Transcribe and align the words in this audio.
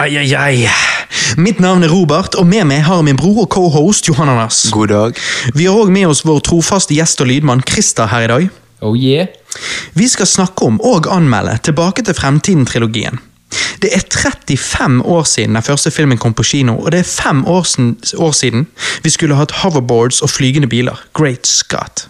Ai, 0.00 0.16
ai, 0.16 0.34
ai. 0.34 0.68
Mitt 1.36 1.58
navn 1.60 1.82
er 1.84 1.90
Robert, 1.92 2.32
og 2.40 2.46
med 2.48 2.64
meg 2.70 2.86
har 2.86 3.02
jeg 3.02 3.04
min 3.10 3.18
bror 3.20 3.42
og 3.42 3.50
cohost 3.52 4.06
Anders. 4.14 4.62
God 4.72 4.88
dag. 4.88 5.18
Vi 5.52 5.66
har 5.68 5.76
òg 5.76 5.90
med 5.92 6.06
oss 6.08 6.22
vår 6.24 6.40
trofaste 6.40 6.96
gjest 6.96 7.20
og 7.20 7.28
lydmann 7.28 7.60
Christer 7.68 8.08
her 8.08 8.24
i 8.24 8.30
dag. 8.30 8.46
Oh 8.80 8.96
yeah. 8.96 9.28
Vi 9.92 10.08
skal 10.08 10.26
snakke 10.26 10.64
om 10.64 10.80
og 10.80 11.04
anmelde 11.12 11.58
Tilbake 11.68 12.00
til 12.00 12.16
fremtiden-trilogien. 12.16 13.20
Det 13.82 13.92
er 13.92 14.00
35 14.08 15.04
år 15.04 15.28
siden 15.28 15.60
den 15.60 15.68
første 15.68 15.92
filmen 15.92 16.18
kom 16.18 16.32
på 16.32 16.48
kino, 16.48 16.78
og 16.78 16.92
det 16.92 17.02
er 17.04 17.12
fem 17.20 17.44
år 17.44 17.68
siden, 17.68 17.98
år 18.16 18.32
siden 18.32 18.66
vi 19.04 19.12
skulle 19.12 19.36
hatt 19.36 19.52
hoverboards 19.60 20.22
og 20.22 20.30
flygende 20.30 20.68
biler. 20.68 20.96
Great 21.12 21.46
Scott. 21.46 22.08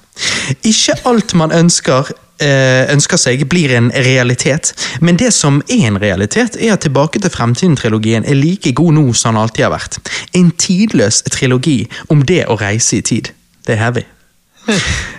Ikke 0.62 0.95
alt 1.11 1.34
man 1.34 1.50
ønsker, 1.50 2.14
ønsker 2.41 3.20
seg, 3.20 3.43
blir 3.50 3.75
en 3.77 3.91
realitet, 3.93 4.73
men 5.04 5.18
det 5.20 5.32
som 5.36 5.61
er 5.68 5.88
en 5.91 5.98
realitet, 6.00 6.56
er 6.56 6.74
at 6.74 6.84
Tilbake 6.86 7.20
til 7.20 7.30
fremtiden-trilogien 7.30 8.24
er 8.24 8.38
like 8.38 8.73
god 8.73 8.96
nå 8.96 9.05
som 9.12 9.34
den 9.34 9.42
alltid 9.42 9.66
har 9.66 9.74
vært. 9.74 9.98
En 10.34 10.51
tidløs 10.51 11.23
trilogi 11.29 11.84
om 12.09 12.24
det 12.27 12.46
å 12.48 12.56
reise 12.60 12.98
i 12.98 13.05
tid. 13.05 13.30
Det 13.66 13.77
er 13.77 13.84
heavy. 13.84 14.06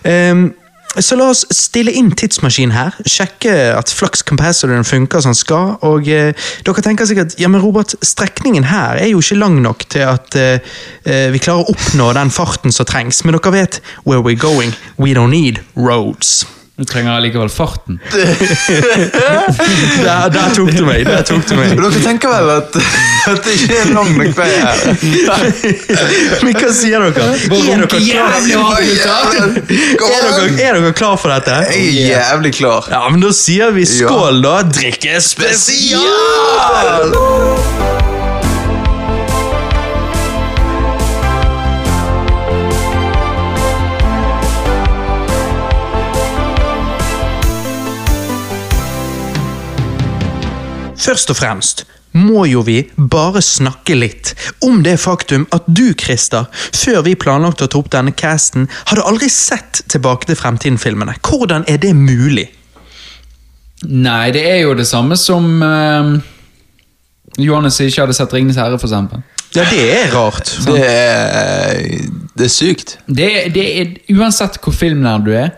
Um, 0.04 0.49
så 0.99 1.16
la 1.16 1.30
oss 1.32 1.46
stille 1.55 1.94
inn 1.96 2.10
tidsmaskinen 2.20 2.73
her, 2.76 2.98
sjekke 3.08 3.54
at 3.77 3.91
flux 3.96 4.26
capacitoren 4.27 4.84
funker 4.84 5.24
som 5.24 5.35
skal. 5.38 5.77
Og 5.88 6.10
eh, 6.12 6.35
dere 6.68 6.84
tenker 6.84 7.08
sikkert 7.08 7.38
ja, 7.40 7.48
men 7.48 7.63
Robert, 7.63 7.96
strekningen 8.04 8.68
her 8.68 8.99
er 8.99 9.08
jo 9.13 9.22
ikke 9.24 9.40
lang 9.40 9.62
nok 9.63 9.85
til 9.94 10.04
at 10.10 10.35
eh, 10.35 10.74
eh, 11.08 11.30
vi 11.32 11.40
klarer 11.40 11.63
å 11.63 11.72
oppnå 11.72 12.12
den 12.20 12.34
farten 12.35 12.76
som 12.76 12.90
trengs. 12.90 13.24
Men 13.24 13.40
dere 13.40 13.55
vet 13.55 13.80
where 14.04 14.20
we're 14.20 14.35
going. 14.35 14.76
We 14.99 15.16
don't 15.16 15.32
need 15.32 15.63
roads. 15.80 16.44
Du 16.80 16.86
trenger 16.88 17.12
allikevel 17.12 17.50
farten. 17.50 18.00
Der, 20.02 20.30
der 20.34 20.54
tok 20.56 20.72
du 20.74 20.86
meg. 20.88 21.04
Der 21.06 21.22
tok 21.28 21.44
du 21.48 21.56
meg. 21.56 21.76
Men 21.76 21.84
dere 21.84 22.00
tenker 22.02 22.32
vel 22.32 22.50
at, 22.56 22.78
at 23.30 23.42
det 23.46 23.54
ikke 23.60 23.76
er 23.82 23.92
lang 23.94 24.10
nok 24.18 24.32
vei 24.38 24.48
her? 24.56 24.78
Men 26.41 26.58
hva 26.58 26.72
sier 26.74 27.04
dere? 27.05 27.28
Er 27.52 27.84
dere 27.84 27.88
klar, 27.91 28.32
er 29.38 30.80
dere, 30.80 30.88
er 30.88 30.98
klar 30.98 31.20
for 31.22 31.30
dette? 31.36 31.60
Jeg 31.70 31.86
er 31.91 32.32
jævlig 32.32 32.54
klar. 32.58 32.90
Ja, 32.91 33.04
men 33.12 33.22
Da 33.22 33.32
sier 33.35 33.76
vi 33.76 33.85
skål, 33.85 34.41
da. 34.41 34.62
Drikke 34.72 35.20
Først 51.02 51.34
og 51.34 51.40
fremst 51.40 51.85
må 52.12 52.44
jo 52.49 52.62
vi 52.68 52.82
bare 52.98 53.41
snakke 53.41 53.96
litt 53.96 54.34
om 54.68 54.82
det 54.84 54.98
faktum 54.99 55.46
at 55.55 55.68
du, 55.68 55.94
Christer, 55.98 56.49
før 56.76 57.05
vi 57.07 57.16
planlagte 57.20 57.66
å 57.66 57.71
ta 57.71 57.80
opp 57.80 57.91
denne 57.94 58.12
casten, 58.12 58.68
hadde 58.91 59.05
aldri 59.07 59.32
sett 59.32 59.84
Tilbake 59.91 60.27
til 60.29 60.38
fremtiden-filmene. 60.40 61.18
Hvordan 61.26 61.66
er 61.72 61.79
det 61.82 61.94
mulig? 61.96 62.49
Nei, 63.88 64.29
det 64.35 64.44
er 64.46 64.59
jo 64.62 64.75
det 64.78 64.85
samme 64.88 65.18
som 65.18 65.47
uh, 65.63 66.13
Johannes 67.41 67.79
ikke 67.81 68.03
hadde 68.03 68.16
sett 68.16 68.35
Ringenes 68.35 68.59
herre, 68.62 68.78
for 68.79 68.91
eksempel. 68.91 69.24
Ja, 69.56 69.66
det 69.68 69.81
er 69.96 70.13
rart. 70.13 70.52
Det 70.68 70.84
er, 70.85 71.81
det 72.38 72.46
er 72.46 72.53
sykt. 72.53 73.00
Det, 73.07 73.31
det 73.56 73.66
er, 73.81 73.90
uansett 74.16 74.62
hvor 74.63 74.75
filmnær 74.75 75.25
du 75.25 75.34
er, 75.35 75.50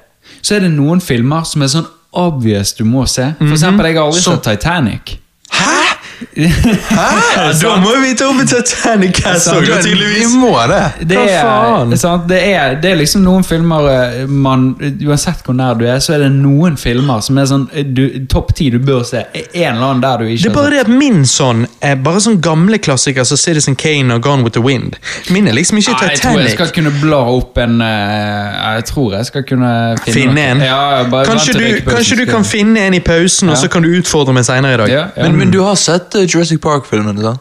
så 0.41 0.55
er 0.55 0.65
det 0.65 0.71
noen 0.73 1.03
filmer 1.03 1.45
som 1.45 1.61
er 1.61 1.69
sånn 1.75 1.91
obvious 2.17 2.73
du 2.77 2.85
må 2.87 3.05
se. 3.09 3.27
For 3.37 3.53
eksempel, 3.53 3.89
jeg 3.91 3.99
har 3.99 4.09
aldri 4.09 4.23
sett 4.23 4.47
Titanic. 4.47 5.13
Huh? 5.55 5.92
Hæ?! 6.35 7.07
Ja, 7.33 7.45
da 7.61 7.75
må 7.81 7.93
vi 8.03 8.13
ta 8.17 8.27
opp 8.29 8.39
en 8.41 8.47
Titanic-cast 8.49 9.49
Sant, 9.49 9.65
tydeligvis! 9.65 10.27
Vi 10.33 10.39
må 10.41 10.53
det. 10.69 10.81
Det 11.09 11.17
Hva 11.17 11.83
er? 11.83 12.23
Det, 12.29 12.39
er, 12.53 12.75
det 12.81 12.91
er 12.93 12.99
liksom 12.99 13.23
noen 13.25 13.45
filmer 13.47 13.87
eh, 13.91 14.23
man 14.29 14.69
Uansett 15.03 15.43
hvor 15.45 15.55
nær 15.57 15.77
du 15.79 15.85
er, 15.87 15.99
så 16.03 16.15
er 16.15 16.25
det 16.25 16.31
noen 16.35 16.77
filmer 16.79 17.23
som 17.25 17.39
er 17.41 17.47
sånn 17.49 17.65
eh, 17.73 17.89
Topp 18.31 18.53
ti 18.57 18.69
du 18.73 18.79
bør 18.83 19.03
se. 19.07 19.25
En 19.33 19.75
eller 19.75 19.87
annen 19.89 20.03
der 20.03 20.23
du 20.23 20.29
ikke 20.29 20.43
Det 20.45 20.51
er 20.51 20.57
bare 20.57 20.73
det 20.75 20.81
at 20.85 20.91
min 20.91 21.23
sånn 21.29 21.65
er 21.83 21.97
bare 22.03 22.21
sånn 22.23 22.39
gamle 22.43 22.79
klassikere 22.83 23.25
som 23.27 23.39
Citizen 23.39 23.77
Kane 23.79 24.15
og 24.17 24.23
Gone 24.25 24.45
with 24.45 24.55
the 24.57 24.63
Wind. 24.63 24.97
Min 25.33 25.49
er 25.49 25.57
liksom 25.57 25.79
ikke 25.81 25.95
Nei, 25.97 26.13
jeg 26.13 26.23
tror 26.23 26.39
jeg 26.41 26.55
skal 26.55 26.71
kunne 26.75 26.93
bla 27.01 27.21
opp 27.33 27.59
en 27.61 27.79
eh, 27.83 28.61
Jeg 28.79 28.87
tror 28.91 29.17
jeg 29.17 29.29
skal 29.29 29.45
kunne 29.47 29.71
finne, 30.03 30.15
Finne 30.17 30.47
en? 30.53 30.63
Ja, 30.65 31.03
bare 31.11 31.27
Kanskje 31.29 31.57
du, 31.57 31.65
kanskje 31.87 32.19
du 32.21 32.25
kan 32.29 32.45
finne 32.47 32.87
en 32.87 32.97
i 32.97 33.01
pausen, 33.03 33.49
og 33.51 33.57
så 33.59 33.69
kan 33.71 33.85
du 33.85 33.91
utfordre 33.97 34.35
meg 34.35 34.45
senere 34.47 34.73
i 34.73 34.81
dag. 34.83 34.91
ja, 34.93 35.03
ja. 35.15 35.27
Men, 35.27 35.37
men 35.39 35.51
du 35.53 35.59
har 35.63 35.75
sett 35.79 36.12
eh, 36.15 36.27
Jurassic 36.27 36.61
Park-filmen? 36.61 37.15
da? 37.23 37.35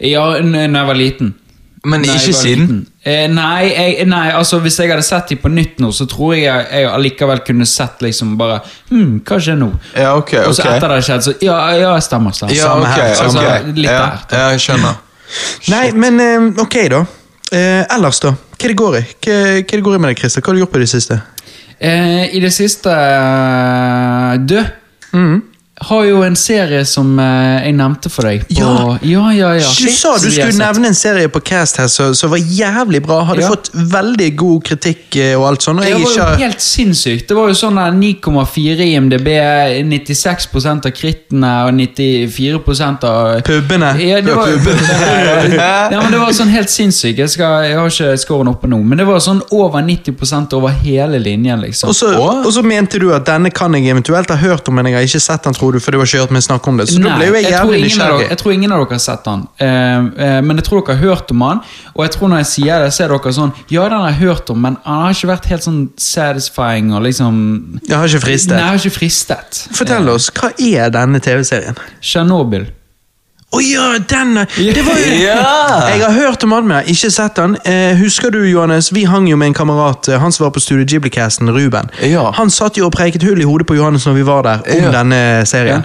ja, 0.00 0.26
da 0.40 0.62
jeg 0.64 0.86
var 0.86 0.94
liten. 0.98 1.34
Men 1.84 2.00
Nei, 2.00 2.14
ikke 2.16 2.32
siden? 2.32 2.86
Eh, 3.04 3.26
nei, 3.28 3.66
jeg, 3.68 4.06
nei, 4.08 4.30
altså 4.32 4.56
hvis 4.64 4.78
jeg 4.80 4.88
hadde 4.88 5.04
sett 5.04 5.28
dem 5.34 5.40
på 5.42 5.50
nytt 5.52 5.82
nå, 5.84 5.90
så 5.92 6.06
tror 6.08 6.32
jeg 6.32 6.46
jeg, 6.46 6.64
jeg 6.72 6.86
allikevel 6.88 7.42
kunne 7.44 7.66
sett 7.68 8.00
liksom 8.06 8.38
bare 8.40 8.62
Hm, 8.88 9.18
hva 9.20 9.36
skjer 9.36 9.58
nå? 9.60 9.68
Ja, 9.92 10.14
ok. 10.16 10.32
ok 10.32 10.48
Og 10.48 10.54
så 10.56 10.64
etter 10.64 10.88
det 10.88 10.96
har 10.96 11.04
skjedd, 11.10 11.26
så 11.26 11.34
Ja, 11.44 11.58
ja, 11.76 11.90
stemmer. 12.00 12.32
stemmer. 12.32 12.56
Ja, 12.56 12.70
ok, 12.78 12.86
her, 12.88 13.10
altså, 13.26 13.42
ok. 13.44 13.68
litt 13.76 13.90
ja, 13.90 13.98
der. 14.30 14.38
Ja, 14.38 14.46
jeg 14.54 14.64
skjønner. 14.64 14.96
Nei, 15.74 15.84
men 15.92 16.20
eh, 16.24 16.48
ok, 16.64 16.78
da. 16.94 17.02
Eh, 17.52 17.82
ellers, 17.98 18.22
da? 18.24 18.32
Hva 18.32 18.70
det 18.72 18.78
går 18.80 18.96
i? 19.02 19.04
Hva, 19.20 19.36
hva 19.60 19.76
det 19.76 19.84
går 19.84 19.98
i 19.98 20.02
med 20.06 20.14
deg, 20.14 20.22
Christer? 20.24 20.40
Hva 20.40 20.54
har 20.54 20.56
du 20.56 20.64
gjort 20.64 20.72
på 20.72 20.80
det 20.80 20.88
siste? 20.94 21.20
Eh, 21.84 22.22
I 22.32 22.40
det 22.40 22.52
siste 22.56 22.88
uh, 22.96 24.38
Du, 24.40 24.56
Mm. 25.14 25.42
Har 25.80 26.04
jo 26.06 26.20
en 26.22 26.36
serie 26.38 26.84
som 26.86 27.16
eh, 27.18 27.64
jeg 27.66 27.74
nevnte 27.74 28.10
for 28.12 28.22
deg. 28.28 28.44
På, 28.46 28.54
Ja. 28.54 28.98
ja, 29.02 29.22
ja, 29.34 29.48
ja. 29.58 29.68
Du 29.74 29.88
sa 29.90 30.12
du 30.22 30.28
skulle 30.30 30.54
nevne 30.54 30.86
en 30.92 30.94
serie 30.94 31.26
på 31.28 31.40
Cast 31.42 31.80
her 31.80 31.88
som 31.90 32.30
var 32.30 32.38
jævlig 32.38 33.00
bra. 33.02 33.24
Hadde 33.26 33.42
Ja. 33.42 33.48
fått 33.50 33.70
veldig 33.74 34.28
god 34.38 34.62
kritikk 34.64 35.16
eh, 35.16 35.34
og 35.38 35.48
alt 35.48 35.62
sånt. 35.66 35.80
Og 35.80 35.84
Det 35.84 35.90
jeg 35.90 35.98
var 36.00 36.10
ikke 36.12 36.28
jo 36.30 36.44
helt 36.44 36.62
sinnssykt. 36.62 37.26
Det 37.28 37.36
var 37.36 37.48
jo 37.50 37.54
sånn 37.58 37.80
9,4 37.98 38.86
i 38.86 38.94
IMDb, 38.94 39.28
96% 39.90 40.86
av 40.86 40.94
krittene 40.94 41.50
og 41.66 41.74
94% 41.74 43.04
av 43.10 43.40
Pubene. 43.42 43.90
Ja, 43.98 44.20
det 44.22 44.34
var, 44.34 44.48
ja, 45.90 46.00
men 46.00 46.12
det 46.14 46.20
var 46.22 46.32
sånn 46.36 46.52
helt 46.54 46.70
sinnssykt. 46.70 47.18
Jeg, 47.18 47.30
skal, 47.34 47.64
jeg 47.66 47.76
har 47.78 47.90
ikke 47.90 48.14
scoren 48.22 48.48
oppe 48.54 48.70
nå, 48.70 48.78
men 48.84 48.98
det 49.02 49.06
var 49.08 49.18
sånn 49.24 49.42
over 49.50 49.82
90% 49.82 50.54
over 50.54 50.70
hele 50.84 51.18
linjen, 51.18 51.60
liksom. 51.66 51.90
Og 51.90 51.98
så, 51.98 52.14
og 52.14 52.50
så 52.54 52.62
mente 52.62 53.00
du 53.02 53.10
at 53.14 53.26
denne 53.28 53.50
kan 53.54 53.74
jeg 53.74 53.90
eventuelt 53.90 54.30
ha 54.30 54.38
hørt 54.40 54.68
om, 54.70 54.78
men 54.78 54.86
jeg 54.92 54.98
har 55.00 55.08
ikke 55.08 55.20
sett 55.26 55.42
den, 55.48 55.54
tror 55.54 55.63
du, 55.72 55.80
for 55.80 55.94
det 55.94 56.00
var 56.00 56.10
ikke 56.10 56.20
hørt 56.24 56.34
meg 56.36 56.44
snakke 56.44 56.70
om 56.70 56.80
det. 56.80 56.88
Så 56.90 57.00
da 57.00 57.16
ble 57.18 57.30
jo 57.30 57.34
jeg 57.38 57.46
jeg, 57.46 57.54
jævlig 57.54 57.80
nysgjerrig. 57.84 58.28
jeg 58.28 58.38
tror 58.42 58.52
ingen 58.52 58.74
av 58.74 58.84
dere 58.84 58.98
har 58.98 59.02
sett 59.04 59.24
den. 59.24 59.46
uh, 59.64 59.66
uh, 59.66 60.38
men 60.44 60.60
jeg 60.60 60.68
tror 60.68 60.84
dere 60.84 60.96
har 60.96 61.10
hørt 61.10 61.34
om 61.34 61.46
han. 61.46 61.64
Og 61.94 62.04
jeg 62.04 62.14
tror 62.16 62.32
når 62.32 62.44
jeg 62.44 62.50
sier 62.52 62.84
det, 62.84 62.92
så 62.94 63.06
er 63.06 63.14
dere 63.14 63.34
sånn 63.38 63.52
Ja, 63.72 63.88
den 63.88 63.98
har 63.98 64.12
jeg 64.12 64.20
hørt 64.20 64.54
om, 64.54 64.62
men 64.66 64.78
han 64.84 65.02
har 65.06 65.16
ikke 65.16 65.32
vært 65.32 65.50
helt 65.52 65.66
sånn 65.66 65.82
satisfying 65.96 66.92
og 66.94 67.04
liksom 67.08 67.36
Jeg 67.82 67.96
har 67.96 68.08
ikke 68.08 68.24
fristet. 68.26 68.56
Nei, 68.56 68.62
jeg 68.62 68.70
har 68.72 68.82
ikke 68.82 68.98
fristet. 69.00 69.66
Fortell 69.74 70.14
oss, 70.14 70.30
hva 70.34 70.52
er 70.58 70.94
denne 70.94 71.22
TV-serien? 71.24 71.78
Tsjernobyl. 72.00 72.68
Å 73.54 73.60
ja, 73.62 73.98
den! 74.10 74.34
Det 74.56 74.82
var 74.82 74.96
jo 74.98 75.10
Ja! 75.20 75.42
Jeg 75.92 76.00
har 76.02 76.12
hørt 76.16 76.42
om 76.46 76.52
Admir, 76.56 76.80
men 76.80 76.88
ikke 76.90 77.10
sett 77.14 77.36
den. 77.38 77.54
Eh, 77.64 77.94
husker 78.00 78.32
du, 78.34 78.40
Johannes, 78.48 78.88
vi 78.92 79.04
hang 79.06 79.28
jo 79.30 79.36
med 79.38 79.52
en 79.52 79.54
kamerat, 79.54 80.08
eh, 80.10 80.18
han 80.18 80.32
som 80.34 80.44
var 80.48 80.54
på 80.56 80.62
Studio 80.64 80.84
Ghibli-casten, 80.90 81.50
Ruben. 81.54 81.90
Ja. 82.02 82.32
Han 82.34 82.50
satt 82.50 82.80
jo 82.80 82.88
og 82.88 82.94
preiket 82.96 83.22
hull 83.22 83.38
i 83.40 83.46
hodet 83.46 83.68
på 83.70 83.76
Johannes 83.78 84.06
når 84.08 84.16
vi 84.18 84.24
var 84.26 84.42
der, 84.48 84.64
om 84.66 84.88
Ja. 84.88 84.90
denne 84.96 85.20
serien. 85.46 85.84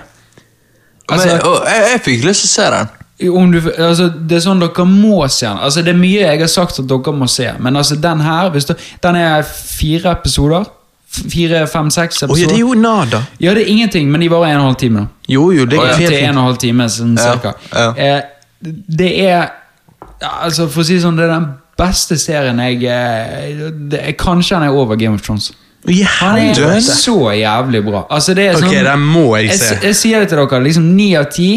Altså, 1.10 1.28
Men, 1.28 1.42
og, 1.46 1.60
jeg, 1.70 1.86
jeg 1.92 2.02
fikk 2.08 2.26
lyst 2.26 2.42
til 2.46 2.50
å 2.50 2.54
se 2.56 2.72
den. 2.78 2.90
om 3.36 3.52
du, 3.52 3.60
altså, 3.78 4.10
det 4.30 4.38
er 4.38 4.44
sånn 4.48 4.60
dere 4.64 4.86
må 4.86 5.28
se 5.30 5.46
den. 5.46 5.58
Altså, 5.62 5.82
det 5.86 5.94
er 5.94 5.98
mye 6.00 6.26
jeg 6.26 6.40
har 6.40 6.48
sagt 6.48 6.80
at 6.80 6.88
dere 6.90 7.14
må 7.14 7.28
se, 7.30 7.52
men 7.60 7.76
altså, 7.76 7.96
den 8.02 8.22
her 8.26 8.50
hvis 8.50 8.66
du, 8.66 8.74
Den 9.04 9.16
er 9.16 9.44
fire 9.44 10.12
episoder. 10.18 10.66
Fire, 11.10 11.64
fem, 11.68 11.88
seks 11.90 12.22
episoder. 12.24 12.34
Oh, 12.36 12.40
ja, 12.42 12.48
det 12.48 12.56
er 12.56 12.60
jo 12.60 12.74
nada. 12.78 13.20
Ja, 13.42 13.54
det 13.58 13.64
er 13.64 13.72
ingenting, 13.74 14.12
men 14.14 14.22
de 14.22 14.28
varer 14.30 14.52
en 14.54 14.60
og 14.60 14.62
en 14.62 14.68
halv 14.70 14.76
time. 14.82 15.08
Jo, 15.28 15.48
jo, 15.52 15.66
det 15.66 15.80
er 15.82 15.96
helt 15.98 16.14
en 16.20 16.30
og 16.30 16.36
en 16.36 16.44
halv 16.44 16.60
time, 16.62 16.86
sånn 16.94 17.16
Ja, 17.18 17.32
cirka. 17.34 17.54
ja. 17.74 17.88
Eh, 17.98 18.22
det 19.00 19.10
er 19.24 19.48
altså 20.20 20.68
For 20.70 20.84
å 20.84 20.86
si 20.86 20.98
det 20.98 21.02
sånn, 21.06 21.16
det 21.18 21.26
er 21.26 21.34
den 21.34 21.48
beste 21.80 22.18
serien 22.20 22.60
jeg 22.60 22.84
eh, 22.92 23.70
det 23.90 24.02
er, 24.04 24.12
Kanskje 24.20 24.58
den 24.60 24.68
er 24.68 24.76
over 24.76 25.00
Game 25.00 25.16
of 25.16 25.22
Thrones. 25.26 25.52
I 25.88 26.02
Han 26.04 26.38
er 26.38 26.80
så 26.84 27.16
jævlig 27.34 27.82
bra. 27.86 28.04
Altså, 28.12 28.34
det 28.36 28.50
er 28.50 28.58
Ok, 28.58 28.66
sånn, 28.68 28.84
den 28.92 29.06
må 29.08 29.26
jeg 29.40 29.48
jeg, 29.54 29.60
se. 29.64 29.78
jeg 29.88 29.96
sier 29.96 30.20
det 30.26 30.30
til 30.34 30.42
dere, 30.44 30.60
liksom 30.66 30.90
ni 30.98 31.14
av 31.16 31.30
ti. 31.32 31.50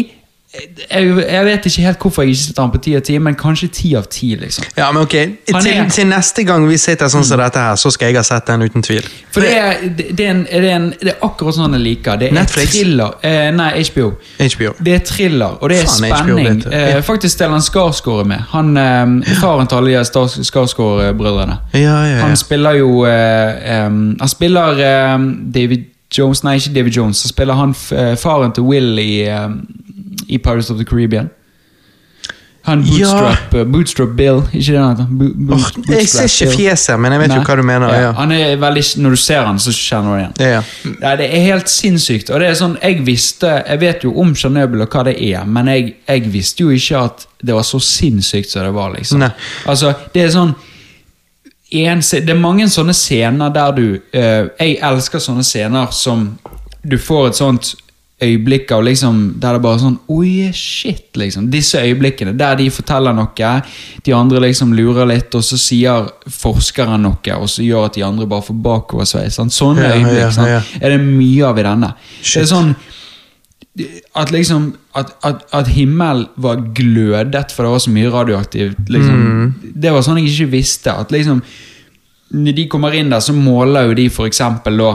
Jeg, 0.53 1.07
jeg 1.17 1.45
vet 1.45 1.65
ikke 1.65 1.81
helt 1.81 1.97
hvorfor 2.03 2.21
jeg 2.21 2.29
ikke 2.35 2.41
setter 2.43 2.61
han 2.61 2.71
på 2.75 2.79
ti 2.85 2.91
av 2.93 3.01
ti, 3.01 3.13
men 3.17 3.33
kanskje 3.39 3.67
ti 3.73 3.93
av 3.97 4.03
ti. 4.13 4.35
liksom. 4.37 4.65
Ja, 4.77 4.91
men 4.93 5.01
ok, 5.07 5.15
til, 5.49 5.69
til 5.95 6.05
neste 6.11 6.43
gang 6.45 6.67
vi 6.69 6.77
sitter 6.77 7.09
sånn 7.09 7.25
som 7.25 7.39
dette 7.41 7.57
her, 7.63 7.79
så 7.81 7.89
skal 7.93 8.11
jeg 8.11 8.19
ha 8.19 8.23
sett 8.27 8.45
den 8.51 8.61
uten 8.67 8.85
tvil. 8.85 9.07
For 9.33 9.41
det 9.41 9.53
er, 9.57 9.79
det, 9.97 10.05
er, 10.19 10.29
en, 10.29 10.43
det 10.45 10.59
er, 10.59 10.67
en, 10.75 10.85
det 11.01 11.15
er 11.15 11.25
akkurat 11.25 11.57
sånn 11.57 11.73
jeg 11.73 11.81
liker. 11.87 12.19
Det 12.21 12.27
er 12.29 12.35
Netflix? 12.37 12.75
thriller. 12.75 13.15
Eh, 13.25 13.47
nei, 13.57 13.69
HBO. 13.89 14.11
HBO. 14.43 14.73
Det 14.85 14.93
er 14.99 15.01
thriller, 15.09 15.55
og 15.57 15.73
det 15.73 15.79
er 15.81 15.89
Fan, 15.89 16.05
spenning. 16.13 16.61
HBO. 16.67 16.75
Eh, 16.81 16.99
faktisk 17.09 17.33
Stellan 17.39 17.65
Skarsgård 17.65 18.21
er 18.25 18.29
med. 18.35 18.45
Han, 18.53 18.69
eh, 18.77 19.33
faren 19.41 19.67
til 19.71 19.81
alle 19.81 19.97
de 19.97 20.05
Skars- 20.05 20.37
Skarsgård-brødrene. 20.51 21.57
Ja, 21.73 21.79
ja, 21.81 21.97
ja. 22.13 22.21
Han 22.27 22.37
spiller 22.37 22.77
jo 22.77 23.05
em, 23.09 24.15
Han 24.19 24.29
spiller 24.29 24.77
David 25.53 25.89
Jones 26.13 26.43
Nei, 26.45 26.55
ikke 26.61 26.73
David 26.75 26.91
Jones. 26.97 27.17
Så 27.23 27.27
spiller 27.33 27.57
han 27.57 27.73
eh, 27.97 28.13
faren 28.21 28.51
til 28.53 28.63
Will 28.69 28.99
i, 29.01 29.23
em, 29.33 29.55
i 30.27 30.37
Pirates 30.37 30.69
of 30.71 30.77
the 30.77 30.85
Caribbean. 30.85 31.29
Han 32.65 32.79
Bootstrap, 32.85 33.53
ja. 33.53 33.63
Bootstrap 33.65 34.09
Bill, 34.15 34.37
ikke 34.53 34.71
det 34.71 34.79
han 34.79 34.91
heter? 34.95 35.07
Bo- 35.09 35.53
Åh, 35.53 35.63
jeg 35.97 36.07
ser 36.07 36.29
ikke 36.29 36.53
fjeset, 36.55 36.99
men 37.03 37.11
jeg 37.11 37.19
vet 37.25 37.33
jo 37.35 37.39
hva 37.43 37.55
du 37.59 37.63
mener. 37.67 37.91
Ja. 37.99 38.11
Han 38.15 38.31
er 38.31 38.53
veldig, 38.61 38.83
Når 39.03 39.09
du 39.09 39.19
ser 39.19 39.41
han, 39.43 39.59
så 39.59 39.73
kjenner 39.75 40.13
du 40.13 40.19
igjen. 40.21 40.35
Ja, 40.39 40.47
ja. 40.53 40.61
Nei, 41.01 41.15
Det 41.19 41.27
er 41.27 41.43
helt 41.49 41.67
sinnssykt. 41.69 42.29
Og 42.31 42.39
det 42.39 42.47
er 42.47 42.55
sånn, 42.55 42.77
Jeg 42.81 43.03
visste, 43.05 43.51
jeg 43.67 43.79
vet 43.81 44.03
jo 44.07 44.13
om 44.21 44.31
Tsjernobyl 44.33 44.81
og 44.85 44.95
hva 44.95 45.03
det 45.09 45.17
er, 45.19 45.43
men 45.45 45.67
jeg, 45.67 45.95
jeg 46.07 46.31
visste 46.31 46.63
jo 46.63 46.69
ikke 46.71 47.03
at 47.03 47.27
det 47.43 47.53
var 47.53 47.63
så 47.67 47.79
sinnssykt 47.83 48.49
som 48.49 48.63
det 48.63 48.71
var. 48.73 48.93
liksom. 48.95 49.19
Nei. 49.19 49.31
Altså, 49.67 49.93
Det 50.13 50.23
er 50.23 50.29
sånn 50.31 50.55
en, 51.73 51.99
Det 51.99 52.29
er 52.29 52.39
mange 52.39 52.69
sånne 52.69 52.93
scener 52.95 53.49
der 53.49 53.71
du 53.75 53.85
uh, 54.15 54.47
Jeg 54.59 54.77
elsker 54.81 55.19
sånne 55.19 55.43
scener 55.43 55.91
som 55.91 56.37
du 56.85 56.97
får 56.97 57.27
et 57.27 57.35
sånt 57.35 57.75
øyeblikk 58.23 58.71
av 58.75 58.83
liksom, 58.87 59.19
der 59.41 59.57
det 59.57 59.63
bare 59.65 59.81
sånn 59.81 59.99
Oi, 60.13 60.49
shit, 60.55 61.11
liksom. 61.19 61.49
Disse 61.53 61.81
øyeblikkene 61.83 62.33
der 62.39 62.57
de 62.59 62.69
forteller 62.73 63.15
noe, 63.17 63.51
de 64.05 64.15
andre 64.17 64.41
liksom 64.47 64.73
lurer 64.77 65.07
litt, 65.09 65.35
og 65.35 65.43
så 65.45 65.59
sier 65.59 66.09
forskeren 66.39 67.03
noe, 67.05 67.37
og 67.37 67.49
så 67.51 67.65
gjør 67.65 67.89
at 67.89 67.99
de 67.99 68.05
andre 68.07 68.27
bare 68.29 68.47
får 68.47 68.59
bakoversveis. 68.65 69.37
Sånn. 69.39 69.53
Sånne 69.53 69.85
Ja, 69.87 69.93
øyeblikk 69.99 70.41
ja, 70.41 70.49
ja. 70.57 70.61
er 70.81 70.95
det 70.95 70.99
mye 71.05 71.47
av 71.51 71.59
i 71.59 71.67
denne. 71.69 71.93
Det 72.23 72.43
er 72.43 72.51
sånn 72.51 72.75
at 74.13 74.29
liksom 74.29 74.73
at, 74.93 75.15
at, 75.25 75.45
at 75.49 75.69
himmelen 75.73 76.27
var 76.37 76.59
glødet 76.77 77.49
for 77.55 77.65
det 77.65 77.71
var 77.73 77.81
så 77.81 77.93
mye 77.93 78.11
radioaktivt. 78.13 78.89
Liksom, 78.89 79.21
Mm. 79.23 79.53
Det 79.81 79.91
var 79.91 80.03
sånn 80.05 80.19
jeg 80.21 80.29
ikke 80.29 80.51
visste. 80.51 80.93
At 80.93 81.11
liksom 81.11 81.41
Når 82.33 82.55
de 82.55 82.63
kommer 82.67 82.93
inn 82.97 83.09
der, 83.09 83.19
så 83.21 83.33
måler 83.33 83.89
jo 83.89 83.93
de 83.93 84.07
for 84.09 84.25
eksempel 84.25 84.77
da 84.77 84.91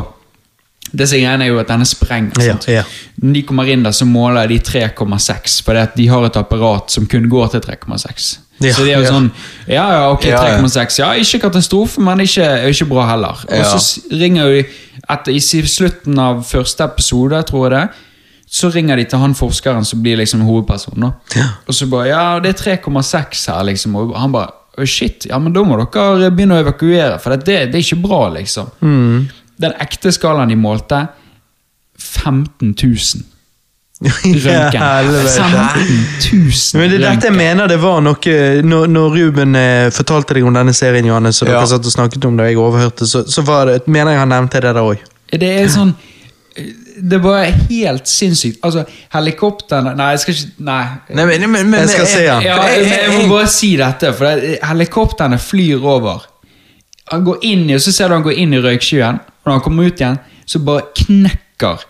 Det 0.93 1.09
som 1.09 1.19
er 1.19 1.25
greia 1.25 1.45
er 1.45 1.51
jo 1.51 1.61
at 1.61 1.71
denne 1.71 1.87
sprenger. 1.89 2.43
Ja, 2.43 2.57
sant? 2.57 2.69
ja. 2.73 2.83
Når 3.23 3.35
de 3.35 3.43
kommer 3.49 3.69
inn 3.71 3.83
der, 3.85 3.95
så 3.97 4.07
måler 4.09 4.49
de 4.49 4.59
3,6, 4.65 5.63
fordi 5.67 5.83
at 5.85 5.97
de 5.99 6.07
har 6.09 6.27
et 6.27 6.37
apparat 6.41 6.91
som 6.95 7.07
kun 7.07 7.29
går 7.29 7.55
til 7.55 7.65
3,6. 7.67 8.29
Ja, 8.59 8.73
så 8.75 8.83
det 8.83 8.91
er 8.91 8.99
jo 8.99 9.07
ja. 9.07 9.11
sånn 9.15 9.29
Ja, 9.69 9.85
ja, 9.95 10.03
ok, 10.11 10.25
Ja, 10.27 10.43
ja. 10.49 10.59
3,6. 10.59 10.99
Ja, 10.99 11.13
ikke 11.15 11.45
katastrofe, 11.47 12.03
men 12.03 12.25
ikke, 12.25 12.49
ikke 12.73 12.89
bra 12.91 13.07
heller. 13.13 13.45
Og 13.47 13.55
Ja. 13.55 13.79
så 13.79 14.03
ringer 14.11 14.51
de 14.51 14.65
etter, 15.09 15.33
I 15.33 15.41
slutten 15.41 16.19
av 16.19 16.43
første 16.45 16.85
episode, 16.85 17.43
tror 17.47 17.69
jeg 17.69 17.77
det, 17.77 17.89
så 18.51 18.71
ringer 18.73 18.97
de 18.97 19.05
til 19.05 19.19
han 19.21 19.35
forskeren 19.37 19.85
som 19.85 20.01
blir 20.03 20.17
liksom 20.17 20.41
hovedpersonen. 20.41 21.13
Og 21.69 21.75
så 21.75 21.87
bare 21.87 22.09
Ja, 22.09 22.41
det 22.41 22.55
er 22.57 22.77
3,6 22.77 23.47
her, 23.53 23.63
liksom. 23.65 23.97
Og 23.97 24.17
han 24.19 24.33
bare 24.33 24.55
Shit, 24.87 25.27
ja, 25.27 25.39
men 25.43 25.53
da 25.53 25.65
må 25.67 25.75
dere 25.75 26.31
begynne 26.31 26.55
å 26.55 26.63
evakuere, 26.63 27.19
for 27.19 27.35
det, 27.35 27.73
det, 27.73 27.75
er 27.75 27.83
ikke 27.83 27.99
bra, 27.99 28.29
liksom. 28.37 28.69
Den 29.59 29.73
ekte 29.83 30.13
skalaen 30.15 30.49
de 30.53 30.57
målte 30.57 31.07
15 31.99 32.75
000 32.83 33.25
røntgen. 34.45 34.83
helvete. 34.83 35.29
15 35.29 35.81
000 36.33 36.81
Men 36.81 36.91
det 36.93 36.99
er 37.01 37.05
dette 37.09 37.27
jeg 37.27 37.35
mener 37.35 37.67
det 37.67 37.81
var 37.83 37.99
noe 38.07 38.35
Når, 38.63 38.85
når 38.95 39.17
Ruben 39.17 39.57
eh, 39.59 39.89
fortalte 39.95 40.37
deg 40.39 40.47
om 40.47 40.55
denne 40.55 40.75
serien, 40.77 41.09
Johannes, 41.11 41.41
og 41.43 41.49
Ja. 41.51 41.57
dere 41.59 41.67
satt 41.73 41.87
og 41.91 41.95
snakket 41.97 42.25
om 42.29 42.37
det, 42.39 42.45
og 42.47 42.53
jeg 42.53 42.61
overhørte, 42.63 43.07
så, 43.11 43.25
så 43.27 43.43
var 43.43 43.67
det, 43.73 43.81
mener 43.91 44.15
jeg 44.15 44.21
han 44.23 44.31
nevnte 44.31 44.61
det 44.63 44.75
der 44.77 44.87
òg. 44.87 45.03
Det 45.33 45.51
er 45.65 45.67
sånn 45.69 45.91
Det 47.11 47.19
var 47.23 47.45
helt 47.69 48.07
sinnssykt. 48.11 48.57
Altså, 48.65 48.85
helikoptrene 49.15 49.93
Nei, 49.99 50.09
jeg 50.15 50.23
skal 50.23 50.35
ikke 50.35 50.65
Nei. 50.67 50.79
Nei, 51.15 51.27
men, 51.29 51.45
men, 51.51 51.69
men 51.71 51.81
Jeg 51.85 51.91
skal 51.93 52.09
se 52.11 52.23
han. 52.27 52.43
Ja, 52.47 52.57
jeg, 52.71 52.87
jeg 52.91 53.13
må 53.29 53.35
bare 53.37 53.51
si 53.53 53.75
dette, 53.79 54.13
for 54.19 54.27
det, 54.31 54.57
helikoptrene 54.67 55.39
flyr 55.43 55.85
over. 55.87 56.25
Han 57.13 57.23
går 57.27 57.39
inn 57.51 57.67
i, 57.71 57.75
og 57.77 57.81
Så 57.85 57.93
ser 57.95 58.09
du 58.11 58.15
han 58.19 58.25
går 58.27 58.39
inn 58.43 58.55
i 58.55 58.63
røykskyen, 58.63 59.19
og 59.49 59.55
når 59.55 59.61
han 59.61 59.65
kommer 59.65 59.89
ut 59.89 60.03
igjen, 60.03 60.19
så 60.49 60.61
bare 60.65 60.91
knekker 61.01 61.87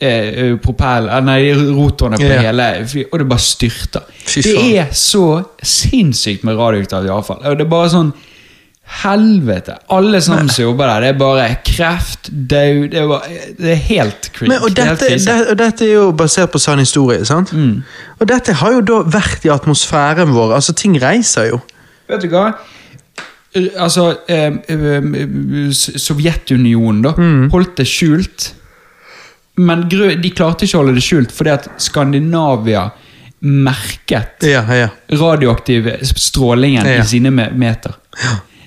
eh, 0.00 0.56
propell, 0.62 1.10
eh, 1.10 1.22
nei, 1.26 1.40
rotorene 1.52 2.20
på 2.20 2.28
yeah. 2.28 2.48
hele 2.48 2.70
og 3.10 3.18
det 3.20 3.28
bare 3.30 3.44
styrter. 3.44 4.08
Det 4.30 4.56
er 4.78 4.90
så 4.96 5.42
sinnssykt 5.62 6.46
med 6.46 6.58
radioaktivt 6.58 7.10
avfall. 7.10 7.42
Og 7.44 7.58
det 7.58 7.66
er 7.66 7.72
bare 7.78 7.94
sånn 7.94 8.12
Helvete! 8.90 9.76
Alle 9.94 10.18
sammen 10.18 10.48
som 10.50 10.64
jobber 10.64 10.88
der, 10.88 11.04
det 11.04 11.10
er 11.12 11.18
bare 11.20 11.44
kreft, 11.62 12.26
død 12.26 12.88
Det 12.90 12.98
er, 12.98 13.04
bare, 13.06 13.36
det 13.54 13.68
er 13.70 13.78
helt 13.86 14.30
creep. 14.34 14.50
Og, 14.50 14.64
og 14.66 15.58
dette 15.60 15.86
er 15.86 15.92
jo 15.92 16.08
basert 16.10 16.50
på 16.50 16.58
sann 16.58 16.82
historie, 16.82 17.22
sant? 17.24 17.52
Mm. 17.54 17.84
Og 18.18 18.26
dette 18.28 18.56
har 18.58 18.74
jo 18.74 18.80
da 18.88 18.98
vært 19.06 19.46
i 19.46 19.52
atmosfæren 19.54 20.34
vår. 20.34 20.56
Altså, 20.58 20.74
ting 20.74 20.98
reiser 20.98 21.52
jo. 21.52 21.60
Vet 22.10 22.26
du 22.26 22.34
hva? 22.34 22.48
Eh, 23.54 23.66
Altså, 23.82 24.04
eh, 24.28 24.52
eh, 24.68 25.70
Sovjetunionen 25.72 27.02
da, 27.02 27.12
Mm. 27.16 27.50
holdt 27.50 27.76
det 27.76 27.86
skjult. 27.86 28.52
Men 29.56 29.88
de 29.88 30.30
klarte 30.30 30.64
ikke 30.64 30.78
å 30.78 30.84
holde 30.84 30.94
det 30.94 31.02
skjult 31.02 31.32
fordi 31.32 31.50
at 31.52 31.68
Skandinavia 31.78 32.90
merket 33.42 34.42
Ja, 34.42 34.62
ja. 34.74 34.88
radioaktiv 35.10 35.88
strålingen 36.02 36.86
Ja. 36.86 37.00
i 37.02 37.06
sine 37.06 37.30
me- 37.30 37.50
meter. 37.52 37.94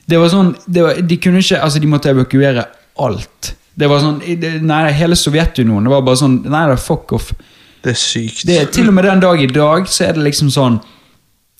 Det 0.08 0.18
var 0.20 0.28
sånn, 0.30 0.56
det 0.68 0.82
var, 0.84 0.94
De 1.02 1.18
kunne 1.18 1.38
ikke, 1.40 1.62
altså 1.62 1.80
de 1.80 1.88
måtte 1.88 2.10
evakuere 2.10 2.66
alt. 3.00 3.54
Det 3.78 3.88
var 3.90 4.00
sånn, 4.00 4.62
Nei, 4.62 4.92
hele 4.92 5.16
Sovjetunionen 5.16 5.84
det 5.84 5.90
var 5.90 6.02
bare 6.02 6.16
sånn 6.18 6.44
Nei 6.46 6.68
da, 6.68 6.76
fuck 6.76 7.14
off. 7.14 7.32
Det 7.84 7.92
er 7.92 7.96
sykt. 7.96 8.46
Det 8.46 8.62
er 8.62 8.66
Til 8.72 8.88
og 8.88 8.94
med 8.94 9.04
den 9.06 9.20
dag 9.20 9.42
i 9.42 9.48
dag 9.48 9.86
så 9.88 10.10
er 10.10 10.14
det 10.14 10.24
liksom 10.24 10.50
sånn 10.52 10.82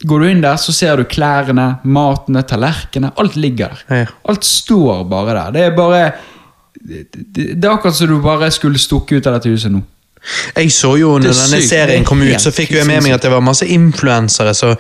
Går 0.04 0.20
du 0.20 0.28
inn 0.28 0.42
der, 0.44 0.58
så 0.60 0.74
ser 0.76 1.00
du 1.00 1.06
klærne, 1.08 1.78
matene, 1.84 2.42
tallerkenene. 2.44 3.14
Alt 3.22 3.38
ligger 3.40 3.72
der. 3.72 4.04
Ja. 4.04 4.12
Alt 4.30 4.46
står 4.48 5.04
bare 5.08 5.38
der. 5.38 5.52
Det 5.56 5.66
er 5.70 5.76
bare 5.78 6.04
det, 6.84 7.64
er 7.64 7.70
akkurat 7.70 7.96
som 7.96 8.08
du 8.08 8.18
bare 8.22 8.50
skulle 8.52 8.82
stukke 8.82 9.16
ut 9.16 9.28
av 9.28 9.38
dette 9.38 9.54
huset 9.54 9.72
nå. 9.72 9.84
Jeg 10.56 10.72
så 10.72 10.94
jo 11.00 11.18
når 11.20 11.36
denne 11.36 11.60
serien 11.64 12.04
er 12.04 12.08
kom 12.08 12.22
ut, 12.24 12.40
så 12.40 12.52
fikk 12.56 12.72
jo 12.72 12.80
jeg 12.80 12.88
med 12.88 13.04
meg 13.04 13.16
at 13.18 13.26
det 13.26 13.32
var 13.32 13.44
masse 13.44 13.68
influensere 13.68 14.54
så, 14.56 14.72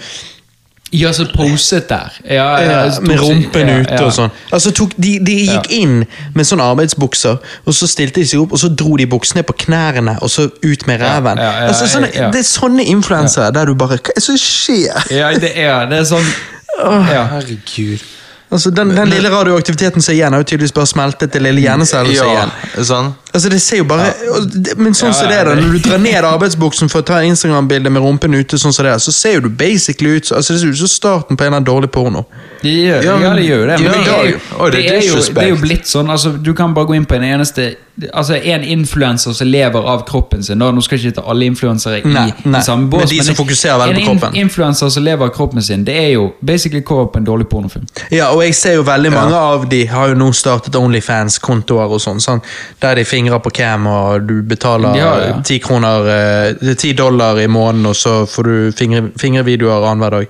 Ja, 0.93 1.09
så 1.13 1.25
poset 1.33 1.89
der. 1.89 2.13
Ja, 2.29 2.61
ja, 2.61 2.91
så 2.91 3.01
med 3.01 3.19
rumpen 3.19 3.69
ja, 3.69 3.79
ute 3.81 3.97
ja. 3.97 4.05
og 4.05 4.13
sånn. 4.13 4.33
Altså 4.53 4.71
tok, 4.77 4.93
de, 5.01 5.15
de 5.25 5.37
gikk 5.47 5.69
inn 5.73 5.95
med 6.35 6.45
sånne 6.45 6.67
arbeidsbukser, 6.69 7.39
og 7.65 7.77
så 7.77 7.89
stilte 7.89 8.21
de 8.21 8.29
seg 8.29 8.43
opp, 8.43 8.53
og 8.53 8.61
så 8.61 8.69
dro 8.69 8.93
de 9.01 9.07
buksene 9.09 9.41
på 9.47 9.55
knærne, 9.65 10.19
og 10.21 10.29
så 10.29 10.47
ut 10.51 10.87
med 10.89 11.01
ræven. 11.01 11.41
ja, 11.41 11.51
ja, 11.63 11.67
altså, 11.71 11.89
sånne, 11.89 12.11
ja. 12.13 12.29
Det 12.33 12.43
er 12.43 12.49
sånne 12.49 12.85
influensere 12.93 13.49
der 13.55 13.71
du 13.71 13.77
bare 13.79 13.97
Hva 13.97 14.13
er 14.13 14.21
det 14.21 14.25
som 14.25 14.37
skjer? 14.37 15.09
Ja, 15.13 15.33
det 15.33 15.55
er 15.57 15.89
det 15.89 16.03
er 16.03 16.09
sånn 16.13 16.29
ja. 16.77 17.25
Herregud. 17.33 18.05
Altså, 18.53 18.69
den, 18.69 18.93
den 18.93 19.09
lille 19.09 19.29
radioaktiviteten 19.33 20.01
som 20.01 20.13
er 20.13 20.19
igjen, 20.19 20.33
har 20.33 20.43
jo 20.43 20.49
tydeligvis 20.51 20.75
bare 20.77 20.89
smeltet 20.89 21.33
til 21.33 21.41
lille 21.41 21.61
hjerneceller 21.63 22.13
som 22.17 22.29
er 22.29 22.33
igjen. 22.37 22.85
sånn. 22.85 23.13
Altså, 23.33 23.49
det 23.49 23.61
ser 23.61 23.77
jo 23.77 23.83
bare 23.89 24.05
ja. 24.05 24.39
Men 24.77 24.93
sånn 24.93 25.09
Ja, 25.09 25.13
så 25.17 25.27
det 25.27 25.37
er 25.39 25.45
da, 25.45 25.55
det- 25.55 25.63
når 25.65 25.71
du 25.73 25.89
drar 25.89 25.97
ned 25.97 26.23
arbeidsbuksen 26.23 26.89
for 26.89 27.01
å 27.01 27.05
ta 27.05 27.21
Instagram-bilde 27.25 27.89
med 27.89 28.01
rumpen 28.01 28.33
ute, 28.37 28.57
sånn 28.61 28.73
som 28.73 28.85
det 28.85 28.93
er, 28.93 28.97
så 29.01 29.11
ser 29.11 29.33
jo 29.33 29.39
du 29.41 29.49
basically 29.49 30.15
ut 30.17 30.31
altså, 30.31 30.53
Det 30.53 30.61
ser 30.61 30.67
ut 30.69 30.77
som 30.77 30.87
starten 30.87 31.37
på 31.37 31.43
en 31.47 31.53
annen 31.53 31.65
dårlig 31.65 31.89
porno. 31.91 32.25
Det 32.61 32.69
gjør, 32.69 33.03
Ja, 33.03 33.17
ja, 33.19 33.33
det 33.35 33.45
gjør 33.47 33.67
det. 33.67 33.79
Men 33.79 33.91
det, 33.91 34.07
er 34.07 34.29
jo, 34.29 34.37
det 34.69 34.85
er 34.85 35.01
jo, 35.09 35.15
det 35.33 35.43
er 35.43 35.49
jo 35.49 35.55
blitt 35.61 35.85
sånn. 35.89 36.09
Altså, 36.13 36.31
du 36.43 36.53
kan 36.53 36.73
bare 36.73 36.85
gå 36.85 36.95
inn 36.95 37.05
på 37.05 37.15
en 37.15 37.23
eneste 37.23 37.75
Altså 38.15 38.33
En 38.41 38.63
influenser 38.63 39.33
som 39.37 39.45
lever 39.47 39.77
av 39.85 39.99
kroppen 40.07 40.41
sin. 40.43 40.57
Da, 40.57 40.71
nå 40.73 40.81
skal 40.81 40.97
jeg 40.97 41.11
ikke 41.11 41.19
ta 41.21 41.29
alle 41.29 41.45
influensere 41.45 41.99
i, 41.99 42.07
Nei, 42.09 42.31
nei, 42.43 42.59
i 42.59 42.63
samme 42.65 42.87
bås. 42.89 43.03
men 43.03 43.07
de 43.11 43.19
som 43.23 43.35
fokuserer 43.37 43.77
veldig 43.83 43.99
på 43.99 44.05
kroppen. 44.07 44.29
En 44.29 44.35
in- 44.35 44.41
influencer 44.47 44.89
som 44.89 45.03
lever 45.05 45.25
av 45.27 45.29
kroppen 45.35 45.61
sin, 45.61 45.83
det 45.85 45.93
er 45.95 46.07
jo 46.15 46.31
basically 46.41 46.81
cover 46.81 47.05
på 47.13 47.17
en 47.21 47.25
dårlig 47.27 47.45
pornofilm. 47.51 47.85
Ja, 48.11 48.31
og 48.33 48.41
jeg 48.41 48.55
ser 48.55 48.73
jo 48.79 48.81
veldig 48.87 49.11
mange 49.13 49.35
av 49.37 49.67
de 49.69 49.85
har 49.85 50.07
jo 50.09 50.15
nå 50.15 50.31
startet 50.33 50.73
Onlyfans-kontoer 50.75 51.93
og 51.93 52.01
sånn, 52.01 52.19
sånn. 52.19 52.41
Der 52.81 52.95
de 52.95 53.03
fingrer 53.23 53.39
på 53.39 53.51
cam, 53.55 53.87
og 53.87 54.27
du 54.27 54.41
betaler 54.43 54.93
det, 54.93 54.99
ja. 54.99 55.39
ti 55.47 55.59
kroner 55.63 56.11
eh, 56.13 56.93
dollar 56.97 57.39
i 57.41 57.47
måneden, 57.47 57.85
og 57.89 57.95
så 57.95 58.25
får 58.27 58.43
du 58.43 58.71
fingre, 58.75 59.09
fingrevideoer 59.19 59.87
annenhver 59.91 60.09
dag. 60.19 60.27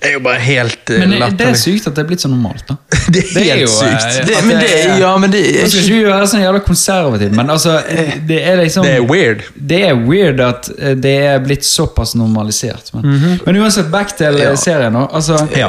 Det 0.00 0.08
er 0.08 0.14
jo 0.14 0.20
bare 0.24 0.40
helt 0.40 0.90
eh, 0.94 1.00
Men 1.02 1.10
det, 1.12 1.26
det 1.36 1.46
er 1.50 1.56
sykt 1.60 1.86
at 1.90 1.92
det 1.98 2.00
er 2.00 2.06
blitt 2.08 2.22
så 2.24 2.28
normalt. 2.32 2.62
da 2.70 2.76
Det 3.12 3.20
er 3.36 3.58
helt 3.58 3.68
sykt. 3.68 4.06
eh, 4.06 4.22
Det, 4.30 4.38
men 4.48 4.56
det, 4.62 4.68
er- 4.78 4.94
ja, 5.02 5.10
men 5.20 5.30
det 5.34 5.42
er 5.60 5.68
skal 5.68 5.90
ikke 5.90 6.06
være 6.14 6.28
sånn 6.30 6.40
jævla 6.46 6.62
konservativ, 6.64 7.34
men 7.36 7.50
altså 7.52 7.74
Det 8.30 8.38
er 8.48 8.56
liksom 8.62 8.86
Det 8.86 8.94
er 8.96 9.04
weird. 9.10 9.42
Det 9.54 9.82
er 9.90 10.00
weird 10.08 10.40
at 10.40 10.70
det 11.04 11.16
er 11.34 11.42
blitt 11.44 11.68
såpass 11.68 12.14
normalisert. 12.16 12.88
Men, 12.96 13.40
men 13.44 13.60
uansett, 13.60 13.90
back 13.92 14.16
til 14.16 14.40
Ja. 14.40 14.54
serien 14.56 14.96
nå. 14.96 15.04
Altså, 15.12 15.36
Ja. 15.56 15.68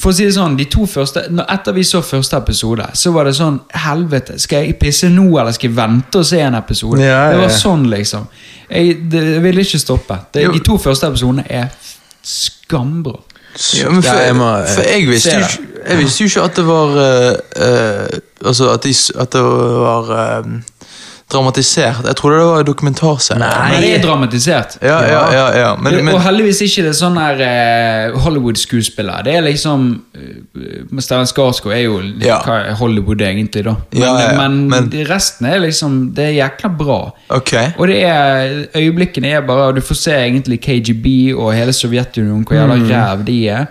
For 0.00 0.08
å 0.08 0.16
si 0.16 0.24
det 0.24 0.32
sånn, 0.32 0.54
de 0.56 0.64
to 0.72 0.86
første 0.88 1.26
Etter 1.42 1.74
vi 1.76 1.82
så 1.84 2.00
første 2.04 2.38
episode, 2.40 2.86
så 2.96 3.12
var 3.12 3.28
det 3.28 3.34
sånn 3.36 3.58
Helvete, 3.84 4.38
skal 4.40 4.64
jeg 4.64 4.78
pisse 4.80 5.10
nå, 5.12 5.26
eller 5.36 5.52
skal 5.52 5.68
jeg 5.68 5.76
vente 5.76 6.22
og 6.22 6.28
se 6.28 6.40
en 6.40 6.56
episode? 6.56 7.02
Ja, 7.04 7.18
ja, 7.26 7.34
Det 7.34 7.42
var 7.42 7.52
sånn, 7.58 7.84
liksom. 7.92 8.24
Jeg, 8.70 8.96
det, 9.12 9.20
jeg 9.34 9.42
ville 9.44 9.66
ikke 9.66 9.82
stoppe. 9.82 10.16
Det, 10.32 10.46
de 10.54 10.62
to 10.64 10.78
første 10.80 11.12
episodene 11.12 11.44
er 11.44 11.68
skambra. 12.24 13.18
ja, 13.76 13.90
for, 13.92 14.16
jeg 14.16 14.36
må, 14.38 14.48
for 14.64 14.88
jeg 14.88 15.08
visste, 15.10 15.36
jo 15.36 15.44
ikke, 15.44 15.80
jeg 15.82 15.98
visste 16.00 16.24
jo 16.24 16.30
ikke 16.30 16.44
at 16.48 16.56
det 16.56 16.62
var 16.64 16.94
uh, 16.96 17.32
uh, 17.68 18.20
Altså 18.48 18.70
at, 18.72 18.86
de, 18.88 18.94
at 19.22 19.32
det 19.36 19.42
var 19.44 20.08
eh, 20.16 20.46
dramatisert. 21.32 22.04
Jeg 22.06 22.16
trodde 22.18 22.38
det 22.38 22.46
var 22.46 22.60
en 22.62 22.66
dokumentarserie. 22.68 23.40
Nei, 23.42 23.80
det 23.82 23.90
er 23.96 24.02
dramatisert. 24.04 24.76
Ja, 24.82 24.98
ja, 25.08 25.22
ja, 25.34 25.46
ja. 25.58 25.70
Men, 25.80 25.96
men, 26.04 26.14
og 26.14 26.20
heldigvis 26.26 26.60
ikke 26.66 26.84
det 26.86 26.92
er 26.92 26.98
sånn 26.98 27.16
her 27.20 27.42
uh, 27.42 28.18
Hollywood-skuespiller. 28.24 29.24
Det 29.26 29.34
er 29.38 29.46
liksom 29.46 29.86
uh, 30.16 30.98
Stellan 31.02 31.28
Skarsgård 31.30 31.74
er 31.76 31.84
jo 31.86 31.98
Ja. 32.22 32.38
hva 32.44 32.58
er 32.70 32.76
Hollywood 32.80 33.22
egentlig, 33.24 33.64
da. 33.68 33.76
Men, 33.92 34.02
Ja, 34.02 34.12
ja, 34.20 34.32
ja. 34.32 34.48
men, 34.48 34.90
resten 35.08 35.46
er 35.48 35.62
liksom 35.64 36.00
Det 36.16 36.28
er 36.30 36.34
jækla 36.38 36.70
bra. 36.78 37.00
ok. 37.30 37.52
Og 37.78 37.88
det 37.88 38.02
er 38.04 38.66
øyeblikkene 38.76 39.32
er 39.38 39.40
bare 39.46 39.72
Du 39.74 39.80
får 39.80 39.94
se 40.02 40.12
egentlig 40.18 40.60
KGB 40.60 41.34
og 41.36 41.54
hele 41.54 41.72
Sovjetunionen, 41.72 42.44
hvor 42.44 42.56
jævla 42.56 42.76
ræv 42.92 43.24
de 43.26 43.38
er. 43.48 43.66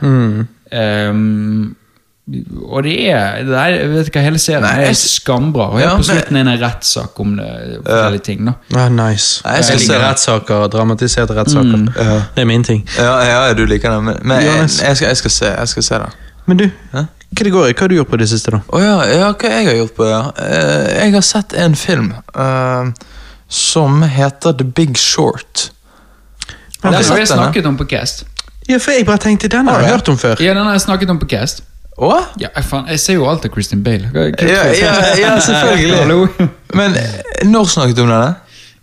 Ehm, 0.72 1.76
og 2.64 2.84
det 2.86 3.10
er 3.12 3.42
det 3.44 3.56
er, 3.58 3.88
vet 3.92 4.08
ikke 4.08 4.20
hva, 4.20 4.24
Hele 4.24 4.40
serien 4.40 4.64
Nei, 4.64 4.84
er 4.88 4.94
skambra. 4.96 5.66
Og 5.74 5.80
helt 5.80 5.90
Ja, 5.90 5.96
på 5.98 6.04
slutten 6.06 6.38
er 6.38 6.46
det 6.46 6.54
en 6.54 6.62
rettssak 6.62 7.20
om 7.20 7.32
det, 7.36 7.48
forskjellige 7.86 8.24
ting. 8.28 8.46
da 8.46 8.54
Ah, 8.78 8.90
nice. 8.90 9.42
Nei, 9.46 9.56
jeg 9.58 9.66
skal 9.66 9.80
se 9.80 9.86
liker 9.88 9.98
det. 9.98 10.08
rettssaker, 10.08 10.68
dramatiserte 10.76 11.36
rettssaker. 11.36 11.88
Ja. 11.98 12.20
Det 12.36 12.46
er 12.46 12.46
min 12.46 12.64
ting. 12.64 12.86
Ja, 12.98 13.16
ja, 13.26 13.54
du 13.58 13.66
liker 13.66 13.90
det, 13.96 14.04
men, 14.04 14.20
men 14.22 14.38
jeg, 14.38 14.46
Johannes. 14.52 14.82
jeg, 14.82 14.98
skal, 14.98 15.08
jeg, 15.08 15.18
skal 15.18 15.32
se, 15.32 15.46
jeg 15.46 15.68
skal 15.74 15.84
se 15.84 15.96
det. 16.06 16.12
Men 16.46 16.58
du, 16.58 16.70
Hæ? 16.94 17.04
hva 17.32 17.44
det 17.48 17.52
går 17.52 17.68
i? 17.68 17.74
Hva 17.74 17.80
har 17.86 17.88
du 17.88 17.96
gjort 17.96 18.10
på 18.14 18.18
det 18.22 18.30
siste, 18.30 18.52
da? 18.52 18.60
Oh, 18.70 18.82
ja, 18.84 18.96
ja, 19.08 19.32
hva 19.34 19.52
jeg 19.58 19.66
har 19.68 19.76
gjort 19.82 19.96
på 19.98 20.08
det? 20.08 20.22
Eh, 20.46 20.88
jeg 21.04 21.14
har 21.14 21.22
sett 21.26 21.54
en 21.54 21.76
film 21.76 22.14
uh, 22.38 22.92
som 23.48 24.02
heter 24.04 24.52
The 24.62 24.68
Big 24.68 24.98
Short. 24.98 25.72
Har 26.84 26.92
Den 26.92 27.04
har 27.04 27.18
jeg 27.18 27.28
snakket 27.28 27.66
om 27.66 27.78
på 27.78 27.86
Cast. 27.86 28.26
Ja, 28.70 28.78
for 28.78 28.92
jeg 28.92 29.06
bare 29.06 29.18
tenkte 29.18 29.48
den 29.48 29.68
har 29.68 29.74
Har 29.80 29.82
jeg 29.82 29.92
hørt 29.98 30.10
om 30.10 30.18
før. 30.18 30.36
Ja, 30.40 30.54
den 30.54 30.64
har 30.66 30.72
jeg 30.78 30.82
snakket 30.82 31.10
om 31.10 31.20
på 31.20 31.28
Cast. 31.30 31.64
Å? 31.98 32.12
Ja, 32.40 32.48
faen, 32.64 32.88
Jeg 32.88 33.00
ser 33.04 33.18
jo 33.20 33.26
alt 33.30 33.44
av 33.46 33.52
Kristin 33.54 33.82
Bale. 33.84 34.08
Ja, 34.16 34.30
ja, 34.48 34.94
ja, 35.20 35.34
selvfølgelig. 35.48 36.48
Men 36.80 36.96
eh, 36.96 37.44
når 37.50 37.68
snakket 37.74 37.98
du 38.00 38.06
om 38.06 38.10
denne? 38.14 38.32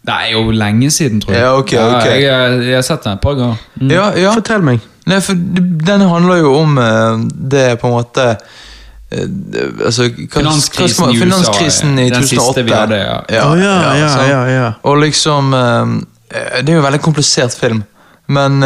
Det 0.08 0.14
er 0.14 0.30
jo 0.32 0.50
lenge 0.54 0.90
siden, 0.94 1.20
tror 1.20 1.34
jeg. 1.34 1.42
Ja, 1.42 1.48
ok, 1.58 1.72
ok. 1.84 2.06
jeg, 2.06 2.60
jeg 2.68 2.76
har 2.78 2.84
sett 2.86 3.02
den 3.04 3.16
et 3.18 3.20
par 3.24 3.34
ganger. 3.36 3.58
Mm. 3.80 3.90
Ja, 3.92 4.04
ja. 4.16 4.30
Fortell 4.36 4.62
meg. 4.64 4.84
Nei, 5.08 5.18
for 5.24 5.36
den 5.88 6.04
handler 6.08 6.40
jo 6.42 6.52
om 6.60 6.78
eh, 6.80 7.26
det 7.52 7.66
på 7.80 7.88
en 7.90 7.94
måte 7.96 8.24
eh, 8.28 9.26
altså, 9.88 10.06
hva- 10.12 10.28
Finanskrisen 10.38 11.02
hva 11.02 11.08
man- 11.08 11.14
i 11.14 11.18
USA, 11.18 11.24
Finanskrisen 11.24 11.98
i 11.98 12.06
den 12.12 12.22
2008. 12.22 12.30
siste 12.30 12.64
vi 12.68 12.76
hadde, 12.76 13.00
ja. 13.02 13.18
Ja, 13.32 13.46
ja, 13.56 14.08
sant? 14.12 14.28
ja, 14.30 14.40
ja. 14.52 14.66
Og 14.88 15.00
liksom 15.02 15.50
Det 16.28 16.68
er 16.68 16.72
jo 16.74 16.80
en 16.82 16.84
veldig 16.90 17.00
komplisert 17.08 17.56
film, 17.56 17.82
men 18.28 18.60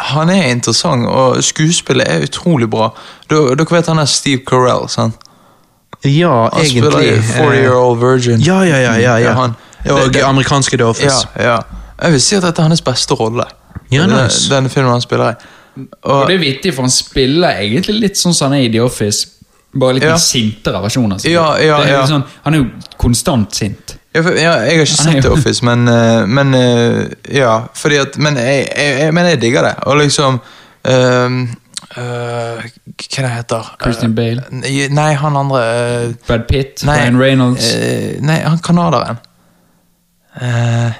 han 0.00 0.30
er 0.32 0.46
interessant, 0.50 1.06
og 1.06 1.42
skuespillet 1.44 2.06
er 2.08 2.22
utrolig 2.26 2.68
bra. 2.70 2.90
Dere 3.30 3.54
dere 3.58 3.66
vet 3.76 3.86
han 3.92 3.98
er 3.98 4.08
Steve 4.10 4.40
Carell, 4.48 4.88
sant? 4.88 5.14
Ja, 6.04 6.48
Han 6.54 6.64
spiller 6.64 6.90
Han 6.96 7.02
i 7.04 7.20
40 7.20 7.54
Year 7.58 7.72
eh, 7.74 7.76
Old 7.84 7.98
Virgin. 8.00 8.40
Ja, 8.40 8.62
ja, 8.64 8.78
ja. 8.80 8.94
ja, 8.96 9.16
ja. 9.20 9.32
han, 9.36 9.54
Og 9.90 9.98
det- 10.04 10.12
det- 10.14 10.22
amerikanske 10.24 10.76
The 10.76 10.84
Office. 10.86 11.26
ja, 11.36 11.42
ja. 11.52 11.58
Jeg 12.02 12.12
vil 12.12 12.20
si 12.20 12.36
at 12.36 12.42
dette 12.42 12.62
er 12.62 12.68
hans 12.68 12.80
beste 12.80 13.14
rolle. 13.14 13.44
Ja, 13.92 14.06
nice. 14.06 14.48
Denne 14.54 14.68
filmen 14.70 14.90
han 14.92 15.00
spiller 15.00 15.30
i. 15.30 15.34
Og 16.02 16.26
det 16.28 16.34
er 16.34 16.38
vittig, 16.38 16.74
for 16.74 16.82
han 16.82 16.90
spiller 16.90 17.48
egentlig 17.60 18.00
litt 18.00 18.16
sånn 18.18 18.34
som 18.34 18.50
han 18.50 18.60
er 18.60 18.64
i 18.64 18.72
The 18.72 18.80
Office. 18.82 19.26
Bare 19.80 19.92
litt 19.94 20.02
Ja. 20.02 20.16
sintere 20.16 20.80
versjoner. 20.82 21.12
Altså. 21.18 21.28
Ja, 21.28 21.56
ja, 21.58 21.76
det 21.82 21.90
er 21.90 21.98
ja. 21.98 22.06
sånn, 22.06 22.24
han 22.44 22.54
er 22.54 22.58
jo 22.58 22.66
konstant 22.98 23.54
sint. 23.54 23.96
Ja, 24.14 24.20
for, 24.26 24.34
ja, 24.34 24.52
jeg 24.66 24.74
har 24.74 24.80
ikke 24.82 24.86
sett 24.90 25.22
The 25.22 25.30
Office, 25.30 25.64
men, 25.64 25.86
eh, 25.88 26.26
men 26.26 26.54
eh, 26.54 27.04
Ja, 27.30 27.60
fordi 27.78 28.00
at 28.02 28.16
Men 28.18 28.36
jeg, 28.36 28.66
jeg, 28.76 29.14
men 29.14 29.26
jeg 29.26 29.40
digger 29.42 29.62
det. 29.62 29.74
Og 29.86 30.00
liksom 30.02 30.40
um, 30.84 31.42
Uh, 31.90 32.60
Hva 32.86 33.22
det 33.24 33.30
heter 33.32 33.76
Christian 33.82 34.12
Bale. 34.14 34.44
Uh, 34.52 34.84
Nei, 34.94 35.08
han 35.18 35.36
andre 35.36 35.62
uh, 36.06 36.12
Brad 36.26 36.44
Pitt, 36.46 36.84
Nei, 36.86 37.00
Ryan 37.00 37.18
Reynolds, 37.18 37.72
Uh, 37.74 38.20
nei, 38.22 38.36
han 38.46 38.58
canadieren. 38.62 39.18
Uh, 40.40 40.92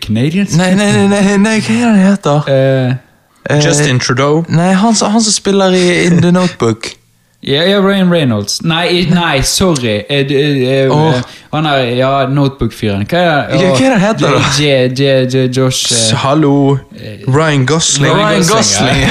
Canadians. 0.00 0.56
nei, 0.56 0.74
nei, 0.74 0.86
nei, 0.92 1.06
nei, 1.08 1.36
nei, 1.36 1.58
hva 1.60 1.74
er 1.74 1.82
det 1.82 1.84
han 1.84 1.98
heter? 2.00 2.46
Justin 3.60 4.00
Trudeau. 4.00 4.40
Nei, 4.48 4.70
han, 4.72 4.96
han 4.96 5.20
som 5.20 5.34
spiller 5.34 5.76
i 5.76 6.06
In 6.06 6.22
The 6.22 6.32
Notebook. 6.32 6.88
Ja, 7.46 7.62
ja, 7.62 7.80
Ryan 7.80 8.10
Reynolds. 8.12 8.62
Nei, 8.62 9.06
nei 9.10 9.42
sorry. 9.42 10.04
Eh, 10.08 10.26
eh, 10.30 10.84
eh, 10.84 10.90
Åh. 10.90 11.14
Han 11.52 11.66
er 11.66 11.82
ja, 11.94 12.26
Notebook-fyren. 12.26 13.04
Hva 13.06 13.18
er 13.18 13.52
Ja, 13.54 13.74
hva 13.74 13.84
er 13.86 13.92
det 13.92 14.00
heter 14.00 14.32
da? 14.34 14.40
J, 14.58 14.70
J, 14.98 15.10
J, 15.28 15.44
Josh 15.56 15.92
eh, 15.92 16.16
Hallo. 16.22 16.78
Ryan 17.28 17.66
Gosling. 17.66 18.16
Ryan 18.16 18.46
Gosling. 18.48 19.04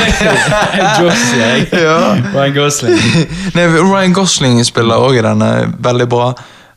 Josh, 0.99 1.29
jeg. 1.37 1.67
Ja. 1.85 1.97
Ryan 2.33 2.53
Gosling. 2.57 2.99
Nei, 3.55 3.67
Ryan 3.77 4.13
Gosling 4.13 4.59
spiller 4.65 5.05
òg 5.05 5.21
i 5.21 5.23
denne, 5.25 5.51
veldig 5.85 6.09
bra. 6.09 6.33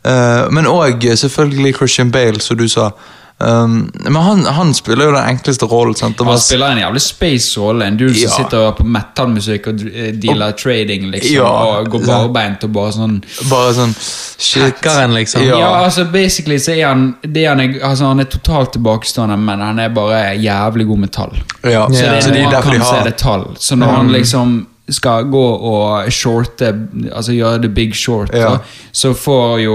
Eh, 0.06 0.46
men 0.52 0.68
òg 0.70 1.08
selvfølgelig 1.16 1.76
Christian 1.80 2.12
Bale, 2.12 2.40
som 2.40 2.60
du 2.60 2.68
sa. 2.68 2.90
Um, 3.38 3.90
men 4.00 4.16
han, 4.16 4.44
han 4.46 4.70
spiller 4.74 5.10
jo 5.10 5.12
den 5.12 5.26
enkleste 5.28 5.66
rollen. 5.68 5.94
sant? 5.94 6.16
Han 6.18 6.26
var- 6.26 6.38
spiller 6.40 6.70
en 6.72 6.78
jævlig 6.78 7.00
space-rolle. 7.04 7.84
En 7.84 7.96
dude 7.96 8.14
Ja. 8.18 8.28
som 8.28 8.44
sitter 8.44 8.72
på 8.72 8.84
metal-musikk 8.84 9.66
og 9.66 9.76
dealer 9.76 10.12
dealer 10.22 10.52
trading, 10.52 11.10
liksom. 11.10 11.34
Ja. 11.34 11.44
Og 11.44 11.90
går 11.90 12.06
barbeint 12.06 12.64
og 12.64 12.72
bare 12.72 12.92
sånn 12.92 13.18
Bare 13.50 13.74
sånn 13.74 13.92
shit. 14.38 14.80
Liksom. 15.12 15.42
Ja, 15.44 15.58
Ja. 15.58 15.84
altså 15.84 16.04
basically 16.12 16.56
så 16.58 16.72
er 16.72 16.86
han 16.88 17.14
det 17.22 17.44
han 17.46 17.60
er, 17.60 17.74
altså, 17.82 18.04
Han 18.06 18.20
er 18.20 18.24
totalt 18.24 18.72
tilbakestående, 18.72 19.36
men 19.38 19.60
han 19.60 19.78
er 19.78 19.88
bare 19.88 20.32
jævlig 20.38 20.86
god 20.86 20.98
med 20.98 21.12
tall. 21.12 21.36
Ja, 21.64 21.86
Så 21.88 21.92
det 21.92 22.08
er 22.08 22.20
så 22.20 22.30
det 22.30 22.38
er 22.40 22.42
han 22.44 22.52
derfor 22.52 22.70
de 22.72 22.78
har... 22.78 22.98
se 23.02 23.04
det 23.10 23.16
tall. 23.16 23.44
Så 23.58 23.76
når 23.76 23.86
han 23.96 24.08
liksom 24.12 24.66
skal 24.88 25.24
gå 25.30 25.40
og 25.66 26.10
shorte, 26.14 26.68
altså 27.12 27.32
gjøre 27.34 27.58
the 27.64 27.68
big 27.68 27.94
short, 27.98 28.30
Ja. 28.34 28.50
så, 28.56 28.58
så 28.92 29.14
får 29.18 29.60
jo 29.64 29.74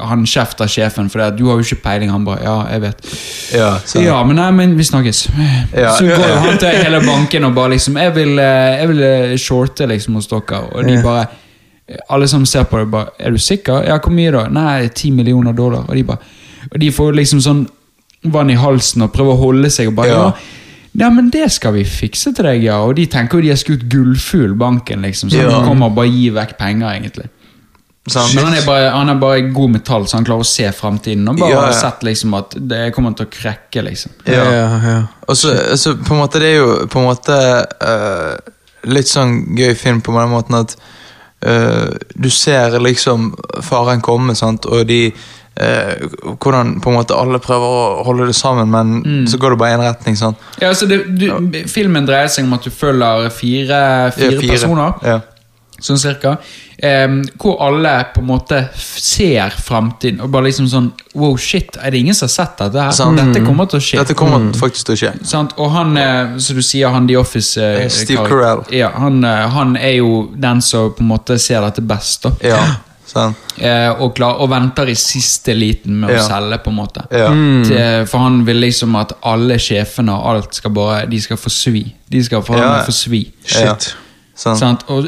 han 0.00 0.26
kjeft 0.28 0.60
av 0.60 0.68
sjefen 0.68 1.08
for 1.10 1.30
du 1.32 1.46
har 1.46 1.56
jo 1.56 1.64
ikke 1.64 1.80
peiling. 1.82 2.10
Han 2.12 2.24
bare 2.26 2.42
ja, 2.44 2.56
jeg 2.74 2.82
vet. 2.82 3.06
Ja, 3.54 3.70
så. 3.84 4.02
Ja, 4.04 4.18
men 4.24 4.36
nei, 4.36 4.50
men 4.52 4.74
vi 4.76 4.84
snakkes. 4.84 5.22
Ja. 5.72 5.94
Så 5.96 6.04
går 6.04 6.28
jo 6.28 6.40
han 6.44 6.58
til 6.60 6.76
hele 6.76 7.00
banken 7.06 7.44
og 7.48 7.54
bare 7.56 7.72
liksom 7.72 7.96
Jeg 7.96 8.14
vil, 8.14 8.38
eh, 8.38 8.80
jeg 8.80 8.88
vil 8.88 9.02
eh, 9.02 9.36
shorte 9.40 9.86
liksom 9.88 10.14
hos 10.20 10.28
dere, 10.28 10.60
og 10.74 10.84
de 10.84 10.98
bare 11.02 11.26
Alle 12.10 12.28
som 12.28 12.44
ser 12.46 12.64
på 12.64 12.78
det, 12.78 12.90
bare 12.90 13.06
Er 13.18 13.30
du 13.30 13.38
sikker? 13.38 13.82
Ja, 13.88 13.98
hvor 13.98 14.12
mye 14.12 14.30
da? 14.32 14.46
Nei, 14.48 14.88
ti 14.88 15.10
millioner 15.10 15.52
dollar. 15.52 15.84
Og 15.88 15.94
de 15.96 16.04
bare 16.04 16.18
Og 16.72 16.78
de 16.80 16.90
får 16.92 17.12
liksom 17.16 17.40
sånn 17.44 17.64
vann 18.24 18.50
i 18.50 18.54
halsen 18.56 19.02
og 19.04 19.12
prøver 19.12 19.34
å 19.34 19.40
holde 19.42 19.70
seg 19.70 19.88
og 19.88 19.94
bare 19.98 20.08
Ja. 20.08 20.30
Ja. 20.94 21.10
Men 21.10 21.30
det 21.30 21.50
skal 21.52 21.74
vi 21.74 21.84
fikse 21.84 22.32
til 22.34 22.44
deg, 22.46 22.62
ja. 22.64 22.80
Og 22.86 22.94
de 22.96 23.06
tenker 23.10 23.38
jo 23.38 23.42
de 23.46 23.52
har 23.54 23.60
skutt 23.60 23.88
gullfugl 23.90 24.54
banken, 24.58 25.02
liksom. 25.02 25.30
Så 25.30 25.42
Ja. 25.42 25.48
de 25.50 25.64
kommer 25.66 25.86
og 25.90 25.96
bare 25.96 26.08
gir 26.12 26.32
vekk 26.32 26.56
penger, 26.58 26.88
egentlig. 26.94 27.28
Men 28.06 28.44
han 28.44 28.54
er 28.54 28.66
bare, 28.66 28.90
han 28.92 29.08
er 29.08 29.14
bare 29.20 29.52
god 29.54 29.70
metall, 29.70 30.02
så 30.06 30.18
han 30.18 30.26
klarer 30.26 30.44
å 30.44 30.48
se 30.48 30.66
fremtiden. 30.76 31.28
Og 31.28 31.38
bare 31.38 31.50
Ja, 31.50 31.60
ja. 31.60 31.66
har 31.70 31.72
sett 31.72 32.02
liksom 32.04 32.34
at 32.36 32.50
det 32.68 32.92
kommer 32.92 33.14
til 33.16 33.24
å 33.26 33.30
krekke, 33.32 33.82
liksom. 33.86 34.12
Ja. 34.26 34.44
Ja, 34.44 34.80
ja. 34.84 34.98
Og 35.26 35.36
så, 35.36 35.54
altså, 35.70 35.94
på 35.96 36.12
en 36.12 36.20
måte 36.20 36.38
det 36.42 36.50
er 36.50 36.58
jo 36.58 36.86
på 36.92 37.00
en 37.00 37.08
måte 37.08 37.38
uh, 37.80 38.36
litt 38.84 39.08
sånn 39.08 39.56
gøy 39.56 39.72
film 39.74 40.02
på 40.04 40.12
den 40.20 40.28
måten 40.34 40.54
at 40.60 40.76
uh, 41.46 41.96
du 42.14 42.28
ser 42.28 42.76
liksom 42.78 43.32
faren 43.64 44.04
komme, 44.04 44.36
sant, 44.36 44.66
og 44.66 44.84
de 44.86 45.06
eh, 45.56 45.94
Hvordan 46.40 46.80
på 46.80 46.90
en 46.90 46.96
måte 46.98 47.14
alle 47.14 47.38
prøver 47.38 47.66
å 48.00 48.04
holde 48.04 48.26
det 48.26 48.34
sammen, 48.34 48.70
men 48.70 49.02
Mm. 49.04 49.26
så 49.26 49.38
går 49.38 49.50
det 49.50 49.58
bare 49.58 49.70
i 49.70 49.76
én 49.78 49.84
retning. 49.84 50.16
sant? 50.16 50.36
Ja, 50.60 50.68
altså 50.68 50.86
det, 50.88 51.04
du, 51.18 51.62
Filmen 51.68 52.06
dreier 52.06 52.28
seg 52.28 52.44
om 52.44 52.52
at 52.54 52.62
du 52.64 52.70
følger 52.70 53.30
fire, 53.30 54.10
fire, 54.12 54.40
Ja, 54.42 54.50
personer, 54.50 54.94
Ja. 55.04 55.20
sånn 55.80 55.98
cirka. 55.98 56.38
Eh, 56.82 57.06
hvor 57.38 57.60
alle 57.62 58.06
på 58.14 58.20
en 58.20 58.26
måte 58.26 58.68
ser 58.74 59.48
fremtiden 59.50 60.20
og 60.20 60.30
bare 60.32 60.44
liksom 60.48 60.66
sånn 60.68 60.92
Wow, 61.14 61.36
shit, 61.36 61.76
er 61.80 61.90
det 61.92 62.00
ingen 62.00 62.14
som 62.14 62.26
har 62.26 62.30
sett 62.32 62.56
dette 62.58 62.82
her? 62.82 62.90
Sånn. 62.90 63.16
Dette 63.16 63.44
kommer 63.46 63.66
til 63.70 63.78
å 63.78 63.82
skje. 63.82 63.98
Dette 63.98 64.14
kommer 64.18 64.52
faktisk 64.58 64.86
til 64.86 64.94
å 64.94 64.98
skje. 64.98 65.12
Sånn, 65.24 65.50
Og 65.56 65.70
han, 65.70 65.96
eh, 65.96 66.38
som 66.38 66.56
du 66.56 66.62
sier, 66.62 66.88
han 66.90 67.06
The 67.06 67.16
Office 67.16 67.56
eh, 67.56 67.84
Eh, 67.84 67.88
Steve 67.88 68.26
Carell. 68.28 68.64
Ja, 68.72 68.90
han, 68.90 69.22
eh, 69.24 69.48
han 69.48 69.76
er 69.76 69.96
jo 69.98 70.30
den 70.36 70.60
som 70.60 70.90
på 70.90 71.00
en 71.00 71.08
måte 71.08 71.38
ser 71.38 71.60
dette 71.60 71.80
best, 71.86 72.22
da. 72.22 72.30
Ja, 72.42 72.58
Eh, 73.58 73.90
og, 74.00 74.14
klar, 74.16 74.38
og 74.40 74.48
venter 74.50 74.88
i 74.88 74.94
siste 74.94 75.54
liten 75.54 76.00
med 76.00 76.10
å 76.10 76.14
Ja. 76.14 76.22
selge, 76.28 76.58
på 76.64 76.70
en 76.70 76.76
måte. 76.76 77.04
Ja. 77.12 77.28
Til, 77.64 78.06
for 78.06 78.18
han 78.18 78.44
vil 78.46 78.56
liksom 78.60 78.96
at 78.96 79.12
alle 79.22 79.58
sjefene 79.58 80.12
og 80.12 80.26
alt 80.34 80.54
skal 80.54 80.70
bare 80.70 81.06
De 81.06 81.20
skal 81.20 81.36
få 81.36 81.50
svi. 81.50 81.84
De 82.10 82.22
skal 82.24 82.42
få 82.42 82.56
Ja. 82.56 82.78
meg 82.78 82.86
svi. 82.94 83.32
Shit. 83.44 83.94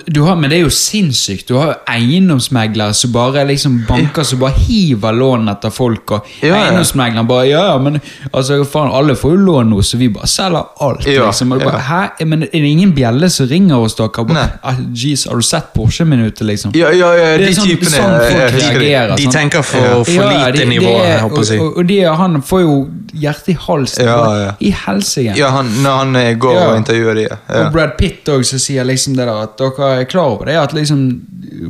Du 0.06 0.20
har, 0.22 0.36
men 0.38 0.50
det 0.50 0.58
er 0.60 0.62
jo 0.62 0.70
sinnssykt. 0.70 1.48
Du 1.48 1.56
har 1.58 1.66
jo 1.72 1.74
eiendomsmeglere 1.90 2.94
som 2.94 3.10
bare 3.12 3.42
liksom 3.48 3.80
banker 3.88 4.22
som 4.22 4.38
bare 4.38 4.54
hiver 4.68 5.12
lån 5.12 5.48
etter 5.50 5.70
folk. 5.74 6.10
Og 6.14 6.26
Ja, 6.42 6.48
ja. 6.52 6.60
eiendomsmegleren 6.66 7.26
bare 7.26 7.46
Ja, 7.48 7.64
ja, 7.72 7.78
men 7.78 8.00
altså, 8.32 8.60
faen, 8.64 8.92
alle 8.94 9.16
får 9.18 9.34
jo 9.34 9.40
lån 9.48 9.70
nå, 9.70 9.80
så 9.82 9.98
vi 9.98 10.08
bare 10.14 10.26
selger 10.30 10.64
alt. 10.80 11.06
Ja, 11.06 11.26
liksom. 11.26 11.50
Bare. 11.58 11.80
Hæ? 11.88 12.24
Men 12.24 12.42
er 12.44 12.50
det 12.52 12.70
ingen 12.70 12.92
bjelle 12.94 13.28
som 13.30 13.46
ringer 13.50 13.76
oss, 13.82 13.94
dere? 13.98 14.46
Ah, 14.62 14.74
Jeez, 14.94 15.26
har 15.28 15.36
du 15.36 15.42
sett 15.42 15.72
Porsche 15.74 16.04
Minuttet, 16.06 16.46
liksom? 16.46 16.72
Ja, 16.76 16.90
ja, 16.92 17.10
ja, 17.16 17.36
Det 17.38 17.46
de 17.48 17.52
sånn- 17.54 17.66
typene 17.66 17.90
sånn 17.90 18.14
folk 18.20 18.32
jeg 18.32 18.52
de. 18.52 18.60
reagerer. 18.78 19.16
De 19.16 19.26
tenker 19.26 19.62
for, 19.62 20.04
for 20.04 20.30
lite 20.30 20.52
de- 20.58 20.66
nivå, 20.70 20.92
det 21.02 21.08
jeg 21.10 21.20
håper 21.20 21.42
å 21.42 21.44
si. 21.50 21.58
Og, 21.58 21.76
og 21.78 21.86
de, 21.86 21.98
han 22.22 22.42
får 22.42 22.60
jo 22.62 22.76
hjertet 23.14 23.48
i 23.48 23.58
halsen. 23.66 24.06
Ja, 24.06 24.16
bare, 24.24 24.44
ja. 24.46 24.52
I 24.60 24.70
helsike. 24.86 25.36
Ja, 25.36 25.50
han, 25.50 25.66
når 25.82 25.96
han 26.04 26.16
eh, 26.16 26.34
går 26.34 26.62
og 26.68 26.76
intervjuer 26.76 27.14
de. 27.14 27.26
Og 27.58 27.72
Brad 27.72 27.96
Pitt 27.98 28.24
også, 28.28 28.50
som 28.56 28.58
sier 28.62 28.84
liksom 28.84 29.15
liksom 29.16 29.20
det 29.20 29.26
der 29.26 29.42
at 29.42 29.56
dere 29.58 30.00
er 30.00 30.04
klar 30.04 30.34
over 30.34 30.46
det. 30.46 30.56
At 30.58 30.72
liksom, 30.72 31.22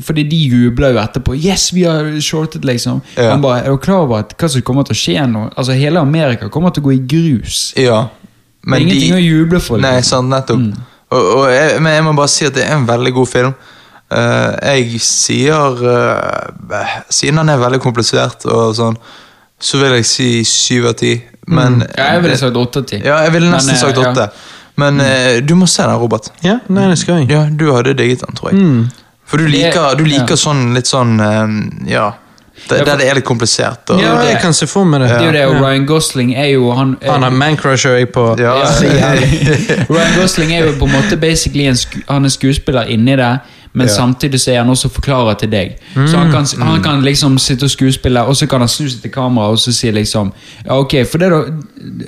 fordi 0.03 0.23
de 0.23 0.37
jubler 0.37 0.95
jo 0.95 1.01
etterpå. 1.01 1.35
Yes, 1.35 1.73
vi 1.75 1.85
har 1.85 2.05
shortet, 2.21 2.65
liksom. 2.65 3.01
Ja. 3.17 3.31
Han 3.33 3.43
bare, 3.43 3.61
er 3.61 3.71
dere 3.71 3.79
klar 3.79 4.05
over 4.07 4.19
at 4.19 4.35
hva 4.37 4.49
som 4.49 4.63
kommer 4.63 4.87
til 4.87 4.97
å 4.97 5.01
skje 5.01 5.27
nå? 5.31 5.51
Altså, 5.57 5.73
Hele 5.77 6.01
Amerika 6.01 6.49
kommer 6.49 6.71
til 6.71 6.83
å 6.83 6.89
gå 6.89 6.97
i 6.97 7.01
grus. 7.07 7.73
Ja. 7.77 8.09
det 8.65 8.75
er 8.75 8.85
ingenting 8.85 9.17
å 9.17 9.23
juble 9.23 9.61
for. 9.61 9.79
Nei, 9.79 9.97
liksom. 10.01 10.31
sant, 10.31 10.35
nettopp. 10.35 10.93
Og, 11.15 11.23
og 11.23 11.47
jeg, 11.53 11.81
men 11.81 11.95
jeg 11.95 12.05
må 12.05 12.17
bare 12.19 12.33
si 12.33 12.47
at 12.49 12.57
det 12.57 12.67
er 12.67 12.75
en 12.77 12.89
veldig 12.89 13.15
god 13.15 13.31
film. 13.31 13.57
Uh, 14.07 14.55
jeg 14.63 15.01
sier 15.03 15.81
uh, 15.83 16.91
Siden 17.11 17.41
den 17.41 17.49
er 17.51 17.59
veldig 17.59 17.81
komplisert, 17.83 18.45
og 18.47 18.77
sånn, 18.79 18.95
så 19.59 19.81
vil 19.81 19.97
jeg 19.99 20.07
si 20.07 20.29
syv 20.47 20.93
av 20.93 21.01
ti. 21.01 21.17
Men 21.47 21.81
Ja, 21.95 22.13
jeg 22.15 22.23
ville 22.27 22.37
sagt 22.39 22.59
åtte 22.59 22.83
av 22.83 22.87
ti. 22.91 23.01
Ja, 23.03 23.21
jeg 23.25 23.35
ville 23.35 23.51
nesten 23.51 23.75
Men, 23.75 23.79
eh, 23.79 23.83
sagt 23.83 23.99
åtte. 24.03 24.29
Men 24.77 25.01
eh, 25.01 25.41
du 25.41 25.55
må 25.57 25.67
se 25.67 25.83
den, 25.83 25.97
Robert. 26.01 26.31
Ja, 26.45 26.59
nei, 26.69 26.89
det 26.91 26.99
skal 27.01 27.23
jeg. 27.23 27.31
Ja, 27.33 27.47
Du 27.51 27.71
hadde 27.73 27.95
digget 27.97 28.21
den, 28.27 28.35
tror 28.37 28.53
jeg. 28.53 28.87
For 29.27 29.39
du 29.43 29.49
liker, 29.51 29.97
du 29.99 30.05
liker 30.07 30.37
ja. 30.37 30.39
sånn 30.39 30.75
litt 30.77 30.87
sånn 30.87 31.19
eh, 31.21 31.91
Ja. 31.93 32.13
Der, 32.71 32.81
der 32.85 32.97
det 32.99 33.05
er 33.11 33.15
litt 33.19 33.25
komplisert. 33.29 33.91
Og, 33.93 34.01
Ja, 34.01 34.15
det- 34.23 34.31
jeg 34.33 34.41
kan 34.43 34.53
se 34.57 34.67
for 34.67 34.85
meg 34.85 35.01
det. 35.03 35.09
Det 35.11 35.17
er 35.21 35.27
jo 35.27 35.33
det, 35.33 35.43
og 35.47 35.61
Ryan 35.63 35.85
Gosling 35.87 36.35
er 36.35 36.47
jo 36.55 36.71
han, 36.75 36.97
Han 37.05 37.23
er 37.25 37.31
mancrusher 37.31 37.99
jeg 37.99 38.09
på. 38.15 38.25
Ja. 38.41 38.55
Ja. 38.83 39.11
Ryan 39.93 40.15
Gosling 40.21 40.53
er 40.57 40.65
jo 40.67 40.73
på 40.81 40.89
en 40.89 40.93
måte 40.97 41.17
basically 41.21 41.67
en 41.69 41.77
sku, 41.77 42.01
Han 42.09 42.25
er 42.25 42.29
skuespiller 42.33 42.89
inni 42.89 43.15
det, 43.17 43.29
men 43.77 43.87
Ja. 43.87 43.93
samtidig 43.93 44.41
så 44.41 44.53
er 44.55 44.59
han 44.63 44.71
også 44.73 44.89
forklarer 44.91 45.37
til 45.39 45.51
deg. 45.53 45.77
Så 45.95 46.17
han 46.17 46.31
kan, 46.33 46.47
han 46.67 46.83
kan 46.83 47.03
liksom 47.05 47.37
sitte 47.39 47.65
og 47.69 47.71
skuespille, 47.71 48.23
og 48.25 48.35
så 48.37 48.47
kan 48.49 48.61
han 48.65 48.69
snu 48.73 48.89
seg 48.89 49.03
til 49.03 49.11
kamera 49.13 49.51
og 49.53 49.59
så 49.61 49.73
si 49.77 49.91
liksom 49.93 50.33
ja, 50.65 50.73
Ok, 50.81 50.95
for 51.11 51.19
det 51.19 51.31
da, 51.31 51.43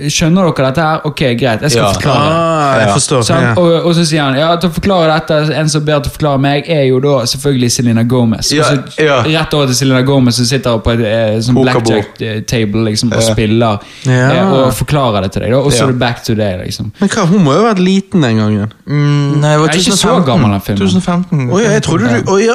Skjønner 0.08 0.48
dere 0.56 0.66
dette 0.70 0.80
her? 0.82 1.00
Ok, 1.04 1.20
greit, 1.38 1.60
jeg 1.62 1.70
skal 1.70 1.82
Ja. 1.84 1.92
forklare. 1.92 2.30
Ah, 2.32 2.78
jeg 2.80 2.88
Ja. 2.88 2.94
forstår. 2.94 3.22
Så 3.22 3.34
han, 3.34 3.58
og, 3.58 3.84
og 3.86 3.94
så 3.94 4.04
sier 4.06 4.22
han 4.22 4.34
ja, 4.34 4.56
til 4.56 4.70
å 4.70 4.72
forklare 4.72 5.20
dette 5.20 5.54
En 5.58 5.68
som 5.68 5.84
ber 5.84 6.00
til 6.00 6.10
å 6.10 6.14
forklare 6.16 6.40
meg, 6.40 6.64
er 6.68 6.82
jo 6.88 7.00
da 7.00 7.20
selvfølgelig 7.26 7.70
Selena 7.72 8.02
Gomez. 8.02 8.50
Ja, 8.52 8.62
og 8.62 8.88
så 8.88 9.04
ja. 9.04 9.22
Rett 9.22 9.54
over 9.54 9.66
til 9.66 9.74
Selena 9.74 10.02
Gomez 10.02 10.34
som 10.36 10.44
sitter 10.46 10.78
på 10.78 10.90
et 10.96 11.00
eh, 11.04 11.38
sånn 11.40 11.54
blackjack-table 11.62 12.84
liksom, 12.90 13.12
og 13.12 13.20
Ja. 13.22 13.32
spiller 13.34 13.78
Ja. 14.06 14.30
eh, 14.32 14.52
og 14.52 14.72
forklarer 14.74 15.22
det 15.22 15.32
til 15.32 15.42
deg. 15.42 15.50
da, 15.50 15.56
Og 15.58 15.72
så 15.72 15.76
Ja. 15.78 15.84
er 15.84 15.86
det 15.92 15.98
back 15.98 16.24
to 16.24 16.34
day. 16.34 16.56
liksom. 16.64 16.92
Men 17.00 17.08
hva, 17.08 17.26
hun 17.26 17.44
må 17.44 17.52
jo 17.54 17.62
ha 17.66 17.74
vært 17.74 17.84
liten 17.84 18.20
den 18.22 18.36
gangen. 18.38 18.72
Mm, 18.88 19.40
nei, 19.40 19.52
det 19.52 19.60
var 19.60 19.66
Jeg 19.68 19.74
er 19.74 19.78
ikke 19.78 19.92
så 19.92 20.08
2015. 20.08 20.24
gammel, 20.26 20.50
den 20.50 20.60
filmen. 20.60 20.88
2015. 20.88 21.50
Oi, 21.58 21.64
jeg 21.72 21.82
trodde 21.82 22.08
du, 22.08 22.32
Oh, 22.32 22.38
ja. 22.42 22.54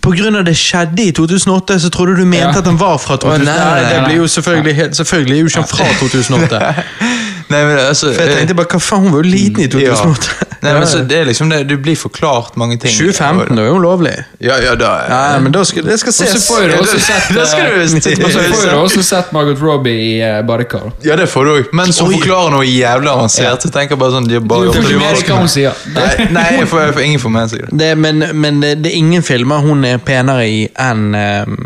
På 0.00 0.12
grunn 0.16 0.36
av 0.38 0.44
det 0.46 0.54
skjedde 0.56 1.02
i 1.08 1.12
2008, 1.16 1.78
så 1.82 1.90
trodde 1.92 2.14
du 2.16 2.24
mente 2.24 2.46
Ja. 2.46 2.58
at 2.58 2.64
den 2.64 2.78
var 2.80 2.96
fra 3.02 3.16
2008. 3.20 3.40
Oh, 3.40 3.44
nei, 3.44 3.56
nei, 3.56 3.82
nei, 3.82 3.90
det 3.90 3.96
nei. 4.00 4.04
blir 4.08 4.16
jo 4.22 4.26
selvfølgelig, 4.36 4.74
helt, 4.78 4.96
selvfølgelig 4.96 5.36
er 5.36 5.40
jo 5.40 5.50
ikke 5.50 5.60
han 5.64 5.68
fra 5.74 5.84
2008. 6.00 6.60
Nei, 7.50 7.64
men 7.66 7.78
altså 7.82 8.12
For 8.14 8.22
jeg 8.22 8.36
tenkte 8.38 8.54
bare, 8.60 8.70
hva 8.70 8.78
faen, 8.82 9.06
hun 9.06 9.14
var 9.14 9.24
jo 9.24 9.30
liten 9.32 9.64
i 9.64 9.66
ja. 9.66 9.94
2008. 9.96 10.50
Nei, 10.60 10.72
men 10.76 10.84
så 10.86 11.00
det 11.08 11.16
er 11.16 11.24
liksom 11.24 11.48
det, 11.50 11.62
Du 11.70 11.76
blir 11.82 11.96
forklart 11.96 12.56
mange 12.60 12.76
ting. 12.78 12.92
2015, 12.92 13.56
da 13.56 13.64
er 13.64 13.70
jo 13.70 13.78
lovlig. 13.80 14.12
Ja, 14.38 14.58
ja, 14.62 14.74
da 14.78 14.90
Ja, 15.08 15.18
Nei, 15.32 15.40
men 15.46 15.54
da 15.56 15.64
skal, 15.66 15.86
det 15.88 15.96
skal 16.02 16.12
Og 16.12 16.18
så 16.18 16.28
ses. 16.30 16.46
får 16.46 16.68
du 16.68 16.76
også 16.76 17.00
sett 17.00 17.32
Da 17.38 17.46
skal 17.48 17.66
du 17.66 17.80
eh, 17.80 18.24
og 18.24 18.30
så 18.30 18.44
får 18.52 18.68
du 18.68 18.76
også 18.84 19.02
sett 19.06 19.32
Margot 19.34 19.62
Robbie 19.62 19.96
i 19.96 20.12
uh, 20.22 20.40
badekar. 20.46 20.90
Ja, 21.04 21.16
det 21.16 21.26
får 21.32 21.48
du 21.48 21.52
òg. 21.56 21.74
Men 21.74 21.92
så 21.96 22.06
forklarer 22.06 22.54
noe 22.54 22.68
jævlig 22.68 23.10
avansert. 23.10 23.66
Jeg 23.66 23.74
tenker 23.74 23.98
bare 24.00 24.14
sånn 24.18 24.30
de 24.30 24.40
bare 24.40 24.68
Du 24.68 24.76
får 24.76 24.86
ikke 24.86 25.02
med 25.02 25.18
deg 25.18 25.32
hva 25.32 25.42
hun 25.42 25.50
sier. 25.50 25.84
Nei, 25.98 26.30
nei 26.36 26.48
jeg 26.60 26.70
får, 26.70 26.86
jeg 26.86 26.96
får 26.98 27.06
ingen 27.08 27.22
får 27.26 27.36
med 27.40 27.52
seg 27.52 27.66
det. 27.66 27.76
Det, 27.82 27.92
men, 27.98 28.24
men 28.36 28.62
det, 28.62 28.74
det 28.84 28.92
er 28.92 28.98
ingen 29.00 29.26
filmer 29.26 29.64
hun 29.64 29.86
er 29.88 29.98
penere 30.04 30.46
i 30.46 30.64
enn 30.78 31.14
ehm, 31.16 31.60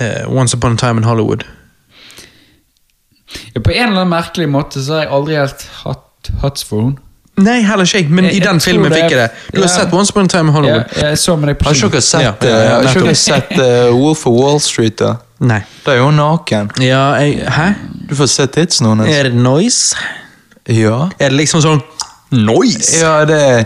uh, 0.00 0.22
Once 0.30 0.56
Upon 0.56 0.78
a 0.78 0.80
Time 0.80 1.02
in 1.02 1.08
Hollywood. 1.08 1.44
Ja, 3.54 3.60
på 3.60 3.70
en 3.72 3.88
eller 3.88 4.00
annen 4.02 4.08
merkelig 4.12 4.48
måte 4.50 4.82
så 4.84 4.92
har 4.98 5.04
jeg 5.04 5.12
aldri 5.18 5.34
helt 5.38 5.64
hatt 5.84 6.30
hats 6.42 6.64
for 6.66 6.80
henne. 6.82 6.96
Nei, 7.40 7.62
heller 7.64 7.84
ikke 7.88 8.02
jeg, 8.02 8.10
men 8.10 8.24
Jeg- 8.24 8.34
i 8.34 8.38
den 8.40 8.58
tror 8.58 8.60
filmen 8.72 8.90
det- 8.92 8.98
fikk 9.02 9.10
jeg 9.10 9.18
det. 9.18 9.30
Du 9.54 9.60
har 9.62 9.68
sett 9.68 9.92
Once 9.94 10.10
Upon 10.12 10.24
a 10.24 10.28
Time 10.28 10.48
in 10.48 10.54
Ja, 10.54 10.60
Hollywood? 10.60 10.84
jeg 11.00 11.18
så 11.18 11.36
med 11.38 11.48
deg 11.48 11.58
på 11.58 11.64
Har 11.64 11.72
ikke 11.74 12.00
sett, 12.02 12.22
Ja, 12.22 12.32
uh, 12.42 12.48
ja, 12.48 12.82
har 12.88 13.00
ikke 13.00 13.14
sett 13.16 13.52
uh, 13.58 13.94
Wolf 13.96 14.26
of 14.26 14.34
Wall 14.34 14.60
Street? 14.60 14.98
da? 14.98 15.14
Nei. 15.40 15.62
Da 15.86 15.92
er 15.92 16.02
hun 16.02 16.14
naken. 16.16 16.70
Ja, 16.80 17.14
jeg, 17.14 17.46
hæ? 17.48 17.74
Du 18.10 18.14
får 18.14 18.26
se 18.28 18.46
tidsen 18.46 18.86
hennes. 18.86 19.08
Er 19.08 19.22
det 19.22 19.34
noise? 19.34 19.96
Ja. 20.68 21.08
Er 21.18 21.28
det 21.30 21.38
liksom 21.38 21.62
sånn 21.62 21.82
Noise? 22.32 23.00
Ja, 23.00 23.24
det 23.24 23.40
er 23.42 23.64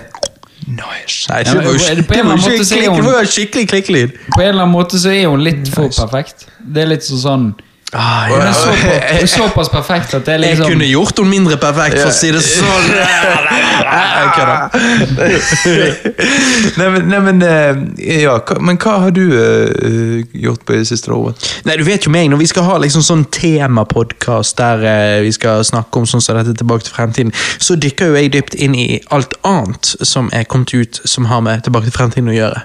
Nice. 0.66 1.26
Nei, 1.28 1.42
Ja, 1.44 1.52
det 1.60 3.04
var 3.04 3.26
skikkelig 3.28 3.68
klikkelyd. 3.68 4.12
På 4.34 4.40
en 4.40 4.48
eller 4.48 4.62
annen 4.62 4.72
måte 4.72 4.96
så 5.00 5.10
er 5.12 5.28
hun 5.28 5.42
litt 5.44 5.68
for 5.68 5.88
perfekt. 5.92 6.46
Det 6.58 6.82
er 6.84 6.86
litt 6.86 7.04
sånn 7.04 7.20
sånn 7.20 7.54
Ah, 7.94 8.28
ja. 8.28 8.36
er 8.46 8.52
såpass, 8.52 9.30
såpass 9.30 9.68
perfekt 9.68 10.14
at 10.14 10.26
det 10.26 10.34
er 10.34 10.38
Jeg 10.42 10.56
liksom 10.56 10.72
kunne 10.72 10.86
gjort 10.88 11.18
henne 11.18 11.30
mindre 11.30 11.56
perfekt, 11.62 12.00
for 12.00 12.10
å 12.10 12.14
si 12.14 12.32
det 12.34 12.42
sånn. 12.42 12.88
Jeg 13.84 14.30
kødder. 14.34 14.58
nei, 16.80 16.88
men, 16.90 17.06
nei, 17.10 17.20
men 17.28 17.42
eh, 17.46 18.22
Ja, 18.24 18.34
men 18.60 18.78
hva 18.82 18.96
har 19.04 19.14
du 19.14 19.22
uh, 19.30 20.24
gjort 20.32 20.64
på 20.66 20.74
det 20.74 20.88
siste 20.90 21.12
året? 21.14 21.46
Nei, 21.68 21.78
du 21.78 21.84
vet 21.86 22.06
jo 22.06 22.12
meg, 22.14 22.30
Når 22.32 22.42
vi 22.42 22.50
skal 22.50 22.66
ha 22.66 22.78
liksom 22.82 23.04
sånn 23.06 23.24
temapodkast 23.34 24.58
der 24.58 24.84
uh, 24.84 25.22
vi 25.24 25.32
skal 25.34 25.62
snakke 25.66 26.02
om 26.02 26.08
sånn 26.08 26.24
som 26.24 26.38
dette 26.38 26.56
tilbake 26.58 26.88
til 26.88 26.96
fremtiden, 26.96 27.34
så 27.62 27.76
dykker 27.78 28.10
jo 28.10 28.18
jeg 28.18 28.32
dypt 28.34 28.58
inn 28.58 28.74
i 28.74 28.88
alt 29.14 29.36
annet 29.46 29.94
som 30.02 30.30
er 30.34 30.48
kommet 30.50 30.74
ut 30.74 31.02
som 31.04 31.28
har 31.30 31.42
med 31.44 31.62
Tilbake 31.64 31.88
til 31.88 31.94
fremtiden 31.96 32.32
å 32.32 32.34
gjøre. 32.34 32.64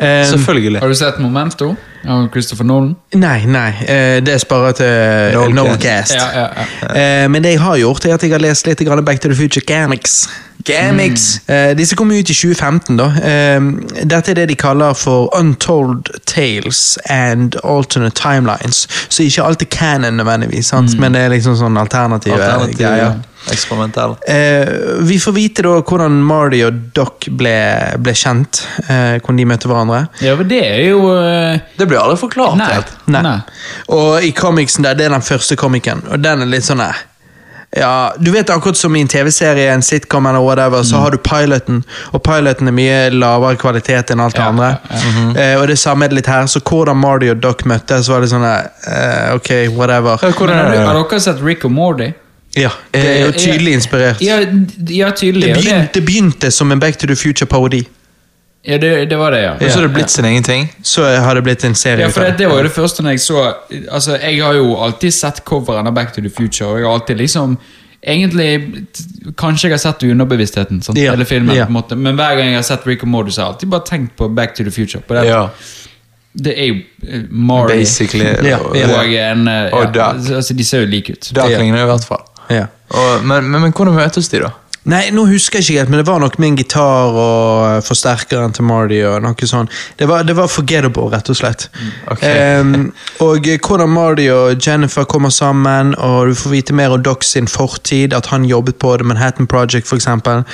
Eh, 0.00 0.26
Selvfølgelig. 0.26 0.80
Har 0.80 0.88
du 0.88 0.94
sett 0.94 1.18
Momento 1.18 1.76
av 2.08 2.28
Christopher 2.32 2.64
Nolan? 2.64 2.96
nei, 3.14 3.44
nei. 3.46 3.70
eh, 3.88 4.20
det 4.26 4.40
sparer 4.40 4.72
til 4.72 5.52
Noldcast. 5.54 5.54
Noldcast. 5.54 6.14
Ja, 6.14 6.40
ja, 6.40 6.48
ja. 6.82 7.22
Eh, 7.22 7.28
men 7.30 7.42
det 7.42 7.50
jeg 7.54 7.60
har 7.60 7.76
gjort, 7.78 8.04
er 8.04 8.14
at 8.14 8.22
jeg 8.22 8.32
har 8.32 8.42
lest 8.42 8.66
litt 8.66 8.82
Back 9.04 9.20
to 9.20 9.28
the 9.28 9.34
Future 9.34 9.62
Gamix. 9.66 10.26
Gamix. 10.64 11.40
Eh, 11.48 11.76
disse 11.76 11.94
kom 11.96 12.10
ut 12.10 12.30
i 12.30 12.34
2015. 12.34 12.96
da. 12.96 13.04
Eh, 13.22 13.60
dette 14.04 14.30
er 14.30 14.34
det 14.34 14.48
de 14.48 14.54
kaller 14.56 14.94
for 14.94 15.28
Untold 15.38 16.10
Tales 16.26 16.98
and 17.06 17.54
Alternate 17.64 18.16
Timelines. 18.16 18.88
Så 19.08 19.22
ikke 19.22 19.42
alt 19.44 19.62
er 19.62 19.66
canon 19.70 20.16
nødvendigvis, 20.16 20.66
sant? 20.66 20.98
men 20.98 21.12
det 21.14 21.20
er 21.20 21.28
liksom 21.28 21.56
sånn 21.56 21.78
alternative, 21.78 22.34
Alternativ, 22.34 22.78
greier. 22.78 23.20
Eksperimentell. 23.52 24.16
Eh, 24.28 24.68
vi 25.04 25.18
får 25.20 25.32
vite 25.36 25.62
da 25.66 25.74
hvordan 25.82 26.20
Marty 26.24 26.62
og 26.66 26.78
Doc 26.96 27.28
ble, 27.30 27.54
ble 27.98 28.12
kjent. 28.16 28.62
eh, 28.88 29.18
hvordan 29.20 29.36
de 29.36 29.44
møtte 29.52 29.68
hverandre. 29.68 30.06
ja, 30.24 30.34
men 30.36 30.48
det 30.48 30.62
er 30.64 30.84
jo 30.88 31.00
uh... 31.12 31.58
Det 31.78 31.86
blir 31.88 31.98
aldri 32.00 32.16
forklart 32.20 32.56
Nei. 32.60 32.70
helt. 32.72 32.92
Nei. 33.06 33.22
Nei. 33.22 33.38
Og 33.88 34.22
i 34.24 34.32
comicsen 34.32 34.84
der, 34.86 34.94
det 34.94 35.06
er 35.06 35.16
den 35.18 35.22
første 35.22 35.56
komikeren, 35.56 36.02
og 36.10 36.22
den 36.24 36.42
er 36.42 36.46
litt 36.46 36.64
sånn 36.64 36.80
her 36.84 37.02
ja, 37.74 38.12
Du 38.22 38.28
vet 38.30 38.46
akkurat 38.54 38.76
som 38.78 38.94
i 38.94 39.00
en 39.02 39.08
TV-serie, 39.10 39.72
en 39.74 39.82
sitcom 39.82 40.26
eller 40.30 40.38
whatever, 40.46 40.78
Mm. 40.78 40.84
så 40.86 40.96
har 41.02 41.10
du 41.10 41.16
piloten, 41.18 41.80
og 42.14 42.22
piloten 42.22 42.68
er 42.70 42.72
mye 42.76 42.98
lavere 43.10 43.56
kvalitet 43.58 44.12
enn 44.14 44.20
alt 44.22 44.36
det 44.36 44.44
Ja, 44.44 44.48
andre. 44.52 44.68
ja, 44.90 45.42
eh, 45.42 45.54
og 45.60 45.66
det 45.66 45.78
samme 45.82 46.04
er 46.06 46.08
det 46.12 46.20
litt 46.20 46.26
her, 46.30 46.46
så 46.46 46.60
hvordan 46.62 46.96
Marty 46.96 47.30
og 47.32 47.40
Doc 47.42 47.64
møttes, 47.66 48.06
var 48.08 48.20
det 48.22 48.30
sånn 48.30 48.44
eh, 48.46 49.34
Ok, 49.34 49.50
whatever. 49.74 50.16
Hvordan 50.22 50.54
Men 50.54 50.66
har, 50.66 50.70
du, 50.70 50.86
har 50.86 51.00
dere 51.10 51.20
sett 51.20 51.42
Rick 51.42 51.64
og 51.64 51.72
Morty? 51.74 52.12
Ja, 52.56 52.70
det 52.94 53.02
er 53.02 53.26
jo 53.26 53.32
tydelig 53.32 53.72
inspirert. 53.74 54.20
Ja, 54.22 54.38
ja 54.88 55.10
tydelig. 55.10 55.54
Det 55.54 55.62
begynte, 55.64 55.88
det 55.94 56.04
begynte 56.06 56.50
som 56.54 56.72
en 56.72 56.80
Back 56.80 56.96
to 56.98 57.06
the 57.06 57.16
Future-parodi. 57.16 57.82
ja, 58.64 58.78
det, 58.78 59.10
det 59.10 59.16
var 59.18 59.30
det, 59.30 59.42
ja. 59.42 59.52
Og 59.54 59.70
så 59.70 59.78
har 59.78 59.82
det 59.88 59.94
blitt 59.94 60.10
sin 60.10 60.24
egen 60.24 60.42
ting. 60.42 60.68
Så 60.82 61.04
har 61.04 61.34
det 61.34 61.42
blitt 61.44 61.64
en 61.64 61.74
serie 61.74 62.06
Ja, 62.06 62.08
for 62.08 62.20
det, 62.24 62.38
det 62.38 62.46
var 62.48 62.56
jo 62.62 62.62
det 62.68 62.72
første 62.72 63.02
når 63.02 63.10
jeg 63.10 63.20
så 63.20 63.54
Altså, 63.90 64.16
Jeg 64.22 64.42
har 64.44 64.54
jo 64.54 64.76
alltid 64.80 65.12
sett 65.14 65.42
coveren 65.44 65.86
av 65.86 65.92
Back 65.94 66.14
to 66.14 66.20
the 66.22 66.30
Future, 66.30 66.68
og 66.70 66.78
jeg 66.78 66.86
har 66.86 66.94
alltid 66.94 67.16
liksom 67.16 67.58
Egentlig 68.06 68.84
Kanskje 69.36 69.68
jeg 69.68 69.72
har 69.74 69.78
sett 69.82 70.02
underbevisstheten, 70.02 70.82
sant? 70.82 70.98
Ja, 70.98 71.12
eller 71.12 71.24
filmen, 71.24 71.56
ja. 71.56 71.64
på 71.64 71.72
en 71.72 71.78
måte 71.80 71.96
men 71.96 72.16
hver 72.16 72.36
gang 72.36 72.48
jeg 72.52 72.56
har 72.60 72.62
sett 72.62 72.86
Rick 72.86 73.02
og 73.02 73.08
Morty, 73.08 73.32
har 73.36 73.42
jeg 73.46 73.52
alltid 73.54 73.68
bare 73.68 73.86
tenkt 73.88 74.16
på 74.16 74.28
Back 74.28 74.54
to 74.54 74.64
the 74.64 74.70
Future. 74.70 75.02
På 75.02 75.14
det. 75.14 75.26
Ja, 75.28 75.46
Det 76.44 76.54
er 76.58 76.66
jo 76.66 76.74
Mari 77.30 77.78
basically. 77.78 78.24
Ja, 78.24 78.58
og- 78.58 78.76
ja. 78.76 78.88
og 78.98 79.04
en 79.06 79.46
ja, 79.46 79.68
Og 79.72 79.96
ja, 79.96 80.08
altså, 80.36 80.54
De 80.54 80.64
ser 80.64 80.80
jo 80.80 80.86
like 80.86 81.12
ut. 81.12 81.30
Ducklingene 81.34 81.80
i 81.80 81.84
hvert 81.84 82.04
fall. 82.04 82.24
Ja. 82.52 82.68
Og, 82.94 83.24
men, 83.24 83.48
men, 83.50 83.60
men 83.66 83.72
hvordan 83.72 83.96
møtes 83.96 84.28
de, 84.32 84.42
da? 84.44 84.52
Nei, 84.84 85.06
nå 85.16 85.22
husker 85.24 85.62
jeg 85.62 85.64
ikke 85.64 85.80
helt, 85.80 85.90
men 85.92 86.00
det 86.02 86.06
var 86.10 86.18
nok 86.20 86.34
min 86.42 86.58
gitar 86.60 87.14
og 87.16 87.84
forsterkeren 87.86 88.52
til 88.52 88.66
Marty 88.68 88.98
og 89.08 89.22
noe 89.24 89.48
sånt. 89.48 89.72
Det 89.96 90.04
var, 90.10 90.26
det 90.28 90.36
var 90.36 90.50
forgettable, 90.52 91.06
rett 91.14 91.30
og 91.32 91.38
slett. 91.38 91.70
Ok. 92.12 92.20
Um, 92.20 92.90
og 93.24 93.48
eh, 93.48 93.56
hvordan 93.56 93.88
Marty 93.94 94.28
og 94.34 94.60
Jennifer 94.60 95.08
kommer 95.08 95.32
sammen, 95.32 95.94
og 95.96 96.28
du 96.28 96.36
får 96.36 96.52
vite 96.52 96.76
mer 96.76 96.92
om 96.92 97.00
Doc 97.02 97.24
sin 97.24 97.48
fortid, 97.48 98.12
at 98.12 98.28
han 98.28 98.44
jobbet 98.44 98.76
på 98.76 98.92
The 99.00 99.08
Manhattan 99.08 99.48
Project, 99.48 99.88
for 99.88 99.96
eksempel. 99.96 100.44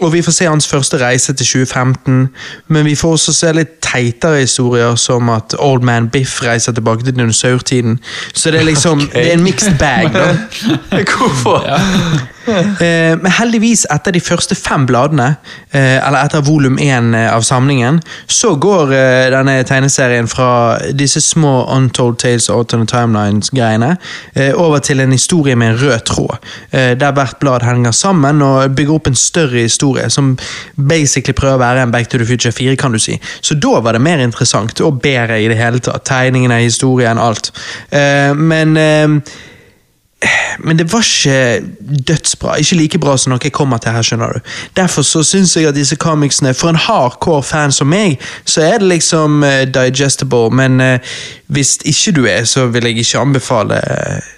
Og 0.00 0.12
vi 0.12 0.22
får 0.22 0.32
se 0.32 0.44
hans 0.44 0.68
første 0.68 0.98
reise 1.00 1.32
til 1.32 1.46
2015, 1.46 2.28
men 2.68 2.84
vi 2.84 2.94
får 2.94 3.10
også 3.16 3.32
se 3.32 3.52
litt 3.56 3.78
teitere 3.80 4.42
historier, 4.42 4.94
som 5.00 5.30
at 5.32 5.56
Old 5.58 5.82
Man 5.82 6.10
Biff 6.12 6.42
reiser 6.44 6.72
tilbake 6.76 7.04
til 7.04 7.16
dinosaurtiden. 7.16 7.98
Så 8.34 8.50
det 8.50 8.60
er 8.60 8.64
liksom, 8.64 9.00
det 9.00 9.28
er 9.28 9.32
en 9.38 9.42
mixed 9.42 9.78
bag, 9.78 10.10
da. 10.12 10.34
Hvorfor? 11.16 11.64
Eh, 11.64 12.35
men 13.22 13.32
heldigvis, 13.38 13.86
etter 13.92 14.14
de 14.14 14.22
første 14.22 14.56
fem 14.58 14.86
bladene, 14.88 15.32
eh, 15.72 15.96
eller 15.98 16.22
etter 16.22 16.44
volum 16.46 16.78
én 16.82 17.14
eh, 17.14 17.28
av 17.32 17.44
samlingen, 17.46 18.00
så 18.26 18.54
går 18.60 18.92
eh, 18.94 19.28
denne 19.34 19.56
tegneserien 19.66 20.28
fra 20.30 20.48
disse 20.96 21.20
små 21.24 21.66
Untold 21.74 22.18
Tales 22.22 22.48
og 22.50 22.62
Alternate 22.62 22.92
Timelines-greiene 22.94 23.92
eh, 24.34 24.52
over 24.54 24.82
til 24.84 25.02
en 25.02 25.14
historie 25.14 25.56
med 25.56 25.74
en 25.74 25.80
rød 25.82 26.06
tråd, 26.10 26.36
eh, 26.70 26.92
der 26.98 27.16
hvert 27.16 27.38
blad 27.42 27.66
henger 27.66 27.94
sammen 27.96 28.42
og 28.44 28.76
bygger 28.76 28.98
opp 28.98 29.10
en 29.10 29.18
større 29.18 29.66
historie 29.66 30.08
som 30.12 30.34
basically 30.76 31.36
prøver 31.36 31.56
å 31.56 31.64
være 31.64 31.86
en 31.86 31.94
Back 31.94 32.10
to 32.10 32.20
the 32.20 32.28
Future 32.28 32.52
4, 32.52 32.76
kan 32.80 32.94
du 32.94 33.00
si. 33.02 33.18
Så 33.40 33.58
da 33.60 33.80
var 33.80 33.96
det 33.96 34.04
mer 34.04 34.22
interessant, 34.22 34.80
og 34.80 35.00
bedre 35.02 35.40
i 35.42 35.50
det 35.50 35.58
hele 35.58 35.80
tatt. 35.82 36.04
Tegningene, 36.06 36.60
historien, 36.64 37.18
alt. 37.18 37.52
Eh, 37.90 38.32
men 38.36 38.76
eh, 38.80 39.36
men 40.58 40.78
det 40.78 40.92
var 40.92 41.04
ikke 41.04 41.62
dødsbra. 42.08 42.56
Ikke 42.56 42.76
like 42.76 42.98
bra 42.98 43.16
som 43.16 43.32
noe 43.32 43.42
jeg 43.44 43.52
kommer 43.52 43.78
til 43.78 43.92
her. 43.92 44.02
skjønner 44.02 44.32
du. 44.32 44.40
Derfor 44.76 45.02
så 45.02 45.22
syns 45.22 45.56
jeg 45.56 45.68
at 45.68 45.74
disse 45.74 45.96
comicsene, 45.96 46.54
for 46.54 46.72
en 46.72 46.80
hardcore 46.80 47.42
fan 47.42 47.72
som 47.72 47.90
meg, 47.90 48.20
så 48.44 48.62
er 48.62 48.78
det 48.78 48.88
liksom 48.88 49.42
uh, 49.42 49.62
digestible. 49.68 50.50
Men 50.50 50.80
uh, 50.80 50.98
hvis 51.46 51.78
ikke 51.84 52.12
du 52.16 52.26
er, 52.26 52.44
så 52.44 52.66
vil 52.66 52.84
jeg 52.84 52.98
ikke 52.98 53.18
anbefale 53.18 53.80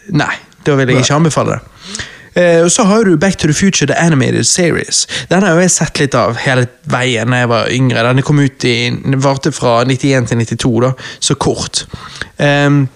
Nei, 0.08 0.34
da 0.66 0.74
vil 0.74 0.88
jeg 0.88 1.04
ikke 1.04 1.14
anbefale 1.14 1.58
det. 1.58 1.60
Uh, 2.38 2.64
og 2.64 2.70
så 2.70 2.84
har 2.84 3.04
du 3.04 3.16
Back 3.16 3.38
to 3.38 3.48
the 3.48 3.54
Future 3.54 3.86
The 3.86 3.98
Animated 3.98 4.44
Series. 4.44 5.06
Den 5.30 5.42
har 5.42 5.58
jeg 5.58 5.70
sett 5.70 5.98
litt 5.98 6.14
av 6.14 6.36
hele 6.38 6.68
veien 6.86 7.32
da 7.32 7.42
jeg 7.42 7.50
var 7.50 7.72
yngre. 7.72 8.04
Den 8.04 8.22
kom 8.22 8.38
ut 8.38 8.64
i, 8.64 8.76
varte 9.16 9.52
fra 9.52 9.80
91 9.84 10.28
til 10.28 10.44
92, 10.44 10.76
da, 10.84 10.92
så 11.20 11.34
kort. 11.34 11.86
Um, 12.38 12.86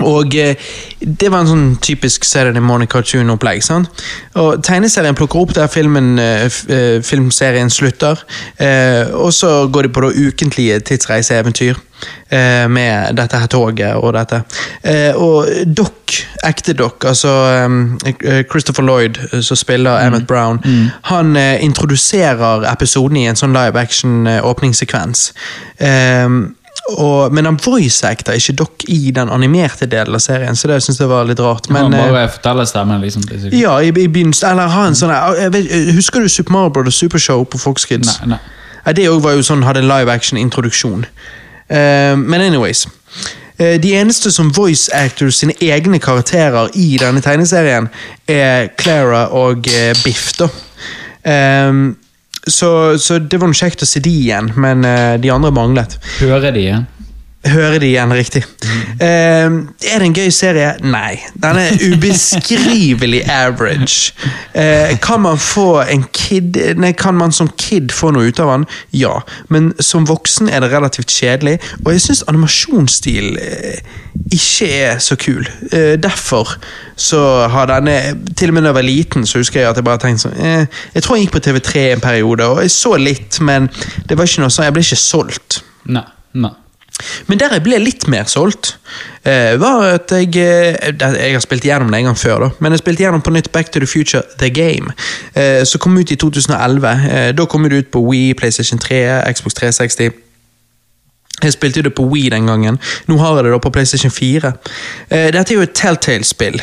og 0.00 0.34
eh, 0.36 0.54
Det 1.00 1.30
var 1.30 1.42
en 1.42 1.50
sånn 1.50 1.66
typisk 1.82 2.24
Saturday 2.24 2.60
Morning 2.62 2.88
Cartoon-opplegg. 2.90 3.62
sant? 3.62 3.88
Og 4.38 4.62
Tegneserien 4.62 5.16
plukker 5.18 5.40
opp 5.40 5.54
der 5.56 5.66
filmen, 5.72 6.18
eh, 6.18 6.46
eh, 6.68 7.02
filmserien 7.02 7.70
slutter. 7.70 8.18
Eh, 8.58 9.10
og 9.14 9.32
så 9.32 9.66
går 9.72 9.82
de 9.82 9.88
på 9.94 10.00
da 10.00 10.10
ukentlige 10.14 10.80
tidsreiseeventyr 10.80 11.76
eh, 12.30 12.66
med 12.68 13.16
dette 13.16 13.38
her 13.38 13.46
toget 13.46 13.94
og 13.96 14.12
dette. 14.14 14.42
Eh, 14.82 15.14
og 15.16 15.46
Doc, 15.66 15.94
ekte 16.44 16.72
Doc, 16.78 17.04
altså 17.04 17.32
Christopher 18.50 18.82
Lloyd, 18.82 19.18
som 19.42 19.56
spiller 19.56 19.98
Emmett 20.06 20.26
Brown, 20.26 20.60
han 21.10 21.36
eh, 21.36 21.64
introduserer 21.64 22.66
episoden 22.72 23.16
i 23.16 23.26
en 23.30 23.36
sånn 23.38 23.56
live 23.56 23.80
action-åpningssekvens. 23.80 25.32
Eh, 25.78 26.28
og, 26.88 27.32
men 27.34 27.44
han 27.44 27.58
voice-acta 27.60 28.32
ikke 28.38 28.54
Doc 28.56 28.84
i 28.88 29.10
den 29.14 29.28
animerte 29.28 29.86
delen 29.90 30.16
av 30.16 30.22
serien, 30.24 30.56
så 30.56 30.70
det 30.70 30.80
syns 30.84 31.00
jeg 31.02 31.10
var 31.10 31.26
litt 31.28 31.40
rart. 31.44 31.68
Men, 31.72 31.92
ja, 31.92 32.06
eh, 32.06 32.12
bare 32.14 32.30
forteller 32.32 32.68
stemmen, 32.68 33.02
liksom. 33.04 33.26
basically. 33.28 33.60
ja, 33.60 33.74
i, 33.80 33.92
i 33.92 34.08
begynnelsen 34.08 34.50
Eller 34.50 34.72
ha 34.72 34.86
en 34.88 34.96
sånn 34.96 35.12
Husker 35.96 36.24
du 36.24 36.28
Super 36.32 36.54
Mario 36.56 36.72
Brothers 36.72 37.00
Supershow 37.00 37.44
på 37.44 37.60
Fox 37.60 37.84
Kids? 37.88 38.14
Nei, 38.22 38.36
nei. 38.36 38.38
Ja, 38.86 38.94
det 38.96 39.08
òg 39.10 39.20
var 39.20 39.36
jo 39.36 39.44
sånn, 39.44 39.66
hadde 39.66 39.82
en 39.82 39.90
live 39.90 40.08
action-introduksjon. 40.12 41.04
Uh, 41.68 42.14
men 42.16 42.40
anyways. 42.40 42.86
Uh, 43.58 43.74
de 43.82 43.92
eneste 43.98 44.32
som 44.32 44.48
voice 44.54 44.88
actors 44.96 45.42
sine 45.42 45.52
egne 45.60 46.00
karakterer 46.00 46.70
i 46.78 46.94
denne 47.00 47.20
tegneserien, 47.20 47.90
er 48.24 48.70
Clara 48.80 49.26
og 49.36 49.68
uh, 49.68 49.92
Biff, 50.06 50.30
da. 50.40 50.48
Eh, 51.28 51.72
så, 52.52 52.70
så 53.00 53.18
det 53.22 53.40
var 53.40 53.50
noe 53.50 53.58
kjekt 53.58 53.84
å 53.84 53.88
se 53.88 54.02
de 54.04 54.12
igjen, 54.24 54.52
men 54.60 54.86
eh, 54.86 55.16
de 55.20 55.32
andre 55.32 55.52
manglet. 55.54 55.98
Hører 56.20 56.54
de 56.54 56.64
igjen? 56.66 56.86
Hører 57.46 57.78
de 57.78 57.86
igjen 57.86 58.12
riktig. 58.12 58.40
Eh, 58.98 59.46
er 59.46 60.00
det 60.00 60.06
en 60.08 60.14
gøy 60.16 60.30
serie? 60.34 60.72
Nei. 60.82 61.20
Den 61.38 61.60
er 61.60 61.76
ubeskrivelig 61.86 63.20
average. 63.30 64.12
Uh, 64.56 64.98
kan 65.02 65.22
man 65.22 65.38
få 65.38 65.84
en 65.86 66.02
kid 66.12 66.58
Nei, 66.76 66.90
kan 66.98 67.14
man 67.14 67.32
som 67.32 67.50
kid 67.54 67.92
få 67.94 68.10
noe 68.10 68.32
ut 68.32 68.42
av 68.42 68.50
den? 68.50 68.66
Ja. 68.92 69.20
Men 69.54 69.70
som 69.78 70.08
voksen 70.08 70.50
er 70.50 70.64
det 70.64 70.72
relativt 70.72 71.14
kjedelig, 71.14 71.60
og 71.84 71.92
jeg 71.94 72.02
syns 72.08 72.24
animasjonsstil 72.28 73.38
uh, 73.38 73.96
ikke 74.34 74.68
er 74.82 74.98
så 74.98 75.14
kul. 75.16 75.46
Eh, 75.72 75.94
derfor 76.02 76.56
så 76.96 77.46
har 77.48 77.70
denne 77.70 77.94
Til 78.36 78.50
og 78.50 78.54
med 78.54 78.66
da 78.66 78.72
jeg 78.72 78.80
var 78.80 78.82
liten, 78.82 79.26
så 79.26 79.38
husker 79.38 79.60
jeg 79.60 79.70
at 79.70 79.78
jeg 79.78 79.86
bare 79.86 80.00
tenkte 80.02 80.26
sånn 80.26 80.38
Jeg 80.42 81.02
tror 81.04 81.16
jeg 81.16 81.28
gikk 81.28 81.36
på 81.38 81.44
TV3 81.46 81.84
en 81.94 82.02
periode, 82.02 82.48
og 82.50 82.64
jeg 82.66 82.74
så 82.74 82.96
litt, 82.98 83.38
men 83.40 83.70
det 84.08 84.18
var 84.18 84.26
ikke 84.26 84.42
noe 84.42 84.50
sånn, 84.50 84.66
jeg 84.66 84.74
ble 84.74 84.88
ikke 84.88 85.00
solgt. 85.06 85.62
Nei. 85.86 86.04
nei. 86.34 86.56
Men 87.26 87.40
der 87.40 87.54
jeg 87.56 87.64
ble 87.64 87.78
litt 87.82 88.06
mer 88.10 88.28
solgt, 88.30 88.74
eh, 89.22 89.54
var 89.60 89.84
at 89.94 90.12
jeg 90.12 90.34
eh, 90.36 90.92
Jeg 90.98 91.34
har 91.34 91.42
spilt 91.44 91.66
gjennom 91.66 91.90
det 91.92 92.00
en 92.00 92.10
gang 92.10 92.18
før, 92.18 92.46
da, 92.46 92.50
men 92.60 92.74
jeg 92.74 92.82
spilte 92.82 93.04
gjennom 93.04 93.24
på 93.24 93.34
nytt 93.34 93.52
Back 93.52 93.72
to 93.72 93.82
the 93.82 93.86
Future 93.86 94.22
The 94.38 94.50
Game, 94.50 94.94
eh, 95.34 95.64
som 95.64 95.82
kom 95.82 95.98
ut 95.98 96.12
i 96.12 96.16
2011. 96.16 96.88
Eh, 97.10 97.32
da 97.36 97.46
kom 97.46 97.68
det 97.68 97.76
ut 97.76 97.92
på 97.94 98.02
Wii, 98.04 98.34
PlayStation 98.34 98.78
3, 98.78 99.02
Xbox 99.34 99.54
360. 99.54 100.10
Jeg 101.38 101.54
spilte 101.54 101.82
det 101.86 101.94
på 101.94 102.02
Wii 102.10 102.32
den 102.34 102.50
gangen. 102.50 102.80
Nå 103.06 103.16
har 103.20 103.36
jeg 103.36 103.46
det 103.46 103.52
da 103.54 103.58
på 103.62 103.70
PlayStation 103.70 104.10
4. 104.10 104.52
Eh, 105.10 105.28
dette 105.30 105.54
er 105.54 105.60
jo 105.60 105.66
et 105.68 105.74
Telltale-spill. 105.74 106.58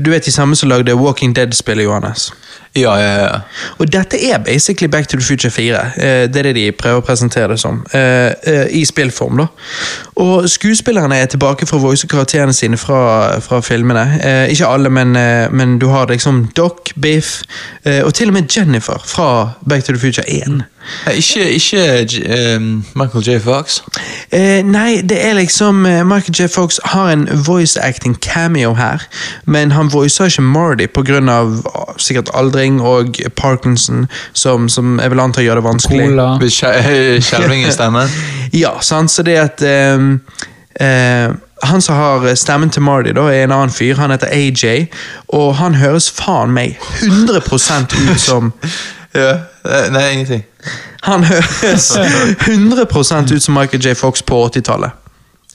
Du 0.00 0.10
vet 0.10 0.24
de 0.24 0.32
samme 0.32 0.56
som 0.56 0.70
lagde 0.72 0.96
Walking 0.96 1.36
Dead-spillet, 1.36 1.84
Johannes. 1.84 2.30
Ja, 2.76 2.94
ja, 3.00 3.12
ja. 3.24 3.38
Og 3.78 3.92
dette 3.92 4.18
er 4.30 4.38
basically 4.38 4.88
Back 4.88 5.08
to 5.08 5.16
the 5.16 5.24
Future 5.26 5.50
4. 5.50 5.80
Eh, 5.96 6.28
det 6.28 6.36
er 6.36 6.42
det 6.42 6.54
de 6.54 6.72
prøver 6.72 7.00
å 7.00 7.04
presentere 7.06 7.48
det 7.48 7.60
som. 7.60 7.84
eh, 7.92 8.32
eh, 8.46 8.66
I 8.70 8.84
spillform, 8.84 9.36
da. 9.36 9.46
Og 10.16 10.48
skuespillerne 10.50 11.16
er 11.16 11.26
tilbake 11.26 11.66
for 11.66 11.76
å 11.78 11.80
voice 11.88 12.06
karakterene 12.06 12.52
sine 12.52 12.76
fra, 12.76 13.40
fra 13.40 13.60
filmene. 13.60 14.06
Ikke 14.50 14.66
alle, 14.66 14.90
men, 14.90 15.12
men 15.56 15.78
du 15.78 15.88
har 15.88 16.06
liksom 16.06 16.48
Doc, 16.56 16.92
Biff, 17.02 17.42
og 18.04 18.14
til 18.14 18.28
og 18.28 18.32
med 18.32 18.56
Jennifer 18.56 19.02
fra 19.04 19.50
Back 19.68 19.84
to 19.84 19.92
the 19.92 19.98
Future 20.00 20.24
1. 20.30 20.62
Eh, 21.06 21.16
Ikke, 21.18 21.50
ikke 21.50 22.56
um, 22.56 22.84
Michael 22.94 23.24
J. 23.26 23.40
Fox. 23.42 23.82
Eh, 24.32 24.62
nei, 24.64 25.00
det 25.02 25.18
er 25.24 25.34
liksom 25.34 25.74
Michael 25.82 26.34
J. 26.38 26.48
Fox 26.48 26.80
har 26.84 27.10
en 27.12 27.28
voice 27.46 27.76
acting 27.82 28.16
cameo 28.22 28.74
her, 28.74 29.02
men 29.44 29.70
han 29.72 29.90
voicer 29.92 30.24
ikke 30.30 30.42
Marty 30.42 30.86
pga. 30.86 31.40
sikkert 31.98 32.30
aldring 32.34 32.65
og 32.82 33.16
Parkinson, 33.38 34.04
som, 34.36 34.68
som 34.72 34.98
jeg 35.02 35.12
vil 35.12 35.20
anta 35.22 35.42
gjør 35.44 35.60
det 35.60 35.64
vanskelig. 35.66 36.06
Skjelving 37.22 37.64
i 37.66 37.72
stemmen. 37.74 38.08
Ja, 38.56 38.70
sant, 38.80 39.10
så 39.10 39.22
det 39.26 39.34
at 39.36 39.62
um, 39.96 40.20
uh, 40.80 41.34
Han 41.66 41.82
som 41.82 41.96
har 41.98 42.26
stemmen 42.38 42.70
til 42.70 42.82
Marty, 42.86 43.10
da, 43.16 43.24
er 43.32 43.44
en 43.44 43.52
annen 43.56 43.72
fyr. 43.74 43.96
Han 43.98 44.10
heter 44.14 44.28
AJ, 44.32 44.86
og 45.34 45.54
han 45.58 45.74
høres 45.80 46.10
faen 46.14 46.52
meg 46.54 46.76
100% 47.02 47.96
ut 48.10 48.20
som 48.20 48.52
Ja. 49.16 49.30
eh, 49.64 49.86
Nei, 49.92 50.10
ingenting. 50.12 50.42
Han 51.06 51.24
høres 51.24 51.90
100% 51.96 53.32
ut 53.32 53.42
som 53.42 53.54
Michael 53.56 53.80
J. 53.86 53.94
Fox 53.96 54.22
på 54.22 54.42
80-tallet. 54.50 54.90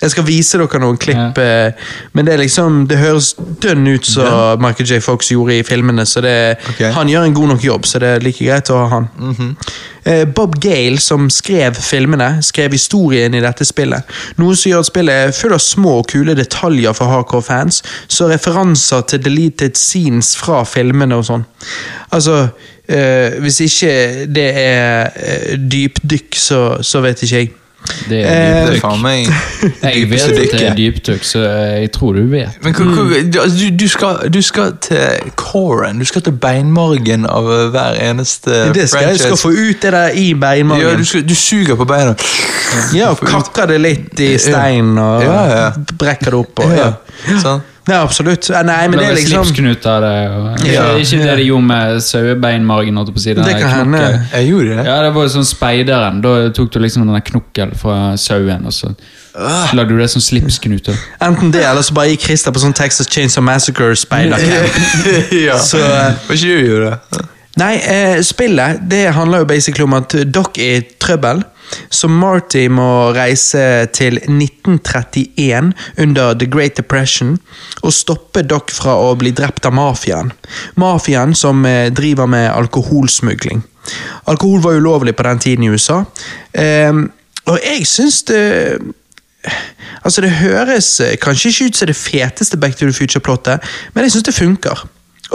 Jeg 0.01 0.13
skal 0.15 0.25
vise 0.25 0.57
dere 0.57 0.81
noen 0.81 0.97
klipp, 1.01 1.37
ja. 1.37 1.71
men 2.17 2.25
det 2.25 2.39
liksom 2.41 2.85
Det 2.89 2.97
høres 2.97 3.35
dønn 3.61 3.85
ut 3.85 4.07
som 4.07 4.61
Michael 4.61 4.89
J. 4.89 5.01
Fox 5.03 5.29
gjorde 5.31 5.59
i 5.59 5.63
filmene, 5.67 6.05
så 6.09 6.23
det, 6.25 6.35
okay. 6.73 6.89
han 6.95 7.09
gjør 7.09 7.27
en 7.27 7.37
god 7.37 7.53
nok 7.53 7.65
jobb, 7.65 7.85
så 7.85 8.01
det 8.01 8.15
er 8.15 8.25
like 8.25 8.45
greit 8.45 8.71
å 8.73 8.79
ha 8.81 8.89
han. 8.95 9.09
Eh, 10.03 10.25
Bob 10.25 10.55
Gale, 10.61 10.97
som 10.97 11.29
skrev 11.29 11.73
filmene, 11.73 12.41
skrev 12.43 12.73
historien 12.73 13.33
i 13.37 13.43
dette 13.43 13.65
spillet. 13.65 14.09
Noe 14.41 14.57
som 14.57 14.71
gjør 14.71 14.81
at 14.81 14.89
spillet 14.89 15.27
er 15.27 15.35
full 15.35 15.53
av 15.53 15.61
små 15.61 15.99
og 16.01 16.09
kule 16.09 16.35
detaljer 16.37 16.95
for 16.97 17.11
hardcore-fans, 17.11 17.83
så 18.09 18.29
referanser 18.31 19.05
til 19.11 19.23
deleted 19.25 19.77
scenes 19.77 20.33
fra 20.39 20.63
filmene 20.65 21.21
og 21.21 21.27
sånn. 21.29 21.45
Altså, 22.17 22.47
eh, 22.89 23.37
hvis 23.43 23.61
ikke 23.67 23.95
det 24.33 24.49
er 24.57 25.11
eh, 25.15 25.57
dypdykk, 25.59 26.37
så, 26.49 26.61
så 26.81 27.05
vet 27.05 27.21
ikke 27.21 27.43
jeg. 27.43 27.53
Det 28.09 28.17
Eh, 28.21 28.29
er 28.29 28.51
er 28.51 28.65
dypdykk. 28.67 28.81
faen 28.81 29.01
meg 29.01 29.27
Jeg 29.95 30.09
vet 30.11 30.21
at 30.21 30.35
det 30.51 30.61
er 30.67 30.75
dypdykk, 30.77 31.23
så 31.25 31.39
jeg 31.81 31.91
tror 31.91 32.13
du 32.15 32.27
vet. 32.29 32.57
Men 32.63 32.73
hva- 32.77 32.85
hva- 32.93 33.31
du, 33.33 33.39
altså, 33.41 33.69
du, 33.79 33.87
skal, 33.89 34.19
du 34.33 34.41
skal 34.41 34.75
til 34.81 35.31
coren, 35.35 35.99
du 35.99 36.05
skal 36.05 36.21
til 36.21 36.31
beinmargen 36.33 37.25
av 37.29 37.49
eh, 37.51 37.65
hver 37.73 37.97
eneste 38.09 38.61
Det 38.75 38.87
skal 38.89 39.09
jeg 39.09 39.19
skal 39.19 39.37
få 39.37 39.49
ut 39.55 39.81
det 39.81 39.91
der 39.97 40.13
i 40.13 40.27
Ja, 40.29 40.37
beinmargen. 40.43 40.97
du, 41.01 41.05
skal, 41.05 41.25
du 41.27 41.35
suger 41.35 41.75
på 41.75 41.85
beina. 41.89 42.13
Ja, 42.93 43.09
og 43.15 43.19
kakker 43.27 43.65
det 43.73 43.81
litt 43.81 44.19
i 44.19 44.37
steinen 44.37 44.97
og 45.01 45.23
Ja, 45.25 45.41
ja. 45.55 45.67
brekker 45.97 46.31
det 46.31 46.39
opp. 46.45 46.59
Og, 46.65 46.77
ja. 46.77 46.91
Sånn. 47.41 47.61
Ja, 47.87 48.01
absolutt. 48.03 48.49
Ja, 48.49 48.61
Nei, 48.63 48.87
men 48.87 48.99
det 48.99 49.07
er 49.07 49.15
liksom 49.17 49.45
slipsknut 49.45 49.85
av 49.89 50.01
det. 50.03 50.11
Og, 50.29 50.59
ikke, 50.59 50.73
Ja. 50.73 50.83
ikke 51.01 51.21
det 51.23 51.37
de 51.39 51.45
gjorde 51.47 51.65
med 51.65 52.01
sauebeinmargen. 52.05 52.99
Det 53.15 53.55
kan 53.57 53.69
hende. 53.69 54.01
Jeg 54.33 54.49
gjorde 54.49 54.69
det. 54.77 54.85
Ja, 54.85 55.01
det 55.03 55.13
var 55.15 55.25
jo 55.25 55.33
sånn 55.33 55.47
speideren. 55.49 56.21
Da 56.21 56.35
tok 56.53 56.71
du 56.73 56.79
liksom 56.79 57.07
den 57.07 57.21
knokkel 57.21 57.73
fra 57.75 58.15
sauen, 58.17 58.65
og 58.65 58.73
så 58.73 58.93
lagde 59.73 59.95
du 59.95 59.99
det 59.99 60.09
som 60.11 60.21
slipsknute. 60.21 60.93
Enten 61.21 61.51
det, 61.51 61.63
eller 61.65 61.81
så 61.81 61.93
bare 61.97 62.11
gikk 62.13 62.27
Christer 62.27 62.51
på 62.53 62.59
sånn 62.61 62.73
Texas 62.77 63.07
Chainsaw 63.09 63.43
Massacre-speidercamp. 63.43 64.81
ja. 65.47 65.57
Så, 65.57 65.77
Hva 65.81 66.11
Var 66.27 66.35
ikke 66.35 66.59
du 66.59 66.67
gjorde? 66.69 66.97
Nei, 67.59 67.73
eh, 67.83 68.21
spillet 68.23 68.79
det 68.89 69.05
handler 69.15 69.43
jo 69.43 69.45
basically 69.49 69.83
om 69.83 69.93
at 69.97 70.13
dere 70.13 70.51
er 70.57 70.77
i 70.79 70.85
trøbbel. 71.01 71.41
Så 71.89 72.07
Marty 72.11 72.65
må 72.71 73.11
reise 73.15 73.87
til 73.95 74.19
1931 74.19 75.71
under 75.97 76.33
The 76.33 76.47
Great 76.51 76.77
Depression 76.77 77.37
og 77.81 77.95
stoppe 77.95 78.43
Doc 78.43 78.73
fra 78.75 78.95
å 78.99 79.13
bli 79.19 79.33
drept 79.35 79.67
av 79.67 79.75
mafiaen. 79.77 80.31
Mafiaen 80.81 81.35
som 81.37 81.65
eh, 81.65 81.89
driver 81.93 82.29
med 82.31 82.49
alkoholsmugling. 82.51 83.63
Alkohol 84.29 84.61
var 84.63 84.77
ulovlig 84.77 85.15
på 85.15 85.23
den 85.23 85.39
tiden 85.39 85.63
i 85.65 85.71
USA. 85.73 86.03
Eh, 86.53 86.93
og 87.45 87.59
jeg 87.63 87.87
syns 87.87 88.23
det 88.29 88.41
Altså, 90.05 90.21
det 90.21 90.31
høres 90.37 90.99
eh, 91.01 91.15
kanskje 91.17 91.49
ikke 91.49 91.65
ut 91.65 91.77
som 91.77 91.89
det 91.89 91.95
feteste 91.97 92.57
Back 92.57 92.75
to 92.77 92.85
the 92.85 92.93
Future-plottet, 92.93 93.63
men 93.93 94.03
jeg 94.05 94.11
syns 94.13 94.27
det 94.27 94.37
funker. 94.37 94.83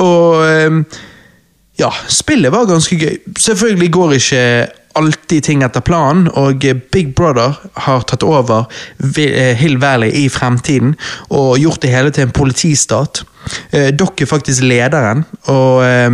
Og 0.03 0.47
eh, 0.47 0.83
Ja, 1.79 1.91
spillet 2.09 2.53
var 2.53 2.65
ganske 2.65 2.97
gøy. 2.97 3.19
Selvfølgelig 3.39 3.91
går 3.93 4.13
ikke 4.17 4.45
alltid 4.97 5.45
ting 5.45 5.63
etter 5.65 5.85
planen, 5.85 6.29
og 6.33 6.65
Big 6.93 7.15
Brother 7.17 7.57
har 7.87 8.05
tatt 8.09 8.25
over 8.27 8.67
eh, 9.19 9.55
Hill 9.59 9.79
Valley 9.83 10.13
i 10.25 10.27
fremtiden 10.33 10.95
og 11.29 11.59
gjort 11.61 11.83
det 11.85 11.93
hele 11.93 12.13
til 12.15 12.27
en 12.27 12.35
politistat. 12.37 13.23
Eh, 13.71 13.91
Doc 13.95 14.23
er 14.23 14.31
faktisk 14.31 14.65
lederen, 14.67 15.25
og 15.53 15.83
eh, 15.87 16.09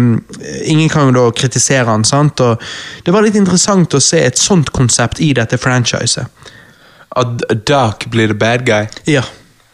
ingen 0.66 0.90
kan 0.92 1.08
jo 1.08 1.16
da 1.18 1.28
kritisere 1.36 1.88
han, 1.90 2.06
sant? 2.08 2.42
Og 2.42 2.62
det 3.06 3.14
var 3.14 3.24
litt 3.24 3.38
interessant 3.38 3.94
å 3.94 4.02
se 4.02 4.24
et 4.26 4.40
sånt 4.40 4.72
konsept 4.74 5.22
i 5.22 5.32
dette 5.36 5.60
franchiset. 5.60 6.50
At 7.12 7.44
Dark 7.68 8.08
blir 8.10 8.32
the 8.32 8.38
bad 8.38 8.64
guy. 8.66 8.88
Ja, 9.06 9.24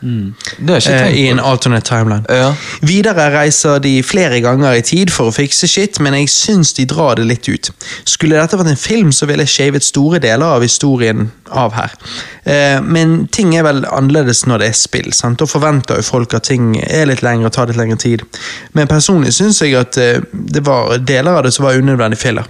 Det 0.00 0.68
har 0.68 0.78
jeg 0.78 0.84
ikke 0.84 1.06
eh, 1.10 1.16
i 1.18 1.26
en 1.32 1.40
alternate 1.42 1.88
timeline. 1.88 2.22
Ja. 2.30 2.52
Videre 2.86 3.28
reiser 3.34 3.80
de 3.82 3.96
flere 4.06 4.40
ganger 4.40 4.78
i 4.78 4.84
tid 4.86 5.10
for 5.10 5.30
å 5.30 5.34
fikse 5.34 5.66
shit, 5.70 5.98
men 6.04 6.14
jeg 6.14 6.30
syns 6.30 6.72
de 6.76 6.86
drar 6.86 7.18
det 7.18 7.26
litt 7.26 7.48
ut. 7.50 7.72
Skulle 8.06 8.38
dette 8.38 8.58
vært 8.60 8.70
en 8.74 8.78
film, 8.78 9.10
så 9.12 9.26
ville 9.26 9.42
jeg 9.46 9.54
shavet 9.56 9.86
store 9.86 10.22
deler 10.22 10.58
av 10.58 10.62
historien 10.62 11.32
av 11.50 11.74
her. 11.74 11.94
Eh, 12.44 12.78
men 12.82 13.26
ting 13.32 13.54
er 13.56 13.64
vel 13.66 13.82
annerledes 13.90 14.44
når 14.46 14.62
det 14.62 14.68
er 14.70 14.78
spill, 14.78 15.10
sant? 15.16 15.40
Da 15.40 15.48
forventer 15.48 15.98
jo 15.98 16.06
folk 16.06 16.34
at 16.36 16.46
ting 16.48 16.76
er 16.84 17.08
litt 17.10 17.24
lengre 17.26 17.50
og 17.50 17.56
tar 17.56 17.70
litt 17.70 17.80
lengre 17.80 17.98
tid. 18.00 18.24
Men 18.76 18.90
personlig 18.90 19.34
syns 19.36 19.60
jeg 19.64 19.74
at 19.78 19.98
eh, 20.00 20.22
det 20.32 20.62
var 20.66 20.96
deler 21.02 21.40
av 21.40 21.46
det 21.46 21.54
som 21.56 21.66
var 21.66 21.78
unødvendig 21.80 22.20
filler. 22.20 22.46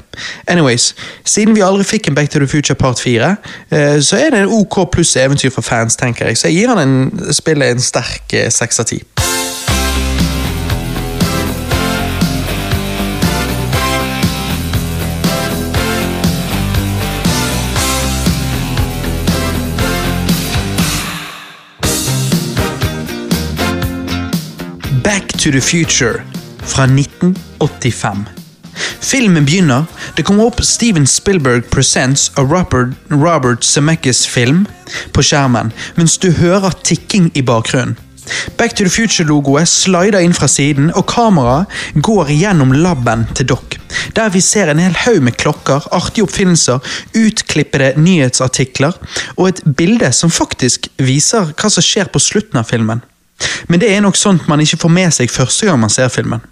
Anyways, 0.51 0.93
siden 1.25 1.57
vi 1.57 1.65
aldri 1.65 1.87
fikk 1.87 2.09
en 2.09 2.19
Back 2.19 2.31
to 2.31 2.43
the 2.43 2.51
Future 2.51 2.77
part 2.79 3.01
4, 3.01 3.33
eh, 3.71 3.99
så 4.05 4.21
er 4.21 4.35
det 4.35 4.45
en 4.45 4.55
OK 4.61 4.81
pluss 4.93 5.17
eventyr 5.17 5.53
for 5.55 5.67
fans, 5.67 5.97
tenker 5.97 6.29
jeg. 6.29 6.39
Så 6.39 6.51
jeg 6.51 6.61
gir 6.61 6.75
han 6.75 6.83
en, 6.83 6.99
spillet 7.39 7.71
en 7.73 7.83
sterk 7.83 8.35
eh, 8.35 8.51
seks 8.51 8.81
av 8.83 8.91
ti. 8.91 9.03
Back 25.05 25.33
to 25.39 25.51
the 25.53 25.61
Future 25.61 26.23
fra 26.67 26.85
1985. 26.85 28.38
Filmen 29.01 29.47
begynner. 29.49 29.87
Det 30.17 30.25
kommer 30.27 30.49
opp 30.49 30.63
Steven 30.65 31.07
Spielberg 31.07 31.71
Presents 31.71 32.31
a 32.37 32.43
Robert, 32.43 32.97
Robert 33.11 33.65
Zemeckis 33.65 34.27
film 34.27 34.67
på 35.13 35.23
skjermen, 35.23 35.73
mens 35.97 36.19
du 36.19 36.31
hører 36.33 36.77
tikking 36.83 37.31
i 37.35 37.43
bakgrunnen. 37.43 37.97
Back 38.59 38.75
to 38.75 38.85
the 38.85 38.91
Future-logoet 38.91 39.69
slider 39.69 40.21
inn 40.21 40.35
fra 40.37 40.49
siden, 40.51 40.91
og 40.93 41.07
kameraet 41.09 42.03
går 42.05 42.33
gjennom 42.35 42.75
laben 42.77 43.25
til 43.35 43.49
Doc. 43.49 43.79
Der 44.17 44.29
vi 44.35 44.43
ser 44.45 44.69
en 44.69 44.83
hel 44.83 44.97
haug 45.05 45.23
med 45.25 45.39
klokker, 45.41 45.87
artige 45.95 46.27
oppfinnelser, 46.27 46.83
utklippede 47.17 47.95
nyhetsartikler 47.97 48.99
og 49.37 49.49
et 49.49 49.63
bilde 49.79 50.13
som 50.13 50.33
faktisk 50.33 50.91
viser 51.01 51.55
hva 51.55 51.73
som 51.73 51.85
skjer 51.85 52.13
på 52.13 52.23
slutten 52.23 52.61
av 52.61 52.69
filmen. 52.69 53.03
Men 53.69 53.81
det 53.81 53.93
er 53.95 54.05
nok 54.05 54.19
sånt 54.19 54.49
man 54.51 54.61
ikke 54.61 54.81
får 54.85 54.93
med 54.93 55.15
seg 55.15 55.33
første 55.33 55.69
gang 55.69 55.81
man 55.81 55.93
ser 55.93 56.13
filmen. 56.13 56.43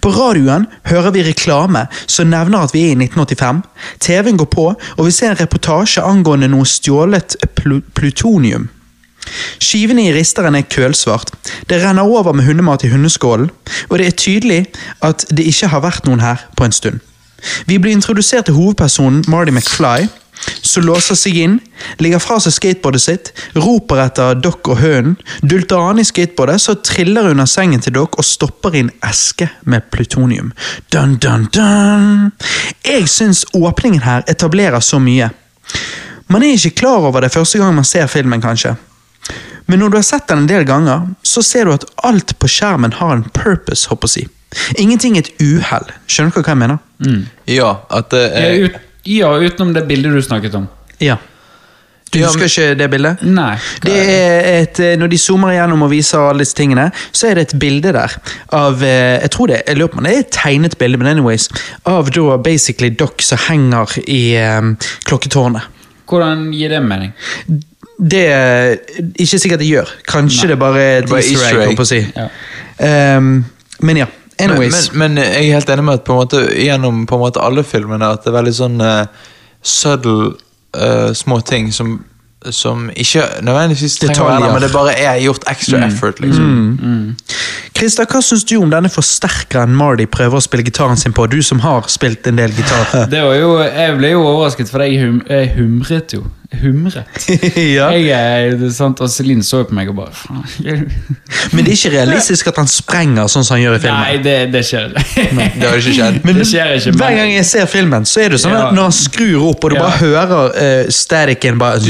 På 0.00 0.12
radioen 0.14 0.66
hører 0.88 1.14
vi 1.14 1.24
reklame 1.26 1.86
som 2.06 2.30
nevner 2.30 2.66
at 2.66 2.74
vi 2.74 2.86
er 2.86 2.94
i 2.94 3.08
1985. 3.08 3.62
TV-en 4.00 4.38
går 4.40 4.50
på, 4.52 4.68
og 4.96 5.06
vi 5.06 5.14
ser 5.14 5.32
en 5.32 5.40
reportasje 5.40 6.04
angående 6.04 6.50
noe 6.52 6.68
stjålet 6.68 7.36
pl 7.56 7.80
plutonium. 7.94 8.68
Skivene 9.62 10.08
i 10.08 10.12
risteren 10.14 10.56
er 10.58 10.66
kølsvart. 10.66 11.30
Det 11.70 11.78
renner 11.82 12.02
over 12.02 12.34
med 12.34 12.44
hundemat 12.44 12.84
i 12.84 12.90
hundeskålen, 12.90 13.50
og 13.88 13.98
det 13.98 14.06
er 14.06 14.18
tydelig 14.18 14.64
at 15.00 15.24
det 15.30 15.46
ikke 15.46 15.70
har 15.72 15.84
vært 15.84 16.08
noen 16.08 16.24
her 16.24 16.42
på 16.58 16.66
en 16.66 16.74
stund. 16.74 17.00
Vi 17.66 17.78
blir 17.78 17.94
introdusert 17.94 18.46
til 18.46 18.54
hovedpersonen 18.54 19.24
Marty 19.28 19.54
McFly, 19.54 20.08
som 20.62 20.84
låser 20.86 21.14
seg 21.18 21.36
inn, 21.38 21.58
legger 22.02 22.22
fra 22.22 22.38
seg 22.42 22.54
skateboardet 22.56 23.02
sitt, 23.04 23.30
roper 23.58 24.00
etter 24.06 24.38
Doc 24.42 24.68
og 24.72 24.80
hønen, 24.80 25.16
dulter 25.42 25.82
an 25.82 26.00
i 26.02 26.06
skateboardet, 26.06 26.60
så 26.64 26.74
triller 26.82 27.30
under 27.30 27.46
sengen 27.50 27.82
til 27.84 27.94
Doc 27.98 28.16
og 28.18 28.26
stopper 28.26 28.74
i 28.74 28.84
en 28.86 28.92
eske 29.06 29.48
med 29.68 29.86
plutonium. 29.94 30.52
Dun, 30.94 31.18
dun, 31.22 31.48
dun. 31.54 32.32
Jeg 32.86 33.08
syns 33.12 33.44
åpningen 33.54 34.02
her 34.06 34.24
etablerer 34.30 34.82
så 34.82 34.98
mye. 35.02 35.30
Man 36.32 36.42
er 36.42 36.56
ikke 36.56 36.78
klar 36.82 37.04
over 37.04 37.22
det 37.22 37.32
første 37.34 37.60
gang 37.60 37.74
man 37.76 37.86
ser 37.86 38.08
filmen, 38.10 38.42
kanskje. 38.42 38.74
Men 39.70 39.78
når 39.78 39.90
du 39.92 39.96
har 40.00 40.06
sett 40.06 40.28
den 40.28 40.42
en 40.42 40.48
del 40.50 40.64
ganger, 40.66 41.04
så 41.22 41.42
ser 41.44 41.68
du 41.68 41.74
at 41.76 41.84
alt 42.02 42.34
på 42.40 42.48
skjermen 42.50 42.96
har 42.98 43.14
en 43.14 43.26
purpose, 43.36 43.86
håper 43.92 44.08
jeg 44.08 44.10
å 44.10 44.14
si. 44.16 44.24
Ingenting 44.82 45.16
er 45.16 45.24
et 45.24 45.30
uhell. 45.40 45.86
Skjønner 46.10 46.34
du 46.34 46.40
hva 46.42 46.52
jeg 46.52 46.60
mener? 46.60 46.80
Ja, 47.48 47.70
at 47.88 48.10
det 48.12 48.24
Ja, 48.32 48.48
er 48.48 48.80
ja, 49.04 49.34
utenom 49.38 49.72
det 49.74 49.86
bildet 49.88 50.14
du 50.14 50.22
snakket 50.22 50.54
om. 50.54 50.68
Ja. 51.02 51.18
Du 52.12 52.18
husker 52.20 52.44
ikke 52.44 52.74
det 52.76 52.88
bildet? 52.92 53.22
Nei. 53.24 53.54
Det 53.80 53.92
er 53.96 54.48
et, 54.60 54.80
eh, 54.84 54.96
Når 55.00 55.08
de 55.14 55.18
zoomer 55.18 55.54
igjennom 55.54 55.86
og 55.86 55.90
viser 55.94 56.20
alle 56.20 56.44
disse 56.44 56.56
tingene, 56.58 56.90
så 57.12 57.30
er 57.30 57.38
det 57.38 57.46
et 57.46 57.58
bilde 57.58 57.92
der 57.96 58.12
av 58.52 58.82
eh, 58.84 59.16
Jeg 59.22 59.30
tror 59.32 59.48
det 59.48 59.62
jeg 59.66 59.78
lurer 59.78 59.92
på 59.94 59.98
om 60.02 60.04
det 60.04 60.12
er 60.12 60.20
et 60.26 60.32
tegnet 60.36 60.76
bilde, 60.78 61.00
men 61.00 61.08
anyways. 61.14 61.48
Av 61.88 62.10
da 62.12 62.36
basically 62.36 62.90
Doc 62.90 63.24
som 63.24 63.40
henger 63.48 63.96
i 64.04 64.36
um, 64.36 64.74
klokketårnet. 65.08 65.62
Hvordan 66.06 66.50
gir 66.52 66.68
det 66.68 66.82
mening? 66.84 67.14
Det 67.96 68.26
er 68.28 68.76
ikke 69.16 69.38
sikkert 69.38 69.62
det 69.62 69.70
gjør. 69.70 69.88
Kanskje 70.08 70.52
det 70.52 70.58
bare 70.60 70.80
er 70.82 70.98
et 70.98 71.08
Det 71.08 71.22
easter 71.22 71.62
egg. 71.64 71.80
å 71.80 71.86
si. 71.88 72.02
Ja. 72.12 72.28
Um, 73.16 73.44
men 73.80 74.02
ja. 74.04 74.10
Men, 74.38 74.50
Anyways. 74.50 74.92
men, 74.92 75.14
men 75.14 75.24
jeg 75.24 75.48
er 75.48 75.58
helt 75.58 75.74
enig 75.74 75.84
med 75.84 76.00
at 76.00 76.06
på 76.06 76.14
en 76.14 76.22
måte, 76.22 76.40
gjennom 76.56 77.04
på 77.06 77.18
en 77.18 77.22
måte 77.26 77.42
alle 77.42 77.64
filmene 77.66 78.14
at 78.14 78.24
det 78.24 78.32
er 78.32 78.38
veldig 78.38 78.54
sånn 78.56 78.80
uh, 78.82 79.28
subtle 79.62 80.32
uh, 80.76 81.12
små 81.16 81.40
ting 81.46 81.70
som, 81.74 81.98
som 82.50 82.88
ikke 82.96 83.24
nødvendigvis 83.44 83.98
trenger 84.02 84.24
å 84.24 84.28
være 84.30 84.44
der, 84.46 84.54
men 84.56 84.64
det 84.66 84.72
bare 84.74 84.94
er 84.98 85.20
gjort 85.22 85.46
extra 85.52 85.84
effort. 85.86 86.20
liksom. 86.24 87.14
Christer, 87.76 88.06
hva 88.10 88.22
syns 88.24 88.44
du 88.48 88.56
om 88.60 88.70
denne 88.72 88.90
forsterkeren 88.92 89.74
Marty 89.78 90.06
prøver 90.10 90.38
å 90.38 90.44
spille 90.44 90.66
gitaren 90.66 90.98
sin 91.00 91.14
på? 91.16 91.26
Du 91.30 91.40
som 91.44 91.62
har 91.64 91.88
spilt 91.92 92.26
en 92.30 92.38
del 92.40 92.54
gitar. 92.56 92.92
Det 93.12 93.22
var 93.24 93.38
jo, 93.38 93.56
jeg 93.66 93.96
ble 93.98 94.14
jo 94.14 94.22
overrasket, 94.26 94.70
for 94.72 94.84
jeg, 94.86 95.00
hum, 95.02 95.22
jeg 95.28 95.52
humret 95.56 96.16
jo. 96.16 96.24
Humret. 96.60 97.26
ja. 97.78 97.88
Jeg 97.96 98.58
det 98.60 98.68
sant, 98.76 99.00
og 99.00 99.08
Celine 99.10 99.42
så 99.46 99.62
på 99.64 99.74
meg 99.74 99.88
og 99.88 99.96
bare 99.96 100.12
faen. 100.12 100.42
Men 101.52 101.64
det 101.64 101.72
er 101.72 101.78
ikke 101.78 101.92
realistisk 101.96 102.50
at 102.52 102.58
han 102.60 102.68
sprenger 102.70 103.30
sånn 103.32 103.44
som 103.46 103.56
han 103.56 103.62
gjør 103.64 103.78
i 103.78 103.82
filmen. 103.86 104.02
Nei, 104.04 104.18
det, 104.24 104.36
det 104.52 104.62
skjer 104.68 104.92
ikke. 104.92 105.26
Det 105.62 105.68
har 105.70 105.78
ikke 105.80 105.94
skjedd. 105.96 106.20
Men 106.26 106.36
Det 106.42 106.46
skjer 106.50 106.74
ikke, 106.76 106.92
men- 106.92 107.00
Hver 107.02 107.16
gang 107.20 107.32
jeg 107.34 107.46
ser 107.48 107.66
filmen, 107.72 108.04
så 108.08 108.24
er 108.26 108.34
det 108.36 108.40
sånn 108.42 108.52
Ja. 108.56 108.66
at 108.68 108.76
når 108.76 108.88
han 108.90 108.96
skrur 108.98 109.48
opp, 109.50 109.64
og 109.64 109.70
du 109.72 109.76
Ja. 109.78 109.86
bare 109.86 109.98
hører 110.02 110.44
uh, 110.52 110.90
staticen 110.92 111.58
bare 111.62 111.80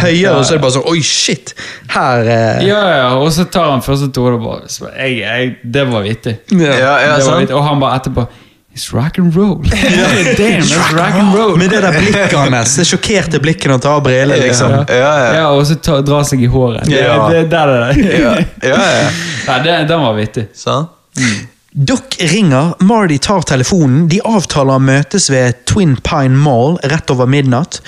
høyere, 0.00 0.36
og 0.36 0.44
så 0.46 0.54
er 0.54 0.58
det 0.58 0.62
bare 0.64 0.74
sånn 0.76 0.88
Oi, 0.90 1.00
shit! 1.02 1.52
Her 1.92 2.22
uh... 2.26 2.64
Ja, 2.66 2.80
ja, 2.96 3.06
og 3.18 3.30
så 3.34 3.46
tar 3.50 3.70
han 3.72 3.82
første 3.84 4.08
tone 4.14 4.36
og 4.38 4.44
bare 4.46 4.96
jeg, 5.00 5.20
jeg, 5.22 5.54
Det 5.62 5.86
var 5.90 6.04
vittig. 6.06 6.36
ja. 6.52 6.72
Ja, 6.76 6.92
ja, 7.02 7.14
det 7.18 7.26
var 7.26 7.40
vittig. 7.42 7.56
Og 7.56 7.64
han 7.66 7.80
bare 7.82 8.00
etterpå 8.00 8.26
It's 8.76 8.92
rock 8.92 9.16
and 9.18 9.32
roll. 9.34 9.62
Damn, 10.36 10.60
it's 10.60 10.92
rock 10.92 11.14
and 11.16 11.34
roll. 11.34 11.56
Med 11.56 11.70
det 11.72 11.80
der 11.80 11.94
blikket 11.96 12.34
hans, 12.36 12.74
det 12.76 12.84
sjokkerte 12.84 13.40
blikket 13.40 13.70
han 13.72 13.80
tar 13.80 13.94
av 13.96 14.02
brillene, 14.04 14.36
liksom. 14.42 14.70
Ja, 14.70 14.84
ja, 14.92 15.12
ja. 15.24 15.30
Ja, 15.38 15.46
og 15.56 15.62
så 15.66 15.78
ta, 15.80 16.02
dra 16.04 16.18
seg 16.28 16.42
i 16.44 16.50
håret. 16.52 16.84
Det, 16.84 16.98
Ja. 17.00 17.16
det, 17.32 17.46
der 17.54 17.72
er 17.72 17.94
det. 17.96 18.10
Ja, 18.20 18.34
ja, 18.68 18.76
ja. 18.98 19.08
Ja, 19.46 19.58
det, 19.64 19.78
den 19.88 20.04
var 20.04 20.12
vittig. 20.18 20.44
Sant? 20.54 20.92
Doc 21.78 22.16
ringer, 22.18 22.74
Marty 22.84 23.18
tar 23.18 23.42
telefonen, 23.42 24.06
de 24.08 24.16
avtaler 24.24 24.78
å 24.78 24.80
møtes 24.80 25.26
ved 25.28 25.58
Twin 25.68 25.90
Pine 26.00 26.38
Mall 26.40 26.78
rett 26.88 27.12
over 27.12 27.28
midnatt. 27.28 27.82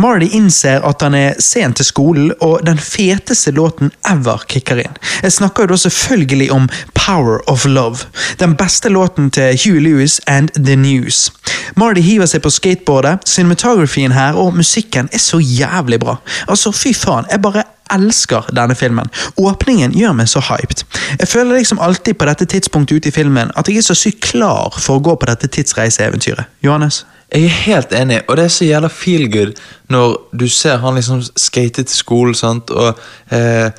Marty 0.00 0.30
innser 0.32 0.80
at 0.88 1.04
han 1.04 1.12
er 1.18 1.36
sent 1.44 1.76
til 1.76 1.84
skolen, 1.84 2.30
og 2.40 2.64
den 2.64 2.80
feteste 2.80 3.52
låten 3.52 3.92
ever 4.08 4.46
kicker 4.48 4.80
inn. 4.86 4.96
Jeg 5.20 5.36
snakker 5.36 5.68
jo 5.68 5.74
da 5.74 5.78
selvfølgelig 5.82 6.48
om 6.56 6.70
Power 6.96 7.44
of 7.52 7.66
Love, 7.68 8.08
den 8.40 8.56
beste 8.56 8.88
låten 8.88 9.28
til 9.28 9.52
Hugh 9.60 9.84
Lewis 9.90 10.22
and 10.24 10.48
The 10.56 10.80
News. 10.80 11.28
Marty 11.76 12.00
hiver 12.00 12.32
seg 12.32 12.46
på 12.48 12.54
skateboardet, 12.56 13.28
cinematografien 13.28 14.16
her 14.16 14.40
og 14.40 14.56
musikken 14.56 15.12
er 15.12 15.20
så 15.20 15.36
jævlig 15.44 16.00
bra. 16.00 16.16
Altså, 16.48 16.72
fy 16.72 16.96
faen, 16.96 17.28
jeg 17.28 17.44
bare 17.44 17.68
elsker 17.94 18.50
denne 18.56 18.76
filmen. 18.78 19.10
Åpningen 19.40 19.94
gjør 19.96 20.14
meg 20.18 20.28
så 20.30 20.42
hyped. 20.44 20.84
Jeg 21.18 21.30
føler 21.30 21.58
liksom 21.58 21.80
alltid 21.82 22.18
på 22.18 22.28
dette 22.28 22.48
tidspunktet 22.50 23.00
ute 23.00 23.10
i 23.10 23.14
filmen 23.14 23.52
at 23.54 23.68
jeg 23.68 23.80
er 23.80 23.86
så 23.86 23.96
sykt 23.98 24.22
klar 24.26 24.74
for 24.78 24.98
å 24.98 25.04
gå 25.04 25.16
på 25.20 25.30
dette 25.30 25.50
tidsreiseeventyret. 25.54 26.50
Johannes? 26.64 27.04
Jeg 27.34 27.48
er 27.48 27.56
helt 27.64 27.92
enig, 27.96 28.20
og 28.28 28.36
det 28.36 28.44
er 28.44 28.52
så 28.52 28.66
jævla 28.66 28.88
feel 28.92 29.24
good 29.32 29.56
når 29.90 30.16
du 30.38 30.46
ser 30.48 30.76
han 30.84 30.94
liksom 30.94 31.22
skate 31.22 31.82
til 31.82 31.96
skolen, 31.96 32.34
sant, 32.34 32.70
og, 32.70 33.00
eh, 33.30 33.70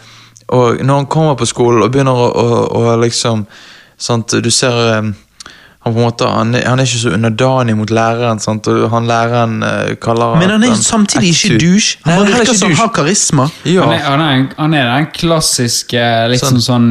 og 0.47 0.81
når 0.83 0.95
han 0.95 1.05
kommer 1.05 1.37
på 1.39 1.47
skolen 1.47 1.83
og 1.83 1.91
begynner 1.93 2.19
å, 2.19 2.25
å, 2.27 2.65
å 2.81 2.97
liksom 3.01 3.45
sant, 3.97 4.33
Du 4.43 4.51
ser 4.51 4.75
eh, 4.89 5.13
han 5.85 5.93
på 5.93 5.99
en 5.99 6.05
måte, 6.07 6.25
han, 6.25 6.55
er- 6.57 6.63
han 6.65 6.79
er 6.81 6.87
ikke 6.87 6.97
så 6.97 7.11
underdanig 7.13 7.75
mot 7.77 7.91
læreren, 7.93 8.39
sant? 8.41 8.65
og 8.67 8.87
han 8.89 9.05
læreren 9.05 9.51
uh, 9.61 9.91
kaller 10.01 10.35
Men 10.41 10.49
han 10.55 10.63
er 10.65 10.73
samtidig 10.81 11.29
ikke 11.35 11.59
douche. 11.61 11.99
Han 12.05 12.13
han 12.13 12.23
er 12.25 12.31
virker 12.39 12.57
som 12.57 12.71
han 12.71 12.79
har 12.79 12.87
karisma. 12.95 13.45
Ja. 13.69 13.83
Han, 13.85 13.93
er, 13.93 13.99
han, 14.07 14.21
er, 14.25 14.31
en- 14.39 14.47
han 14.57 14.73
er 14.73 14.89
den 14.95 15.05
klassiske 15.13 16.05
liksom 16.33 16.57
sånn, 16.65 16.87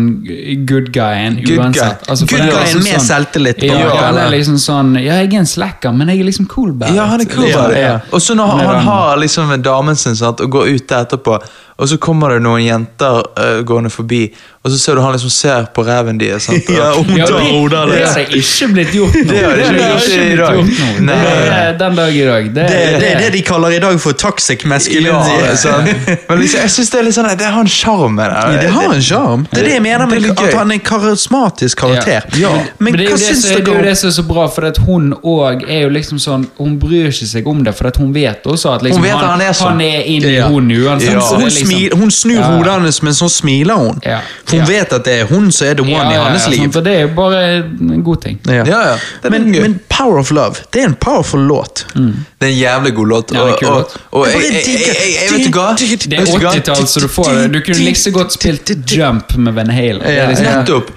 good 0.70 0.92
guyen 0.94 1.40
Good 1.40 1.48
guy. 1.48 1.58
uansett. 1.64 2.06
Altså, 2.08 2.28
Good 2.30 2.44
guyen 2.44 2.60
liksom 2.60 2.86
med 2.86 3.02
selvtillit, 3.08 3.62
Ja, 3.66 3.80
ja, 3.82 3.90
han 4.06 4.20
er 4.22 4.30
liksom 4.36 4.58
sånn 4.62 4.94
Ja, 5.02 5.18
jeg 5.24 5.32
er 5.34 5.42
en 5.42 5.50
slacker, 5.50 5.92
men 5.92 6.08
jeg 6.14 6.22
er 6.22 6.28
liksom 6.30 6.46
cool 6.54 6.70
bad. 6.72 6.94
Ja, 6.94 7.08
han 7.10 7.20
er 7.26 7.30
cool 7.34 7.50
ja. 7.50 7.96
Og 8.14 8.22
så 8.22 8.38
når 8.38 8.54
Han 8.54 8.66
han, 8.66 8.80
har 8.86 9.16
liksom 9.24 9.50
damen 9.62 9.96
sin 9.98 10.14
sant, 10.16 10.40
og 10.40 10.50
går 10.54 10.70
ut 10.76 10.86
der 10.88 11.02
etterpå, 11.08 11.40
og 11.76 11.88
så 11.90 11.96
kommer 11.98 12.30
det 12.36 12.42
noen 12.44 12.62
jenter 12.64 13.22
uh, 13.38 13.62
gående 13.66 13.90
forbi, 13.90 14.28
og 14.64 14.70
så 14.72 14.78
ser 14.78 14.94
du 14.96 15.02
han 15.04 15.12
liksom 15.12 15.30
ser 15.34 15.66
på 15.74 15.82
reven 15.84 16.18
deres. 16.20 16.46
Ja, 16.68 16.92
Ja, 16.94 16.94
det, 16.96 17.14
det 17.14 17.98
det. 17.98 18.06
har 18.08 18.36
ikke 18.38 18.68
blitt 18.72 18.92
gjort 18.94 19.14
nå. 19.14 19.24
Det 19.28 19.42
har 19.44 19.56
det 19.58 19.64
ikke 19.66 19.74
blitt 19.74 20.38
gjort 20.38 21.00
nå. 21.04 21.08
Det 21.08 21.18
er 21.58 21.78
den 21.78 21.98
dag 21.98 22.14
i 22.16 22.24
dag. 22.24 22.44
Det, 22.54 22.66
Det, 22.68 22.78
det 23.02 23.08
er 23.10 23.18
det 23.24 23.32
de 23.34 23.42
kaller 23.42 23.74
i 23.76 23.80
dag 23.82 23.98
for 24.00 24.12
toxic 24.12 24.64
Ja, 24.64 25.20
sånn. 25.58 25.90
Men 26.28 26.40
liksom, 26.40 26.60
jeg 26.64 26.70
synes 26.70 26.90
det 26.94 26.98
er 27.00 27.04
litt 27.08 27.16
sånn, 27.18 27.28
det 27.38 27.50
har 27.56 27.60
en 27.60 27.68
sjarm 27.70 28.14
med 28.16 28.30
det. 28.30 28.40
Ja, 28.54 28.62
det 28.62 28.70
har 28.78 28.94
en 28.94 29.02
sjarm. 29.02 29.44
Det 29.50 29.60
er 29.60 29.68
det 29.68 29.74
jeg 29.74 29.82
mener 29.84 30.04
er 30.06 30.12
med 30.14 30.30
at 30.30 30.54
han 30.54 30.70
er 30.70 30.78
en 30.78 30.84
karismatisk 30.88 31.78
karakter. 31.84 32.24
Ja. 32.40 32.52
Men, 32.78 32.94
Men 32.94 32.98
det 33.00 33.08
er, 33.08 33.12
hva 33.12 33.18
jo 33.18 33.34
det, 33.34 33.64
det 33.66 33.74
er 33.74 33.78
jo 33.80 33.84
det 33.90 33.96
som 34.00 34.08
er 34.08 34.16
så 34.16 34.24
bra, 34.28 34.46
for 34.54 34.68
at 34.70 34.80
hun 34.86 35.12
òg 35.20 35.66
er 35.68 35.84
jo 35.84 35.92
liksom 35.94 36.18
sånn 36.22 36.46
Hun 36.58 36.78
bryr 36.80 37.10
ikke 37.10 37.26
seg 37.28 37.46
om 37.50 37.62
det, 37.66 37.74
for 37.76 37.90
at 37.90 37.98
hun 38.00 38.12
vet 38.14 38.46
også 38.48 38.74
at 38.78 38.84
liksom, 38.86 39.02
Hun 39.02 39.08
vet 39.10 39.18
at 39.18 39.28
han 39.34 39.42
er 39.44 39.52
sånn. 39.56 39.74
han 39.74 39.84
er 39.84 40.08
inni 40.14 40.34
Ja. 40.38 40.48
hun 40.48 40.70
uansett. 40.70 41.12
Ja. 41.12 41.20
så 41.20 41.36
det 41.38 41.46
er 41.46 41.50
liksom- 41.50 41.63
smil, 41.66 41.94
hun 41.98 42.10
snur 42.10 42.34
Ja. 42.40 42.48
hodet 42.56 42.72
hans, 42.72 43.02
men 43.02 43.14
så 43.14 43.28
smiler 43.28 43.74
hun. 43.74 44.00
Ja. 44.04 44.18
For 44.46 44.56
hun 44.56 44.66
Ja. 44.66 44.72
vet 44.80 44.92
at 44.92 45.04
det 45.04 45.14
er 45.20 45.24
hun 45.26 45.50
som 45.52 45.66
er 45.68 45.74
the 45.74 45.82
one 45.82 45.90
Ja, 45.92 46.10
i 46.10 46.14
ja, 46.14 46.22
hans 46.22 46.48
liv. 46.48 46.58
sant, 46.58 46.76
og 46.76 46.84
det 46.84 46.94
er 46.96 47.00
jo 47.00 47.08
bare 47.16 47.40
en 47.80 48.02
god 48.04 48.22
ting. 48.22 48.38
Ja. 48.46 48.64
Ja, 48.64 48.80
ja. 48.90 49.30
Men, 49.30 49.50
men 49.50 49.80
Power 49.88 50.18
of 50.18 50.30
Love, 50.30 50.54
det 50.72 50.82
er 50.82 50.86
en 50.86 50.94
powerful 50.94 51.40
låt. 51.40 51.86
Mm. 51.94 52.12
Det 52.40 52.48
er 52.48 52.52
en 52.52 52.58
jævlig 52.58 52.94
god 52.94 53.06
låt. 53.08 53.32
Og, 53.32 53.62
og, 53.62 53.90
og 54.12 54.26
Jeg 54.26 54.42
jeg, 54.42 54.62
jeg, 54.64 55.38
vet 55.38 55.46
du 55.46 55.58
hva? 55.58 55.74
Det 55.78 56.12
er 56.12 56.20
Vet 56.20 56.32
du 56.32 56.38
hva? 56.38 56.52
80-tall, 56.54 56.86
så 56.86 57.00
du 57.00 57.08
får 57.08 57.30
det. 57.34 57.52
Du 57.52 57.60
kunne 57.60 57.84
like 57.84 58.10
godt 58.10 58.32
spilt 58.32 58.70
Jump 58.90 59.36
med 59.36 59.52
Van 59.54 59.70
Halen. 59.70 60.02
Liksom-. 60.02 60.44
Nettopp. 60.58 60.90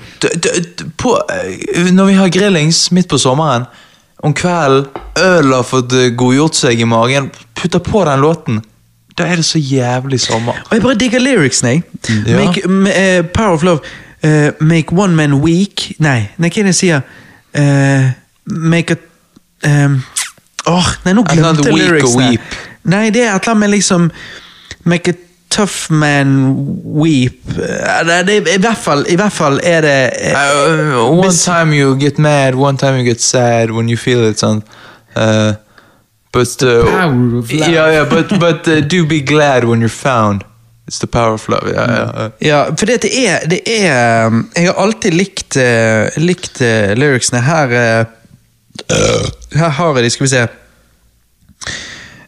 Eh, 1.75 1.91
når 1.93 2.05
vi 2.05 2.13
har 2.13 2.27
grillings 2.29 2.91
midt 2.91 3.07
på 3.09 3.17
sommeren, 3.21 3.65
om 4.23 4.33
kvelden, 4.33 4.87
øl 5.21 5.53
har 5.53 5.63
fått 5.67 5.93
eh, 5.93 6.09
godgjort 6.17 6.55
seg 6.57 6.79
i 6.81 6.87
magen, 6.89 7.29
putter 7.55 7.79
på 7.85 8.03
den 8.05 8.19
låten. 8.23 8.61
Da 9.17 9.23
er 9.25 9.35
det 9.39 9.45
så 9.45 9.57
jævlig 9.59 10.19
sommer. 10.21 10.53
Og 10.69 10.73
jeg 10.75 10.81
bare 10.83 10.95
digger 10.95 11.19
lyricsene, 11.19 11.69
jeg. 11.69 11.83
Ja. 12.27 12.35
Make, 12.45 12.61
m- 12.67 12.87
eh, 12.87 13.23
power 13.33 13.53
of 13.57 13.63
Love. 13.63 13.79
eh, 14.23 14.51
make 14.61 14.91
one 14.93 15.15
man 15.15 15.33
weak 15.41 15.91
Nei, 15.99 16.29
nei, 16.37 16.49
hva 16.49 16.59
er 16.59 16.63
det 16.67 16.73
jeg 16.73 16.75
sier? 16.75 17.01
Eh, 17.53 18.11
make 18.45 18.93
a 18.93 18.97
ehm, 19.67 19.99
Åh, 20.67 20.87
nei, 21.05 21.13
nå 21.13 21.23
eller 21.31 21.47
annet 21.49 21.61
glemte 21.63 21.69
jeg 21.69 21.73
weak 21.73 21.87
lyricsene. 21.91 22.29
weep. 22.29 22.57
Nei, 22.83 23.09
det 23.09 23.21
er 23.23 23.35
et 23.35 23.41
eller 23.41 23.51
annet 23.55 23.59
med 23.59 23.69
liksom 23.75 24.09
Make 24.85 25.09
a 25.13 25.13
tough 25.49 25.87
man 25.91 26.33
weep. 26.83 27.39
Eh, 27.57 28.01
det, 28.07 28.17
det, 28.27 28.37
i, 28.55 28.59
hvert 28.61 28.77
fall, 28.77 29.05
I 29.09 29.15
hvert 29.15 29.33
fall 29.33 29.59
er 29.63 29.81
det 29.81 29.95
eh, 30.21 30.33
Uh, 30.35 31.19
one 31.19 31.31
time 31.33 31.73
you 31.75 31.95
get 31.99 32.19
mad, 32.19 32.53
one 32.55 32.77
time 32.77 32.97
you 32.99 33.03
get 33.05 33.21
sad 33.21 33.71
when 33.71 33.89
you 33.89 33.97
feel 33.97 34.27
it, 34.29 34.37
sånn. 34.43 34.61
Uh, 35.15 35.53
but 36.33 36.63
uh, 36.63 36.85
Power 36.85 37.37
of 37.37 37.51
love. 37.51 37.71
Yeah, 37.71 37.91
yeah, 37.91 38.09
but, 38.09 38.39
but 38.39 38.67
uh, 38.67 38.81
do 38.81 39.05
be 39.05 39.21
glad 39.21 39.63
when 39.63 39.79
you're 39.79 39.89
found. 39.89 40.43
It's 40.87 40.99
the 40.99 41.07
power 41.07 41.33
of 41.33 41.49
love. 41.49 41.67
Yeah, 41.67 41.89
ja, 41.89 42.13
yeah. 42.13 42.31
Ja, 42.39 42.75
for 42.77 42.85
det 42.85 43.03
er, 43.03 43.47
det 43.49 43.61
er 43.65 44.27
um, 44.27 44.49
Jeg 44.55 44.65
har 44.67 44.73
alltid 44.83 45.13
likt, 45.13 45.57
uh, 45.57 46.07
likt 46.17 46.61
uh, 46.61 46.93
lyricsene. 46.95 47.41
Her 47.41 47.67
uh, 47.67 48.05
Her 49.53 49.69
har 49.69 49.95
jeg 49.95 50.03
de, 50.03 50.09
skal 50.09 50.23
vi 50.23 50.29
se. 50.29 50.47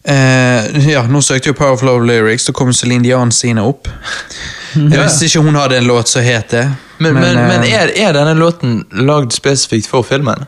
Uh, 0.09 0.89
ja, 0.89 1.03
Nå 1.07 1.21
søkte 1.21 1.51
jeg 1.51 1.55
Power 1.55 1.77
of 1.77 1.83
Love 1.83 2.07
Lyrics, 2.07 2.45
da 2.47 2.55
kom 2.55 2.73
Celine 2.73 3.03
Dian 3.03 3.31
sine 3.31 3.63
opp. 3.63 3.87
Jeg 4.75 5.01
visste 5.01 5.25
ikke 5.25 5.41
hun 5.41 5.55
hadde 5.57 5.79
en 5.79 5.87
låt 5.89 6.11
som 6.11 6.21
het 6.21 6.51
det. 6.53 6.67
Men, 6.99 7.13
men, 7.13 7.37
eh, 7.37 7.47
men 7.47 7.63
er, 7.65 7.89
er 7.97 8.13
denne 8.13 8.35
låten 8.37 8.83
lagd 8.91 9.33
spesifikt 9.33 9.89
for 9.89 10.05
filmen? 10.05 10.45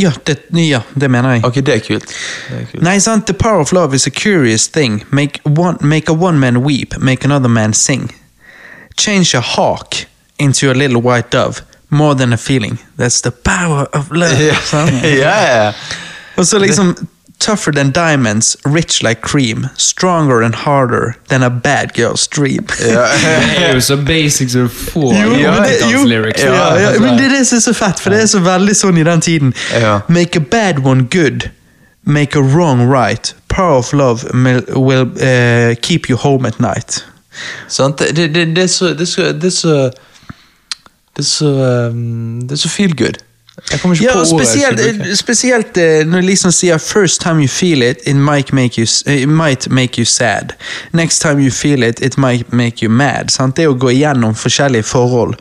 Ja, 0.00 0.12
det, 0.24 0.36
ja, 0.64 0.80
det 0.94 1.10
mener 1.10 1.36
jeg. 1.36 1.44
Ok, 1.44 1.54
det 1.66 1.74
er 1.74 1.82
kult. 1.84 2.14
Det 2.48 2.58
er 2.58 2.66
kult. 2.70 2.82
Nei, 2.86 2.98
sant? 3.00 3.26
The 3.26 3.34
power 3.34 3.60
of 3.60 3.72
love 3.72 3.96
is 3.96 4.06
a 4.06 4.10
curious 4.10 4.68
thing. 4.68 5.04
Make, 5.10 5.40
one, 5.44 5.78
make 5.80 6.10
a 6.12 6.14
one 6.14 6.38
man 6.38 6.62
weep, 6.64 6.96
make 6.98 7.24
another 7.24 7.48
man 7.48 7.72
sing. 7.72 8.10
Change 8.96 9.34
a 9.34 9.40
hawk 9.40 9.94
into 10.38 10.70
a 10.70 10.74
little 10.74 11.00
white 11.02 11.30
dove. 11.30 11.62
More 11.90 12.14
than 12.14 12.32
a 12.32 12.36
feeling. 12.36 12.78
That's 12.96 13.20
the 13.20 13.30
power 13.30 13.88
of 13.92 14.10
love. 14.12 14.42
Ja, 14.42 14.54
ja. 15.04 15.72
Og 16.36 16.46
så 16.46 16.58
liksom 16.58 16.94
Tougher 17.40 17.72
than 17.72 17.90
diamonds, 17.90 18.56
rich 18.66 19.02
like 19.02 19.22
cream. 19.22 19.66
Stronger 19.76 20.42
and 20.42 20.54
harder 20.54 21.14
than 21.28 21.42
a 21.42 21.48
bad 21.50 21.94
girl's 21.94 22.26
dream. 22.28 22.66
ja. 22.80 23.06
Det 23.56 23.66
er 23.68 23.74
jo 23.74 23.80
så 23.80 23.96
basic 23.96 24.52
som 24.52 24.60
du 24.62 24.68
får. 24.68 25.14
Jo, 25.22 25.32
i 25.34 25.42
men 25.42 25.62
det, 25.62 25.92
jo, 25.92 26.04
lyrics. 26.04 26.42
ja, 26.42 26.52
ja, 26.52 26.86
Altså, 26.86 27.02
men 27.02 27.16
det 27.18 27.24
er 27.26 27.38
det 27.38 27.46
som 27.46 27.56
er 27.56 27.60
så 27.60 27.72
fett, 27.74 28.00
for 28.00 28.10
det 28.10 28.22
er 28.22 28.26
så 28.26 28.38
veldig 28.44 28.74
sånn 28.76 28.98
i 29.00 29.04
den 29.08 29.20
tiden. 29.24 29.54
Ja. 29.72 30.00
Make 30.08 30.36
a 30.36 30.44
bad 30.50 30.78
one 30.84 31.02
good, 31.10 31.48
make 32.04 32.36
a 32.38 32.42
wrong 32.42 32.84
right. 32.90 33.34
Power 33.48 33.78
of 33.78 33.92
love 33.92 34.24
will, 34.34 34.60
will 34.76 35.08
eh, 35.22 35.74
keep 35.80 36.10
you 36.10 36.16
home 36.18 36.44
at 36.48 36.60
night. 36.60 37.04
Sant? 37.68 37.98
Det, 37.98 38.12
det, 38.16 38.28
det, 38.34 38.46
det 38.56 38.62
er 38.64 38.66
så 38.68 38.92
Det 38.94 39.00
er 39.00 39.06
så 39.06 39.32
Det 39.32 39.44
er 39.44 39.50
så, 39.56 39.90
det 41.16 41.24
er 41.24 41.28
så, 41.30 41.46
um, 41.90 42.40
det 42.42 42.52
er 42.52 42.56
så 42.56 42.68
feel 42.68 42.92
good. 42.96 43.16
Jeg 43.70 43.80
kommer 43.80 43.94
ikke 43.94 44.04
Ja, 44.04 44.12
på 44.12 44.18
ordet. 44.18 44.46
spesielt, 44.48 45.18
spesielt 45.18 45.76
når 46.06 46.20
de 46.20 46.52
sier 46.52 46.78
'first 46.78 47.20
time 47.20 47.40
you 47.40 47.48
feel 47.48 47.82
it, 47.82 47.98
it 48.06 48.16
might 48.16 48.52
make 48.52 48.78
you, 48.80 48.86
eh, 49.06 49.22
it 49.22 49.28
might 49.28 49.70
make 49.70 49.98
you 49.98 50.04
sad'. 50.04 50.50
'Next 50.92 51.20
time 51.20 51.42
you 51.42 51.50
feel 51.50 51.82
it, 51.82 52.00
it 52.02 52.18
might 52.18 52.52
make 52.52 52.82
you 52.82 52.90
mad'. 52.90 53.30
Sant? 53.30 53.56
Det 53.56 53.64
er 53.64 53.68
å 53.68 53.78
gå 53.78 53.88
igjennom 53.90 54.34
forskjellige 54.34 54.82
forhold. 54.82 55.34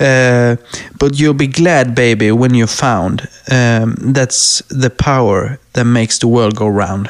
Eh, 0.00 0.56
'But 1.00 1.12
you'll 1.12 1.38
be 1.38 1.46
glad, 1.46 1.94
baby, 1.94 2.30
when 2.30 2.52
you're 2.54 2.66
found'. 2.84 3.20
Um, 3.52 4.14
that's 4.16 4.62
the 4.80 4.90
power 4.90 5.58
that 5.74 5.86
makes 5.86 6.18
the 6.18 6.26
world 6.28 6.54
go 6.56 6.68
round. 6.68 7.06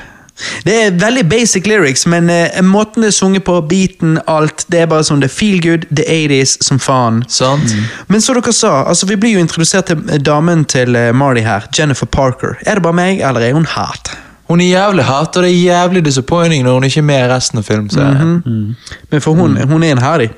Det 0.66 0.74
er 0.74 0.96
veldig 0.98 1.24
basic 1.30 1.66
lyrics, 1.70 2.06
men 2.10 2.30
eh, 2.32 2.58
måten 2.66 3.04
det 3.04 3.12
er 3.12 3.16
sunget 3.16 3.44
på, 3.46 3.60
beaten, 3.70 4.18
alt, 4.30 4.66
det 4.72 4.82
er 4.82 4.90
bare 4.90 5.06
sånn 5.06 5.22
det 5.22 5.30
er 5.30 5.34
feel 5.34 5.60
good, 5.62 5.86
the 5.94 6.06
er 6.10 6.32
80s 6.34 6.56
som 6.66 6.80
faen. 6.82 7.22
Sant? 7.30 7.76
Men 8.10 8.24
så 8.24 8.34
dere 8.34 8.54
sa, 8.54 8.80
altså 8.90 9.06
vi 9.10 9.18
blir 9.20 9.36
jo 9.36 9.44
introdusert 9.44 9.92
til 9.92 10.02
eh, 10.08 10.18
damen 10.18 10.66
til 10.70 10.98
eh, 10.98 11.12
Marty 11.14 11.44
her, 11.46 11.68
Jennifer 11.76 12.10
Parker. 12.10 12.58
Er 12.66 12.80
det 12.80 12.86
bare 12.86 12.98
meg, 12.98 13.22
eller 13.22 13.46
er 13.46 13.54
hun 13.54 13.68
hat? 13.76 14.16
Hun 14.48 14.60
er 14.60 14.64
jævlig 14.64 15.04
hat, 15.04 15.36
og 15.36 15.42
det 15.42 15.50
er 15.50 15.62
jævlig 15.62 16.04
disappointing 16.04 16.64
når 16.64 16.72
hun 16.74 16.84
ikke 16.84 16.98
er 16.98 17.02
med 17.02 17.18
i 17.18 17.28
resten 17.32 17.58
av 17.58 17.64
filmserien. 17.64 18.42
Men 19.10 19.20
for 19.20 19.32
hun, 19.32 19.56
hun 19.70 19.82
er 19.82 19.92
en 19.92 20.02
herdig. 20.02 20.30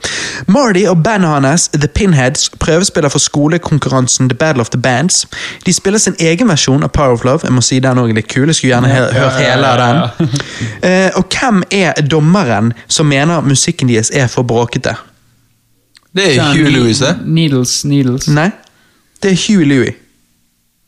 Marty 0.47 0.85
og 0.87 1.03
bandet 1.03 1.31
hans, 1.31 1.69
The 1.69 1.89
Pinheads, 1.89 2.51
prøvespiller 2.51 3.09
for 3.09 3.19
skolekonkurransen 3.19 4.29
The 4.29 4.37
Battle 4.39 4.61
of 4.61 4.69
the 4.71 4.81
Bands. 4.81 5.27
De 5.67 5.73
spiller 5.73 5.99
sin 5.99 6.15
egen 6.21 6.49
versjon 6.49 6.83
av 6.83 6.89
Power 6.89 7.13
of 7.13 7.25
Love. 7.25 7.41
Jeg 7.45 7.53
må 7.53 7.61
si 7.61 7.81
den 7.83 7.99
òg 7.99 8.15
er 8.15 8.21
litt 8.21 8.31
kul, 8.31 8.47
jeg 8.47 8.55
skulle 8.55 8.75
gjerne 8.77 8.95
he 8.95 9.03
hørt 9.19 9.41
hele 9.43 9.75
av 9.75 9.83
den. 9.83 10.31
uh, 10.87 11.11
og 11.19 11.27
hvem 11.35 11.63
er 11.71 11.93
dommeren 12.11 12.73
som 12.89 13.11
mener 13.11 13.41
musikken 13.41 13.91
deres 13.91 14.11
er 14.15 14.31
for 14.31 14.47
bråkete? 14.47 14.95
Det 16.17 16.37
er 16.37 16.53
Hugh 16.55 16.71
Lewis, 16.71 17.03
det. 17.03 17.17
Needles, 17.27 17.85
needles. 17.85 18.29
Nei, 18.29 18.51
det 19.23 19.35
er 19.35 19.41
Hugh 19.49 19.67
Louis. 19.67 19.99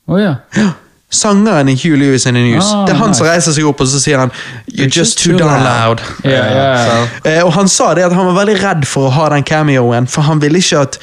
ja. 0.08 0.34
Ja. 0.56 0.70
Sangeren 1.10 1.68
i 1.68 1.74
Hugh 1.74 1.96
Lewis 1.96 2.26
in 2.26 2.34
the 2.34 2.40
News. 2.40 2.64
Ah, 2.64 2.84
det 2.86 2.92
er 2.92 3.00
han 3.00 3.14
som 3.16 3.26
reiser 3.26 3.54
seg 3.56 3.64
opp 3.64 3.80
og 3.80 3.88
så 3.88 4.00
sier 4.02 4.20
han 4.20 4.32
You're 4.68 4.92
just 4.92 5.18
too 5.22 5.38
darn 5.38 5.64
loud. 5.64 6.02
Yeah, 6.24 6.52
yeah. 6.52 6.84
ja. 7.24 7.30
Eh, 7.30 7.40
og 7.46 7.54
han 7.56 7.68
sa 7.68 7.94
det 7.96 8.04
at 8.10 8.12
han 8.12 8.28
var 8.28 8.36
veldig 8.42 8.60
redd 8.60 8.86
for 8.88 9.08
å 9.08 9.16
ha 9.16 9.30
den 9.32 9.46
cameoen, 9.48 10.06
for 10.10 10.28
han 10.28 10.42
ville 10.42 10.60
ikke 10.60 10.82
at 10.84 10.98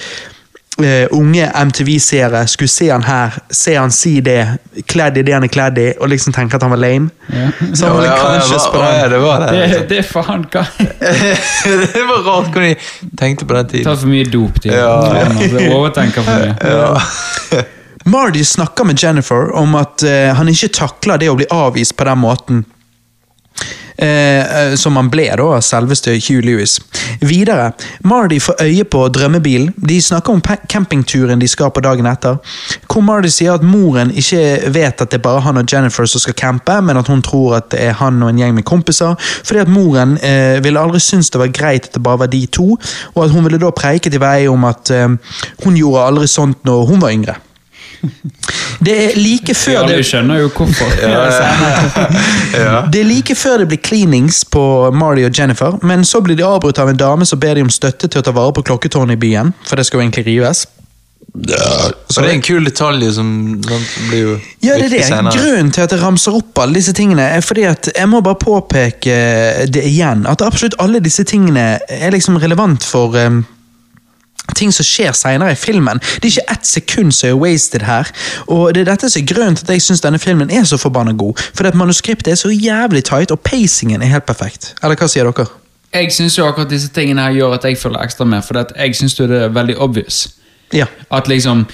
uh, 0.77 1.07
unge 1.15 1.47
MTV-seere 1.65 2.43
skulle 2.51 2.69
se 2.69 2.89
han 2.91 3.05
her, 3.07 3.33
se 3.49 3.73
han 3.73 3.91
si 3.91 4.19
det, 4.21 4.37
kledd 4.91 5.17
i 5.17 5.23
det 5.25 5.33
han 5.33 5.47
er 5.47 5.51
kledd 5.51 5.79
i, 5.81 5.87
og 5.97 6.11
liksom 6.13 6.35
tenke 6.35 6.59
at 6.59 6.65
han 6.65 6.75
var 6.75 6.83
lame. 6.83 7.09
Yeah. 7.33 7.49
Så 7.73 7.89
han 7.89 7.97
ville 7.97 8.11
Ja, 8.11 8.17
ja, 8.17 8.25
conscious 8.27 8.67
på 8.73 8.81
den. 8.83 9.11
det 9.11 9.21
var 9.23 9.45
det. 9.45 9.55
Det, 9.55 9.79
det 9.89 10.01
er 10.03 10.09
faen 10.09 10.45
hva 10.53 10.65
det 10.75 12.03
var 12.11 12.21
rart 12.27 12.51
hvordan 12.53 12.75
de 12.75 13.15
tenkte 13.17 13.49
på 13.49 13.57
den 13.57 13.73
tiden. 13.73 13.89
Tar 13.89 13.97
for 14.03 14.11
mye 14.11 14.29
dop, 14.29 14.61
de. 14.63 14.69
Ja. 14.69 14.93
Altså, 15.23 15.65
Overtenker 15.71 16.21
for 16.21 16.45
mye. 16.45 16.53
Ja. 16.61 17.63
Marty 18.07 18.43
snakker 18.45 18.83
med 18.83 19.03
Jennifer 19.03 19.51
om 19.55 19.75
at 19.75 20.03
eh, 20.05 20.29
han 20.37 20.49
ikke 20.51 20.69
takler 20.77 21.17
det 21.17 21.31
å 21.31 21.37
bli 21.39 21.47
avvist 21.49 21.95
på 21.97 22.05
den 22.05 22.19
måten. 22.21 22.65
Eh, 23.97 24.75
som 24.75 24.97
han 24.99 25.07
ble 25.09 25.29
da, 25.39 25.45
selveste 25.63 26.11
Hugh 26.19 26.43
Lewis. 26.45 26.75
Videre, 27.23 27.71
Marty 28.03 28.37
får 28.43 28.59
øye 28.61 28.83
på 28.83 29.05
drømmebilen. 29.09 29.71
De 29.77 30.01
snakker 30.01 30.35
om 30.35 30.43
campingturen 30.69 31.39
de 31.39 31.47
skal 31.47 31.71
på 31.71 31.81
dagen 31.81 32.05
etter. 32.11 32.37
Hvor 32.91 33.01
Marty 33.07 33.31
sier 33.31 33.55
at 33.55 33.65
moren 33.65 34.11
ikke 34.11 34.43
vet 34.75 35.01
at 35.01 35.09
det 35.09 35.21
er 35.21 35.25
bare 35.25 35.41
han 35.47 35.63
og 35.63 35.73
Jennifer 35.73 36.05
som 36.05 36.21
skal 36.21 36.37
campe, 36.37 36.75
men 36.85 37.01
at 37.01 37.09
hun 37.09 37.23
tror 37.25 37.57
at 37.61 37.71
det 37.71 37.81
er 37.87 37.97
han 38.03 38.21
og 38.21 38.33
en 38.33 38.43
gjeng 38.43 38.53
med 38.59 38.67
kompiser. 38.67 39.15
Fordi 39.17 39.63
at 39.63 39.71
moren 39.71 40.19
eh, 40.19 40.59
ville 40.61 40.81
aldri 40.81 41.01
synes 41.01 41.31
det 41.33 41.41
var 41.41 41.55
greit 41.55 41.89
at 41.89 41.97
det 41.97 42.03
bare 42.05 42.25
var 42.27 42.33
de 42.35 42.45
to, 42.45 42.75
og 43.15 43.25
at 43.25 43.33
hun 43.33 43.47
ville 43.47 43.63
da 43.63 43.73
preiket 43.73 44.13
i 44.13 44.21
vei 44.21 44.37
om 44.51 44.69
at 44.69 44.93
hun 45.63 45.79
gjorde 45.79 46.05
aldri 46.11 46.29
sånt 46.29 46.61
når 46.67 46.87
hun 46.91 47.01
var 47.01 47.15
yngre. 47.15 47.39
Det 48.85 48.93
er 49.05 49.15
like 49.17 49.53
før 49.55 49.73
ja, 49.73 49.83
det 49.87 50.01
skjønner 50.05 50.41
jo 50.43 50.49
hvorfor. 50.53 50.91
Det 52.91 52.99
er 53.01 53.07
like 53.07 53.35
før 53.35 53.63
det 53.63 53.67
blir 53.71 53.81
cleanings 53.83 54.43
på 54.51 54.91
Marley 54.93 55.25
og 55.25 55.33
Jennifer, 55.39 55.77
men 55.83 56.05
så 56.05 56.21
blir 56.23 56.37
de 56.37 56.45
avbrutt 56.45 56.79
av 56.79 56.89
en 56.91 56.99
dame 56.99 57.25
som 57.25 57.39
ber 57.39 57.55
de 57.57 57.65
om 57.65 57.71
støtte 57.73 58.07
til 58.11 58.21
å 58.21 58.25
ta 58.25 58.33
vare 58.35 58.53
på 58.55 58.63
klokketårnet 58.67 59.17
i 59.17 59.21
byen, 59.25 59.53
for 59.65 59.79
det 59.79 59.87
skal 59.87 59.99
jo 60.01 60.05
egentlig 60.07 60.25
rives. 60.27 60.65
Så 61.35 62.21
det 62.21 62.29
er 62.29 62.33
en 62.37 62.43
kul 62.45 62.63
detalj 62.63 63.09
som 63.17 63.29
blir 64.07 64.19
jo 64.21 64.35
Ja, 64.63 64.77
det 64.77 64.85
er 64.85 64.91
viktig 64.93 64.99
det. 65.01 65.07
senere. 65.09 65.33
Grunnen 65.35 65.71
til 65.75 65.83
at 65.83 65.91
jeg 65.91 65.99
ramser 65.99 66.37
opp 66.37 66.61
alle 66.63 66.77
disse 66.79 66.93
tingene, 66.95 67.25
er 67.35 67.43
fordi 67.43 67.65
at 67.67 67.89
jeg 67.91 68.07
må 68.11 68.21
bare 68.23 68.39
påpeke 68.39 69.17
det 69.67 69.83
igjen. 69.89 70.23
At 70.31 70.45
absolutt 70.45 70.77
alle 70.79 71.01
disse 71.03 71.25
tingene 71.27 71.65
er 71.91 72.15
liksom 72.15 72.37
relevant 72.39 72.85
for 72.87 73.17
em, 73.19 73.41
ting 74.55 74.71
som 74.73 74.85
skjer 74.85 75.11
senere 75.17 75.51
i 75.51 75.55
filmen. 75.59 75.99
Det 76.21 76.25
er 76.29 76.33
ikke 76.35 76.51
ett 76.55 76.65
sekund 76.69 77.13
som 77.13 77.29
er 77.29 77.33
wasted 77.41 77.81
her. 77.87 78.11
Og 78.47 78.73
det 78.73 78.81
er 78.85 78.91
dette 78.91 79.09
som 79.09 79.21
er 79.21 79.25
grunnen 79.33 79.55
til 79.55 79.65
at 79.65 79.73
jeg 79.75 79.81
syns 79.81 80.01
denne 80.05 80.19
filmen 80.19 80.51
er 80.51 80.63
så 80.69 80.77
forbanna 80.77 81.11
god. 81.17 81.39
Fordi 81.55 81.67
at 81.73 81.75
manuskriptet 81.75 82.31
er 82.31 82.35
så 82.35 82.49
jævlig 82.53 83.03
tight, 83.03 83.31
og 83.31 83.39
pacingen 83.39 84.01
er 84.01 84.11
helt 84.13 84.25
perfekt. 84.25 84.73
Eller 84.83 84.95
hva 84.95 85.07
sier 85.07 85.25
dere? 85.31 85.47
Jeg 85.95 86.11
syns 86.11 86.37
jo 86.37 86.45
akkurat 86.45 86.69
disse 86.69 86.89
tingene 86.91 87.21
her 87.23 87.31
gjør 87.37 87.53
at 87.55 87.63
jeg 87.63 87.77
følger 87.79 88.03
ekstra 88.03 88.25
med, 88.27 88.43
for 88.43 88.59
jeg 88.75 88.95
syns 88.95 89.15
det 89.15 89.29
er 89.31 89.49
veldig 89.55 89.77
obvious. 89.79 90.25
Ja. 90.73 90.85
At 91.11 91.27
liksom 91.31 91.65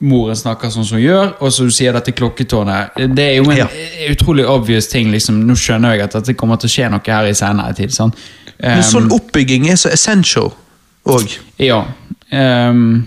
moren 0.00 0.36
snakker 0.38 0.70
sånn 0.70 0.86
som 0.86 0.96
hun 0.96 1.02
gjør, 1.04 1.32
og 1.42 1.50
så 1.52 1.64
du 1.66 1.70
sier 1.74 1.92
dette 1.92 2.12
klokketårnet. 2.14 2.94
Det 3.16 3.24
er 3.24 3.34
jo 3.40 3.50
en 3.50 3.56
Ja. 3.56 3.66
utrolig 4.10 4.46
obvious 4.46 4.86
ting. 4.86 5.10
liksom, 5.10 5.42
Nå 5.46 5.54
skjønner 5.58 5.96
jeg 5.96 6.02
at 6.14 6.24
det 6.24 6.36
kommer 6.36 6.56
til 6.56 6.68
å 6.68 6.72
skje 6.72 6.90
noe 6.90 7.00
her 7.06 7.26
i 7.26 7.34
senere 7.34 7.74
tid. 7.74 7.92
Men 7.98 8.12
Um, 8.78 8.82
sånn 8.82 9.10
oppbygging 9.12 9.68
er 9.70 9.76
så 9.76 9.88
essential 9.92 10.52
òg. 11.06 11.38
Ja. 11.58 11.84
Um, 12.32 13.06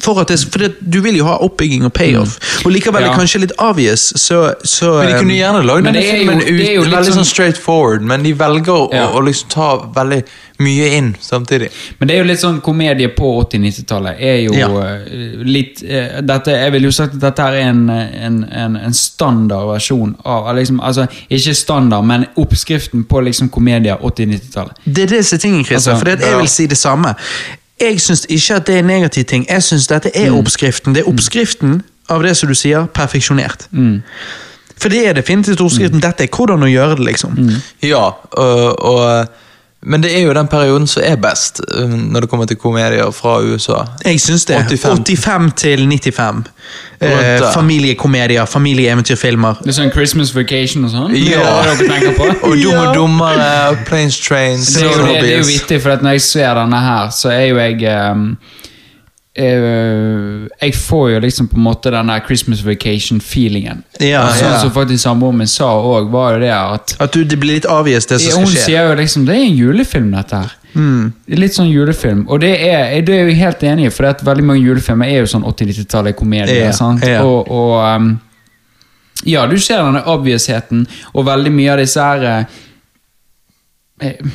For 0.00 0.16
at 0.22 0.28
det, 0.32 0.38
for 0.48 0.58
det, 0.62 0.70
du 0.80 1.02
vil 1.04 1.18
jo 1.18 1.26
ha 1.28 1.34
oppbygging 1.44 1.82
og 1.84 1.92
payoff. 1.92 2.38
Og 2.64 2.72
likevel 2.72 3.04
er 3.04 3.12
kanskje 3.12 3.42
litt 3.42 3.52
obvious, 3.60 4.06
så, 4.16 4.54
så 4.64 4.94
Men 5.02 5.10
De 5.10 5.18
kunne 5.18 5.34
gjerne 5.36 5.60
lagd 5.68 5.84
Men 5.84 5.92
denne 5.92 6.06
det 6.06 6.14
filmen 6.16 6.38
det 6.40 6.64
er 6.70 6.74
jo 6.78 6.86
litt 6.86 6.94
veldig 6.94 7.12
sånn- 7.12 7.18
sånn 7.20 7.28
straight 7.28 7.58
forward, 7.60 8.00
men 8.08 8.22
de 8.24 8.32
velger 8.32 8.88
Ja. 8.94 9.10
å, 9.10 9.18
å 9.20 9.22
liksom 9.26 9.50
ta 9.52 9.68
veldig 9.92 10.22
mye 10.64 10.88
inn 10.96 11.10
samtidig. 11.20 11.68
Men 11.98 12.08
det 12.08 12.14
er 12.16 12.22
jo 12.22 12.24
litt 12.30 12.40
sånn 12.40 12.60
komedie 12.64 13.08
på 13.12 13.34
80-90-tallet. 13.44 14.16
er 14.18 14.40
jo 14.46 14.54
Ja. 14.56 14.68
eh, 14.80 15.44
litt 15.44 15.82
uh, 15.84 16.20
dette, 16.22 16.50
Jeg 16.56 16.72
vil 16.72 16.82
jo 16.88 16.90
sagt 16.90 17.14
at 17.14 17.20
dette 17.20 17.42
er 17.42 17.60
en, 17.68 17.90
en, 17.90 18.44
en, 18.50 18.76
en 18.76 18.94
standard 18.94 19.68
versjon 19.74 20.16
av 20.24 20.54
liksom, 20.56 20.80
altså, 20.80 21.06
Ikke 21.28 21.54
standard, 21.54 22.04
men 22.04 22.26
oppskriften 22.36 23.04
på 23.04 23.20
liksom 23.28 23.50
komedier 23.50 23.98
80-90-tallet. 24.00 24.72
Det 24.86 25.02
er 25.04 25.18
disse 25.18 25.36
tingene, 25.38 25.64
Christer. 25.64 25.92
Altså, 25.92 25.98
for 26.00 26.08
jeg 26.16 26.30
ja. 26.32 26.38
vil 26.38 26.48
si 26.48 26.66
det 26.66 26.78
samme. 26.78 27.12
Jeg 27.82 28.00
syns 28.00 28.26
ikke 28.30 28.54
at 28.60 28.66
det 28.66 28.74
er 28.74 28.78
en 28.84 28.90
negativ 28.90 29.24
ting. 29.24 29.46
Jeg 29.50 29.62
syns 29.66 29.86
dette 29.90 30.10
er 30.14 30.30
Mm. 30.30 30.38
oppskriften. 30.38 30.94
Det 30.94 31.02
er 31.02 31.08
oppskriften 31.10 31.82
av 32.08 32.22
det 32.22 32.36
som 32.36 32.48
du 32.48 32.54
sier, 32.54 32.86
perfeksjonert. 32.86 33.66
For 34.78 34.88
det 34.88 35.06
er 35.08 35.12
definitivt 35.18 35.60
oppskriften. 35.60 35.98
Mm. 35.98 36.04
Dette 36.06 36.24
er 36.24 36.28
hvordan 36.36 36.62
å 36.62 36.70
gjøre 36.70 36.96
det, 36.96 37.04
liksom. 37.06 37.38
Ja, 37.82 38.04
og, 38.32 38.82
og, 38.82 39.28
men 39.82 40.02
det 40.02 40.12
er 40.14 40.22
jo 40.22 40.32
den 40.36 40.46
perioden 40.46 40.86
som 40.86 41.02
er 41.06 41.16
best 41.18 41.60
uh, 41.74 41.90
når 41.90 42.24
det 42.24 42.30
kommer 42.30 42.46
til 42.46 42.56
komedier 42.56 43.10
fra 43.10 43.40
USA. 43.42 43.82
Jeg 44.04 44.20
syns 44.20 44.44
det. 44.46 44.60
85. 44.70 45.02
85 45.08 45.52
til 45.56 45.86
95. 45.88 46.44
Eh, 47.02 47.52
familiekomedier, 47.54 48.44
familieeventyrfilmer. 48.46 49.58
Det 49.64 49.72
er 49.72 49.76
sånn 49.80 49.90
Christmas 49.90 50.30
Vacation 50.36 50.86
og 50.86 50.92
sånn? 50.92 51.16
Ja. 51.18 51.42
Og 52.46 52.54
Dum 52.62 52.78
og 52.78 52.94
dummere, 52.94 53.74
Planes, 53.88 54.20
Trains, 54.22 54.70
Det 54.76 54.84
jo, 54.84 54.92
det, 55.02 55.16
det 55.24 55.32
er 55.32 55.40
jo 55.40 55.48
vittig, 55.48 55.80
for 55.82 55.96
at 55.96 56.04
når 56.04 56.18
jeg 56.18 56.24
ser 56.28 56.54
denne 56.60 56.82
her, 56.84 57.10
så 57.14 57.32
er 57.34 57.48
jo 57.50 57.58
jeg 57.58 57.82
ehm, 57.90 58.28
eh, 59.34 60.48
Jeg 60.60 60.74
får 60.76 61.10
jo 61.10 61.20
liksom 61.24 61.48
på 61.48 61.56
en 61.56 61.66
måte 61.66 61.90
den 61.90 62.10
der 62.12 62.24
Christmas 62.26 62.62
Vacation-feelingen. 62.66 63.84
Ja, 64.00 64.26
sånn 64.36 64.52
ja. 64.52 64.58
som 64.60 64.72
faktisk 64.74 65.02
samboeren 65.04 65.42
min 65.42 65.50
sa 65.50 65.70
òg, 65.78 66.10
var 66.12 66.36
jo 66.36 66.42
det 66.44 66.52
at 66.54 66.96
At 67.00 67.14
du, 67.14 67.24
det 67.24 67.38
blir 67.40 67.60
litt 67.60 67.68
avgjest, 67.68 68.12
det 68.12 68.20
som 68.24 68.44
skal 68.44 68.56
skje. 68.56 68.66
sier 68.66 68.90
jo 68.90 68.98
liksom 68.98 69.26
det 69.28 69.36
er 69.36 69.46
en 69.46 69.56
julefilm, 69.56 70.10
dette 70.16 70.42
her. 70.44 70.58
Mm. 70.74 71.12
Litt 71.36 71.56
sånn 71.56 71.68
julefilm. 71.68 72.24
Og 72.32 72.40
det 72.40 72.52
er, 72.64 72.94
det 73.04 73.16
er 73.16 73.30
jeg 73.30 73.40
helt 73.42 73.64
enig 73.68 73.88
i, 73.88 73.92
for 73.92 74.06
det 74.06 74.14
at 74.16 74.26
veldig 74.26 74.44
mange 74.48 74.64
julefilmer 74.64 75.10
er 75.12 75.22
jo 75.22 75.32
sånn 75.34 75.44
80-90-tallet 75.48 76.16
komedier. 76.16 76.68
Ja, 76.68 76.76
sant? 76.76 77.04
ja. 77.06 77.24
Og, 77.24 77.50
og 77.52 77.74
um, 77.80 78.12
Ja, 79.28 79.44
du 79.46 79.58
ser 79.60 79.84
denne 79.84 80.02
obviousheten, 80.08 80.86
og 81.12 81.26
veldig 81.28 81.52
mye 81.54 81.74
av 81.74 81.78
disse 81.78 82.02
her 82.02 82.24
eh, 82.26 82.56
eh, 84.08 84.32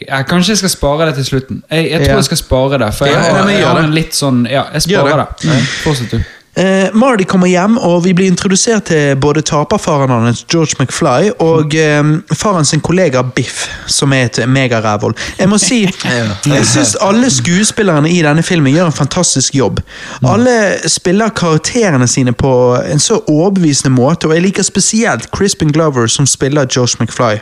jeg, 0.00 0.26
Kanskje 0.28 0.50
jeg 0.52 0.58
skal 0.58 0.70
spare 0.70 1.06
det 1.06 1.14
til 1.14 1.24
slutten. 1.24 1.62
Jeg, 1.70 1.90
jeg 1.90 2.00
tror 2.04 2.08
Ja. 2.10 2.16
jeg 2.20 2.24
skal 2.24 2.36
spare 2.36 2.78
det. 2.78 2.94
For 2.94 3.06
jeg 3.06 3.16
har, 3.16 3.36
jeg, 3.36 3.44
men 3.46 3.54
jeg 3.56 3.66
har 3.66 3.78
en 3.84 3.94
litt 3.94 4.14
sånn 4.14 4.46
Ja, 4.50 4.64
jeg 4.72 4.82
sparer 4.82 5.16
det. 5.24 5.50
det. 5.50 5.62
Fortsett, 5.84 6.10
du. 6.10 6.22
Eh, 6.56 6.88
Mardi 6.96 7.24
kommer 7.28 7.46
hjem, 7.52 7.74
og 7.84 7.98
vi 8.06 8.14
blir 8.16 8.30
introdusert 8.32 8.86
til 8.88 9.16
både 9.20 9.42
taperfaren 9.44 10.08
hans, 10.08 10.38
George 10.48 10.72
McFly, 10.80 11.30
og 11.44 11.74
eh, 11.76 12.02
faren 12.32 12.64
sin 12.64 12.80
kollega 12.80 13.20
Biff, 13.22 13.66
som 13.86 14.12
er 14.16 14.24
et 14.30 14.38
megarævhold. 14.48 15.14
Jeg 15.38 15.48
må 15.52 15.58
si, 15.60 15.82
jeg 16.54 16.64
syns 16.66 16.94
alle 17.04 17.28
skuespillerne 17.30 18.08
i 18.08 18.22
denne 18.24 18.42
filmen 18.42 18.72
gjør 18.72 18.86
en 18.88 18.96
fantastisk 18.96 19.54
jobb. 19.54 19.82
Alle 20.24 20.78
spiller 20.88 21.28
karakterene 21.28 22.08
sine 22.08 22.32
på 22.32 22.54
en 22.88 23.04
så 23.04 23.20
overbevisende 23.28 23.92
måte, 23.92 24.24
og 24.26 24.34
jeg 24.38 24.42
liker 24.48 24.62
spesielt 24.64 25.28
Crispin 25.36 25.72
Glover, 25.76 26.06
som 26.06 26.24
spiller 26.26 26.64
George 26.64 26.96
McFly. 27.04 27.36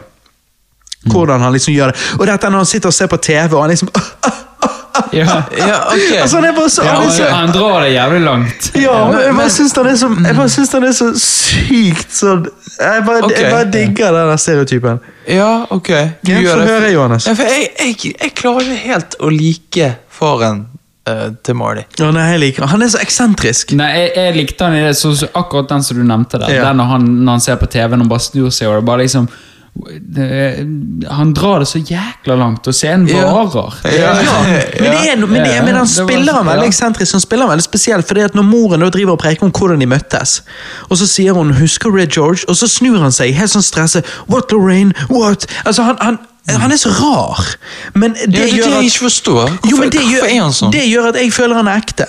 Hvordan 1.11 1.41
han 1.45 1.53
liksom 1.53 1.75
gjør 1.75 1.93
det. 1.93 2.01
Og 2.21 2.27
dette 2.27 2.51
når 2.51 2.65
han 2.65 2.67
sitter 2.67 2.89
og 2.89 2.95
ser 2.97 3.07
på 3.13 3.17
TV, 3.23 3.55
og 3.55 3.63
han 3.63 3.71
liksom 3.75 3.91
Ja. 5.15 5.43
Ja, 5.59 5.77
ok. 5.91 6.21
Altså, 6.23 6.41
han 6.41 6.55
bare 6.55 6.71
så, 6.71 6.83
han 6.83 7.03
han, 7.03 7.33
han 7.35 7.51
drar 7.55 7.81
det 7.83 7.91
jævlig 7.93 8.21
langt. 8.25 8.69
Ja, 8.79 8.95
men 9.11 9.21
jeg 9.25 9.35
bare 9.37 9.51
syns 9.51 9.73
han 9.77 9.87
er 9.91 9.97
så 9.99 10.09
Jeg 10.27 10.37
bare 10.39 10.49
syns 10.55 10.73
han 10.75 10.87
er 10.87 10.93
så 10.95 11.09
sykt 11.19 12.15
sånn 12.15 12.45
Jeg 12.79 13.03
bare, 13.07 13.23
Ok. 13.27 13.35
jeg 13.37 13.51
bare 13.53 13.67
digger 13.75 14.15
den 14.17 14.39
stereotypen. 14.39 15.01
Ja, 15.31 15.67
ok. 15.71 15.91
Du 16.23 16.31
Ja, 16.33 16.39
gjør 16.43 16.63
det. 16.63 16.69
høre, 16.71 16.93
Johannes. 16.95 17.27
Ja, 17.27 17.35
for 17.39 17.51
jeg, 17.51 17.69
jeg, 17.79 18.15
jeg 18.23 18.35
klarer 18.39 18.67
ikke 18.71 18.81
helt 18.87 19.17
å 19.21 19.31
like 19.35 19.91
faren 20.15 20.65
uh, 21.11 21.29
til 21.47 21.59
Marty. 21.59 21.85
Ja, 22.01 22.11
nei, 22.15 22.27
jeg 22.33 22.43
liker 22.47 22.65
han. 22.67 22.73
Han 22.77 22.87
er 22.87 22.93
så 22.95 23.03
eksentrisk. 23.03 23.75
Nei, 23.79 23.91
jeg, 23.99 24.13
jeg 24.19 24.37
likte 24.39 24.67
han 24.71 24.79
i 24.79 24.85
det, 24.89 24.95
så, 24.99 25.11
så 25.19 25.31
akkurat 25.35 25.71
den 25.75 25.83
som 25.87 25.99
du 25.99 26.07
nevnte 26.07 26.39
der. 26.43 26.55
Ja. 26.55 26.69
Den 26.71 26.81
når 26.83 26.91
han, 26.97 27.11
når 27.27 27.39
han 27.39 27.45
ser 27.51 27.59
på 27.63 27.67
TV-en 27.71 28.07
og 28.07 28.11
bare 28.15 28.25
snur 28.31 28.51
seg, 28.55 28.71
og 28.71 28.79
det 28.81 28.87
bare 28.91 29.05
liksom 29.07 29.29
Han 31.11 31.35
drar 31.35 31.59
det 31.59 31.67
så 31.67 31.79
jækla 31.79 32.35
langt, 32.39 32.67
og 32.71 32.75
scenen 32.75 33.09
varer. 33.11 33.75
Ja. 33.85 33.91
Ja. 33.91 34.13
Ja, 34.23 34.81
men, 34.81 34.91
det 34.93 35.11
er, 35.11 35.17
no- 35.17 35.27
men, 35.27 35.41
det, 35.43 35.55
Ja, 35.55 35.63
men 35.65 35.75
han 35.75 35.89
spiller 35.89 36.33
han 36.33 36.47
veldig 36.47 36.67
eksentrisk. 36.71 37.13
Han 37.13 37.21
spiller 37.25 37.49
veldig 37.51 37.65
spesielt, 37.67 38.07
fordi 38.07 38.21
at 38.21 38.35
Når 38.35 38.43
moren 38.43 38.81
da 38.81 38.91
driver 38.91 39.13
og 39.17 39.19
preker 39.19 39.43
om 39.47 39.51
hvordan 39.51 39.81
de 39.81 39.87
møttes, 39.87 40.43
og 40.91 40.97
så 40.99 41.07
sier 41.07 41.33
hun 41.33 41.51
'husker 41.55 41.91
du 41.91 41.99
det, 41.99 42.09
George?' 42.13 42.45
og 42.49 42.57
så 42.57 42.67
snur 42.69 42.99
han 43.03 43.13
seg 43.13 43.35
helt 43.35 43.51
sånn 43.51 43.63
stresset. 43.63 44.05
'What, 44.29 44.53
Lorraine? 44.53 44.93
What?' 45.11 45.47
Altså, 45.67 45.83
han, 45.83 45.97
han, 46.01 46.19
han 46.49 46.73
er 46.73 46.77
så 46.77 46.91
rar. 46.91 47.57
Men 47.95 48.13
det, 48.15 48.21
Ja, 48.21 48.27
det 48.27 48.53
er 48.53 48.57
det 48.65 48.75
jeg 48.75 48.85
ikke 48.85 48.99
forstår. 49.09 49.49
Hvorfor, 49.49 49.71
jo, 49.71 49.77
men 49.77 49.91
det, 49.91 50.01
hvorfor 50.01 50.15
gjør, 50.15 50.25
er 50.37 50.43
han 50.43 50.53
sånn? 50.53 50.73
det 50.73 50.85
gjør 50.89 51.09
at 51.09 51.15
jeg 51.17 51.33
føler 51.33 51.55
han 51.55 51.69
er 51.69 51.77
ekte. 51.77 52.07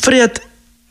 Fordi 0.00 0.20
at 0.20 0.40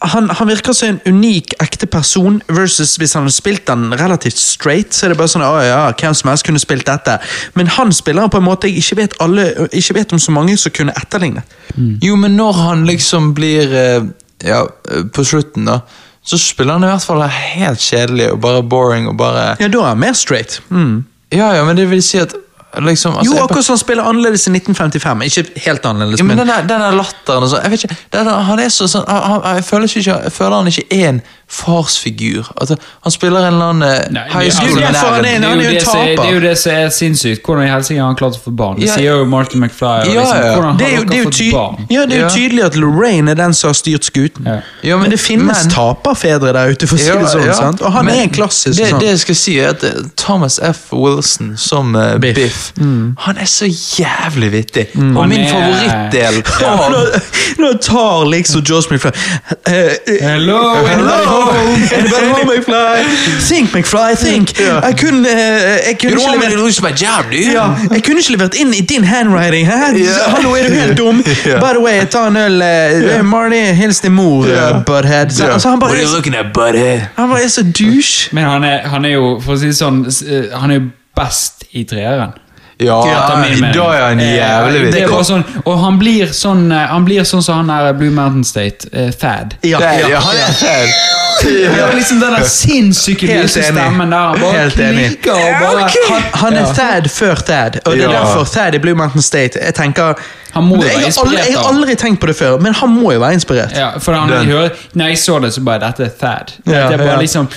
han, 0.01 0.29
han 0.29 0.47
virker 0.49 0.73
som 0.73 0.87
en 0.89 0.99
unik, 1.05 1.53
ekte 1.61 1.85
person, 1.85 2.39
versus 2.49 2.95
hvis 2.97 3.13
han 3.13 3.25
hadde 3.27 3.35
spilt 3.35 3.67
den 3.69 3.93
relativt 3.99 4.37
straight, 4.37 4.93
så 4.93 5.05
er 5.05 5.13
det 5.13 5.19
bare 5.19 5.29
sånn 5.29 5.45
å 5.45 5.51
ja, 5.61 5.81
hvem 5.93 6.15
som 6.17 6.31
helst 6.31 6.45
kunne 6.47 6.61
spilt 6.61 6.87
dette. 6.89 7.19
Men 7.53 7.69
han 7.77 7.93
spiller 7.93 8.31
på 8.31 8.41
en 8.41 8.47
måte 8.47 8.69
jeg 8.69 8.81
ikke 8.81 8.97
vet, 9.03 9.17
alle, 9.21 9.45
ikke 9.69 9.99
vet 9.99 10.15
om 10.15 10.21
så 10.21 10.33
mange 10.33 10.57
som 10.57 10.73
kunne 10.73 10.95
etterlignet. 10.97 11.57
Jo, 12.01 12.17
men 12.19 12.33
når 12.39 12.63
han 12.65 12.87
liksom 12.89 13.33
blir 13.37 13.75
eh, 13.77 14.09
Ja, 14.41 14.63
eh, 14.89 15.03
på 15.13 15.21
slutten, 15.23 15.67
da, 15.69 15.83
så 16.25 16.37
spiller 16.41 16.79
han 16.79 16.85
i 16.85 16.89
hvert 16.89 17.05
fall 17.05 17.21
helt 17.29 17.81
kjedelig 17.81 18.31
og 18.33 18.39
bare 18.41 18.63
boring 18.65 19.05
og 19.09 19.19
bare 19.19 19.51
Ja, 19.61 19.69
da 19.69 19.83
er 19.83 19.93
han 19.93 20.01
mer 20.01 20.17
straight. 20.17 20.57
Mm. 20.69 21.03
Ja, 21.31 21.53
ja, 21.55 21.61
men 21.65 21.77
det 21.77 21.85
vil 21.91 22.01
si 22.03 22.17
at 22.21 22.33
liksom 22.79 23.17
altså, 23.17 23.25
Jo, 23.31 23.35
jeg- 23.35 23.43
akkurat 23.43 23.65
som 23.65 23.73
han 23.73 23.77
spiller 23.77 24.03
annerledes 24.03 24.47
i 24.47 24.51
1955. 24.51 25.23
Ikke 25.25 25.59
helt 25.65 25.85
annerledes, 25.85 26.19
Ja, 26.19 26.23
men 26.23 26.37
men 26.37 26.47
den 26.47 26.67
der, 26.67 26.91
latteren 26.91 27.43
og 27.43 27.49
sånn, 27.49 27.63
jeg 27.63 27.71
vet 27.71 27.83
ikke, 27.83 27.97
der, 28.11 28.23
han 28.23 28.59
er 28.59 28.69
så 28.69 28.87
sånn, 28.87 29.05
han, 29.07 29.21
han, 29.43 29.55
jeg, 29.55 29.63
føler 29.65 29.87
ikke, 29.87 30.23
jeg 30.23 30.31
føler 30.31 30.55
han 30.57 30.67
ikke 30.67 30.85
er 30.91 31.09
en 31.09 31.21
farsfigur. 31.51 32.47
Altså, 32.61 32.75
han 33.03 33.11
spiller 33.11 33.39
en 33.47 33.53
eller 33.53 33.65
annen 33.73 33.87
eh, 33.89 34.11
Nei, 34.15 34.23
high 34.31 34.45
det- 34.45 34.53
school 34.53 34.67
det 34.69 34.75
Det 34.75 34.81
det, 34.81 36.17
det 36.17 36.25
er 36.27 36.33
jo 36.33 36.39
det 36.39 36.57
som 36.57 36.71
er 36.71 36.89
sinnssykt. 36.89 37.43
Hvordan 37.45 37.65
i 37.67 37.71
helsike 37.71 37.99
har 37.99 38.07
han 38.07 38.15
klart 38.15 38.37
å 38.39 38.43
få 38.45 38.51
barn? 38.55 38.79
Det 38.79 38.87
Ja. 38.87 38.95
sier 38.95 39.17
jo 39.19 39.25
Martin 39.25 39.59
McFly. 39.61 39.87
Og 39.87 40.13
Ja, 40.13 40.21
liksom, 40.21 40.37
ja. 40.37 40.53
Hvordan 40.55 40.77
det 40.77 40.85
er, 40.87 40.89
har 40.91 40.97
jo, 40.97 41.01
er 41.01 41.09
dere 41.11 41.23
fått 41.25 41.51
barn? 41.51 41.87
ja, 41.89 42.05
det 42.05 42.17
er 42.17 42.21
jo 42.21 42.29
tydelig 42.29 42.63
at 42.65 42.75
Lorraine 42.75 43.31
er 43.31 43.35
den 43.35 43.53
som 43.53 43.67
har 43.69 43.73
styrt 43.73 44.03
skuten. 44.07 44.45
Ja. 44.45 44.59
Ja, 44.83 44.97
men, 44.97 45.09
det 45.11 45.19
finnes 45.19 45.63
men- 45.65 45.71
taperfedre 45.73 46.53
der 46.53 46.71
ute, 46.71 46.87
for 46.87 46.95
å 46.95 46.99
si 46.99 47.11
det 47.11 47.27
sånn. 47.35 47.53
sant? 47.55 47.81
Og 47.81 47.91
han 47.91 48.05
Men 48.05 48.15
er 48.15 48.21
en 48.23 48.29
klassisk 48.29 48.77
det, 48.77 48.89
sånn. 48.89 48.99
det 48.99 49.07
jeg 49.09 49.19
skal 49.19 49.35
si, 49.35 49.59
er 49.59 49.69
at 49.69 49.83
eh, 49.83 49.91
Thomas 50.15 50.59
F. 50.61 50.91
Wilson 50.91 51.57
som 51.57 51.95
uh, 51.95 52.17
Biff. 52.17 52.35
Biff, 52.35 52.71
Han 52.77 53.37
er 53.37 53.45
så 53.45 53.65
jævlig 53.67 54.51
vittig. 54.51 54.87
Og 54.95 55.21
Han 55.21 55.29
min 55.29 55.41
er- 55.41 55.51
favorittdel 55.51 56.43
av 56.65 56.91
Nå, 56.91 57.19
nå 57.59 57.73
tar 57.81 58.25
liksom 58.25 58.63
Josh 58.63 58.89
McFly 58.91 59.11
uh, 59.11 59.73
eh, 59.73 59.91
Hello, 60.21 60.75
Hello, 60.85 61.40
anybody 61.49 62.27
home, 62.33 62.47
McFly? 62.51 63.03
Think, 63.49 63.73
McFly, 63.75 64.15
think. 64.15 64.59
Jeg 64.59 64.95
kunne, 65.01 65.29
eh, 65.29 65.87
jeg 65.87 65.97
kunne 66.01 66.11
ikke 66.11 66.31
levert 66.81 67.01
job, 67.01 67.25
ja, 67.31 67.65
jeg 67.95 68.03
kunne 68.03 68.19
ikke 68.19 68.31
levert 68.35 68.55
inn 68.61 68.73
i 68.73 68.81
din 68.81 69.03
handwriting. 69.03 69.65
Hæ? 69.67 69.79
Hallo, 70.35 70.53
er 70.55 70.67
du 70.67 70.73
helt 70.73 70.97
dum? 70.97 71.23
By 71.63 71.71
the 71.75 71.83
way, 71.83 72.05
ta 72.05 72.27
en 72.27 72.37
øl. 72.37 72.61
eh, 72.61 73.25
Marty, 73.25 73.61
hils 73.81 73.99
din 73.99 74.11
mor, 74.11 74.45
eh, 74.45 74.83
butthead. 74.85 75.29
Så, 75.31 75.45
altså, 75.47 75.69
han, 75.69 75.79
What 75.79 75.89
bare, 75.91 75.99
are 75.99 76.07
you 76.07 76.15
looking 76.15 76.35
at, 76.35 76.45
butthead? 76.53 77.01
han 77.17 77.29
bare 77.29 77.43
er 77.43 77.47
så 77.47 77.63
douche. 77.63 78.29
Men 78.31 78.43
han 78.43 78.63
er, 78.63 78.77
han 78.87 79.05
er 79.05 79.09
jo, 79.09 79.39
for 79.41 79.53
å 79.53 79.59
si 79.59 79.65
det 79.71 79.77
sånn, 79.77 80.05
eh, 80.05 80.51
han 80.59 80.71
er 80.71 80.75
jo 80.81 80.87
best 81.19 81.63
i 81.71 81.83
treeren. 81.83 82.31
Ja, 82.81 82.97
da 83.05 83.11
er 83.93 84.01
han 84.07 84.19
Eh, 84.19 84.35
jævlig 84.37 84.81
Det 84.93 85.01
vittig. 85.07 85.25
sånn, 85.25 85.43
og 85.65 85.79
han 85.79 85.99
blir 85.99 86.31
sånn 86.33 86.71
eh, 86.71 86.87
Han 86.91 87.05
blir 87.05 87.23
sånn 87.27 87.43
som 87.43 87.55
han 87.61 87.69
er 87.69 87.93
Blue 87.93 88.09
Mountain 88.11 88.43
State, 88.43 88.87
uh, 88.93 89.11
Thad. 89.11 89.55
Ja, 89.63 89.79
ja, 89.79 90.07
ja, 90.09 90.19
han 90.19 90.35
er 90.35 90.53
fæl. 90.53 90.93
Ja, 91.41 91.87
liksom 91.95 92.19
den 92.19 92.33
der 92.35 92.43
sinnssyke 92.43 93.27
Helt 93.27 93.43
lyse 93.43 93.63
stemmen 93.63 94.09
der. 94.11 94.17
Han 94.17 94.39
bare 94.41 94.57
Helt 94.57 94.79
enig. 94.79 95.07
klikker 95.07 95.31
og 95.31 95.61
bare 95.61 95.89
Han, 96.09 96.21
han 96.43 96.53
er 96.53 96.73
Thad 96.73 97.09
før 97.09 97.35
Thad, 97.35 97.79
og 97.85 97.93
det 97.95 98.03
er 98.03 98.11
Ja. 98.11 98.19
derfor 98.19 98.43
Thad 98.45 98.75
i 98.75 98.77
Blue 98.79 98.95
Mountain 98.95 99.21
State. 99.21 99.59
Jeg 99.65 99.73
tenker 99.75 100.13
Han 100.53 100.63
må 100.63 100.75
jo 100.75 100.81
være 100.81 101.05
inspirert 101.05 101.47
jeg 101.47 101.55
har 101.57 101.69
aldri 101.69 101.95
tenkt 101.95 102.19
på 102.21 102.27
det 102.27 102.35
før, 102.35 102.57
men 102.59 102.73
han 102.73 102.89
må 102.89 103.13
jo 103.13 103.19
være 103.19 103.33
inspirert. 103.33 103.71
Ja, 103.77 103.89
for 103.99 104.13
han 104.13 104.29
hører, 104.29 104.69
når 104.93 105.05
jeg 105.07 105.17
så 105.17 105.39
det, 105.39 105.53
så 105.53 105.61
bare 105.63 105.79
Dette 105.79 106.03
er 106.03 106.09
Thad. 106.19 106.51
Ja, 106.65 106.71
det 106.71 106.93
er 106.93 106.97
bare 106.97 107.11
ja. 107.15 107.19
liksom 107.21 107.47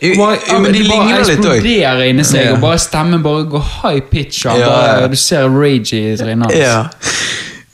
bare, 0.00 0.38
jo, 0.52 0.58
men 0.58 0.72
de 0.72 0.82
ligner 0.82 1.22
litt 1.24 1.38
òg. 1.38 1.54
eksploderer 1.54 2.08
inni 2.10 2.24
seg, 2.26 2.44
Ja. 2.44 2.52
og 2.54 2.60
bare 2.60 2.78
stemmen 2.78 3.22
bare 3.22 3.44
går 3.50 3.64
high 3.82 4.00
pitch. 4.10 4.46
Og 4.46 4.58
Ja, 4.58 4.66
bare, 4.68 5.00
ja. 5.02 5.06
Du 5.08 5.16
ser 5.16 5.48
rage 5.48 5.92
i 6.12 6.16
trynet 6.16 6.50
hans. 6.50 7.14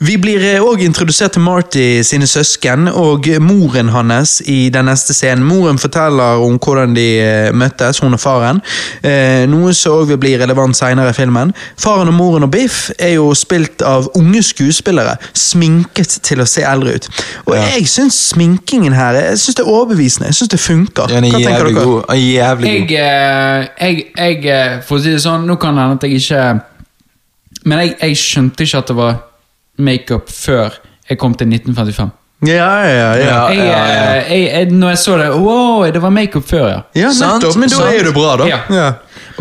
Vi 0.01 0.15
blir 0.17 0.41
òg 0.65 0.81
introdusert 0.81 1.35
til 1.35 1.43
Marty 1.45 1.83
sine 2.01 2.25
søsken 2.25 2.87
og 2.89 3.27
moren 3.45 3.91
hans 3.93 4.39
i 4.49 4.71
den 4.73 4.87
neste 4.89 5.13
scenen. 5.13 5.43
Moren 5.45 5.77
forteller 5.77 6.41
om 6.41 6.55
hvordan 6.57 6.95
de 6.97 7.05
eh, 7.21 7.49
møttes, 7.53 7.99
hun 8.01 8.17
og 8.17 8.21
faren. 8.23 8.63
Eh, 9.05 9.43
noe 9.51 9.75
som 9.77 9.99
òg 9.99 10.09
vil 10.09 10.19
bli 10.23 10.33
relevant 10.41 10.73
senere 10.77 11.13
i 11.13 11.17
filmen. 11.17 11.53
Faren 11.77 12.09
og 12.09 12.17
moren 12.17 12.47
og 12.47 12.51
Biff 12.55 12.89
er 12.97 13.13
jo 13.19 13.29
spilt 13.37 13.85
av 13.85 14.09
unge 14.17 14.41
skuespillere, 14.49 15.19
sminket 15.37 16.17
til 16.25 16.41
å 16.41 16.49
se 16.49 16.65
eldre 16.65 16.97
ut. 16.97 17.09
Og 17.45 17.55
Ja. 17.59 17.67
jeg 17.77 17.85
syns 17.87 18.17
sminkingen 18.33 18.97
her 18.97 19.13
jeg 19.21 19.37
synes 19.37 19.55
det 19.61 19.67
er 19.67 19.69
overbevisende. 19.77 20.33
Jeg 20.33 20.35
syns 20.41 20.49
det 20.57 20.63
funker. 20.65 21.03
Er 21.13 21.21
Hva 21.21 21.37
tenker 21.37 21.69
dere? 21.69 21.85
god. 21.85 22.03
Jævlig 22.17 22.71
god. 22.71 22.89
Jeg, 22.89 22.91
eh, 22.97 23.67
jeg, 23.79 24.05
jeg 24.17 24.45
eh, 24.49 24.79
For 24.81 24.97
å 24.97 25.03
si 25.03 25.11
det 25.13 25.21
sånn, 25.21 25.45
nå 25.45 25.59
kan 25.61 25.75
det 25.77 25.83
hende 25.85 26.01
at 26.01 26.09
jeg 26.09 26.17
ikke 26.21 26.61
Men 27.65 27.79
jeg, 27.85 27.95
jeg 28.01 28.17
skjønte 28.17 28.65
ikke 28.65 28.77
at 28.81 28.87
det 28.87 28.95
var 28.97 29.19
makeup 29.81 30.29
før 30.31 30.77
jeg 31.09 31.17
kom 31.21 31.33
til 31.35 31.47
1955. 31.51 32.11
Ja, 32.47 32.69
ja, 32.81 32.89
ja. 32.89 33.09
Ja. 33.21 33.39
Jeg, 33.53 33.57
eh, 33.59 34.31
jeg, 34.33 34.45
jeg, 34.53 34.71
når 34.73 34.89
jeg 34.95 34.97
så 34.97 35.17
det 35.19 35.27
Wow, 35.35 35.83
det 35.93 36.01
var 36.01 36.09
makeup 36.09 36.47
før, 36.49 36.63
ja. 36.71 36.79
Ja, 36.97 37.11
Sant, 37.13 37.43
nettopp. 37.43 37.59
Men 37.61 37.69
da 37.69 37.75
sant. 37.75 37.93
er 37.99 38.07
det 38.07 38.13
bra, 38.15 38.31
da. 38.41 38.47
Ja. 38.49 38.59
Ja. 38.73 38.87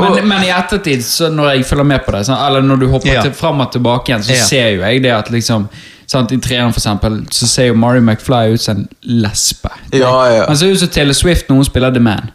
Men, 0.00 0.28
men 0.28 0.44
i 0.44 0.50
ettertid, 0.52 1.00
så 1.04 1.30
når 1.32 1.54
jeg 1.54 1.64
følger 1.70 1.84
med 1.88 2.04
på 2.04 2.12
det, 2.12 2.20
sånn, 2.28 2.36
eller 2.46 2.64
når 2.64 2.82
du 2.82 2.86
hopper 2.92 3.08
Ja. 3.14 3.22
til, 3.24 3.32
fram 3.36 3.60
og 3.64 3.72
tilbake 3.72 4.12
igjen, 4.12 4.22
så 4.26 4.36
Ja. 4.36 4.44
ser 4.44 4.68
jo 4.76 4.82
jeg 4.84 5.02
det 5.02 5.14
at 5.16 5.30
liksom 5.32 5.68
sant, 6.10 6.32
I 6.32 6.38
treeren, 6.42 6.72
for 6.74 6.80
eksempel, 6.80 7.20
så 7.30 7.46
ser 7.46 7.66
jo 7.70 7.74
Mari 7.78 8.00
McFly 8.00 8.52
ut 8.54 8.60
som 8.60 8.76
en 8.76 8.88
lesbe. 9.02 9.70
Ja, 9.92 10.12
ja. 10.34 10.44
Han 10.48 10.56
ser 10.56 10.72
ut 10.72 10.80
som 10.80 10.88
Taylor 10.88 11.14
Swift 11.14 11.48
når 11.48 11.56
hun 11.56 11.64
spiller 11.64 11.90
The 11.94 12.00
Man. 12.00 12.30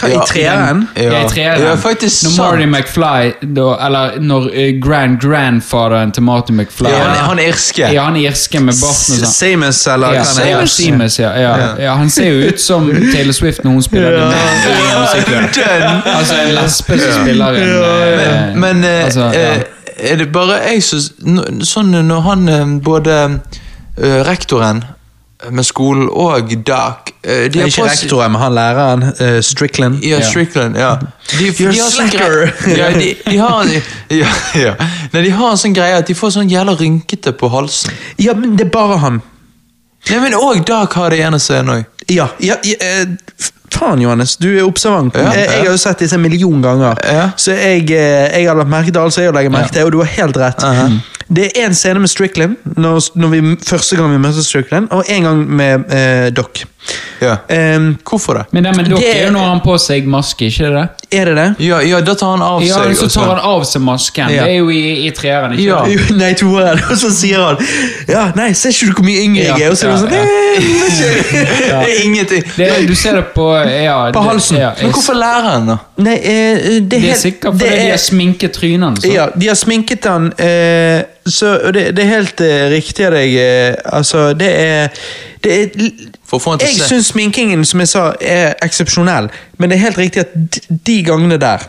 Hva. 0.00 0.08
I 0.08 0.20
treeren? 0.28 0.86
Ja, 0.96 1.20
i 1.20 1.28
treeren. 1.28 1.62
Ja, 1.62 1.76
faktisk 1.76 2.24
når 2.24 2.30
sant. 2.30 2.48
Marty 2.48 2.66
McFly, 2.66 3.32
da, 3.56 3.66
eller 3.86 4.16
når 4.24 4.46
uh, 4.48 4.60
grand-grandfaderen 4.80 6.12
til 6.16 6.22
Marty 6.22 6.52
McFly 6.52 6.88
Ja, 6.88 7.02
han, 7.04 7.16
han 7.30 7.42
irske. 7.44 7.90
Ja, 7.92 8.06
han 8.08 8.16
irske 8.16 8.60
med 8.60 8.78
barten 8.80 9.16
og 9.18 9.24
sånn. 9.24 9.34
Samus, 9.34 9.82
eller 9.92 10.16
Ja, 10.16 10.24
hva 10.24 10.46
han 10.56 11.04
ja, 11.20 11.32
ja, 11.36 11.50
ja. 11.60 11.68
ja. 11.84 11.96
Han 12.00 12.10
ser 12.10 12.30
jo 12.30 12.48
ut 12.48 12.60
som 12.60 12.88
Taylor 13.12 13.36
Swift 13.36 13.64
når 13.64 13.76
hun 13.76 13.82
spiller 13.82 14.16
ja. 14.16 14.30
Den. 14.30 16.00
Altså 16.16 16.38
en 16.40 16.54
lesbe 16.54 16.98
som 17.00 17.22
spiller 17.22 17.60
en 17.60 17.74
uh, 17.76 18.56
Men 18.60 18.84
eh, 18.84 19.04
altså, 19.04 19.20
ja. 19.34 19.52
eh, 19.56 20.12
er 20.12 20.16
det 20.16 20.30
bare 20.32 20.60
jeg 20.64 20.82
som 20.84 21.40
Sånn 21.66 21.92
når 22.08 22.24
han 22.24 22.80
både 22.84 23.16
rektoren 24.00 24.84
med 25.50 25.64
skolen 25.64 26.08
og 26.12 26.50
Doc 26.66 27.12
eh, 27.22 27.46
de 27.52 27.60
har 27.60 27.70
Ikke 27.70 27.84
rektor, 27.88 28.28
men 28.28 28.40
han 28.40 28.54
læreren. 28.54 29.02
Uh, 29.20 29.40
Strickland. 29.40 30.04
Ja. 30.04 30.20
Strickland. 30.20 30.76
ja 30.76 30.96
De, 31.38 31.50
de 31.56 31.66
har 31.66 31.90
sånn 31.90 32.10
greie 32.12 32.50
ja, 32.80 32.90
de, 32.94 33.14
de 33.24 33.36
har 33.38 33.70
ja, 34.10 34.32
ja. 34.58 34.74
Nei, 35.12 35.22
de 35.24 35.30
har 35.30 35.52
en 35.52 35.60
sånn 35.60 35.76
greie 35.76 35.98
at 36.00 36.08
de 36.10 36.16
får 36.18 36.34
sånn 36.36 36.50
jævla 36.50 36.74
rynkete 36.78 37.32
på 37.38 37.50
halsen. 37.52 37.94
Ja, 38.20 38.34
men 38.36 38.56
det 38.58 38.68
er 38.68 38.74
bare 38.74 38.98
han. 39.02 39.20
Nei, 40.10 40.18
men 40.24 40.36
Og 40.36 40.60
Dark 40.66 40.96
har 40.98 41.14
det 41.14 41.22
ene 41.24 41.40
scenen 41.42 41.78
òg. 41.78 41.88
Ja, 42.10 42.30
ja, 42.42 42.58
ja 42.66 42.76
eh, 42.82 43.50
Faen, 43.70 44.00
Johannes, 44.02 44.34
du 44.36 44.48
er 44.50 44.64
observant. 44.66 45.14
Ja, 45.14 45.30
ja. 45.30 45.34
Jeg, 45.38 45.48
jeg 45.54 45.64
har 45.64 45.70
jo 45.70 45.80
sett 45.80 46.02
disse 46.02 46.18
en 46.18 46.24
million 46.24 46.62
ganger, 46.64 46.98
så 47.38 47.54
jeg, 47.54 47.86
jeg 47.86 48.48
har 48.48 48.58
lagt 48.58 48.72
merke 48.72 48.90
til 48.90 48.98
alt 48.98 49.18
jeg 49.22 49.32
legger 49.36 49.54
merke 49.54 49.72
til, 49.76 49.86
og 49.86 49.94
du 49.94 50.00
har 50.02 50.10
helt 50.18 50.40
rett. 50.42 50.64
Aha. 50.66 50.88
Det 51.30 51.44
er 51.46 51.68
én 51.68 51.74
scene 51.74 52.00
med 52.02 52.10
Strickland, 52.10 52.56
når, 52.76 53.18
når 53.18 53.28
vi, 53.28 53.40
første 53.62 53.96
gang 53.96 54.12
vi 54.12 54.18
møter 54.18 54.42
Strickland, 54.42 54.88
og 54.90 55.04
en 55.08 55.22
gang 55.22 55.44
med 55.46 55.92
eh, 55.94 56.32
Doc. 56.36 56.64
Ja. 57.20 57.36
Um, 57.76 57.98
Hvorfor 58.08 58.34
det? 58.38 58.44
Men 58.56 58.64
det 58.64 58.70
med 58.76 58.86
dere 58.88 59.04
er 59.12 59.26
jo 59.26 59.32
når 59.34 59.44
han 59.50 59.58
på 59.60 59.74
seg 59.78 60.06
maske, 60.08 60.46
ikke 60.48 60.70
det? 60.72 60.84
er 61.12 61.24
det 61.28 61.34
det? 61.36 61.46
Ja, 61.66 61.80
ja, 61.84 61.98
da 62.00 62.14
tar 62.14 62.30
han 62.36 62.42
av 62.42 62.62
Ja, 62.64 62.78
seg. 62.80 62.94
så 62.96 63.04
og 63.04 63.10
tar 63.12 63.26
han 63.34 63.40
av 63.50 63.64
seg 63.68 63.82
masken. 63.82 64.30
Ja. 64.32 64.44
Det 64.46 64.54
er 64.54 64.56
jo 64.62 64.70
i, 64.72 65.06
i 65.06 65.10
treeren, 65.10 65.52
ikke 65.52 65.66
Ja. 65.66 65.82
det? 65.84 65.96
Jo, 65.98 66.16
Nei, 66.16 66.30
toeren. 66.38 66.80
Og 66.90 66.96
så 67.02 67.10
sier 67.12 67.42
han 67.44 67.60
Ja, 68.08 68.22
nei, 68.38 68.52
ser 68.56 68.72
ikke 68.72 68.86
du 68.88 68.94
hvor 69.00 69.08
mye 69.10 69.24
yngre 69.26 69.44
jeg 69.44 69.66
er? 69.66 69.70
Og 69.74 69.76
så 69.76 69.90
er 69.90 69.92
det 69.92 70.00
sånn 70.00 70.16
Ja, 70.16 70.24
«Eh, 70.24 70.70
vet 70.80 71.02
ikke». 71.04 71.44
Det 71.70 71.90
er 71.90 72.02
ingenting. 72.04 72.44
Det, 72.56 72.70
du 72.88 72.94
ser 72.98 73.18
det 73.20 73.24
på 73.34 73.46
ja, 73.58 73.98
På 74.14 74.20
det- 74.22 74.26
halsen. 74.30 74.56
Ja, 74.62 74.72
Men 74.80 74.92
hvorfor 74.96 75.14
lærer 75.20 75.48
han, 75.50 75.66
da? 75.74 75.78
Nei, 76.00 76.16
uh, 76.16 76.80
det 76.80 76.96
er 76.96 77.02
er 77.02 77.06
helt 77.10 77.20
sikkert 77.26 77.52
fordi 77.58 77.68
det 77.68 77.78
de 77.84 77.90
har 77.90 78.00
sminket 78.06 78.54
trynene. 78.56 79.04
Ja, 79.12 79.28
de 79.36 79.48
har 79.50 79.58
sminket 79.58 80.08
han, 80.08 80.30
uh, 80.32 81.02
så 81.28 81.52
det, 81.74 81.90
det 81.96 82.06
er 82.06 82.12
helt 82.16 82.40
uh, 82.40 82.70
riktig 82.72 83.06
av 83.10 83.12
deg. 83.18 83.34
Uh, 83.36 83.96
altså, 83.98 84.30
det 84.38 84.48
er, 84.56 85.02
er 85.46 85.68
For 86.26 86.36
å 86.36 86.42
få 86.42 86.54
han 86.54 86.62
til 86.62 86.68
Jeg 86.68 86.88
syns 86.88 87.12
sminkingen 87.14 87.64
som 87.64 87.80
jeg 87.80 87.90
sa, 87.92 88.06
er 88.20 88.56
eksepsjonell, 88.64 89.30
men 89.58 89.70
det 89.70 89.78
er 89.78 89.86
helt 89.88 90.00
riktig 90.00 90.24
at 90.26 90.34
de, 90.34 90.80
de 90.86 90.96
gangene 91.06 91.38
der, 91.40 91.64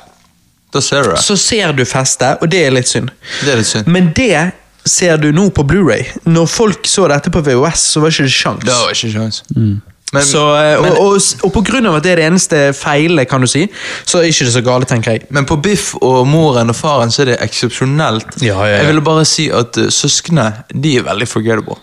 Da 0.73 0.81
ser 0.81 1.03
du 1.03 1.13
det. 1.13 1.21
så 1.23 1.37
ser 1.39 1.71
du 1.77 1.85
festet, 1.85 2.41
og 2.41 2.51
det 2.51 2.65
er 2.65 2.75
litt 2.75 2.89
synd. 2.91 3.11
Det 3.45 3.53
er 3.53 3.61
litt 3.61 3.69
synd. 3.69 3.87
Men 3.87 4.11
det 4.15 4.51
ser 4.85 5.17
du 5.21 5.31
nå 5.35 5.49
på 5.53 5.63
Blu-ray. 5.67 6.07
Når 6.25 6.49
folk 6.49 6.87
så 6.89 7.07
dette 7.11 7.31
på 7.31 7.43
VHS, 7.45 7.87
så 7.93 8.01
var 8.01 8.13
ikke 8.13 8.27
det 8.27 8.35
sjans. 8.35 8.65
Det 8.65 8.75
var 8.75 8.95
ikke 8.95 9.11
sjans. 9.13 9.43
Mm. 9.55 9.81
Men, 10.11 10.25
så, 10.27 10.41
og, 10.43 10.83
men, 10.83 10.95
og, 10.99 11.13
og, 11.43 11.51
på 11.55 11.61
grunn 11.63 11.87
av 11.87 11.95
at 12.01 12.03
det 12.03 12.11
er 12.11 12.19
det 12.19 12.25
eneste 12.27 12.57
feile, 12.75 13.23
kan 13.29 13.43
du 13.43 13.47
si, 13.47 13.63
så 14.03 14.19
er 14.19 14.27
ikke 14.27 14.47
det 14.49 14.55
så 14.57 14.63
gale, 14.65 14.87
tenker 14.89 15.15
jeg. 15.15 15.29
men 15.31 15.47
på 15.47 15.55
Biff 15.63 15.93
og 16.01 16.25
moren 16.27 16.73
og 16.73 16.75
faren 16.75 17.13
så 17.13 17.23
er 17.23 17.31
det 17.31 17.37
eksepsjonelt. 17.45 18.41
Ja, 18.43 18.57
ja, 18.59 18.73
ja. 18.73 18.81
Jeg 18.81 18.89
ville 18.91 19.05
bare 19.05 19.23
si 19.29 19.47
at 19.55 19.79
uh, 19.79 19.87
søsknene 19.87 20.65
de 20.73 20.97
er 20.99 21.07
veldig 21.07 21.29
forgettable. 21.31 21.79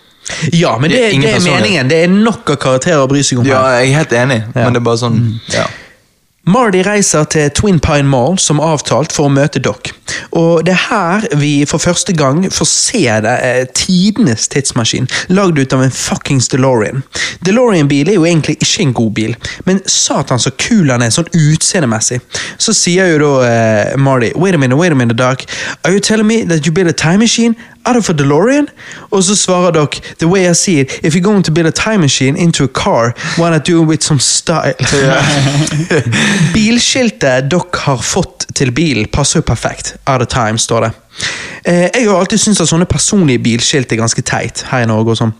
Ja, 0.53 0.77
men 0.79 0.89
Det 0.91 0.97
det, 0.97 1.05
er 1.15 1.21
det, 1.21 1.35
er 1.35 1.45
meningen. 1.51 1.87
Det 1.91 2.03
er 2.03 2.07
nok 2.13 2.49
av 2.55 2.61
karakterer 2.61 3.03
å 3.03 3.09
bry 3.11 3.21
seg 3.25 3.39
om. 3.43 3.45
Ja, 3.49 3.63
jeg 3.79 3.91
er 3.91 3.97
helt 4.03 4.11
enig, 4.23 4.41
Ja. 4.55 4.63
men 4.65 4.73
det 4.73 4.81
er 4.83 4.89
bare 4.91 5.01
sånn 5.03 5.21
ja. 5.53 5.67
Marty 6.49 6.79
reiser 6.81 7.27
til 7.29 7.49
Twin 7.53 7.77
Pine 7.83 8.07
Mall 8.09 8.37
som 8.41 8.61
avtalt 8.63 9.11
for 9.13 9.27
å 9.27 9.29
møte 9.29 9.59
Doc. 9.61 9.91
Og 10.33 10.63
det 10.65 10.71
er 10.73 10.79
her 10.87 11.25
vi 11.37 11.65
for 11.69 11.77
første 11.83 12.15
gang 12.17 12.39
får 12.49 12.65
se 12.71 13.03
det, 13.21 13.33
eh, 13.43 13.65
tidenes 13.77 14.47
tidsmaskin, 14.49 15.05
lagd 15.29 15.59
ut 15.59 15.73
av 15.73 15.83
en 15.83 15.91
fuckings 15.93 16.47
DeLorean. 16.49 17.03
DeLorean-bil 17.45 18.09
er 18.09 18.13
jo 18.17 18.25
egentlig 18.25 18.57
ikke 18.63 18.81
en 18.87 18.93
god 18.97 19.13
bil, 19.13 19.35
men 19.65 19.81
satan 19.85 20.39
så 20.41 20.49
kul 20.57 20.89
han 20.89 21.03
er 21.05 21.09
sånn 21.13 21.29
utseendemessig. 21.37 22.19
Så 22.57 22.73
sier 22.73 23.11
jo 23.11 23.19
da 23.19 23.33
eh, 23.45 23.97
Marty 23.97 24.31
Wait 24.35 24.55
a 24.55 24.57
minute, 24.57 24.77
wait 24.79 24.91
a 24.91 24.95
minute, 24.95 25.17
Doc. 25.17 25.43
Are 25.85 25.91
you 25.91 25.99
telling 25.99 26.25
me 26.25 26.43
that 26.45 26.65
you 26.65 26.71
build 26.71 26.87
a 26.89 26.93
time 26.93 27.19
machine 27.19 27.55
out 27.85 27.97
of 27.97 28.09
a 28.09 28.13
DeLorean? 28.13 28.67
Og 29.11 29.23
så 29.23 29.35
svarer 29.35 29.71
dere 29.71 29.87
The 30.19 30.27
way 30.27 30.49
I 30.49 30.53
see 30.53 30.79
it, 30.79 30.91
if 31.03 31.15
you're 31.15 31.31
going 31.31 31.43
to 31.43 31.51
build 31.51 31.67
a 31.67 31.71
time 31.71 32.01
machine 32.01 32.37
into 32.37 32.63
a 32.63 32.67
car, 32.67 33.13
why 33.37 33.49
not 33.49 33.67
do 33.67 33.81
it 33.83 33.87
with 33.87 34.03
some 34.03 34.19
style? 34.19 34.73
Bilskiltet 36.53 37.51
dere 37.51 37.83
har 37.85 37.97
fått 37.97 38.45
til 38.55 38.71
bilen, 38.71 39.07
passer 39.11 39.39
jo 39.39 39.47
perfekt. 39.47 39.95
Out 40.07 40.21
of 40.21 40.27
time, 40.27 40.57
står 40.57 40.79
det. 40.87 40.91
Eh, 41.63 41.89
jeg 41.93 42.07
har 42.07 42.15
alltid 42.15 42.39
syntes 42.39 42.63
at 42.63 42.69
sånne 42.71 42.87
personlige 42.89 43.41
bilskilt 43.43 43.91
er 43.91 43.99
ganske 43.99 44.23
teit 44.25 44.63
her 44.69 44.85
i 44.85 44.89
Norge. 44.89 45.13
og 45.13 45.19
sånn. 45.19 45.33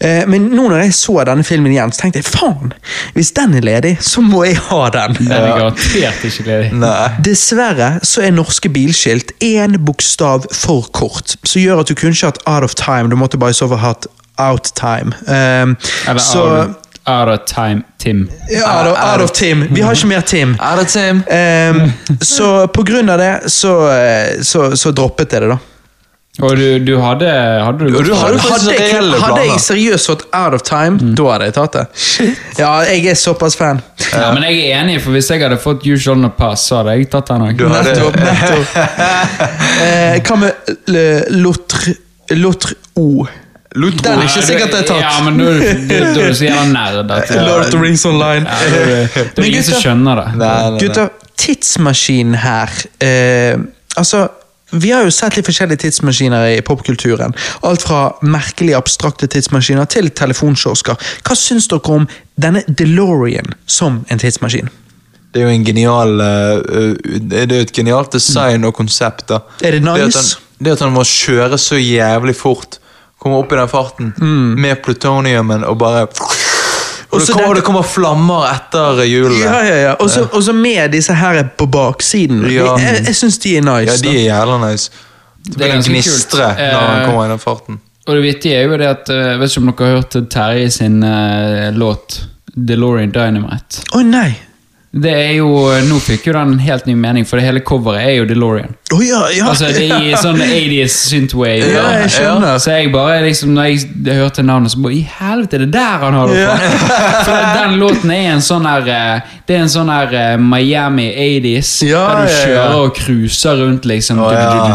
Eh, 0.00 0.24
men 0.30 0.48
nå 0.54 0.68
når 0.70 0.84
jeg 0.86 0.96
så 0.96 1.18
denne 1.28 1.44
filmen 1.46 1.72
igjen, 1.72 1.92
så 1.92 2.04
tenkte 2.04 2.22
jeg 2.22 2.28
faen, 2.28 2.72
hvis 3.16 3.32
den 3.36 3.56
er 3.58 3.66
ledig, 3.66 3.94
så 4.04 4.24
må 4.24 4.44
jeg 4.48 4.58
ha 4.70 4.82
den. 4.94 5.18
Den 5.20 5.32
er 5.36 5.48
garantert 5.60 6.24
ikke 6.30 6.46
ledig. 6.48 6.72
Nei. 6.78 7.08
Dessverre 7.24 7.90
så 8.06 8.24
er 8.24 8.34
norske 8.36 8.72
bilskilt 8.72 9.34
én 9.44 9.78
bokstav 9.84 10.48
for 10.54 10.88
kort, 10.92 11.36
som 11.44 11.62
gjør 11.62 11.84
at 11.84 11.90
du 11.90 11.96
kunne 11.98 12.16
ikke 12.16 12.32
hatt 12.32 12.42
out 12.46 12.66
of 12.66 12.78
time, 12.78 13.10
du 13.10 13.18
måtte 13.20 13.40
bare 13.40 13.54
i 13.54 13.58
så 13.58 13.68
fall 13.68 13.82
hatt 13.84 14.08
out 14.38 14.70
time. 14.78 15.12
Um, 15.26 15.76
Eller 16.06 16.22
så, 16.22 16.44
out, 16.46 16.87
Out 17.08 17.28
of 17.32 17.46
time, 17.48 17.82
Tim. 17.98 18.26
Ja, 18.52 18.66
out, 18.80 18.90
of, 18.92 18.98
out 18.98 19.20
of 19.24 19.32
Tim. 19.32 19.64
Vi 19.72 19.80
har 19.84 19.96
ikke 19.96 20.10
mer 20.10 20.20
Tim. 20.28 20.54
Out 20.70 20.82
of 20.84 20.92
Tim? 20.92 21.22
Um, 21.24 22.18
så 22.20 22.52
på 22.74 22.84
grunn 22.88 23.08
av 23.10 23.18
det, 23.22 23.32
så, 23.52 23.72
eh, 23.94 24.42
så, 24.44 24.70
så 24.76 24.92
droppet 24.92 25.32
jeg 25.32 25.46
det, 25.46 25.48
da. 25.56 25.58
Og 26.38 26.52
du, 26.54 26.78
du 26.86 26.92
hadde, 27.02 27.26
hadde 27.66 27.88
du 27.88 27.96
du 27.98 28.12
hadde 28.14 28.38
Hadde 28.38 28.74
jeg, 28.76 29.06
hadde 29.24 29.40
jeg 29.48 29.56
seriøst 29.64 30.06
fått 30.06 30.20
out 30.38 30.54
of 30.54 30.62
time, 30.62 30.94
da 31.18 31.24
hadde 31.32 31.48
jeg 31.48 31.54
tatt 31.56 31.78
det. 31.80 31.82
Ja, 32.60 32.68
jeg 32.86 33.08
er 33.10 33.18
såpass 33.18 33.56
fan. 33.58 33.80
Ja, 34.12 34.28
men 34.36 34.44
jeg 34.46 34.60
er 34.68 34.84
enig, 34.84 35.00
for 35.02 35.16
hvis 35.16 35.32
jeg 35.32 35.42
hadde 35.42 35.58
fått 35.58 35.82
Usual 35.82 35.98
Shall 36.04 36.20
Not 36.22 36.36
Pass, 36.38 36.68
så 36.70 36.78
hadde 36.78 36.94
jeg 37.00 37.08
tatt 37.10 37.32
den 37.32 37.56
Du 37.58 37.64
òg. 37.66 37.74
hadde- 37.74 37.96
Nettopp. 37.96 38.20
nettopp. 38.22 38.78
Eh, 39.82 40.16
Hva 40.26 40.36
med 40.38 40.54
Lotre 42.38 42.74
O? 42.98 43.26
Lotro. 43.78 44.02
Den 44.08 44.22
er 44.22 44.28
ikke 44.28 44.42
sikkert 44.48 44.72
det 44.74 44.80
er 44.82 44.88
tatt. 44.90 45.04
Ja, 45.04 45.14
men 45.26 45.38
da 45.38 45.52
er 45.52 46.10
du- 46.14 46.34
så 46.34 46.44
jævla 46.48 46.64
nerd. 46.72 47.14
Lord 47.48 47.64
of 47.66 47.70
the 47.74 47.80
Rings 47.82 48.04
Online. 48.08 48.44
Ja, 48.48 48.72
det- 48.74 49.14
det 49.36 49.44
er 49.44 49.48
ingen 49.52 49.66
som 49.68 49.80
skjønner 49.82 50.22
det. 50.22 50.26
Nei, 50.40 50.48
nei, 50.48 50.70
nei. 50.74 50.82
Gutter, 50.82 51.10
tidsmaskinen 51.38 52.34
her 52.42 52.72
eh, 53.04 53.56
Altså, 53.98 54.28
vi 54.70 54.90
har 54.92 55.02
jo 55.06 55.10
sett 55.14 55.38
litt 55.38 55.46
forskjellige 55.48 55.80
tidsmaskiner 55.86 56.50
i 56.52 56.58
popkulturen. 56.62 57.32
Alt 57.66 57.82
fra 57.86 58.00
merkelige 58.22 58.76
abstrakte 58.76 59.26
tidsmaskiner 59.32 59.88
til 59.90 60.10
telefonkiosker. 60.14 60.98
Hva 61.24 61.36
syns 61.38 61.66
dere 61.72 61.94
om 61.96 62.04
denne 62.38 62.62
DeLorean 62.68 63.54
som 63.66 64.02
en 64.12 64.20
tidsmaskin? 64.20 64.68
Det 65.32 65.40
er 65.42 65.48
jo 65.48 65.54
en 65.56 65.64
genial 65.66 66.20
eh, 66.24 66.58
uh, 66.58 67.16
Det 67.30 67.40
er 67.42 67.56
jo 67.58 67.64
et 67.66 67.72
genialt 67.76 68.14
design 68.16 68.64
og 68.68 68.74
konsept. 68.78 69.26
da 69.28 69.40
Er 69.60 69.76
det 69.76 69.82
Det 69.84 69.90
at, 69.94 70.06
nice? 70.06 70.36
han, 70.36 70.64
det 70.64 70.72
at 70.76 70.84
han 70.86 70.92
må 70.94 71.02
kjøre 71.04 71.58
så 71.60 71.76
jævlig 71.80 72.36
fort, 72.36 72.77
komme 73.18 73.36
opp 73.42 73.52
i 73.52 73.56
den 73.56 73.68
farten 73.68 74.12
Mm. 74.18 74.54
med 74.60 74.82
plutoniumen 74.82 75.64
og 75.64 75.78
bare 75.78 76.06
Og 77.10 77.20
det 77.20 77.32
kommer, 77.32 77.54
det 77.54 77.64
kommer 77.64 77.82
flammer 77.82 78.44
etter 78.52 78.98
hjulene. 79.08 79.44
Ja, 79.44 79.60
ja, 79.64 79.76
ja. 79.76 79.92
Og 79.98 80.10
så- 80.42 80.52
med 80.52 80.90
disse 80.92 81.14
her 81.14 81.42
på 81.56 81.66
baksiden. 81.66 82.42
Ja. 82.52 82.76
Jeg, 82.76 83.04
jeg 83.06 83.14
syns 83.16 83.38
de 83.38 83.56
er 83.56 83.62
nice. 83.62 84.04
Ja, 84.04 84.10
de 84.10 84.16
er 84.18 84.24
jævla 84.28 84.70
nice. 84.70 84.90
Det 85.42 85.52
Det 85.52 85.56
blir 85.56 85.72
en 85.74 85.82
gnistre 85.82 86.48
når 86.56 86.80
han 86.80 87.00
Eh, 87.00 87.06
kommer 87.06 87.24
i 87.24 87.28
den 87.28 87.38
farten. 87.38 87.80
Og 88.06 88.14
det 88.14 88.22
vittige 88.22 88.56
er 88.56 88.62
jo 88.68 88.76
det 88.76 88.86
at 88.88 89.08
eh, 89.08 89.38
vet 89.38 89.50
ikke 89.50 89.58
om 89.58 89.72
dere 89.72 89.86
har 89.86 89.96
hørt 90.02 90.30
Terje 90.30 90.70
sin 90.70 91.02
uh, 91.02 91.70
låt 91.72 92.20
DeLorean 92.56 93.10
Dynamite. 93.10 93.82
Å 93.94 94.02
nei! 94.04 94.36
Det 94.90 95.10
er 95.12 95.34
jo, 95.36 95.48
Nå 95.84 95.98
fikk 96.00 96.30
jo 96.30 96.32
den 96.32 96.54
en 96.54 96.60
helt 96.64 96.86
ny 96.88 96.94
mening, 96.96 97.26
for 97.28 97.36
det 97.36 97.44
hele 97.44 97.60
coveret 97.60 98.06
er 98.08 98.14
jo 98.22 98.24
DeLorean. 98.30 98.70
Oh, 98.94 99.02
ja, 99.04 99.26
ja. 99.36 99.44
Altså 99.50 99.68
det 99.76 99.82
er 99.92 100.06
i 100.08 100.14
sånn 100.16 100.38
80s 100.40 100.94
synthwave. 101.10 101.66
Ja, 101.74 101.82
jeg 102.00 102.08
skjønner. 102.14 102.54
Så 102.62 102.72
jeg 102.72 102.88
bare 102.94 103.18
liksom, 103.26 103.50
når 103.52 103.66
jeg 103.68 104.16
hørte 104.16 104.42
navnet, 104.48 104.72
så 104.72 104.80
bare 104.80 104.96
I 104.96 105.02
helvete, 105.18 105.58
er 105.58 105.64
det 105.66 105.74
der 105.74 106.06
han 106.06 106.16
har 106.16 106.32
det 106.32 106.46
fra? 106.46 106.70
For 107.28 107.50
den 107.58 107.76
låten 107.82 108.14
er 108.16 108.30
en 108.32 108.40
sånn 108.46 108.64
her 108.68 108.88
eh, 108.94 109.34
Det 109.48 109.58
er 109.58 109.66
en 109.66 109.72
sånn 109.74 109.92
her 109.92 110.14
eh, 110.16 110.30
Miami 110.40 111.06
80s, 111.12 111.74
Ja, 111.90 112.06
der 112.08 112.22
du 112.24 112.32
ja, 112.32 112.32
ja. 112.32 112.46
kjører 112.46 112.78
og 112.86 112.96
cruiser 112.96 113.60
rundt, 113.60 113.84
liksom. 113.92 114.22
Oh, 114.24 114.32
ja. 114.32 114.72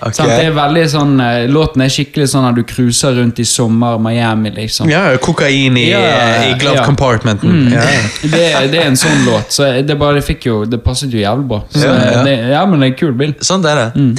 Ok. 0.00 0.16
Det 0.16 0.40
er 0.46 0.56
veldig 0.56 0.86
sånn 0.94 1.12
eh, 1.26 1.44
Låten 1.52 1.84
er 1.84 1.92
skikkelig 1.92 2.30
sånn 2.32 2.48
at 2.48 2.56
du 2.56 2.64
cruiser 2.72 3.20
rundt 3.20 3.44
i 3.44 3.46
sommer 3.48 4.00
Miami, 4.00 4.54
liksom. 4.56 4.88
Ja, 4.90 5.04
kokain 5.20 5.76
i, 5.76 5.86
Ja, 5.92 6.00
i 6.48 6.56
glove 6.60 6.80
ja. 6.80 6.88
compartmenten. 6.88 7.66
Mm. 7.66 7.72
Ja. 7.76 7.84
Det, 8.24 8.44
det 8.72 8.80
er 8.80 8.88
en 8.88 8.96
sånn 9.00 9.09
låt, 9.26 9.52
så 9.52 9.68
det 9.86 9.96
bare 9.98 10.22
fikk 10.24 10.46
jo 10.46 10.64
Det 10.64 10.80
passet 10.84 11.12
jo 11.14 11.20
jævlig 11.20 11.46
bra. 11.50 11.62
Så, 11.70 11.84
Ja, 11.86 11.94
ja. 12.12 12.24
Det, 12.26 12.34
ja, 12.52 12.64
men 12.66 12.80
det 12.80 12.88
er 12.88 12.92
en 12.92 12.98
kul 12.98 13.14
bil. 13.18 13.34
Sånn 13.44 13.64
er 13.66 13.80
det. 13.80 13.88
Mm. 14.00 14.12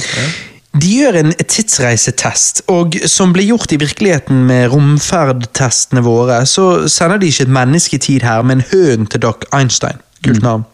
De 0.72 0.88
gjør 0.88 1.18
en 1.20 1.32
tidsreisetest, 1.36 2.62
og 2.72 2.96
som 3.10 3.34
ble 3.34 3.44
gjort 3.44 3.74
i 3.74 3.80
virkeligheten 3.80 4.46
med 4.48 4.70
romferdtestene 4.72 6.00
våre, 6.04 6.46
så 6.48 6.88
sender 6.88 7.20
de 7.20 7.28
ikke 7.28 7.44
et 7.44 7.52
menneske 7.52 7.98
i 7.98 8.00
tid 8.00 8.24
her, 8.24 8.40
men 8.42 8.64
hønen 8.72 9.06
til 9.06 9.20
Doc 9.22 9.44
Einstein. 9.52 10.00
Kult 10.24 10.42
navn. 10.42 10.64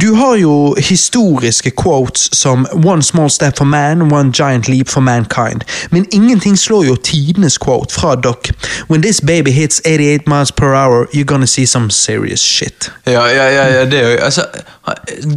Du 0.00 0.14
har 0.14 0.36
jo 0.36 0.76
historiske 0.78 1.70
quotes 1.70 2.28
som 2.32 2.66
One 2.72 3.02
small 3.02 3.30
step 3.30 3.56
for 3.58 3.64
man, 3.64 4.12
one 4.12 4.32
giant 4.32 4.68
leap 4.68 4.88
for 4.88 5.00
mankind. 5.00 5.60
Men 5.90 6.06
ingenting 6.12 6.58
slår 6.58 6.84
jo 6.84 6.96
tidenes 6.96 7.58
quote 7.58 7.94
fra 7.94 8.14
Doc. 8.14 8.48
When 8.88 9.02
this 9.02 9.20
baby 9.20 9.50
hits 9.50 9.80
88 9.84 10.26
miles 10.26 10.52
per 10.52 10.74
hour, 10.74 11.06
you're 11.12 11.24
gonna 11.24 11.46
see 11.46 11.66
some 11.66 11.90
serious 11.90 12.40
shit. 12.40 12.92
Ja, 13.06 13.26
ja, 13.26 13.48
ja, 13.48 13.66
ja 13.66 13.84
det 13.84 13.98
er 13.98 14.10
jo 14.10 14.18
altså, 14.18 14.46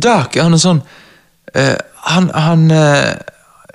Doc 0.03 0.37
han 0.37 0.53
er 0.53 0.61
sånn 0.61 0.81
uh, 1.57 1.75
Han, 2.05 2.29
han 2.33 2.71
eh, 2.71 3.15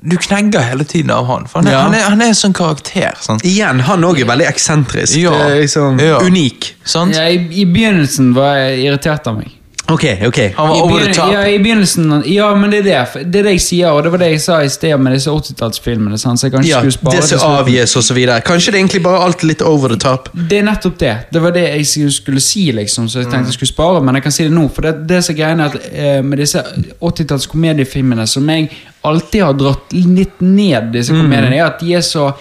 Du 0.02 0.16
knegger 0.16 0.60
hele 0.64 0.84
tiden 0.84 1.10
av 1.12 1.26
han. 1.28 1.46
For 1.46 1.60
han, 1.60 1.66
er, 1.68 1.72
Ja. 1.72 1.80
han, 1.84 1.94
er, 1.94 2.04
han 2.08 2.20
er 2.24 2.30
en 2.32 2.34
sånn 2.38 2.54
karakter. 2.56 3.18
Sant? 3.20 3.44
Igjen, 3.44 3.80
han 3.84 4.04
òg 4.04 4.20
er 4.22 4.24
veldig 4.30 4.46
eksentrisk. 4.48 5.16
Ja. 5.20 5.30
Det 5.30 5.50
er 5.56 5.60
liksom 5.60 6.00
Ja. 6.00 6.18
Unik. 6.24 6.70
Sant? 6.84 7.14
Ja, 7.14 7.26
i, 7.28 7.36
I 7.60 7.64
begynnelsen 7.68 8.32
var 8.34 8.54
jeg 8.56 8.78
irritert 8.86 9.26
av 9.28 9.36
meg. 9.42 9.50
Ok, 9.90 10.04
ok. 10.26 10.38
Han 10.56 10.68
var 10.68 10.76
I 10.76 10.80
over 10.80 11.04
the 11.04 11.14
top. 11.14 11.32
Ja, 11.32 11.42
i 11.48 11.58
begynnelsen 11.58 12.22
Ja, 12.26 12.54
men 12.54 12.70
det 12.70 12.78
er 12.78 12.82
det. 13.14 13.24
Det 13.32 13.40
er 13.40 13.48
det 13.48 13.54
jeg 13.56 13.62
sier, 13.64 13.90
og 13.92 14.02
det 14.04 14.12
var 14.14 14.22
det 14.22 14.30
jeg 14.32 14.40
sa 14.44 14.60
i 14.62 14.68
sted 14.72 14.94
med 15.02 15.16
disse 15.16 15.30
80-tallsfilmene. 15.30 16.18
Så 16.20 16.34
jeg 16.46 16.52
kanskje 16.54 16.70
Ja, 16.70 16.80
skulle 16.84 16.96
spare 16.98 17.16
det 17.20 17.28
som 17.40 17.56
avgis 17.58 17.96
og 17.96 18.04
så 18.06 18.14
videre. 18.14 18.40
Kanskje 18.46 18.72
det 18.72 18.78
er 18.78 18.82
egentlig 18.84 19.02
bare 19.06 19.22
alt 19.26 19.42
litt 19.46 19.62
over 19.66 19.88
the 19.94 19.98
top. 19.98 20.28
Det 20.34 20.58
er 20.60 20.66
nettopp 20.68 20.98
det. 20.98 21.14
Det 21.32 21.42
var 21.42 21.50
det 21.56 21.66
jeg 21.68 21.86
skulle- 21.86 22.12
skulle 22.12 22.40
si, 22.40 22.72
liksom, 22.72 23.08
så 23.08 23.18
jeg 23.22 23.30
tenkte 23.30 23.50
jeg 23.50 23.58
skulle 23.58 23.74
spare, 23.74 24.00
men 24.02 24.14
jeg 24.14 24.22
kan 24.22 24.32
si 24.32 24.44
det 24.44 24.52
nå. 24.52 24.68
For 24.70 24.82
det, 24.82 25.06
det 25.08 25.24
som 25.24 25.34
er 25.36 25.50
er 25.50 25.64
at 25.64 25.76
eh, 25.92 26.22
med 26.22 26.38
disse 26.38 26.62
80-talls 27.00 27.46
komediefilmene 27.50 28.26
som 28.26 28.48
jeg 28.48 28.70
alltid 29.04 29.42
har 29.42 29.52
dratt 29.54 29.92
litt 29.92 30.40
ned, 30.40 30.92
disse 30.92 31.12
komediene, 31.12 31.56
er 31.56 31.66
at 31.66 31.80
de 31.80 31.94
er 31.94 32.00
så 32.04 32.32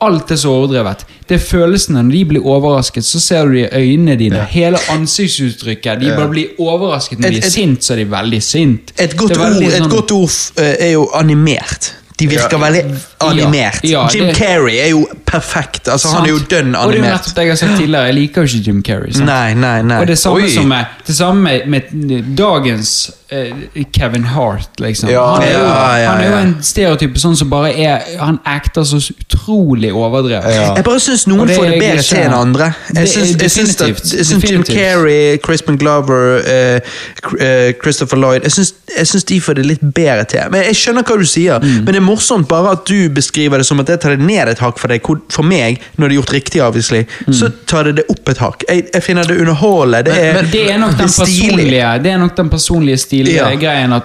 Alt 0.00 0.30
er 0.30 0.36
så 0.38 0.48
overdrevet. 0.54 1.00
Det 1.28 1.34
er 1.34 1.42
følelsene 1.42 2.02
når 2.06 2.12
de 2.14 2.24
blir 2.24 2.44
overrasket, 2.46 3.04
så 3.04 3.18
ser 3.20 3.44
du 3.48 3.52
det 3.56 3.64
i 3.72 3.80
øynene 3.80 4.14
dine. 4.20 4.44
Hele 4.50 4.78
ansiktsuttrykket. 4.94 6.00
De 6.00 6.12
bare 6.16 6.28
blir 6.30 6.46
overrasket. 6.58 7.18
Når 7.18 7.26
Et- 7.28 7.32
de 7.34 7.38
er 7.40 7.46
et- 7.46 7.52
sint, 7.52 7.84
så 7.84 7.92
er 7.92 7.96
de 7.96 8.10
veldig 8.10 8.42
sint. 8.42 8.92
Et 8.98 9.16
godt, 9.16 9.28
Det 9.30 9.36
er 9.38 9.40
ord, 9.56 9.62
et 9.62 9.72
sånn- 9.82 9.90
godt 9.90 10.12
ord 10.12 10.30
eh, 10.56 10.76
er 10.86 10.92
jo 10.92 11.10
animert. 11.14 11.94
De 12.18 12.26
virker 12.28 12.58
veldig 12.58 12.84
animert. 13.20 13.80
Ja, 13.84 14.08
Jim 14.12 14.26
det- 14.26 14.36
Carrey 14.36 14.76
er 14.78 14.88
jo 14.90 15.06
perfekt. 15.26 15.88
Altså, 15.88 16.08
han 16.08 16.24
er 16.24 16.30
jo 16.30 16.38
dønn 16.38 16.74
animert. 16.74 16.84
Og 16.86 16.92
det 16.92 16.98
er 16.98 17.04
jo 17.04 17.12
nettopp 17.14 17.34
det 17.36 17.42
jeg 17.44 17.50
har 17.50 17.56
sagt 17.56 17.76
tidligere. 17.80 18.04
Jeg 18.06 18.14
liker 18.14 18.42
jo 18.42 18.48
ikke 18.48 18.66
Jim 18.66 18.82
Carrey. 18.82 19.12
sant? 19.12 19.26
Nei, 19.26 19.54
nei, 19.54 19.82
nei. 19.82 20.00
Og 20.00 20.06
det 20.06 20.18
samme 20.18 20.42
Oi. 20.42 20.50
som 20.54 20.68
med, 20.68 20.84
det 21.06 21.16
samme 21.16 21.42
med, 21.66 21.92
med 21.94 22.24
dagens 22.36 23.10
uh, 23.32 23.82
Kevin 23.92 24.24
Hart, 24.24 24.80
liksom. 24.80 25.10
Ja, 25.10 25.24
han, 25.34 25.42
er 25.42 25.52
jo, 25.52 25.64
ja, 25.64 25.96
ja, 25.96 26.10
han 26.10 26.20
er 26.20 26.30
jo 26.30 26.36
en 26.46 26.54
stereotype 26.62 27.18
sånn 27.20 27.36
som 27.36 27.50
bare 27.50 27.74
er 27.76 28.06
Han 28.20 28.38
acter 28.48 28.84
så 28.88 29.00
utrolig 29.12 29.92
overdrevet. 29.92 30.54
Ja. 30.54 30.74
Jeg 30.78 30.84
bare 30.84 31.00
syns 31.00 31.26
noen 31.28 31.48
får 31.48 31.68
det 31.68 31.80
bedre 31.80 32.02
til 32.02 32.18
enn 32.24 32.34
andre. 32.38 32.72
Jeg 32.94 33.08
syns, 33.48 34.44
Jim 34.48 34.64
Carrey, 34.64 35.38
Crispin 35.44 35.76
Glover, 35.76 36.38
uh, 36.40 36.80
eh, 37.40 37.72
Christopher 37.82 38.16
Lloyd 38.16 38.46
jeg 38.96 39.06
syns 39.06 39.24
de 39.28 39.40
får 39.40 39.58
det 39.58 39.66
litt 39.66 39.82
bedre 39.94 40.24
til. 40.24 40.40
Men 40.50 40.62
Jeg 40.68 40.76
skjønner 40.80 41.02
hva 41.06 41.18
du 41.18 41.26
sier, 41.28 41.58
Mm. 41.58 41.84
men 41.84 41.86
det 41.86 41.96
er 41.96 42.04
morsomt 42.06 42.48
bare 42.48 42.70
at 42.72 42.86
du 42.86 43.07
beskriver 43.08 43.58
det 43.58 43.66
som 43.66 43.80
at 43.80 43.88
jeg 43.88 44.00
tar 44.00 44.10
det 44.16 44.20
ned 44.26 44.48
et 44.48 44.58
hakk 44.58 44.78
for 44.78 44.88
deg. 44.88 45.02
For 45.32 45.42
meg, 45.46 45.80
når 45.96 46.08
det 46.08 46.14
er 46.16 46.20
gjort 46.20 46.32
riktig, 46.32 46.62
obviously, 46.62 47.04
Mm. 47.26 47.32
så 47.34 47.50
tar 47.66 47.84
det 47.84 47.96
det 47.96 48.04
opp 48.10 48.28
et 48.28 48.38
hakk. 48.38 48.64
Jeg, 48.68 48.84
jeg 48.94 49.02
finner 49.02 49.22
det 49.28 49.38
underholdende. 49.40 50.02
Det 50.04 50.52
Det 50.52 50.70
er 50.72 50.78
nok 50.78 50.90
den 50.98 51.06
det 51.06 51.14
er 51.14 51.24
personlige 51.24 52.02
Det 52.02 52.12
er 52.12 52.18
nok 52.18 52.36
den 52.36 52.48
personlige 52.50 52.96
Ja. 52.98 53.02
stilgreien 53.04 53.92
at 53.92 54.02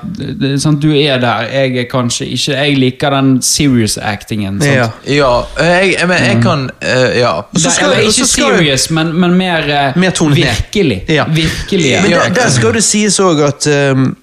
sant, 0.61 0.81
du 0.81 0.91
er 0.93 1.17
der. 1.19 1.47
Jeg 1.51 1.77
er 1.77 1.83
kanskje 1.91 2.25
ikke 2.27 2.53
Jeg 2.53 2.77
liker 2.77 3.09
den 3.09 3.41
serious 3.41 3.97
actingen. 3.97 4.61
Sant? 4.61 4.73
Ja. 4.73 4.87
Ja, 5.07 5.41
jeg, 5.59 5.95
jeg, 5.99 6.07
men 6.07 6.17
jeg 6.23 6.41
kan 6.43 6.69
uh, 6.81 7.17
Ja. 7.19 7.31
Skal- 7.57 7.91
eller 7.91 8.03
ikke 8.09 8.25
serious, 8.25 8.89
men, 8.89 9.13
men 9.19 9.33
mer, 9.37 9.57
eh, 9.69 9.93
Mer 9.99 10.11
virkelig. 10.33 11.03
Ja. 11.09 11.23
Virkelig. 11.27 12.01
Men 12.01 12.11
der, 12.11 12.29
der 12.33 12.49
skal 12.49 12.73
det 12.73 12.83
sies 12.83 13.19
òg 13.19 13.41
at 13.47 13.67
ehm, 13.67 14.15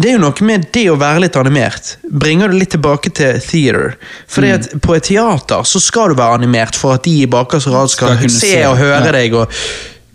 det 0.00 0.10
er 0.10 0.16
jo 0.16 0.22
noe 0.24 0.46
med 0.46 0.66
det 0.74 0.84
å 0.90 0.96
være 0.98 1.20
litt 1.26 1.36
animert. 1.38 1.96
Bringer 2.10 2.50
det 2.52 2.58
litt 2.60 2.70
tilbake 2.74 3.10
til 3.14 3.40
theater. 3.40 3.96
Fordi 4.28 4.48
Mm. 4.50 4.54
at 4.54 4.82
på 4.82 4.94
et 4.96 5.02
teater 5.10 5.62
så 5.64 5.80
skal 5.80 6.08
du 6.08 6.14
være 6.14 6.34
animert 6.40 6.76
for 6.76 6.94
at 6.94 7.04
de 7.04 7.22
i 7.22 7.26
bakerste 7.26 7.70
rad 7.70 7.88
skal, 7.90 8.16
Skal 8.18 8.30
se, 8.30 8.66
og 8.66 8.76
høre 8.78 9.04
ja. 9.04 9.12
deg. 9.12 9.34
Og, 9.34 9.48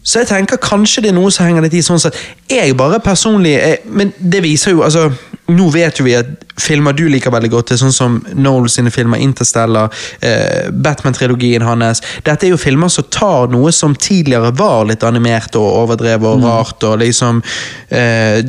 så 0.04 0.20
jeg 0.24 0.28
tenker 0.28 0.58
kanskje 0.58 1.02
det 1.04 1.10
er 1.12 1.18
noe 1.20 1.32
som 1.32 1.46
henger 1.46 1.62
litt 1.62 1.74
i 1.74 1.82
sånn 1.86 2.00
sett. 2.00 2.16
Jeg 2.50 2.76
bare 2.78 3.00
personlig 3.00 3.56
jeg, 3.56 3.80
Men 3.86 4.14
det 4.20 4.44
viser 4.44 4.72
jo 4.72 4.82
altså 4.84 5.12
Nå 5.50 5.70
vet 5.74 6.00
jo 6.00 6.06
vi 6.06 6.16
at 6.18 6.30
filmer 6.60 6.94
du 6.94 7.06
liker 7.10 7.32
veldig 7.34 7.50
godt, 7.54 7.72
er 7.74 7.80
sånn 7.82 7.94
som 7.96 8.18
Noel 8.38 8.68
sine 8.72 8.92
filmer, 8.94 9.22
Interstellar, 9.24 9.90
eh, 10.22 10.70
Batman-trilogien 10.70 11.64
hans. 11.66 12.02
Dette 12.26 12.48
er 12.48 12.54
jo 12.54 12.60
filmer 12.60 12.92
som 12.92 13.08
tar 13.12 13.50
noe 13.54 13.72
som 13.76 13.96
tidligere 13.96 14.52
var 14.60 14.86
litt 14.90 15.04
animert 15.08 15.56
og 15.60 15.68
overdrevet 15.84 16.28
og 16.30 16.44
rart, 16.46 16.84
og 16.84 17.00
liksom 17.04 17.42
eh, 17.90 18.42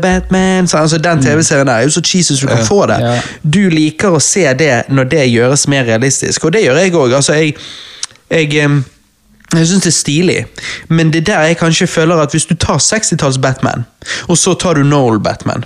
Batman 0.00 0.68
altså 0.70 0.98
Den 0.98 1.22
TV-serien 1.22 1.68
der 1.68 1.74
er 1.74 1.88
jo 1.88 1.94
så 1.94 2.02
cheesy 2.04 2.34
som 2.36 2.48
du 2.48 2.54
kan 2.54 2.66
få 2.66 2.86
det. 2.90 3.00
Du 3.42 3.68
liker 3.70 4.16
å 4.16 4.22
se 4.22 4.46
det 4.54 4.86
når 4.88 5.10
det 5.12 5.26
gjøres 5.30 5.68
mer 5.68 5.84
realistisk, 5.88 6.44
og 6.44 6.56
det 6.56 6.64
gjør 6.64 6.80
jeg 6.80 6.96
òg. 6.96 7.18
Altså, 7.20 7.36
jeg, 7.38 7.54
jeg 8.30 8.82
jeg 9.58 9.66
syns 9.66 9.82
det 9.82 9.90
er 9.90 9.96
stilig, 9.96 10.38
men 10.88 11.12
det 11.12 11.22
er 11.22 11.28
der 11.32 11.40
jeg 11.50 11.56
kanskje 11.58 11.86
føler 11.86 12.22
at 12.22 12.30
hvis 12.30 12.46
du 12.46 12.54
tar 12.54 12.78
60-talls 12.78 13.40
Batman, 13.42 13.84
og 14.28 14.38
så 14.38 14.54
tar 14.54 14.78
du 14.78 14.82
Noel 14.86 15.20
Batman, 15.20 15.64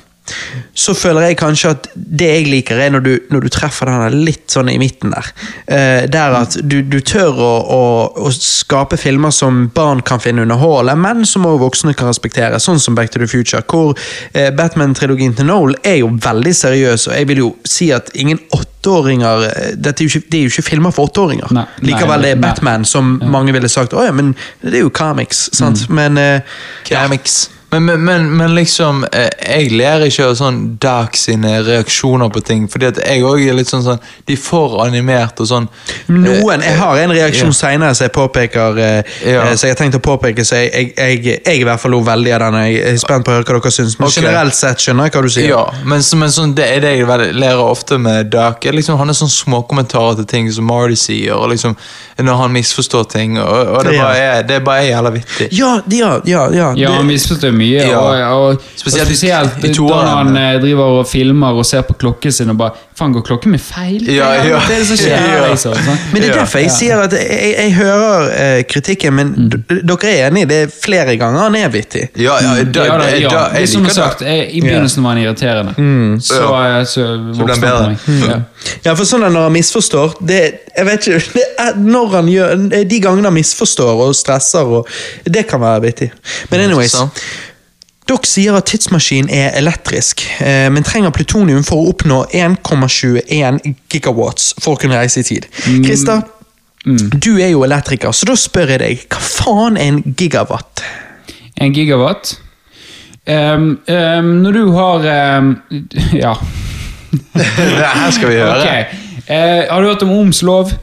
så 0.75 0.95
føler 0.97 1.29
jeg 1.29 1.37
kanskje 1.39 1.71
at 1.75 1.87
det 1.95 2.29
jeg 2.31 2.47
liker, 2.49 2.81
er 2.81 2.93
når 2.95 3.03
du, 3.05 3.13
når 3.31 3.45
du 3.45 3.51
treffer 3.53 3.91
den 3.91 4.25
litt 4.25 4.49
sånn 4.53 4.71
i 4.73 4.79
midten 4.81 5.13
der. 5.13 5.29
Eh, 5.67 6.07
der 6.11 6.37
at 6.39 6.57
du, 6.65 6.79
du 6.83 6.99
tør 7.05 7.37
å, 7.37 7.53
å, 7.61 7.83
å 8.25 8.33
skape 8.35 8.99
filmer 9.01 9.35
som 9.35 9.67
barn 9.75 10.01
kan 10.07 10.23
finne 10.25 10.47
underholdende, 10.47 10.97
men 11.01 11.29
som 11.29 11.47
òg 11.49 11.61
voksne 11.63 11.95
kan 11.99 12.09
respektere. 12.09 12.61
Sånn 12.63 12.81
som 12.83 12.97
Back 12.97 13.13
to 13.13 13.21
the 13.21 13.29
Future, 13.31 13.63
hvor 13.69 13.93
eh, 14.33 14.51
Batman-trilogien 14.57 15.37
til 15.37 15.51
Noel 15.51 15.77
er 15.85 16.01
jo 16.01 16.11
veldig 16.25 16.55
seriøs, 16.57 17.09
og 17.11 17.19
jeg 17.19 17.31
vil 17.31 17.45
jo 17.45 17.51
si 17.69 17.91
at 17.95 18.11
ingen 18.17 18.41
åtteåringer 18.57 19.49
eh, 19.51 19.73
dette 19.77 20.03
er 20.03 20.09
jo 20.09 20.19
ikke, 20.19 20.31
Det 20.31 20.41
er 20.41 20.47
jo 20.49 20.55
ikke 20.55 20.69
filmer 20.71 20.95
for 20.95 21.11
åtteåringer. 21.11 21.53
Likevel 21.85 22.25
det 22.25 22.35
er. 22.35 22.41
Batman, 22.41 22.85
som 22.89 23.19
mange 23.31 23.53
ville 23.55 23.69
sagt 23.71 23.95
Å 23.95 24.09
ja, 24.09 24.13
men 24.13 24.33
det 24.65 24.81
er 24.81 24.87
jo 24.87 24.93
comics, 24.95 25.51
sant? 25.55 25.85
Mm. 25.89 26.01
Men 26.01 26.21
eh, 26.21 26.57
Comics. 26.89 27.45
Men, 27.75 27.85
men, 27.85 28.05
men, 28.05 28.37
men 28.37 28.55
liksom, 28.55 29.05
eh, 29.13 29.29
jeg 29.41 29.73
ler 29.75 30.05
ikke 30.07 30.29
av 30.29 30.37
sånn 30.39 30.59
Dark 30.83 31.17
sine 31.19 31.57
reaksjoner 31.67 32.31
på 32.31 32.43
ting. 32.47 32.69
Fordi 32.71 32.87
at 32.93 33.01
jeg 33.03 33.25
også 33.27 33.49
er 33.51 33.57
litt 33.59 33.71
sånn 33.71 33.83
sånn 33.83 34.03
De 34.29 34.37
er 34.37 34.41
for 34.41 34.77
animert 34.85 35.41
og 35.43 35.49
sånn. 35.51 35.67
Noen, 36.13 36.63
Jeg 36.63 36.79
har 36.79 37.01
en 37.03 37.15
reaksjon 37.15 37.51
ja. 37.51 37.57
senere 37.59 37.97
som 37.99 38.07
jeg 38.07 38.15
påpeker, 38.15 38.79
eh, 38.79 39.17
Ja. 39.25 39.43
eh, 39.49 39.57
så 39.59 39.67
jeg 39.67 39.75
har 39.75 39.81
tenkt 39.81 39.99
å 39.99 40.03
påpeke, 40.05 40.45
så 40.47 40.61
jeg, 40.63 40.93
jeg, 40.95 41.23
jeg, 41.25 41.41
jeg 41.41 41.61
i 41.61 41.67
hvert 41.67 41.83
fall 41.83 41.95
lo 41.97 42.01
veldig 42.07 42.35
av 42.37 42.45
den. 42.47 42.61
Jeg 42.69 42.93
er 42.93 43.01
spent 43.03 43.27
på 43.27 43.33
å 43.33 43.39
høre 43.39 43.49
hva 43.49 43.59
dere 43.59 43.75
syns, 43.75 43.99
men 43.99 44.09
okay. 44.09 44.23
generelt 44.23 44.59
sett 44.59 44.85
skjønner 44.85 45.09
jeg 45.09 45.17
hva 45.17 45.25
du 45.25 45.31
sier. 45.35 45.51
Ja, 45.51 45.65
men, 45.83 46.05
men 46.21 46.35
sånn, 46.35 46.55
det 46.55 46.69
er 46.77 46.85
det 46.85 46.95
jeg 46.95 47.35
ler 47.41 47.63
ofte 47.65 47.99
med 47.99 48.31
Dark. 48.35 48.69
Liksom, 48.71 48.99
han 49.01 49.11
er 49.11 49.19
sånn 49.19 49.33
småkommentarer 49.33 50.21
til 50.21 50.31
ting 50.31 50.53
som 50.55 50.69
Marty 50.71 50.99
sier, 51.01 51.35
og 51.35 51.51
liksom, 51.55 51.75
når 52.23 52.41
han 52.45 52.55
misforstår 52.55 53.09
ting. 53.17 53.39
Og, 53.43 53.75
og 53.75 53.83
det, 53.89 53.99
bare 53.99 54.23
er, 54.23 54.47
det 54.47 54.61
bare 54.67 54.85
er 54.85 54.91
jævla 54.93 55.15
vittig. 55.19 55.51
Ja, 55.59 55.75
ja, 55.91 56.15
ja. 56.29 56.47
ja, 56.55 56.71
Ja, 56.79 56.95
han 56.99 57.09
misforstår 57.11 57.55
mye. 57.55 57.64
Ja. 57.65 57.99
Og, 57.99 58.15
og, 58.15 58.49
og 58.55 58.63
Spesielt 58.77 59.11
i- 59.11 59.15
spesielt, 59.17 59.65
i 59.65 59.73
da 59.75 60.01
han 60.17 60.37
eh, 60.37 60.61
driver 60.63 61.01
og 61.01 61.07
filmer 61.09 61.57
og 61.59 61.67
ser 61.67 61.83
på 61.89 61.95
klokken 62.01 62.33
sin 62.33 62.51
og 62.51 62.59
bare 62.61 62.71
Faen, 62.95 63.11
går 63.11 63.25
klokken 63.27 63.51
min 63.51 63.59
feil? 63.59 64.05
Ja, 64.07 64.29
ja. 64.47 64.61
Det 64.69 64.77
er 64.77 64.79
det 64.79 64.87
som 64.87 64.97
skjer? 65.01 65.25
Ja. 65.35 65.49
Liksom, 65.51 65.73
men 66.13 66.23
det 66.23 66.29
er 66.31 66.37
derfor 66.39 66.61
jeg 66.63 66.71
sier 66.71 67.01
at 67.03 67.13
jeg, 67.17 67.25
jeg, 67.27 67.55
jeg 67.59 67.73
hører 67.75 68.29
eh, 68.39 68.61
kritikken, 68.71 69.15
men 69.19 69.33
Mm. 69.35 69.49
dere 69.89 70.13
er 70.13 70.29
enige, 70.29 70.47
det 70.47 70.59
er 70.63 70.71
flere 70.85 71.17
ganger 71.19 71.41
han 71.49 71.57
er 71.59 71.73
vittig. 71.75 72.05
Ja, 72.17 72.37
ja, 72.45 72.53
da, 72.63 72.85
ja, 72.87 72.99
da, 73.01 73.09
ja. 73.19 73.29
da, 73.33 73.41
jeg 73.59 73.69
som 73.73 73.83
liker 73.83 73.95
sagt, 73.97 74.23
eh, 74.23 74.45
I 74.55 74.61
begynnelsen 74.63 75.03
var 75.03 75.17
han 75.17 75.23
irriterende. 75.25 75.75
Så, 76.23 76.39
Ja. 76.39 76.79
eh, 76.79 76.85
så 76.87 77.07
ble 77.35 77.35
vokste 77.43 77.67
han 77.67 77.97
på 77.99 78.15
meg. 78.15 78.31
Ja. 78.31 78.39
Ja, 78.85 78.95
for 78.95 79.05
sånn 79.11 79.27
er 79.27 79.35
når 79.35 79.49
han 79.49 79.53
misforstår 79.59 80.15
det, 80.25 80.41
Jeg 80.77 80.87
vet 80.87 81.07
ikke 81.09 81.35
det 81.35 81.45
er 81.67 81.75
når 81.77 82.09
han 82.15 82.29
gjør, 82.31 82.55
De 82.89 83.01
gangene 83.01 83.27
han 83.29 83.35
misforstår 83.35 84.07
og 84.07 84.15
stresser, 84.15 84.71
og, 84.79 84.87
det 85.27 85.47
kan 85.51 85.61
være 85.61 85.83
vittig. 85.89 86.13
Men 86.51 86.61
anyways 86.69 86.95
Dere 88.05 88.29
sier 88.29 88.57
at 88.59 88.67
tidsmaskinen 88.69 89.31
er 89.33 89.55
elektrisk, 89.57 90.27
eh, 90.45 90.69
men 90.73 90.85
trenger 90.85 91.13
plutonium 91.15 91.65
for 91.65 91.81
å 91.81 91.93
oppnå 91.95 92.19
1,21 92.37 93.63
gigawatts 93.93 94.51
for 94.61 94.75
å 94.75 94.81
kunne 94.83 94.99
reise 95.01 95.23
i 95.23 95.29
tid. 95.29 95.47
Christer, 95.87 96.21
du 96.85 97.31
er 97.41 97.55
jo 97.55 97.65
elektriker, 97.65 98.13
så 98.13 98.29
da 98.29 98.37
spør 98.37 98.75
jeg 98.75 98.83
deg, 98.83 99.07
hva 99.09 99.23
faen 99.25 99.79
er 99.81 99.89
en 99.95 100.03
gigawatt? 100.21 100.85
En 101.57 101.73
gigawatt. 101.73 102.35
Um, 103.25 103.79
um, 103.89 104.31
når 104.45 104.53
du 104.53 104.73
har 104.77 105.07
um, 105.39 105.55
Ja. 106.27 106.35
Det 107.33 107.45
her 107.89 108.11
skal 108.13 108.29
vi 108.29 108.35
høre. 108.37 108.59
Okay. 108.61 108.85
Uh, 109.25 109.65
har 109.71 109.81
du 109.81 109.89
hørt 109.89 110.03
om 110.05 110.11
Ohms 110.13 110.43
lov? 110.45 110.75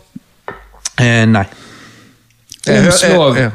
Uh, 0.98 1.26
nei. 1.30 1.46
Ohms 2.66 3.04
lov. 3.14 3.38
eh, 3.38 3.52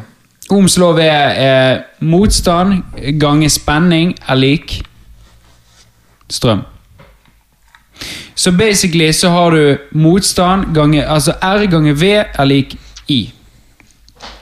ja. 0.47 0.57
Ohms 0.57 0.77
lov 0.79 0.99
er 1.03 1.39
eh, 1.43 1.79
motstand 2.07 2.83
ganger 3.21 3.51
spenning 3.51 4.15
er 4.29 4.39
lik 4.39 4.83
strøm. 6.31 6.63
Så 8.35 8.53
basically 8.53 9.13
så 9.13 9.31
har 9.33 9.51
du 9.51 9.79
motstand 9.91 10.75
ganger 10.75 11.07
Altså 11.09 11.33
R 11.43 11.67
ganger 11.67 11.95
V 11.95 12.11
er 12.21 12.45
lik 12.45 12.77
I. 13.09 13.33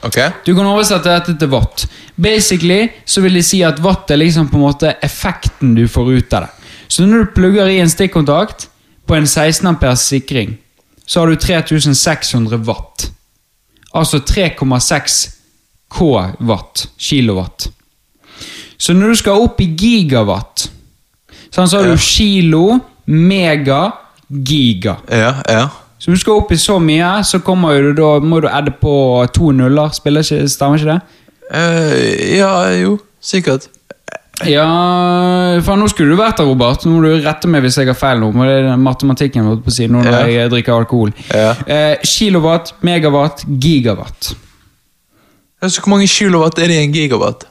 Ok? 0.03 0.17
Du 0.45 0.53
kan 0.55 0.65
oversette 0.65 1.09
dette 1.09 1.37
til 1.39 1.49
watt. 1.49 1.87
Basically 2.15 2.89
så 3.05 3.21
vil 3.21 3.39
det 3.39 3.45
si 3.45 3.61
at 3.63 3.79
watt 3.83 4.11
er 4.11 4.19
liksom 4.21 4.49
på 4.49 4.59
en 4.59 4.65
måte 4.67 4.95
effekten 5.03 5.75
du 5.75 5.87
får 5.87 6.11
ut 6.11 6.33
av 6.33 6.45
det. 6.45 6.51
Så 6.87 7.05
når 7.05 7.23
du 7.23 7.33
plugger 7.35 7.71
i 7.71 7.79
en 7.81 7.89
stikkontakt 7.89 8.67
på 9.07 9.15
en 9.15 9.27
16 9.27 9.67
amperes 9.67 10.05
sikring, 10.05 10.57
så 11.05 11.19
har 11.19 11.27
du 11.27 11.35
3600 11.35 12.57
watt. 12.65 13.09
Altså 13.95 14.19
3,6 14.19 15.34
k-watt, 15.95 16.87
kilowatt. 16.99 17.69
Så 18.77 18.93
når 18.93 19.13
du 19.13 19.15
skal 19.21 19.41
opp 19.45 19.61
i 19.63 19.69
gigawatt, 19.79 20.67
sånn, 21.49 21.67
så 21.71 21.79
har 21.79 21.85
Ja. 21.87 21.95
du 21.95 21.97
kilo, 22.03 22.79
mega, 23.07 23.93
giga. 24.29 24.97
Ja, 25.09 25.35
ja. 25.47 25.69
Så 25.99 26.11
du 26.11 26.17
skal 26.19 26.33
opp 26.41 26.51
i 26.51 26.55
så 26.59 26.75
mye, 26.83 27.23
så 27.23 27.39
du, 27.39 27.93
da 27.93 28.19
må 28.19 28.41
du 28.41 28.47
adde 28.51 28.71
på 28.71 29.25
to 29.33 29.51
nuller. 29.51 29.89
Spiller 29.95 30.21
ikke, 30.21 30.47
Stemmer 30.49 30.77
ikke 30.77 30.91
det? 30.91 31.01
Uh, 31.53 32.35
ja, 32.37 32.51
jo, 32.81 32.99
sikkert. 33.21 33.69
Ja 34.45 34.65
faen, 35.63 35.79
nå 35.79 35.87
skulle 35.87 36.11
du 36.11 36.19
vært 36.19 36.37
der, 36.41 36.45
Robert. 36.49 36.83
Nå 36.85 36.91
må 36.97 37.01
du 37.05 37.23
rette 37.23 37.47
meg 37.47 37.63
hvis 37.63 37.77
jeg 37.79 37.87
har 37.87 37.95
feil 37.95 38.19
nå. 38.19 38.33
Det 38.35 38.57
er 38.67 38.75
matematikken 38.77 39.47
på 39.63 39.71
siden, 39.71 39.71
si 39.71 39.87
nå 39.87 40.01
når 40.03 40.11
Ja. 40.11 40.25
jeg 40.27 40.51
drikker 40.51 40.73
alkohol. 40.75 41.13
Ja. 41.33 41.53
Eh, 41.65 41.95
kilowatt, 42.03 42.73
megawatt, 42.83 43.45
gigawatt. 43.47 44.33
Så 45.63 45.81
hvor 45.81 45.89
mange 45.95 46.07
kilowatt 46.07 46.59
er 46.59 46.67
det 46.69 46.75
i 46.79 46.83
en 46.85 46.93
gigawatt? 46.93 47.45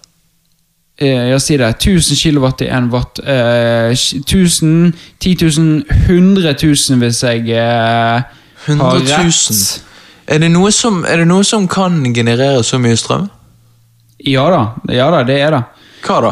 Eh, 1.03 1.31
jeg 1.33 1.41
sier 1.43 1.59
det. 1.65 1.71
1000 1.81 2.17
kilowatt 2.21 2.61
i 2.63 2.69
1 2.71 2.91
watt. 2.93 3.19
Eh, 3.27 3.91
1000, 3.91 4.93
10 5.21 5.35
000, 5.59 5.83
100 6.07 6.55
000 6.63 7.01
hvis 7.03 7.23
jeg 7.25 7.49
eh, 7.51 8.23
har 8.69 9.01
000. 9.01 9.09
rett. 9.09 9.83
Er 10.27 10.39
det, 10.41 10.51
noe 10.55 10.71
som, 10.73 11.03
er 11.05 11.21
det 11.21 11.27
noe 11.29 11.45
som 11.45 11.67
kan 11.69 11.99
generere 12.15 12.63
så 12.65 12.79
mye 12.81 12.97
strøm? 12.97 13.27
Ja 14.25 14.47
da, 14.49 14.61
ja 14.95 15.11
da, 15.13 15.25
det 15.27 15.41
er 15.45 15.53
det. 15.53 15.65
Hva 16.05 16.21
da? 16.21 16.31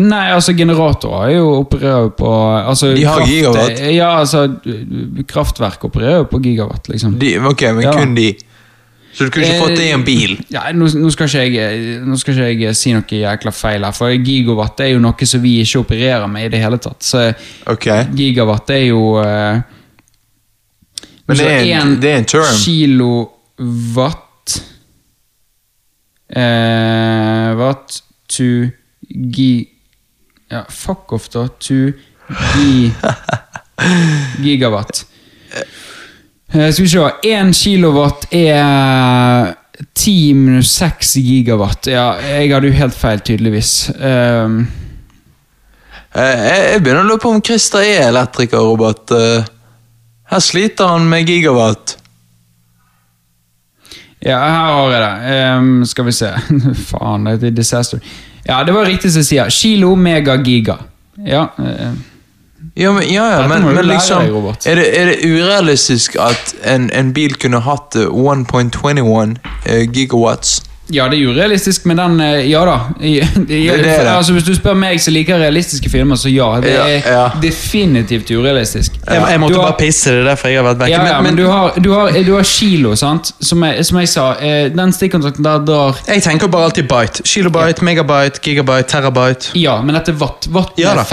Nei, 0.00 0.26
altså 0.32 0.54
generatorer 0.56 1.28
er 1.28 1.34
jo 1.38 1.48
opererer 1.60 2.10
på 2.16 2.28
altså, 2.56 2.90
De 2.96 3.04
har 3.04 3.20
gigawatt? 3.28 3.80
Ja, 3.92 4.14
altså 4.22 4.46
Kraftverk 5.28 5.84
opererer 5.88 6.22
jo 6.22 6.28
på 6.32 6.40
gigawatt, 6.44 6.88
liksom. 6.88 7.18
De, 7.20 7.34
ok, 7.38 7.64
men 7.76 7.84
Ja. 7.84 7.92
kun 7.96 8.14
de. 8.16 8.30
Så 9.12 9.24
du 9.24 9.30
kunne 9.32 9.46
ikke 9.46 9.54
Eh, 9.56 9.60
fått 9.62 9.76
det 9.80 9.86
i 9.88 9.92
en 9.96 10.04
bil? 10.04 10.34
Ja, 10.52 10.66
nå, 10.76 10.86
nå, 10.94 11.10
skal 11.10 11.28
jeg, 11.32 12.00
nå 12.06 12.16
skal 12.20 12.36
ikke 12.52 12.68
jeg 12.68 12.76
si 12.76 12.92
noe 12.94 13.02
jækla 13.18 13.50
feil 13.56 13.84
her, 13.86 13.92
for 13.96 14.12
gigawatt 14.12 14.80
er 14.84 14.92
jo 14.92 14.98
noe 15.02 15.26
som 15.26 15.40
vi 15.42 15.56
ikke 15.64 15.80
opererer 15.80 16.26
med 16.30 16.44
i 16.46 16.48
det 16.52 16.60
hele 16.62 16.78
tatt. 16.78 17.02
Så 17.02 17.24
okay. 17.72 18.04
gigawatt 18.14 18.70
er 18.76 18.84
jo 18.90 19.00
uh, 19.18 19.58
Men 21.26 21.36
det 21.40 21.46
er 21.48 21.80
en- 21.80 21.96
det 22.00 22.10
er 22.12 22.18
en 22.18 22.24
term. 22.24 22.54
kilowatt 22.64 24.60
uh, 26.36 27.56
Watt 27.58 28.02
to 28.28 28.50
gi... 29.08 29.68
Ja, 30.50 30.62
fuck 30.68 31.12
off, 31.12 31.28
da. 31.32 31.46
To 31.48 31.80
gi... 32.56 32.92
Gigawatt. 34.44 35.04
Eh, 36.54 36.70
skal 36.72 36.84
vi 36.84 36.88
se. 36.88 37.10
Én 37.28 37.52
kilowatt 37.52 38.26
er 38.32 39.54
10 39.94 40.34
minus 40.34 40.70
6 40.80 41.14
gigawatt. 41.22 41.86
Ja, 41.92 42.12
jeg 42.24 42.52
hadde 42.54 42.70
jo 42.70 42.78
helt 42.78 42.96
feil, 42.96 43.20
tydeligvis. 43.20 43.90
Um, 44.00 44.66
Jeg, 46.18 46.38
jeg 46.72 46.80
begynner 46.82 47.04
å 47.04 47.06
lure 47.10 47.20
på 47.20 47.30
om 47.30 47.42
Christer 47.44 47.84
er 47.84 48.06
elektriker, 48.08 48.58
Robert. 48.64 49.12
Eh, 49.12 49.44
Her 50.32 50.40
sliter 50.42 50.88
han 50.94 51.04
med 51.08 51.28
gigawatt. 51.28 51.96
ja, 54.24 54.38
her 54.40 54.72
har 54.72 54.90
jeg 54.90 55.02
det. 55.04 55.56
Um, 55.58 55.84
skal 55.86 56.04
vi 56.08 56.12
se. 56.16 56.30
Faen, 56.90 57.24
det 57.28 57.52
er 57.52 57.54
disaster. 57.54 58.00
Ja, 58.48 58.62
det 58.64 58.74
var 58.74 58.88
riktig 58.88 59.12
som 59.14 59.22
sier. 59.22 59.48
Kilo, 59.52 59.92
mega, 59.94 60.34
giga. 60.42 60.78
Ja. 61.24 61.50
eh, 61.60 61.92
Ja, 62.78 62.92
men, 62.94 63.02
ja, 63.10 63.24
ja, 63.32 63.48
men, 63.50 63.64
men 63.74 63.86
liksom 63.90 64.22
deg, 64.22 64.66
er, 64.70 64.78
det, 64.78 64.86
er 65.00 65.08
det 65.10 65.16
urealistisk 65.26 66.14
at 66.22 66.54
en, 66.62 66.86
en 66.94 67.10
bil 67.16 67.34
kunne 67.42 67.58
hatt 67.66 67.96
eh, 67.98 68.06
1.21 68.06 69.36
eh, 69.66 69.82
gigawatts? 69.90 70.60
Ja, 70.88 71.04
det 71.12 71.18
er 71.18 71.28
urealistisk, 71.28 71.84
men 71.84 71.98
den 72.00 72.20
eh, 72.24 72.46
Ja 72.48 72.62
da. 72.64 72.76
I- 73.04 73.18
i- 73.48 73.66
er 73.68 73.82
det. 73.82 73.96
Altså, 74.08 74.32
hvis 74.32 74.46
du 74.46 74.54
spør 74.56 74.76
meg 74.78 75.00
som 75.04 75.12
liker 75.12 75.36
realistiske 75.42 75.90
filmer, 75.92 76.16
så 76.16 76.30
ja. 76.32 76.46
Det 76.64 76.72
er 76.72 77.02
ja. 77.04 77.26
definitivt 77.42 78.30
urealistisk. 78.30 78.94
Jeg, 79.04 79.20
jeg 79.30 79.40
måtte 79.42 79.58
har- 79.58 79.66
bare 79.66 79.76
pisse, 79.82 80.14
det 80.14 80.22
er 80.22 80.30
derfor 80.30 80.48
jeg 80.48 80.62
har 80.62 80.68
vært 80.70 80.80
vekke. 80.84 80.94
Ja, 80.94 81.10
ja, 81.16 81.18
men, 81.26 81.36
du, 81.36 81.44
har, 81.50 81.76
du, 81.76 81.90
har, 81.92 82.14
du 82.24 82.32
har 82.36 82.46
kilo, 82.48 82.94
sant? 82.96 83.34
Som 83.40 83.66
jeg, 83.66 83.84
som 83.84 84.00
jeg 84.00 84.08
sa, 84.14 84.28
eh, 84.40 84.70
den 84.72 84.94
stikkontakten 84.96 85.44
der 85.44 85.66
drar 85.66 85.98
jeg 86.08 86.22
tenker 86.24 86.48
bare 86.48 86.70
alltid 86.70 86.88
byte. 86.88 87.26
Kilobyte, 87.26 87.84
megabyte, 87.84 88.40
gigabyte, 88.46 88.88
terabyte. 88.88 89.52
Ja, 89.60 89.80
men 89.82 89.98
dette 89.98 90.14
er 90.14 90.22
watt. 90.22 90.48
Watten 90.54 90.82
Ja 90.86 90.94
er 90.94 91.02
da. 91.02 91.04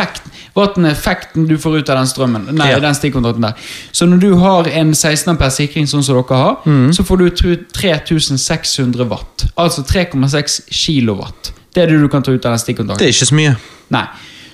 Effekt, 0.55 0.75
watten 0.75 0.85
er 0.85 0.91
effekten 0.91 1.47
du 1.47 1.57
får 1.57 1.77
ut 1.79 1.89
av 1.89 1.97
den 1.97 2.07
strømmen. 2.07 2.53
Nei, 2.55 2.69
Ja. 2.71 2.79
den 2.79 2.93
stikkontakten 2.95 3.41
der. 3.41 3.53
Så 3.91 4.05
når 4.07 4.19
du 4.19 4.35
har 4.37 4.67
en 4.67 4.93
16 4.93 5.29
ampere 5.29 5.51
sikring 5.51 5.85
sånn 5.85 6.03
som 6.03 6.15
dere 6.15 6.37
har, 6.37 6.57
Mm. 6.65 6.91
så 6.93 7.03
får 7.03 7.17
du 7.17 7.25
ut 7.25 7.73
3600 7.73 9.05
watt. 9.09 9.45
Altså 9.57 9.83
3,6 9.83 10.61
kilowatt. 10.71 11.51
Det 11.73 11.83
er 11.83 11.87
det 11.87 11.99
du 11.99 12.07
kan 12.07 12.23
ta 12.23 12.31
ut 12.31 12.45
av 12.45 12.51
den 12.51 12.59
stikkontakten. 12.59 12.97
Det 12.99 13.07
er 13.07 13.11
ikke 13.11 13.27
så 13.27 13.35
mye. 13.35 13.57
Nei. 13.91 14.05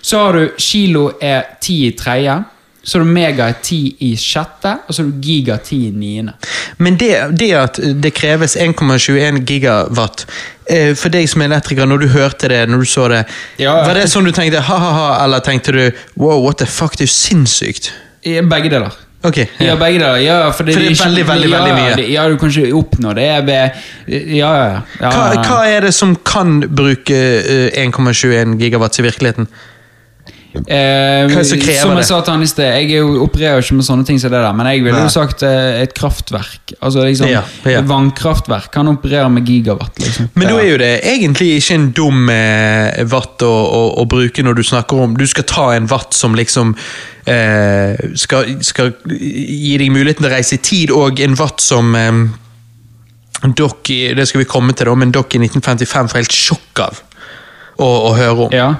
Så 0.02 0.18
har 0.18 0.34
du 0.34 0.50
kilo 0.58 1.12
er 1.22 1.44
10 1.62 1.88
i 1.88 1.92
tredje. 1.92 2.46
Så 2.84 2.98
har 2.98 3.06
du 3.06 3.12
mega 3.14 3.46
er 3.52 3.58
10 3.62 3.96
i 4.02 4.16
sjette, 4.18 4.72
og 4.88 4.94
så 4.96 5.04
har 5.04 5.10
du 5.12 5.20
giga 5.22 5.58
10 5.62 5.76
i 5.88 5.92
niende. 5.94 6.34
Men 6.82 6.96
det, 6.98 7.12
det 7.38 7.52
at 7.54 7.78
det 8.02 8.14
kreves 8.18 8.56
1,21 8.58 9.44
gigawatt 9.46 10.26
eh, 10.66 10.96
For 10.98 11.14
deg 11.14 11.30
som 11.30 11.44
er 11.44 11.52
elektriker, 11.52 11.86
når 11.86 12.02
du 12.02 12.08
hørte 12.16 12.50
det, 12.50 12.64
når 12.70 12.82
du 12.82 12.90
så 12.90 13.06
det 13.14 13.22
Ja. 13.62 13.76
Var 13.86 13.94
det 14.00 14.08
sånn 14.10 14.26
du 14.26 14.32
tenkte 14.34 14.64
ha-ha-ha, 14.66 15.24
eller 15.24 15.40
tenkte 15.46 15.72
du 15.78 15.84
wow, 16.18 16.42
what 16.42 16.58
the 16.58 16.66
fuck, 16.66 16.98
det 16.98 17.06
er 17.06 17.12
jo 17.12 17.14
sinnssykt? 17.20 17.92
I 18.26 18.40
Begge 18.42 18.70
deler. 18.74 18.98
Ok, 19.24 19.38
Ja, 19.38 19.66
ja. 19.68 19.76
begge 19.78 20.00
deler. 20.02 20.18
Ja, 20.18 20.38
for 20.50 20.66
det, 20.66 20.74
For 20.74 20.82
det 20.82 20.88
er 20.88 20.92
ikke- 20.96 21.06
veldig, 21.06 21.26
veldig, 21.28 21.50
ja, 21.52 21.58
veldig 21.60 21.74
mye. 21.78 21.96
det- 21.96 22.10
Ja, 22.10 22.28
du 22.30 22.38
kan 22.38 22.50
ikke 22.50 22.74
oppnå 22.74 23.14
det 23.14 23.46
ved 23.46 23.72
Ja, 24.34 24.54
ja. 24.74 24.82
Hva, 24.98 25.44
hva 25.46 25.60
er 25.70 25.82
det 25.82 25.94
som 25.94 26.16
kan 26.16 26.62
bruke 26.62 27.14
eh, 27.14 27.70
1,21 27.86 28.58
gigawatt 28.58 28.98
i 28.98 29.04
virkeligheten? 29.04 29.48
Eh, 30.52 31.30
Hva 31.32 31.44
som 31.48 31.60
krever 31.62 31.80
som 31.80 31.94
jeg 31.96 32.08
sa 32.10 32.18
til 32.26 32.34
han 32.34 32.42
i 32.44 32.48
sted, 32.50 32.68
jeg 32.68 32.90
er 32.92 33.06
jo, 33.06 33.22
opererer 33.24 33.62
jo 33.62 33.64
ikke 33.64 33.78
med 33.78 33.86
sånne 33.88 34.04
ting 34.08 34.18
som 34.20 34.34
det 34.34 34.42
der, 34.44 34.56
men 34.58 34.68
jeg 34.68 34.84
ville 34.84 35.04
jo 35.06 35.12
sagt 35.14 35.46
eh, 35.48 35.78
et 35.86 35.94
kraftverk. 35.96 36.74
Altså 36.82 37.06
liksom 37.08 37.30
Ja, 37.32 37.46
ja. 37.64 37.80
et 37.80 37.88
Vannkraftverk 37.88 38.68
kan 38.74 38.92
operere 38.92 39.30
med 39.32 39.48
gigawatt, 39.48 39.96
liksom. 40.04 40.28
Men 40.36 40.52
da 40.52 40.58
er 40.60 40.68
jo 40.74 40.82
det 40.82 40.92
egentlig 41.14 41.54
ikke 41.62 41.78
en 41.80 41.88
dum 41.96 42.28
eh, 42.36 43.00
watt 43.14 43.48
å, 43.48 43.52
å, 43.52 43.82
å 44.04 44.06
bruke 44.12 44.44
når 44.44 44.60
du 44.60 44.64
snakker 44.68 45.06
om 45.06 45.16
Du 45.16 45.24
skal 45.30 45.48
ta 45.48 45.70
en 45.78 45.88
watt 45.92 46.14
som 46.18 46.36
liksom 46.36 46.76
eh, 47.32 47.96
skal, 48.20 48.58
skal 48.66 48.92
gi 49.08 49.78
deg 49.80 49.92
muligheten 49.96 50.26
til 50.26 50.32
å 50.34 50.36
reise 50.36 50.60
i 50.60 50.64
tid, 50.68 50.92
og 50.92 51.24
en 51.24 51.40
watt 51.40 51.64
som 51.64 51.96
eh, 51.96 52.12
Doc, 53.56 53.88
det 53.88 54.28
skal 54.30 54.44
vi 54.44 54.52
komme 54.52 54.76
til, 54.76 54.92
da, 54.92 55.00
men 55.00 55.16
Dock 55.16 55.34
i 55.34 55.40
1955 55.42 56.12
får 56.12 56.20
helt 56.26 56.36
sjokk 56.36 56.84
av 56.92 57.00
å, 57.82 57.88
å 57.88 58.16
høre 58.20 58.50
om. 58.50 58.52
Ja. 58.54 58.74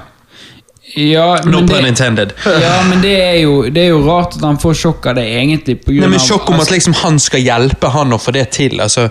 Ja, 0.94 1.38
No 1.46 1.60
men 1.62 1.68
pun 1.68 1.78
det, 1.82 1.88
intended. 1.88 2.32
ja, 2.44 2.82
men 2.88 3.00
det 3.00 3.14
er, 3.22 3.38
jo, 3.40 3.62
det 3.72 3.86
er 3.86 3.88
jo 3.94 4.02
rart 4.04 4.34
at 4.36 4.42
han 4.44 4.58
får 4.60 4.74
sjokk 4.76 5.06
av 5.08 5.14
det, 5.16 5.24
egentlig. 5.38 5.78
På 5.80 5.88
grunn 5.90 6.04
Nei, 6.04 6.10
men 6.16 6.20
Sjokk 6.20 6.48
om 6.50 6.54
at 6.58 6.66
altså- 6.66 6.74
liksom 6.74 6.94
han 7.00 7.18
skal 7.18 7.40
hjelpe 7.40 7.88
han 7.94 8.12
å 8.12 8.18
få 8.20 8.32
det 8.36 8.50
til. 8.52 8.80
altså. 8.80 9.08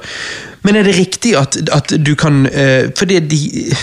Men 0.63 0.75
er 0.77 0.83
det 0.85 0.93
riktig 0.93 1.31
at, 1.39 1.57
at 1.73 1.89
du 2.05 2.11
kan 2.15 2.43
uh, 2.45 2.91
fordi 2.95 3.15
de, 3.25 3.37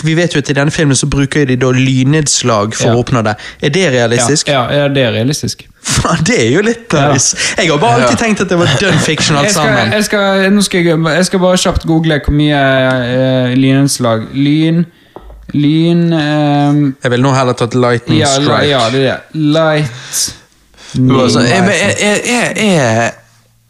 Vi 0.07 0.13
vet 0.15 0.31
jo 0.31 0.39
at 0.39 0.49
i 0.49 0.53
denne 0.55 0.71
filmen 0.71 0.95
så 0.95 1.09
bruker 1.11 1.43
de 1.45 1.57
da 1.59 1.73
lynnedslag 1.75 2.71
for 2.73 2.87
Ja. 2.87 2.93
å 2.95 3.01
oppnå 3.03 3.19
det. 3.27 3.33
Er 3.61 3.69
det 3.75 3.83
realistisk? 3.91 4.47
Ja, 4.47 4.61
ja, 4.71 4.85
ja, 4.85 4.87
det 4.87 5.03
er 5.03 5.11
realistisk. 5.17 5.65
Faen, 5.83 6.23
det 6.23 6.37
er 6.39 6.53
jo 6.53 6.61
litt 6.63 6.93
Ja. 6.95 7.09
Jeg 7.57 7.67
har 7.69 7.77
bare 7.83 7.99
alltid 8.05 8.17
tenkt 8.23 8.41
at 8.41 8.47
det 8.49 8.57
var 8.57 8.71
done 8.79 8.99
fiction 9.03 9.35
alt 9.35 9.45
Jeg 9.49 9.53
skal, 9.57 9.65
sammen. 9.67 9.91
jeg, 9.91 10.03
skal, 10.07 10.47
nå 10.55 10.61
skal 10.63 10.83
jeg, 10.87 11.03
jeg 11.17 11.25
skal 11.25 11.39
bare 11.43 11.57
kjapt 11.57 11.85
google 11.85 12.21
hvor 12.23 12.31
mye 12.39 12.63
uh, 12.63 13.53
lynnedslag 13.59 14.29
Lyn 14.33 14.85
Lyn 15.53 16.13
um, 16.13 16.81
Jeg 17.03 17.11
vil 17.11 17.23
nå 17.23 17.31
heller 17.33 17.57
tatt 17.57 17.73
lightning 17.77 18.19
ja, 18.21 18.29
strike. 18.35 18.67
ja, 18.69 18.83
det 18.93 19.01
er 19.01 19.23
det. 19.33 19.41
Light 19.55 20.35
altså, 20.97 21.39
er, 21.39 21.69
er, 21.69 22.19
er, 22.25 22.53
er, 22.57 23.11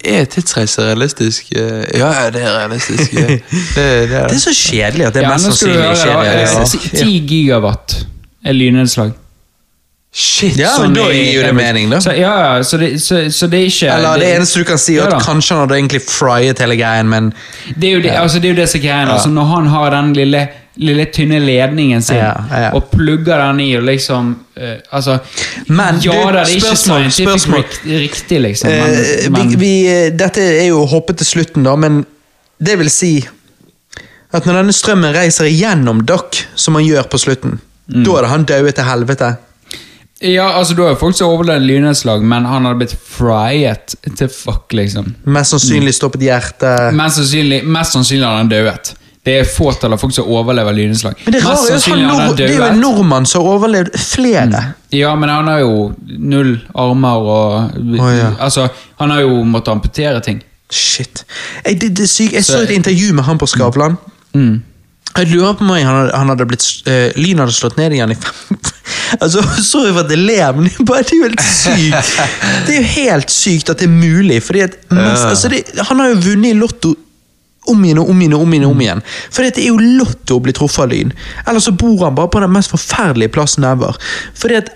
er 0.04 0.26
tidsreise 0.32 0.82
realistisk? 0.82 1.52
Eh, 1.56 2.00
Ja, 2.00 2.12
ja, 2.24 2.30
det 2.30 2.44
er 2.44 2.58
realistisk. 2.58 3.12
Det, 3.76 4.10
det 4.10 4.18
er 4.18 4.28
Det 4.28 4.36
er 4.36 4.44
så 4.44 4.54
kjedelig 4.56 5.06
at 5.08 5.14
det 5.14 5.24
Ja, 5.24 5.32
mest 5.34 5.44
sannsynlig 5.44 5.80
er. 5.80 6.44
Eh, 6.44 7.02
10 7.06 7.26
gigawatt 7.28 7.98
er 8.46 8.56
lynnedslag. 8.56 9.12
Shit! 10.10 10.56
Ja, 10.58 10.72
Sånn 10.74 10.90
men 10.90 10.96
da 10.98 11.04
gir 11.14 11.36
jo 11.36 11.42
det 11.46 11.52
mening, 11.54 11.92
da. 11.92 12.00
Så, 12.02 12.16
ja, 12.18 12.32
ja, 12.42 12.64
så 12.66 12.80
det, 12.82 12.96
så, 13.04 13.20
så 13.30 13.46
det 13.52 13.60
er 13.60 13.68
ikke 13.70 13.90
Eller 13.94 14.24
det 14.24 14.30
eneste 14.40 14.64
du 14.64 14.66
kan 14.66 14.80
si, 14.82 14.96
er 14.98 15.04
Ja 15.04 15.20
at 15.20 15.26
kanskje 15.28 15.54
han 15.54 15.68
hadde 15.68 15.78
egentlig 15.78 16.02
fryet 16.02 16.62
hele 16.64 16.78
greien, 16.80 17.12
men 17.12 17.28
Det 17.76 17.92
er 17.92 17.94
jo 17.94 18.02
det, 18.02 18.16
altså, 18.18 18.42
det, 18.42 18.50
er 18.50 18.56
jo 18.56 18.58
det 18.58 18.70
som 18.72 18.80
er 18.80 18.84
greia. 18.88 19.04
Altså, 19.06 19.30
når 19.30 19.52
han 19.52 19.70
har 19.76 19.94
den 19.94 20.10
lille, 20.18 20.42
lille 20.76 21.06
tynne 21.14 21.40
ledningen 21.40 22.02
sin 22.02 22.18
Ja, 22.18 22.34
ja. 22.52 22.70
og 22.78 22.92
plugger 22.92 23.38
den 23.42 23.60
i 23.60 23.72
og 23.78 23.84
liksom 23.88 24.30
uh, 24.60 24.76
Altså 24.92 25.18
Men, 25.68 26.00
Ja 26.04 26.12
du, 26.14 26.32
da, 26.34 26.44
det 26.44 26.46
er 26.46 26.56
ikke 26.56 26.76
scientific 26.78 27.82
riktig, 27.86 28.40
liksom. 28.42 28.70
Men, 28.70 28.96
Eh, 29.00 29.30
men, 29.32 29.50
vi, 29.50 29.56
vi, 29.56 29.74
eh, 29.88 30.14
dette 30.14 30.42
er 30.42 30.68
jo 30.70 30.86
hoppet 30.86 31.18
til 31.18 31.26
slutten, 31.34 31.64
da, 31.68 31.76
men 31.76 32.06
det 32.60 32.78
vil 32.80 32.90
si 32.92 33.14
at 34.32 34.46
når 34.46 34.60
denne 34.60 34.74
strømmen 34.76 35.14
reiser 35.16 35.48
igjennom 35.50 36.04
Dock, 36.06 36.38
som 36.56 36.76
han 36.78 36.86
gjør 36.86 37.08
på 37.10 37.18
slutten, 37.18 37.60
Mm. 37.90 38.04
da 38.06 38.20
det 38.22 38.28
han 38.30 38.44
døde 38.46 38.72
til 38.72 38.84
helvete. 38.86 39.36
ja, 40.22 40.52
altså, 40.60 40.76
da 40.78 40.92
er 40.92 40.96
folk 41.00 41.16
som 41.18 41.32
overlevde 41.32 41.66
lynnedslag, 41.66 42.22
men 42.22 42.46
han 42.46 42.66
hadde 42.68 42.78
blitt 42.78 42.94
fryet 42.94 43.96
til 44.18 44.30
fuck, 44.30 44.74
liksom. 44.74 45.16
Mest 45.26 45.56
sannsynlig 45.56 45.94
stoppet 45.96 46.22
hjertet 46.22 46.94
Mest 46.94 47.18
sannsynlig, 47.18 47.64
mest 47.66 47.96
sannsynlig 47.96 48.28
hadde 48.28 48.38
han 48.44 48.52
dødd. 48.52 48.92
Det 49.30 49.36
er 49.44 49.46
fåtall 49.46 49.94
av 49.94 50.02
folk 50.02 50.14
som 50.16 50.30
overlever 50.34 50.74
lynnedslag. 50.74 51.20
Men 51.26 51.36
det, 51.36 51.42
rare, 51.46 51.66
er 51.70 51.76
at 51.78 51.88
han, 51.92 52.06
han 52.10 52.38
det 52.38 52.48
er 52.48 52.56
jo 52.56 52.64
en 52.66 52.80
nordmann 52.82 53.28
som 53.30 53.44
har 53.46 53.58
overlevd 53.60 53.98
flere. 54.02 54.62
Ja, 54.96 55.12
men 55.20 55.30
han 55.30 55.50
har 55.52 55.60
jo 55.62 55.92
null 56.18 56.56
armer 56.74 57.28
og 57.36 57.76
oh, 58.00 58.08
ja. 58.16 58.32
Altså, 58.42 58.66
han 58.98 59.14
har 59.14 59.22
jo 59.28 59.44
måttet 59.46 59.76
amputere 59.76 60.24
ting. 60.26 60.42
Shit. 60.70 61.24
Jeg, 61.66 61.78
det, 61.82 61.92
det 61.98 62.10
sykt. 62.10 62.34
jeg 62.34 62.46
så 62.46 62.58
Så- 62.58 62.64
et 62.66 62.74
intervju 62.80 63.14
med 63.14 63.24
han 63.30 63.38
på 63.38 63.46
Skavlan. 63.50 63.98
Mm. 64.34 64.64
Jeg 65.18 65.28
lurer 65.32 65.54
på 65.58 65.66
meg, 65.66 65.84
han 65.86 66.10
han 66.14 66.30
hadde 66.30 66.46
blitt 66.46 66.66
uh, 66.86 67.10
Lyn 67.18 67.40
hadde 67.42 67.54
slått 67.54 67.80
ned 67.80 67.96
igjen 67.98 68.12
i 68.14 68.18
fem 68.20 68.60
Altså, 69.24 69.42
Sorry 69.66 69.90
for 69.90 70.04
at 70.04 70.12
jeg 70.14 70.22
ler, 70.22 70.54
men 70.54 70.68
det 70.70 70.74
er 70.78 71.14
jo 71.18 71.24
helt 71.26 71.42
sykt. 71.42 72.12
Det 72.68 72.76
er 72.76 72.78
jo 72.78 72.90
helt 72.94 73.34
sykt 73.34 73.72
at 73.74 73.82
det 73.82 73.88
er 73.90 73.94
mulig. 73.94 74.38
Fordi 74.46 74.62
at 74.68 74.78
mest, 74.94 75.26
altså 75.26 75.50
det, 75.50 75.64
Han 75.90 76.00
har 76.02 76.14
jo 76.14 76.20
vunnet 76.28 76.54
i 76.54 76.58
Lotto 76.58 76.94
om 77.68 77.84
igjen 77.84 78.00
og 78.02 78.10
om 78.10 78.22
igjen 78.22 78.36
og 78.38 78.42
om 78.42 78.54
igjen. 78.54 78.66
om 78.70 78.82
igjen. 78.82 79.02
For 79.32 79.44
det 79.44 79.62
er 79.62 79.70
jo 79.70 79.98
Lotto 80.00 80.38
å 80.38 80.44
bli 80.44 80.54
truffet 80.56 80.86
av 80.86 80.94
lyn. 80.94 81.14
Eller 81.46 81.64
så 81.64 81.72
bor 81.72 82.06
han 82.06 82.16
bare 82.16 82.32
på 82.32 82.42
den 82.44 82.54
mest 82.54 82.72
forferdelige 82.72 83.34
plassen 83.36 83.68
ever. 83.68 83.98
Fordi 84.36 84.62
at 84.62 84.72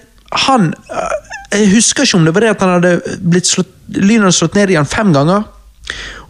han 0.47 0.73
øh, 0.73 1.19
Jeg 1.53 1.69
husker 1.69 2.03
ikke 2.03 2.17
om 2.17 2.23
det 2.25 2.33
var 2.33 2.41
det 2.41 2.49
at 2.49 2.61
han 2.65 2.69
hadde 2.73 3.17
blitt 3.21 3.45
slått, 3.45 3.69
lyn 3.93 4.23
hadde 4.23 4.33
slått 4.33 4.55
ned 4.57 4.71
igjen 4.73 4.89
fem 4.89 5.11
ganger. 5.13 5.43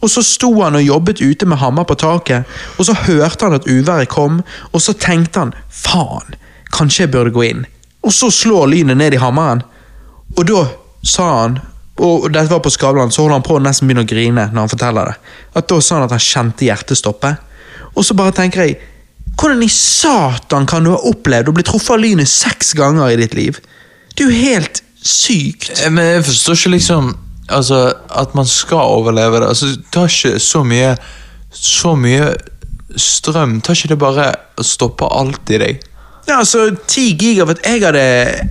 Og 0.03 0.09
så 0.11 0.19
sto 0.25 0.49
han 0.59 0.75
og 0.75 0.83
jobbet 0.83 1.21
ute 1.21 1.47
med 1.47 1.61
hammer 1.61 1.85
på 1.87 1.95
taket, 1.95 2.43
og 2.75 2.89
så 2.89 2.95
hørte 3.05 3.45
han 3.45 3.55
at 3.55 3.67
uværet 3.69 4.11
kom, 4.11 4.41
og 4.73 4.81
så 4.83 4.91
tenkte 4.99 5.39
han 5.39 5.53
faen, 5.71 6.35
kanskje 6.75 7.05
jeg 7.05 7.13
burde 7.13 7.31
gå 7.31 7.45
inn. 7.47 7.63
Og 8.03 8.11
så 8.11 8.27
slår 8.27 8.67
lynet 8.73 8.99
ned 8.99 9.15
i 9.15 9.21
hammeren, 9.23 9.63
og 10.35 10.43
da 10.49 10.65
sa 11.07 11.29
han 11.45 11.61
og 12.01 12.25
dette 12.33 12.49
var 12.49 12.61
på 12.65 12.71
Skavlan, 12.73 13.11
så 13.13 13.21
holder 13.21 13.37
han 13.37 13.45
på 13.45 13.57
å 13.57 13.61
nesten 13.61 13.87
begynne 13.87 14.05
å 14.05 14.09
grine 14.09 14.47
når 14.49 14.63
han 14.63 14.71
forteller 14.71 15.11
det. 15.11 15.33
At 15.59 15.67
Da 15.69 15.77
sa 15.81 15.99
han 15.99 16.07
at 16.07 16.15
han 16.15 16.23
kjente 16.23 16.65
hjertet 16.65 16.97
stoppe. 16.97 17.35
Og 17.93 18.05
så 18.05 18.15
bare 18.17 18.33
tenker 18.33 18.65
jeg 18.65 18.79
Hvordan 19.33 19.63
i 19.65 19.69
satan 19.69 20.65
kan 20.69 20.85
du 20.85 20.91
ha 20.93 20.99
opplevd 21.09 21.47
å 21.49 21.53
bli 21.57 21.63
truffet 21.65 21.95
av 21.95 22.01
lynet 22.03 22.29
seks 22.29 22.73
ganger 22.77 23.09
i 23.09 23.17
ditt 23.17 23.33
liv? 23.33 23.57
Det 24.13 24.25
er 24.25 24.29
jo 24.29 24.41
helt 24.45 24.81
sykt. 25.01 25.71
Eh, 25.81 25.89
Men 25.89 26.05
jeg 26.05 26.25
forstår 26.29 26.59
ikke 26.59 26.75
liksom 26.75 27.13
Altså, 27.49 27.93
at 28.09 28.35
man 28.37 28.45
skal 28.47 28.77
overleve 28.77 29.41
det. 29.41 29.47
Altså, 29.49 29.65
det 29.73 29.89
tar 29.91 30.07
ikke 30.07 30.39
så 30.39 30.61
mye 30.63 30.93
Så 31.51 31.95
mye 31.99 32.29
strøm. 32.95 33.57
Tar 33.61 33.75
ikke 33.75 33.89
det 33.93 33.99
bare 33.99 34.27
å 34.57 34.63
stoppe 34.65 35.09
alt 35.09 35.49
i 35.49 35.59
deg? 35.61 35.81
Ja, 36.27 36.37
altså, 36.39 36.69
10 36.87 37.17
gigawatt 37.19 37.59
Jeg 37.67 37.81
hadde, 37.83 37.99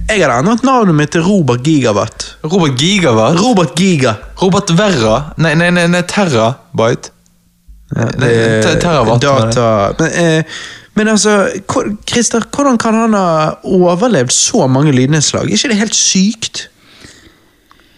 jeg 0.09 0.21
hadde 0.21 0.35
endret 0.43 0.63
navnet 0.67 0.95
mitt 0.99 1.11
til 1.15 1.23
Robert 1.25 1.63
Gigawatt. 1.65 2.27
Robert 2.45 2.77
Gigawatt? 2.79 3.39
Robert 3.41 3.75
Giga. 3.79 4.13
Robert 4.43 4.73
Verra? 4.77 5.15
Nei, 5.41 5.55
nei, 5.55 5.71
nei, 5.71 5.87
nei 5.89 6.03
Terrabyte? 6.03 7.11
Nei, 7.97 8.29
te- 8.65 8.77
Terawatt. 8.81 9.23
mener. 9.25 9.51
Data 9.53 9.93
men, 9.99 10.13
eh, 10.13 10.45
men 10.97 11.09
altså, 11.09 11.49
Christer, 12.09 12.45
hvordan 12.53 12.77
kan 12.79 12.95
han 12.95 13.15
ha 13.17 13.55
overlevd 13.65 14.33
så 14.33 14.67
mange 14.69 14.93
lydnedslag? 14.93 15.49
Er 15.49 15.57
ikke 15.57 15.69
det 15.73 15.77
helt 15.81 15.97
sykt? 15.97 16.67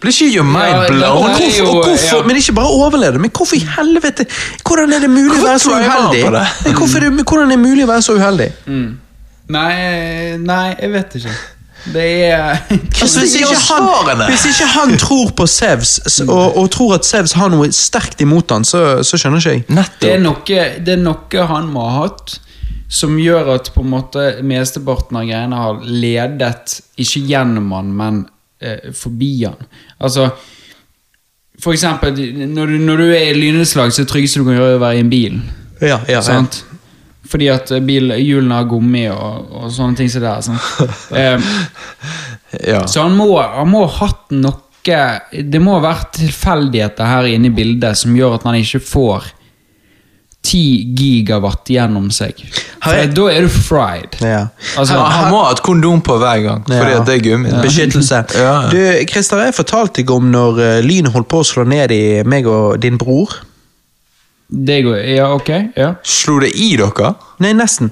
Blir 0.01 0.11
ikke 0.11 0.35
your 0.35 0.43
mind 0.47 0.75
Ja, 0.83 0.87
blown? 0.87 1.17
Og 1.17 1.29
hvorfor, 1.35 1.67
og 1.67 1.85
hvorfor, 1.85 2.17
ja. 2.17 2.23
Men 2.27 2.35
ikke 2.39 2.53
bare 2.55 2.67
overlevde, 2.67 3.19
men 3.19 3.31
hvorfor 3.31 3.55
i 3.55 3.63
helvete 3.77 4.25
Hvordan 4.63 4.93
er 4.93 4.99
det 5.03 5.09
mulig 5.09 5.35
å 5.39 5.45
være 5.47 5.59
så 5.59 5.71
uheldig? 5.71 6.23
det? 6.31 6.75
Hvordan 7.25 7.43
er 7.51 7.55
det 7.55 7.59
mulig 7.59 7.83
å 7.83 7.87
være 7.91 8.01
så 8.07 8.15
uheldig? 8.19 8.49
Nei, 9.53 10.37
nei, 10.41 10.69
jeg 10.79 10.93
vet 10.93 11.19
ikke. 11.19 11.35
Det 11.93 12.05
er 12.25 12.55
Altså, 13.01 13.19
hvis, 13.21 13.35
ikke 13.37 13.59
han, 13.61 14.23
hvis 14.31 14.45
ikke 14.49 14.69
han 14.73 14.95
tror 14.97 15.35
på 15.37 15.45
Sevs, 15.49 15.99
og, 16.25 16.57
og 16.57 16.71
tror 16.73 16.95
at 16.97 17.05
Sevs 17.05 17.35
har 17.37 17.51
noe 17.53 17.69
sterkt 17.75 18.23
imot 18.25 18.53
han, 18.55 18.65
så, 18.65 19.03
så 19.05 19.19
skjønner 19.21 19.43
ikke 19.43 19.53
jeg. 19.53 19.67
Det 20.01 20.15
er, 20.15 20.23
noe, 20.23 20.63
det 20.81 20.95
er 20.95 21.03
noe 21.03 21.45
han 21.51 21.69
må 21.69 21.85
ha 21.85 22.07
hatt 22.07 22.39
som 22.87 23.17
gjør 23.19 23.55
at 23.55 23.71
på 23.73 23.81
en 23.81 23.91
måte 23.95 24.25
mesteparten 24.45 25.17
av 25.17 25.25
greiene 25.27 25.57
har 25.59 25.81
ledet 25.85 26.77
ikke 27.01 27.23
gjennom 27.31 27.71
han, 27.75 27.89
men 27.97 28.21
eh, 28.61 28.91
forbi 28.95 29.31
han. 29.43 29.57
Altså 29.97 30.29
For 31.61 31.73
eksempel, 31.73 32.17
når 32.51 32.73
du, 32.73 32.77
når 32.83 33.01
du 33.01 33.05
er 33.09 33.29
i 33.31 33.37
lynnedslag, 33.37 33.93
så 33.93 34.01
er 34.01 34.05
det 34.05 34.11
tryggeste 34.11 34.41
du 34.41 34.47
kan 34.47 34.57
gjøre, 34.57 34.77
å 34.77 34.81
være 34.83 34.99
i 34.99 35.03
en 35.05 35.11
bil. 35.11 35.37
Ja, 35.81 36.01
ja, 36.09 36.21
Sant? 36.23 36.63
Fordi 37.29 37.47
at 37.49 37.71
eh, 37.71 37.79
bil, 37.81 38.11
hjulene 38.21 38.59
har 38.59 38.67
gummi 38.69 39.07
og, 39.09 39.47
og 39.63 39.71
sånne 39.73 39.97
ting 39.97 40.09
som 40.13 40.21
det 40.21 40.31
er. 40.33 40.41
sant? 40.41 40.61
Eh, 41.21 41.39
Ja. 42.69 42.85
så 42.87 43.01
han 43.03 43.15
må, 43.17 43.33
han 43.41 43.67
må 43.67 43.81
ha 43.85 44.05
hatt 44.05 44.29
noe 44.31 44.61
Det 45.33 45.59
må 45.59 45.73
ha 45.75 45.81
vært 45.81 46.11
tilfeldigheter 46.19 47.03
her 47.09 47.25
inne 47.27 47.49
i 47.49 47.55
bildet 47.57 47.97
som 47.97 48.13
gjør 48.15 48.35
at 48.37 48.43
han 48.45 48.55
ikke 48.59 48.79
får 48.85 49.25
10 50.45 50.93
gigawatt 50.95 51.65
gjennom 51.73 52.11
seg. 52.13 52.37
Jeg- 52.85 53.15
da 53.17 53.23
er 53.33 53.41
du 53.41 53.49
fried. 53.49 54.13
Ja. 54.21 54.43
Altså, 54.77 54.93
Han, 54.93 55.11
han 55.11 55.31
må 55.33 55.39
ha 55.43 55.51
et 55.55 55.61
kondom 55.65 56.03
på 56.05 56.19
hver 56.21 56.43
gang, 56.45 56.61
fordi 56.67 56.91
Ja. 56.93 56.99
det 57.03 57.15
er 57.15 57.23
gummi. 57.31 57.49
Beskyttelse. 57.65 58.19
Ja. 58.37 58.69
Du, 58.69 58.77
Christer, 59.09 59.41
jeg 59.41 59.55
fortalte 59.57 60.03
deg 60.03 60.11
om 60.13 60.29
når 60.31 60.59
uh, 60.61 60.81
lynet 60.85 61.11
holdt 61.17 61.27
på 61.33 61.41
å 61.41 61.47
slå 61.49 61.65
ned 61.67 61.91
i 61.91 62.21
meg 62.23 62.45
og 62.45 62.79
din 62.79 62.97
bror. 63.01 63.33
Det 64.47 64.81
går, 64.85 64.97
ja, 65.15 65.29
ok. 65.33 65.49
Ja. 65.75 65.93
Slo 66.03 66.39
det 66.43 66.51
i 66.55 66.75
dere? 66.77 67.13
Nei, 67.41 67.53
nesten. 67.57 67.91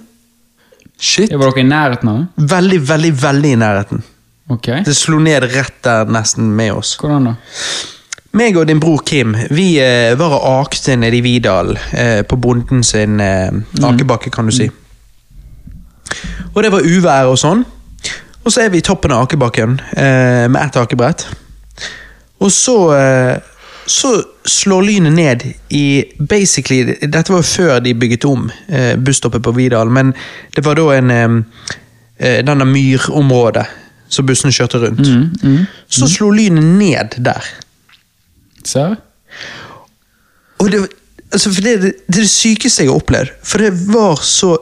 Shit. 1.00 1.34
Var 1.34 1.50
dere 1.50 1.64
i 1.64 1.68
nærheten 1.68 2.12
av 2.12 2.20
det? 2.20 2.50
Veldig, 2.54 2.80
veldig, 2.90 3.14
veldig 3.24 3.54
i 3.56 3.60
nærheten. 3.60 4.04
Ok. 4.54 4.70
Det 4.86 4.94
slo 4.96 5.20
ned 5.24 5.48
rett 5.54 5.82
der 5.86 6.10
nesten 6.12 6.52
med 6.56 6.76
oss. 6.78 6.96
Hvordan 7.02 7.32
da? 7.32 7.36
Meg 8.34 8.58
og 8.58 8.66
din 8.66 8.80
bror 8.82 9.04
Kim 9.06 9.36
vi 9.54 9.76
eh, 9.82 10.16
var 10.18 10.34
og 10.40 10.64
akte 10.66 10.96
nede 10.98 11.20
i 11.20 11.22
Vidal, 11.26 11.76
eh, 11.94 12.22
på 12.26 12.38
bonden 12.42 12.82
sin 12.86 13.22
eh, 13.22 13.54
akebakke, 13.86 14.32
kan 14.34 14.50
du 14.50 14.54
si. 14.56 14.70
Og 16.54 16.64
det 16.66 16.72
var 16.74 16.86
uvær 16.86 17.30
og 17.30 17.38
sånn. 17.42 17.64
Og 18.44 18.52
så 18.52 18.66
er 18.66 18.74
vi 18.74 18.82
i 18.82 18.86
toppen 18.86 19.14
av 19.16 19.28
akebakken 19.28 19.78
eh, 19.96 20.50
med 20.52 20.60
ett 20.60 20.80
akebrett. 20.82 21.28
Og 22.44 22.52
så 22.52 22.76
eh, 22.98 23.53
så 23.86 24.24
slår 24.46 24.86
lynet 24.88 25.14
ned 25.14 25.44
i 25.70 26.04
basically 26.20 26.96
Dette 27.02 27.32
var 27.34 27.42
jo 27.42 27.48
før 27.48 27.80
de 27.84 27.94
bygget 27.94 28.26
om 28.26 28.50
eh, 28.68 28.94
busstoppet 28.96 29.44
på 29.44 29.52
Vidal, 29.58 29.92
men 29.92 30.14
det 30.56 30.64
var 30.66 30.80
da 30.80 30.90
en 30.98 31.12
eh, 31.12 32.40
denne 32.46 32.68
myrområdet 32.70 33.66
som 34.14 34.26
bussene 34.26 34.54
kjørte 34.54 34.80
rundt. 34.84 35.08
Så 35.90 36.08
slo 36.08 36.30
lynet 36.32 36.64
ned 36.78 37.18
der. 37.26 37.48
Serr? 38.64 38.96
Og 40.62 40.70
det, 40.72 40.84
altså 41.32 41.52
for 41.52 41.66
det, 41.66 41.74
det, 41.82 41.94
det 42.08 42.22
er 42.22 42.28
det 42.28 42.30
sykeste 42.30 42.86
jeg 42.86 42.92
har 42.92 43.02
opplevd. 43.02 43.34
For 43.44 43.64
det 43.64 43.74
var 43.90 44.22
så 44.22 44.54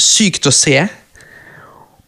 sykt 0.00 0.46
å 0.46 0.54
se. 0.54 0.76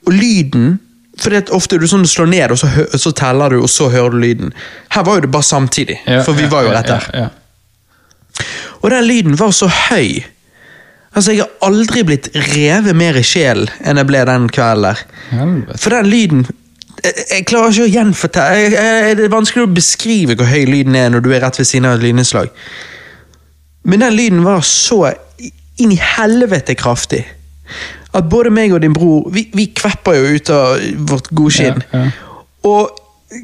Og 0.06 0.12
lyden 0.14 0.76
For 1.22 1.30
det 1.30 1.52
ofte 1.54 1.78
det 1.78 1.88
sånn 1.90 2.02
du 2.02 2.10
slår 2.10 2.30
ned, 2.32 2.54
og 2.54 2.58
så, 2.58 2.68
så 2.98 3.12
teller 3.14 3.54
du, 3.54 3.60
og 3.62 3.70
så 3.70 3.86
hører 3.92 4.14
du 4.14 4.22
lyden. 4.22 4.52
Her 4.94 5.04
var 5.06 5.20
jo 5.20 5.26
det 5.26 5.30
bare 5.34 5.46
samtidig, 5.46 6.00
for 6.26 6.34
vi 6.34 6.48
var 6.50 6.66
jo 6.66 6.72
rett 6.74 6.90
der. 6.90 7.08
Ja, 7.14 7.28
ja. 7.28 8.46
Og 8.82 8.90
den 8.90 9.04
lyden 9.06 9.36
var 9.38 9.52
så 9.54 9.68
høy. 9.70 10.22
Altså, 11.14 11.34
Jeg 11.36 11.44
har 11.44 11.68
aldri 11.68 12.02
blitt 12.08 12.30
revet 12.54 12.96
mer 12.96 13.18
i 13.20 13.22
sjelen 13.26 13.68
enn 13.84 14.00
jeg 14.00 14.08
ble 14.08 14.24
den 14.26 14.48
kvelden 14.48 14.88
der. 14.88 15.02
For 15.76 15.92
den 15.94 16.08
lyden 16.10 16.46
jeg, 17.02 17.12
jeg 17.30 17.44
klarer 17.50 17.72
ikke 17.72 17.84
å 17.84 17.90
gjenfortelle 17.90 19.16
Det 19.18 19.24
er 19.26 19.32
vanskelig 19.32 19.64
å 19.66 19.72
beskrive 19.74 20.36
hvor 20.38 20.48
høy 20.48 20.64
lyden 20.68 20.96
er 20.96 21.10
når 21.12 21.24
du 21.24 21.30
er 21.34 21.42
rett 21.44 21.58
ved 21.58 21.68
siden 21.68 21.88
av 21.90 21.98
et 21.98 22.06
lynnedslag. 22.06 22.50
Men 23.84 24.04
den 24.04 24.16
lyden 24.16 24.42
var 24.46 24.62
så 24.66 25.04
inn 25.82 25.92
i 25.92 26.00
helvete 26.00 26.76
kraftig 26.78 27.24
at 28.12 28.28
både 28.28 28.50
meg 28.52 28.74
og 28.76 28.82
din 28.82 28.92
bror 28.92 29.30
Vi, 29.32 29.46
vi 29.56 29.70
kvepper 29.76 30.18
jo 30.18 30.34
ut 30.36 30.50
av 30.52 30.82
vårt 31.10 31.30
godskinn. 31.32 31.80
Ja, 31.92 32.04
ja. 32.04 32.10
Og 32.68 32.98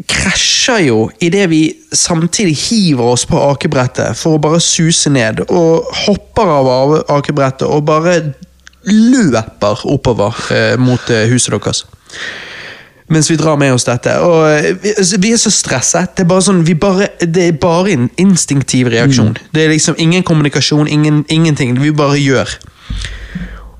krasjer 0.08 0.82
jo 0.88 0.98
idet 1.24 1.46
vi 1.50 1.62
samtidig 1.96 2.56
hiver 2.56 3.14
oss 3.14 3.24
på 3.28 3.40
akebrettet 3.50 4.18
for 4.18 4.36
å 4.36 4.42
bare 4.42 4.60
suse 4.62 5.10
ned. 5.12 5.40
Og 5.48 5.88
hopper 6.04 6.52
av 6.58 6.92
akebrettet 7.16 7.66
og 7.68 7.86
bare 7.88 8.18
løper 8.88 9.86
oppover 9.88 10.36
eh, 10.54 10.76
mot 10.80 11.10
eh, 11.10 11.26
huset 11.32 11.54
deres. 11.56 11.84
Mens 13.08 13.30
vi 13.30 13.38
drar 13.40 13.56
med 13.56 13.72
oss 13.72 13.86
dette. 13.88 14.12
Og 14.20 14.44
eh, 14.52 14.70
vi, 14.82 14.92
altså, 14.96 15.20
vi 15.20 15.32
er 15.32 15.40
så 15.40 15.52
stresset. 15.52 16.14
Det 16.16 16.26
er 16.26 16.30
bare 16.30 16.44
sånn, 16.44 16.62
vi 16.68 16.76
bare, 16.78 17.10
det 17.24 17.48
er 17.48 17.60
bare 17.60 17.94
en 17.96 18.08
instinktiv 18.20 18.92
reaksjon. 18.92 19.36
Det 19.54 19.64
er 19.64 19.72
liksom 19.72 19.96
ingen 19.98 20.24
kommunikasjon, 20.26 20.88
ingen, 20.88 21.24
ingenting. 21.32 21.78
Vi 21.80 21.94
bare 21.96 22.20
gjør. 22.20 22.58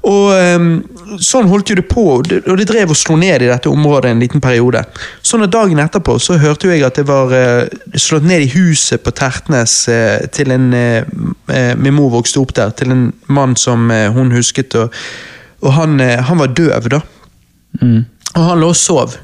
Og 0.07 0.29
ehm, 0.31 0.69
sånn 1.23 1.49
holdt 1.51 1.73
jo 1.73 1.77
det 1.79 1.87
på, 1.91 2.05
og 2.21 2.29
det, 2.31 2.67
drev 2.69 2.93
og 2.93 2.99
slo 2.99 3.17
ned 3.19 3.43
i 3.43 3.51
dette 3.51 3.71
området 3.71 4.13
en 4.13 4.23
liten 4.23 4.43
periode. 4.43 4.85
Sånn 5.27 5.43
at 5.47 5.53
dagen 5.53 5.81
etterpå 5.83 6.19
så 6.23 6.37
hørte 6.39 6.69
jo 6.69 6.75
jeg 6.75 6.85
at 6.87 7.01
det 7.01 7.07
var 7.09 7.33
eh, 7.35 7.67
slått 7.99 8.27
ned 8.29 8.45
i 8.45 8.51
huset 8.55 9.03
på 9.03 9.13
Tertnes 9.19 9.81
eh, 9.91 10.29
til 10.35 10.55
en 10.55 10.71
eh, 10.77 11.09
Min 11.81 11.97
mor 11.97 12.13
vokste 12.13 12.43
opp 12.43 12.53
der, 12.55 12.71
til 12.77 12.93
en 12.93 13.07
mann 13.33 13.55
som 13.57 13.89
hun 13.89 14.35
husket, 14.35 14.75
og, 14.77 14.93
og 15.65 15.73
han, 15.73 15.97
han 15.99 16.41
var 16.43 16.53
døv, 16.53 16.91
da. 16.93 16.99
Og 17.81 18.43
han 18.45 18.61
lå 18.61 18.69
og 18.69 18.77
sov. 18.77 19.17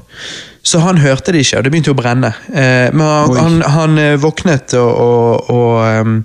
Så 0.65 0.81
han 0.81 0.97
hørte 1.03 1.35
det 1.35 1.43
ikke, 1.45 1.59
og 1.59 1.67
det 1.67 1.71
begynte 1.75 1.93
å 1.93 1.99
brenne. 1.99 2.31
Men 2.49 3.05
han, 3.05 3.37
han, 3.37 3.59
han 3.75 4.01
våknet 4.23 4.73
og, 4.81 4.89
og, 4.89 5.53
og 5.53 5.77
ehm, 5.85 6.17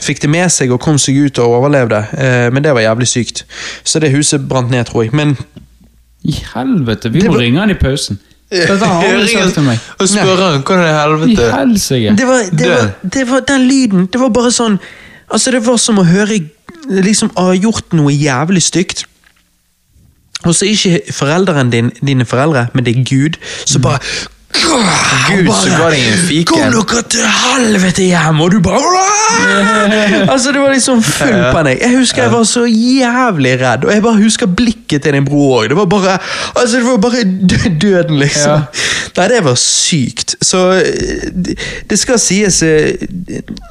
fikk 0.00 0.22
det 0.22 0.30
med 0.30 0.48
seg 0.52 0.72
og 0.74 0.80
kom 0.80 0.98
seg 0.98 1.16
ut 1.26 1.38
og 1.42 1.56
overlevde. 1.60 2.00
Eh, 2.18 2.48
men 2.52 2.64
det 2.64 2.72
var 2.74 2.80
jævlig 2.84 3.08
sykt. 3.08 3.44
Så 3.84 4.00
det 4.02 4.10
huset 4.14 4.48
brant 4.48 4.70
ned, 4.70 4.84
tror 4.88 5.02
jeg. 5.06 5.12
Men 5.14 5.36
I 6.24 6.34
helvete, 6.54 7.12
vi 7.12 7.22
må 7.26 7.32
var- 7.34 7.40
ringe 7.40 7.60
han 7.60 7.70
i 7.70 7.78
pausen. 7.80 8.18
Dette 8.50 8.84
har 8.84 9.04
han 9.06 9.28
sagt 9.28 9.54
til 9.54 9.62
meg. 9.62 9.78
Og 10.00 10.08
spørre 10.10 10.48
han 10.52 10.62
hvordan 10.66 10.82
i 10.84 10.90
I 10.90 11.36
helvete 11.36 11.50
helsike. 11.54 12.16
det 12.18 12.26
var, 12.26 12.40
det, 12.58 12.70
var, 12.70 12.88
det 13.14 13.28
var 13.30 13.40
den 13.46 13.66
lyden 13.68 14.06
Det 14.12 14.20
var 14.20 14.28
bare 14.34 14.50
sånn 14.50 14.80
Altså, 15.30 15.52
det 15.54 15.60
var 15.66 15.76
som 15.78 16.00
å 16.02 16.04
høre 16.08 16.40
liksom 16.90 17.30
ha 17.36 17.52
gjort 17.54 17.92
noe 17.94 18.10
jævlig 18.10 18.62
stygt. 18.66 19.04
Og 20.42 20.54
så 20.56 20.64
er 20.66 20.72
ikke 20.74 21.12
foreldrene 21.14 21.70
din, 21.70 21.90
dine 22.02 22.24
foreldre, 22.26 22.66
men 22.74 22.84
det 22.84 22.96
er 22.96 23.04
Gud, 23.06 23.36
så 23.68 23.78
bare 23.78 24.00
Gud, 24.50 25.46
så 25.54 25.70
ga 25.78 25.88
deg 25.92 26.00
en 26.10 26.22
fiken. 26.26 26.44
Kom 26.50 26.74
dere 26.90 27.02
til 27.10 27.26
helvete 27.44 28.02
hjem! 28.08 28.40
Og 28.44 28.50
du 28.52 28.58
bare 28.64 29.04
Altså, 30.32 30.52
det 30.52 30.60
var 30.60 30.72
liksom 30.74 31.02
full 31.06 31.36
panikk. 31.54 31.80
Jeg 31.84 31.96
husker 32.00 32.22
jeg 32.26 32.32
var 32.32 32.44
så 32.50 32.64
jævlig 32.66 33.52
redd, 33.60 33.84
og 33.86 33.92
jeg 33.94 34.02
bare 34.04 34.18
husker 34.22 34.50
blikket 34.58 35.04
til 35.06 35.14
din 35.16 35.24
bror 35.28 35.62
òg. 35.62 35.68
Det 35.70 35.78
var 35.78 35.86
bare 35.92 36.16
Altså, 36.56 36.76
det 36.76 36.84
var 36.86 36.98
bare 37.06 37.24
døden, 37.82 38.18
liksom. 38.20 38.66
Nei, 39.16 39.28
det 39.32 39.40
var 39.44 39.54
sykt. 39.58 40.36
Så 40.42 40.64
det- 41.44 41.58
det 41.90 41.98
skal 41.98 42.18
sies 42.18 42.62
eh, 42.62 42.92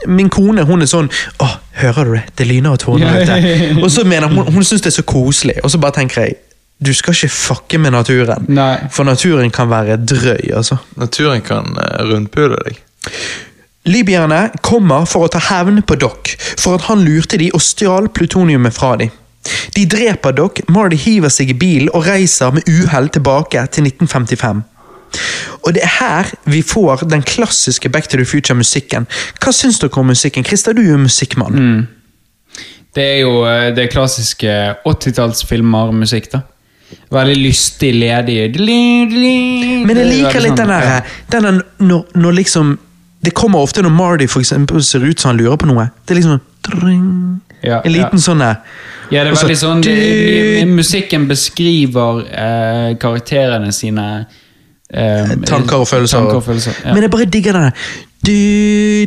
Min 0.07 0.29
kone, 0.29 0.63
hun 0.67 0.81
er 0.81 0.85
sånn 0.89 1.09
Å, 1.39 1.47
hører 1.79 2.03
du 2.05 2.11
det? 2.17 2.23
Det 2.37 2.47
lyner 2.47 2.71
og 2.75 2.79
tårner 2.79 3.21
ute. 3.21 3.81
Og 3.83 3.91
så 3.91 4.03
mener 4.03 4.27
hun 4.27 4.53
Hun 4.53 4.63
syns 4.63 4.81
det 4.81 4.91
er 4.93 4.97
så 5.01 5.05
koselig, 5.07 5.55
og 5.63 5.71
så 5.71 5.77
bare 5.79 5.91
tenker 5.99 6.21
jeg 6.27 6.35
du 6.79 6.93
skal 6.95 7.15
ikke 7.15 7.29
fucke 7.33 7.79
med 7.81 7.91
naturen. 7.91 8.47
Nei. 8.47 8.75
For 8.91 9.07
naturen 9.07 9.51
kan 9.51 9.69
være 9.71 9.99
drøy, 9.99 10.51
altså. 10.55 10.79
Naturen 10.99 11.43
kan 11.43 11.75
uh, 11.75 12.03
rundpule 12.07 12.59
deg. 12.63 12.79
Libyerne 13.89 14.49
kommer 14.63 15.07
for 15.09 15.25
å 15.25 15.31
ta 15.31 15.41
hevn 15.49 15.81
på 15.87 15.97
Doc 15.99 16.33
for 16.59 16.77
at 16.77 16.87
han 16.87 17.03
lurte 17.03 17.39
de 17.39 17.49
og 17.55 17.63
stjal 17.63 18.09
plutoniumet 18.15 18.75
fra 18.75 18.93
de. 18.99 19.09
De 19.75 19.85
dreper 19.89 20.35
Doc, 20.35 20.59
Marty 20.71 20.99
hiver 20.99 21.31
seg 21.33 21.53
i 21.53 21.57
bilen 21.57 21.91
og 21.95 22.05
reiser 22.07 22.51
med 22.55 22.67
uhell 22.69 23.09
tilbake 23.11 23.63
til 23.73 23.87
1955. 23.87 24.61
Og 25.65 25.73
det 25.73 25.83
er 25.83 25.95
her 25.99 26.29
vi 26.47 26.61
får 26.61 27.07
den 27.09 27.23
klassiske 27.25 27.89
Back 27.89 28.07
to 28.07 28.19
the 28.19 28.27
Future-musikken. 28.27 29.07
Hva 29.41 29.53
syns 29.55 29.79
dere 29.81 29.99
om 29.99 30.11
musikken? 30.11 30.45
Christer, 30.45 30.75
du 30.75 30.83
er 30.83 30.93
jo 30.93 31.01
musikkmann. 31.01 31.87
Det 32.95 33.03
er 33.03 33.19
jo 33.23 33.43
eh, 33.47 33.69
det 33.75 33.89
klassiske 33.93 34.53
80-tallsfilmer-musikk, 34.85 36.31
da. 36.33 36.43
Veldig 37.09 37.37
lystig, 37.37 37.93
ledig 37.95 38.37
Men 38.59 39.97
jeg 39.97 40.07
liker 40.09 40.41
litt 40.45 40.57
den 40.57 40.69
der, 40.69 41.01
den 41.33 41.61
når, 41.79 42.05
når 42.15 42.37
liksom 42.43 42.77
Det 43.25 43.33
kommer 43.33 43.59
ofte 43.59 43.81
når 43.81 43.89
Marty 43.93 44.27
for 44.27 44.39
eksempel, 44.39 44.83
ser 44.83 45.03
ut 45.05 45.19
som 45.19 45.33
han 45.33 45.37
lurer 45.41 45.57
på 45.57 45.67
noe. 45.67 45.89
Det 46.05 46.15
er 46.15 46.21
liksom 46.21 46.39
tring, 46.65 47.41
Ja, 47.63 47.81
En 47.83 47.91
liten 47.91 48.19
ja. 48.21 48.23
sånn 48.23 48.39
der. 48.39 48.61
Ja, 49.11 49.23
det 49.25 49.31
er 49.33 49.39
veldig 49.41 49.57
sånn 49.57 49.81
det, 49.83 50.67
Musikken 50.69 51.25
beskriver 51.27 52.21
eh, 52.29 52.91
karakterene 53.01 53.73
sine 53.73 54.05
eh, 54.93 55.33
Tanker 55.49 55.81
og 55.81 55.89
følelser. 55.89 56.19
Tanker 56.21 56.39
og 56.39 56.45
følelser 56.45 56.77
ja. 56.85 56.93
Men 56.93 57.03
jeg 57.07 57.11
bare 57.17 57.25
digger 57.25 57.57
den 57.57 57.67
der. 57.67 57.73
Du, 58.19 58.35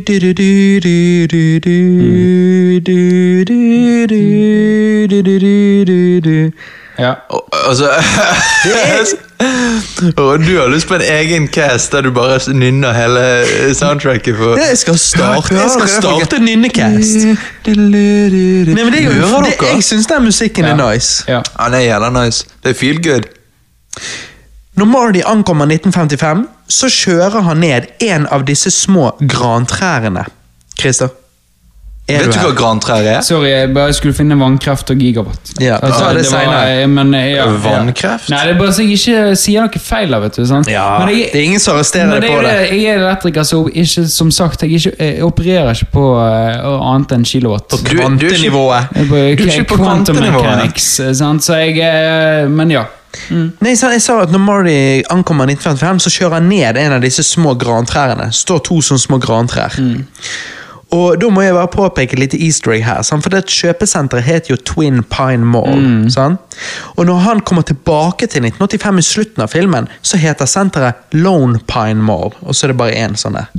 du, 0.07 0.19
du, 0.19 0.33
du, 0.33 0.79
du, 0.83 1.59
du, 1.61 1.73
Mm. 1.73 2.83
du, 2.83 3.45
du, 3.45 3.45
du, 3.45 4.07
du, 4.07 5.07
du, 5.07 5.39
du, 5.39 5.85
du, 5.85 6.19
du. 6.19 6.51
Ja. 6.99 7.13
Og, 7.29 7.47
altså 7.67 7.89
Og 10.17 10.39
du 10.39 10.57
har 10.59 10.67
lyst 10.71 10.87
på 10.87 10.95
en 10.95 11.01
egen 11.01 11.47
cast 11.47 11.91
der 11.91 12.01
du 12.01 12.11
bare 12.15 12.39
nynner 12.53 12.93
hele 12.93 13.75
soundtracket 13.75 14.37
for 14.37 14.57
Jeg 14.57 14.77
skal 14.77 14.97
starte, 14.97 15.55
jeg 15.55 15.69
skal 15.73 15.89
starte 15.89 16.39
nynnecast. 16.39 17.15
Nei, 17.67 17.75
men 17.75 18.93
det 18.93 19.01
er 19.01 19.09
jo, 19.09 19.41
det, 19.43 19.55
jeg 19.73 19.83
syns 19.83 20.07
den 20.07 20.23
musikken 20.23 20.65
er 20.65 20.77
nice. 20.79 21.23
ja. 21.27 21.41
Ja, 21.59 21.69
er 21.69 21.79
jævla 21.79 22.09
nice. 22.23 22.45
Det 22.63 22.69
er 22.75 22.79
feel 22.79 23.03
good. 23.03 23.27
Når 24.75 24.85
Marty 24.85 25.21
ankommer 25.25 25.65
1955, 25.65 26.47
så 26.69 26.89
kjører 26.89 27.41
han 27.45 27.57
ned 27.61 27.91
en 28.01 28.27
av 28.31 28.45
disse 28.47 28.71
små 28.71 29.11
grantrærne. 29.29 30.25
Christer? 30.79 31.11
Er 32.03 32.19
Vet 32.19 32.33
du 32.35 32.39
hva 32.43 32.49
grantrær 32.51 33.05
er? 33.07 33.21
Sorry, 33.23 33.47
jeg 33.47 33.69
bare 33.73 33.93
skulle 33.95 34.11
finne 34.13 34.35
vannkraft 34.35 34.89
og 34.91 34.99
gigawatt. 34.99 35.53
Ja, 35.63 35.77
altså, 35.77 36.01
ja 36.03 36.13
det 36.17 36.25
var- 36.25 36.41
senere. 36.41 36.87
men, 36.91 37.13
ja, 37.13 37.21
ja. 37.37 37.45
Vannkraft? 37.63 38.27
Nei, 38.29 38.41
det 38.47 38.55
er 38.55 38.59
bare 38.59 38.73
så 38.75 38.83
jeg 38.83 38.97
ikke 38.97 39.35
sier 39.39 39.61
noe 39.61 39.79
feil. 39.79 40.11
vet 40.19 40.35
du, 40.35 40.45
sant? 40.45 40.67
Ja, 40.67 40.99
Men 40.99 41.15
jeg- 41.15 41.31
det 41.31 41.39
er 41.39 41.45
ingen 41.45 41.59
som 41.61 41.77
arresterer 41.77 42.19
deg 42.19 42.29
på 42.29 42.41
det. 42.41 42.51
det. 42.71 42.81
Jeg 42.81 42.83
er 42.95 42.99
elektriker, 42.99 43.43
så 43.43 43.69
ikke, 43.71 44.07
som 44.09 44.31
sagt, 44.31 44.61
jeg, 44.63 44.71
ikke, 44.71 44.95
jeg 44.99 45.23
opererer 45.23 45.71
ikke 45.71 45.91
på 45.93 46.03
uh, 46.19 46.93
annet 46.93 47.11
enn 47.13 47.23
kilowatt. 47.23 47.69
Du- 47.69 47.77
du 47.77 47.95
ikke- 47.95 48.01
Kvantenivået. 48.03 48.87
Er 48.95 49.05
Du 49.05 49.15
er 49.15 49.29
ikke 49.37 49.63
på 49.63 49.77
kvantenivået. 49.77 50.99
eh, 50.99 51.13
så 51.39 51.53
jeg 51.55 51.77
eh, 51.79 52.49
Men 52.49 52.69
ja. 52.69 52.83
Nei, 53.29 53.75
jeg 53.77 54.01
sa, 54.01 54.21
at 54.21 54.29
når 54.29 54.39
Marty 54.39 55.03
ankommer 55.09 55.45
1955, 55.45 55.99
så 56.01 56.09
kjører 56.09 56.33
han 56.33 56.49
ned 56.49 56.77
en 56.77 56.91
av 56.93 57.01
disse 57.01 57.23
små 57.23 57.55
grantrærne. 57.57 58.33
står 58.33 58.59
to 58.63 58.75
sånne 58.81 58.99
små 58.99 59.19
grantrær. 59.21 59.71
Og 60.93 61.17
da 61.21 61.29
må 61.33 61.41
jeg 61.41 61.55
bare 61.55 61.71
påpeke 61.73 62.19
litt 62.19 62.35
easter 62.37 62.75
egg 62.75 62.83
her. 62.85 63.01
Sant? 63.07 63.23
For 63.25 63.33
det 63.33 63.45
kjøpesenteret 63.49 64.27
het 64.27 64.49
jo 64.51 64.57
Twin 64.61 65.01
Pine 65.09 65.45
Mall. 65.49 66.05
Sant? 66.13 66.39
Og 66.97 67.07
når 67.09 67.23
han 67.25 67.41
kommer 67.41 67.65
tilbake 67.65 68.27
til 68.29 68.45
1985 68.45 69.01
i 69.01 69.07
slutten 69.07 69.43
av 69.47 69.49
filmen, 69.49 69.89
så 70.05 70.19
heter 70.21 70.45
senteret 70.49 71.01
Lone 71.17 71.59
Pine 71.67 72.03
Mall. 72.05 72.35
Og 72.45 72.53
så 72.53 72.67
er 72.67 72.73
det 72.75 72.77
bare 72.83 72.93
én 73.07 73.17
sånn 73.17 73.39
der. 73.41 73.49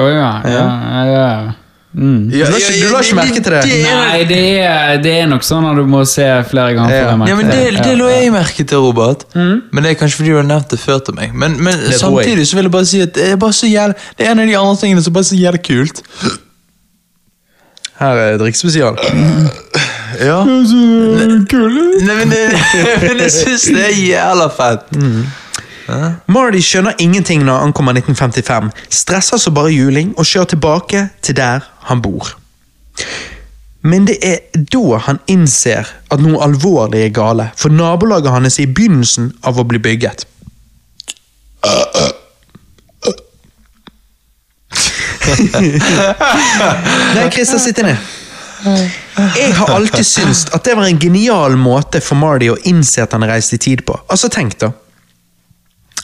Oh, 0.00 0.08
ja. 0.10 0.32
ja, 0.48 0.64
ja, 0.64 1.04
ja. 1.12 1.52
Mm. 1.96 2.26
Du 2.28 2.36
la 2.36 2.48
ikke- 2.58 2.72
du 2.82 2.90
la 2.92 2.98
ikke 3.00 3.16
merke 3.16 3.40
til 3.40 3.52
det? 3.54 3.60
Nei, 3.86 4.24
det 4.28 4.40
er, 4.60 4.98
det 5.00 5.12
er 5.22 5.26
nok 5.30 5.44
sånn 5.46 5.64
at 5.64 5.76
du 5.78 5.84
må 5.88 6.02
se 6.04 6.26
flere 6.50 6.74
ganger. 6.76 6.92
Ja. 6.92 7.14
Ja, 7.30 7.36
men 7.38 7.48
det, 7.48 7.60
Ja. 7.72 7.82
det 7.86 7.94
lå 7.96 8.08
jeg 8.10 8.32
merke 8.34 8.64
til, 8.68 8.78
Robert. 8.84 9.24
Men 9.34 9.82
det 9.82 9.92
er 9.92 9.94
kanskje 9.94 10.16
fordi 10.20 10.28
du 10.34 10.36
har 10.36 10.44
nevnt 10.44 10.68
det 10.74 10.78
før 10.82 10.98
til 11.06 11.14
meg. 11.16 11.32
Men, 11.32 11.56
men 11.62 11.72
samtidig 11.96 12.44
så 12.50 12.56
vil 12.58 12.68
jeg 12.68 12.72
bare 12.72 12.86
si 12.90 13.00
at 13.00 13.14
det 13.16 13.30
er 13.32 13.36
bare 13.40 13.52
så 13.56 13.66
jævlig 13.70 13.96
Det 14.18 14.26
er 14.26 14.30
en 14.34 14.40
av 14.40 14.46
de 14.46 14.56
andre 14.58 14.76
tingene 14.82 15.02
som 15.06 15.12
bare 15.16 15.24
er 15.24 15.30
så 15.30 15.40
jævlig 15.40 15.62
kult. 15.64 16.02
Her 17.98 18.20
er 18.20 18.38
drikkespesial. 18.40 18.98
Ja. 20.20 20.38
Nei, 22.06 22.14
men, 22.16 22.30
det, 22.30 22.42
men 23.02 23.20
jeg 23.24 23.32
syns 23.34 23.66
det 23.72 23.82
er 23.84 23.96
jævla 23.98 24.46
fett. 24.52 24.92
Marty 26.26 26.60
skjønner 26.64 26.96
ingenting 27.02 27.44
når 27.46 27.62
han 27.62 27.72
kommer 27.76 27.96
1955, 27.96 28.70
stresser 28.90 29.40
så 29.40 29.52
bare 29.54 29.74
juling 29.74 30.14
og 30.18 30.26
kjører 30.26 30.52
tilbake 30.54 31.08
til 31.22 31.36
der 31.38 31.66
han 31.90 32.02
bor. 32.02 32.32
Men 33.86 34.06
det 34.08 34.16
er 34.24 34.38
da 34.72 34.98
han 35.06 35.20
innser 35.30 35.86
at 36.10 36.22
noe 36.22 36.40
alvorlig 36.42 37.04
er 37.06 37.12
gale, 37.14 37.50
for 37.56 37.70
nabolaget 37.70 38.32
hans 38.34 38.58
er 38.58 38.66
i 38.66 38.72
begynnelsen 38.72 39.30
av 39.46 39.60
å 39.62 39.66
bli 39.68 39.78
bygget. 39.82 40.26
Nei, 47.16 47.26
Christer, 47.34 47.58
sitt 47.62 47.82
ned. 47.84 47.96
Jeg 49.36 49.52
har 49.54 49.70
alltid 49.70 50.04
syntes 50.06 50.46
at 50.54 50.64
det 50.66 50.74
var 50.76 50.88
en 50.88 50.98
genial 51.00 51.56
måte 51.60 52.00
for 52.02 52.18
Marty 52.18 52.48
å 52.50 52.56
innse 52.68 53.04
at 53.04 53.14
han 53.14 53.26
reiste 53.28 53.58
i 53.58 53.62
tid 53.62 53.84
på. 53.86 53.98
Altså, 54.10 54.30
tenk 54.32 54.56
da. 54.62 54.72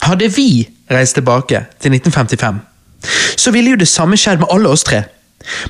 Hadde 0.03 0.29
vi 0.35 0.67
reist 0.93 1.17
tilbake 1.19 1.65
til 1.81 1.95
1955, 1.97 2.61
så 3.39 3.51
ville 3.55 3.75
jo 3.75 3.81
det 3.81 3.89
samme 3.91 4.19
skjedd 4.19 4.43
med 4.43 4.51
alle 4.53 4.71
oss 4.73 4.85
tre. 4.87 5.05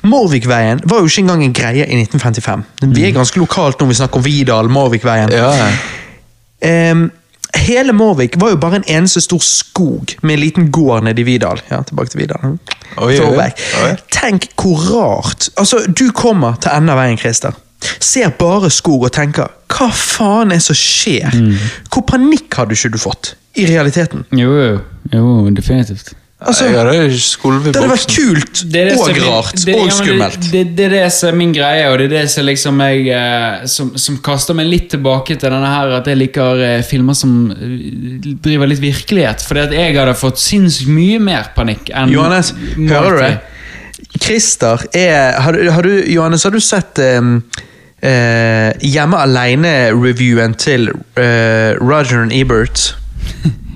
Morvikveien 0.05 0.83
var 0.85 1.01
jo 1.01 1.09
ikke 1.09 1.23
engang 1.23 1.43
en 1.47 1.55
greie 1.55 1.85
i 1.87 1.97
1955. 2.03 2.63
Vi 2.93 3.07
er 3.07 3.15
ganske 3.15 3.39
lokalt 3.41 3.81
når 3.81 3.89
vi 3.89 3.99
snakker 4.01 4.21
om 4.21 4.25
Vidal, 4.25 4.69
Morvikveien. 4.69 5.33
Ja, 5.33 5.49
ja. 5.57 5.69
Hele 7.57 7.93
Morvik 7.93 8.35
var 8.41 8.49
jo 8.49 8.57
bare 8.57 8.79
en 8.81 8.87
eneste 8.89 9.21
stor 9.21 9.39
skog 9.45 10.15
med 10.21 10.33
en 10.33 10.39
liten 10.41 10.71
gård 10.71 11.03
nede 11.05 11.21
i 11.21 11.27
Vidal. 11.27 11.61
Ja, 11.69 11.81
tilbake 11.85 12.09
til 12.09 12.23
Vidal. 12.23 12.41
Hm. 12.41 12.57
Oi, 12.97 13.17
oi, 13.19 13.49
oi. 13.83 13.91
Tenk 14.13 14.49
hvor 14.59 14.81
rart. 14.89 15.49
Altså, 15.57 15.83
Du 15.87 16.11
kommer 16.11 16.57
til 16.61 16.71
enden 16.73 16.89
av 16.93 16.97
veien, 17.01 17.17
Christer. 17.17 17.53
Ser 17.99 18.29
bare 18.39 18.69
skog 18.71 19.03
og 19.09 19.11
tenker 19.15 19.49
hva 19.73 19.89
faen 19.91 20.51
er 20.53 20.59
det 20.61 20.65
som 20.65 20.77
skjer? 20.77 21.33
Mm. 21.33 21.55
Hvor 21.91 22.05
panikk 22.07 22.53
hadde 22.59 22.77
ikke 22.77 22.93
du 22.93 22.99
fått? 23.01 23.33
I 23.57 23.65
realiteten. 23.69 24.25
Jo, 24.33 24.53
jo, 24.57 24.77
jo, 25.13 25.49
definitivt. 25.53 26.13
Altså, 26.43 26.65
jeg 26.67 26.75
hadde 26.75 26.93
det 27.63 27.71
hadde 27.71 27.87
vært 27.87 28.09
kult 28.11 28.61
Det 28.67 28.81
det 28.89 28.95
og 28.99 29.19
rart 29.23 29.61
og 29.63 29.91
skummelt. 29.95 30.47
Det, 30.51 30.51
det, 30.51 30.63
det 30.75 30.85
er 30.89 30.95
det 30.97 31.03
som 31.15 31.29
er 31.31 31.37
min 31.39 31.53
greie, 31.55 31.85
og 31.89 31.97
det 32.01 32.07
er 32.09 32.13
det 32.17 32.23
som 32.33 32.47
liksom 32.47 32.81
jeg 32.83 33.05
eh, 33.15 33.63
som, 33.71 33.93
som 33.99 34.17
kaster 34.25 34.57
meg 34.57 34.67
litt 34.67 34.89
tilbake 34.91 35.37
til 35.37 35.53
denne 35.53 35.71
her 35.71 35.93
at 35.99 36.09
jeg 36.09 36.19
liker 36.19 36.63
eh, 36.67 36.75
filmer 36.87 37.15
som 37.17 37.51
eh, 37.53 38.33
driver 38.43 38.71
litt 38.71 38.83
virkelighet. 38.83 39.45
Fordi 39.47 39.65
at 39.67 39.75
jeg 39.77 39.95
hadde 39.95 40.15
fått 40.19 40.41
sinnssykt 40.43 40.91
mye 40.91 41.21
mer 41.23 41.53
panikk 41.55 41.93
enn 41.93 42.11
Johannes, 42.11 42.51
hører 42.77 43.15
du 43.15 43.23
det? 43.23 43.33
Christer 44.19 44.83
er 44.93 45.39
Har, 45.41 45.55
har 45.73 45.85
du, 45.85 45.93
Johannes, 46.11 46.43
har 46.43 46.53
du 46.53 46.59
sett 46.61 46.99
um, 47.17 47.37
uh, 48.03 48.69
Hjemme 48.83 49.21
aleine-reviewen 49.25 50.53
til 50.59 50.91
uh, 50.91 51.71
Roger 51.79 52.21
and 52.21 52.35
Ebert? 52.35 52.91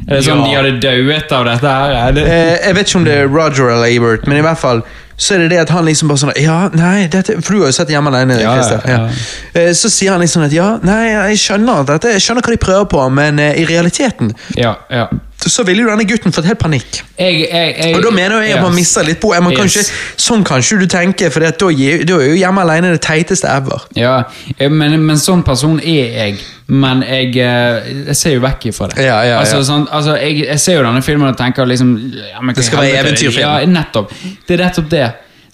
Er 0.08 0.16
det 0.16 0.24
sånn 0.26 0.40
Ja. 0.40 0.46
de 0.48 0.56
hadde 0.56 0.80
dauet 0.80 1.32
av 1.36 1.46
dette 1.46 1.68
her? 1.68 1.92
Er 2.08 2.12
det? 2.16 2.24
Eh, 2.28 2.68
jeg 2.68 2.76
vet 2.76 2.88
ikke 2.88 2.96
om 3.02 3.04
det 3.06 3.14
er 3.18 3.28
Roger 3.28 3.70
eller 3.74 3.88
Ebert, 3.92 4.28
men 4.28 4.38
i 4.38 4.42
hvert 4.42 4.58
fall 4.58 4.82
så 5.18 5.34
er 5.34 5.40
det 5.40 5.50
det 5.50 5.58
at 5.64 5.70
han 5.74 5.84
liksom 5.86 6.08
bare 6.12 6.18
sånn 6.22 6.34
Ja, 6.38 6.70
nei, 6.78 7.08
dette, 7.08 7.42
For 7.42 7.54
du 7.54 7.60
har 7.64 7.72
jo 7.72 7.74
sett 7.74 7.90
Hjemme 7.90 8.12
alene, 8.14 8.36
Ja, 8.40 8.56
ja. 8.56 8.80
ja. 8.86 9.10
Eh, 9.56 9.72
Så 9.74 9.90
sier 9.90 10.12
han 10.12 10.22
liksom 10.22 10.44
at 10.46 10.52
ja, 10.54 10.78
nei, 10.84 11.08
jeg 11.10 11.38
skjønner 11.42 11.84
dette, 11.90 12.12
jeg 12.14 12.22
skjønner 12.22 12.42
hva 12.46 12.52
de 12.54 12.58
prøver 12.62 12.86
på, 12.92 13.10
men 13.12 13.40
eh, 13.40 13.58
i 13.58 13.66
realiteten 13.66 14.32
Ja, 14.56 14.76
ja. 14.92 15.08
Så 15.38 15.64
ville 15.64 15.84
jo 15.86 15.90
denne 15.90 16.06
gutten 16.10 16.34
fått 16.34 16.48
helt 16.50 16.60
panikk. 16.60 17.02
Jeg, 17.18 17.44
jeg, 17.46 17.76
jeg, 17.78 17.96
Og 17.96 18.02
da 18.04 18.10
mener 18.14 18.42
jeg 18.42 18.58
at 18.58 18.64
man 18.64 18.74
Yes. 18.74 18.80
mister 18.80 19.06
litt 19.06 19.20
på 19.22 19.30
man 19.30 19.54
kan 19.56 19.66
Yes. 19.66 19.76
ikke, 19.78 19.98
Sånn 20.18 20.44
kan 20.44 20.60
ikke 20.60 20.80
du 20.82 20.88
tenke, 20.88 21.30
for 21.32 21.40
da, 21.46 21.52
er 21.70 22.04
jo 22.10 22.18
Hjemme 22.38 22.62
alene 22.62 22.92
det 22.96 23.02
teiteste 23.06 23.48
ever. 23.48 23.86
Ja, 23.96 24.24
eh, 24.58 24.70
men, 24.70 24.98
men 25.06 25.18
sånn 25.22 25.44
person 25.46 25.80
er 25.80 26.18
jeg. 26.18 26.40
Men 26.68 27.04
jeg, 27.06 27.38
eh, 27.38 28.14
ser 28.14 28.34
jo 28.36 28.42
vekk 28.44 28.66
ifra 28.72 28.90
det. 28.92 29.06
Ja, 29.06 29.22
ja, 29.24 29.38
altså, 29.40 29.62
ja. 29.62 29.68
Sånn, 29.70 29.88
altså, 29.92 30.18
jeg, 30.20 30.60
ser 30.60 30.82
jo 30.82 30.84
denne 30.84 31.06
filmen 31.06 31.30
og 31.30 31.38
tenker 31.38 31.70
liksom 31.70 31.94
ja, 32.18 32.42
men 32.42 32.56
Det 32.56 32.66
skal 32.66 32.84
være 32.84 33.06
eventyrfilm. 33.06 33.46
Ja, 33.46 33.66
nettopp. 33.66 34.12
Det 34.48 34.58
er 34.58 34.66
nettopp 34.66 34.90
det. 34.92 35.06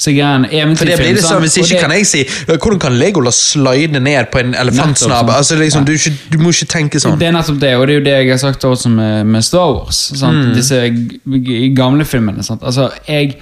Så 0.04 0.12
greien, 0.12 0.44
For 0.78 0.90
det 0.90 0.98
blir 1.00 1.14
det 1.16 1.24
sånn, 1.24 1.42
Hvis 1.46 1.56
ikke 1.62 1.70
det- 1.78 1.82
kan 1.86 1.92
jeg 1.96 2.06
si 2.10 2.24
Hvordan 2.50 2.80
kan 2.82 2.98
Legolas 3.00 3.38
slide 3.54 4.00
ned 4.04 4.32
på 4.34 4.40
en 4.42 4.54
elefantsnabbe? 4.54 5.32
Sånn. 5.32 5.38
Altså, 5.38 5.56
liksom, 5.60 5.86
du, 5.88 5.94
du 6.34 6.38
må 6.44 6.52
ikke 6.52 6.68
tenke 6.74 7.00
sånn. 7.00 7.18
Det 7.22 7.28
er 7.30 7.36
nettopp 7.38 7.60
det, 7.62 7.74
og 7.78 7.88
det 7.88 7.94
er 7.96 8.00
jo 8.00 8.04
det 8.10 8.16
jeg 8.18 8.30
har 8.34 8.42
sagt 8.42 8.66
også 8.68 8.90
med, 8.92 9.26
med 9.26 9.46
Star 9.46 9.72
Wars. 9.72 10.02
Mm. 10.20 10.54
Disse 10.58 10.82
gamle 11.78 12.06
filmene. 12.06 12.44
Sant? 12.44 12.62
Altså, 12.64 12.90
jeg 13.08 13.36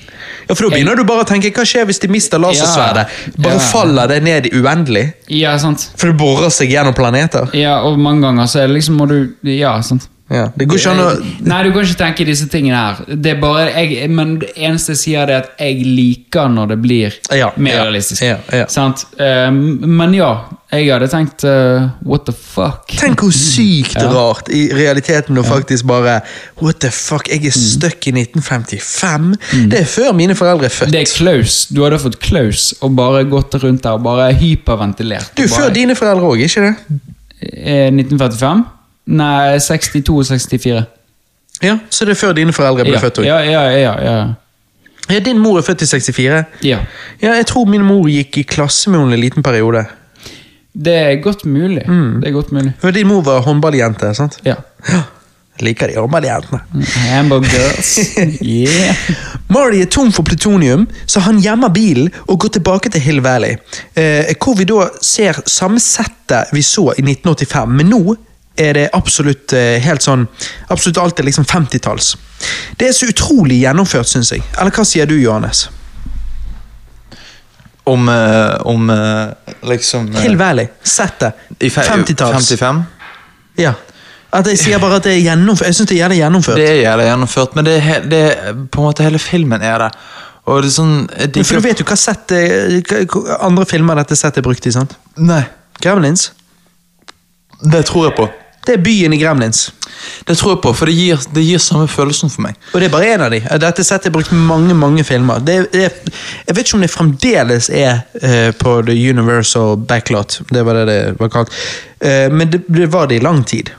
Ja, 0.49 0.55
For 0.55 0.67
da 0.69 0.75
begynner 0.75 0.95
du 0.97 1.03
bare 1.07 1.23
å 1.23 1.27
tenke 1.27 1.51
Hva 1.53 1.63
skjer 1.67 1.85
hvis 1.87 1.99
de 2.01 2.07
mister 2.11 2.39
lasersverdet? 2.41 3.07
Bare 3.37 3.53
Ja. 3.53 3.59
faller 3.71 4.07
det 4.07 4.21
ned 4.23 4.45
i 4.47 4.49
uendelig? 4.61 5.13
Ja, 5.29 5.57
sant. 5.57 5.89
For 5.95 6.07
det 6.11 6.17
borer 6.17 6.49
seg 6.49 6.69
gjennom 6.69 6.93
planeter? 6.97 7.49
Ja, 7.53 7.81
og 7.83 7.97
mange 7.99 8.21
ganger 8.25 8.43
så 8.51 8.61
er 8.63 8.67
det 8.67 8.75
liksom 8.81 8.97
må 8.97 9.07
du 9.07 9.29
Ja, 9.43 9.79
sant. 9.81 10.07
Ja, 10.31 10.45
Det 10.55 10.65
går 10.69 10.79
ikke 10.79 10.91
an 10.93 11.01
å 11.03 11.09
Nei, 11.43 11.57
du 11.65 11.73
kan 11.75 11.83
ikke 11.83 11.99
tenke 11.99 12.25
disse 12.27 12.47
tingene 12.51 12.79
her. 12.79 13.01
Det 13.19 13.33
er 13.33 13.41
bare, 13.41 13.65
jeg, 13.75 14.07
men 14.13 14.37
det 14.39 14.53
eneste 14.55 14.93
jeg 14.95 15.01
sier, 15.01 15.27
er 15.27 15.43
at 15.43 15.59
jeg 15.59 15.83
liker 15.83 16.47
når 16.53 16.71
det 16.71 16.79
blir 16.85 17.17
Ja, 17.35 17.51
mer 17.57 17.75
ja, 17.75 17.83
realistisk. 17.83 18.23
ja, 18.23 18.37
ja. 18.55 18.69
Sant? 18.71 19.03
Eh, 19.19 19.49
men 19.51 20.15
ja, 20.15 20.31
jeg 20.71 20.87
hadde 20.87 21.09
tenkt 21.11 21.43
uh, 21.43 21.89
What 22.07 22.23
the 22.29 22.35
fuck? 22.37 22.87
Tenk 22.95 23.25
hvor 23.25 23.33
sykt 23.41 23.97
rart 23.99 24.47
i 24.55 24.69
realiteten 24.71 25.35
å 25.35 25.43
faktisk 25.43 25.89
bare 25.91 26.21
What 26.61 26.79
the 26.85 26.93
fuck, 26.95 27.27
jeg 27.27 27.51
er 27.51 27.57
stuck 27.57 28.07
i 28.07 28.15
1955? 28.15 29.33
Det 29.71 29.83
er 29.83 29.89
før 29.89 30.13
mine 30.15 30.37
foreldre 30.39 30.69
er 30.69 30.75
født. 30.77 30.93
Mm. 30.93 30.95
Det 30.95 31.01
er 31.03 31.11
klaus. 31.11 31.57
Du 31.75 31.83
hadde 31.83 31.99
fått 31.99 32.19
klaus 32.23 32.69
og 32.79 32.95
bare 32.95 33.25
gått 33.27 33.59
rundt 33.59 33.83
der 33.83 33.97
og 33.99 34.05
bare 34.07 34.31
hyperventilert. 34.39 35.33
Du, 35.35 35.43
bare, 35.43 35.57
før 35.57 35.73
dine 35.75 35.97
foreldre 35.99 36.31
òg, 36.31 36.45
ikke 36.47 36.69
det? 36.69 37.01
Eh, 37.41 37.89
1945? 37.91 38.63
Nei, 39.07 39.59
62 39.59 40.09
og 40.09 40.25
64. 40.25 40.85
Ja, 41.63 41.77
Så 41.89 42.05
det 42.05 42.11
er 42.15 42.19
før 42.21 42.33
dine 42.33 42.53
foreldre 42.53 42.83
ble 42.85 42.93
Ja, 42.93 42.99
født 42.99 43.19
òg? 43.21 43.25
ja, 43.25 43.39
ja, 43.45 43.63
ja, 43.69 43.93
ja. 44.03 44.33
Ja, 45.09 45.19
din 45.19 45.37
mor 45.39 45.57
er 45.57 45.61
født 45.65 45.81
i 45.81 45.85
64? 45.85 46.45
ja. 46.63 46.79
Ja, 47.21 47.33
jeg 47.33 47.45
tror 47.47 47.65
min 47.69 47.83
mor 47.85 48.07
gikk 48.09 48.37
i 48.37 48.43
klasse 48.43 48.89
med 48.89 48.99
henne 48.99 49.13
en 49.13 49.19
liten 49.21 49.43
periode. 49.43 49.85
Det 50.73 50.93
er 50.95 51.15
godt 51.21 51.45
mulig. 51.45 51.83
Mm. 51.87 52.21
Det 52.21 52.29
er 52.29 52.31
godt 52.33 52.51
mulig. 52.51 52.73
Hør, 52.81 52.91
din 52.91 53.07
mor 53.07 53.21
var 53.21 53.41
håndballjente, 53.41 54.13
sant? 54.15 54.37
Ja. 54.45 54.55
Ja. 54.89 55.01
Jeg 55.59 55.65
liker 55.67 55.87
de 55.91 55.97
håndballjentene. 55.99 56.61
Hamburgers. 57.11 57.97
yeah. 58.41 58.95
Marty 59.49 59.81
er 59.81 59.85
tom 59.91 60.11
for 60.15 60.23
plutonium, 60.23 60.87
så 61.05 61.19
han 61.19 61.41
gjemmer 61.43 61.69
bilen 61.69 62.09
og 62.27 62.39
går 62.39 62.49
tilbake 62.55 62.89
til 62.89 63.01
Hill 63.01 63.19
Valley. 63.21 63.57
Eh, 63.95 64.31
hvor 64.41 64.55
vi 64.57 64.63
da 64.69 64.87
ser 65.01 65.41
samme 65.45 65.79
settet 65.83 66.53
vi 66.55 66.61
så 66.65 66.87
i 66.97 67.03
1985, 67.03 67.67
men 67.77 67.91
nå 67.91 68.15
er 68.59 68.73
det 68.75 68.87
absolutt 68.93 69.53
eh, 69.55 69.77
helt 69.83 70.03
sånn 70.03 70.25
Absolutt 70.73 70.97
alt 71.01 71.19
er 71.19 71.23
liksom 71.27 71.45
50-talls. 71.47 72.15
Det 72.77 72.89
er 72.89 72.95
så 72.97 73.07
utrolig 73.11 73.61
gjennomført, 73.63 74.09
syns 74.11 74.31
jeg. 74.33 74.43
Eller 74.59 74.71
hva 74.75 74.83
sier 74.87 75.07
du, 75.07 75.15
Johannes? 75.21 75.69
Om, 77.83 78.09
eh, 78.09 78.61
om 78.67 78.89
eh, 78.89 79.53
liksom 79.69 80.11
Hill 80.15 80.35
Valley, 80.37 80.67
settet. 80.83 81.33
i 81.59 81.69
fe- 81.69 81.83
50-talls. 81.87 82.49
55? 82.51 82.83
Ja. 83.57 83.73
At 84.31 84.47
jeg 84.47 84.59
sier 84.61 84.79
bare 84.79 84.99
at 85.01 85.07
det 85.07 85.15
er 85.17 85.23
gjennomført. 85.25 85.67
Jeg 85.67 85.75
syns 85.79 85.89
det 85.89 85.95
er 85.97 86.03
gjerne 86.05 86.19
gjennomført. 86.21 86.59
Det 86.61 86.67
er 86.69 86.77
jævlig 86.85 87.07
gjennomført, 87.09 87.55
men 87.57 87.65
det 87.67 87.73
er, 87.83 88.05
det 88.07 88.19
er 88.31 88.59
på 88.71 88.79
en 88.79 88.85
måte 88.87 89.03
hele 89.03 89.19
filmen 89.19 89.61
er 89.65 89.81
det. 89.87 89.89
Og 90.47 90.61
det 90.63 90.69
er 90.71 90.75
sånn 90.77 90.93
de, 91.09 91.43
For 91.45 91.59
du 91.59 91.65
vet 91.67 91.81
jo 91.81 91.85
hva 91.89 91.97
sett 91.99 92.31
hva 92.31 93.39
andre 93.45 93.65
filmer 93.69 93.99
dette 93.99 94.15
settet 94.17 94.39
er 94.41 94.45
brukt 94.47 94.65
i, 94.65 94.71
sant? 94.73 94.95
Nei, 95.19 95.41
Gremlins. 95.83 96.29
det 97.61 97.83
tror 97.89 98.07
jeg 98.07 98.15
på. 98.17 98.29
Det 98.65 98.73
er 98.75 98.83
byen 98.83 99.13
i 99.13 99.17
Gremlins. 99.17 99.71
Det 100.27 100.37
tror 100.37 100.51
jeg 100.55 100.61
på, 100.63 100.73
for 100.73 100.89
det 100.89 100.95
gir, 100.95 101.21
det 101.33 101.43
gir 101.45 101.61
samme 101.61 101.87
følelsen 101.89 102.29
for 102.29 102.45
meg. 102.45 102.57
Og 102.73 102.81
det 102.81 102.87
er 102.87 102.93
bare 102.93 103.09
én 103.13 103.23
av 103.25 103.33
de. 103.33 103.39
Dette 103.61 103.85
settet 103.85 104.09
er 104.09 104.15
brukt 104.15 104.33
mange 104.33 104.75
mange 104.77 105.03
filmer. 105.05 105.41
Det 105.45 105.55
er, 105.55 105.67
det 105.73 105.83
er, 105.87 106.17
jeg 106.47 106.55
vet 106.57 106.67
ikke 106.67 106.77
om 106.77 106.85
det 106.85 106.91
fremdeles 106.93 107.69
er 107.73 108.03
uh, 108.21 108.51
på 108.57 108.75
The 108.87 108.97
Universal 109.09 109.77
Backlot. 109.89 110.41
Det 110.53 110.65
var 110.65 110.81
det 110.81 110.85
det 110.91 110.99
var 111.19 111.33
kalt. 111.33 111.57
Uh, 112.03 112.29
men 112.33 112.51
det, 112.51 112.63
det 112.67 112.91
var 112.93 113.09
det 113.09 113.17
i 113.21 113.25
lang 113.25 113.43
tid. 113.47 113.73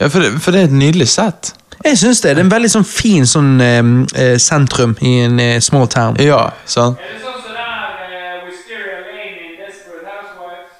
Ja, 0.00 0.08
for 0.08 0.20
det, 0.24 0.34
for 0.40 0.52
det 0.52 0.60
er 0.60 0.70
et 0.70 0.76
nydelig 0.76 1.08
sett. 1.12 1.54
Jeg 1.84 1.98
synes 1.98 2.20
det. 2.20 2.36
Det 2.36 2.42
er 2.42 2.44
en 2.44 2.52
veldig 2.52 2.70
sånn 2.76 2.88
fin 2.88 3.26
sånn 3.28 3.56
uh, 3.60 4.36
sentrum 4.36 4.96
i 5.00 5.16
en 5.24 5.40
small 5.64 5.88
town. 5.88 6.20
Ja, 6.20 6.50
sant? 6.68 7.00
Sånn 7.24 7.40
som 7.40 7.56
den 7.56 7.56
her 7.56 8.44
Wisteria 8.48 9.00
Lane 9.00 9.32
i 9.32 9.56
Desperate 9.60 10.04
Housewives? 10.12 10.76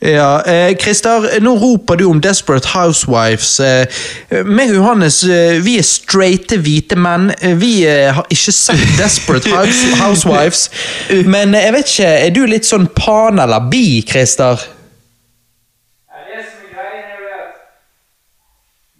Ja, 0.00 0.42
eh, 0.46 0.76
Christer, 0.80 1.40
nå 1.40 1.50
roper 1.60 1.96
du 1.96 2.06
om 2.08 2.20
Desperate 2.20 2.68
Housewives. 2.72 3.60
Eh, 3.60 3.84
meg 4.48 4.70
og 4.72 4.78
Johannes, 4.78 5.18
eh, 5.28 5.58
vi 5.60 5.74
er 5.76 5.84
straighte 5.84 6.56
hvite 6.64 6.96
menn. 6.96 7.28
Eh, 7.36 7.52
vi 7.60 7.84
eh, 7.84 8.08
har 8.16 8.24
ikke 8.32 8.54
sett 8.56 8.80
Desperate 9.02 9.52
House, 9.52 9.90
Housewives. 10.00 10.70
Men 11.28 11.52
eh, 11.54 11.66
jeg 11.66 11.74
vet 11.76 11.92
ikke, 11.92 12.08
er 12.24 12.32
du 12.32 12.46
litt 12.48 12.64
sånn 12.64 12.88
pan 12.96 13.44
eller 13.44 13.68
bi, 13.68 14.00
Christer? 14.08 14.64
Ja, 16.08 16.24
det 16.32 16.46
som 16.48 16.64
er 16.64 16.72
greien 16.78 17.04
er 17.04 17.20
jo 17.20 17.28
at 17.36 17.60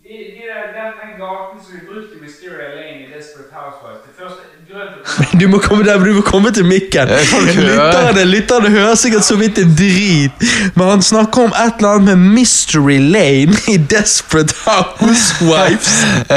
de, 0.04 0.20
de 0.36 0.44
der, 0.52 0.68
den, 0.76 0.92
den 1.00 1.16
gaten 1.16 1.64
som 1.64 1.80
vi 1.80 1.86
brukte 1.88 2.20
i 2.20 2.26
Wisteria 2.26 2.74
Lane 2.76 3.06
i 3.06 3.10
Desperate 3.14 3.56
Housewives 3.56 4.04
Det 4.04 4.18
første 4.20 4.44
grunnen 4.68 4.92
til 4.92 5.00
at 5.00 5.08
Du 5.40 5.46
må 5.48 5.58
komme, 5.58 5.84
der, 5.84 5.98
du 5.98 6.14
må 6.14 6.22
komme 6.26 6.50
til 6.54 6.64
mikken. 6.68 7.08
Lytterne, 7.56 8.24
lytterne 8.28 8.70
hører 8.72 8.94
sikkert 8.98 9.24
så 9.24 9.36
vidt 9.40 9.58
en 9.58 9.74
drit. 9.78 10.44
Men 10.74 10.88
han 10.94 11.02
snakker 11.02 11.48
om 11.48 11.54
et 11.54 11.78
eller 11.78 11.96
annet 11.96 12.08
med 12.10 12.16
Mystery 12.38 12.98
Lane 13.00 13.56
i 13.68 13.76
Desperate 13.90 14.54
Housewives. 14.64 15.90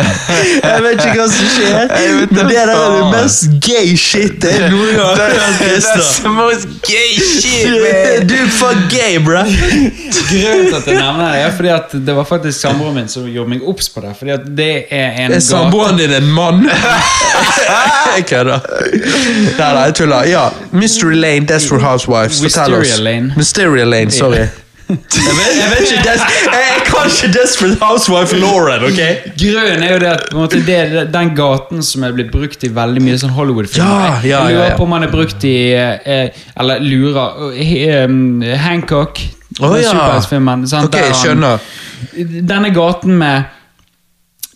Jeg 0.64 0.84
vet 0.84 1.04
ikke 1.06 1.18
hva 1.20 1.28
som 1.32 1.52
skjer, 1.54 1.94
men 2.20 2.34
det 2.34 2.46
der 2.50 2.72
er 2.74 2.96
det 2.98 3.10
mest 3.14 3.48
gay 3.64 3.94
shit 4.00 4.44
jeg 4.44 4.70
noen 4.72 4.96
gang 4.98 5.20
har 5.20 5.34
hørt. 5.34 5.60
Christer. 5.60 6.04
the 6.24 6.30
most 6.34 6.68
gay 6.88 7.14
shit, 7.20 8.30
Du 8.30 8.36
er 8.36 8.50
for 8.58 8.78
gay, 8.92 9.18
bro. 9.24 9.44
Grunnen 9.44 10.68
til 10.70 10.78
at 10.78 10.88
jeg 10.88 10.98
nevner 10.98 11.34
det, 11.34 11.42
er 11.44 11.56
fordi 11.56 11.72
at 11.74 11.96
det 12.08 12.16
var 12.16 12.28
faktisk 12.30 12.60
samboeren 12.60 12.98
min 12.98 13.10
som 13.12 13.28
gjorde 13.30 13.54
meg 13.54 13.66
obs 13.68 13.90
på 13.94 14.04
det. 14.04 14.14
Fordi 14.20 14.36
at 14.36 14.48
det 14.58 14.72
er 14.94 15.24
en 15.26 15.36
Er 15.38 15.44
samboeren 15.44 16.00
din 16.00 16.14
en 16.14 16.30
mann? 16.34 16.64
Jeg 18.16 18.26
kødder. 18.30 18.60
Nei, 18.74 19.74
nei, 19.74 19.86
jeg 19.86 19.96
tuller. 20.02 20.28
Ja, 20.30 20.50
Mystery 20.72 21.16
Lane, 21.16 21.48
Desperate 21.48 21.84
Housewives. 21.86 22.42
Fortell 22.42 22.80
oss. 22.80 23.00
Lane. 23.00 23.34
Mysteria 23.38 23.86
Lane, 23.86 24.12
sorry. 24.12 24.44
Jeg 24.94 25.34
vet, 25.38 25.54
jeg, 25.58 25.70
vet 25.72 25.92
ikke, 25.92 26.10
jeg, 26.12 26.20
jeg 26.52 26.82
kan 26.86 27.06
ikke 27.08 27.30
Desperate 27.40 27.78
Housewife 27.80 28.36
Lauren, 28.38 28.84
ok? 28.84 29.00
Grunnen 29.40 29.86
er 29.88 29.94
jo 29.94 30.00
det 30.04 30.10
at 30.12 30.34
måte, 30.36 30.60
det 30.68 30.76
er 30.76 31.08
den 31.10 31.32
gaten 31.38 31.80
som 31.88 32.04
er 32.04 32.12
blitt 32.14 32.30
brukt 32.34 32.66
i 32.68 32.70
veldig 32.76 33.02
mye 33.02 33.16
sånn 33.22 33.32
Hollywood-filmer. 33.34 34.04
Ja, 34.04 34.20
ja, 34.28 34.42
jeg 34.44 34.58
lurer 34.58 34.68
ja, 34.68 34.76
på 34.78 34.86
om 34.86 34.94
han 34.98 35.08
er 35.08 35.14
brukt 35.14 35.48
i 35.48 35.56
eh, 35.74 36.44
Eller 36.60 36.84
lurer 36.84 37.56
eh, 37.56 38.04
um, 38.04 38.44
Hancock. 38.44 39.24
Oh, 39.62 39.74
ja. 39.80 39.88
superheltfilmen, 39.88 40.68
sant, 40.70 40.94
Ok, 40.94 41.00
han- 41.24 42.46
Denne 42.52 42.74
gaten 42.76 43.18
med 43.18 43.54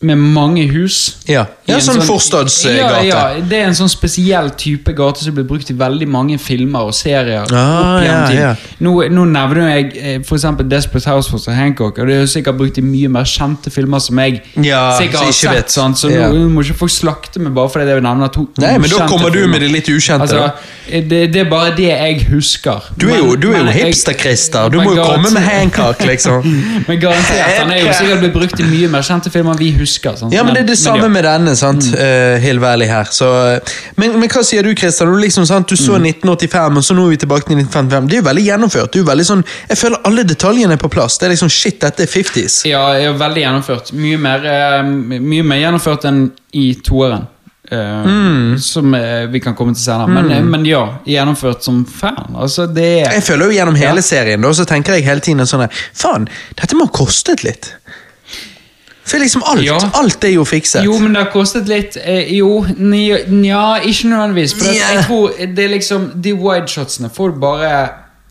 med 0.01 0.15
mange 0.15 0.67
hus. 0.69 1.17
Ja, 1.25 1.45
ja 1.67 1.75
en 1.75 1.83
sånn 1.83 2.01
forstadsgate. 2.07 2.75
Ja, 2.77 3.01
ja, 3.03 3.41
det 3.43 3.57
er 3.59 3.65
en 3.67 3.75
sånn 3.75 3.89
spesiell 3.91 4.49
type 4.59 4.93
gate 4.95 5.23
som 5.25 5.35
blir 5.35 5.43
brukt 5.49 5.69
i 5.69 5.75
veldig 5.77 6.07
mange 6.07 6.37
filmer 6.39 6.87
og 6.87 6.93
serier. 6.95 7.43
Ah, 7.51 7.97
ja, 8.05 8.17
ja. 8.31 8.51
Nå, 8.79 8.93
nå 9.11 9.25
nevner 9.31 9.71
jeg 9.73 9.89
f.eks. 9.91 10.27
for 10.29 10.39
eksempel 10.39 10.69
Desperate 10.71 11.09
Housewives 11.11 11.47
og 11.51 11.57
Hancock, 11.57 11.99
og 11.99 12.07
det 12.07 12.15
er 12.15 12.23
jo 12.23 12.29
sikkert 12.31 12.57
brukt 12.61 12.77
i 12.79 12.85
mye 12.85 13.09
mer 13.11 13.27
kjente 13.27 13.73
filmer 13.73 13.99
som 14.03 14.19
jeg 14.23 14.41
Ja, 14.63 14.93
sikkert 14.97 15.25
har 15.25 15.31
sett. 15.35 15.55
vet. 15.57 15.71
Sant? 15.75 15.99
Så 15.99 16.09
nå 16.13 16.47
må 16.53 16.63
ikke 16.63 16.77
folk 16.85 16.93
slakte 16.95 17.41
meg 17.43 17.53
bare 17.57 17.69
fordi 17.73 17.91
jeg 17.91 18.05
nevner 18.05 18.31
to 18.31 18.47
Nei, 18.63 18.77
men 18.79 18.89
da 18.89 19.07
kommer 19.11 19.29
du 19.35 19.41
med 19.51 19.61
det 19.65 19.71
litt 19.73 19.89
ukjente. 19.91 20.23
Altså, 20.23 20.51
det, 20.87 21.19
det 21.33 21.41
er 21.43 21.49
bare 21.51 21.73
det 21.75 21.89
jeg 21.89 22.21
husker. 22.31 22.87
Du 22.95 23.09
er 23.11 23.17
jo, 23.19 23.35
du 23.35 23.49
er 23.51 23.65
jo 23.65 23.73
hipster-Christer. 23.75 24.69
Du 24.71 24.79
må 24.81 24.93
jo 24.95 25.03
komme 25.03 25.31
med 25.35 25.43
Hancock, 25.43 25.99
liksom. 26.07 26.45
Men 26.87 26.99
garantert, 27.01 27.57
han 27.59 27.71
er 27.75 27.81
jo 27.83 27.91
sikkert 27.97 28.23
blitt 28.23 28.33
brukt 28.37 28.61
i 28.63 28.67
mye 28.69 28.87
mer 28.93 29.03
kjente 29.05 29.31
filmer 29.33 29.55
enn 29.57 29.61
vi 29.61 29.71
husker. 29.81 30.15
Sånn, 30.19 30.31
Ja, 30.31 30.45
men 30.47 30.55
det 30.55 30.63
er 30.63 30.69
det 30.71 30.77
samme 30.79 31.09
med 31.11 31.25
denne, 31.27 31.56
sant? 31.59 31.87
Eh, 31.97 32.37
Hill 32.43 32.59
Valley 32.63 32.87
her. 32.89 33.09
Så, 33.11 33.27
eh, 33.51 33.75
men, 33.99 34.17
men 34.21 34.31
hva 34.31 34.43
sier 34.45 34.63
du, 34.65 34.73
Christian? 34.77 35.11
Du, 35.11 35.19
liksom, 35.21 35.45
sant? 35.49 35.67
du 35.69 35.75
så 35.79 35.97
1985, 35.99 36.81
og 36.81 36.83
så 36.87 36.97
nå 36.97 37.05
er 37.07 37.15
vi 37.15 37.21
tilbake 37.25 37.49
til 37.49 37.59
1955. 37.59 38.09
Det 38.09 38.17
er 38.17 38.21
jo 38.23 38.27
veldig 38.29 38.45
gjennomført. 38.47 38.91
Det 38.93 39.01
er 39.01 39.05
jo 39.05 39.11
veldig 39.11 39.27
sånn, 39.31 39.45
jeg 39.69 39.81
føler 39.83 40.05
alle 40.09 40.27
detaljene 40.33 40.77
er 40.77 40.83
på 40.83 40.91
plass. 40.93 41.17
Det 41.17 41.29
er 41.29 41.35
liksom, 41.35 41.53
shit, 41.53 41.79
dette 41.83 42.05
er 42.07 42.11
50s. 42.11 42.59
Ja, 42.69 42.83
er 42.97 43.17
veldig 43.17 43.45
gjennomført. 43.45 43.93
Mye 43.97 44.21
mer, 44.27 44.45
eh, 44.53 44.83
mye 45.17 45.47
mer 45.47 45.65
gjennomført 45.65 46.07
enn 46.09 46.29
i 46.53 46.69
toeren. 46.85 47.27
Uh, 47.71 48.07
Mm. 48.07 48.59
Som 48.59 48.93
uh, 48.93 49.25
vi 49.27 49.39
kan 49.43 49.55
komme 49.55 49.73
til 49.75 49.83
senere. 49.83 50.07
Men, 50.07 50.31
eh, 50.31 50.43
men 50.43 50.63
ja, 50.65 50.85
gjennomført 51.05 51.63
som 51.63 51.81
fan. 51.85 52.35
Altså, 52.35 52.65
det 52.71 52.85
er 53.01 53.11
Jeg 53.17 53.23
føler 53.27 53.45
jo 53.45 53.57
gjennom 53.57 53.75
hele 53.75 53.99
Ja. 53.99 54.01
serien, 54.01 54.41
da, 54.41 54.53
så 54.53 54.65
tenker 54.65 54.95
jeg 54.95 55.03
hele 55.03 55.19
tiden 55.19 55.43
sånn 55.43 55.67
Faen, 55.93 56.29
dette 56.55 56.75
må 56.75 56.87
ha 56.87 56.91
kostet 56.95 57.43
litt. 57.43 57.73
For 59.07 59.17
liksom 59.23 59.43
alt, 59.47 59.63
Ja. 59.63 59.77
alt 60.01 60.23
er 60.27 60.33
jo 60.35 60.43
fikset. 60.45 60.83
Jo, 60.83 60.97
men 60.99 61.13
det 61.15 61.23
har 61.23 61.31
kostet 61.31 61.67
litt. 61.71 61.97
Eh, 62.03 62.33
jo, 62.37 62.65
nja, 62.77 63.77
ikke 63.83 64.09
nødvendigvis. 64.11 64.53
For 64.57 64.65
yeah. 64.73 64.95
Jeg 64.97 65.05
tror 65.07 65.31
det 65.55 65.63
er 65.65 65.69
liksom 65.77 66.11
De 66.21 66.33
wideshotsene 66.35 67.09
får 67.13 67.33
du 67.33 67.39
bare 67.39 67.71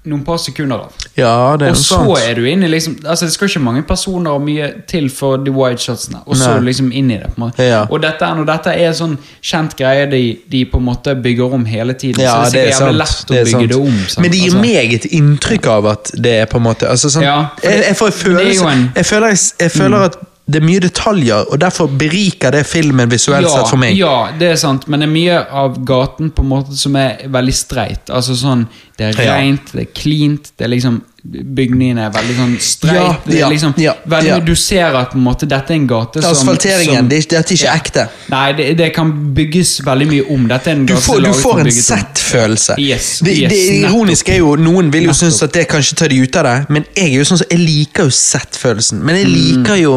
noen 0.06 0.20
par 0.22 0.36
sekunder 0.38 0.84
av. 0.84 0.92
Ja, 1.18 1.56
det 1.58 1.66
er 1.66 1.70
Og 1.72 1.76
så 1.80 1.96
sant. 1.96 2.18
er 2.28 2.34
du 2.38 2.44
inne 2.46 2.68
i 2.68 2.68
liksom 2.70 2.92
Altså 3.08 3.24
Det 3.26 3.32
skal 3.34 3.48
ikke 3.48 3.62
mange 3.64 3.82
personer 3.82 4.30
og 4.36 4.42
mye 4.46 4.68
til 4.86 5.08
for 5.10 5.36
de 5.42 5.50
wideshotsene. 5.50 6.20
Og 6.26 6.36
så 6.38 6.50
er 6.52 6.60
du 6.60 6.66
liksom 6.68 6.92
inn 6.94 7.10
i 7.10 7.16
det. 7.18 7.32
Ja. 7.58 7.80
Og 7.90 8.02
dette, 8.04 8.28
når 8.36 8.46
dette 8.52 8.70
er 8.84 8.92
sånn 8.94 9.16
kjent 9.42 9.74
greie 9.76 10.06
de, 10.10 10.20
de 10.52 10.64
på 10.70 10.78
en 10.78 10.84
måte 10.86 11.16
bygger 11.22 11.54
om 11.58 11.64
hele 11.64 11.94
tiden, 11.98 12.20
Ja, 12.22 12.44
så 12.44 12.52
det 12.52 12.68
er 12.68 12.72
sikkert 12.72 12.86
jævlig 12.86 12.98
lett 12.98 13.30
å 13.30 13.44
bygge 13.50 13.68
det 13.72 13.76
om. 13.80 13.98
sant? 14.06 14.20
Men 14.22 14.30
det 14.30 14.38
gir 14.38 14.52
Altså, 14.52 14.60
meg 14.60 14.94
et 14.94 15.04
inntrykk 15.10 15.66
av 15.66 15.86
at 15.96 16.12
det 16.22 16.36
er 16.42 16.46
på 16.46 16.56
en 16.56 16.62
måte 16.68 16.86
altså, 16.88 17.10
sånn, 17.10 17.22
Ja, 17.26 17.48
det, 17.62 17.70
jeg, 17.72 17.84
jeg 17.88 17.96
får 17.96 18.06
en 18.06 18.12
følelse 18.22 18.72
en- 18.76 18.92
Jeg 18.94 19.06
føler, 19.06 19.26
jeg, 19.34 19.38
jeg 19.60 19.70
føler 19.72 19.96
at 20.04 20.16
det 20.46 20.60
er 20.60 20.66
mye 20.66 20.80
detaljer, 20.80 21.48
og 21.50 21.58
derfor 21.58 21.88
beriker 21.98 22.52
det 22.54 22.60
filmen 22.70 23.10
visuelt 23.10 23.48
sett 23.50 23.66
for 23.66 23.80
meg. 23.82 23.96
Ja, 23.98 24.28
det 24.38 24.52
er 24.52 24.56
sant, 24.60 24.86
men 24.86 25.02
det 25.02 25.08
er 25.08 25.12
mye 25.12 25.38
av 25.50 25.80
gaten 25.84 26.30
på 26.30 26.44
en 26.44 26.48
måte 26.52 26.76
som 26.78 26.94
er 27.00 27.24
veldig 27.26 27.54
streit. 27.54 28.12
Altså 28.14 28.36
sånn, 28.38 28.66
Det 28.96 29.18
er 29.18 29.24
Ja. 29.24 29.34
rent, 29.36 29.72
det 29.72 29.82
er 29.88 29.92
cleant, 29.92 30.52
det 30.56 30.64
er 30.64 30.68
liksom 30.68 31.02
bygningene 31.26 32.04
er 32.06 32.12
veldig 32.14 32.34
sånn 32.38 32.52
streit. 32.62 33.26
Ja, 33.26 33.38
ja, 33.40 33.48
liksom 33.50 33.74
ja, 33.80 33.94
veldig. 34.06 34.44
Du 34.46 34.54
ser 34.56 34.94
at 35.00 35.14
måte 35.18 35.48
dette 35.48 35.72
er 35.74 35.78
en 35.80 35.86
gate 35.90 36.22
som 36.22 36.30
Asfalteringen, 36.32 36.96
som, 37.02 37.08
det, 37.08 37.20
dette 37.30 37.54
er 37.54 37.58
ikke 37.58 37.74
ekte. 37.74 38.04
Nei, 38.32 38.52
det, 38.58 38.66
det 38.78 38.88
kan 38.96 39.10
bygges 39.36 39.74
veldig 39.86 40.08
mye 40.12 40.26
om. 40.36 40.46
Dette 40.48 40.70
er 40.70 40.78
en 40.78 40.86
Du 40.86 40.92
gate 40.94 41.02
som 41.04 41.14
får, 41.14 41.26
du 41.26 41.42
får 41.42 41.60
en 41.64 41.70
Z-følelse. 41.72 42.78
Yes, 42.78 43.10
det, 43.26 43.36
yes, 43.42 43.50
det 43.52 43.60
ironiske 43.82 44.32
er 44.36 44.42
jo, 44.44 44.54
Noen 44.56 44.90
vil 44.94 45.08
jo 45.08 45.12
Nettopp. 45.12 45.22
synes 45.24 45.42
at 45.48 45.52
det 45.58 45.66
kanskje 45.68 45.96
tar 46.02 46.08
de 46.14 46.22
ut 46.22 46.36
av 46.36 46.44
det, 46.50 46.56
men 46.70 46.86
jeg 46.96 47.10
er 47.12 47.16
jo 47.18 47.28
sånn 47.32 47.42
som, 47.42 47.50
jeg 47.50 47.62
liker 47.64 48.08
jo 48.10 48.16
sett-følelsen. 48.22 49.02
Men 49.04 49.16
jeg 49.22 49.26
Mm. 49.26 49.36
liker 49.36 49.76
jo 49.82 49.94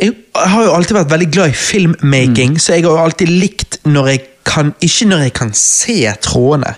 jeg 0.00 0.14
har 0.34 0.62
jo 0.64 0.70
alltid 0.72 0.96
vært 0.96 1.10
veldig 1.12 1.30
glad 1.34 1.50
i 1.52 1.56
filmmaking, 1.60 2.54
Mm. 2.54 2.58
så 2.58 2.72
jeg 2.72 2.84
har 2.84 2.90
jo 2.96 3.04
alltid 3.04 3.28
likt 3.28 3.78
når 3.84 4.06
jeg 4.08 4.20
kan 4.44 4.74
Ikke 4.80 5.06
når 5.06 5.18
jeg 5.26 5.32
kan 5.34 5.50
se 5.52 6.12
trådene, 6.22 6.74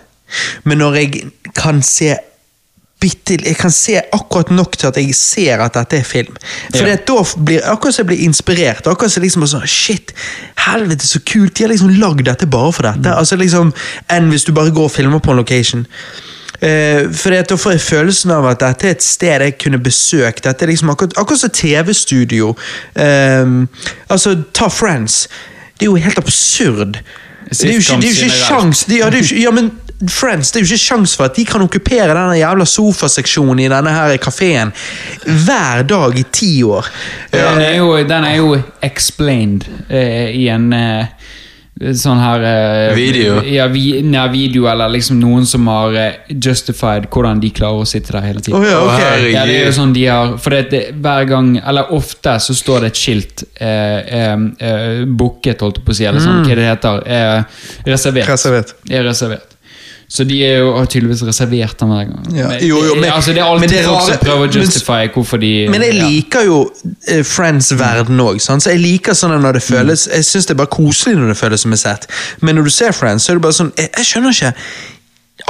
men 0.64 0.78
når 0.78 0.94
jeg 0.98 1.30
kan 1.54 1.80
se 1.82 2.16
bitte 3.02 3.36
Jeg 3.42 3.56
kan 3.58 3.72
se 3.74 3.98
akkurat 4.14 4.50
nok 4.54 4.76
til 4.78 4.88
at 4.92 4.98
jeg 5.00 5.14
ser 5.18 5.62
at 5.64 5.74
dette 5.74 5.98
er 5.98 6.06
film. 6.06 6.36
For 6.70 6.86
Ja. 6.86 6.96
da 6.96 7.24
blir 7.44 7.64
akkurat 7.66 7.94
som 7.94 8.06
jeg 8.06 8.10
blir 8.12 8.26
inspirert. 8.26 8.86
Akkurat 8.86 9.12
som 9.12 9.22
liksom 9.22 9.46
sånn, 9.46 9.66
Shit, 9.66 10.12
helvete 10.56 11.06
så 11.06 11.20
kult! 11.26 11.56
De 11.56 11.64
har 11.64 11.72
liksom 11.72 11.98
lagd 11.98 12.24
dette 12.24 12.46
bare 12.46 12.72
for 12.72 12.82
dette. 12.82 13.10
Altså 13.10 13.36
liksom, 13.36 13.72
Enn 14.08 14.30
hvis 14.30 14.44
du 14.44 14.52
bare 14.52 14.70
går 14.70 14.84
og 14.84 14.94
filmer 14.94 15.18
på 15.18 15.32
en 15.32 15.42
location. 15.42 15.86
Uh, 16.62 17.10
for 17.10 17.34
da 17.34 17.56
får 17.58 17.72
jeg 17.74 17.80
følelsen 17.80 18.30
av 18.30 18.46
at 18.46 18.60
dette 18.60 18.86
er 18.86 18.94
et 18.94 19.02
sted 19.02 19.42
jeg 19.42 19.58
kunne 19.58 19.80
besøkt. 19.82 20.44
Dette 20.44 20.62
er 20.62 20.70
liksom 20.70 20.90
akkurat, 20.90 21.16
akkurat 21.18 21.40
som 21.40 21.50
TV-studio. 21.50 22.54
Um, 22.94 23.68
altså, 24.08 24.36
ta 24.54 24.68
Friends. 24.68 25.28
Det 25.74 25.88
er 25.88 25.90
jo 25.90 25.96
helt 25.96 26.18
absurd. 26.18 27.00
Det 27.50 27.68
er 27.68 27.72
jo 27.72 27.78
ikke, 27.82 27.96
det 28.00 28.08
er 28.08 28.14
jo 28.14 28.24
ikke 28.24 28.36
sjans 28.46 28.84
de, 28.84 28.98
ja, 28.98 29.10
det 29.10 29.18
er 29.18 29.24
jo 29.24 29.24
ikke, 29.24 29.42
ja, 29.42 29.50
men 29.50 29.70
Friends, 30.10 30.50
det 30.50 30.60
er 30.60 30.64
jo 30.64 30.72
ikke 30.72 30.84
sjans 30.84 31.14
for 31.18 31.28
at 31.28 31.36
de 31.38 31.44
kan 31.46 31.62
okkupere 31.62 32.10
denne 32.10 32.38
jævla 32.40 32.66
sofaseksjonen 32.66 33.62
i 33.62 33.70
denne 33.70 33.92
her 33.94 34.16
kafeen 34.22 34.72
hver 35.26 35.84
dag 35.86 36.18
i 36.18 36.24
ti 36.34 36.52
år. 36.66 36.88
Den, 37.30 37.62
er 37.62 37.76
jo, 37.78 37.92
den 38.08 38.26
er 38.26 38.36
jo 38.40 38.56
explained 38.82 39.68
eh, 39.88 40.32
i 40.34 40.48
en 40.50 40.72
eh, 40.74 41.12
sånn 41.96 42.20
her 42.20 42.44
eh, 42.46 42.94
Video? 42.96 43.38
Ja, 43.48 43.66
vi, 43.72 43.84
nei, 44.04 44.24
video, 44.32 44.66
eller 44.70 44.90
liksom 44.92 45.18
noen 45.20 45.46
som 45.48 45.66
har 45.70 45.96
eh, 45.98 46.32
justified 46.34 47.08
hvordan 47.12 47.40
de 47.42 47.52
klarer 47.54 47.82
å 47.82 47.88
sitte 47.88 48.14
der 48.14 48.26
hele 48.26 48.42
tiden. 48.44 48.58
Oh, 48.60 48.66
ja, 48.66 48.80
okay. 48.86 49.30
Ja, 49.32 49.46
det 49.48 49.56
er 49.60 49.70
jo 49.70 49.76
sånn 49.78 49.94
de 49.96 50.04
har 50.10 50.34
For 50.42 50.54
det, 50.54 50.64
det, 50.72 50.82
hver 51.02 51.28
gang, 51.30 51.54
eller 51.62 51.94
ofte, 51.96 52.36
så 52.42 52.56
står 52.56 52.84
det 52.84 52.92
et 52.92 53.00
skilt 53.00 53.46
eh, 53.54 54.18
eh, 54.20 54.36
eh, 54.68 55.06
Booket, 55.06 55.64
holdt 55.64 55.80
jeg 55.80 55.86
på 55.86 55.94
å 55.94 56.00
si, 56.02 56.10
eller 56.10 56.22
sånn, 56.24 56.44
hva 56.46 56.58
det 56.58 56.68
heter. 56.68 57.02
Eh, 57.06 57.64
reservert. 57.88 58.30
Reservert. 58.34 58.76
Er 58.90 59.08
reservert. 59.08 59.51
Så 60.12 60.26
de 60.28 60.36
er 60.44 60.59
jo 60.60 60.72
tydeligvis 60.84 61.22
reservert 61.24 61.78
den 61.80 61.89
hver 61.89 62.09
gang. 62.10 62.26
Ja, 62.36 62.48
jo, 62.60 62.82
jo, 62.84 62.94
men- 63.01 63.09
altså, 63.14 63.32
det 63.32 63.40
er 63.40 63.48
alltid 63.48 63.70
det 63.72 63.84
folk 63.86 64.02
som 64.10 64.18
prøver 64.20 64.43
å 64.44 64.51
men- 64.51 64.59
justify 64.60 65.09
hvorfor 65.14 65.40
de 65.40 65.52
Men 65.72 65.80
jeg 65.86 65.94
liker 65.94 66.44
jo 66.44 66.59
eh, 67.09 67.22
Friends-verden 67.24 68.20
òg. 68.20 68.40
Så 68.44 68.59
jeg 68.70 68.80
liker 68.82 69.16
sånn 69.16 69.32
når 69.40 69.52
det 69.56 69.62
føles 69.62 70.06
Jeg 70.12 70.24
synes 70.28 70.47
det 70.47 70.51
er 70.51 70.60
bare 70.60 70.74
koselig 70.74 71.16
når 71.16 71.28
det 71.32 71.39
føles 71.40 71.60
som 71.64 71.72
en 71.72 71.78
sett. 71.80 72.06
Men 72.43 72.56
når 72.56 72.64
du 72.64 72.70
ser 72.70 72.93
Friends, 72.93 73.24
så 73.24 73.32
er 73.32 73.40
det 73.40 73.43
bare 73.43 73.52
sånn 73.56 73.72
Jeg, 73.78 73.89
jeg 73.97 74.05
skjønner 74.05 74.36
ikke. 74.36 74.52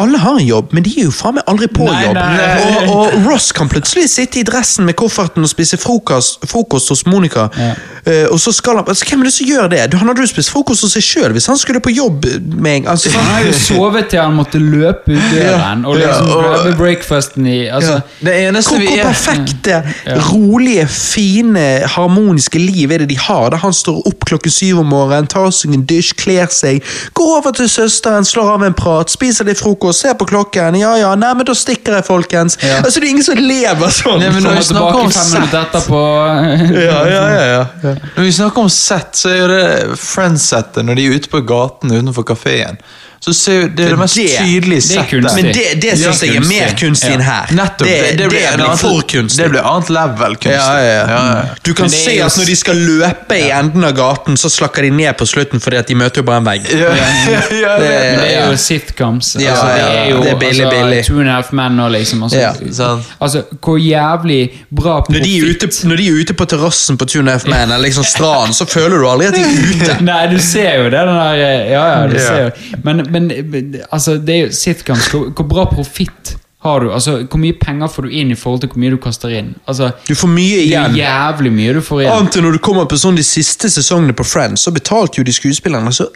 Alle 0.01 0.19
har 0.19 0.39
en 0.39 0.47
jobb, 0.47 0.73
men 0.73 0.83
de 0.87 0.91
er 0.99 1.05
jo 1.05 1.13
faen 1.15 1.35
meg 1.37 1.45
aldri 1.51 1.69
på 1.69 1.85
Nei, 1.89 2.05
jobb. 2.07 2.15
nei. 2.15 2.87
Og, 2.89 3.01
og 3.03 3.27
Ross 3.29 3.51
kan 3.53 3.69
plutselig 3.69 4.09
sitte 4.11 4.41
i 4.41 4.45
dressen 4.49 4.87
med 4.89 4.97
kofferten 4.99 5.45
og 5.45 5.51
spise 5.51 5.77
frokost, 5.81 6.39
frokost 6.49 6.89
hos 6.95 7.05
Monica. 7.07 7.49
Ja. 7.59 7.73
Uh, 8.03 8.33
og 8.35 8.39
så 8.43 8.51
skal 8.51 8.81
han 8.81 8.89
altså, 8.89 9.07
Hvem 9.07 9.21
er 9.23 9.29
det 9.29 9.33
som 9.37 9.47
gjør 9.47 9.69
det? 9.71 9.83
Du, 9.93 9.97
han 10.01 10.09
hadde 10.11 10.25
jo 10.25 10.27
spist 10.33 10.51
frokost 10.51 10.83
hos 10.83 10.97
seg 10.97 11.05
sjøl 11.07 11.35
hvis 11.37 11.47
han 11.47 11.59
skulle 11.61 11.79
på 11.85 11.93
jobb 11.95 12.25
med 12.59 12.89
altså, 12.91 13.13
Han 13.15 13.29
har 13.31 13.45
jo 13.47 13.53
sovet 13.55 14.09
til 14.11 14.19
han 14.19 14.35
måtte 14.35 14.59
løpe 14.59 15.13
ut 15.15 15.29
døren 15.31 15.85
og 15.87 16.01
liksom 16.01 16.27
grabbe 16.33 16.73
breakfasten 16.81 17.47
i 17.47 17.61
altså, 17.71 18.01
Ja. 18.01 18.27
Det 18.27 18.35
eneste 18.49 18.73
Hvor, 18.75 18.81
vi 18.83 18.89
hvor 18.91 18.99
er 18.99 19.07
perfekte, 19.13 19.79
Ja. 20.09 20.17
rolige, 20.33 20.87
fine, 20.91 21.65
harmoniske 21.95 22.59
liv 22.59 22.91
er 22.91 23.05
det 23.05 23.09
de 23.13 23.19
har? 23.19 23.51
Da 23.55 23.61
han 23.63 23.73
står 23.77 24.03
opp 24.11 24.27
klokken 24.27 24.51
syv 24.51 24.81
om 24.83 24.91
morgenen, 24.91 25.29
tar 25.31 25.51
seg 25.55 25.75
en 25.77 25.87
dusj, 25.87 26.13
kler 26.19 26.51
seg, 26.51 26.83
går 27.15 27.37
over 27.39 27.55
til 27.55 27.69
søsteren, 27.71 28.27
slår 28.27 28.51
av 28.57 28.67
en 28.67 28.75
prat, 28.75 29.11
spiser 29.15 29.47
litt 29.47 29.61
frokost, 29.63 29.82
ser 29.91 30.15
på 30.15 30.27
klokken. 30.31 30.77
Ja 30.79 30.93
ja, 31.01 31.11
nei, 31.19 31.33
men 31.35 31.49
da 31.49 31.55
stikker 31.59 31.99
jeg, 31.99 32.07
folkens. 32.07 32.59
Ja. 32.63 32.79
Altså, 32.85 33.01
Det 33.01 33.09
er 33.09 33.11
ingen 33.17 33.27
som 33.27 33.41
lever 33.43 33.95
sånn. 33.97 34.23
Nei, 34.23 34.31
men 34.37 34.47
når 34.47 34.59
vi 34.61 34.65
snakker 34.71 35.01
om 35.03 35.11
fem 35.11 35.27
sett 35.27 35.39
minutter 35.41 35.63
etterpå 35.67 36.03
ja, 36.87 36.99
ja, 37.11 37.23
ja, 37.35 37.45
ja. 37.51 37.95
Når 38.15 38.29
vi 38.29 38.35
snakker 38.39 38.67
om 38.67 38.71
sett, 38.73 39.17
så 39.19 39.33
er 39.33 39.41
jo 39.41 39.49
det 39.51 39.63
Friends-settet 39.99 40.87
når 40.87 41.01
de 41.01 41.07
er 41.09 41.19
ute 41.19 41.33
på 41.33 41.43
gaten 41.49 41.91
utenfor 41.91 42.29
kafeen. 42.33 42.79
Så 43.23 43.33
ser 43.39 43.53
jo, 43.61 43.67
det 43.79 43.85
er 43.87 43.91
det 43.95 43.99
mest 44.01 44.17
Det- 44.19 44.39
tydelige 44.43 44.83
settet. 44.83 45.27
Men 45.37 45.45
det, 45.55 45.67
det 45.83 45.93
syns 45.99 46.23
jeg 46.27 46.37
er 46.41 46.47
mer 46.49 46.73
kunstig 46.75 47.13
enn 47.15 47.21
her. 47.23 47.53
Nettopp. 47.55 47.87
Det, 47.87 47.99
det, 48.19 48.29
blir 48.33 48.41
det 48.51 48.57
blir 48.59 48.77
for 48.81 49.05
kunstig. 49.13 49.45
Det 49.45 49.51
blir 49.53 49.63
annet 49.63 49.91
level 49.95 50.35
kunstig. 50.43 50.57
Ja, 50.59 50.81
ja, 50.83 51.05
ja. 51.07 51.45
Du 51.63 51.71
kan 51.79 51.87
det 51.87 52.01
se 52.01 52.17
at 52.25 52.35
når 52.41 52.49
de 52.51 52.57
skal 52.59 52.81
løpe 52.83 53.39
i 53.39 53.51
enden 53.55 53.85
av 53.87 53.93
gaten, 53.95 54.35
så 54.37 54.51
slakker 54.51 54.83
de 54.83 54.91
ned 54.91 55.15
på 55.21 55.29
slutten 55.31 55.63
fordi 55.63 55.79
at 55.79 55.87
de 55.87 55.95
møter 56.01 56.19
jo 56.19 56.27
bare 56.27 56.41
en 56.43 56.49
vegg. 56.51 56.67
Ja, 56.75 56.91
ja, 56.99 57.07
ja, 57.63 57.79
det- 57.79 57.93
Men 57.93 58.19
det 58.25 58.33
er 58.41 58.51
jo 58.51 58.57
sitcoms. 58.59 59.37
Altså, 59.37 59.69
det 59.71 59.79
ja, 59.79 59.87
er 60.03 60.11
jo 60.11 60.19
det 60.25 60.33
er 60.33 60.41
billig, 60.43 60.65
altså, 60.67 60.83
billig. 60.83 61.05
Two 61.07 61.21
and 61.21 61.29
a 61.31 61.39
half 61.39 61.53
men 61.53 61.79
og 61.81 61.91
liksom 61.95 62.23
altså, 62.27 62.91
altså, 63.21 63.43
hvor 63.63 63.79
jævlig 63.79 64.41
bra 64.75 64.99
Når 65.09 65.23
de, 65.23 65.39
er 65.39 65.47
ute, 65.53 65.67
profitt 65.69 65.85
når 65.93 65.97
de 66.03 66.09
er 66.09 66.21
ute 66.25 66.35
på 66.43 66.45
terrassen 66.57 66.99
på 66.99 67.05
Two 67.07 67.21
and 67.23 67.29
a 67.29 67.39
half 67.39 67.47
men 67.47 67.71
eller 67.71 67.87
liksom 67.87 68.05
stranden, 68.05 68.55
så 68.55 68.67
føler 68.67 68.99
du 68.99 69.07
aldri 69.09 69.27
at 69.31 69.35
de 69.39 69.47
er 69.47 69.71
ute. 69.71 69.97
Nei, 70.11 70.27
du 70.35 70.39
ser 70.43 70.83
jo 70.83 70.91
det, 70.91 70.99
den 71.07 71.15
der 71.23 71.35
Ja, 71.39 71.51
ja, 71.71 72.07
du 72.11 72.17
Ja. 72.19 72.27
ser 72.27 72.43
jo 72.43 72.79
Men, 72.85 73.07
men 73.13 73.77
altså, 73.93 74.17
det 74.19 74.35
er 74.35 74.47
jo 74.47 74.53
sitcoms. 74.57 75.09
Hvor, 75.13 75.29
hvor 75.37 75.49
bra 75.51 75.65
profitt 75.71 76.37
har 76.63 76.81
du? 76.85 76.93
Altså, 76.95 77.17
Hvor 77.27 77.41
mye 77.43 77.57
penger 77.59 77.89
får 77.91 78.03
du 78.07 78.11
inn 78.21 78.31
i 78.31 78.37
forhold 78.39 78.61
til 78.63 78.71
hvor 78.71 78.79
mye 78.83 78.91
du 78.95 78.99
kaster 79.03 79.33
inn? 79.35 79.55
Altså, 79.69 79.91
Du 80.09 80.15
får 80.15 80.29
mye 80.31 80.61
igjen. 80.63 80.93
det 80.95 81.03
er 81.03 81.09
jævlig 81.09 81.53
mye 81.53 81.73
du 81.75 81.81
får 81.83 82.01
igjen. 82.05 82.13
Annet 82.19 82.37
enn 82.39 82.47
når 82.47 82.59
du 82.59 82.59
kommer 82.63 82.87
på 82.91 82.99
sånn 83.03 83.19
de 83.19 83.25
siste 83.27 83.71
sesongene 83.71 84.15
på 84.15 84.25
Friends, 84.27 84.63
så 84.63 84.71
betalte 84.75 85.19
jo 85.21 85.25
de 85.27 85.35
skuespillerne 85.35 85.91
så 85.95 86.07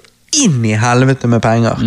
inn 0.44 0.58
i 0.66 0.74
helvete 0.78 1.28
med 1.30 1.40
penger. 1.42 1.78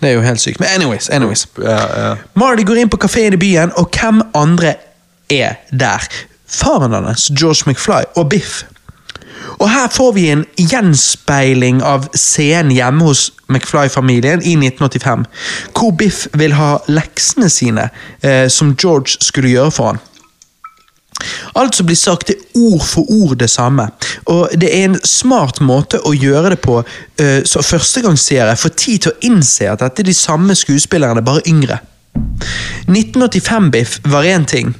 Det 0.00 0.08
er 0.10 0.14
jo 0.16 0.22
helt 0.24 0.40
sykt. 0.40 0.60
Men 0.62 0.68
anyways, 0.78 1.10
anyways. 1.10 1.46
Ja, 1.62 1.78
ja. 2.02 2.10
Marty 2.38 2.64
går 2.64 2.78
inn 2.84 2.90
på 2.90 2.96
kafeen 3.02 3.34
i 3.34 3.40
byen, 3.40 3.72
og 3.76 3.90
hvem 3.94 4.22
andre 4.38 4.74
er 5.30 5.58
der? 5.70 6.06
Faren 6.48 6.94
hans, 6.94 7.26
George 7.36 7.66
McFly, 7.68 8.02
og 8.16 8.30
Biff. 8.32 8.62
Og 9.58 9.70
her 9.70 9.88
får 9.90 10.12
vi 10.14 10.28
en 10.30 10.44
gjenspeiling 10.56 11.80
av 11.82 12.08
scenen 12.14 12.74
hjemme 12.74 13.08
hos 13.08 13.28
McFly-familien 13.50 14.42
i 14.44 14.54
1985, 14.58 15.24
hvor 15.74 15.94
Biff 15.98 16.26
vil 16.38 16.54
ha 16.58 16.76
leksene 16.86 17.50
sine, 17.50 17.88
eh, 18.22 18.46
som 18.48 18.76
George 18.78 19.18
skulle 19.24 19.50
gjøre 19.50 19.74
for 19.74 19.92
han. 19.92 20.04
Alt 21.58 21.74
som 21.74 21.86
blir 21.86 21.98
sagt, 21.98 22.30
er 22.30 22.36
ord 22.54 22.84
for 22.86 23.10
ord 23.10 23.36
det 23.40 23.50
samme. 23.50 23.88
Og 24.30 24.52
det 24.54 24.70
er 24.70 24.84
en 24.86 24.98
smart 25.02 25.58
måte 25.60 25.98
å 26.06 26.14
gjøre 26.14 26.54
det 26.54 26.60
på, 26.62 26.78
eh, 27.18 27.42
så 27.44 27.64
førstegangsseere 27.64 28.56
får 28.56 28.76
tid 28.76 29.02
til 29.02 29.12
å 29.12 29.20
innse 29.26 29.70
at 29.72 29.82
dette 29.82 30.02
er 30.02 30.10
de 30.12 30.14
samme 30.14 30.54
skuespillerne, 30.54 31.24
bare 31.24 31.42
yngre. 31.46 31.80
1985-Biff 32.86 33.98
var 34.04 34.24
én 34.24 34.46
ting, 34.46 34.74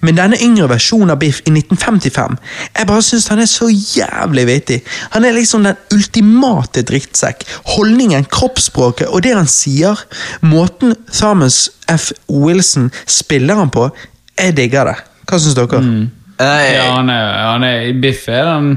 men 0.00 0.16
denne 0.18 0.38
yngre 0.42 0.68
versjonen 0.70 1.12
av 1.14 1.18
Biff 1.20 1.42
i 1.46 1.52
1955 1.52 2.36
Jeg 2.78 2.88
bare 2.88 3.04
syns 3.04 3.28
han 3.32 3.40
er 3.42 3.48
så 3.50 3.68
jævlig 3.70 4.46
vittig. 4.48 4.78
Han 5.14 5.24
er 5.24 5.36
liksom 5.36 5.64
den 5.66 5.76
ultimate 5.94 6.82
drittsekk. 6.86 7.44
Holdningen, 7.76 8.26
kroppsspråket 8.32 9.08
og 9.10 9.22
det 9.26 9.34
han 9.36 9.48
sier. 9.50 10.00
Måten 10.44 10.94
Thomas 11.12 11.70
F. 11.92 12.12
Wilson 12.28 12.90
spiller 13.06 13.60
han 13.60 13.70
på. 13.74 13.88
Jeg 14.38 14.56
digger 14.56 14.92
det. 14.92 14.96
Hva 15.26 15.40
syns 15.42 15.56
dere? 15.58 15.80
Nei, 15.82 16.66
Ja, 16.74 16.90
han 16.98 17.08
er, 17.10 17.30
han 17.52 17.64
er 17.64 17.92
Biff 18.02 18.26
er 18.28 18.44
den 18.44 18.76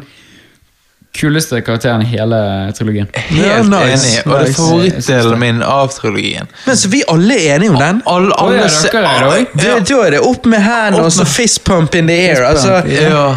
kuleste 1.16 1.62
karakteren 1.66 2.02
i 2.02 2.06
hele 2.06 2.38
trilogien. 2.78 3.08
Helt 3.14 3.42
Ja, 3.48 3.62
nice, 3.64 4.08
enig. 4.08 4.26
Og 4.26 4.40
det 4.40 4.50
er 4.50 4.54
favorittdelen 4.54 5.40
min 5.40 5.62
av 5.66 5.92
trilogien. 5.94 6.48
Men 6.66 6.78
så 6.78 6.90
vi 6.92 7.04
alle 7.10 7.38
er 7.40 7.56
enige 7.56 7.74
om 7.74 7.80
den? 7.82 8.02
Alle, 8.06 8.34
all, 8.38 8.48
alle 8.48 8.58
ja, 8.58 8.64
også? 8.64 9.86
Da 9.90 10.02
er 10.06 10.18
det 10.18 10.22
opp 10.22 10.46
med 10.46 10.62
hendene 10.64 11.06
og 11.06 11.12
så 11.12 11.26
fist 11.28 11.64
pump 11.68 11.96
in 11.96 12.08
the 12.08 12.20
air. 12.30 12.44
Altså, 12.54 12.82
Ja. 12.88 13.30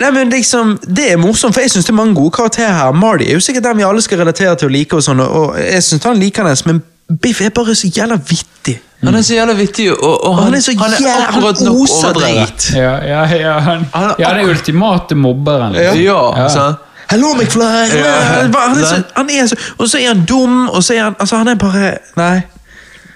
Nei, 0.00 0.10
men 0.16 0.30
liksom, 0.32 0.78
Det 0.96 1.10
er 1.12 1.18
morsomt, 1.20 1.52
for 1.54 1.60
jeg 1.60 1.70
syns 1.70 1.84
det 1.84 1.92
er 1.92 1.98
mange 1.98 2.14
gode 2.16 2.32
karakterer 2.32 2.72
her. 2.72 2.92
Marty 2.96 3.26
er 3.28 3.36
jo 3.36 3.40
sikkert 3.44 3.66
den 3.68 3.76
vi 3.76 3.84
alle 3.84 4.00
skal 4.02 4.18
relatere 4.22 4.54
til 4.56 4.70
og 4.70 4.72
like, 4.72 4.96
og 4.96 5.04
sånn, 5.04 5.20
og 5.20 5.58
jeg 5.60 5.82
synes 5.84 6.06
han 6.08 6.16
liker 6.16 6.48
den, 6.48 6.56
men 6.66 6.82
Biff 7.20 7.40
er 7.42 7.50
bare 7.50 7.74
så 7.74 7.88
jævla 7.90 8.16
vittig. 8.28 8.78
Han 9.04 9.16
er 9.18 9.22
så 9.26 9.34
jævla 9.34 9.54
vittig, 9.58 9.90
og, 9.92 9.98
og 10.04 10.24
Og 10.30 10.36
han, 10.36 10.44
han 10.44 10.54
er 10.54 10.60
så 10.64 10.72
han 10.78 10.92
er 10.94 11.02
jævla 11.04 11.26
akkurat 11.26 11.58
Han 11.58 11.66
nok 11.66 11.80
oser 11.82 12.08
overdrevet. 12.08 12.66
Ja, 12.76 12.92
ja, 13.04 13.22
ja, 13.36 13.58
han, 13.66 13.86
Han 13.94 14.10
er 14.10 14.14
ja 14.22 14.30
den 14.38 14.50
ultimate 14.50 15.14
mobberen. 15.18 15.74
Ja, 15.74 15.92
ja, 15.96 16.48
sant? 16.48 16.86
Hello, 17.10 17.34
McFly! 17.34 17.62
Ja, 17.98 18.14
han, 18.54 18.78
er 18.78 18.84
så, 18.86 19.02
han 19.16 19.30
er 19.30 19.46
så, 19.50 19.56
og 19.78 19.88
så 19.90 19.98
er 19.98 20.08
han 20.14 20.24
dum, 20.28 20.68
og 20.68 20.82
så 20.84 20.94
er 20.94 21.02
han 21.08 21.16
Altså, 21.20 21.36
han 21.42 21.48
er 21.48 21.54
bare 21.58 21.92
Nei. 22.16 22.40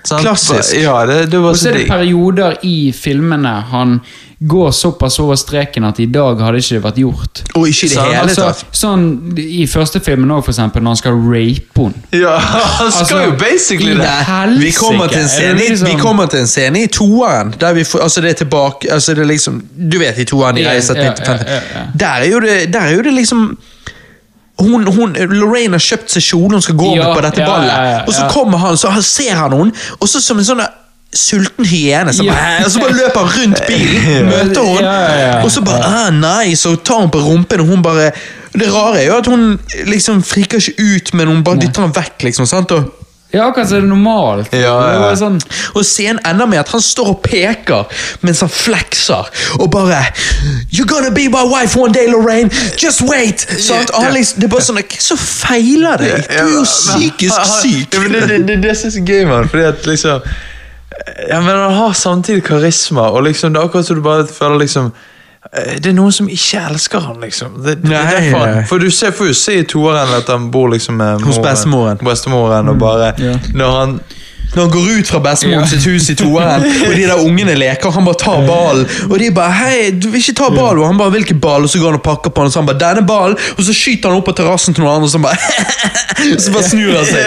Sant? 0.05 0.21
Klassisk. 0.21 0.75
Ja, 0.83 0.99
det, 1.09 1.31
det 1.33 1.39
var 1.41 1.55
Og 1.55 1.57
så 1.57 1.71
er 1.71 1.79
det 1.79 1.87
perioder 1.89 2.59
i 2.69 2.93
filmene 2.93 3.55
han 3.71 4.01
går 4.45 4.71
såpass 4.77 5.15
over 5.23 5.39
streken 5.41 5.85
at 5.89 5.97
i 6.03 6.05
dag 6.13 6.41
hadde 6.43 6.59
ikke 6.61 6.75
det 6.75 6.81
vært 6.85 6.99
gjort. 7.01 7.41
Og 7.57 7.69
ikke 7.71 7.87
det 7.87 7.95
så, 7.95 8.03
hele 8.05 8.19
Altså, 8.27 8.49
tatt. 8.51 8.75
sånn 8.77 9.05
I 9.41 9.63
første 9.71 10.03
filmen 10.05 10.35
òg, 10.35 10.43
for 10.45 10.53
eksempel, 10.53 10.83
når 10.85 10.93
han 10.97 11.01
skal 11.01 11.17
rape 11.31 11.81
henne. 11.87 12.03
Ja, 12.21 12.35
han 12.81 12.91
skal 12.93 13.01
Altså, 13.07 13.21
jo 13.23 13.33
basically 13.41 13.95
det. 13.97 14.11
helsike. 14.29 14.61
Vi 14.67 14.73
kommer 14.77 15.09
til 15.15 15.23
en 15.23 15.25
Er 15.25 15.33
scene, 15.39 15.57
liksom- 15.63 15.89
vi 15.89 15.97
kommer 16.03 16.27
til 16.35 16.43
en 16.45 16.51
scene 16.53 16.83
i 16.85 16.91
toeren, 16.99 17.55
der 17.63 17.73
vi 17.79 17.85
får, 17.89 18.03
altså 18.05 18.21
det 18.27 18.35
er 18.35 18.41
tilbake, 18.43 18.91
altså 18.93 19.15
det 19.17 19.25
er 19.25 19.31
liksom, 19.33 19.63
du 19.95 19.97
vet 20.03 20.19
i 20.19 20.25
toeren 20.29 20.59
de 20.61 20.67
Ja, 20.67 20.75
reiser 20.75 20.99
til 20.99 21.07
ja, 21.09 21.15
1950. 21.15 21.49
ja, 21.49 21.55
ja, 21.55 21.81
ja. 21.81 21.87
Der 22.05 22.27
er 22.27 22.29
jo 22.35 22.41
det, 22.45 22.59
der 22.75 22.81
er 22.91 22.93
jo 22.99 23.03
det 23.09 23.15
liksom, 23.23 23.47
hun, 24.61 24.87
hun, 24.87 25.17
Lorraine 25.35 25.75
har 25.75 25.83
kjøpt 25.83 26.13
seg 26.15 26.23
kjole 26.23 26.55
hun 26.59 26.63
skal 26.63 26.77
gå 26.79 26.93
Ja, 26.95 27.09
med 27.09 27.17
på 27.19 27.23
dette 27.27 27.43
ja, 27.43 27.47
ballet, 27.51 27.75
ja, 27.75 28.01
og 28.07 28.15
så 28.15 28.23
ja. 28.23 28.31
kommer 28.31 28.59
han, 28.63 28.77
så 28.79 28.93
ser 29.03 29.35
han 29.35 29.53
henne, 29.53 29.73
og 29.99 30.09
så 30.09 30.21
som 30.23 30.39
en 30.39 30.47
sånn 30.47 30.63
sulten 31.15 31.67
hyene, 31.71 32.11
så 32.15 32.25
Ja. 32.27 32.33
bare, 32.35 32.65
og 32.67 32.71
så 32.75 32.81
bare 32.83 32.95
løper 32.99 33.21
han 33.21 33.35
rundt 33.39 33.61
bilen, 33.69 34.27
møter 34.33 34.63
hun, 34.67 34.81
Ja, 34.83 34.95
ja, 34.95 35.19
ja. 35.21 35.43
og 35.45 35.51
så 35.55 35.63
bare, 35.67 35.83
ah, 35.87 36.11
nice, 36.15 36.69
og 36.69 36.83
tar 36.87 37.01
hun 37.05 37.11
på 37.15 37.23
rumpen, 37.23 37.61
og 37.61 37.67
hun 37.71 37.83
bare, 37.83 38.11
det 38.55 38.71
rare 38.75 39.03
er 39.03 39.07
jo 39.11 39.17
at 39.19 39.27
hun 39.31 39.45
liksom 39.91 40.23
friker 40.27 40.59
ikke 40.63 40.75
ut, 40.95 41.15
men 41.15 41.31
hun 41.31 41.45
bare 41.47 41.63
dytter 41.63 41.87
han 41.87 41.95
vekk, 41.95 42.29
liksom, 42.31 42.47
sant, 42.51 42.71
og 42.75 43.04
Ja, 43.35 43.49
akkurat 43.51 43.69
som 43.69 43.81
det 43.81 43.85
er 43.85 43.89
normalt. 43.91 44.53
Ja, 44.55 44.61
ja, 44.61 44.75
ja. 44.79 44.93
Det 44.95 45.01
var 45.05 45.17
Sånn, 45.19 45.39
Og 45.75 45.85
scenen 45.87 46.21
ender 46.27 46.47
med 46.51 46.61
at 46.63 46.71
han 46.75 46.83
står 46.85 47.11
og 47.17 47.21
peker 47.25 47.85
mens 48.23 48.41
han 48.45 48.53
flekser 48.53 49.31
og 49.59 49.69
bare 49.75 50.01
You're 50.71 50.87
gonna 50.89 51.11
be 51.15 51.27
my 51.33 51.43
wife 51.51 51.77
one 51.81 51.93
day, 51.95 52.07
Lorraine! 52.11 52.51
Just 52.79 53.03
wait! 53.03 53.43
Så 53.59 53.75
han 53.95 54.13
liksom, 54.15 54.41
det 54.41 54.49
er 54.49 54.53
bare 54.55 54.67
sånn 54.69 54.81
Hva 54.81 55.03
så 55.11 55.19
feiler 55.21 55.99
deg? 56.01 56.29
Du 56.29 56.35
er 56.39 56.51
jo 56.55 56.65
psykisk 56.69 57.49
syk! 57.61 57.95
Ja, 57.95 58.05
men 58.05 58.15
det, 58.15 58.27
det, 58.31 58.41
det, 58.49 58.59
det 58.65 58.77
synes 58.79 58.99
jeg 59.01 59.05
er 59.05 59.13
gøy, 59.13 59.25
man. 59.33 59.49
Fordi 59.51 59.67
at 59.73 59.87
liksom 59.91 60.23
Ja, 61.29 61.41
men 61.41 61.51
Han 61.51 61.75
har 61.75 61.93
samtidig 61.99 62.45
karisma, 62.47 63.09
og 63.11 63.27
liksom 63.27 63.53
det 63.55 63.61
er 63.61 63.67
akkurat 63.69 63.87
som 63.89 63.99
du 63.99 64.05
bare 64.05 64.27
føler 64.31 64.63
liksom 64.63 64.93
det 65.53 65.87
er 65.87 65.93
noen 65.95 66.13
som 66.13 66.29
ikke 66.33 66.63
elsker 66.71 67.01
han, 67.05 67.21
liksom. 67.21 67.59
Det, 67.63 67.77
det, 67.83 67.91
Nei, 67.91 68.01
er 68.01 68.21
derfor, 68.33 68.55
for 68.71 68.79
du 68.83 68.91
ser, 68.91 69.13
får 69.15 69.27
jo 69.31 69.35
se 69.39 69.59
i 69.61 69.65
toeren 69.69 70.15
at 70.17 70.29
han 70.33 70.51
bor 70.51 70.71
liksom 70.73 70.97
med 70.99 71.21
Hos 71.23 71.39
bestemoren. 71.39 71.99
bestemoren 72.03 72.69
og 72.73 72.79
bare 72.81 73.13
Ja. 73.21 73.35
Når 73.55 73.79
han 73.81 74.01
Når 74.55 74.63
han 74.63 74.71
går 74.71 74.89
ut 75.01 75.07
fra 75.11 75.19
bestemor 75.19 75.61
Ja. 75.61 75.67
sitt 75.67 75.85
hus 75.85 76.09
i 76.11 76.15
toeren, 76.15 76.63
og 76.87 76.93
de 76.95 77.03
der 77.11 77.19
ungene 77.19 77.55
leker, 77.59 77.87
og 77.89 77.95
han 77.95 78.05
bare 78.05 78.19
tar 78.23 78.45
ballen. 78.47 78.87
Og 79.11 79.19
de 79.19 79.31
bare 79.35 79.51
'hei, 79.53 79.91
du 79.91 80.09
vil 80.11 80.21
ikke 80.21 80.35
ta 80.39 80.49
ballen', 80.55 80.79
og 80.81 80.87
han 80.87 80.99
bare 80.99 81.11
'hvilken 81.11 81.41
ball', 81.41 81.63
og 81.67 81.69
så 81.71 81.79
går 81.79 81.87
han 81.91 81.95
og 81.99 82.03
pakker 82.03 82.31
på 82.31 82.41
den, 82.41 82.47
og 82.47 82.53
så 82.53 82.59
han 82.63 82.67
bare 82.67 82.79
'denne 82.79 83.05
ballen', 83.07 83.39
og 83.59 83.65
så 83.65 83.73
skyter 83.75 84.09
han 84.09 84.17
opp 84.19 84.25
på 84.31 84.33
terrassen 84.39 84.75
til 84.75 84.85
noen 84.85 84.95
andre, 84.95 85.07
og 85.07 85.11
så 85.11 85.19
bare 85.19 85.37
Så 86.45 86.53
bare 86.53 86.63
snur 86.63 86.95
han 86.97 87.05
seg. 87.07 87.27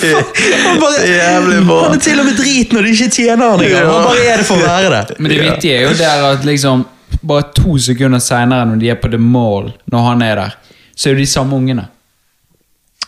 Det 0.00 0.12
han, 0.66 0.80
bare, 0.80 0.98
Jævlig 1.06 1.66
bra. 1.66 1.82
han 1.88 1.94
er 1.98 2.00
til 2.02 2.20
og 2.20 2.24
med 2.26 2.36
drit 2.40 2.72
når 2.72 2.82
de 2.82 2.88
ikke 2.96 3.10
tjener 3.10 3.50
han 3.50 3.60
engang. 3.60 3.86
Han 3.92 4.04
bare 4.08 4.24
er 4.32 4.36
det 4.36 4.46
for 4.46 4.56
å 4.56 4.64
være 4.66 4.88
det. 4.96 5.20
Men 5.20 5.30
det 5.30 5.40
vittige 5.44 5.74
er 5.76 5.82
jo 5.90 5.94
der 5.98 6.24
at 6.32 6.44
liksom 6.44 6.86
bare 7.28 7.50
to 7.56 7.76
sekunder 7.82 8.22
seinere, 8.22 8.66
når 8.68 8.80
de 8.80 8.90
er 8.92 8.98
på 9.02 9.10
The 9.12 9.20
Mall, 9.20 9.72
når 9.92 10.08
han 10.10 10.24
er 10.26 10.40
der, 10.40 10.56
så 10.96 11.08
er 11.08 11.16
jo 11.16 11.22
de 11.22 11.28
samme 11.30 11.56
ungene. 11.56 11.88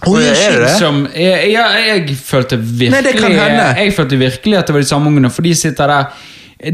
Oh, 0.06 0.14
er 0.22 0.52
det 0.54 0.60
det? 0.62 0.74
Som, 0.78 1.00
jeg, 1.10 1.50
jeg, 1.50 1.86
jeg 1.88 2.16
følte 2.22 2.56
virkelig 2.58 2.92
Nei, 2.92 3.00
det 3.02 3.14
kan 3.18 3.32
hende. 3.34 3.64
Jeg 3.80 3.94
følte 3.96 4.18
virkelig 4.20 4.58
at 4.58 4.68
det 4.68 4.76
var 4.76 4.84
de 4.84 4.90
samme 4.90 5.10
ungene, 5.10 5.30
for 5.34 5.42
de 5.42 5.54
sitter 5.58 5.90
der 5.90 6.04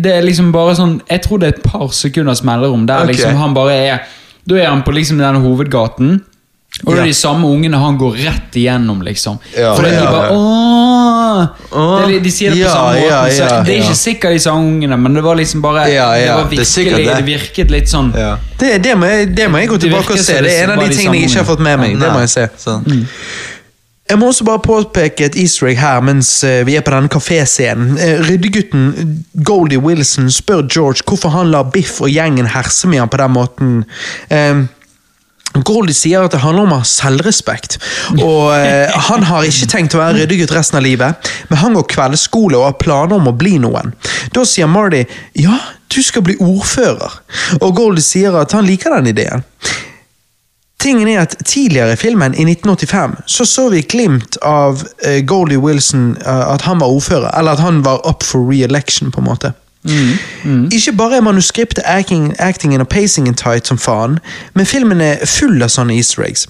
Det 0.03 0.13
er 0.13 0.27
liksom 0.27 0.51
bare 0.53 0.75
sånn 0.77 0.99
Jeg 1.09 1.23
tror 1.25 1.41
det 1.41 1.49
er 1.49 1.55
et 1.57 1.65
par 1.65 1.87
sekunders 1.97 2.43
melderom 2.45 2.85
der 2.89 3.07
okay. 3.07 3.15
liksom 3.15 3.41
han 3.41 3.57
bare 3.57 3.79
er 3.79 4.03
Da 4.45 4.59
er 4.61 4.69
han 4.69 4.85
på 4.85 4.93
liksom 4.93 5.23
den 5.23 5.41
hovedgaten, 5.41 6.19
og 6.83 6.89
det 6.91 7.03
er 7.05 7.07
de 7.07 7.15
samme 7.15 7.47
ungene 7.47 7.79
han 7.79 7.95
går 8.01 8.17
rett 8.25 8.57
igjennom, 8.59 9.03
liksom. 9.07 9.37
Ja, 9.55 9.77
For 9.77 9.87
de 9.87 9.93
ja, 9.95 10.09
bare. 10.11 10.33
Åh! 10.35 12.09
Det 12.09 12.19
de 12.25 12.33
sier 12.35 12.51
det 12.51 12.59
på 12.59 12.65
Ja, 12.67 12.73
samme 12.75 12.99
måte. 12.99 13.07
ja, 13.13 13.21
så 13.31 13.43
ja, 13.47 13.63
det 13.63 13.75
er 13.77 13.83
ikke 13.85 13.99
sikkert 14.01 14.35
de 14.37 14.43
samme 14.43 14.67
ungene, 14.73 14.99
men 14.99 15.15
det 15.15 15.23
var 15.25 15.39
liksom 15.39 15.63
bare 15.63 15.87
Ja, 15.93 16.09
ja. 16.19 16.35
Det 16.35 16.43
var 16.43 16.51
virkelig 16.51 16.99
det. 17.07 17.17
Det 17.17 17.25
virket 17.31 17.71
litt 17.71 17.89
sånn 17.91 18.11
Ja. 18.19 18.35
Det, 18.59 18.77
det, 18.85 18.95
må 18.99 19.07
jeg, 19.07 19.31
det 19.37 19.49
må 19.51 19.63
jeg 19.63 19.71
gå 19.71 19.79
tilbake 19.87 20.13
og 20.17 20.19
se. 20.19 20.39
Det 20.41 20.45
det 20.49 20.55
er 20.59 20.65
en 20.69 20.75
av 20.79 20.83
de 20.85 20.95
tingene 20.97 21.19
jeg 21.23 21.31
ikke 21.31 21.43
har 21.45 21.49
fått 21.55 21.63
med 21.71 21.79
meg. 21.85 21.97
Det 22.01 22.13
må 22.13 22.21
jeg 22.27 22.33
se. 22.35 22.47
Sånn. 22.67 23.03
Jeg 24.11 24.19
må 24.21 24.27
også 24.29 24.45
bare 24.45 24.61
påpeke 24.61 25.25
et 25.31 25.37
easter 25.41 25.71
egg 25.71 25.79
her 25.81 26.03
mens 26.05 26.29
eh, 26.45 26.61
vi 26.69 26.75
er 26.77 26.83
på 26.85 26.93
denne 26.93 27.09
kaféscenen. 27.09 27.95
Eh, 27.97 28.19
Ryddegutten 28.29 28.91
Goldie 29.49 29.81
Wilson 29.81 30.27
spør 30.31 30.67
George 30.69 31.07
hvorfor 31.09 31.33
han 31.33 31.49
lar 31.55 31.71
Biff 31.73 32.03
og 32.05 32.11
gjengen 32.13 32.51
herse 32.53 32.91
med 32.91 33.01
ham 33.01 33.09
på 33.09 33.23
den 33.23 33.33
måten. 33.33 33.79
Eh, 34.29 34.67
Goldie 35.63 35.95
sier 35.95 36.25
at 36.25 36.35
det 36.35 36.43
handler 36.43 36.67
om 36.67 36.75
å 36.75 36.81
ha 36.81 36.89
selvrespekt. 36.89 37.79
Og 38.17 38.51
eh, 38.57 38.91
Han 39.09 39.23
har 39.29 39.47
ikke 39.47 39.71
tenkt 39.71 39.95
å 39.95 40.03
være 40.03 40.25
ryddegutt 40.25 40.55
resten 40.57 40.81
av 40.81 40.87
livet, 40.87 41.31
men 41.51 41.61
han 41.63 41.79
går 41.79 41.87
kveldsskole 41.95 42.59
og 42.59 42.67
har 42.67 42.79
planer 42.81 43.21
om 43.21 43.31
å 43.31 43.37
bli 43.39 43.57
noen. 43.63 43.95
Da 44.35 44.43
sier 44.49 44.71
Marty 44.71 45.05
ja, 45.39 45.57
du 45.95 46.01
skal 46.03 46.27
bli 46.27 46.37
ordfører. 46.43 47.21
Og 47.61 47.75
Goldie 47.77 48.05
sier 48.05 48.35
at 48.41 48.55
han 48.57 48.67
liker 48.67 48.97
den 48.97 49.13
ideen. 49.15 49.45
Tingen 50.85 51.09
er 51.09 51.23
at 51.23 51.39
Tidligere 51.47 51.95
i 51.95 51.97
filmen, 51.97 52.35
i 52.35 52.45
1985, 52.45 53.15
så 53.27 53.47
så 53.49 53.69
vi 53.73 53.81
glimt 53.89 54.37
av 54.45 54.83
eh, 55.07 55.23
Goldie 55.25 55.61
Wilson, 55.63 56.17
eh, 56.19 56.47
at 56.51 56.67
han 56.67 56.83
var 56.83 56.93
ordfører. 56.93 57.31
Eller 57.39 57.57
at 57.57 57.63
han 57.65 57.81
var 57.87 58.03
up 58.09 58.27
for 58.27 58.45
re-election, 58.51 59.13
på 59.15 59.23
en 59.23 59.31
måte. 59.31 59.55
Ikke 60.73 60.93
bare 60.97 61.17
er 61.17 61.21
manuskriptet, 61.21 61.83
acting, 61.85 62.33
actingen 62.39 62.81
og 62.81 62.89
pacingen 62.89 63.35
tight 63.35 63.67
som 63.69 63.79
faen, 63.79 64.19
men 64.55 64.67
filmen 64.67 65.01
er 65.01 65.27
full 65.29 65.63
av 65.63 65.69
sånne 65.73 65.97
easter 65.97 66.25
eggs. 66.25 66.47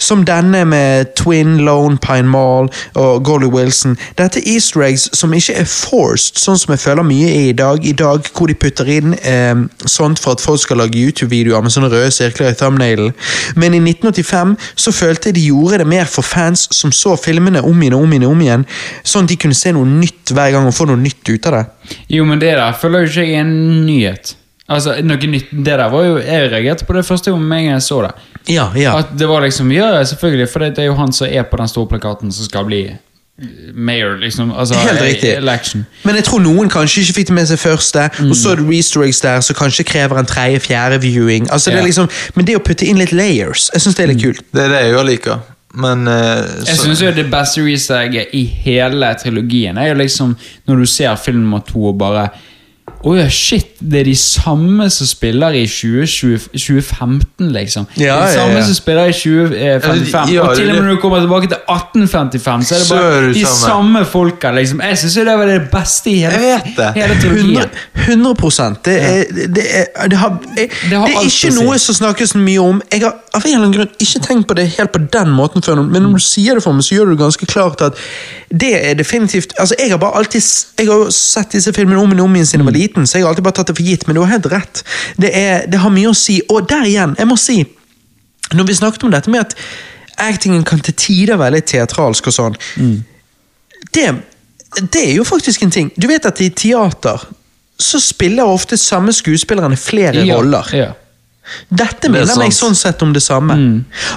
Som 0.00 0.22
denne 0.24 0.62
med 0.64 1.10
Twin, 1.16 1.58
Lone, 1.66 1.98
Pine 2.00 2.28
Mall 2.28 2.70
og 2.96 3.24
Goldie 3.24 3.50
Wilson. 3.52 3.98
Dette 4.16 4.40
er 4.40 4.54
easter 4.54 4.80
eggs 4.86 5.10
som 5.12 5.34
ikke 5.36 5.58
er 5.60 5.68
forced, 5.68 6.40
sånn 6.40 6.56
som 6.56 6.72
jeg 6.72 6.80
føler 6.80 7.04
mye 7.04 7.28
er 7.28 7.50
i 7.50 7.56
dag. 7.56 7.84
I 7.84 7.92
dag 7.92 8.24
hvor 8.32 8.48
de 8.48 8.56
putter 8.56 8.88
inn 8.88 9.12
eh, 9.20 9.60
sånt 9.84 10.22
for 10.22 10.32
at 10.32 10.44
folk 10.44 10.62
skal 10.62 10.80
lage 10.80 10.96
YouTube-videoer 10.96 11.60
med 11.60 11.74
sånne 11.74 11.92
røde 11.92 12.08
sirkler 12.16 12.54
i 12.54 12.56
thumbnailen. 12.56 13.12
Men 13.60 13.76
i 13.76 13.82
1985 13.84 14.56
så 14.86 14.94
følte 14.96 15.28
jeg 15.28 15.36
de 15.36 15.46
gjorde 15.50 15.82
det 15.82 15.90
mer 15.92 16.08
for 16.08 16.24
fans 16.24 16.64
som 16.72 16.92
så 16.96 17.12
filmene 17.20 17.60
om 17.60 17.84
igjen 17.84 17.98
og 17.98 18.06
om 18.06 18.16
igjen, 18.16 18.28
om 18.30 18.40
igjen 18.46 18.66
sånn 19.04 19.28
at 19.28 19.34
de 19.34 19.40
kunne 19.44 19.58
se 19.58 19.74
noe 19.76 19.84
nytt 19.84 20.32
hver 20.32 20.56
gang 20.56 20.68
og 20.68 20.76
få 20.76 20.88
noe 20.88 21.00
nytt 21.00 21.28
ut 21.28 21.50
av 21.50 21.58
det. 21.58 21.64
Jo, 22.08 22.24
men 22.24 22.40
det 22.40 22.54
der 22.70 22.78
føler 22.78 23.04
jo 23.04 23.10
ikke 23.10 23.26
jeg 23.26 23.34
er 23.40 23.44
en 23.44 23.86
nyhet. 23.86 24.34
Altså, 24.70 24.94
noe 25.02 25.26
nytt, 25.26 25.50
det 25.50 25.66
der 25.80 25.88
var 25.90 26.04
jo, 26.06 26.18
Jeg 26.22 26.50
reagerte 26.52 26.86
på 26.86 26.94
det 26.94 27.02
første 27.06 27.32
gang 27.32 27.42
med 27.42 27.58
en 27.58 27.64
gang 27.64 27.74
jeg 27.80 27.82
så 27.82 28.02
det. 28.06 28.10
Ja, 28.54 28.68
ja. 28.78 28.96
At 29.02 29.12
det 29.18 29.26
var 29.28 29.42
liksom, 29.42 29.72
ja, 29.74 29.92
selvfølgelig, 30.06 30.48
for 30.52 30.62
det 30.62 30.78
er 30.78 30.86
jo 30.92 30.94
han 30.94 31.12
som 31.12 31.26
er 31.30 31.42
på 31.50 31.58
den 31.58 31.68
store 31.68 31.90
plakaten 31.90 32.30
som 32.32 32.46
skal 32.46 32.68
bli 32.68 32.84
mayor, 33.74 34.16
liksom. 34.20 34.52
Altså, 34.52 34.74
Helt 34.74 35.00
riktig. 35.02 35.30
Election. 35.36 35.86
Men 36.04 36.14
jeg 36.14 36.24
tror 36.24 36.42
noen 36.44 36.68
kanskje 36.70 37.00
ikke 37.02 37.16
fikk 37.20 37.30
det 37.30 37.34
med 37.34 37.46
seg 37.48 37.58
første, 37.58 38.10
Mm. 38.18 38.30
og 38.30 38.36
så 38.36 38.50
er 38.52 38.60
det 38.60 38.74
easter 38.76 39.28
der 39.34 39.40
som 39.40 39.56
kanskje 39.56 39.84
krever 39.84 40.18
en 40.18 40.26
tredje, 40.26 40.60
fjerde 40.60 41.00
viewing. 41.00 41.48
Altså, 41.52 41.70
det 41.70 41.78
er 41.78 41.84
liksom, 41.88 42.10
men 42.36 42.46
det 42.46 42.56
å 42.56 42.62
putte 42.64 42.86
inn 42.86 42.98
litt 42.98 43.12
layers, 43.12 43.70
jeg 43.74 43.80
syns 43.80 43.96
det 43.96 44.04
er 44.04 44.12
litt 44.12 44.22
kult. 44.22 44.44
Det 44.52 44.64
er 44.64 44.68
det 44.68 44.82
jeg 44.86 45.06
liker. 45.06 45.40
Men 45.74 46.08
uh, 46.08 46.42
Jeg 46.66 46.76
syns 46.78 47.00
jo 47.02 47.10
det 47.14 47.28
beste 47.30 47.62
researchet 47.62 48.32
i 48.34 48.44
hele 48.44 49.06
trilogien 49.22 49.78
er 49.78 49.92
jo 49.92 49.94
liksom 50.00 50.36
når 50.66 50.76
du 50.82 50.86
ser 50.90 51.14
film 51.16 51.44
nummer 51.44 51.62
to 51.62 51.84
og 51.92 51.98
bare 51.98 52.28
Å 53.00 53.14
ja, 53.16 53.28
shit, 53.32 53.69
det 53.80 54.00
er 54.00 54.04
de 54.04 54.16
samme 54.16 54.90
som 54.90 55.06
spiller 55.06 55.56
i 55.56 55.66
2020, 55.66 56.38
2015, 56.52 57.52
liksom. 57.52 57.86
Ja, 57.96 58.02
det 58.02 58.10
er 58.10 58.26
de 58.26 58.34
samme 58.34 58.58
ja. 58.58 58.64
som 58.66 58.74
spiller 58.74 59.04
i 59.04 59.12
2055. 59.12 60.32
Ja, 60.34 60.42
og 60.42 60.56
til 60.56 60.70
og 60.70 60.74
med 60.74 60.82
når 60.82 60.94
du 60.94 61.00
kommer 61.00 61.20
tilbake 61.20 61.48
til 61.48 61.56
1855, 61.56 62.66
så 62.66 62.74
er 62.74 62.78
det 62.78 62.88
bare 62.90 63.28
de 63.28 63.46
samme. 63.46 63.56
samme 63.56 64.04
folka, 64.04 64.50
liksom. 64.50 64.82
Jeg 64.84 64.98
syns 64.98 65.14
det 65.14 65.26
var 65.26 65.46
det 65.46 65.60
beste 65.72 66.10
i 66.10 66.14
hele, 66.14 66.32
Jeg 66.32 66.60
vet 66.64 66.76
det. 66.76 66.92
hele 66.94 67.20
trilogien. 67.20 67.70
100, 67.94 68.34
100 68.34 68.74
det, 68.84 68.96
er, 69.02 69.24
det, 69.56 69.64
er, 69.78 70.08
det, 70.08 70.18
har, 70.18 70.38
jeg, 70.56 70.70
det, 70.90 70.98
har 70.98 71.06
er 71.06 71.24
ikke 71.24 71.30
si. 71.30 71.54
noe 71.62 71.78
som 71.78 71.94
snakkes 71.94 72.34
mye 72.34 72.60
om. 72.60 72.82
Jeg 72.92 73.04
har 73.04 73.16
av 73.34 73.44
en 73.46 73.52
eller 73.52 73.64
annen 73.64 73.74
grunn 73.76 74.02
ikke 74.02 74.20
tenkt 74.26 74.48
på 74.50 74.56
det 74.58 74.66
helt 74.76 74.92
på 74.92 75.02
den 75.14 75.30
måten 75.36 75.62
før, 75.62 75.82
men 75.82 76.02
når 76.02 76.18
du 76.18 76.24
sier 76.24 76.58
det 76.58 76.64
for 76.64 76.76
meg, 76.76 76.84
så 76.86 76.96
gjør 76.96 77.10
du 77.10 77.14
det 77.14 77.22
ganske 77.22 77.46
klart 77.46 77.84
at 77.86 77.98
det 78.50 78.72
er 78.74 78.96
definitivt 78.98 79.52
altså 79.62 79.76
Jeg 79.78 79.92
har 79.92 79.98
bare 80.02 80.18
alltid 80.18 80.42
Jeg 80.78 80.88
har 80.88 81.10
sett 81.14 81.52
disse 81.54 81.70
filmene 81.72 82.00
om 82.02 82.10
og 82.10 82.24
om 82.24 82.34
igjen 82.34 82.48
siden 82.48 82.64
jeg 82.64 82.66
var 82.66 82.74
liten, 82.74 83.06
så 83.06 83.18
jeg 83.18 83.24
har 83.24 83.30
alltid 83.30 83.46
bare 83.46 83.58
tatt 83.60 83.69
det 83.70 83.78
for 83.78 83.86
gitt, 83.86 84.06
men 84.06 84.18
du 84.18 84.22
har 84.24 84.32
helt 84.34 84.48
rett. 84.52 84.82
Det, 85.20 85.30
er, 85.30 85.66
det 85.70 85.80
har 85.82 85.92
mye 85.94 86.10
å 86.10 86.16
si. 86.16 86.40
Og 86.50 86.66
der 86.70 86.88
igjen, 86.88 87.14
jeg 87.18 87.30
må 87.30 87.38
si 87.40 87.62
Når 88.50 88.66
vi 88.66 88.74
snakket 88.74 89.04
om 89.06 89.12
dette 89.14 89.30
med 89.30 89.44
at 89.44 89.54
actingen 90.20 90.64
kan 90.66 90.80
til 90.82 90.94
tider 90.98 91.38
være 91.38 91.60
litt 91.60 91.68
teatralsk 91.70 92.26
og 92.28 92.34
sånn 92.34 92.56
det, 93.94 94.06
det 94.92 95.02
er 95.02 95.14
jo 95.16 95.24
faktisk 95.24 95.62
en 95.62 95.72
ting. 95.74 95.90
Du 95.96 96.06
vet 96.10 96.26
at 96.28 96.40
i 96.44 96.50
teater 96.54 97.22
så 97.80 98.00
spiller 98.02 98.46
ofte 98.46 98.76
samme 98.76 99.12
skuespillerne 99.16 99.78
flere 99.80 100.24
Ja, 100.26 100.36
roller. 100.36 100.68
Ja. 100.76 100.90
Dette 101.68 102.06
er 102.06 102.10
minner 102.14 102.36
meg 102.38 102.52
sånn 102.52 102.74
sett 102.74 103.02
om 103.02 103.12
det 103.12 103.22
samme. 103.22 103.56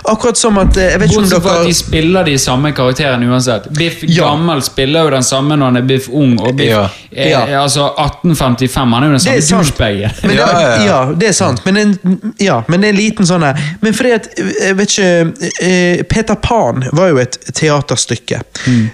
Akkurat 0.09 0.37
som 0.37 0.57
at 0.57 0.77
eh, 0.77 0.91
Jeg 0.91 0.99
vet 0.99 1.09
ikke 1.11 1.19
om 1.19 1.23
Bortsett 1.29 1.43
fra 1.43 1.59
at 1.61 1.67
de 1.67 1.73
spiller 1.73 2.23
de 2.25 2.37
samme 2.37 2.71
karakterene 2.73 3.29
uansett. 3.29 3.69
Biff 3.77 4.03
Ja. 4.03 4.29
gammel 4.29 4.61
spiller 4.63 5.03
jo 5.03 5.09
den 5.15 5.23
samme 5.23 5.55
når 5.57 5.65
han 5.65 5.77
er 5.77 5.81
Biff 5.81 6.09
ung, 6.09 6.39
og 6.39 6.55
Biff 6.57 6.69
Ja. 6.69 6.89
er, 7.11 7.29
Ja. 7.29 7.39
er 7.45 7.57
altså 7.61 7.87
1855. 7.97 8.93
Han 8.93 9.03
er 9.03 9.07
jo 9.07 9.11
den 9.17 9.19
samme 9.19 9.63
douchebagen. 9.63 10.35
Ja, 10.35 10.83
ja, 10.85 11.13
det 11.13 11.27
er 11.29 11.33
sant. 11.33 11.65
Men 11.65 11.77
en, 11.77 12.33
ja, 12.39 12.61
men 12.67 12.81
det 12.81 12.87
er 12.89 12.93
en 12.93 12.99
liten 12.99 13.25
sånn 13.25 13.41
her 13.43 13.57
Men 13.81 13.93
fordi 13.93 14.11
at 14.13 14.27
Jeg 14.37 14.75
vet 14.77 14.89
ikke 14.89 15.33
eh, 15.61 16.03
Peter 16.09 16.35
Pan 16.35 16.83
var 16.93 17.09
jo 17.09 17.17
et 17.17 17.37
teaterstykke. 17.53 18.41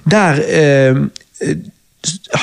Der 0.09 0.39
eh, 0.47 0.95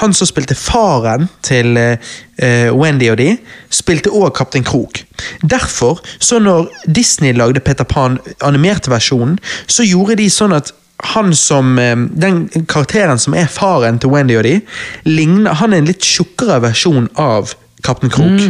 han 0.00 0.14
som 0.14 0.28
spilte 0.28 0.54
faren 0.58 1.28
til 1.46 1.78
eh, 1.78 2.72
Wendy 2.76 3.08
og 3.12 3.16
de, 3.20 3.30
spilte 3.72 4.12
også 4.12 4.34
Kaptein 4.36 4.66
Krok. 4.66 5.00
Derfor, 5.40 6.02
så 6.18 6.38
når 6.42 6.68
Disney 6.84 7.32
lagde 7.32 7.60
Peter 7.64 7.84
Pan 7.84 8.18
animerte 8.44 8.92
versjonen, 8.92 9.38
så 9.66 9.86
gjorde 9.86 10.18
de 10.20 10.28
sånn 10.32 10.56
at 10.56 10.74
han 11.14 11.34
som, 11.36 11.78
eh, 11.78 11.96
Den 11.96 12.48
karakteren 12.68 13.18
som 13.18 13.34
er 13.34 13.46
faren 13.46 13.98
til 13.98 14.10
Wendy 14.10 14.36
og 14.36 14.44
de, 14.44 14.60
ligner, 15.04 15.54
han 15.54 15.72
er 15.72 15.78
en 15.78 15.88
litt 15.88 16.04
tjukkere 16.04 16.60
versjon 16.60 17.08
av 17.16 17.54
Kaptein 17.84 18.10
Krok. 18.10 18.40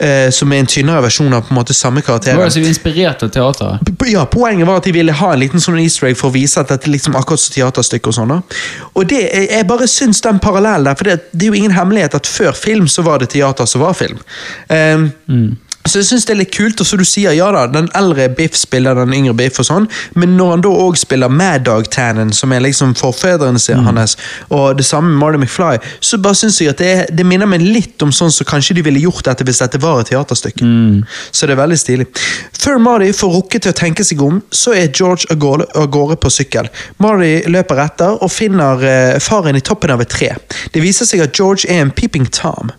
Eh, 0.00 0.30
som 0.30 0.52
er 0.52 0.62
en 0.62 0.70
tynnere 0.70 1.02
versjon 1.04 1.34
av 1.34 1.44
på 1.46 1.54
en 1.54 1.58
måte 1.60 1.74
samme 1.76 2.02
karakter. 2.02 2.38
altså 2.40 2.60
inspirert 2.60 3.22
av 3.22 3.30
teateret. 3.34 3.92
Ja, 4.10 4.24
Poenget 4.30 4.66
var 4.66 4.80
at 4.80 4.84
de 4.84 4.92
ville 4.92 5.12
ha 5.12 5.32
en 5.32 5.40
liten 5.40 5.62
sånn 5.62 5.78
easter 5.82 6.08
egg 6.08 6.16
for 6.16 6.30
å 6.30 6.34
vise 6.34 6.60
at 6.60 6.72
dette 6.72 6.90
liksom 6.90 7.16
akkurat 7.18 7.42
som 7.42 7.54
teaterstykke. 7.54 8.08
Og 8.08 8.16
sånn. 8.16 8.34
Og 8.94 9.06
det, 9.10 9.22
jeg, 9.34 9.66
bare 9.68 9.88
syns 9.90 10.22
den 10.24 10.40
parallellen 10.42 10.88
der, 10.88 10.98
for 10.98 11.10
det, 11.10 11.18
det 11.32 11.46
er 11.46 11.54
jo 11.54 11.60
ingen 11.60 11.76
hemmelighet 11.76 12.16
at 12.18 12.26
før 12.30 12.56
film 12.56 12.88
så 12.88 13.04
var 13.06 13.22
det 13.22 13.30
teater 13.34 13.68
som 13.68 13.84
var 13.84 13.96
film. 13.98 14.18
Ehm, 14.72 15.10
Så 15.86 16.00
jeg 16.00 16.06
synes 16.10 16.24
det 16.26 16.34
er 16.34 16.38
litt 16.40 16.52
kult, 16.54 16.80
og 16.82 16.86
så 16.88 16.96
du 16.98 17.04
sier 17.06 17.32
ja 17.36 17.48
da, 17.54 17.66
den 17.70 17.88
eldre 17.94 18.28
Biff 18.34 18.56
spiller 18.58 18.94
den 18.98 19.12
yngre 19.14 19.34
Biff, 19.38 19.60
og 19.62 19.66
sånn, 19.68 19.86
men 20.18 20.36
når 20.36 20.50
han 20.50 20.64
da 20.66 20.72
òg 20.84 20.96
spiller 20.98 21.28
Mad 21.32 21.64
Dog 21.68 21.88
Tannen, 21.94 22.32
som 22.34 22.52
er 22.52 22.60
liksom 22.64 22.94
forfedrene 22.98 23.58
sine 23.62 23.84
hans, 23.86 24.16
og 24.50 24.76
det 24.78 24.86
samme 24.88 25.12
med 25.12 25.20
Marty 25.22 25.38
McFly, 25.44 25.78
så 26.00 26.18
bare 26.22 26.34
syns 26.38 26.60
jeg 26.60 26.70
at 26.74 26.78
det, 26.82 26.90
er- 26.98 27.10
det 27.16 27.26
minner 27.26 27.46
meg 27.46 27.62
litt 27.64 28.02
om 28.02 28.10
sånn 28.12 28.32
som 28.34 28.46
kanskje 28.48 28.74
de 28.78 28.82
ville 28.86 29.00
gjort 29.04 29.24
dette 29.30 29.44
hvis 29.46 29.62
dette 29.62 29.80
var 29.82 30.00
et 30.02 30.10
teaterstykke. 30.12 30.64
Så 31.32 31.46
det 31.46 31.54
er 31.56 31.62
veldig 31.62 31.78
stilig. 31.78 32.06
Før 32.60 32.78
Marty 32.82 33.12
får 33.14 33.34
rukket 33.36 33.62
til 33.66 33.72
å 33.74 33.78
tenke 33.78 34.04
seg 34.04 34.22
om, 34.26 34.42
så 34.50 34.74
er 34.74 34.88
George 34.92 35.26
av 35.30 35.38
gårde, 35.92 36.16
på 36.20 36.30
sykkel. 36.32 36.68
Marty 36.98 37.42
løper 37.52 37.80
etter 37.84 38.18
og 38.24 38.30
finner 38.32 38.82
eh, 38.86 39.18
faren 39.22 39.56
i 39.56 39.60
toppen 39.64 39.90
av 39.94 40.00
et 40.02 40.08
tre. 40.12 40.32
Det 40.72 40.82
viser 40.82 41.06
seg 41.06 41.22
at 41.26 41.36
George 41.36 41.68
er 41.68 41.82
en 41.84 41.90
peeping 41.94 42.26
Tom. 42.32 42.72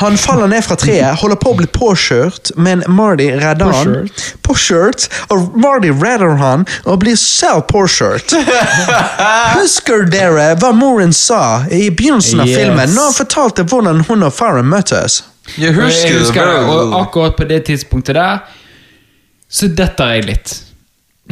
Han 0.00 0.14
faller 0.16 0.46
ned 0.48 0.62
fra 0.64 0.76
treet, 0.80 1.18
holder 1.20 1.36
på 1.42 1.50
å 1.52 1.56
bli 1.58 1.66
påkjørt, 1.74 2.52
men 2.56 2.80
Marty 2.88 3.26
redder 3.36 3.72
han. 3.74 3.90
Påkjørt? 4.46 5.08
Og 5.34 5.56
Marty 5.60 5.90
redder 5.92 6.36
han 6.40 6.62
og 6.86 7.00
blir 7.02 7.18
selv 7.20 7.66
påkjørt. 7.68 8.32
Husker 9.58 10.06
dere 10.10 10.54
hva 10.60 10.70
moren 10.76 11.12
sa 11.16 11.64
i 11.68 11.88
begynnelsen 11.90 12.40
av 12.44 12.48
Yes. 12.48 12.56
filmen 12.62 12.94
når 12.94 13.10
han 13.10 13.18
fortalte 13.18 13.66
hvordan 13.68 14.04
hun 14.08 14.24
og 14.26 14.32
faren 14.34 14.70
møttes? 14.70 15.20
Jeg 15.58 15.74
husker, 15.74 16.08
jeg 16.08 16.18
husker 16.22 16.46
det, 16.46 16.58
og 16.70 16.94
akkurat 17.02 17.36
på 17.36 17.44
det 17.50 17.64
tidspunktet 17.66 18.14
der, 18.16 18.42
så 19.50 19.66
detter 19.74 20.14
jeg 20.14 20.28
litt. 20.30 20.52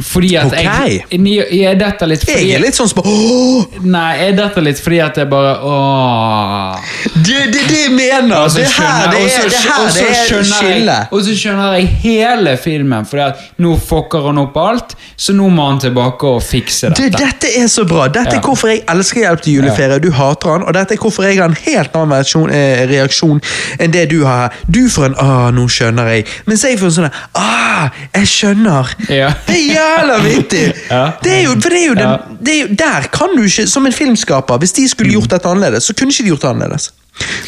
Fordi 0.05 0.35
at 0.39 0.53
okay. 0.53 0.99
jeg 1.11 1.59
Jeg 1.59 1.79
detter 1.79 2.09
litt 2.09 2.23
fordi 2.23 2.47
Jeg 2.47 2.55
er 2.57 2.63
litt 2.63 2.77
sånn 2.77 2.89
som 2.91 3.01
Åh, 3.03 3.79
Nei, 3.83 4.11
jeg 4.23 4.37
detter 4.39 4.65
litt 4.65 4.79
fordi 4.79 4.99
at 5.03 5.19
jeg 5.19 5.29
bare 5.31 5.55
Åh. 5.65 6.77
Det 7.19 7.39
det, 7.53 7.63
det 7.69 7.79
jeg 7.83 7.93
mener! 7.93 8.47
Det 8.53 8.65
her 8.65 9.09
det 9.11 9.19
er, 9.23 9.49
det 9.49 9.59
her, 9.63 9.85
det 9.93 10.05
er 10.07 10.43
skillet. 10.47 11.13
Og 11.13 11.23
så 11.25 11.35
skjønner 11.37 11.75
jeg 11.77 11.87
hele 12.03 12.55
filmen, 12.61 13.05
Fordi 13.09 13.23
at 13.25 13.43
nå 13.63 13.75
fucker 13.89 14.27
han 14.29 14.41
opp 14.41 14.57
alt, 14.59 14.95
så 15.19 15.33
nå 15.35 15.49
må 15.53 15.67
han 15.69 15.79
tilbake 15.81 16.29
og 16.29 16.41
fikse 16.45 16.91
dette. 16.93 17.09
dette 17.17 17.51
er 17.59 17.67
så 17.71 17.85
bra. 17.87 18.07
Dette 18.07 18.35
Ja. 18.35 18.39
er 18.39 18.45
hvorfor 18.45 18.71
jeg 18.71 18.83
elsker 18.89 19.19
Hjelp 19.19 19.41
til 19.41 19.59
juleferie. 19.59 19.99
Du 19.99 20.11
hater 20.15 20.53
han, 20.53 20.63
og 20.63 20.73
dette 20.73 20.95
er 20.95 21.01
hvorfor 21.01 21.23
jeg 21.27 21.37
har 21.39 21.49
en 21.49 21.57
helt 21.65 21.95
annen 21.95 22.13
reaksjon, 22.15 22.49
eh, 22.51 22.85
reaksjon 22.87 23.41
enn 23.79 23.91
det 23.91 24.05
du 24.09 24.23
har. 24.25 24.53
Du 24.69 24.87
får 24.89 25.05
en 25.05 25.15
'ah, 25.19 25.51
nå 25.51 25.67
skjønner 25.67 26.07
jeg', 26.13 26.25
mens 26.45 26.63
jeg 26.63 26.79
får 26.79 26.85
en 26.85 26.97
sånn 26.99 27.11
'ah, 27.35 27.89
jeg 28.15 28.27
skjønner'. 28.27 28.95
Ja. 29.09 29.33
Det 29.49 29.75
er 29.75 29.88
jævla 29.89 30.19
vittig! 30.23 30.63
Det 31.23 31.33
er 31.33 31.43
jo, 31.43 31.57
for 31.61 31.69
det 31.73 31.81
er 31.81 31.87
jo, 31.87 31.97
den, 31.99 32.37
det 32.45 32.53
er 32.53 32.61
jo 32.61 32.75
Der 32.79 33.09
kan 33.13 33.35
du 33.35 33.43
ikke, 33.43 33.67
som 33.67 33.85
en 33.85 33.93
filmskaper, 33.93 34.57
hvis 34.61 34.73
de 34.77 34.87
skulle 34.89 35.11
gjort 35.11 35.29
dette 35.35 35.49
annerledes, 35.49 35.83
så 35.89 35.93
kunne 35.93 36.13
ikke 36.13 36.23
de 36.23 36.33
gjort 36.33 36.47
det 36.47 36.49
annerledes. 36.53 36.91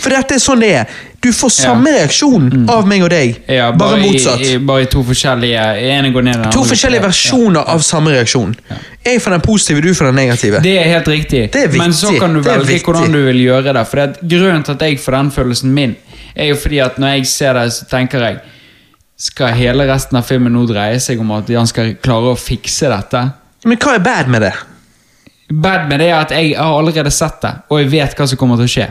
For 0.01 0.11
dette 0.11 0.35
er 0.35 0.41
sånn 0.41 0.61
det 0.63 0.69
er. 0.81 1.01
Du 1.21 1.29
får 1.35 1.51
samme 1.53 1.91
reaksjon 1.93 2.47
av 2.73 2.87
meg 2.89 3.03
og 3.05 3.11
deg, 3.13 3.35
Ja, 3.51 3.69
bare, 3.77 3.99
motsatt. 4.01 4.41
I, 4.41 4.55
i, 4.55 4.61
bare 4.65 4.87
i 4.87 4.89
to 4.89 5.03
forskjellige 5.05 5.65
ene 5.93 6.09
går 6.11 6.25
ned 6.25 6.47
To 6.55 6.63
forskjellige 6.65 7.03
versjoner 7.05 7.69
av 7.69 7.83
samme 7.85 8.15
reaksjon. 8.15 8.55
Jeg 9.05 9.21
får 9.21 9.35
den 9.37 9.43
positive, 9.45 9.83
du 9.85 9.93
får 9.97 10.09
den 10.09 10.17
negative. 10.17 10.63
Det 10.65 10.73
er 10.81 10.89
helt 10.95 11.11
riktig. 11.11 11.43
Det 11.53 11.67
er 11.67 11.77
Men 11.77 11.93
så 11.93 12.15
kan 12.19 12.33
du 12.33 12.41
velge 12.45 12.79
hvordan 12.81 13.13
du 13.13 13.21
vil 13.27 13.43
gjøre 13.43 13.75
det. 13.77 13.85
For 13.91 14.01
det 14.01 14.31
Grunnen 14.33 14.65
til 14.65 14.77
at 14.79 14.87
jeg 14.87 14.97
får 15.03 15.17
den 15.19 15.31
følelsen 15.37 15.77
min, 15.77 15.95
er 16.35 16.51
jo 16.51 16.57
fordi 16.57 16.81
at 16.81 16.97
når 17.01 17.15
jeg 17.19 17.29
ser 17.29 17.53
det, 17.59 17.67
så 17.77 17.87
tenker 17.91 18.25
jeg 18.25 18.41
Skal 19.21 19.53
hele 19.53 19.85
resten 19.85 20.17
av 20.17 20.25
filmen 20.25 20.53
nå 20.55 20.63
dreie 20.69 20.97
seg 21.03 21.19
om 21.21 21.29
at 21.35 21.49
han 21.53 21.69
skal 21.69 21.93
klare 22.01 22.31
å 22.31 22.39
fikse 22.39 22.89
dette? 22.89 23.19
Men 23.69 23.77
hva 23.77 23.93
er 23.93 24.05
bad 24.05 24.31
med 24.33 24.41
det? 24.47 24.55
Bad 25.51 25.85
med 25.91 26.01
det 26.01 26.07
er 26.09 26.23
at 26.23 26.33
jeg 26.33 26.55
har 26.57 26.73
allerede 26.73 27.11
sett 27.13 27.37
det, 27.43 27.51
og 27.69 27.83
jeg 27.83 27.91
vet 27.91 28.15
hva 28.17 28.25
som 28.27 28.39
kommer 28.39 28.57
til 28.57 28.69
å 28.69 28.73
skje. 28.73 28.87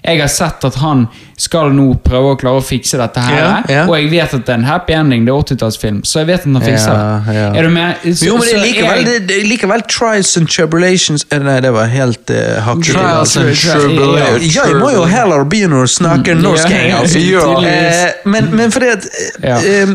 Jeg 0.00 0.20
har 0.22 0.30
sett 0.32 0.64
at 0.64 0.78
han 0.80 1.04
skal 1.36 1.68
nå 1.76 1.90
prøve 2.00 2.30
å 2.32 2.36
klare 2.40 2.62
å 2.62 2.64
fikse 2.64 2.96
dette 2.96 3.20
her, 3.20 3.36
Ja, 3.36 3.56
ja. 3.68 3.80
og 3.86 3.96
jeg 3.98 4.06
vet 4.10 4.32
at 4.34 4.46
det 4.46 4.52
er 4.54 4.58
en 4.58 4.64
happy 4.64 4.94
ending, 4.96 5.26
det 5.26 5.32
er 5.34 5.42
80-tallsfilm, 5.42 5.98
så 6.08 6.22
jeg 6.22 6.26
vet 6.30 6.40
at 6.40 6.46
han 6.48 6.62
fikser 6.64 6.92
Ja, 6.94 7.20
det. 7.26 7.34
ja. 7.36 7.48
Er 7.60 7.62
du 7.62 7.68
med? 7.74 8.06
Så, 8.16 8.24
Jo, 8.26 8.36
men 8.38 8.46
det 8.48 8.54
er 8.54 8.62
likevel, 8.64 9.02
jeg- 9.04 9.28
det, 9.28 9.36
er 9.42 9.44
likevel 9.50 9.82
trials 9.88 10.36
and 10.36 10.48
tribulations 10.48 11.26
eh, 11.30 11.38
Nei, 11.44 11.60
det 11.60 11.72
var 11.74 11.86
helt 11.92 12.30
uh, 12.30 12.60
hakket. 12.64 12.94
Trials 12.94 13.36
and 13.36 13.52
tribulations. 13.54 14.54
Ja. 14.56 14.64
Jeg 14.70 14.76
må 14.80 14.90
jo 14.94 15.04
heller 15.04 15.44
begynne 15.44 15.82
å 15.84 15.86
snakke 15.86 16.34
norsk 16.40 16.70
ja, 16.70 16.76
engelsk. 16.86 17.16
ja, 17.34 17.44
Eh, 17.66 18.12
men, 18.24 18.48
men 18.56 18.70
fordi 18.72 18.88
at 18.94 19.04
eh, 19.04 19.48
Ja. 19.48 19.56
eh, 19.58 19.92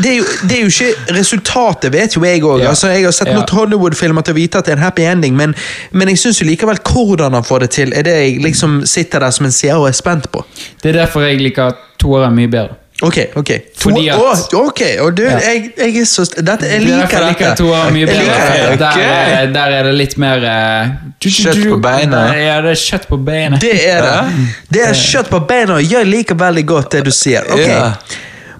det, 0.00 0.10
er 0.10 0.16
jo, 0.16 0.24
det 0.48 0.56
er 0.56 0.60
jo 0.64 0.72
ikke 0.72 1.14
Resultatet 1.20 1.92
vet 1.92 2.16
jo 2.16 2.24
jeg 2.24 2.40
òg. 2.42 2.62
Ja. 2.64 2.70
Altså, 2.72 2.88
jeg 2.88 3.04
har 3.04 3.12
sett 3.12 3.28
Ja. 3.28 3.34
nok 3.38 3.50
Hollywood-filmer 3.50 4.22
til 4.24 4.34
å 4.34 4.36
vite 4.40 4.58
at 4.58 4.64
det 4.64 4.72
er 4.72 4.76
en 4.80 4.82
happy 4.84 5.02
ending, 5.04 5.36
men, 5.36 5.54
men 5.92 6.08
jeg 6.08 6.18
syns 6.24 6.40
likevel 6.46 6.78
hvordan 6.80 7.32
han 7.36 7.44
får 7.44 7.60
det 7.66 7.70
til, 7.76 7.92
er 7.94 8.02
det 8.02 8.16
jeg 8.16 8.40
liksom 8.42 8.80
sitter 8.86 9.20
der 9.20 9.30
som 9.30 9.46
en 9.46 9.52
seer 9.52 9.76
og 9.76 9.88
er 9.88 9.92
spent 9.92 10.30
på. 10.32 10.44
Det 10.82 10.94
er 10.94 10.98
derfor 11.04 11.26
jeg 11.26 11.40
liker 11.40 11.74
toeren 11.98 12.34
mye 12.36 12.48
bedre. 12.48 12.76
Ok, 13.02 13.16
ok. 13.36 13.46
To, 13.48 13.80
Fordi 13.80 14.08
at- 14.12 14.18
Å, 14.20 14.32
ok, 14.66 14.80
og 15.00 15.14
du, 15.16 15.22
Ja. 15.24 15.38
jeg, 15.40 15.70
jeg 15.78 15.96
er 16.02 16.04
så 16.04 16.24
dette, 16.36 16.66
Jeg 16.68 16.82
er 16.82 16.84
liker 16.84 17.24
dette. 17.24 17.40
jeg 17.40 17.56
liker 17.56 17.92
mye 17.94 18.06
bedre. 18.06 18.24
liker 18.24 18.68
det. 18.68 18.78
Der, 18.78 18.98
er- 19.00 19.52
der 19.54 19.70
er 19.78 19.82
det 19.84 19.94
litt 19.94 20.16
mer 20.18 20.36
eh, 20.44 20.90
Kjøtt 21.20 21.62
på 21.70 21.80
beina. 21.80 22.20
Ja, 22.36 22.60
det 22.60 22.70
er 22.70 22.80
kjøtt 22.82 23.06
på 23.08 23.16
beina. 23.24 23.56
Det 23.58 23.72
er 23.88 24.02
det. 24.02 24.48
Det 24.70 24.82
er 24.82 24.92
kjøtt 24.92 25.30
på 25.32 25.40
beina, 25.48 25.74
og 25.80 25.82
jeg 25.90 26.06
liker 26.06 26.34
veldig 26.34 26.66
godt 26.66 26.90
det 26.90 27.04
du 27.04 27.10
sier. 27.10 27.42
Ok. 27.50 27.66
Ja. 27.66 27.94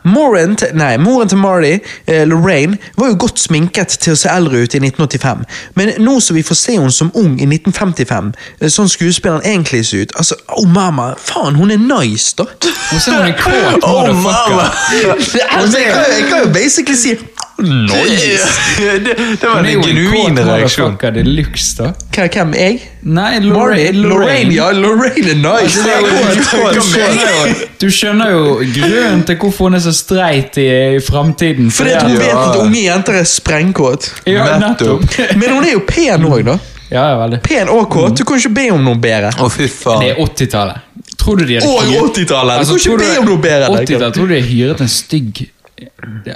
Moren 0.03 0.57
til, 0.57 0.73
nei, 0.75 0.95
moren 1.01 1.29
til 1.29 1.39
Marty, 1.39 1.79
eh, 2.07 2.23
Lorraine, 2.29 2.79
var 2.97 3.11
jo 3.13 3.19
godt 3.27 3.41
sminket 3.41 3.99
til 4.01 4.15
å 4.15 4.21
se 4.21 4.31
eldre 4.33 4.63
ut 4.65 4.75
i 4.75 4.81
1985. 4.81 5.45
Men 5.77 5.93
nå 6.01 6.19
som 6.25 6.39
vi 6.39 6.45
får 6.47 6.59
se 6.61 6.77
henne 6.79 6.93
som 6.95 7.13
ung 7.15 7.37
i 7.41 7.49
1955, 7.49 8.33
eh, 8.61 8.69
sånn 8.73 8.89
skuespilleren 8.89 9.45
egentlig 9.45 9.85
ser 9.87 10.07
ut 10.07 10.17
Altså, 10.21 10.37
oh 10.57 10.69
mamma, 10.69 11.15
faen, 11.19 11.57
hun 11.57 11.71
er 11.71 11.81
nice, 11.81 12.35
da! 12.39 12.47
Hun 12.91 13.01
ser 13.01 13.13
er 13.13 13.23
hun 13.23 13.33
en 13.33 13.39
kåt 13.39 13.85
Oh, 13.91 14.07
motherfucker. 14.13 15.51
altså, 15.59 15.79
jeg, 15.79 15.93
kan, 15.93 16.05
jeg 16.17 16.27
kan 16.29 16.45
jo 16.45 16.53
basically 16.55 16.97
si 16.97 17.17
nice. 17.63 18.47
det, 19.05 19.15
det 19.41 19.49
var 19.49 19.65
en 19.65 19.83
genuin 19.83 20.39
reaksjon. 20.39 20.93
motherfucker 20.95 21.11
de 21.17 21.23
luxe, 21.27 21.77
da. 21.79 21.91
Hva- 22.15 22.29
Hvem? 22.35 22.55
Jeg? 22.59 22.81
Nei, 23.03 23.39
Lorraine. 23.45 24.03
Lorraine, 24.05 24.53
ja, 24.55 24.71
Lorraine 24.77 25.31
er 25.35 25.39
nice! 25.41 25.81
Altså, 25.81 26.59
er 26.61 26.75
du, 26.75 26.81
skjønner 26.85 27.31
jo, 27.31 27.55
du 27.83 27.87
skjønner 27.91 28.35
jo 28.35 28.43
grunnen 28.75 29.23
til 29.29 29.39
hvorfor 29.41 29.71
hun 29.71 29.79
er 29.79 29.85
så 29.87 29.95
streit 29.97 30.59
i, 30.61 30.67
i 30.97 31.01
framtiden. 31.05 31.71
Fordi 31.75 31.95
hun 32.03 32.13
Ja. 32.17 32.19
vet 32.25 32.43
at 32.43 32.61
unge 32.65 32.83
jenter 32.85 33.21
er 33.23 33.25
sprengkåt. 33.29 34.11
Ja, 34.29 34.59
Nettopp. 34.61 35.07
Men 35.41 35.57
hun 35.57 35.65
er 35.65 35.75
jo 35.79 35.83
pen 35.89 36.27
òg, 36.29 36.45
da. 36.51 36.59
Ja, 36.91 37.05
ja, 37.13 37.17
veldig. 37.21 37.39
Pen 37.47 37.69
og 37.71 37.85
kåt. 37.93 38.17
Du 38.19 38.25
kan 38.27 38.41
ikke 38.41 38.51
be 38.57 38.65
om 38.75 38.81
noe 38.83 38.99
bedre. 38.99 39.31
Å, 39.39 39.47
fy 39.55 39.69
faen. 39.71 40.01
Det 40.03 40.09
er 40.17 40.23
80-tallet. 40.25 40.87
Tror 41.21 41.37
du 41.39 41.45
de 41.47 41.59
hadde 41.61 41.69
hyret- 41.87 42.17
80-tallet! 42.17 42.59
Altså, 42.65 42.75
du 42.75 42.81
kan 42.81 42.85
tror 42.89 43.03
ikke 43.05 43.13
be 43.15 43.21
om 43.21 43.29
noe 43.29 43.43
bedre. 43.45 43.69
80-tallet, 43.85 44.15
tror 44.17 44.27
du 44.31 44.35
de 44.35 44.41
hyret 44.49 44.81
en 44.83 44.91
stygg 44.91 45.43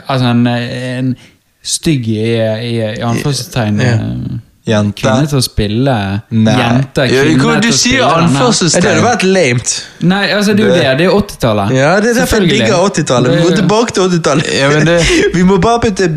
Altså 0.08 0.26
en, 0.30 0.46
en 0.46 1.16
stygg 1.62 2.08
i, 2.08 2.18
i, 2.18 2.76
i 2.76 2.80
anførselstegn 2.80 3.80
Ja. 3.80 3.98
Eh, 4.66 4.72
Jente. 4.72 5.02
Kvinne 5.02 5.26
til 5.28 5.38
å 5.38 5.42
spille 5.44 5.94
Nei. 6.30 6.52
Jente, 6.56 7.02
Ja, 7.12 7.22
kvinne 7.22 7.42
hvor- 7.42 7.60
du 7.60 7.72
sier 7.72 8.02
anførselstegn. 8.04 8.82
det 8.82 8.90
hadde 8.94 9.04
vært 9.04 9.22
lamet. 9.28 9.72
Nei, 10.00 10.28
altså 10.32 10.54
det 10.56 10.60
er 10.64 10.68
jo 10.68 10.74
Det- 10.74 10.98
det. 10.98 11.06
Er 11.06 11.10
80-tallet. 11.10 11.70
Ja, 11.76 12.00
det 12.00 12.10
er 12.10 12.14
derfor 12.20 12.40
jeg 12.40 12.48
digger 12.50 12.74
80-tallet. 12.88 13.30
Vi 13.36 13.42
må 13.44 13.56
tilbake 13.56 13.92
til 13.92 14.02
80-tallet. 14.08 14.46
Ja, 14.58 14.68
det- 14.84 15.06
Vi 15.34 15.42
må 15.42 15.58
bare 15.60 15.80
putte 15.80 16.08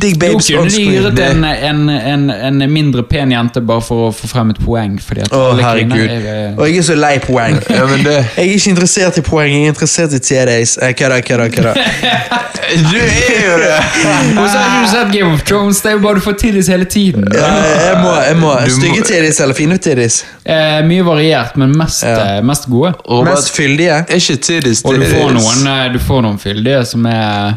Dig 0.00 0.18
Babes 0.18 0.46
kunne 0.46 0.60
on 0.60 0.70
screen. 0.70 0.90
hyret 0.92 1.16
Det- 1.16 1.30
en, 1.30 1.44
en, 1.44 1.90
en, 1.90 2.30
en 2.62 2.72
mindre 2.72 3.02
pen 3.02 3.30
jente 3.32 3.60
bare 3.66 3.80
for 3.82 4.10
å 4.10 4.14
få 4.14 4.28
frem 4.28 4.50
et 4.50 4.58
poeng? 4.60 4.98
Fordi 5.00 5.20
at 5.20 5.32
alle 5.32 5.62
herregud. 5.62 6.08
er, 6.10 6.54
Og 6.58 6.68
jeg 6.68 6.78
er 6.78 6.82
så 6.82 6.94
lei 6.96 7.18
poeng. 7.18 7.56
Ja, 7.70 7.86
men 7.86 8.04
det 8.04 8.14
Jeg 8.36 8.48
er 8.48 8.54
ikke 8.58 8.68
interessert 8.70 9.16
i 9.18 9.20
poeng, 9.22 9.50
jeg 9.52 9.64
er 9.64 9.72
interessert 9.72 10.12
i 10.12 10.18
TDs. 10.18 10.76
Kødda, 10.76 11.20
kødda, 11.20 11.48
kødda. 11.48 11.72
kødder. 11.74 12.40
Du 12.90 12.96
er 12.96 13.44
jo 13.52 13.56
det! 13.60 13.80
Og 14.40 14.48
så 14.50 14.58
har 14.58 14.82
du 14.82 14.88
sett 14.90 15.12
Game 15.12 15.32
of 15.34 15.42
Thrones, 15.44 15.80
det 15.80 15.90
er 15.90 15.92
jo 15.96 15.98
bare 15.98 16.14
du 16.14 16.20
får 16.20 16.32
tidligst 16.40 16.68
hele 16.68 16.84
tiden. 16.84 17.24
Ja, 17.34 17.52
Jeg 17.93 17.93
jeg 17.94 18.02
må. 18.02 18.12
jeg 18.26 18.36
må- 18.36 18.54
Stygge 18.78 19.02
tittis 19.06 19.40
eller 19.40 19.54
fine 19.54 19.78
tittis? 19.78 20.24
Eh, 20.46 20.80
mye 20.86 21.02
variert, 21.06 21.56
men 21.56 21.72
mest, 21.78 22.02
Ja. 22.02 22.36
eh, 22.36 22.42
mest 22.42 22.68
gode. 22.70 22.94
Og 23.08 23.24
Mest 23.24 23.52
fyldige? 23.56 24.04
er 24.08 24.14
ikke 24.18 24.36
tittis. 24.42 24.82
Og 24.84 24.94
du 24.94 25.02
får 25.06 25.30
noen, 25.32 25.66
eh, 25.66 25.92
du 25.92 25.98
får 25.98 26.22
noen 26.22 26.38
fyldige 26.38 26.84
som 26.86 27.06
er 27.06 27.54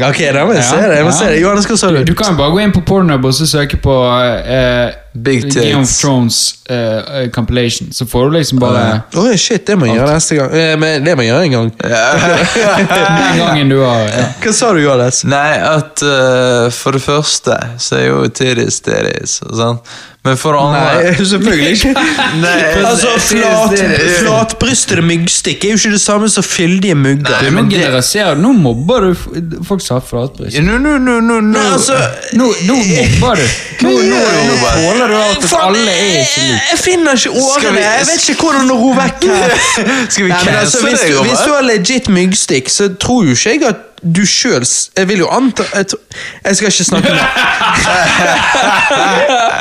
Ok, 0.00 0.18
da 0.32 0.44
må 0.46 0.52
jeg 0.54 0.62
se 0.62 0.76
det. 0.76 0.96
jeg 0.96 1.04
må 1.04 1.10
Ja. 1.10 1.16
se 1.18 1.24
det. 1.26 1.40
Johannes, 1.40 1.66
hva 1.66 1.76
sa 1.76 1.88
Du, 1.90 2.04
du? 2.04 2.14
kan 2.14 2.36
bare 2.36 2.50
gå 2.52 2.60
inn 2.62 2.70
på 2.72 2.84
Pornhub 2.86 3.24
og 3.24 3.32
så 3.34 3.46
søke 3.46 3.76
på 3.82 3.94
eh, 4.46 4.92
Big 5.24 5.42
tits. 5.42 5.56
Game 5.56 5.80
of. 5.82 5.88
Thrones 6.00 6.54
uh, 6.70 7.28
compilation. 7.34 7.88
Så 7.92 8.06
får 8.06 8.24
du 8.30 8.36
liksom 8.38 8.58
bare 8.62 9.00
Oi, 9.16 9.36
shit, 9.38 9.64
det 9.66 9.76
må 9.80 9.86
jeg 9.88 9.96
gjøre 9.98 10.14
neste 10.18 10.36
gang. 10.38 10.52
Eh, 10.54 10.74
Men 10.78 11.04
det 11.06 11.16
må 11.18 11.24
jeg 11.26 11.32
gjøre 11.32 11.48
en 11.48 11.56
gang. 11.56 11.72
Den 12.88 13.38
gangen 13.38 13.68
du 13.72 13.78
har 13.82 14.04
ja. 14.08 14.26
Hva 14.42 14.52
sa 14.54 14.72
du, 14.76 14.82
Johannes? 14.84 15.22
Nei, 15.28 15.56
at 15.64 16.04
uh, 16.04 16.68
for 16.74 16.96
det 16.96 17.02
første 17.04 17.56
så 17.80 17.98
er 18.00 18.06
jo 18.10 18.22
tidligst. 18.28 18.88
Sant? 19.58 19.96
Men 20.26 20.34
for 20.36 20.52
det 20.52 20.60
andre 20.60 20.80
Nei, 20.98 21.12
selvfølgelig 21.30 21.68
ikke. 21.78 21.92
Nei, 22.42 22.54
Altså, 22.88 23.12
flat, 23.22 23.74
Flatbrystede 24.18 25.04
myggstikk 25.06 25.64
er 25.64 25.72
jo 25.72 25.78
ikke 25.78 25.92
det 25.94 26.00
samme 26.02 26.28
som 26.32 26.44
fyldige 26.44 26.96
mugger. 26.98 27.46
Må 27.48 27.54
men 27.62 27.70
det- 27.70 27.78
generalisere. 27.78 28.34
Nå 28.38 28.50
mobber 28.58 29.06
du 29.08 29.62
folk 29.68 29.80
som 29.84 29.98
har 30.00 30.04
flatbryst. 30.08 30.58
Nå, 30.64 30.78
nå, 30.82 30.96
nå, 30.98 31.18
nå, 31.22 31.38
nå. 31.40 31.52
Nei, 31.54 31.66
altså 31.76 31.96
Nå, 32.38 32.50
nå 32.68 32.76
mobber 32.90 33.40
du. 33.40 33.46
Nå, 33.86 33.94
nå, 33.94 34.18
nå 34.18 34.50
Robert. 34.50 35.07
Tåler 35.08 35.34
du 35.34 35.44
at 35.44 35.48
Faen, 35.50 35.64
alle 35.68 35.90
er 35.90 36.20
ikke 36.22 36.44
like. 36.46 36.62
jeg 36.70 36.78
finner 36.84 37.12
ikke 37.12 37.20
Skal 37.20 37.42
årene. 37.42 37.72
vi- 37.76 37.84
Jeg 37.88 38.06
vet 38.12 38.28
ikke 38.28 38.42
hvordan 38.42 38.70
å 38.70 38.78
ro 38.82 38.90
vekk 38.98 39.24
her. 39.32 39.50
Skal 40.12 40.24
vi 40.24 40.30
Nei, 40.30 40.44
men 40.44 40.54
altså, 40.54 40.78
cancele 40.78 40.90
hvis, 40.90 41.00
deg, 41.00 41.12
du- 41.12 41.22
hvis 41.22 41.38
du 41.38 41.50
Robert? 41.50 41.54
har 41.54 41.62
legit 41.72 42.08
myggstikk, 42.08 42.68
så 42.78 42.88
tror 42.96 43.24
jo 43.24 43.36
ikke 43.36 43.50
jeg 43.52 43.68
at 43.72 43.84
du 44.02 44.20
sjøl 44.26 44.62
Jeg 44.96 45.08
vil 45.08 45.18
jo 45.24 45.28
anta 45.34 45.64
Jeg, 45.74 45.86
tror- 45.90 46.00
jeg 46.44 46.56
skal 46.56 46.68
ikke 46.72 46.84
snakke 46.84 47.10
mer. 47.14 47.28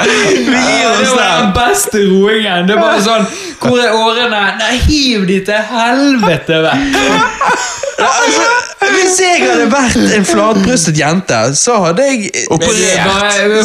Vi 0.08 0.58
gir 0.58 0.90
Det 1.00 1.10
var 1.16 1.42
den 1.42 1.54
beste 1.58 1.98
roingen. 2.12 2.68
Det 2.68 2.76
er 2.78 2.82
bare 2.82 3.02
sånn 3.06 3.26
Hvor 3.62 3.82
er 3.82 3.96
årene? 3.98 4.44
Nei, 4.62 4.76
hiv 4.88 5.26
de 5.30 5.40
til 5.48 5.62
helvete 5.74 6.62
vekk! 6.68 6.82
Altså, 7.98 8.44
Hvis 8.94 9.16
jeg 9.20 9.40
hadde 9.42 9.66
vært 9.72 9.96
en 10.14 10.26
flatbrystet 10.28 11.00
jente, 11.00 11.38
så 11.58 11.80
hadde 11.82 12.04
jeg 12.06 12.30
Operert. 12.54 12.76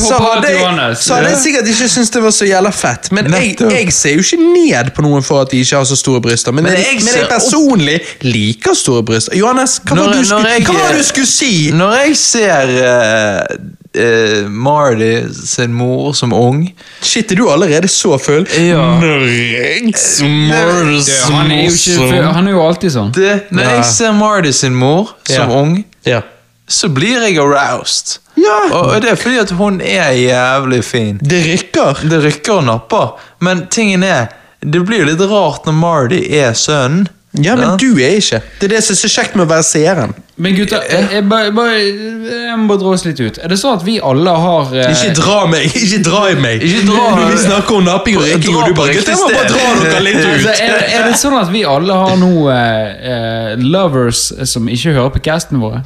Så 0.01 0.17
hadde, 0.25 0.49
jeg, 0.49 0.97
så 0.97 1.19
hadde 1.19 1.29
jeg 1.35 1.41
sikkert 1.43 1.69
ikke 1.69 1.89
syntes 1.93 2.11
det 2.15 2.23
var 2.25 2.33
så 2.35 2.49
jævla 2.49 2.73
fett. 2.75 3.11
Men 3.13 3.29
jeg, 3.37 3.53
jeg 3.61 3.93
ser 3.93 4.17
jo 4.17 4.25
ikke 4.25 4.39
ned 4.55 4.91
på 4.97 5.05
noen 5.05 5.23
for 5.27 5.45
at 5.45 5.53
de 5.53 5.61
ikke 5.61 5.77
har 5.83 5.85
så 5.91 5.99
store 6.01 6.23
bryster. 6.25 6.55
Men, 6.57 6.65
Men 6.65 6.79
jeg, 6.81 7.03
men 7.05 7.19
jeg 7.21 7.29
personlig 7.29 7.99
liker 8.25 8.75
store 8.79 9.05
bryster. 9.13 9.37
Johannes, 9.37 9.77
hva 9.85 9.99
var 10.01 10.15
du, 10.17 10.23
skulle- 10.25 10.49
hva 10.67 10.75
var 10.79 10.93
det 10.93 10.99
du 11.03 11.07
skulle 11.09 11.27
si? 11.31 11.71
Når 11.75 11.93
jeg 11.99 12.17
ser 12.17 12.73
uh, 12.83 13.57
uh, 13.99 14.51
Marty 14.51 15.13
sin 15.47 15.73
mor 15.77 16.13
som 16.19 16.33
ung 16.33 16.65
Shit, 17.03 17.33
er 17.33 17.37
du 17.41 17.49
allerede 17.51 17.89
så 17.89 18.19
full? 18.23 18.47
Ja. 18.59 18.83
Når 19.03 19.25
jeg 19.29 19.95
smører 19.99 21.01
som 21.07 21.35
han, 21.41 21.51
er 21.51 21.65
jo 21.67 21.73
ikke, 21.73 22.23
han 22.37 22.49
er 22.49 22.57
jo 22.57 22.63
alltid 22.67 22.95
sånn. 22.95 23.13
det, 23.17 23.41
Når 23.51 23.63
Ja. 23.63 23.75
jeg 23.77 23.85
ser 23.85 24.13
Marty 24.13 24.53
sin 24.53 24.75
mor 24.75 25.15
som 25.29 25.51
Ja. 25.51 25.57
ung, 25.63 25.85
Ja. 26.07 26.21
så 26.69 26.89
blir 26.89 27.21
jeg 27.27 27.39
aroused. 27.39 28.19
Ja. 28.37 28.59
Og, 28.73 29.03
det 29.03 29.11
er 29.11 29.17
fordi 29.17 29.39
at 29.39 29.51
hun 29.51 29.81
er 29.81 30.13
jævlig 30.17 30.85
fin. 30.85 31.19
Det 31.23 31.43
rykker. 31.45 32.09
Det 32.09 32.23
rykker 32.25 32.53
og 32.53 32.65
napper, 32.65 33.19
men 33.41 33.67
tingen 33.71 34.03
er 34.03 34.27
Det 34.65 34.79
blir 34.87 35.05
litt 35.05 35.19
rart 35.21 35.65
når 35.67 35.73
Marty 35.75 36.21
er 36.31 36.53
sønnen. 36.55 37.09
Ja, 37.41 37.55
men 37.57 37.79
du 37.81 37.95
er 37.97 38.19
ikke. 38.19 38.43
Det 38.61 38.67
er 38.67 38.73
det 38.75 38.81
som 38.85 38.93
er 38.93 38.99
så 39.01 39.09
kjekt 39.09 39.37
med 39.39 39.47
å 39.47 39.49
være 39.55 39.65
seeren. 39.65 40.11
Men 40.43 40.53
gutta, 40.57 40.83
jeg, 40.85 41.07
jeg, 41.15 41.25
bare, 41.31 41.53
bare, 41.57 41.79
jeg 41.79 42.57
må 42.61 42.67
bare 42.69 42.81
dra 42.83 42.91
oss 42.93 43.05
litt 43.07 43.21
ut. 43.25 43.39
Er 43.41 43.49
det 43.53 43.57
sånn 43.61 43.79
at 43.79 43.87
vi 43.87 43.95
alle 44.05 44.35
har 44.43 44.75
eh, 44.77 44.91
Ikke 44.93 45.15
dra 45.17 45.39
meg! 45.49 45.65
Ikke 45.81 46.01
dra 46.05 46.21
i 46.29 46.37
meg! 46.41 46.65
Ikke 46.67 46.83
dra- 46.91 47.07
Når 47.17 47.31
vi 47.33 47.39
snakker 47.47 47.79
om 47.79 47.87
napping 47.89 48.19
og 48.21 48.27
røyking, 48.27 48.59
og 48.59 48.69
du 48.69 48.77
bare 48.77 48.93
på 48.93 48.99
Gutter, 48.99 49.15
jeg 49.15 49.23
må 49.23 49.31
bare 49.33 49.49
dra 49.49 49.73
dere 49.87 50.05
litt 50.05 50.21
Altså, 50.33 50.53
ut! 50.53 50.63
er, 50.67 50.85
er 50.99 51.09
det 51.09 51.17
sånn 51.23 51.39
at 51.41 51.53
vi 51.55 51.65
alle 51.73 51.97
har 52.03 52.17
nå 52.21 52.33
eh, 52.53 53.51
lovers 53.65 54.27
som 54.53 54.69
ikke 54.69 54.93
hører 54.99 55.13
på 55.17 55.25
castene 55.31 55.63
våre? 55.63 55.83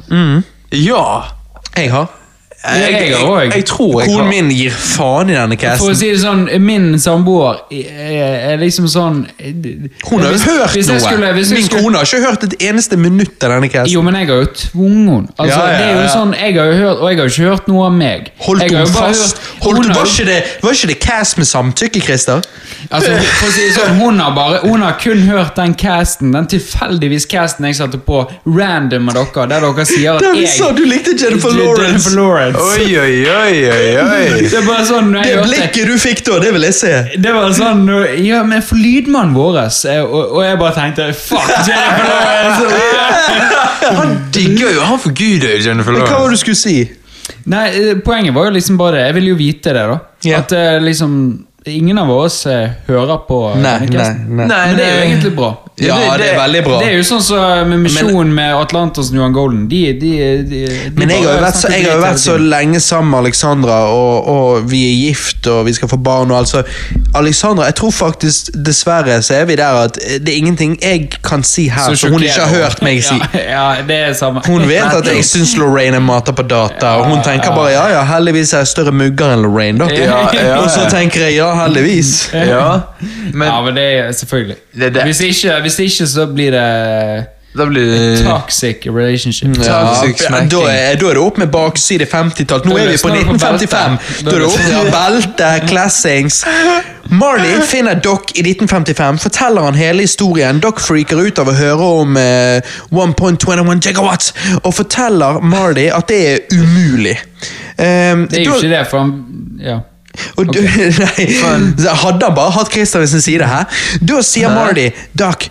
Ja! 0.75 1.03
Jeg 1.77 1.91
har. 1.93 2.11
Jeg 2.67 2.91
jeg, 2.91 3.11
jeg, 3.11 3.51
jeg 3.55 3.65
tror 3.65 4.01
jeg 4.01 4.09
Konen 4.11 4.27
min 4.29 4.49
gir 4.51 4.71
faen 4.71 5.29
i 5.29 5.33
denne 5.37 5.55
casten. 5.57 5.79
For 5.85 5.93
å 5.93 5.95
si 5.95 6.09
det 6.11 6.19
sånn, 6.19 6.41
min 6.61 6.87
samboer 6.99 7.61
er, 7.71 8.57
liksom 8.59 8.87
sånn 8.91 9.21
Hun 10.09 10.21
har 10.23 10.33
jo 10.33 10.39
hørt 10.43 10.73
hvis 10.75 10.87
noe. 10.89 10.99
skulle- 10.99 11.31
hvis 11.37 11.51
Min 11.55 11.63
skulle- 11.63 11.83
kone 11.83 11.97
har 11.97 12.05
ikke 12.05 12.21
hørt 12.25 12.43
et 12.43 12.55
eneste 12.67 12.97
minutt 12.97 13.43
av 13.43 13.51
denne 13.55 13.69
casten. 13.71 13.93
Jo, 13.93 14.01
men 14.01 14.15
jeg 14.15 14.27
har 14.27 14.41
jo 14.41 14.45
tvunget 14.45 15.13
henne. 15.13 15.27
Altså, 15.39 15.57
Ja, 15.57 15.71
ja, 15.71 15.77
det 15.77 15.85
er 15.87 15.93
jo 15.95 16.01
ja. 16.01 16.13
sånn, 16.15 16.33
jeg 16.37 16.55
har 16.57 16.65
jo 16.65 16.77
hørt, 16.83 16.97
Og 16.97 17.09
jeg 17.09 17.17
har 17.17 17.27
jo 17.27 17.31
ikke 17.33 17.49
hørt 17.51 17.67
noe 17.67 17.85
av 17.85 17.93
meg. 17.93 18.31
Holdt 18.39 18.71
hun 18.71 18.87
fast? 18.87 19.37
hørt- 19.37 19.63
Holdt, 19.63 19.85
hun 19.85 19.93
var, 19.95 20.05
ikke 20.05 20.25
det, 20.25 20.43
var 20.61 20.71
ikke 20.71 20.87
det 20.87 20.99
cast 20.99 21.37
med 21.37 21.47
samtykke, 21.47 22.01
Christer? 22.03 22.41
Altså, 22.91 23.11
for 23.39 23.47
å 23.47 23.51
si 23.51 23.61
det 23.67 23.73
sånn, 23.75 23.95
hun 23.99 24.19
har, 24.19 24.31
bare, 24.35 24.59
hun 24.67 24.81
har 24.81 24.93
kun 24.99 25.19
hørt 25.27 25.55
den 25.55 25.73
casten, 25.73 26.31
den 26.31 26.45
tilfeldigvis 26.47 27.25
casten 27.27 27.65
jeg 27.65 27.75
satte 27.75 27.97
på 27.99 28.29
random 28.45 29.05
med 29.05 29.15
dere, 29.15 29.47
der 29.47 29.59
dere 29.61 29.85
sier 29.85 30.15
at 30.15 30.21
Der 30.21 30.33
vi 30.33 30.41
jeg 30.45 30.49
sa 30.57 30.71
du 30.71 30.83
likte 30.85 31.13
Jennifer 31.19 31.49
Lawrence. 31.49 31.83
Jennifer 31.83 32.15
Lawrence. 32.15 32.56
Oi, 32.57 32.85
oi, 32.97 33.15
oi, 33.29 33.55
oi, 33.69 33.87
oi. 34.01 34.25
Det 34.51 34.57
er 34.59 34.65
bare 34.65 34.85
sånn, 34.87 35.11
Det 35.13 35.35
blikket 35.45 35.89
du 35.89 35.95
fikk 36.01 36.23
da, 36.27 36.39
det 36.43 36.51
vil 36.55 36.67
jeg 36.67 36.77
se. 36.77 36.93
det 37.21 37.33
var 37.35 37.53
sånn 37.57 37.83
Ja, 38.23 38.43
men 38.47 38.63
for 38.65 38.79
lydmannen 38.81 39.35
vår 39.37 39.59
og, 39.61 40.15
og 40.37 40.39
jeg 40.45 40.59
bare 40.61 40.75
tenkte 40.77 41.09
Fuck 41.17 41.51
Jennifer 41.67 42.07
Lawrence! 42.11 42.85
Han 43.97 44.15
digger 44.35 44.73
jo 44.73 44.87
Han 44.89 44.99
forguder 44.99 45.61
Jennifer 45.63 45.95
Men 45.95 46.07
hva 46.07 46.21
var 46.21 46.31
det 46.31 46.39
du 46.39 46.43
skulle 46.43 46.59
si? 46.59 46.77
Nei, 47.47 47.65
eh, 47.71 47.97
poenget 48.03 48.35
var 48.35 48.49
jo 48.49 48.55
liksom 48.55 48.77
bare 48.79 48.97
det. 48.97 49.03
Jeg 49.07 49.15
ville 49.17 49.31
jo 49.33 49.37
vite 49.39 49.73
det, 49.75 49.83
da. 49.87 49.97
Yeah. 50.23 50.41
At 50.43 50.53
eh, 50.55 50.77
liksom 50.83 51.13
Ingen 51.67 51.97
av 51.99 52.11
oss 52.13 52.45
eh, 52.47 52.69
hører 52.87 53.23
på 53.27 53.39
Nei, 53.59 53.79
nei, 53.91 54.03
nei. 54.27 54.45
Nei, 54.45 54.45
Men 54.47 54.77
det 54.77 54.85
er 54.85 54.93
jo 54.93 55.05
egentlig 55.07 55.31
bra. 55.35 55.49
Ja, 55.77 55.97
det 56.17 56.31
er 56.31 56.39
veldig 56.39 56.61
bra. 56.65 56.77
Det 56.81 56.87
er 56.89 56.95
jo 56.97 57.03
sånn 57.05 57.21
som 57.21 57.69
med 57.69 57.83
Misjon 57.85 58.31
med 58.33 58.55
Atlantos 58.57 59.11
og 59.11 59.19
Johan 59.19 59.35
Golden. 59.35 59.67
De, 59.69 59.81
de, 60.01 60.13
de, 60.47 60.61
de 60.65 60.93
Men 60.97 61.13
jeg 61.13 61.21
har 61.21 61.37
jo 61.37 61.43
vært 61.43 61.59
så, 61.59 61.69
jeg 61.69 61.85
har 61.85 61.99
jo 61.99 62.01
vært 62.01 62.21
så 62.23 62.37
lenge 62.41 62.81
sammen 62.81 63.13
med 63.13 63.19
Alexandra, 63.27 63.77
og, 63.93 64.31
og 64.33 64.71
vi 64.71 64.81
er 64.87 64.95
gift 65.09 65.36
og 65.47 65.65
vi 65.65 65.73
skal 65.73 65.89
få 65.89 65.97
barn. 65.97 66.31
og 66.31 66.37
altså 66.37 66.63
Alexandra, 67.15 67.65
jeg 67.65 67.75
tror 67.75 67.91
faktisk 67.91 68.49
dessverre 68.65 69.21
så 69.21 69.33
er 69.33 69.45
vi 69.45 69.55
der 69.55 69.81
at 69.83 69.95
det 69.95 70.29
er 70.29 70.37
ingenting 70.37 70.77
jeg 70.81 71.09
kan 71.23 71.43
si 71.43 71.67
her 71.69 71.93
Så 71.93 71.95
som 71.95 72.11
hun 72.11 72.23
ikke 72.23 72.41
har 72.41 72.55
hørt 72.55 72.81
meg 72.81 73.03
si. 73.09 73.15
Ja, 73.33 73.73
ja, 73.73 73.83
det 73.87 73.95
er 73.95 74.13
samme. 74.13 74.41
Hun 74.47 74.67
vet 74.67 74.93
at 74.97 75.07
jeg 75.07 75.25
syns 75.25 75.57
Lorraine 75.57 75.95
er 75.95 76.03
mater 76.03 76.33
på 76.33 76.41
data, 76.41 76.87
og 77.01 77.05
hun 77.11 77.23
tenker 77.23 77.55
bare 77.55 77.71
ja, 77.71 77.85
ja, 77.97 78.03
heldigvis 78.03 78.53
er 78.53 78.65
jeg 78.65 78.67
større 78.73 78.91
mugger 78.91 79.33
enn 79.35 79.45
Lorraine, 79.45 79.79
da. 79.79 79.91
Ja, 79.93 80.19
ja, 80.33 80.57
Og 80.61 80.69
så 80.73 80.87
tenker 80.91 81.27
jeg 81.27 81.37
ja, 81.37 81.51
heldigvis. 81.63 82.29
Ja, 82.33 82.67
men 83.33 83.47
ja, 83.47 83.61
men 83.61 83.75
det 83.75 83.87
er 83.99 84.11
selvfølgelig. 84.11 84.55
Det 84.73 84.93
det. 84.95 85.03
Hvis, 85.03 85.21
ikke, 85.21 85.61
hvis 85.61 85.79
ikke, 85.79 86.07
så 86.07 86.25
blir 86.25 86.51
det 86.51 87.27
da 87.57 87.65
blir 87.69 87.85
det 87.89 88.23
toxic 88.25 88.85
relationship. 88.85 89.57
Ja, 89.65 89.79
Toxic 90.01 90.21
da, 90.27 90.37
er, 90.69 90.95
da 91.01 91.09
er 91.09 91.17
det 91.17 91.23
opp 91.23 91.37
med 91.41 91.49
bakside 91.53 92.05
50-tall. 92.11 92.61
Nå 92.69 92.77
er 92.77 92.91
vi 92.93 92.99
på 93.01 93.09
1955. 93.13 93.97
Da 94.27 94.35
er 94.35 94.43
det 94.43 94.49
opp 94.51 94.61
med 94.67 94.91
belte, 94.93 95.49
classings. 95.69 96.43
Marley 97.09 97.61
finner 97.63 97.95
Doc 98.03 98.33
i 98.35 98.41
1955, 98.43 99.19
forteller 99.23 99.61
han 99.69 99.77
hele 99.79 100.03
historien. 100.03 100.59
Doc 100.63 100.81
freaker 100.83 101.21
ut 101.23 101.39
av 101.39 101.47
å 101.47 101.55
høre 101.55 101.91
om 102.01 102.17
eh, 102.19 102.73
1.21 102.91 103.79
gigawatt 103.85 104.31
og 104.63 104.73
forteller 104.75 105.39
Marley 105.39 105.87
at 105.93 106.09
det 106.11 106.17
er 106.33 106.41
umulig. 106.57 107.15
Um, 107.77 108.25
Det 108.27 108.41
er 108.41 108.43
jo 108.43 108.51
da- 108.51 108.57
ikke 108.57 108.73
det, 108.73 108.83
for 108.91 108.99
han 109.05 109.13
Ja. 109.63 109.77
og 110.37 110.49
du, 110.53 110.59
nei, 111.05 111.27
hadde 112.03 112.25
han 112.25 112.35
bare 112.35 112.51
hatt 112.57 112.71
Christer 112.73 112.99
ved 112.99 113.07
sin 113.11 113.21
side 113.21 113.45
her. 113.47 113.65
Da 114.01 114.19
sier 114.25 114.49
Marley 114.51 114.91
Doc, 115.17 115.47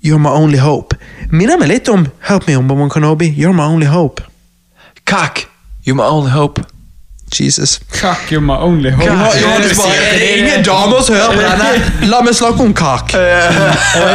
you're 0.00 0.18
my 0.18 0.30
only 0.30 0.58
hope. 0.58 0.96
Minner 1.30 1.58
meg 1.58 1.68
litt 1.68 1.88
om 1.88 2.06
Help 2.26 2.46
me, 2.48 2.56
Obi-Wan 2.56 2.90
Kenobi. 2.90 3.32
You're 3.36 3.54
my 3.54 3.66
only 3.68 3.86
hope. 3.86 4.22
Kak! 5.04 5.46
you're 5.84 5.96
my 5.96 6.06
only 6.06 6.30
hope. 6.30 6.60
Jesus. 7.30 7.78
Cock, 8.00 8.30
you're 8.30 8.40
my 8.40 8.58
only 8.58 8.90
hope. 8.90 9.04
Ja, 9.04 9.30
Johannes 9.42 9.78
bare, 9.78 9.94
er 9.94 10.18
det 10.18 10.38
ingen 10.38 10.64
damer 10.64 11.02
som 11.02 11.14
hører 11.14 11.34
på 11.34 11.40
denne? 11.40 11.82
La 12.10 12.20
meg 12.26 12.34
snakke 12.34 12.62
om 12.64 12.74
kak. 12.74 13.14
Er 13.14 13.50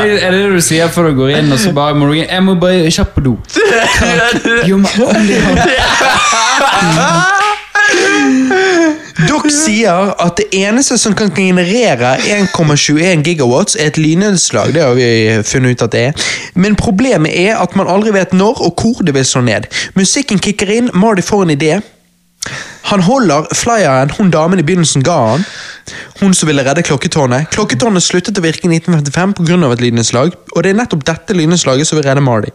det, 0.04 0.24
er 0.24 0.32
det 0.32 0.44
det 0.44 0.52
du 0.52 0.62
sier 0.62 0.88
før 0.92 1.04
du 1.10 1.16
går 1.22 1.30
inn, 1.38 1.52
og 1.52 1.60
så 1.60 1.72
bare 1.72 1.94
må 1.96 2.06
du 2.12 2.16
Jeg 2.20 2.44
må 2.44 2.56
bare 2.60 2.92
kjapt 2.92 3.16
på 3.16 3.22
do. 3.30 3.38
Cock, 4.00 4.34
you're 4.68 4.78
my 4.84 4.90
only 5.08 5.40
hope. 5.40 5.60
Doc 9.16 9.48
sier 9.54 10.12
at 10.20 10.36
det 10.42 10.50
eneste 10.60 10.98
som 11.00 11.16
kan 11.16 11.32
generere 11.32 12.18
1,21 12.20 13.24
gigawatts, 13.24 13.78
er 13.80 13.94
et 13.94 14.00
lynnedslag. 14.00 14.74
Det 14.76 14.84
har 14.84 14.96
vi 14.98 15.08
funnet 15.48 15.76
ut 15.76 15.86
at 15.86 15.94
det 15.96 16.02
er. 16.10 16.26
Men 16.60 16.76
problemet 16.76 17.32
er 17.32 17.56
at 17.56 17.78
man 17.80 17.88
aldri 17.88 18.12
vet 18.16 18.36
når 18.36 18.60
og 18.68 18.82
hvor 18.82 19.06
det 19.08 19.16
vil 19.16 19.26
slå 19.26 19.46
ned. 19.48 19.70
Musikken 19.96 20.40
kicker 20.40 20.72
inn, 20.72 20.92
Marty 20.94 21.24
får 21.24 21.46
en 21.46 21.56
idé. 21.56 21.78
Han 22.92 23.02
holder 23.02 23.48
flyeren 23.56 24.12
hun 24.18 24.30
damen 24.34 24.60
i 24.60 24.66
begynnelsen 24.68 25.04
ga 25.06 25.16
han. 25.32 25.48
Hun 26.20 26.36
som 26.38 26.50
ville 26.50 26.66
redde 26.68 26.84
klokketårnet. 26.86 27.48
Klokketårnet 27.56 28.04
sluttet 28.04 28.38
å 28.38 28.44
virke 28.44 28.68
i 28.68 28.76
1955 28.76 29.34
pga. 29.40 29.72
et 29.72 29.82
lynnedslag, 29.82 30.36
og 30.56 30.64
det 30.64 30.70
er 30.70 30.80
nettopp 30.82 31.08
dette 31.08 31.34
lynnedslaget 31.34 31.88
som 31.88 31.98
vil 31.98 32.06
redde 32.10 32.22
Marty. 32.22 32.52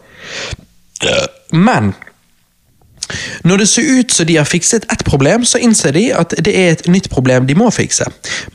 Men 1.51 1.93
når 3.43 3.63
det 3.63 3.69
ser 3.69 3.89
ut 3.99 4.13
som 4.13 4.27
de 4.27 4.37
har 4.37 4.49
fikset 4.49 4.85
ett 4.91 5.05
problem, 5.07 5.45
så 5.45 5.61
innser 5.61 5.95
de 5.95 6.07
at 6.15 6.35
det 6.37 6.53
er 6.57 6.75
et 6.75 6.87
nytt 6.91 7.09
problem 7.13 7.47
de 7.47 7.57
må 7.57 7.69
fikse. 7.73 8.07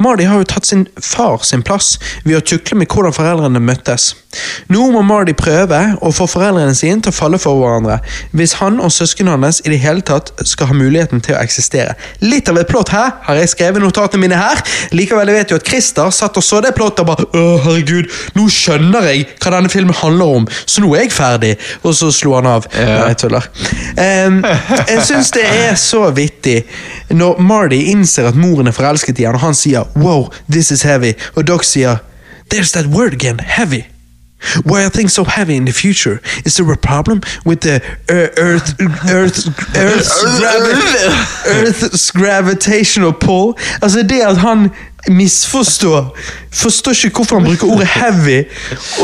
Mardi 0.03 0.29
har 0.29 0.43
jo 0.43 0.51
tatt 0.51 0.67
sin 0.67 0.87
far 1.03 1.45
sin 1.45 1.65
plass 1.67 1.97
ved 2.25 2.39
å 2.39 2.45
tukle 2.45 2.79
med 2.81 2.91
hvordan 2.93 3.17
foreldrene 3.17 3.63
møttes. 3.63 4.15
Nå 4.73 4.91
må 4.95 5.03
Marty 5.07 5.35
prøve 5.37 5.81
å 6.03 6.13
få 6.15 6.27
foreldrene 6.31 6.75
sine 6.77 7.03
til 7.03 7.13
å 7.13 7.17
falle 7.17 7.41
for 7.43 7.59
hverandre, 7.61 7.99
hvis 8.37 8.57
han 8.61 8.81
og 8.83 8.93
søsknene 8.95 9.37
hans 9.37 9.63
i 9.65 9.73
det 9.73 9.81
hele 9.83 10.05
tatt 10.07 10.33
skal 10.47 10.71
ha 10.71 10.77
muligheten 10.77 11.23
til 11.25 11.37
å 11.37 11.41
eksistere. 11.43 11.97
Litt 12.25 12.51
av 12.51 12.59
et 12.61 12.71
plott 12.71 12.93
her, 12.95 13.15
har 13.27 13.41
jeg 13.41 13.53
skrevet 13.53 13.83
notatene 13.83 14.23
mine 14.23 14.39
her. 14.41 14.63
Likevel 14.97 15.31
jeg 15.31 15.39
vet 15.41 15.55
jo 15.55 15.61
at 15.61 15.69
Christer 15.69 16.13
satt 16.15 16.37
og 16.39 16.45
så 16.45 16.61
det 16.65 16.75
plottet 16.77 17.05
og 17.05 17.11
bare 17.11 17.27
Å, 17.37 17.45
herregud, 17.67 18.09
nå 18.37 18.47
skjønner 18.53 19.09
jeg 19.11 19.27
hva 19.43 19.53
denne 19.57 19.71
filmen 19.73 19.97
handler 19.99 20.39
om, 20.41 20.47
så 20.65 20.83
nå 20.85 20.93
er 20.95 21.07
jeg 21.07 21.15
ferdig. 21.17 21.55
Og 21.83 21.97
så 21.97 22.11
slo 22.15 22.37
han 22.39 22.49
av. 22.51 22.69
Ja. 22.77 23.01
Nei, 23.03 23.11
jeg 23.13 23.21
tuller. 23.25 23.49
Um, 23.97 24.39
jeg 24.93 25.03
syns 25.09 25.33
det 25.37 25.45
er 25.47 25.75
så 25.81 26.07
vittig 26.17 26.63
når 27.11 27.43
Marty 27.43 27.83
innser 27.93 28.31
at 28.31 28.39
moren 28.39 28.71
er 28.71 28.77
forelsket 28.77 29.21
i 29.21 29.27
han, 29.29 29.39
og 29.39 29.45
han 29.45 29.59
sier 29.59 29.85
'wow, 29.97 30.31
this 30.51 30.71
is 30.71 30.83
heavy', 30.83 31.15
og 31.35 31.47
Doc 31.47 31.65
sier 31.65 31.99
'there's 32.51 32.73
that 32.73 32.87
word 32.87 33.13
again, 33.13 33.41
heavy'. 33.41 33.96
Why 34.65 34.85
are 34.85 34.91
things 34.91 35.13
so 35.13 35.25
heavy 35.25 35.57
in 35.57 35.65
the 35.65 35.73
future? 35.73 36.21
Is 36.45 36.57
there 36.57 36.73
a 36.73 36.77
problem 36.77 37.21
with 37.45 37.61
the 37.61 37.77
uh, 38.11 38.29
Earth, 38.37 38.75
Earth, 39.09 39.49
Earth's, 39.77 40.19
gravi 40.39 40.73
Earth's 41.57 42.11
gravitational 42.11 43.13
pull? 43.13 43.55
Altså 43.83 44.03
det 44.03 44.21
at 44.21 44.37
han 44.37 44.71
misforstår 45.09 46.19
forstår 46.57 46.97
ikke 47.07 47.21
hvorfor 47.23 47.41
han 47.41 47.47
bruker 47.51 47.73
ordet 47.75 47.87
heavy. 47.97 48.39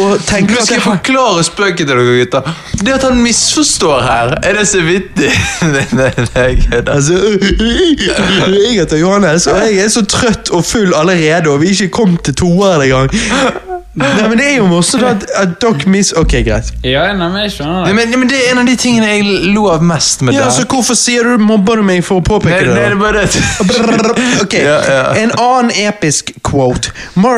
Og 0.01 0.19
tenker 0.27 0.57
at 0.59 0.67
skal 0.67 0.79
jeg 0.79 0.85
forklare 0.87 1.45
spøken 1.47 1.77
til 1.83 1.91
dere 1.93 2.17
gutter. 2.19 2.53
Det 2.83 2.95
at 2.97 3.07
han 3.09 3.21
misforstår 3.23 4.03
her, 4.07 4.35
er 4.43 4.59
det 4.61 4.67
så 4.69 4.81
vittig. 4.87 5.33
Altså, 6.93 7.15
jeg 8.49 8.81
heter 8.81 8.97
Johannes, 8.97 9.47
og 9.47 9.57
jeg 9.59 9.85
er 9.85 9.89
så 9.89 10.05
trøtt 10.07 10.51
og 10.51 10.65
full 10.65 10.95
allerede, 10.97 11.49
og 11.51 11.61
vi 11.63 11.67
er 11.67 11.71
ikke 11.83 11.89
kommet 12.03 12.25
til 12.27 12.35
toeren 12.35 12.83
engang. 12.83 13.09
Nei, 13.93 14.09
men 14.25 14.39
det 14.41 14.47
er 14.47 14.55
jo 14.57 14.67
morsomt 14.71 15.03
at, 15.05 15.25
at 15.37 15.51
dere 15.61 15.91
mis... 15.93 16.15
Ok, 16.17 16.33
greit. 16.47 16.71
Ja, 16.81 17.03
nei, 17.13 17.27
men 17.29 17.43
jeg 17.45 17.51
skjønner 17.59 17.83
Nei, 17.83 17.91
det. 17.91 17.97
men, 17.99 18.15
men 18.23 18.31
Det 18.31 18.39
er 18.39 18.55
en 18.55 18.61
av 18.63 18.69
de 18.71 18.77
tingene 18.81 19.11
jeg 19.11 19.51
lo 19.53 19.67
av 19.69 19.83
mest 19.85 20.23
med 20.25 20.33
Ja, 20.33 20.47
det. 20.49 20.55
så 20.57 20.65
Hvorfor 20.65 20.97
sier 20.97 21.29
du 21.29 21.43
mobber 21.45 21.77
du 21.77 21.85
meg 21.85 22.01
for 22.07 22.23
å 22.23 22.25
påpeke 22.25 22.55
Nei, 22.55 22.63
det? 22.65 22.73
nei, 22.73 22.87
det 22.87 22.89
er 22.89 23.03
bare 23.03 24.07
det. 24.09 24.15
Ok, 24.47 24.57
Ja, 24.65 24.79
ja. 24.89 25.03
En 25.21 25.35
annen 25.37 25.75
episk 25.85 26.33
quote. 26.49 26.89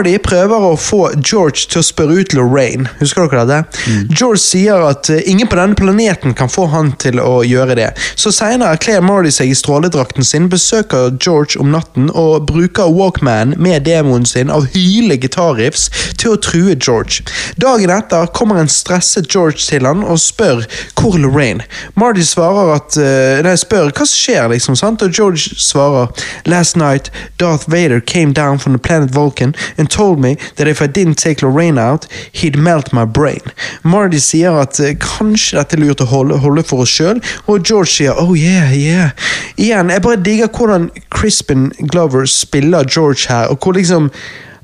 Marty 0.05 0.18
prøver 0.20 0.60
å 0.60 0.74
få 0.76 0.98
George 1.16 1.64
til 1.72 1.81
å 1.81 1.85
spørre 1.86 2.18
ut 2.20 2.35
Lorraine. 2.36 2.90
Husker 2.98 3.24
dere 3.32 3.44
det? 3.48 3.60
Mm. 3.89 4.10
George 4.12 4.43
sier 4.43 4.82
at 4.85 5.09
eh, 5.09 5.22
ingen 5.24 5.48
på 5.48 5.56
denne 5.56 5.78
planeten 5.78 6.35
kan 6.36 6.51
få 6.52 6.66
han 6.74 6.90
til 7.01 7.22
å 7.22 7.39
gjøre 7.40 7.72
det. 7.78 7.86
Så 8.20 8.28
senere 8.36 8.76
kler 8.76 9.01
Marty 9.01 9.32
seg 9.32 9.48
i 9.48 9.56
stråledrakten 9.56 10.26
sin, 10.28 10.51
besøker 10.52 11.14
George 11.16 11.56
om 11.56 11.70
natten 11.72 12.10
og 12.12 12.44
bruker 12.51 12.93
Walkman 12.93 13.55
med 13.56 13.86
demoen 13.89 14.26
sin 14.28 14.52
av 14.52 14.66
hyle 14.74 15.16
gitarriffs 15.22 15.86
til 16.20 16.35
å 16.35 16.43
true 16.44 16.76
George. 16.76 17.24
Dagen 17.56 17.94
etter 17.94 18.28
kommer 18.36 18.60
en 18.60 18.68
stresset 18.68 19.31
George 19.32 19.64
til 19.64 19.89
han 19.89 20.05
og 20.05 20.20
spør 20.20 20.66
hvor 21.01 21.16
Lorraine. 21.16 21.64
Marty 21.97 22.26
svarer 22.28 22.74
at 22.76 23.01
eh, 23.01 23.40
Nei, 23.44 23.56
spør 23.56 23.89
hva 23.89 24.05
som 24.05 24.20
skjer, 24.20 24.52
liksom, 24.52 24.76
sant? 24.76 25.01
og 25.01 25.16
George 25.16 25.56
svarer 25.64 26.12
Last 26.44 26.76
night, 26.76 27.09
Darth 27.40 27.64
Vader 27.72 28.05
came 28.05 28.36
down 28.36 28.60
from 28.60 28.76
the 28.76 28.85
planet 28.85 29.16
Vulcan 29.16 29.56
and 29.78 29.89
told 29.95 30.21
me 30.21 30.35
that 30.57 30.69
if 30.69 30.83
I 30.83 30.87
didn't 30.87 31.19
take 31.19 31.43
Lorraine 31.43 31.79
out, 31.79 32.07
he'd 32.33 32.57
melt 32.59 32.93
my 32.93 33.05
brain. 33.05 33.43
Marty 33.83 34.19
sier 34.19 34.59
at 34.61 34.81
uh, 34.81 34.93
kanskje 35.01 35.59
dette 35.61 35.79
er 35.79 35.85
lurt 35.85 36.03
å 36.03 36.09
holde, 36.11 36.41
holde 36.43 36.65
for 36.66 36.85
oss 36.85 36.95
sjøl, 36.95 37.23
og 37.47 37.62
George 37.62 37.93
sier 37.95 38.19
oh 38.21 38.35
yeah, 38.39 38.75
yeah. 38.75 39.29
Igjen, 39.57 39.93
jeg 39.95 40.05
bare 40.05 40.23
digger 40.25 40.51
hvordan 40.51 40.91
Crispin 41.15 41.71
Glover 41.93 42.27
spiller 42.31 42.89
George 42.91 43.29
her, 43.31 43.53
og 43.53 43.62
hvor 43.62 43.79
liksom 43.79 44.11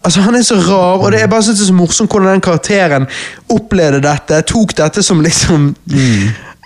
Altså 0.01 0.23
Han 0.25 0.33
er 0.35 0.41
så 0.41 0.57
rar, 0.57 1.03
og 1.05 1.11
det 1.13 1.19
er 1.21 1.27
bare 1.29 1.45
så 1.45 1.73
morsomt 1.77 2.09
hvordan 2.09 2.33
den 2.33 2.41
karakteren 2.41 3.05
opplevde 3.53 4.01
dette. 4.01 4.39
Tok 4.49 4.73
dette 4.79 5.03
som 5.05 5.21
liksom 5.21 5.75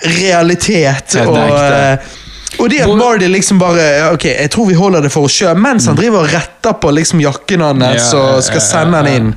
realitet. 0.07 1.17
Og, 1.27 1.41
ekte. 1.43 2.24
Og 2.59 2.69
det 2.71 2.81
at 2.85 2.93
Mardy 2.97 3.29
liksom 3.31 3.59
bare 3.61 3.87
Ok, 4.13 4.27
jeg 4.31 4.51
tror 4.53 4.69
vi 4.69 4.77
holder 4.79 5.07
det 5.07 5.13
for 5.15 5.29
oss 5.29 5.37
sjøl, 5.39 5.57
mens 5.59 5.89
han 5.91 5.97
driver 5.99 6.25
og 6.25 6.33
retter 6.35 6.77
på 6.81 6.93
liksom 6.95 7.23
jakken 7.25 7.65
hans 7.65 8.13
Ja, 8.13 8.21
og 8.21 8.45
skal 8.47 8.63
sende 8.65 9.01
den 9.03 9.11
ja. 9.11 9.23
inn. 9.23 9.33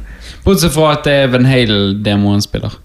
Bortsett 0.46 0.76
fra 0.76 0.92
at 0.96 1.08
det 1.08 1.16
er 1.24 1.32
Van 1.34 1.48
Hale-demoen 1.48 2.44
spiller. 2.44 2.78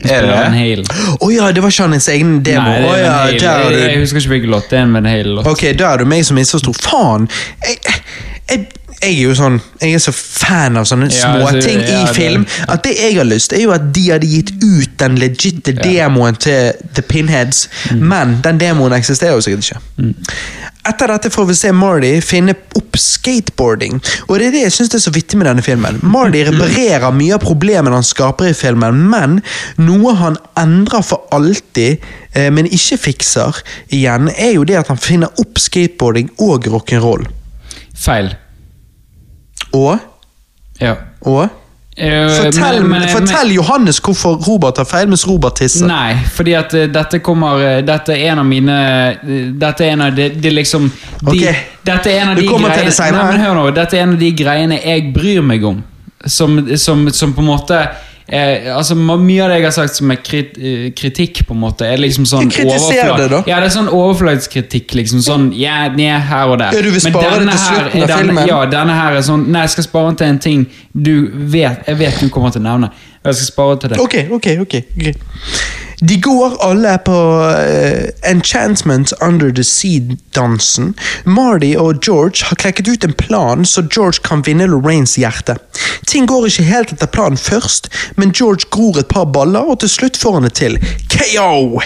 Han 0.00 0.10
Er 0.10 0.22
det? 0.24 0.32
Van 0.32 0.54
Hale. 0.56 0.84
Å 1.20 1.30
ja, 1.32 1.48
det 1.52 1.62
var 1.64 1.72
ikke 1.74 1.88
hans 1.92 2.08
egen 2.08 2.36
demo. 2.46 2.70
Nei, 2.70 2.76
er 2.94 3.02
ja, 3.02 3.14
der 3.26 3.48
er 3.50 3.74
Jeg, 3.74 3.80
jeg 3.90 4.02
husker 4.04 4.22
ikke 4.22 4.34
hvilken 4.36 4.54
låt. 4.54 4.68
Det 4.70 4.78
er 4.78 4.86
en 4.86 4.94
Van 4.96 5.08
Hale-låt. 5.10 5.48
Ok, 5.50 5.64
da 5.76 5.90
er 5.92 6.04
det 6.04 6.08
meg 6.08 6.24
som 6.28 6.38
misforsto. 6.40 6.72
Faen! 6.86 7.26
Jeg, 7.66 7.98
jeg, 8.52 8.68
jeg 9.00 9.14
er 9.16 9.22
jo 9.22 9.34
sånn 9.34 9.54
Jeg 9.80 9.94
er 9.96 10.02
så 10.04 10.12
fan 10.12 10.76
av 10.76 10.84
sånne 10.84 11.06
Ja, 11.08 11.30
småting 11.38 11.80
ja, 11.80 12.02
i 12.04 12.14
film 12.14 12.42
at 12.68 12.82
det 12.84 12.96
jeg 12.98 13.16
har 13.16 13.24
lyst, 13.24 13.52
er 13.56 13.62
jo 13.64 13.70
at 13.72 13.86
de 13.96 14.02
hadde 14.10 14.28
gitt 14.28 14.50
ut 14.62 14.96
den 15.00 15.16
legitte 15.20 15.72
demoen 15.78 16.36
til 16.36 16.72
The 16.94 17.02
Pinheads, 17.02 17.68
Mm. 17.90 18.02
men 18.08 18.34
den 18.44 18.58
demoen 18.60 18.92
eksisterer 18.92 19.34
jo 19.34 19.40
sikkert 19.40 19.64
ikke. 19.70 20.14
Etter 20.90 21.10
dette 21.12 21.30
får 21.32 21.46
vi 21.48 21.54
se 21.58 21.72
Marty 21.76 22.10
finne 22.24 22.54
opp 22.76 22.96
skateboarding, 22.96 23.98
og 24.28 24.38
det 24.38 24.46
er 24.46 24.54
det 24.54 24.62
jeg 24.62 24.72
synes 24.72 24.94
er 24.94 25.02
så 25.04 25.12
vittig 25.14 25.38
med 25.40 25.46
denne 25.48 25.62
filmen. 25.64 25.98
Marty 26.02 26.44
reparerer 26.48 27.12
mye 27.12 27.34
av 27.36 27.42
problemene 27.44 27.94
han 27.96 28.06
skaper 28.06 28.50
i 28.50 28.54
filmen, 28.56 29.00
men 29.10 29.40
noe 29.80 30.14
han 30.20 30.36
endrer 30.60 31.02
for 31.06 31.26
alltid, 31.36 31.98
eh, 32.34 32.50
men 32.50 32.66
ikke 32.66 32.98
fikser 32.98 33.60
igjen, 33.92 34.30
er 34.36 34.54
jo 34.54 34.64
det 34.64 34.78
at 34.80 34.88
han 34.92 35.00
finner 35.00 35.28
opp 35.40 35.58
skateboarding 35.60 36.30
og 36.38 36.68
rock'n'roll. 36.72 37.26
Feil. 37.94 38.32
Og, 39.72 39.98
Ja. 40.80 40.94
og 41.22 41.48
Eh, 41.98 42.28
Fortell, 42.30 42.80
men- 42.86 43.00
men- 43.00 43.08
fortell 43.08 43.50
Johannes 43.52 43.98
hvorfor 44.00 44.36
Robert 44.48 44.76
har 44.78 44.84
feil, 44.88 45.08
mens 45.08 45.26
Robert 45.28 45.56
tisser. 45.58 45.84
Nei, 45.86 46.14
fordi 46.32 46.52
at 46.56 46.72
eh, 46.74 46.86
dette 46.86 47.18
kommer 47.20 47.58
eh, 47.60 47.82
Dette 47.84 48.14
er 48.14 48.30
en 48.32 48.38
av 48.38 48.46
mine 48.46 48.76
Dette 49.60 49.84
er 49.84 49.90
en 49.92 50.00
av 50.06 50.14
de, 50.16 50.28
de 50.30 50.50
liksom 50.50 50.86
de, 50.88 51.26
Ok. 51.26 51.56
Dette 51.84 52.06
er 52.10 52.22
en 52.22 52.28
av 52.30 52.36
de 52.36 52.46
greiene. 52.46 53.12
Nei, 53.12 53.32
men 53.32 53.40
hør 53.42 53.54
nå, 53.58 53.74
Dette 53.74 53.98
er 53.98 54.02
en 54.06 54.12
av 54.14 54.18
de 54.22 54.32
greiene 54.32 54.78
jeg 54.82 55.12
bryr 55.12 55.42
meg 55.42 55.64
om. 55.64 55.82
Som, 56.26 56.62
som, 56.78 57.10
som 57.10 57.34
på 57.34 57.40
en 57.40 57.46
måte 57.50 57.82
eh, 58.30 58.68
altså 58.76 58.96
Mye 58.96 59.42
av 59.44 59.50
det 59.52 59.58
jeg 59.60 59.66
har 59.66 59.74
sagt 59.74 59.98
som 59.98 60.12
er 60.14 60.20
krit, 60.24 60.56
eh, 60.58 60.86
kritikk, 60.96 61.42
på 61.48 61.56
en 61.56 61.62
måte, 61.62 61.86
er 61.86 62.00
liksom 62.00 62.26
sånn 62.28 62.50
Kritiser 62.52 63.12
det, 63.18 63.28
da. 63.32 63.42
Ja, 63.50 63.60
det 63.62 63.70
er 63.70 63.74
sånn 63.74 63.90
overflagskritikk. 63.90 64.94
Liksom 64.98 65.24
sånn 65.26 65.50
ja, 65.58 65.82
nja, 65.94 66.18
her 66.30 66.54
og 66.54 66.60
der. 66.62 66.76
Ja, 66.76 66.84
du 66.86 66.90
vil 66.94 67.04
spare 67.04 67.42
det 67.42 67.50
til 67.50 67.62
slutten 67.66 68.06
av 68.06 68.14
filmen? 68.16 68.42
Ja, 68.50 68.62
denne 68.70 68.96
her 68.96 69.18
er 69.18 69.26
sånn 69.26 69.46
Nei, 69.50 69.66
jeg 69.66 69.74
skal 69.76 69.88
spare 69.88 70.12
den 70.12 70.20
til 70.20 70.30
en 70.30 70.42
ting 70.46 70.66
du 70.92 71.14
vet 71.52 71.86
Jeg 71.86 71.98
vet 72.00 72.18
du 72.20 72.30
kommer 72.32 72.54
til 72.54 72.62
å 72.62 72.68
nevne. 72.70 72.90
Jeg 73.20 73.36
skal 73.36 73.50
spare 73.50 73.78
til 73.82 73.92
det. 73.92 74.00
Ok, 74.00 74.16
ok, 74.38 74.50
ok. 74.64 74.80
greit. 74.96 75.28
De 76.00 76.16
går 76.20 76.56
alle 76.64 76.98
på 77.04 77.12
uh, 77.12 78.30
Enchantment 78.30 79.12
Under 79.20 79.50
the 79.50 79.64
Sea-dansen. 79.64 80.94
Marty 81.24 81.74
og 81.76 82.00
George 82.06 82.44
har 82.48 82.56
klekket 82.56 82.88
ut 82.88 83.04
en 83.04 83.12
plan 83.12 83.66
så 83.66 83.82
George 83.82 84.22
kan 84.24 84.44
vinne 84.46 84.66
Lorraines 84.66 85.18
hjerte. 85.20 85.56
Ting 86.08 86.26
går 86.26 86.46
ikke 86.48 86.64
helt 86.66 86.92
etter 86.94 87.10
planen 87.12 87.38
først, 87.38 87.90
men 88.16 88.32
George 88.32 88.70
gror 88.72 88.98
et 88.98 89.08
par 89.08 89.24
baller, 89.24 89.60
og 89.60 89.80
til 89.80 89.92
slutt 89.92 90.16
får 90.16 90.38
han 90.38 90.48
det 90.48 90.54
til. 90.58 90.78
KO! 91.12 91.80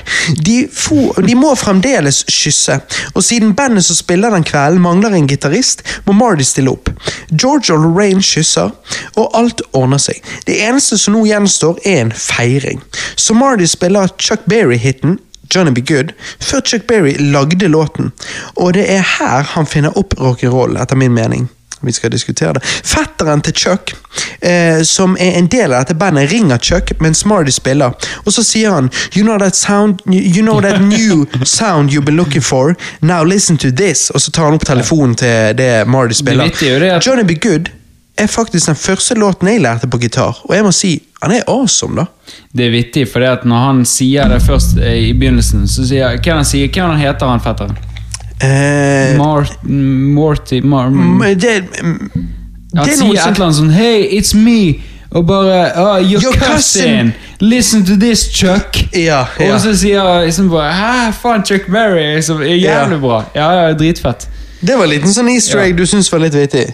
De, 0.46 0.56
for, 0.72 1.20
de 1.26 1.34
må 1.34 1.50
fremdeles 1.58 2.22
kysse, 2.30 2.78
og 3.14 3.24
siden 3.24 3.54
bandet 3.58 3.84
som 3.84 3.98
spiller 3.98 4.32
den 4.32 4.46
kvelden 4.46 4.82
mangler 4.84 5.16
en 5.18 5.28
gitarist, 5.28 5.82
må 6.06 6.14
Marty 6.16 6.46
stille 6.46 6.72
opp. 6.72 6.92
George 7.32 7.74
og 7.74 7.82
Lorraine 7.82 8.22
kysser, 8.22 8.70
og 9.16 9.36
alt 9.36 9.62
ordner 9.72 10.00
seg. 10.00 10.22
Det 10.46 10.60
eneste 10.62 10.98
som 11.00 11.18
nå 11.18 11.24
gjenstår, 11.28 11.82
er 11.84 12.04
en 12.04 12.14
feiring. 12.14 12.82
Så 13.16 13.34
Marty 13.34 13.66
spiller 13.68 14.03
Chuck 14.18 14.44
Berry-hiten 14.50 15.18
Johnny 15.54 15.70
Be 15.70 15.80
Good 15.80 16.12
før 16.40 16.60
Chuck 16.60 16.86
Berry 16.86 17.16
lagde 17.18 17.68
låten, 17.68 18.12
og 18.56 18.74
det 18.74 18.86
er 18.90 19.04
her 19.18 19.42
han 19.54 19.66
finner 19.66 19.98
opp 19.98 20.14
rock'n'roll, 20.18 20.80
etter 20.82 20.96
min 20.96 21.14
mening. 21.14 21.48
Vi 21.84 21.92
skal 21.92 22.12
diskutere 22.12 22.52
det. 22.52 22.62
Fetteren 22.64 23.42
til 23.44 23.52
Chuck, 23.52 23.94
eh, 24.40 24.82
som 24.82 25.16
er 25.20 25.38
en 25.38 25.46
del 25.46 25.72
av 25.72 25.84
dette 25.84 25.94
bandet, 25.94 26.30
ringer 26.32 26.58
Chuck 26.58 26.92
mens 27.00 27.24
Marty 27.24 27.52
spiller, 27.52 27.92
og 28.24 28.32
så 28.32 28.44
sier 28.44 28.72
han 28.72 28.90
You 29.16 29.22
know 29.22 29.38
that 29.38 29.56
sound 29.56 30.00
You 30.06 30.42
know 30.42 30.60
that 30.60 30.80
new 30.80 31.26
sound 31.44 31.90
you've 31.90 32.04
been 32.04 32.16
looking 32.16 32.42
for? 32.42 32.74
Now 33.00 33.24
listen 33.24 33.58
to 33.58 33.70
this. 33.70 34.10
Og 34.10 34.20
så 34.20 34.30
tar 34.30 34.44
han 34.44 34.54
opp 34.54 34.66
telefonen 34.66 35.14
til 35.14 35.56
det 35.58 35.86
Marty 35.86 36.14
spiller. 36.14 36.44
er 36.44 37.00
Johnny 37.06 37.24
Be 37.24 37.34
Good 37.34 37.68
er 38.16 38.26
faktisk 38.26 38.66
den 38.66 38.76
første 38.76 39.14
låten 39.14 39.48
jeg 39.48 39.60
lærte 39.60 39.88
på 39.90 39.98
gitar, 39.98 40.40
og 40.44 40.54
jeg 40.54 40.64
må 40.64 40.72
si 40.72 40.94
han 41.24 41.32
er 41.38 41.48
awesome, 41.50 41.96
da. 41.96 42.06
Det 42.52 42.66
er 42.66 42.72
vittig, 42.74 43.06
for 43.10 43.24
når 43.48 43.64
han 43.66 43.82
sier 43.88 44.28
det 44.30 44.42
først 44.44 44.78
eh, 44.78 45.08
i 45.08 45.12
begynnelsen, 45.16 45.66
så 45.70 45.86
sier 45.88 46.16
Hva 46.18 46.32
er 46.32 46.40
han 46.42 46.48
sier? 46.48 46.70
Hva 46.72 46.88
han 46.92 47.00
heter 47.00 47.32
han 47.32 47.42
fetteren? 47.44 47.76
Eh, 48.44 49.14
Mart, 49.16 49.62
Morty 49.64 50.58
Mar 50.60 50.88
mm, 50.90 51.20
det, 51.40 51.52
mm, 51.82 52.10
Han 52.74 52.88
det 52.88 52.96
sier 52.96 53.06
noe 53.06 53.14
et 53.14 53.28
eller 53.30 53.46
annet 53.46 53.58
sånn 53.60 53.70
Hey, 53.72 54.08
it's 54.18 54.34
me! 54.36 54.82
Og 55.14 55.22
bare 55.28 55.60
oh, 55.78 56.00
Your, 56.02 56.20
Your 56.22 56.34
cousin." 56.34 57.12
cousin. 57.12 57.12
Listen 57.44 57.84
to 57.86 57.96
this, 58.00 58.26
Chuck! 58.34 58.76
Ja, 58.92 59.24
ja. 59.38 59.52
Og 59.54 59.60
så 59.62 59.74
sier 59.78 60.24
liksom 60.26 60.50
bare 60.50 60.72
Hæ, 60.74 61.12
faen, 61.22 61.44
Chuck 61.46 61.70
Berry! 61.70 62.20
Som 62.22 62.42
er 62.42 62.56
jævlig 62.56 62.98
Ja. 62.98 63.02
bra. 63.06 63.24
Ja, 63.34 63.50
ja, 63.60 63.72
dritfett. 63.78 64.28
Det 64.60 64.76
var 64.76 64.88
en 64.88 64.90
liten 64.96 65.12
sånn 65.12 65.28
easter 65.30 65.60
egg 65.62 65.76
du 65.78 65.84
syns 65.86 66.10
var 66.12 66.24
litt 66.24 66.34
vittig. 66.34 66.66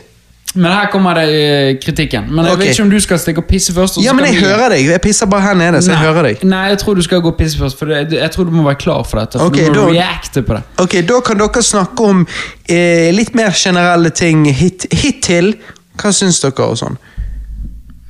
Men 0.55 0.73
her 0.73 0.87
kommer 0.91 1.15
det 1.15 1.25
eh, 1.31 1.77
kritikken. 1.79 2.25
Men 2.27 2.45
jeg 2.45 2.53
okay. 2.57 2.65
vet 2.67 2.73
ikke 2.75 2.83
om 2.83 2.91
du 2.91 3.01
skal 3.01 3.19
stikke 3.23 3.39
og 3.39 3.47
pisse 3.47 3.73
først. 3.75 3.97
og 3.97 4.03
så 4.03 4.05
Ja, 4.07 4.13
men 4.13 4.25
jeg 4.27 4.35
vi- 4.35 4.41
hører 4.49 4.69
deg. 4.75 4.87
Jeg 4.91 5.01
pisser 5.01 5.27
bare 5.31 5.41
her 5.45 5.55
nede, 5.55 5.83
så 5.83 5.91
jeg 5.93 5.99
hører 6.03 6.23
deg. 6.23 6.43
Nei, 6.45 6.65
jeg 6.73 6.79
tror 6.79 6.95
du 6.95 7.03
skal 7.03 7.21
gå 7.23 7.29
og 7.31 7.37
pisse 7.39 7.59
først. 7.59 7.79
For 7.79 7.87
jeg 7.87 8.31
tror 8.35 8.45
du 8.45 8.51
må 8.51 8.65
være 8.67 8.75
klar 8.83 9.05
for 9.07 9.21
dette. 9.21 9.39
For 9.39 9.47
Ok, 9.47 9.57
du 9.75 9.81
må 9.81 9.93
da- 9.93 10.01
reacte 10.01 10.43
på 10.43 10.55
det. 10.55 10.63
Ok, 10.79 10.97
Da 11.09 11.21
kan 11.21 11.39
dere 11.39 11.63
snakke 11.63 12.01
om 12.11 12.27
eh, 12.69 13.13
litt 13.15 13.35
mer 13.35 13.51
generelle 13.55 14.11
ting. 14.11 14.45
Hit, 14.55 14.87
hittil. 14.93 15.55
Hva 16.03 16.11
syns 16.13 16.41
dere 16.41 16.67
og 16.67 16.77
sånn? 16.79 16.97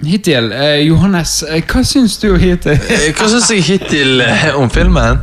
Hittil, 0.07 0.53
eh, 0.53 0.81
Johannes, 0.89 1.43
eh, 1.43 1.61
hva 1.61 1.83
syns 1.85 2.17
du 2.23 2.31
hittil? 2.39 2.73
Eh, 2.73 3.13
Hva 3.13 3.29
syns 3.29 3.51
jeg 3.51 3.63
hittil 3.63 4.23
om 4.57 4.71
filmen? 4.71 5.19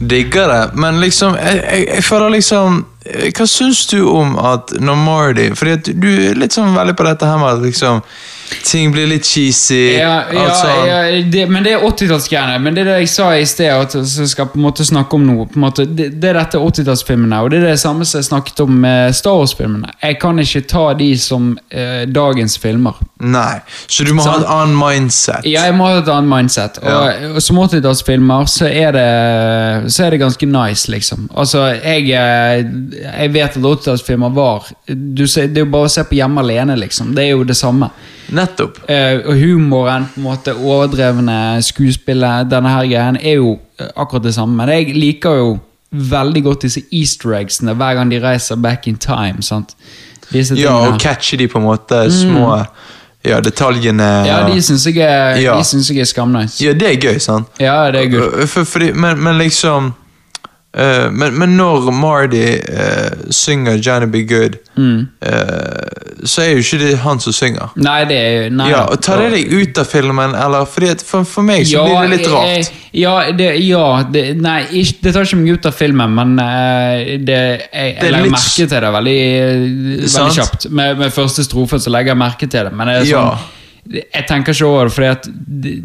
Digger 0.00 0.48
det, 0.48 0.74
men 0.74 1.00
liksom 1.00 1.34
Jeg, 1.34 1.62
jeg, 1.70 1.86
jeg 1.94 2.04
føler 2.04 2.28
liksom 2.36 2.84
Hva 3.08 3.46
syns 3.48 3.86
du 3.88 4.02
om 4.10 4.36
at 4.40 4.74
når 4.80 4.98
Mardy 5.00 5.46
Fordi 5.56 5.94
du 5.96 6.08
er 6.28 6.38
litt 6.38 6.56
sånn 6.56 6.74
veldig 6.76 6.96
på 6.98 7.06
dette 7.06 7.28
her 7.28 7.40
med 7.40 7.54
at 7.54 7.64
liksom 7.64 8.02
ting 8.64 8.92
blir 8.92 9.06
litt 9.10 9.24
cheesy. 9.26 9.96
Ja, 9.98 10.24
ja, 10.32 10.44
alt 10.44 10.56
sånn. 10.56 10.86
ja 10.88 10.98
det, 11.32 11.44
men 11.50 11.64
det 11.66 11.72
er 11.76 11.84
80-tallsgreiene. 11.86 12.58
Men 12.62 12.74
det 12.76 12.82
er 12.84 12.90
det 12.92 12.96
jeg 13.02 13.10
sa 13.12 13.28
i 13.36 13.44
sted, 13.48 13.68
at 13.72 13.94
jeg 13.98 14.28
skal 14.32 14.48
på 14.52 14.58
en 14.60 14.64
måte 14.66 14.86
snakke 14.88 15.16
om 15.18 15.26
noe. 15.28 15.46
Måte, 15.58 15.84
det, 15.86 16.10
det 16.22 16.30
er 16.32 16.38
dette 16.40 16.60
80-tallsfilmene, 16.62 17.40
og 17.44 17.50
det 17.52 17.60
er 17.62 17.66
det 17.72 17.78
samme 17.82 18.06
som 18.08 18.20
jeg 18.22 18.28
snakket 18.30 18.62
om 18.64 18.74
med 18.84 19.14
Star 19.18 19.38
Wars-filmene. 19.40 19.92
Jeg 20.02 20.18
kan 20.22 20.38
ikke 20.42 20.64
ta 20.70 20.84
de 20.98 21.10
som 21.20 21.52
eh, 21.70 22.04
dagens 22.08 22.58
filmer. 22.62 22.98
Nei, 23.18 23.58
så 23.90 24.04
du 24.06 24.12
må 24.14 24.22
ha 24.28 24.36
et 24.40 24.46
annet 24.54 24.78
mindset. 24.78 25.46
Ja, 25.50 25.64
jeg 25.66 25.74
må 25.78 25.88
ha 25.90 25.98
et 26.02 26.08
annet 26.12 26.30
mindset. 26.30 26.78
Og, 26.84 27.32
og 27.34 27.42
som 27.42 27.58
80-tallsfilmer 27.64 28.46
så, 28.48 28.68
er 28.70 28.92
det- 28.94 29.92
så 29.92 30.04
er 30.06 30.10
det 30.14 30.20
ganske 30.22 30.46
nice, 30.46 30.90
liksom. 30.90 31.28
Altså, 31.36 31.64
jeg, 31.82 32.10
eh, 32.14 32.62
jeg 33.22 33.32
vet 33.34 33.56
at 33.56 33.62
80-tallsfilmer 33.62 34.32
var 34.34 34.68
du 34.88 35.24
Det 35.26 35.56
er 35.56 35.64
jo 35.64 35.70
bare 35.72 35.88
å 35.88 35.92
se 35.92 36.02
på 36.08 36.16
Hjemme 36.18 36.40
alene, 36.40 36.76
liksom. 36.78 37.14
Det 37.14 37.24
er 37.24 37.30
jo 37.36 37.44
det 37.44 37.56
samme. 37.56 37.90
Nettopp. 38.34 38.82
Eh, 38.90 39.22
og 39.24 39.38
humoren, 39.40 40.08
på 40.12 40.20
en 40.20 40.26
måte 40.26 40.54
overdrevne 40.54 41.62
skuespillet, 41.64 42.50
denne 42.50 42.74
her 42.74 42.90
greien, 42.90 43.16
er 43.22 43.38
jo 43.40 43.54
eh, 43.80 43.88
akkurat 43.96 44.26
det 44.28 44.34
samme. 44.36 44.56
Men 44.58 44.74
jeg 44.74 44.94
liker 44.96 45.40
jo 45.40 45.56
veldig 45.90 46.42
godt 46.44 46.66
disse 46.66 46.82
easter 46.92 47.32
eggsene 47.38 47.72
hver 47.78 47.96
gang 47.96 48.12
de 48.12 48.20
reiser 48.20 48.60
back 48.60 48.86
in 48.86 48.98
time. 49.00 49.42
sant? 49.42 49.76
Ja, 50.32 50.74
og 50.90 51.00
catche 51.00 51.38
de 51.40 51.46
på 51.48 51.58
en 51.58 51.64
måte 51.64 52.02
små 52.12 52.50
ja, 53.24 53.40
detaljene. 53.40 54.04
Mm. 54.04 54.26
ja, 54.28 54.42
de 54.48 54.62
syns 54.62 54.84
jeg 54.86 54.96
Ja. 54.96 55.56
jeg 55.56 56.00
er 56.00 56.04
skamnice. 56.04 56.64
Ja, 56.64 56.72
det 56.72 56.88
er 56.88 57.00
gøy, 57.00 57.18
sant? 57.18 57.48
Ja, 57.60 57.90
det 57.90 58.04
er 58.04 58.10
gøy. 58.10 58.46
For, 58.46 58.64
for, 58.64 58.84
men, 58.94 59.22
men 59.24 59.38
liksom 59.38 59.94
eh, 60.78 61.08
men, 61.10 61.34
men 61.38 61.56
når 61.58 61.90
Marty 61.92 62.44
uh, 62.70 63.30
synger 63.34 63.78
'Johnny 63.82 64.06
Be 64.14 64.22
Good', 64.30 64.58
Mm. 64.78 65.08
uh, 65.26 66.22
så 66.24 66.42
er 66.44 66.50
jo 66.52 66.58
ikke 66.62 66.78
det 66.78 66.98
han 67.02 67.18
som 67.20 67.32
synger. 67.34 67.72
Nei, 67.82 68.04
det 68.06 68.16
er 68.18 68.50
nei, 68.50 68.68
Ja, 68.70 68.84
og 68.92 69.00
Tar 69.02 69.18
det 69.24 69.32
deg 69.32 69.52
ut 69.52 69.78
av 69.78 69.86
filmen, 69.90 70.34
eller? 70.38 70.64
For, 70.70 71.24
for 71.26 71.42
meg 71.42 71.64
så 71.66 71.82
blir 71.84 72.08
det 72.08 72.18
litt 72.18 72.28
rart. 72.30 72.46
eh, 72.46 72.70
Ja, 72.94 73.16
det, 73.32 73.48
ja 73.66 74.02
det, 74.12 74.22
nei, 74.38 74.60
ikke, 74.70 74.98
det 75.02 75.12
tar 75.14 75.26
ikke 75.26 75.36
meg 75.40 75.52
ut 75.58 75.66
av 75.66 75.74
filmen, 75.78 76.14
men 76.14 76.38
eh, 76.38 77.18
det, 77.26 77.38
jeg, 77.38 77.68
jeg 77.72 77.96
er 77.98 78.10
legger 78.12 78.22
litt- 78.28 78.36
merke 78.38 78.68
til 78.70 78.86
det 78.86 78.92
veldig, 78.98 79.18
veldig 80.06 80.34
kjapt. 80.38 80.68
Med, 80.70 80.98
med 80.98 81.12
første 81.14 81.44
strofe 81.46 81.78
så 81.82 81.90
legger 81.94 82.14
jeg 82.14 82.22
merke 82.22 82.46
til 82.50 82.64
det, 82.68 82.72
men 82.74 82.86
det 82.86 82.96
er 83.02 83.08
Ja. 83.10 83.22
sånn, 83.30 83.54
jeg 84.14 84.26
tenker 84.28 84.52
ikke 84.52 84.66
over 84.68 84.88
det, 84.94 85.10
at 85.10 85.28
det, 85.32 85.76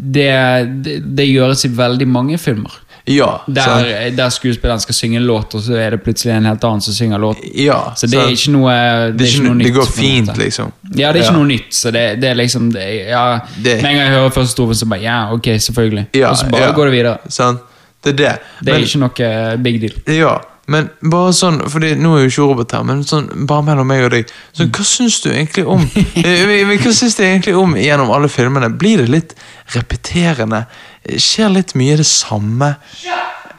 det, 0.84 0.98
det 1.16 1.26
gjøres 1.30 1.64
i 1.64 1.70
veldig 1.74 2.08
mange 2.08 2.38
filmer. 2.38 2.74
Ja. 3.06 3.42
Der, 3.46 4.10
der 4.16 4.30
skuespilleren 4.32 4.80
skal 4.80 4.94
synge 4.96 5.16
en 5.20 5.26
låt, 5.28 5.52
og 5.54 5.60
så 5.60 5.74
er 5.76 5.90
det 5.92 5.98
plutselig 6.06 6.32
en 6.32 6.46
helt 6.48 6.62
annen 6.64 6.80
som 6.80 6.94
synger 6.96 7.18
låten. 7.20 7.50
ja 7.54 7.92
Så 7.96 8.06
det 8.08 8.16
er 8.18 8.30
ikke 8.32 8.52
noe 8.54 8.72
Det, 9.12 9.18
det, 9.18 9.28
ikke, 9.28 9.42
noe 9.44 9.54
nytt. 9.58 9.66
det 9.66 9.74
går 9.76 9.90
fint, 9.92 10.30
liksom. 10.40 10.72
Ja, 10.96 11.12
det 11.12 11.20
er 11.20 11.24
ikke 11.26 11.32
Ja. 11.34 11.36
noe 11.36 11.46
nytt, 11.50 11.68
så 11.76 11.90
det, 11.92 12.04
det 12.22 12.30
er 12.30 12.34
liksom 12.40 12.72
det, 12.72 12.86
ja, 13.10 13.40
Med 13.60 13.70
en 13.74 13.82
gang 13.84 13.96
jeg 14.00 14.08
hører 14.14 14.30
første 14.30 14.52
strofen, 14.56 14.74
så 14.80 14.86
bare 14.88 15.02
ja, 15.04 15.18
ok, 15.34 15.50
selvfølgelig. 15.60 16.06
Og 16.30 16.36
så 16.40 16.48
bare 16.50 16.72
går 16.72 16.84
det 16.90 16.94
videre. 16.96 17.18
Sånn. 17.28 17.58
Det 18.04 18.12
er 18.14 18.16
det. 18.16 18.32
Det 18.64 18.74
er 18.74 18.78
ikke 18.88 18.98
noe 19.04 19.56
big 19.64 19.80
deal. 19.84 19.94
Ja, 20.16 20.34
men 20.70 20.88
bare 21.12 21.32
sånn 21.36 21.58
Fordi 21.68 21.90
nå 22.00 22.14
er 22.16 22.22
jo 22.24 22.30
ikke 22.30 22.44
Robert 22.48 22.72
her, 22.72 22.84
men 22.88 23.02
sånn 23.04 23.26
bare 23.48 23.66
mellom 23.66 23.88
meg 23.90 24.06
og 24.06 24.14
deg. 24.14 24.30
Så 24.56 24.66
hva 24.72 24.86
syns 24.88 25.18
du 25.24 25.28
egentlig 25.32 25.66
om 25.68 25.84
Eh, 26.24 26.72
Hva 26.80 26.92
syns 26.94 27.18
du 27.18 27.24
egentlig 27.26 27.56
om 27.58 27.76
gjennom 27.76 28.12
alle 28.14 28.30
filmene? 28.32 28.70
Blir 28.72 29.02
det 29.02 29.10
litt 29.12 29.34
repeterende? 29.74 30.64
Skjer 31.04 31.52
litt 31.52 31.74
mye 31.76 31.98
det 32.00 32.08
samme? 32.08 32.74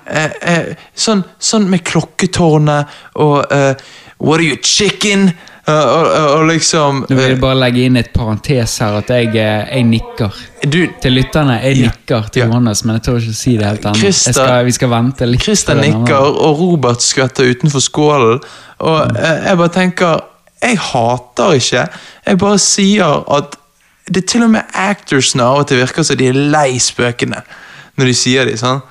Eh, 0.05 0.31
eh, 0.41 0.73
sånn, 0.93 1.23
sånn 1.41 1.69
med 1.69 1.85
klokketårnet 1.85 2.97
og 3.21 3.53
eh, 3.53 3.73
What 4.17 4.39
are 4.39 4.47
you, 4.47 4.57
chicken? 4.63 5.31
Eh, 5.67 5.73
og, 5.73 6.07
og, 6.07 6.27
og 6.35 6.43
liksom 6.45 6.99
Nå 7.07 7.15
vil 7.15 7.23
eh, 7.23 7.31
jeg 7.31 7.39
bare 7.41 7.57
legge 7.57 7.85
inn 7.87 7.97
et 7.97 8.11
parentes 8.13 8.75
her, 8.83 8.99
at 8.99 9.09
jeg, 9.09 9.31
eh, 9.33 9.63
jeg 9.71 9.87
nikker. 9.89 10.37
Du, 10.61 10.77
Til 11.01 11.17
lytterne. 11.17 11.57
Jeg 11.63 11.87
nikker 11.87 12.29
til 12.29 12.43
Ja. 12.43 12.49
Johannes, 12.51 12.83
men 12.85 12.99
jeg 12.99 13.05
tør 13.07 13.17
ikke 13.23 13.37
si 13.39 13.55
det 13.57 13.65
helt 13.65 13.87
ennå. 13.89 14.61
Vi 14.69 14.75
skal 14.77 14.93
vente 14.93 15.29
litt. 15.29 15.41
Christer 15.41 15.79
nikker, 15.81 16.29
og 16.45 16.61
Robert 16.61 17.01
skvetter 17.01 17.49
utenfor 17.49 17.81
skålen. 17.81 18.45
Og 18.85 18.97
mm. 19.09 19.19
jeg 19.25 19.57
bare 19.57 19.73
tenker 19.73 20.23
Jeg 20.61 20.77
hater 20.81 21.57
ikke. 21.59 21.87
Jeg 22.25 22.37
bare 22.41 22.59
sier 22.61 23.25
at 23.35 23.57
det 24.05 24.21
er 24.21 24.27
til 24.29 24.45
og 24.45 24.51
med 24.53 24.77
actors 24.77 25.33
av 25.35 25.63
og 25.63 25.67
til 25.67 25.81
virker 25.81 26.05
som 26.05 26.17
de 26.17 26.29
er 26.29 26.37
lei 26.37 26.77
spøkene 26.81 27.41
når 27.97 28.09
de 28.11 28.15
sier 28.17 28.45
de, 28.45 28.53
sånn. 28.59 28.81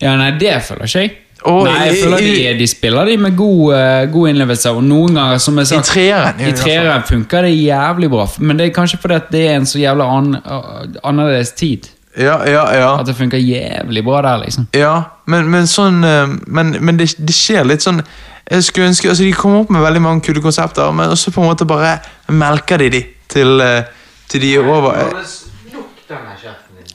Ja, 0.00 0.16
nei, 0.18 0.32
det 0.40 0.56
føler 0.66 0.88
ikke 0.88 1.02
jeg. 1.04 1.16
Og 1.48 1.64
nei, 1.64 1.74
jeg 1.88 1.98
føler 2.04 2.18
i- 2.18 2.32
de, 2.52 2.58
de 2.58 2.66
spiller 2.66 3.04
de 3.08 3.16
med 3.16 3.36
god, 3.36 3.74
eh, 3.74 4.06
god 4.12 4.28
innlevelse, 4.28 4.70
og 4.70 4.82
noen 4.84 5.14
ganger, 5.14 5.38
som 5.38 5.56
jeg 5.58 5.66
sa 5.70 5.76
I 6.48 6.52
treeren, 6.52 7.02
funker 7.08 7.42
det 7.48 7.52
jævlig 7.56 8.10
bra, 8.10 8.26
men 8.38 8.56
det 8.58 8.66
er 8.66 8.74
kanskje 8.76 8.98
fordi 9.00 9.14
at 9.14 9.30
det 9.32 9.44
er 9.50 9.56
en 9.56 9.66
så 9.66 9.78
jævla 9.80 10.04
an, 10.18 10.36
annerledes 11.04 11.52
tid. 11.56 11.88
Ja, 12.18 12.38
ja, 12.50 12.64
ja. 12.74 12.88
At 13.00 13.06
det 13.06 13.14
funker 13.16 13.38
jævlig 13.38 14.02
bra 14.04 14.22
der, 14.22 14.40
liksom. 14.44 14.66
ja 14.74 15.02
men, 15.26 15.46
men 15.52 15.66
sånn 15.70 16.00
eh, 16.04 16.26
Men, 16.46 16.72
men 16.80 16.96
det, 16.98 17.12
det 17.20 17.34
skjer 17.36 17.64
litt 17.68 17.84
sånn 17.84 18.00
Jeg 18.50 18.64
skulle 18.64 18.88
ønske, 18.88 19.08
altså 19.12 19.22
De 19.22 19.32
kommer 19.36 19.60
opp 19.60 19.70
med 19.70 19.84
veldig 19.84 20.02
mange 20.02 20.24
kule 20.26 20.40
konsepter, 20.42 20.90
men 20.92 21.12
også 21.14 21.30
på 21.30 21.44
en 21.44 21.50
måte 21.52 21.66
bare 21.68 21.98
melker 22.32 22.78
de 22.82 22.88
de 22.96 23.02
til, 23.28 23.60
eh, 23.60 23.84
til 24.28 24.40
de 24.40 24.54
er 24.56 24.66
over. 24.66 24.98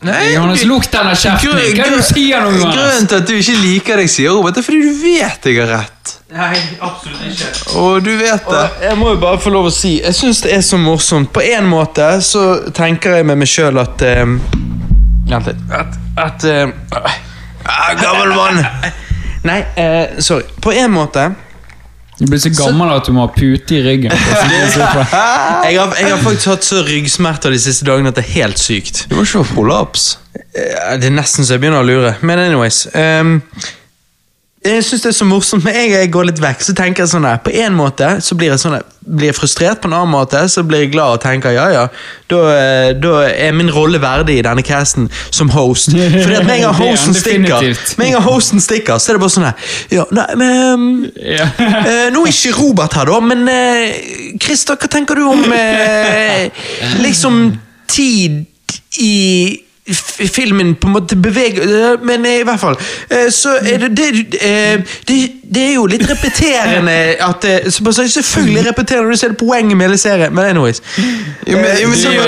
Nei, 0.03 0.33
Johannes, 0.33 0.65
Lukk 0.67 0.89
denne 0.91 1.13
kjeften! 1.15 1.53
Hva 1.53 1.63
er 1.63 1.77
det 1.79 1.89
du 1.93 2.05
sier 2.05 2.43
nå, 2.43 2.51
Grunnen 2.59 3.09
til 3.09 3.21
at 3.21 3.29
du 3.29 3.33
ikke 3.37 3.55
liker 3.61 4.01
deg, 4.03 4.11
sier 4.11 4.35
Robert, 4.35 4.57
det 4.57 4.63
er 4.63 4.67
fordi 4.67 4.81
du 4.83 5.01
vet 5.03 5.47
jeg 5.49 5.59
har 5.61 5.71
rett. 5.71 6.15
Nei, 6.33 6.55
absolutt 6.81 7.27
ikke. 7.29 7.51
Og 7.79 7.99
du 8.03 8.11
vet 8.17 8.47
det. 8.49 8.63
Og 8.63 8.87
jeg 8.87 8.97
må 8.99 9.11
jo 9.13 9.19
bare 9.21 9.39
få 9.41 9.53
lov 9.53 9.69
å 9.69 9.73
si, 9.73 9.95
jeg 10.01 10.17
syns 10.17 10.41
det 10.43 10.55
er 10.57 10.63
så 10.65 10.79
morsomt. 10.81 11.31
På 11.33 11.43
en 11.45 11.69
måte 11.69 12.09
så 12.25 12.47
tenker 12.73 13.19
jeg 13.19 13.29
med 13.29 13.43
meg 13.43 13.51
sjøl 13.51 13.79
at 13.83 14.01
Vent 14.03 15.47
litt. 15.47 15.61
At, 15.71 15.95
at 16.19 16.43
um, 16.51 16.73
Ah, 17.63 17.93
gammel 17.95 18.35
mann! 18.35 18.65
Nei, 19.47 19.59
uh, 19.77 20.19
sorry. 20.19 20.43
På 20.61 20.71
en 20.71 20.91
måte 20.91 21.29
Du 22.19 22.25
blir 22.29 22.39
så 22.39 22.51
gammel 22.53 22.91
at 22.93 23.07
du 23.07 23.13
må 23.15 23.23
ha 23.25 23.31
pute 23.33 23.75
i 23.77 23.81
ryggen. 23.85 24.11
jeg 24.13 25.79
har, 25.79 25.95
jeg 25.97 26.09
har 26.11 26.19
faktisk 26.21 26.51
hatt 26.51 26.67
så 26.67 26.83
ryggsmerter 26.85 27.53
de 27.55 27.59
siste 27.61 27.87
dagene 27.89 28.11
at 28.13 28.19
det 28.19 28.25
er 28.27 28.33
helt 28.43 28.61
sykt. 28.61 29.05
Du 29.09 29.15
må 29.17 29.25
ikke 29.25 29.41
få 29.43 29.55
prolaps. 29.57 30.03
Eh, 30.53 30.97
Det 31.01 31.09
er 31.09 31.15
nesten 31.15 31.45
så 31.47 31.55
jeg 31.57 31.63
begynner 31.63 31.81
å 31.81 31.87
lure. 31.87 32.13
Men 32.21 32.43
anyways 32.45 32.83
ehm, 32.93 33.39
Jeg 34.63 34.83
syns 34.87 35.01
det 35.03 35.09
er 35.11 35.15
så 35.17 35.25
morsomt, 35.27 35.63
men 35.65 35.75
jeg, 35.75 35.89
jeg 35.91 36.09
går 36.13 36.29
litt 36.29 36.39
vekk. 36.39 36.61
Så 36.63 36.73
tenker 36.77 37.03
jeg 37.03 37.11
sånn 37.11 37.25
der, 37.27 37.39
På 37.43 37.51
en 37.51 37.75
måte 37.75 38.15
så 38.23 38.37
blir 38.39 38.53
jeg 38.53 38.61
sånn 38.61 38.77
der, 38.77 38.85
blir 39.03 39.35
frustrert, 39.35 39.81
på 39.83 39.89
en 39.89 39.95
annen 39.97 40.13
måte 40.13 40.39
så 40.47 40.61
blir 40.63 40.85
jeg 40.85 40.93
glad 40.93 41.17
og 41.17 41.23
tenker 41.23 41.51
ja 41.51 41.65
ja, 41.73 41.81
da, 42.31 42.37
eh, 42.55 42.91
da 42.95 43.25
er 43.27 43.51
min 43.51 43.67
rolle 43.73 43.99
verdig 43.99 44.37
i 44.39 44.45
denne 44.45 44.63
casten 44.63 45.09
som 45.27 45.51
host. 45.51 45.91
Fordi 46.23 46.37
at 46.37 46.47
med 46.47 46.55
en 46.55 46.63
gang 46.69 46.77
hosten 46.77 47.17
stikker, 47.17 47.67
med 47.99 48.05
en 48.07 48.15
gang 48.15 48.23
hosten 48.23 48.63
stikker, 48.63 49.01
så 49.03 49.11
er 49.11 49.19
det 49.19 49.23
bare 49.25 49.35
sånn 49.35 49.49
her 49.49 49.75
Ja, 49.91 50.07
nei, 50.15 50.27
men 50.39 50.87
Ja. 51.19 51.49
Eh, 51.59 52.07
nå 52.15 52.23
er 52.23 52.31
ikke 52.31 52.55
Robert 52.61 52.95
her, 52.95 53.11
da, 53.11 53.19
men 53.19 53.43
eh, 53.51 54.39
Christer, 54.39 54.79
hva 54.79 54.87
tenker 54.91 55.19
du 55.19 55.27
om 55.27 55.43
eh, 55.51 56.47
liksom 57.05 57.43
tid 57.91 58.45
i 59.03 59.62
filmen 59.85 60.75
på 60.75 60.87
en 60.87 60.93
måte 60.93 61.15
beveger 61.19 61.63
eh, 61.63 61.99
Men 62.05 62.25
eh, 62.25 62.39
i 62.39 62.43
hvert 62.47 62.59
fall. 62.59 62.77
Eh, 63.11 63.29
Så 63.31 63.57
er 63.61 63.77
det 63.77 63.97
det, 63.97 64.39
det 65.07 65.17
det 65.53 65.63
er 65.69 65.73
jo 65.75 65.85
litt 65.85 66.03
repeterende 66.09 66.95
at 67.27 67.41
det... 67.45 67.73
så 67.73 67.91
så 67.93 68.07
Selvfølgelig 68.13 68.65
repeterende 68.69 69.05
når 69.07 69.11
du 69.11 69.17
ser 69.21 69.27
det 69.33 69.37
poenget 69.37 69.77
med 69.77 69.85
hele 69.87 69.97
serien, 69.97 70.33
men 70.35 70.45
anyways. 70.45 70.81
Jo, 71.47 71.57
men- 71.57 71.77
jo, 71.81 71.87
men 71.87 71.97
så 71.97 72.09
men, 72.09 72.21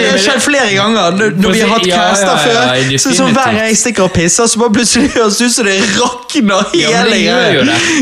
det 0.00 0.10
har 0.10 0.18
skjedd 0.18 0.40
flere 0.44 0.70
ganger 0.74 1.10
når, 1.18 1.30
når 1.42 1.52
vi 1.56 1.60
har 1.60 1.68
hatt 1.74 1.86
Ja, 1.86 1.94
ja, 1.94 2.08
caster 2.10 2.30
ja, 2.30 2.36
før. 2.46 2.98
Så, 2.98 3.14
så 3.16 3.26
Hver 3.26 3.52
gang 3.54 3.68
jeg 3.68 3.76
stikker 3.76 4.02
og 4.08 4.12
pisser, 4.12 4.46
så 4.46 4.58
bare 4.58 4.72
plutselig 4.78 5.10
høres 5.14 5.36
det 5.40 5.46
ut 5.50 5.54
som 5.56 5.64
det 5.70 5.76
rakner 6.00 6.62
hele 6.74 7.16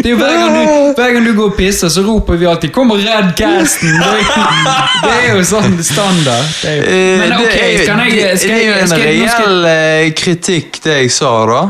er 0.04 0.10
jo 0.10 0.16
hver, 0.16 1.12
gang 1.12 1.26
du, 1.26 1.32
går 1.38 1.44
og 1.50 1.56
pisser, 1.58 1.88
så 1.88 2.02
roper 2.06 2.36
vi 2.40 2.46
alltid 2.46 2.72
'Kom 2.74 2.90
og 2.90 2.98
redd 2.98 3.34
casten!' 3.38 3.94
Det, 4.04 4.10
er- 4.10 5.00
det 5.04 5.30
er 5.30 5.36
jo 5.36 5.44
sånn 5.44 5.78
standard. 5.84 6.46
Det 6.62 6.70
er 6.70 6.76
jo. 6.76 6.82
Eh, 6.82 7.18
Men 7.18 7.32
ok, 7.32 7.50
skal 7.50 7.64
jeg 7.64 7.78
skal 7.84 8.00
jeg, 8.04 8.28
en 8.32 8.38
skal 8.38 8.50
jeg, 8.58 8.88
skal 8.88 9.00
jeg 9.00 9.28
reell 9.30 9.64
eh, 9.64 10.12
kritikk, 10.16 10.80
det 10.84 10.96
jeg 11.02 11.10
sa, 11.12 11.32
da. 11.50 11.60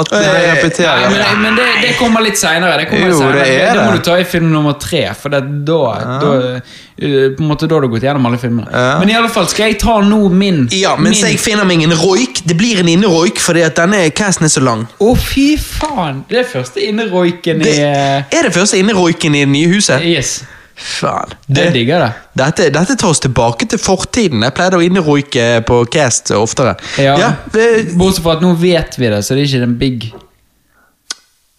At 0.00 0.10
det 0.12 0.20
repeterer. 0.22 1.08
Nei, 1.10 1.18
men, 1.18 1.42
men 1.42 1.56
det, 1.60 1.66
det 1.82 1.92
kommer 1.98 2.24
litt 2.24 2.38
seinere. 2.40 2.78
Det, 2.80 2.86
litt 2.92 3.16
senere. 3.18 3.32
det 3.38 3.48
er 3.48 3.66
det, 3.66 3.74
det 3.76 3.84
må 3.86 3.96
du 3.98 4.02
ta 4.06 4.16
i 4.20 4.24
film 4.28 4.48
nummer 4.52 4.76
tre, 4.80 5.02
for 5.18 5.34
det, 5.34 5.40
da, 5.68 5.80
da, 6.22 6.32
eh, 6.56 7.26
på 7.36 7.42
en 7.44 7.50
måte, 7.50 7.68
da 7.70 7.76
har 7.78 7.86
du 7.86 7.90
gått 7.92 8.06
gjennom 8.06 8.26
alle 8.30 8.38
filmene. 8.42 8.70
Ja. 8.72 8.96
Men 9.02 9.10
i 9.12 9.16
alle 9.18 9.30
fall, 9.32 9.48
skal 9.52 9.72
jeg 9.72 9.78
ta 9.82 9.98
nå 10.06 10.20
min 10.32 10.64
Ja, 10.76 10.94
mens 10.96 11.20
min- 11.22 11.32
jeg 11.32 11.40
finner 11.42 11.68
meg 11.68 11.82
en 11.86 11.94
roik. 12.02 12.42
Det 12.46 12.56
blir 12.58 12.80
en 12.80 12.88
inneroik 12.92 13.40
fordi 13.42 13.64
at 13.66 13.76
denne 13.80 14.04
casten 14.16 14.48
er 14.48 14.54
så 14.54 14.62
lang. 14.64 14.86
Å, 15.00 15.12
fy 15.18 15.56
faen! 15.60 16.24
Det 16.30 16.42
er 16.44 16.48
første 16.48 16.82
inneroiken 16.88 17.62
i 17.66 17.76
er 17.82 18.48
det 18.48 18.52
første 18.54 18.78
inneroiken 18.80 19.34
i 19.34 19.44
det 19.44 19.52
nye 19.52 19.68
huset. 19.72 20.02
Yes. 20.06 20.40
Faen. 20.82 21.30
Jeg 21.46 21.54
Det, 21.56 21.66
digger 21.76 22.02
det. 22.02 22.10
dette, 22.40 22.66
dette 22.74 22.96
tar 22.98 23.12
oss 23.14 23.20
tilbake 23.22 23.68
til 23.70 23.78
fortiden. 23.78 24.42
Jeg 24.42 24.54
pleide 24.56 24.80
å 24.80 24.82
inneroike 24.82 25.46
på 25.68 25.78
cast 25.92 26.32
oftere. 26.34 26.74
Ja. 26.98 27.16
det, 27.54 27.94
Bortsett 27.94 28.24
fra 28.24 28.36
at 28.36 28.42
nå 28.44 28.52
vet 28.58 28.98
vi 28.98 29.08
det, 29.12 29.22
så 29.22 29.36
det 29.36 29.44
er 29.44 29.50
ikke 29.50 29.64
den 29.66 29.78
big 29.80 30.10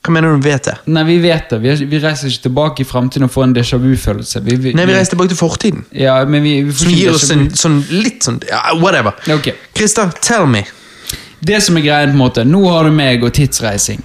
Hva 0.04 0.12
mener 0.12 0.36
du 0.36 0.44
vet 0.44 0.66
det? 0.68 0.74
Nei, 0.92 1.06
vi 1.08 1.18
vet 1.24 1.50
det. 1.54 1.62
Vi, 1.64 1.74
vi 1.88 2.00
reiser 2.04 2.28
ikke 2.28 2.50
tilbake 2.50 2.84
i 2.84 2.88
framtiden 2.88 3.24
og 3.30 3.32
får 3.32 3.46
en 3.48 3.54
déjà 3.56 3.78
vu-følelse. 3.80 4.42
Nei, 4.44 4.58
vi 4.60 4.74
reiser 4.98 5.14
tilbake 5.14 5.32
til 5.32 5.40
fortiden. 5.40 5.86
Ja, 5.96 6.18
men 6.28 6.44
vi, 6.44 6.58
vi 6.68 6.76
Som 6.76 6.92
gir 6.92 7.14
oss 7.16 7.30
en 7.32 7.46
sånn 7.56 7.78
litt 7.94 8.28
sånn 8.28 8.42
ja, 8.50 8.66
Whatever. 8.82 9.16
Okay. 9.38 9.56
Christer, 9.78 10.12
tell 10.20 10.44
me. 10.52 10.66
Det 11.40 11.62
som 11.64 11.80
er 11.80 11.86
greien, 11.88 12.12
på 12.12 12.18
en 12.18 12.24
måte 12.26 12.44
Nå 12.48 12.66
har 12.72 12.88
du 12.88 12.92
meg 12.96 13.24
og 13.24 13.32
tidsreising. 13.36 14.04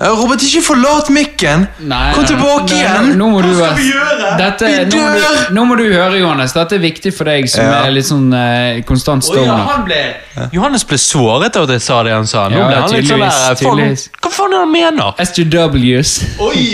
Eh, 0.00 0.08
Robert, 0.16 0.40
ikke 0.42 0.62
forlat 0.64 1.10
mikken! 1.12 1.66
Nei, 1.84 2.12
Kom 2.16 2.24
tilbake 2.24 2.72
nei, 2.72 2.78
igjen! 2.78 3.08
Nå, 3.10 3.16
nå 3.20 3.26
må 3.34 3.40
du, 3.44 3.50
Hva 3.52 3.66
skal 3.66 3.76
vi 3.82 3.88
gjøre? 3.90 4.28
Dette, 4.40 4.70
vi 4.70 4.84
nå, 4.96 5.02
må 5.04 5.18
dør! 5.18 5.34
du, 5.50 5.50
nå 5.58 5.64
må 5.68 5.76
du 5.76 5.82
høre, 5.92 6.20
Johannes. 6.22 6.54
Dette 6.56 6.78
er 6.78 6.82
viktig 6.86 7.12
for 7.12 7.28
deg 7.28 7.48
som 7.52 7.66
Ja. 7.66 7.82
er 7.84 7.92
litt 7.92 8.08
sånn 8.08 8.30
eh, 8.32 8.78
konstant 8.88 9.26
stoner. 9.26 9.60
Ja, 9.92 10.46
Johannes 10.56 10.86
ble 10.88 10.96
såret 10.96 11.58
av 11.60 11.68
at 11.68 11.74
jeg 11.76 11.84
sa 11.84 11.98
det 12.06 12.14
han 12.16 12.24
sa. 12.30 12.46
Nå 12.48 12.56
Ja, 12.62 12.70
ble 12.70 12.78
han 12.80 12.96
litt 12.96 13.10
sånn 13.10 13.26
der, 13.26 13.60
tydeligvis. 13.60 14.06
Hva 14.24 14.32
faen 14.38 14.54
er 14.54 14.56
det 14.56 14.62
han 14.64 14.72
mener? 14.72 15.12
SJWs. 15.28 16.14
Oi! 16.48 16.64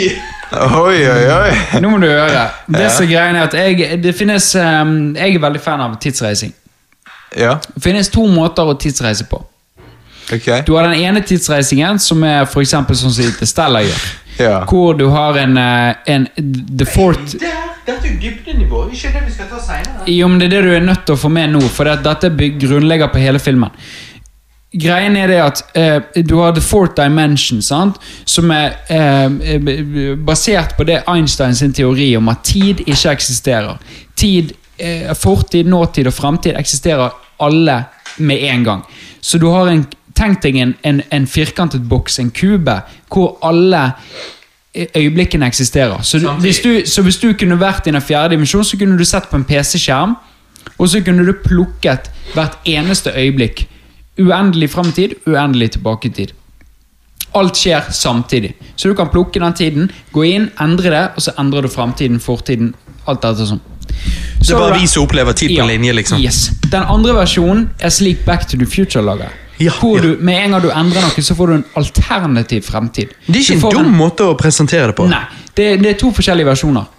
Oi, 0.55 1.01
oi, 1.11 1.27
oi. 1.27 1.81
Nå 1.83 1.91
må 1.91 1.99
du 1.99 2.07
høre. 2.07 2.47
Det 2.71 2.87
som 2.95 3.09
greiene 3.11 3.11
greien 3.11 3.41
er 3.43 3.49
at 3.49 3.59
jeg, 3.59 3.99
det 4.07 4.15
finnes, 4.15 4.53
um, 4.55 4.95
jeg 5.19 5.35
er 5.35 5.43
veldig 5.43 5.65
fan 5.67 5.83
av 5.83 5.99
tidsreising. 5.99 6.55
Ja, 7.37 7.59
Det 7.75 7.83
finnes 7.83 8.09
to 8.15 8.23
måter 8.31 8.71
å 8.71 8.79
tidsreise 8.79 9.27
på. 9.27 9.43
Ok. 10.33 10.67
Du 10.67 10.75
har 10.75 10.89
den 10.89 11.01
ene 11.01 11.23
tidsreisingen, 11.23 11.99
som 11.99 12.23
er 12.25 12.45
for 12.51 12.65
sånn 12.65 12.87
som 12.97 13.47
Stella 13.47 13.83
gjør. 13.87 14.07
Ja. 14.39 14.57
Hvor 14.69 14.95
du 14.99 15.07
har 15.09 15.39
en, 15.41 15.57
eh, 15.57 15.95
en 16.13 16.27
The 16.79 16.85
Fourth 16.85 17.39
Dette 17.87 18.09
er 18.09 18.19
dybdenivå. 18.19 18.89
Ikke 18.91 19.13
det 19.15 19.23
vi 19.29 19.33
skal 19.33 19.47
ta 19.47 19.61
seinere. 19.63 20.03
Jo, 20.11 20.27
men 20.29 20.41
det 20.41 20.49
er 20.49 20.57
det 20.57 20.63
du 20.67 20.75
er 20.75 20.83
nødt 20.83 21.05
til 21.07 21.15
å 21.15 21.21
få 21.21 21.31
med 21.31 21.53
nå, 21.55 21.63
for 21.71 21.87
det, 21.87 22.01
dette 22.03 22.31
grunnlegger 22.59 23.13
på 23.13 23.23
hele 23.23 23.39
filmen. 23.39 23.71
Greien 24.77 25.15
er 25.17 25.31
det 25.31 25.37
at 25.41 25.63
eh, 25.79 26.23
du 26.27 26.35
har 26.41 26.53
The 26.57 26.61
Fourth 26.61 26.97
Dimension, 26.99 27.63
sant? 27.63 28.01
som 28.25 28.51
er 28.51 28.75
eh, 28.91 29.31
eh, 29.55 30.17
basert 30.19 30.75
på 30.77 30.85
det 30.89 31.05
Einstein 31.09 31.55
sin 31.55 31.73
teori 31.73 32.11
om 32.19 32.29
at 32.33 32.43
tid 32.45 32.83
ikke 32.85 33.15
eksisterer. 33.15 33.79
Tid, 34.19 34.53
eh, 34.79 35.15
Fortid, 35.15 35.71
nåtid 35.71 36.11
og 36.11 36.17
framtid 36.17 36.59
eksisterer 36.59 37.15
alle 37.39 37.85
med 38.19 38.43
en 38.51 38.67
gang. 38.67 38.83
Så 39.21 39.39
du 39.39 39.47
har 39.55 39.71
en 39.71 39.87
Tenk 40.17 40.41
deg 40.43 40.57
en, 40.63 40.75
en, 40.83 41.03
en 41.13 41.27
firkantet 41.29 41.85
boks, 41.89 42.19
en 42.23 42.31
kube, 42.31 42.79
hvor 43.13 43.37
alle 43.45 43.91
øyeblikkene 44.97 45.47
eksisterer. 45.47 46.03
Så, 46.03 46.19
du, 46.19 46.29
hvis 46.41 46.61
du, 46.61 46.81
så 46.87 47.03
hvis 47.03 47.17
du 47.17 47.33
kunne 47.33 47.61
vært 47.61 47.87
i 47.87 47.93
den 47.93 48.03
fjerde 48.03 48.35
dimensjon, 48.35 48.65
så 48.65 48.79
kunne 48.81 48.99
du 48.99 49.05
sett 49.05 49.29
på 49.31 49.37
en 49.37 49.45
PC-skjerm, 49.45 50.17
og 50.79 50.89
så 50.89 51.01
kunne 51.05 51.25
du 51.27 51.33
plukket 51.45 52.11
hvert 52.35 52.59
eneste 52.69 53.13
øyeblikk. 53.17 53.67
Uendelig 54.19 54.71
fram 54.71 54.89
i 54.89 54.97
tid, 54.97 55.15
uendelig 55.27 55.71
tilbake 55.77 56.09
i 56.09 56.11
tid. 56.11 56.35
Alt 57.37 57.57
skjer 57.61 57.89
samtidig. 57.93 58.55
Så 58.77 58.89
du 58.89 58.95
kan 58.95 59.09
plukke 59.13 59.41
den 59.41 59.55
tiden, 59.55 59.91
gå 60.13 60.25
inn, 60.25 60.51
endre 60.61 60.93
det, 60.93 61.07
og 61.17 61.23
så 61.23 61.37
endrer 61.39 61.67
du 61.67 61.69
framtiden, 61.69 62.21
fortiden, 62.21 62.75
alt 63.07 63.23
dette 63.23 63.49
sånn. 63.49 63.61
Det 64.41 64.53
er 64.53 64.61
bare 64.61 64.79
vi 64.81 64.87
som 64.89 65.05
opplever 65.05 65.33
tid 65.33 65.53
på 65.55 65.61
Ja, 65.61 65.67
linje, 65.69 65.93
liksom. 65.93 66.21
Yes. 66.21 66.51
Den 66.73 66.85
andre 66.89 67.15
versjonen 67.17 67.69
er 67.81 67.93
slik 67.93 68.25
Back 68.25 68.49
to 68.49 68.59
the 68.61 68.67
Future 68.67 69.05
lager. 69.05 69.33
Ja, 69.59 69.73
ja. 69.73 70.03
du, 70.03 70.17
med 70.21 70.45
en 70.45 70.57
gang 70.57 70.63
du 70.67 70.69
endrer 70.71 71.07
noe, 71.07 71.23
så 71.25 71.35
får 71.37 71.53
du 71.53 71.55
en 71.55 71.65
alternativ 71.81 72.67
fremtid. 72.67 73.15
Det 73.27 73.41
er 73.41 73.57
ikke 73.57 73.71
en 73.73 73.87
dum 73.87 73.97
måte 73.97 74.29
å 74.29 74.37
presentere 74.39 74.91
det 74.93 74.99
på. 74.99 75.09
Nei, 75.11 75.25
det, 75.55 75.71
det 75.83 75.95
er 75.95 75.99
to 76.01 76.13
forskjellige 76.17 76.51
versjoner. 76.51 76.93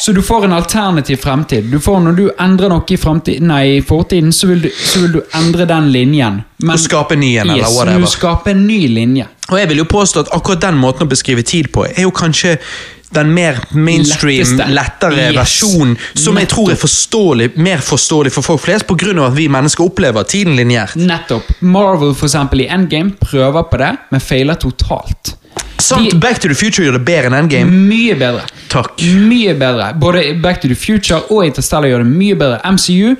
Så 0.00 0.12
du 0.16 0.22
får 0.22 0.44
en 0.44 0.52
alternativ 0.52 1.16
fremtid. 1.16 1.64
Du 1.64 1.80
får 1.80 2.00
Når 2.00 2.12
du 2.16 2.30
endrer 2.40 2.72
noe 2.72 2.84
i, 2.88 3.34
nei, 3.44 3.64
i 3.76 3.82
fortiden, 3.84 4.32
så 4.32 4.46
vil, 4.48 4.62
du, 4.64 4.70
så 4.72 5.02
vil 5.02 5.12
du 5.12 5.20
endre 5.36 5.66
den 5.68 5.90
linjen. 5.92 6.40
Men, 6.56 6.72
Og 6.72 6.80
skape 6.80 7.18
en 7.18 7.20
ny 7.20 7.34
en, 7.36 7.50
eller 7.50 7.68
whatever. 7.68 8.00
Du 8.00 8.08
skaper 8.08 8.54
en 8.54 8.62
ny 8.66 8.86
linje. 8.88 9.26
Og 9.50 9.58
jeg 9.60 9.68
vil 9.68 9.82
jo 9.82 9.84
påstå 9.84 10.24
at 10.24 10.32
akkurat 10.32 10.62
den 10.64 10.80
måten 10.80 11.04
å 11.04 11.10
beskrive 11.10 11.44
tid 11.44 11.68
på, 11.74 11.84
er 11.84 12.06
jo 12.06 12.14
kanskje 12.16 12.56
den 13.10 13.32
mer 13.34 13.58
mainstream, 13.74 14.38
Letteste. 14.38 14.66
lettere 14.70 15.32
Yes. 15.32 15.36
versjonen, 15.36 15.96
som 16.14 16.36
jeg 16.38 16.48
tror 16.48 16.70
er 16.70 16.76
forståelig, 16.76 17.56
mer 17.56 17.78
forståelig 17.78 18.32
for 18.32 18.42
folk 18.42 18.60
flest, 18.60 18.86
pga. 18.86 19.26
at 19.26 19.34
vi 19.36 19.48
mennesker 19.48 19.84
opplever 19.84 20.22
tiden 20.24 20.56
lineært. 20.56 20.94
Nettopp. 20.96 21.42
Marvel 21.60 22.14
for 22.14 22.26
eksempel, 22.26 22.60
i 22.60 22.68
Endgame 22.68 23.12
prøver 23.20 23.62
på 23.70 23.78
det, 23.78 23.96
men 24.10 24.20
feiler 24.20 24.54
totalt. 24.54 25.34
Sant, 25.78 26.10
De- 26.10 26.18
Back 26.18 26.38
to 26.40 26.48
the 26.48 26.54
Future 26.54 26.84
gjør 26.86 26.98
det 26.98 27.04
bedre 27.04 27.26
enn 27.30 27.34
Endgame. 27.34 27.70
Mye 27.88 28.14
bedre. 28.14 28.42
Takk. 28.68 29.00
Mye 29.02 29.54
bedre. 29.58 29.94
Både 29.98 30.40
Back 30.42 30.60
to 30.60 30.68
the 30.68 30.76
Future 30.76 31.22
og 31.30 31.44
Interstellar 31.46 31.88
gjør 31.88 32.04
det 32.04 32.06
mye 32.12 32.34
bedre. 32.36 32.60
MCU 32.64 33.16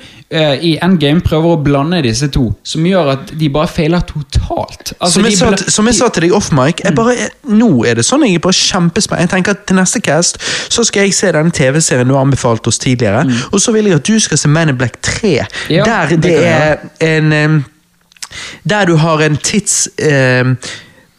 i 0.63 0.77
Endgame 0.83 1.19
prøver 1.25 1.55
å 1.55 1.59
blande 1.59 2.01
disse 2.05 2.29
to, 2.31 2.45
som 2.63 2.85
gjør 2.87 3.09
at 3.15 3.33
de 3.35 3.49
bare 3.51 3.67
feiler 3.67 4.03
totalt. 4.07 4.93
Altså, 4.99 5.19
som, 5.19 5.25
jeg 5.27 5.37
sa, 5.39 5.71
som 5.75 5.89
jeg 5.89 5.97
sa 5.97 6.07
til 6.13 6.27
deg 6.27 6.35
off 6.37 6.51
mic, 6.55 6.83
jeg 6.85 6.95
nå 7.51 7.71
er 7.89 7.99
det 7.99 8.05
sånn 8.07 8.23
jeg 8.23 8.37
er 8.39 8.43
bare 8.45 8.55
kjempespent. 8.55 9.25
Jeg 9.25 9.31
tenker 9.33 9.57
at 9.57 9.65
Til 9.67 9.77
neste 9.77 9.99
cast 10.03 10.39
så 10.71 10.85
skal 10.87 11.05
jeg 11.05 11.15
se 11.17 11.31
denne 11.35 11.51
TV-serien 11.55 12.07
du 12.07 12.15
har 12.15 12.23
anbefalt 12.25 12.67
oss 12.67 12.79
tidligere, 12.81 13.25
og 13.51 13.59
så 13.61 13.73
vil 13.75 13.91
jeg 13.91 13.99
at 13.99 14.07
du 14.07 14.19
skal 14.23 14.39
se 14.39 14.51
Man 14.51 14.71
in 14.71 14.79
Black 14.79 15.01
3. 15.03 15.33
Ja, 15.69 15.83
der 15.85 16.15
det 16.15 16.23
det 16.23 16.37
er 16.47 16.79
en 16.99 17.65
Der 18.63 18.85
du 18.85 18.95
har 18.95 19.21
en 19.21 19.37
tids... 19.37 19.89
eh, 19.99 20.55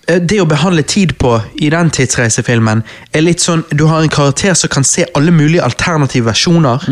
det 0.07 0.41
å 0.43 0.49
behandle 0.51 0.83
tid 0.83 1.15
på 1.20 1.37
i 1.62 1.69
den 1.70 1.91
tidsreisefilmen 1.95 2.83
er 3.15 3.23
litt 3.23 3.43
sånn 3.43 3.62
Du 3.70 3.85
har 3.87 4.03
en 4.03 4.11
karakter 4.11 4.57
som 4.59 4.70
kan 4.73 4.85
se 4.87 5.05
alle 5.15 5.31
mulige 5.31 5.62
alternative 5.62 6.27
versjoner 6.27 6.83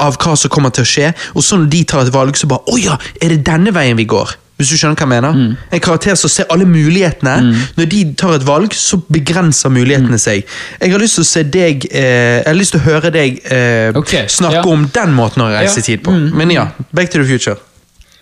av 0.00 0.16
hva 0.16 0.36
som 0.40 0.52
kommer 0.52 0.72
til 0.72 0.86
å 0.86 0.88
skje, 0.88 1.10
og 1.34 1.44
så 1.44 1.60
når 1.60 1.72
de 1.74 1.82
tar 1.84 2.06
et 2.06 2.14
valg, 2.14 2.36
så 2.36 2.48
bare 2.50 2.64
Å 2.72 2.78
ja, 2.80 2.96
er 3.20 3.34
det 3.34 3.44
denne 3.46 3.74
veien 3.76 3.98
vi 3.98 4.08
går? 4.08 4.38
Hvis 4.60 4.74
du 4.74 4.76
skjønner 4.76 4.98
hva 4.98 5.06
jeg 5.06 5.12
mener? 5.14 5.38
En 5.72 5.80
karakter 5.80 6.18
som 6.20 6.28
ser 6.32 6.48
alle 6.52 6.66
mulighetene. 6.68 7.54
Når 7.78 7.88
de 7.94 8.00
tar 8.20 8.34
et 8.36 8.44
valg, 8.44 8.74
så 8.76 8.98
begrenser 9.08 9.72
mulighetene 9.72 10.20
seg. 10.20 10.44
Jeg 10.76 10.92
har 10.92 11.00
lyst 11.00 11.16
til 11.16 11.24
å 11.24 11.30
se 11.30 11.44
deg 11.48 11.86
eh, 11.88 12.42
Jeg 12.42 12.48
har 12.50 12.58
lyst 12.58 12.76
til 12.76 12.82
å 12.82 12.84
høre 12.84 13.12
deg 13.14 13.40
eh, 13.48 13.88
okay. 13.96 14.28
snakke 14.28 14.60
ja. 14.60 14.68
om 14.68 14.84
den 14.92 15.16
måten 15.16 15.46
å 15.46 15.48
reise 15.54 15.80
Ja, 15.80 15.86
tid 15.88 16.04
på. 16.04 16.12
Men 16.12 16.52
ja, 16.52 16.68
Back 16.92 17.08
to 17.08 17.22
the 17.22 17.28
Future. 17.28 17.56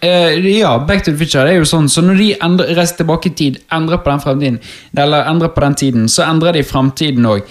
Eh, 0.00 0.58
ja, 0.58 0.78
Back 0.78 1.04
to 1.04 1.10
the 1.10 1.18
Future 1.18 1.42
det 1.44 1.56
er 1.56 1.58
jo 1.58 1.66
sånn 1.66 1.88
Så 1.90 2.04
når 2.06 2.20
de 2.20 2.26
endrer, 2.46 2.68
reiser 2.78 3.00
tilbake 3.00 3.32
i 3.32 3.34
tid, 3.34 3.56
endrer 3.74 3.98
på 3.98 4.12
den 4.12 4.20
fremtiden, 4.22 4.58
eller 4.94 5.26
endrer 5.26 5.50
på 5.54 5.64
den 5.64 5.74
tiden, 5.74 6.04
så 6.12 6.22
endrer 6.28 6.54
de 6.54 6.62
fremtiden 6.66 7.26
òg. 7.26 7.48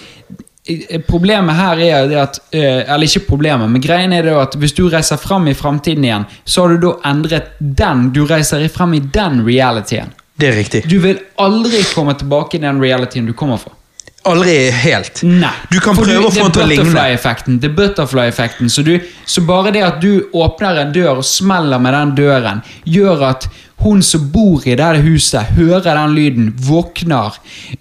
Problemet 1.08 1.56
her 1.56 1.80
er 1.80 2.08
det 2.10 2.16
at 2.20 2.38
uh, 2.52 2.80
Eller 2.92 3.06
ikke 3.06 3.24
problemet, 3.30 3.70
men 3.72 3.80
greien 3.80 4.12
er 4.12 4.26
det 4.26 4.34
at 4.36 4.56
hvis 4.60 4.74
du 4.76 4.82
reiser 4.92 5.20
frem 5.20 5.48
i 5.48 5.56
fremtiden 5.56 6.04
igjen, 6.04 6.26
så 6.44 6.64
har 6.64 6.74
du 6.74 6.82
da 6.82 6.94
endret 7.08 7.54
den. 7.58 8.10
Du 8.12 8.26
reiser 8.28 8.66
frem 8.72 8.98
i 8.98 9.00
den 9.00 9.40
realityen. 9.46 10.12
Det 10.38 10.50
er 10.50 10.58
riktig. 10.60 10.82
Du 10.88 10.98
vil 11.02 11.18
aldri 11.40 11.80
komme 11.94 12.14
tilbake 12.20 12.58
i 12.58 12.62
den 12.62 12.80
realityen 12.84 13.26
du 13.26 13.32
kommer 13.36 13.56
fra. 13.60 13.72
Aldri 14.28 14.56
helt. 14.84 15.22
Nei. 15.26 15.52
Du 15.72 15.78
kan 15.84 15.96
prøve 15.96 16.28
å 16.28 16.32
få 16.32 16.48
den 16.48 16.56
til 16.56 16.64
å 16.64 16.68
ligne. 16.68 17.06
Det 17.62 17.70
er 17.70 17.76
butterfly-effekten. 17.78 18.70
Så, 18.72 18.84
så 19.24 19.44
bare 19.48 19.72
det 19.74 19.84
at 19.86 20.02
du 20.04 20.28
åpner 20.36 20.82
en 20.82 20.92
dør 20.94 21.22
og 21.22 21.26
smeller 21.26 21.80
med 21.82 21.96
den 21.96 22.14
døren, 22.18 22.62
gjør 22.84 23.24
at 23.32 23.48
hun 23.80 24.02
som 24.02 24.24
bor 24.32 24.64
i 24.66 24.74
det 24.74 25.02
huset, 25.04 25.52
hører 25.54 25.84
den 25.94 26.14
lyden, 26.16 26.46
våkner, 26.66 27.32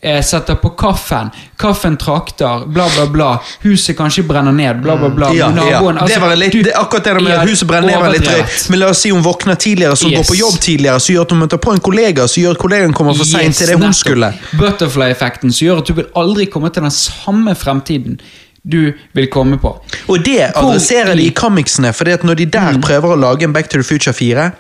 eh, 0.02 0.22
setter 0.22 0.56
på 0.62 0.70
kaffen, 0.78 1.32
kaffen 1.58 1.98
trakter, 1.98 2.68
bla, 2.70 2.86
bla, 2.96 3.06
bla. 3.08 3.30
Huset 3.64 3.98
kanskje 3.98 4.24
brenner 4.28 4.52
ned, 4.54 4.82
bla, 4.84 4.96
bla, 4.96 5.10
bla. 5.10 5.32
Ja, 5.34 5.48
ja. 5.48 5.50
Naboen, 5.52 5.98
altså, 5.98 6.14
det 6.20 6.22
var 6.22 6.36
litt, 6.36 6.52
du- 6.54 6.62
det, 6.64 6.74
akkurat 6.78 7.04
det 7.04 7.16
med 7.24 7.34
at 7.34 7.50
huset 7.50 7.68
brenner 7.68 7.88
ned 7.90 8.00
var 8.00 8.12
litt 8.14 8.24
drøyt. 8.30 8.70
Men 8.70 8.80
la 8.80 8.92
oss 8.94 9.02
si 9.02 9.10
hun 9.10 9.24
våkner 9.26 9.56
tidligere, 9.56 9.96
så 9.98 10.08
Yes. 10.12 10.18
går 10.20 10.36
på 10.36 10.38
jobb 10.40 10.60
tidligere, 10.60 11.00
så 11.00 11.14
gjør 11.16 11.22
at 11.22 11.32
hun 11.32 11.40
møter 11.40 11.58
på 11.58 11.74
en 11.74 11.80
kollega, 11.80 12.24
så 12.28 12.42
gjør 12.46 12.52
at 12.52 12.58
kollegaen 12.62 12.94
kommer 12.94 13.14
for 13.18 13.26
seint 13.26 13.48
Yes, 13.50 13.58
til 13.58 13.68
det 13.68 13.74
hun 13.80 13.82
nettopp. 13.90 13.96
skulle. 13.96 14.34
Butterfly-effekten 14.78 15.52
som 15.52 15.68
gjør 15.68 15.78
at 15.82 15.88
du 15.88 15.94
vil 15.94 16.06
aldri 16.16 16.46
komme 16.46 16.70
til 16.74 16.84
den 16.84 16.92
samme 16.92 17.56
fremtiden 17.56 18.20
du 18.64 18.94
vil 19.14 19.28
komme 19.28 19.58
på. 19.58 19.80
Og 20.10 20.24
det 20.26 20.52
adresserer 20.56 21.16
de 21.16 21.24
i- 21.28 21.32
comicsene, 21.32 21.94
for 21.94 22.06
når 22.06 22.36
de 22.36 22.46
der 22.46 22.72
Mm. 22.74 22.82
prøver 22.82 23.16
å 23.16 23.20
lage 23.20 23.44
en 23.44 23.54
Back 23.54 23.70
to 23.70 23.78
the 23.78 23.84
Future 23.84 24.14
4, 24.14 24.52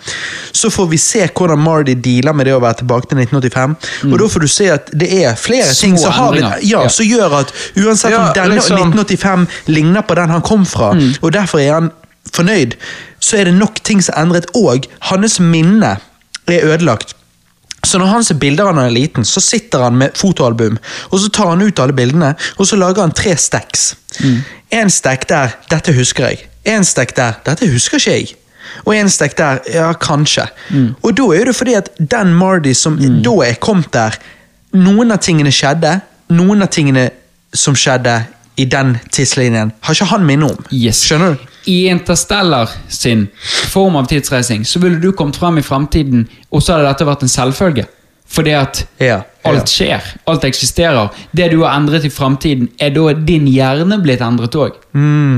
så 0.54 0.70
får 0.70 0.90
vi 0.90 0.98
se 0.98 1.28
hvordan 1.28 1.60
Marty 1.60 1.94
dealer 1.96 2.34
med 2.34 2.46
det 2.46 2.54
å 2.54 2.60
være 2.62 2.78
tilbake 2.84 3.10
til 3.10 3.18
1985. 3.18 3.76
Og 4.14 4.20
da 4.20 4.26
får 4.28 4.40
du 4.42 4.48
se 4.48 4.70
at 4.70 4.90
det 4.98 5.12
er 5.24 5.36
flere 5.36 5.64
Mm. 5.64 5.74
Små 5.74 5.82
ting 5.82 5.98
som, 5.98 6.12
har, 6.12 6.36
ja, 6.36 6.52
Ja. 6.64 6.88
som 6.88 7.06
gjør 7.06 7.40
at 7.40 7.52
uansett 7.76 8.12
Ja, 8.12 8.28
om 8.28 8.34
denne 8.34 8.56
liksom- 8.56 8.78
1985 8.78 9.48
ligner 9.68 10.02
på 10.02 10.16
den 10.16 10.30
han 10.30 10.42
kom 10.42 10.66
fra, 10.66 10.94
Mm. 10.94 11.16
og 11.22 11.32
derfor 11.34 11.60
er 11.60 11.74
han 11.74 11.92
fornøyd, 12.32 12.74
så 13.20 13.38
er 13.40 13.44
det 13.46 13.54
nok 13.54 13.84
ting 13.84 14.02
som 14.02 14.14
er 14.18 14.22
endret, 14.26 14.46
og 14.56 14.86
hans 15.02 15.40
minne 15.40 15.98
er 16.48 16.62
ødelagt. 16.62 17.14
Så 17.88 18.00
når 18.02 18.12
han 18.12 18.26
ser 18.28 18.40
bilder 18.42 18.68
av 18.68 18.76
når 18.76 18.88
han 18.88 18.92
er 18.92 18.98
liten, 18.98 19.28
så 19.28 19.42
sitter 19.44 19.86
han 19.88 19.96
med 20.00 20.18
fotoalbum, 20.20 20.76
og 21.12 21.22
så 21.24 21.30
tar 21.34 21.54
han 21.54 21.64
ut 21.64 21.80
alle 21.80 21.96
bildene, 21.96 22.34
og 22.58 22.68
så 22.68 22.80
lager 22.80 23.06
han 23.06 23.16
tre 23.16 23.36
stacks. 23.40 23.94
En 24.72 24.90
stack 24.92 25.30
der 25.30 25.56
'dette 25.70 25.94
husker 25.96 26.28
jeg'. 26.28 26.44
En 26.66 26.84
stack 26.84 27.16
der 27.16 27.40
'dette 27.46 27.72
husker 27.72 27.98
ikke 27.98 28.12
jeg'. 28.12 28.36
Og 28.86 28.96
en 28.96 29.10
stack 29.10 29.38
der 29.38 29.60
'ja, 29.74 29.94
kanskje'. 29.94 30.48
Og 31.04 31.18
da 31.18 31.24
er 31.24 31.46
det 31.46 31.56
fordi 31.56 31.74
at 31.74 31.90
den 32.12 32.34
Mardy 32.34 32.74
som 32.74 32.98
da 33.24 33.30
er 33.46 33.54
kommet 33.54 33.94
der, 33.94 34.18
noen 34.74 35.12
av 35.12 35.18
tingene 35.18 35.52
skjedde, 35.52 36.00
noen 36.30 36.62
av 36.62 36.68
tingene 36.68 37.10
som 37.54 37.76
skjedde 37.76 38.24
i 38.58 38.66
den 38.66 38.98
tidslinjen, 39.12 39.72
har 39.82 39.94
ikke 39.94 40.06
han 40.06 40.26
minne 40.26 40.46
om. 40.46 40.66
Yes. 40.74 41.02
Skjønner 41.06 41.36
du? 41.36 41.38
I 41.68 41.88
Interstellar 41.92 42.70
sin 42.88 43.28
form 43.72 43.96
av 44.00 44.08
tidsreising 44.08 44.66
så 44.66 44.80
ville 44.80 45.00
du 45.04 45.12
kommet 45.12 45.36
frem 45.40 45.58
i 45.60 45.66
fremtiden, 45.66 46.28
og 46.52 46.62
så 46.64 46.78
hadde 46.78 46.88
dette 46.92 47.08
vært 47.08 47.24
en 47.28 47.34
selvfølge. 47.34 47.88
Fordi 48.28 48.52
at 48.60 48.86
Ja. 49.00 49.22
Alt 49.48 49.70
skjer. 49.72 50.04
Alt 50.28 50.44
eksisterer. 50.44 51.10
Det 51.32 51.46
du 51.54 51.62
har 51.64 51.78
endret 51.80 52.04
i 52.04 52.10
fremtiden, 52.12 52.68
er 52.80 52.90
da 52.92 53.14
din 53.14 53.46
hjerne 53.48 54.02
blitt 54.04 54.20
endret 54.20 54.52
òg. 54.60 54.74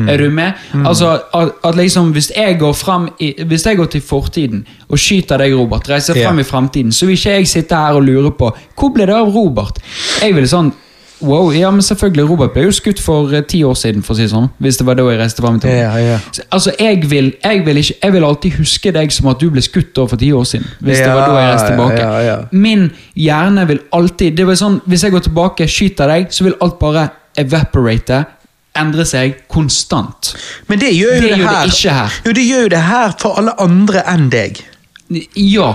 Er 0.09 0.17
du 0.17 0.29
med? 0.33 0.53
Altså, 0.73 1.11
at, 1.33 1.51
at 1.63 1.75
liksom, 1.77 2.09
hvis 2.15 2.31
jeg, 2.35 2.57
går 2.59 2.73
frem 2.73 3.09
i, 3.21 3.35
hvis 3.45 3.65
jeg 3.69 3.77
går 3.77 3.85
til 3.93 4.01
fortiden 4.01 4.65
og 4.89 4.97
skyter 4.97 5.37
deg, 5.37 5.53
Robert, 5.53 5.85
reiser 5.89 6.17
Ja. 6.17 6.27
frem 6.29 6.39
i 6.39 6.43
fremtiden, 6.43 6.91
så 6.91 7.05
vil 7.05 7.17
ikke 7.19 7.35
jeg 7.37 7.47
sitte 7.47 7.75
her 7.75 7.93
og 7.99 8.03
lure 8.03 8.31
på 8.31 8.49
hvor 8.75 8.89
ble 8.95 9.05
det 9.05 9.13
av 9.15 9.29
Robert. 9.35 9.77
Jeg 10.23 10.33
vil 10.33 10.47
sånn 10.49 10.73
Wow, 11.21 11.49
ja, 11.51 11.67
men 11.71 11.81
selvfølgelig, 11.83 12.29
Robert 12.29 12.53
ble 12.55 12.63
jo 12.63 12.71
skutt 12.71 12.99
for 13.03 13.33
eh, 13.35 13.41
ti 13.43 13.59
år 13.67 13.75
siden, 13.75 14.03
for 14.05 14.13
å 14.13 14.17
si 14.17 14.23
det 14.23 14.31
sånn. 14.31 14.45
Hvis 14.63 14.77
det 14.79 14.85
var 14.87 14.95
da 14.95 15.03
jeg 15.11 15.19
reiste 15.19 15.43
fram 15.43 15.57
i. 15.59 15.67
Ja, 15.73 15.91
ja. 15.99 16.17
Altså, 16.55 16.71
jeg 16.79 17.01
vil, 17.11 17.33
jeg, 17.43 17.65
vil 17.65 17.81
ikke, 17.81 17.97
jeg 18.03 18.13
vil 18.15 18.27
alltid 18.29 18.57
huske 18.61 18.93
deg 18.95 19.11
som 19.11 19.27
at 19.33 19.39
du 19.43 19.49
ble 19.51 19.61
skutt 19.65 19.99
for 19.99 20.15
ti 20.21 20.31
år 20.31 20.47
siden. 20.47 20.67
Hvis 20.79 21.01
det 21.03 21.11
var 21.11 21.27
da 21.27 21.41
jeg 21.41 21.51
reiste 21.53 21.71
tilbake. 21.73 21.99
ja, 21.99 22.19
ja. 22.29 22.37
Min 22.51 22.87
hjerne 23.19 23.67
vil 23.67 23.81
alltid 23.91 24.37
det 24.39 24.47
var 24.47 24.55
sånn, 24.59 24.79
Hvis 24.87 25.03
jeg 25.03 25.11
går 25.11 25.25
tilbake, 25.27 25.67
skyter 25.67 26.07
deg, 26.07 26.31
så 26.31 26.47
vil 26.47 26.55
alt 26.63 26.79
bare 26.79 27.09
evaporate. 27.39 28.23
Endre 28.79 29.03
seg 29.05 29.41
konstant. 29.51 30.33
Men 30.69 30.79
det 30.79 30.93
gjør 30.95 31.15
jo 31.17 31.21
Det 31.21 31.29
det, 31.33 31.37
gjør 31.39 31.47
det 31.49 31.55
her. 31.57 31.71
ikke 31.73 31.93
her. 31.99 32.17
Jo, 32.25 32.31
det 32.37 32.43
gjør 32.47 32.61
jo 32.61 32.69
det 32.77 32.83
her 32.87 33.15
for 33.19 33.39
alle 33.41 33.53
andre 33.59 34.03
enn 34.13 34.29
deg. 34.31 34.61
Ja. 35.35 35.71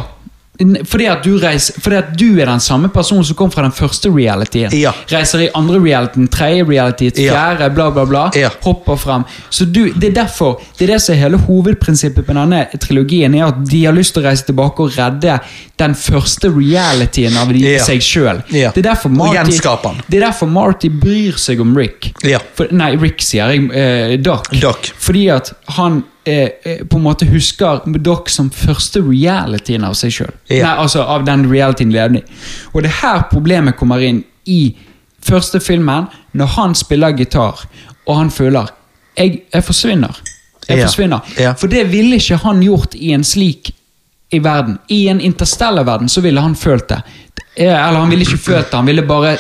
Fordi 0.86 1.06
at, 1.10 1.24
du 1.24 1.35
reiser, 1.43 1.74
fordi 1.82 1.97
at 1.98 2.12
du 2.18 2.39
er 2.39 2.47
den 2.47 2.60
samme 2.62 2.86
personen 2.94 3.24
som 3.26 3.35
kom 3.35 3.51
fra 3.51 3.64
den 3.64 3.72
første 3.74 4.10
realityen. 4.14 4.70
Ja. 4.78 4.93
Reiser 5.10 5.43
i 5.43 5.48
andre 5.59 5.81
reality, 5.82 6.26
tredje 6.31 6.62
reality, 6.68 7.09
fjerde, 7.16 7.70
bla, 7.74 7.89
bla, 7.90 8.05
bla. 8.06 8.22
Ja. 8.39 8.52
Hopper 8.62 8.97
frem. 9.01 9.24
Så 9.51 9.64
du, 9.66 9.89
Det 9.94 10.12
er 10.12 10.14
derfor, 10.22 10.60
det 10.78 10.86
er 10.86 10.93
det 10.94 11.01
som 11.02 11.14
er 11.16 11.22
hele 11.24 11.40
hovedprinsippet 11.43 12.26
på 12.28 12.36
denne 12.39 12.62
trilogien, 12.78 13.35
er 13.35 13.48
at 13.48 13.64
de 13.66 13.82
har 13.85 13.97
lyst 13.98 14.14
til 14.14 14.22
å 14.22 14.28
reise 14.28 14.47
tilbake 14.47 14.86
og 14.86 14.94
redde 14.94 15.40
den 15.82 15.94
første 15.98 16.48
realityen 16.55 17.36
av 17.40 17.51
de, 17.51 17.64
Ja. 17.74 17.82
seg 17.82 17.98
sjøl. 18.05 18.43
Det, 18.51 18.70
det 18.74 18.86
er 18.86 20.26
derfor 20.28 20.47
Marty 20.47 20.89
bryr 20.89 21.35
seg 21.40 21.60
om 21.60 21.74
Rick. 21.76 22.12
For, 22.55 22.70
nei, 22.70 22.94
Rick 23.01 23.22
sier 23.26 23.51
jeg. 23.51 23.70
Eh, 23.74 24.16
Doc. 24.22 24.52
Doc. 24.62 24.93
Fordi 25.02 25.28
at 25.35 25.51
han 25.81 26.05
eh, 26.26 26.48
eh, 26.64 26.84
på 26.88 26.96
en 26.96 27.02
måte 27.05 27.26
husker 27.28 27.80
Doc 28.02 28.28
som 28.30 28.51
første 28.51 29.01
realityen 29.05 29.84
av 29.84 29.94
seg 29.98 30.12
sjøl. 30.12 30.32
Ja. 30.51 30.74
Altså 30.80 31.02
av 31.02 31.24
den 31.26 31.46
realityen 31.51 31.90
de 31.92 31.98
levde 31.98 32.18
i. 32.18 32.24
Og 32.72 32.82
det 32.82 32.90
er 32.90 33.01
her 33.02 33.22
problemet 33.30 33.76
kommer 33.76 34.01
inn 34.05 34.22
i 34.46 34.76
første 35.24 35.60
filmen, 35.60 36.06
når 36.32 36.46
han 36.56 36.74
spiller 36.74 37.14
gitar, 37.16 37.64
og 38.06 38.16
han 38.16 38.30
føler 38.30 38.68
Jeg, 39.16 39.44
jeg 39.55 39.62
forsvinner. 39.64 40.16
Jeg 40.68 40.78
Ja. 40.78 40.86
forsvinner. 40.86 41.20
Ja. 41.38 41.52
For 41.55 41.68
det 41.68 41.84
ville 41.92 42.16
ikke 42.16 42.36
han 42.42 42.60
gjort 42.62 42.94
i 42.98 43.12
en 43.14 43.22
slik 43.24 43.70
i 44.32 44.38
verden. 44.42 44.78
I 44.88 45.06
en 45.09 45.20
interstellar-verden 45.20 46.09
så 46.09 46.20
ville 46.20 46.40
han 46.40 46.56
følt 46.56 46.88
det. 46.88 47.02
Eh, 47.56 47.68
Eller 47.68 48.01
han 48.01 48.10
ville 48.10 48.24
ikke 48.24 48.38
følt 48.38 48.70
det, 48.70 48.74
han 48.74 48.86
ville 48.86 49.02
bare 49.02 49.36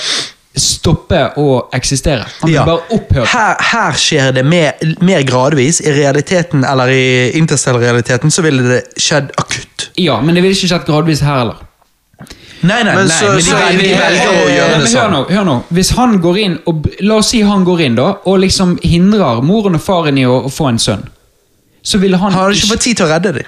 stoppe 0.56 1.32
å 1.36 1.68
eksistere. 1.74 2.24
Han 2.40 2.50
Ja. 2.52 2.64
bare 2.64 2.82
opphøre. 2.90 3.26
Her, 3.26 3.56
her 3.60 3.92
skjer 3.92 4.32
det 4.34 4.44
mer, 4.46 4.72
mer 5.00 5.22
gradvis. 5.22 5.80
I 5.80 5.90
realiteten, 5.92 6.64
eller 6.64 6.88
i 6.88 7.32
interstellar-realiteten, 7.38 8.30
så 8.30 8.42
ville 8.42 8.62
det 8.62 8.82
skjedd 8.98 9.32
akutt. 9.36 9.88
Ja, 9.96 10.20
men 10.20 10.34
det 10.34 10.42
ville 10.42 10.54
ikke 10.54 10.68
skjedd 10.70 10.86
gradvis 10.86 11.20
her 11.20 11.38
heller. 11.38 11.56
Nei, 12.64 12.82
nei, 12.82 12.94
Men 12.94 13.06
nei, 13.08 13.14
så- 13.16 13.26
men 13.28 13.36
de 13.36 13.42
så- 13.42 13.56
velger, 13.56 13.78
de 13.78 13.94
velger 13.94 14.28
å 14.28 14.48
gjøre 14.48 14.78
det 14.78 14.78
hør 14.78 14.86
sånn. 14.86 15.10
nå, 15.12 15.30
hør 15.30 15.44
nå. 15.44 15.62
Hvis 15.72 15.90
han 15.96 16.18
går 16.22 16.38
inn 16.38 16.58
og 16.66 16.86
La 17.00 17.14
oss 17.16 17.28
si 17.28 17.42
han 17.42 17.64
går 17.64 17.80
inn 17.80 17.94
da 17.94 18.16
og 18.24 18.38
liksom 18.40 18.78
hindrer 18.82 19.42
moren 19.42 19.74
og 19.74 19.82
faren 19.82 20.16
i 20.18 20.22
å, 20.24 20.44
å 20.46 20.48
få 20.50 20.68
en 20.70 20.78
sønn. 20.78 21.02
Så 21.82 21.98
ville 22.00 22.16
han 22.16 22.32
Han 22.32 22.40
hadde 22.44 22.54
ikke 22.56 22.72
fått 22.72 22.80
tid 22.80 22.96
til 22.96 23.06
å 23.06 23.10
redde 23.10 23.32
dem. 23.34 23.44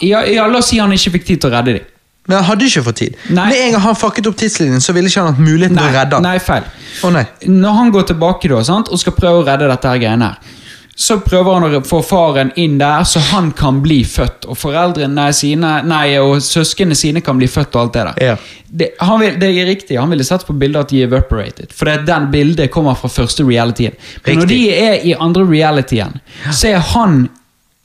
ja, 0.00 0.22
ja, 0.24 0.46
La 0.46 0.58
oss 0.58 0.68
si 0.68 0.78
han 0.78 0.90
ikke 0.92 1.10
fikk 1.12 1.26
tid 1.26 1.40
til 1.42 1.50
å 1.50 1.52
redde 1.52 1.72
dem. 1.74 1.84
Men 2.26 2.38
han 2.38 2.44
hadde 2.48 2.64
ikke 2.68 2.82
fått 2.86 3.00
tid. 3.02 3.16
Nei. 3.36 3.50
Med 3.52 3.62
en 3.66 3.74
gang 3.76 3.82
han 3.84 3.96
fucket 4.00 4.26
opp 4.30 4.36
tidslinjen, 4.40 4.80
så 4.80 4.94
ville 4.96 5.10
ikke 5.10 5.20
han 5.20 5.34
hatt 5.34 5.44
muligheten 5.44 5.76
til 5.76 5.88
å 5.90 5.92
redde 5.92 6.18
han. 6.18 6.24
nei, 6.24 6.38
feil. 6.40 6.68
Oh, 7.04 7.12
nei. 7.12 7.24
Når 7.50 7.80
han 7.80 7.92
går 7.92 8.06
tilbake 8.14 8.48
da, 8.48 8.62
sant, 8.64 8.88
og 8.88 9.00
skal 9.02 9.16
prøve 9.16 9.42
å 9.42 9.48
redde 9.48 9.68
dette 9.68 9.92
her 9.92 10.00
greiene 10.00 10.30
her, 10.32 10.54
så 10.96 11.16
prøver 11.18 11.56
han 11.58 11.64
å 11.66 11.80
få 11.82 11.98
faren 12.06 12.52
inn 12.60 12.76
der, 12.78 13.02
så 13.08 13.18
han 13.32 13.50
kan 13.58 13.80
bli 13.82 13.98
født. 14.06 14.46
Og 14.46 14.56
foreldrene 14.56 15.26
sine, 15.34 15.72
nei, 15.90 16.14
og 16.22 16.38
søsknene 16.44 16.94
sine 16.96 17.22
kan 17.24 17.36
bli 17.40 17.48
født 17.50 17.74
og 17.74 17.80
alt 17.82 17.96
det 17.96 18.04
der. 18.06 18.28
Ja. 18.30 18.36
Det, 18.64 18.90
han 19.02 19.18
vil, 19.20 19.36
det 19.42 19.50
er 19.50 19.68
riktig, 19.68 19.98
han 19.98 20.14
ville 20.14 20.26
sett 20.26 20.46
på 20.46 20.54
bildet 20.58 20.86
at 20.86 20.94
de 20.94 21.02
er 21.02 21.10
evaporated. 21.10 21.74
For 21.74 21.90
det, 21.90 22.06
den 22.06 22.30
bildet 22.32 22.70
kommer 22.74 22.96
fra 22.98 23.10
første 23.10 23.46
realityen. 23.46 23.98
Men 24.24 24.44
når 24.44 24.52
de 24.54 24.60
er 24.70 25.08
i 25.10 25.16
andre 25.18 25.44
realityen, 25.50 26.20
så 26.46 26.76
er 26.76 26.92
han 26.94 27.24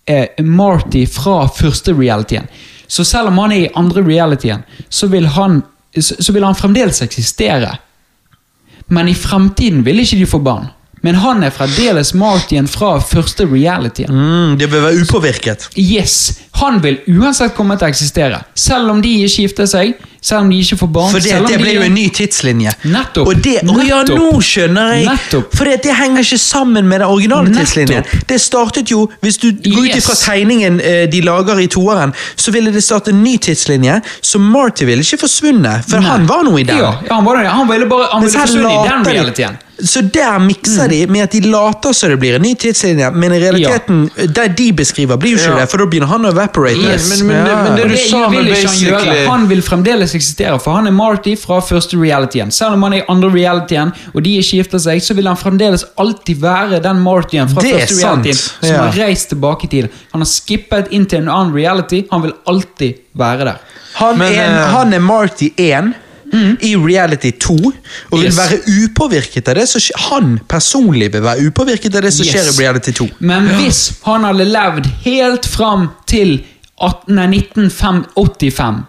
eh, 0.05 0.37
Marty 0.45 1.07
fra 1.09 1.41
første 1.49 1.97
realityen. 1.97 2.47
Så 2.89 3.05
selv 3.05 3.29
om 3.29 3.37
han 3.37 3.53
er 3.53 3.67
i 3.67 3.73
andre 3.77 4.01
realityen, 4.05 4.65
så 4.89 5.07
vil 5.07 5.27
han, 5.35 5.61
så, 5.93 6.33
vil 6.33 6.45
han 6.45 6.57
fremdeles 6.57 7.03
eksistere. 7.05 7.75
Men 8.89 9.07
i 9.07 9.13
fremtiden 9.13 9.83
vil 9.85 10.01
ikke 10.01 10.17
de 10.17 10.29
få 10.29 10.41
barn. 10.41 10.71
Men 11.01 11.15
han 11.15 11.43
er 11.47 11.53
fremdeles 11.55 12.13
Martyen 12.13 12.67
fra 12.67 12.97
første 12.99 13.45
realityen. 13.47 14.11
Mm, 14.11 14.57
det 14.59 14.67
vil 14.71 14.81
være 14.83 15.03
upåvirket. 15.05 15.69
Yes, 15.79 16.39
Han 16.59 16.81
vil 16.83 16.97
uansett 17.07 17.53
komme 17.55 17.77
til 17.79 17.87
å 17.87 17.89
eksistere. 17.93 18.41
Selv 18.59 18.89
om 18.91 18.97
de 19.01 19.13
ikke 19.23 19.45
gifter 19.45 19.67
seg, 19.71 19.93
selv 20.19 20.41
om 20.43 20.49
de 20.51 20.57
ikke 20.59 20.75
får 20.81 20.89
barn. 20.91 21.13
For 21.13 21.23
det, 21.23 21.37
det 21.45 21.53
de 21.53 21.59
ble 21.61 21.75
jo 21.77 21.83
en 21.85 21.93
ny 21.95 22.03
tidslinje. 22.11 22.73
Nettopp. 22.91 23.29
Og 23.31 23.39
det, 23.45 23.53
å 23.63 23.77
ja, 23.87 24.01
nå 24.09 24.41
skjønner 24.43 24.91
jeg! 24.97 25.05
Nettopp. 25.07 25.55
For 25.55 25.69
det, 25.71 25.77
det 25.85 25.95
henger 25.95 26.25
ikke 26.27 26.41
sammen 26.43 26.89
med 26.91 26.99
den 26.99 27.07
originale 27.07 27.47
Nettopp. 27.47 27.63
tidslinjen. 27.63 28.03
Det 28.27 28.41
startet 28.43 28.91
jo, 28.91 29.05
Hvis 29.23 29.39
du 29.39 29.47
går 29.53 29.87
ut 29.87 29.95
ifra 30.01 30.17
tegningen 30.19 30.81
eh, 30.83 31.05
de 31.07 31.21
lager 31.23 31.63
i 31.63 31.69
toeren, 31.71 32.11
så 32.35 32.51
ville 32.51 32.75
det 32.75 32.83
starte 32.83 33.15
en 33.15 33.23
ny 33.23 33.37
tidslinje, 33.39 34.01
så 34.19 34.43
Marty 34.43 34.83
ville 34.89 35.05
ikke 35.07 35.21
forsvunnet, 35.23 35.87
for 35.87 36.03
Nei. 36.03 36.11
han 36.11 36.27
var 36.27 36.43
noe 36.43 36.59
i 36.59 36.67
den. 36.67 36.83
Ja, 36.83 36.91
han, 37.07 37.23
var 37.23 37.39
han 37.47 37.71
ville 37.71 37.87
bare 37.87 38.11
han 38.11 38.27
ville 38.27 38.35
forsvunnet 38.35 38.67
forsvunne 38.67 38.83
i 38.83 38.91
den 38.91 39.07
de- 39.07 39.15
realityen. 39.15 39.57
Så 39.81 40.01
der 40.11 40.39
mikser 40.43 40.89
de 40.91 41.05
med 41.07 41.21
at 41.23 41.31
de 41.31 41.39
later 41.47 41.93
som 41.95 42.09
det 42.11 42.17
blir 42.19 42.35
en 42.35 42.41
ny 42.43 42.53
tidslinje, 42.59 43.11
men 43.15 43.31
i 43.31 43.39
realiteten, 43.39 44.09
det 44.35 44.47
de 44.57 44.71
beskriver, 44.75 45.15
blir 45.17 45.31
jo 45.31 45.37
ikke 45.37 45.53
Ja. 45.55 45.59
det, 45.61 45.69
for 45.71 45.77
da 45.77 45.85
begynner 45.85 46.07
han 46.07 46.25
å 46.25 46.31
evaporate. 46.33 46.75
Yes. 46.77 47.07
Men- 47.23 47.27
men 47.27 47.45
det- 47.45 47.55
men 47.63 47.75
det 47.75 47.83
Og 47.85 47.89
du 47.89 47.97
sa 47.97 48.27
vil 48.29 48.43
med 48.43 48.51
ikke 48.53 48.67
han 48.67 48.77
gjøre. 49.05 49.27
Han 49.29 49.47
vil 49.47 49.61
fremdeles 49.61 50.13
eksistere, 50.15 50.59
for 50.61 50.73
han 50.75 50.87
er 50.87 50.91
Marty 50.91 51.35
fra 51.37 51.61
første 51.61 51.95
realityen. 51.97 52.51
Selv 52.51 52.73
om 52.73 52.83
han 52.83 52.93
er 52.93 52.97
i 52.97 53.05
andre 53.09 53.29
realityen, 53.29 53.93
og 54.13 54.23
de 54.23 54.37
ikke 54.37 54.57
gifter 54.63 54.79
seg, 54.79 55.01
så 55.01 55.13
vil 55.15 55.27
han 55.27 55.37
fremdeles 55.37 55.83
alltid 55.97 56.35
være 56.41 56.81
den 56.83 56.99
Martyen 57.01 57.47
fra 57.47 57.61
Det 57.61 57.73
første 57.79 58.05
realityen 58.05 58.35
som 58.35 58.69
ja. 58.69 58.77
har 58.89 58.91
reist 59.07 59.29
tilbake 59.29 59.63
i 59.63 59.67
tid. 59.67 59.89
Han 60.11 60.21
har 60.21 60.25
skippet 60.27 60.87
inn 60.91 61.05
til 61.05 61.19
en 61.19 61.29
annen 61.29 61.53
reality. 61.55 62.03
Han 62.11 62.21
vil 62.21 62.33
alltid 62.47 62.95
være 63.17 63.45
der. 63.45 63.55
Han, 63.95 64.17
Men, 64.17 64.33
er, 64.33 64.45
eh, 64.61 64.67
han 64.71 64.93
er 64.93 64.99
Marty 64.99 65.49
1 65.57 65.93
i 66.61 66.75
Reality 66.75 67.31
2, 67.31 67.55
og 68.11 68.19
vil 68.19 68.25
Yes. 68.29 68.37
være 68.37 68.59
upåvirket 68.83 69.47
av 69.47 69.55
det 69.55 69.67
som 69.69 69.81
skjer. 69.81 69.97
Han 70.09 70.39
personlig 70.49 71.11
vil 71.13 71.21
være 71.25 71.47
upåvirket 71.49 71.95
av 71.95 72.01
det 72.01 72.13
som 72.13 72.25
Yes. 72.25 72.33
skjer 72.33 72.49
i 72.53 72.63
Reality 72.63 72.91
2. 72.91 73.09
Men 73.19 73.47
hvis 73.59 73.81
han 74.05 74.23
hadde 74.23 74.45
levd 74.45 74.85
helt 75.05 75.45
fram 75.45 75.89
til 76.07 76.43
18, 76.81 77.15
nei, 77.15 77.27
1985, 77.27 78.83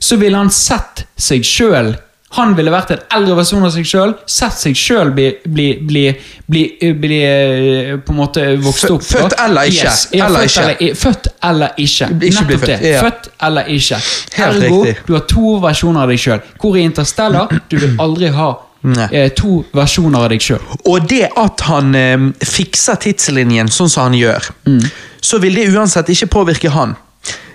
så 0.00 0.16
ville 0.18 0.36
han 0.36 0.50
sett 0.50 1.04
seg 1.16 1.44
sjøl 1.46 1.94
Han 2.32 2.54
ville 2.56 2.72
vært 2.72 2.90
en 2.94 3.00
eldre 3.18 3.34
versjon 3.36 3.64
av 3.66 3.70
seg 3.74 3.84
sjøl, 3.84 4.14
sett 4.26 4.56
seg 4.56 4.76
sjøl 4.78 5.10
bli, 5.12 5.26
bli, 5.44 5.66
bli, 5.84 6.04
bli, 6.48 6.62
bli 7.02 7.18
eh, 7.26 7.90
På 8.00 8.14
en 8.14 8.18
måte 8.22 8.46
vokst 8.64 8.88
opp. 8.90 9.02
født 9.04 9.36
eller 9.44 9.68
ikke. 9.68 9.84
Yes, 9.90 10.06
ja, 10.16 10.26
Eller 10.30 10.46
født, 10.46 10.56
ikke. 10.56 10.64
Eller, 10.72 10.94
født 11.02 11.28
eller 11.50 11.76
ikke. 11.76 12.08
Ikke 12.08 12.32
Nettopp 12.40 12.50
født, 12.50 12.66
det. 12.70 12.90
ja. 12.94 13.02
Født 13.04 13.28
eller 13.48 13.68
ikke. 13.76 14.00
Helt 14.38 14.64
Ergo, 14.64 14.82
riktig. 14.86 15.06
du 15.06 15.12
har 15.18 15.24
to 15.34 15.54
versjoner 15.66 16.06
av 16.06 16.12
deg 16.14 16.22
sjøl. 16.24 16.42
Hvor 16.62 16.76
i 16.80 16.84
Interstellar 16.88 17.52
du 17.68 17.76
vil 17.82 17.96
aldri 18.00 18.32
ha 18.38 18.50
Nei. 18.82 19.08
eh, 19.14 19.28
to 19.38 19.60
versjoner 19.76 20.24
av 20.24 20.32
deg 20.32 20.40
sjøl. 20.42 20.64
Og 20.90 21.04
det 21.12 21.28
at 21.38 21.60
han 21.68 21.94
eh, 21.94 22.28
fikser 22.42 22.96
tidslinjen 23.04 23.68
sånn 23.70 23.92
som 23.92 24.08
han 24.08 24.16
gjør, 24.18 24.48
så 25.22 25.38
vil 25.44 25.54
det 25.60 25.68
uansett 25.76 26.08
ikke 26.16 26.26
påvirke 26.32 26.72
han. 26.74 26.96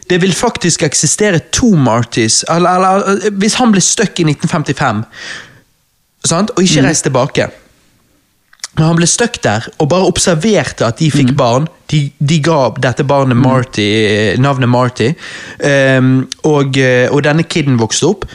Det 0.09 0.21
vil 0.21 0.33
faktisk 0.33 0.83
eksistere 0.87 1.39
to 1.51 1.73
Martys. 1.75 2.43
Eller, 2.49 2.79
eller 2.79 3.37
hvis 3.39 3.57
han 3.59 3.73
ble 3.73 3.83
stuck 3.83 4.19
i 4.19 4.27
1955 4.27 5.05
sant? 6.27 6.51
og 6.55 6.63
ikke 6.63 6.83
reiste 6.85 7.09
tilbake 7.09 7.47
Men 8.77 8.85
han 8.85 8.99
ble 8.99 9.07
stuck 9.09 9.39
der 9.43 9.67
og 9.77 9.89
bare 9.89 10.07
observerte 10.07 10.85
at 10.85 10.99
de 10.99 11.11
fikk 11.11 11.33
barn. 11.37 11.67
De, 11.91 12.11
de 12.19 12.39
ga 12.43 12.59
dette 12.83 13.03
barnet 13.07 13.39
Marty, 13.39 13.81
eh, 13.81 14.39
navnet 14.39 14.69
Marty. 14.69 15.13
um, 15.63 16.27
og, 16.43 16.77
eh, 16.77 17.07
og 17.11 17.23
denne 17.23 17.43
kiden 17.43 17.79
vokste 17.79 18.11
opp. 18.11 18.27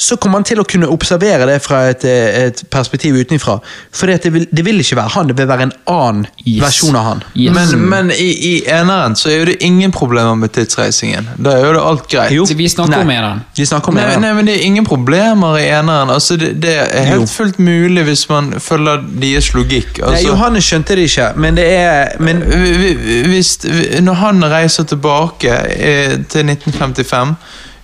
Så 0.00 0.16
kommer 0.16 0.38
han 0.40 0.44
til 0.48 0.56
å 0.62 0.64
kunne 0.64 0.88
observere 0.88 1.44
det 1.50 1.58
fra 1.60 1.82
et, 1.90 2.04
eh, 2.08 2.46
et 2.46 2.62
perspektiv 2.72 3.18
utenfra. 3.20 3.58
For 3.92 4.08
det 4.08 4.30
vil, 4.32 4.46
det 4.50 4.62
vil 4.64 4.78
ikke 4.80 4.96
være 4.96 5.12
han, 5.12 5.26
det 5.28 5.36
vil 5.36 5.48
være 5.50 5.66
en 5.68 5.72
annen 5.92 6.22
Yes. 6.46 6.62
versjon 6.62 6.96
av 6.96 7.04
han. 7.04 7.20
Yes. 7.36 7.52
Men, 7.54 7.82
men 7.90 8.10
i, 8.14 8.30
i 8.48 8.52
eneren 8.72 9.12
så 9.20 9.28
er 9.28 9.38
jo 9.42 9.44
det 9.50 9.58
ingen 9.66 9.92
problemer 9.92 10.34
med 10.40 10.54
tidsreisingen. 10.56 11.28
Da 11.36 11.52
er 11.58 11.66
jo 11.66 11.74
det 11.76 11.82
alt 11.90 12.08
greit. 12.08 12.32
Jo. 12.32 12.46
Vi 12.48 12.68
snakker 12.72 12.96
Nei. 12.96 13.02
om 13.04 13.10
eneren. 13.18 13.44
Vi 13.60 13.66
snakker 13.68 13.92
om 13.92 14.00
Nei, 14.00 14.06
eneren. 14.08 14.24
nei, 14.24 14.32
men 14.40 14.48
det 14.48 14.54
er 14.56 14.64
ingen 14.70 14.88
problemer 14.88 15.58
i 15.60 15.68
eneren. 15.68 16.10
Altså, 16.16 16.36
det, 16.40 16.54
det 16.64 16.74
er 16.80 17.04
helt 17.12 17.20
Jo. 17.20 17.30
fullt 17.36 17.58
mulig 17.60 18.04
hvis 18.08 18.24
man 18.32 18.52
følger 18.60 19.04
deres 19.20 19.52
logikk. 19.52 19.98
Nei, 20.00 20.08
Altså, 20.14 20.26
Johannes 20.32 20.64
skjønte 20.64 20.96
det 20.96 21.08
ikke, 21.12 21.28
men 21.36 21.60
det 21.60 21.68
er 21.76 22.16
men, 22.24 22.40
vi- 22.40 22.94
vi- 23.04 23.22
hvis, 23.34 23.52
når 24.00 24.14
han 24.24 24.40
reiser 24.56 24.88
tilbake 24.96 25.52
eh, 25.76 26.16
til 26.32 26.46
1955, 26.48 27.36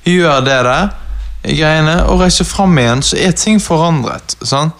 gjør 0.06 0.40
det 0.48 0.62
der 0.64 0.88
greiene 1.46 2.00
og 2.06 2.20
reiser 2.24 2.44
fram 2.48 2.78
igjen, 2.78 3.02
så 3.02 3.18
er 3.20 3.36
ting 3.38 3.62
forandret. 3.62 4.36
sant? 4.42 4.74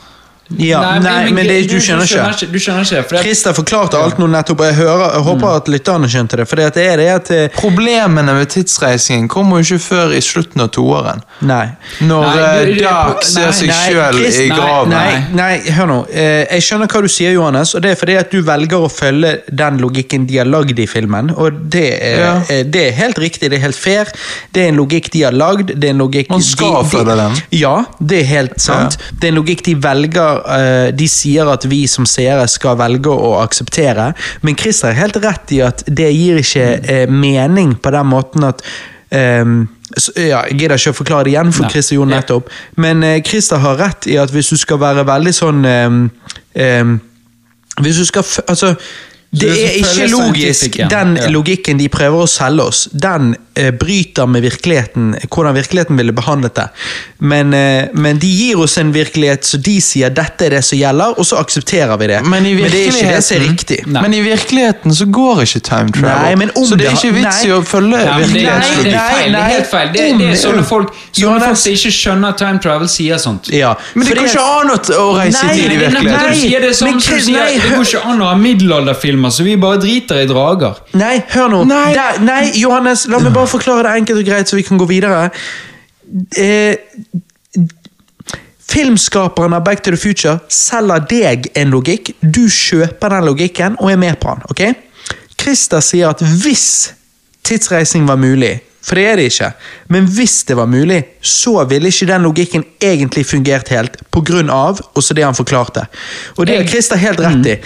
Ja, 0.62 0.80
nei, 1.02 1.30
men 1.34 1.46
det, 1.48 1.56
du 1.66 1.80
skjønner 1.82 2.06
ikke. 2.06 2.46
Du 2.52 2.58
skjønner 2.62 2.84
ikke, 2.86 3.00
for 3.08 3.16
det, 3.16 3.22
Christer 3.26 3.54
forklarte 3.56 3.98
alt 3.98 4.20
nå 4.22 4.28
nettopp, 4.30 4.60
og 4.62 4.68
jeg, 4.68 4.76
hører, 4.78 5.04
jeg 5.16 5.24
håper 5.26 5.54
at 5.58 5.70
lytterne 5.72 6.10
skjønte 6.12 6.38
det. 6.38 6.46
For 6.46 6.60
det 6.60 6.84
er 6.84 7.00
det 7.00 7.06
at 7.10 7.30
eh, 7.34 7.48
Problemene 7.56 8.34
med 8.36 8.46
tidsreisingen 8.54 9.26
kommer 9.32 9.58
jo 9.58 9.66
ikke 9.74 9.82
før 9.82 10.14
i 10.14 10.20
slutten 10.22 10.62
av 10.62 10.70
toåren. 10.76 11.24
Nei. 11.50 11.64
Når 12.06 12.26
Nei, 12.28 12.44
eh, 12.44 12.70
du- 12.76 12.82
Dark 12.86 13.24
ser 13.26 13.50
seg 13.58 13.72
nei, 13.72 13.80
sjøl 13.90 14.20
i 14.22 14.28
nei, 14.30 14.46
graven. 14.52 14.94
Nei, 14.94 15.24
nei, 15.40 15.50
hør 15.80 15.90
nå. 15.90 15.98
Eh, 16.14 16.44
jeg 16.54 16.66
skjønner 16.68 16.92
hva 16.94 17.02
du 17.02 17.10
sier, 17.10 17.34
Johannes, 17.34 17.74
og 17.74 17.82
det 17.82 17.90
er 17.96 18.00
fordi 18.04 18.16
at 18.20 18.30
du 18.30 18.38
velger 18.46 18.86
å 18.86 18.92
følge 18.92 19.34
den 19.50 19.82
logikken 19.82 20.28
de 20.30 20.38
har 20.38 20.46
lagd 20.46 20.78
i 20.78 20.86
filmen. 20.86 21.32
Og 21.34 21.58
det 21.74 21.88
er, 21.96 22.22
Ja. 22.22 22.62
det 22.62 22.86
er 22.86 22.92
helt 23.02 23.18
riktig, 23.18 23.50
det 23.50 23.58
er 23.58 23.66
helt 23.66 23.76
fair. 23.82 24.06
Det 24.54 24.62
er 24.62 24.68
en 24.70 24.78
logikk 24.78 25.10
de 25.10 25.22
har 25.26 25.32
lagd. 25.34 25.74
Det 25.74 25.90
er 25.90 25.96
en 25.96 26.04
logikk 26.06 26.30
Man 26.30 26.42
skal 26.42 26.82
de, 26.84 26.88
følge 26.94 27.16
den. 27.18 27.36
Ja, 27.50 27.74
det 27.98 28.22
er 28.22 28.30
helt 28.30 28.60
sant. 28.62 28.96
Det 29.18 29.26
er 29.28 29.34
en 29.34 29.40
logikk 29.42 29.64
de 29.66 29.74
velger 29.74 30.35
eh, 30.56 30.88
De 30.96 31.08
sier 31.10 31.48
at 31.50 31.64
vi 31.68 31.84
som 31.90 32.06
seere 32.08 32.46
skal 32.50 32.78
velge 32.80 33.12
å 33.12 33.36
akseptere, 33.40 34.10
men 34.42 34.58
Christer 34.58 34.92
har 34.92 35.06
helt 35.06 35.20
rett 35.24 35.54
i 35.56 35.62
at 35.64 35.84
det 35.86 36.10
gir 36.14 36.42
ikke 36.42 36.66
eh, 36.82 37.08
mening 37.10 37.76
på 37.82 37.92
den 37.94 38.10
måten 38.10 38.46
at 38.48 38.62
um, 39.10 39.64
ja, 40.16 40.42
Jeg 40.50 40.58
gidder 40.58 40.80
ikke 40.80 40.92
å 40.92 40.98
forklare 41.00 41.28
det 41.28 41.34
igjen, 41.34 41.52
for. 41.54 41.70
Christer 41.70 41.96
gjorde 41.98 42.14
nettopp. 42.16 42.48
Men 42.82 43.04
eh, 43.06 43.20
Christer 43.26 43.62
har 43.62 43.78
rett 43.80 44.08
i 44.10 44.16
at 44.20 44.32
hvis 44.34 44.50
du 44.52 44.58
skal 44.58 44.80
være 44.82 45.06
veldig 45.06 45.34
sånn 45.34 45.62
um, 45.64 46.00
um, 46.54 46.96
Hvis 47.84 48.00
du 48.02 48.06
skal 48.08 48.26
Altså, 48.48 48.74
det 49.40 49.52
er 49.52 49.74
ikke 49.80 50.06
logisk, 50.10 50.78
den 50.90 51.16
logikken 51.32 51.80
de 51.80 51.88
prøver 51.92 52.24
å 52.24 52.28
selge 52.30 52.66
oss. 52.70 52.82
Den 52.92 53.34
eh, 53.54 53.72
bryter 53.76 54.28
med 54.30 54.44
virkeligheten, 54.46 55.14
hvordan 55.28 55.56
virkeligheten 55.56 55.98
ville 55.98 56.14
behandlet 56.16 56.56
det. 56.56 56.66
Men, 57.18 57.54
eh, 57.54 57.88
men 57.92 58.20
de 58.22 58.30
gir 58.30 58.60
oss 58.62 58.78
en 58.80 58.92
virkelighet, 58.94 59.44
så 59.44 59.60
de 59.60 59.76
sier 59.84 60.12
dette 60.14 60.48
er 60.48 60.56
det 60.56 60.62
som 60.66 60.78
gjelder, 60.78 61.18
og 61.18 61.28
så 61.28 61.40
aksepterer 61.42 61.96
vi 62.00 62.10
det. 62.12 62.22
Men 62.26 62.48
i 62.48 62.54
det 62.56 62.80
er 62.80 62.92
ikke 62.92 63.12
det 63.12 63.22
som 63.26 63.36
er 63.36 63.44
riktig. 63.44 63.80
Nei. 63.86 64.04
Men 64.06 64.16
i 64.16 64.22
virkeligheten 64.24 64.96
så 64.96 65.08
går 65.18 65.44
ikke 65.44 65.62
time 65.68 65.94
travel. 65.94 66.24
Nei, 66.24 66.34
men 66.42 66.54
om 66.56 66.66
så 66.66 66.80
det 66.80 66.88
er 66.90 66.96
ikke 66.96 67.12
vits 67.18 67.42
i 67.44 67.52
å 67.54 67.60
følge 67.66 68.02
Ja, 68.06 68.16
men 68.22 68.34
det, 68.34 68.46
er 68.48 68.64
feil. 68.66 69.36
Det 69.36 69.42
er 69.42 69.52
helt 69.52 69.70
feil. 69.70 69.92
Det, 69.94 70.06
det 70.20 70.30
er 70.32 70.40
sånne 70.40 70.64
folk 70.66 70.94
Sånne 71.16 71.40
folk 71.40 71.58
som 71.60 71.72
ikke 71.72 71.90
skjønner 71.94 72.34
time 72.36 72.60
travel, 72.62 72.88
sier 72.90 73.20
sånt. 73.20 73.48
Ja, 73.54 73.72
Men 73.94 74.08
det 74.08 74.16
går 74.18 74.28
ikke 74.28 74.42
an 74.56 74.72
å, 74.74 75.06
reise 75.16 75.44
Nei, 75.44 75.52
i 75.52 75.60
tid 75.60 75.72
i 75.76 75.78
virkeligheten. 75.80 76.26
Nei, 76.26 76.34
sier, 76.36 76.66
det 76.66 77.70
går 77.72 77.86
ikke 77.86 78.04
samme 78.16 78.24
å 78.24 78.30
ha 78.30 78.36
middelalderfilmer 78.40 79.14
sier 79.16 79.16
nei, 79.16 79.25
Det 79.25 79.25
middelalderfilmer, 79.26 79.30
så 79.30 79.42
vi 79.44 79.56
bare 79.56 79.80
driter 79.80 80.22
i 80.22 80.26
drager. 80.26 80.80
Nei, 80.94 81.22
hør 81.28 81.48
nå. 81.48 81.64
Nei. 81.64 81.94
Der, 81.94 82.20
nei, 82.24 82.52
Johannes, 82.60 83.06
la 83.08 83.18
meg 83.18 83.34
bare 83.34 83.46
forklare 83.46 83.82
det 83.88 83.94
enkelt 84.02 84.22
og 84.22 84.28
greit, 84.28 84.48
så 84.48 84.56
vi 84.56 84.62
kan 84.62 84.78
gå 84.78 84.86
videre. 84.86 85.30
Eh, 86.36 86.76
filmskaperen 88.66 89.54
av 89.54 89.64
Back 89.64 89.82
to 89.82 89.90
the 89.90 89.96
Future 90.00 90.38
selger 90.48 91.06
deg 91.10 91.50
en 91.56 91.70
logikk. 91.70 92.14
Du 92.20 92.46
kjøper 92.48 93.14
den 93.14 93.26
logikken 93.26 93.76
og 93.80 93.92
er 93.92 93.96
med 93.96 94.18
på 94.20 94.34
den. 94.34 94.42
ok? 94.50 94.62
Christer 95.40 95.80
sier 95.84 96.10
at 96.10 96.22
hvis 96.22 96.92
tidsreising 97.46 98.06
var 98.08 98.18
mulig, 98.18 98.60
for 98.86 98.98
det 98.98 99.04
er 99.10 99.18
det 99.18 99.26
ikke, 99.32 99.48
men 99.90 100.06
hvis 100.06 100.44
det 100.46 100.54
var 100.54 100.68
mulig, 100.70 101.00
så 101.18 101.64
ville 101.66 101.90
ikke 101.90 102.06
den 102.06 102.22
logikken 102.22 102.64
egentlig 102.78 103.24
fungert 103.26 103.72
helt, 103.74 103.98
av 104.16 104.80
også 104.94 105.14
det 105.14 105.24
han 105.24 105.34
forklarte. 105.34 105.86
Og 106.38 106.46
det 106.46 106.56
har 106.56 106.68
Christer 106.70 106.96
helt 106.96 107.20
rett 107.20 107.46
i. 107.46 107.56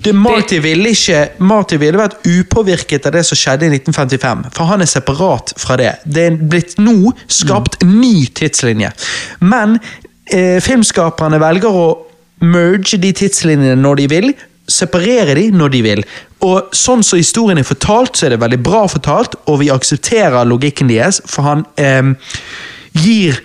Det, 0.00 0.14
Marty, 0.16 0.58
ville 0.64 0.90
ikke, 0.90 1.36
Marty 1.38 1.76
ville 1.76 2.00
vært 2.00 2.16
upåvirket 2.24 3.06
av 3.06 3.12
det 3.12 3.24
som 3.28 3.36
skjedde 3.36 3.68
i 3.68 3.74
1955, 3.76 4.46
for 4.56 4.72
han 4.72 4.80
er 4.80 4.88
separat 4.88 5.52
fra 5.60 5.76
det. 5.76 5.92
Det 6.04 6.26
er 6.26 6.38
blitt 6.40 6.78
nå 6.80 7.12
skapt 7.28 7.82
en 7.84 7.98
ny 8.00 8.24
tidslinje. 8.40 8.90
Men 9.44 9.76
eh, 10.32 10.58
filmskaperne 10.64 11.40
velger 11.42 11.76
å 11.76 11.88
merge 12.40 12.96
de 12.96 13.12
tidslinjene 13.20 13.76
når 13.76 14.00
de 14.00 14.08
vil, 14.14 14.32
separere 14.70 15.36
de 15.38 15.48
når 15.54 15.74
de 15.74 15.82
vil. 15.84 16.04
Og 16.46 16.74
sånn 16.76 17.04
som 17.06 17.20
historien 17.20 17.60
er 17.60 17.68
fortalt, 17.68 18.16
så 18.16 18.26
er 18.26 18.34
det 18.34 18.42
veldig 18.42 18.60
bra 18.64 18.86
fortalt, 18.90 19.36
og 19.50 19.60
vi 19.62 19.72
aksepterer 19.72 20.48
logikken 20.48 20.90
deres, 20.90 21.20
for 21.28 21.46
han 21.48 21.66
eh, 21.80 22.14
gir 22.96 23.42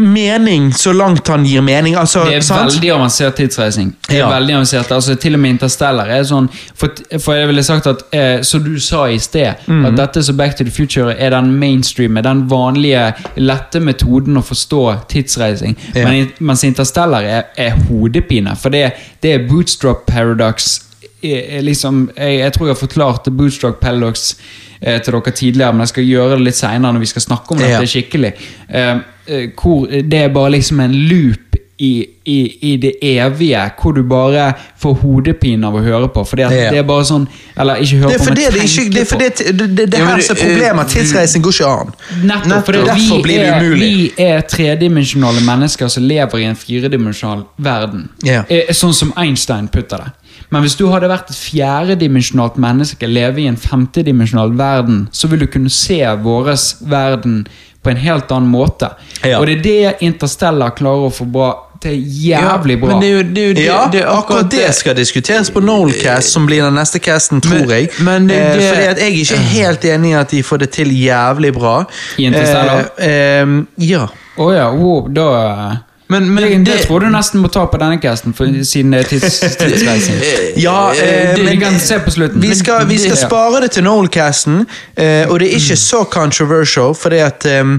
mening 0.00 0.72
så 0.72 0.92
langt 0.92 1.28
han 1.28 1.44
gir 1.46 1.62
mening. 1.62 1.94
Altså, 1.96 2.24
Det 2.24 2.36
er 2.36 2.40
sant? 2.40 2.72
veldig 2.72 2.90
avansert 2.94 3.36
tidsreising. 3.36 3.94
Det 4.08 4.16
er 4.16 4.18
Ja. 4.18 4.28
veldig 4.30 4.54
avansert, 4.54 4.90
altså 4.92 5.14
Til 5.20 5.34
og 5.34 5.40
med 5.40 5.50
Interstellar 5.50 6.08
er 6.08 6.22
sånn 6.22 6.48
For, 6.74 6.88
for 7.18 7.34
jeg 7.34 7.46
ville 7.46 7.62
sagt 7.62 7.86
at, 7.86 8.02
eh, 8.12 8.42
som 8.42 8.62
du 8.64 8.78
sa 8.80 9.04
i 9.06 9.18
sted, 9.18 9.54
mm. 9.66 9.86
at 9.86 9.96
dette 9.96 10.22
som 10.24 10.36
Back 10.36 10.56
to 10.56 10.64
the 10.64 10.70
Future 10.70 11.14
er 11.18 11.30
den 11.30 11.58
mainstreame, 11.58 12.22
den 12.22 12.48
vanlige, 12.50 13.14
lette 13.36 13.80
metoden 13.80 14.36
å 14.36 14.42
forstå 14.42 15.06
tidsreising. 15.08 15.76
Ja. 15.94 16.08
Men, 16.08 16.32
mens 16.40 16.64
Interstellar 16.64 17.22
er, 17.22 17.42
er 17.56 17.70
hodepine, 17.88 18.56
for 18.56 18.70
det, 18.70 18.92
det 19.22 19.34
er 19.34 19.48
bootstrap 19.48 20.06
paradox. 20.06 20.80
Er, 21.22 21.60
liksom, 21.62 22.10
jeg, 22.16 22.38
jeg 22.40 22.52
tror 22.52 22.66
jeg 22.70 22.74
har 22.76 22.80
forklart 22.80 23.28
bootstrap 23.36 23.80
paradox 23.80 24.36
eh, 24.80 25.00
til 25.02 25.12
dere 25.18 25.32
tidligere, 25.36 25.72
men 25.72 25.80
jeg 25.84 25.88
skal 25.94 26.04
gjøre 26.08 26.38
det 26.38 26.46
litt 26.48 26.56
seinere 26.60 26.92
når 26.96 27.00
vi 27.06 27.12
skal 27.12 27.26
snakke 27.28 27.52
om 27.56 27.60
dette 27.60 27.86
skikkelig. 27.92 28.32
Eh, 28.68 28.94
eh, 29.26 29.48
hvor 29.60 29.86
det 29.90 30.24
er 30.24 30.32
bare 30.34 30.50
liksom 30.56 30.80
en 30.80 30.94
loop 31.10 31.46
i, 31.80 32.04
i, 32.28 32.58
i 32.72 32.76
det 32.76 32.90
evige, 33.02 33.60
hvor 33.80 33.94
du 33.96 34.02
bare 34.04 34.50
får 34.82 34.98
hodepine 35.00 35.64
av 35.66 35.78
å 35.78 35.80
høre 35.80 36.10
på. 36.12 36.24
Fordi 36.28 36.42
at 36.44 36.52
Ja. 36.52 36.66
det 36.74 36.78
er 36.82 36.84
bare 36.84 37.06
sånn 37.08 37.24
Eller 37.56 37.80
ikke 37.80 37.96
høre 38.02 38.18
på, 38.18 38.24
men 38.26 38.36
tenke 38.36 38.90
det, 38.92 39.00
er 39.00 39.08
fordi 39.08 39.28
på. 39.30 39.44
det, 39.56 39.68
det, 39.78 39.86
det 39.94 40.02
her 40.04 40.20
som 40.20 40.36
er 40.36 40.42
problemet. 40.42 40.88
Tidsreisen 40.92 41.42
går 41.46 41.56
ikke 41.56 41.70
an. 41.70 41.94
Nettopp, 42.28 42.66
fordi 42.68 42.82
Derfor 42.84 43.16
vi, 43.16 43.22
blir 43.22 43.40
det 43.40 43.48
er, 43.48 43.74
vi 43.80 44.12
er 44.26 44.44
tredimensjonale 44.52 45.40
mennesker 45.46 45.88
som 45.88 46.04
lever 46.04 46.38
i 46.44 46.44
en 46.50 46.56
firedimensjonal 46.66 47.46
verden. 47.56 48.08
Ja. 48.28 48.42
Eh, 48.48 48.74
Sånn 48.76 48.92
som 48.94 49.14
Einstein 49.16 49.68
putter 49.72 50.04
det. 50.04 50.12
Men 50.50 50.64
hvis 50.64 50.74
du 50.78 50.88
hadde 50.90 51.08
vært 51.10 51.30
et 51.30 51.38
fjerdedimensjonalt 51.38 52.56
menneske, 52.60 53.06
leve 53.06 53.44
i 53.44 53.48
en 53.50 53.56
femtedimensjonal 53.60 54.54
verden, 54.58 55.04
så 55.12 55.30
vil 55.30 55.44
du 55.44 55.46
kunne 55.50 55.70
se 55.70 56.00
vår 56.24 56.52
verden 56.90 57.44
på 57.82 57.90
en 57.90 57.96
helt 58.02 58.30
annen 58.34 58.50
måte. 58.52 58.90
Ja. 59.24 59.38
Og 59.40 59.46
det 59.48 59.58
er 59.58 59.62
det 59.64 60.06
Interstellar 60.10 60.74
klarer 60.76 61.08
å 61.08 61.12
få 61.14 61.24
bra. 61.30 61.50
Det 61.80 61.94
er 61.94 62.00
jævlig 62.26 62.74
bra. 62.82 62.90
Men 62.90 63.00
det 63.00 63.08
er 63.08 63.14
jo, 63.14 63.22
det 63.22 63.42
er 63.42 63.46
jo 63.46 63.54
det, 63.56 63.62
Ja, 63.64 63.78
det 63.88 64.00
er 64.02 64.10
akkurat 64.12 64.50
det 64.52 64.66
skal 64.76 64.96
diskuteres 64.98 65.48
på 65.50 65.62
Nolcast, 65.64 66.28
som 66.34 66.44
blir 66.46 66.66
den 66.66 66.74
neste 66.76 67.00
casten, 67.00 67.40
tror 67.40 67.62
Men- 67.62 67.70
jeg. 67.70 67.88
men 68.00 68.26
det- 68.28 68.36
eh, 68.36 68.74
fordi 68.74 68.86
at 68.90 68.98
jeg 68.98 69.06
er 69.06 69.24
ikke 69.24 69.36
helt 69.54 69.84
enig 69.84 70.10
i 70.10 70.12
at 70.20 70.28
de 70.28 70.42
får 70.42 70.58
det 70.58 70.70
til 70.72 70.88
jævlig 70.88 71.54
bra. 71.54 71.84
I 72.18 72.26
Interstellar? 72.26 72.90
Eh, 72.98 73.08
eh, 73.08 73.62
ja. 73.78 74.06
Å 74.36 74.52
ja, 74.54 74.70
wow, 74.72 75.08
da 75.08 75.80
Men, 76.10 76.26
men 76.34 76.42
det, 76.42 76.58
det 76.66 76.78
tror 76.88 77.04
du 77.04 77.06
nesten 77.12 77.38
må 77.38 77.48
ta 77.54 77.62
på 77.70 77.78
denne 77.78 78.00
casten, 78.02 78.34
for, 78.34 78.50
siden 78.66 78.90
det 78.96 79.04
er 79.04 79.10
tids, 79.12 79.36
tidsreising. 79.60 80.16
Ja, 80.58 80.90
eh, 80.92 81.36
Vi 81.38 81.44
men 81.46 81.60
kan 81.60 81.78
se 81.80 82.00
på 82.02 82.10
slutten. 82.10 82.42
vi 82.42 82.54
skal, 82.58 82.88
vi 82.88 82.98
skal 82.98 83.16
spare 83.16 83.60
det 83.62 83.70
til 83.76 83.86
Noelcasten, 83.86 84.64
eh, 84.96 85.30
og 85.30 85.38
det 85.40 85.52
er 85.52 85.60
ikke 85.60 85.76
så 85.78 86.02
controversial, 86.10 86.94
fordi 86.98 87.20
at 87.22 87.46
eh, 87.46 87.76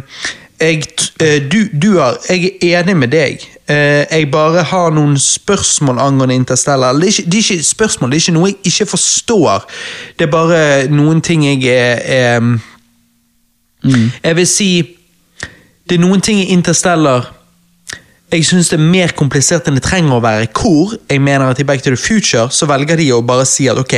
jeg, 0.61 0.83
eh, 1.19 1.41
du, 1.51 1.65
du 1.81 1.97
har, 1.99 2.17
jeg 2.29 2.53
er 2.61 2.79
enig 2.79 2.95
med 2.97 3.11
deg. 3.11 3.43
Eh, 3.67 4.05
jeg 4.11 4.29
bare 4.31 4.63
har 4.63 4.95
noen 4.95 5.17
spørsmål 5.19 5.99
angående 5.99 6.35
Interstellar. 6.35 6.93
Det 6.93 7.03
er, 7.03 7.07
ikke, 7.07 7.31
det 7.31 7.39
er 7.39 7.51
ikke 7.51 7.63
spørsmål, 7.63 8.11
det 8.11 8.17
er 8.17 8.23
ikke 8.23 8.37
noe 8.37 8.47
jeg 8.53 8.57
ikke 8.71 8.85
forstår. 8.85 9.67
Det 10.19 10.27
er 10.27 10.31
bare 10.31 10.63
noen 10.87 11.21
ting 11.21 11.43
jeg 11.45 11.67
er, 11.67 11.99
er 12.05 12.57
Jeg 14.23 14.35
vil 14.35 14.47
si 14.47 14.71
Det 15.89 15.97
er 15.97 16.01
noen 16.03 16.21
ting 16.21 16.39
i 16.39 16.51
Interstellar 16.53 17.40
jeg 18.31 18.45
syns 18.47 18.69
det 18.71 18.79
er 18.79 18.83
mer 18.85 19.11
komplisert 19.17 19.67
enn 19.67 19.75
det 19.75 19.83
trenger 19.83 20.17
å 20.17 20.23
være. 20.23 20.47
Hvor 20.55 20.93
jeg 21.09 21.21
mener 21.21 21.51
at 21.51 21.59
i 21.59 21.65
Back 21.67 21.83
to 21.83 21.91
the 21.93 21.99
Future 21.99 22.47
så 22.53 22.67
velger 22.69 22.97
de 23.01 23.09
å 23.11 23.21
bare 23.25 23.45
si 23.49 23.67
at 23.71 23.77
ok, 23.81 23.95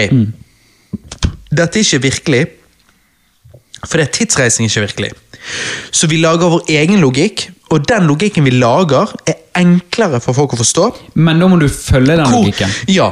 dette 1.54 1.80
er 1.80 1.86
ikke 1.86 2.02
virkelig. 2.08 2.44
For 3.84 4.00
det 4.00 4.08
er 4.08 4.14
tidsreising 4.16 4.70
ikke 4.70 4.86
virkelig. 4.88 5.12
Så 5.92 6.08
vi 6.08 6.18
lager 6.24 6.50
vår 6.54 6.70
egen 6.72 7.02
logikk, 7.04 7.50
og 7.74 7.84
den 7.90 8.06
logikken 8.08 8.46
vi 8.48 8.54
lager, 8.56 9.12
er 9.28 9.42
enklere 9.60 10.22
for 10.24 10.34
folk 10.38 10.54
å 10.56 10.60
forstå. 10.62 10.86
Men 11.20 11.42
da 11.42 11.50
må 11.52 11.60
du 11.60 11.68
følge 11.68 12.16
den 12.16 12.26
Hvor- 12.26 12.46
logikken. 12.46 12.72
Ja. 12.88 13.12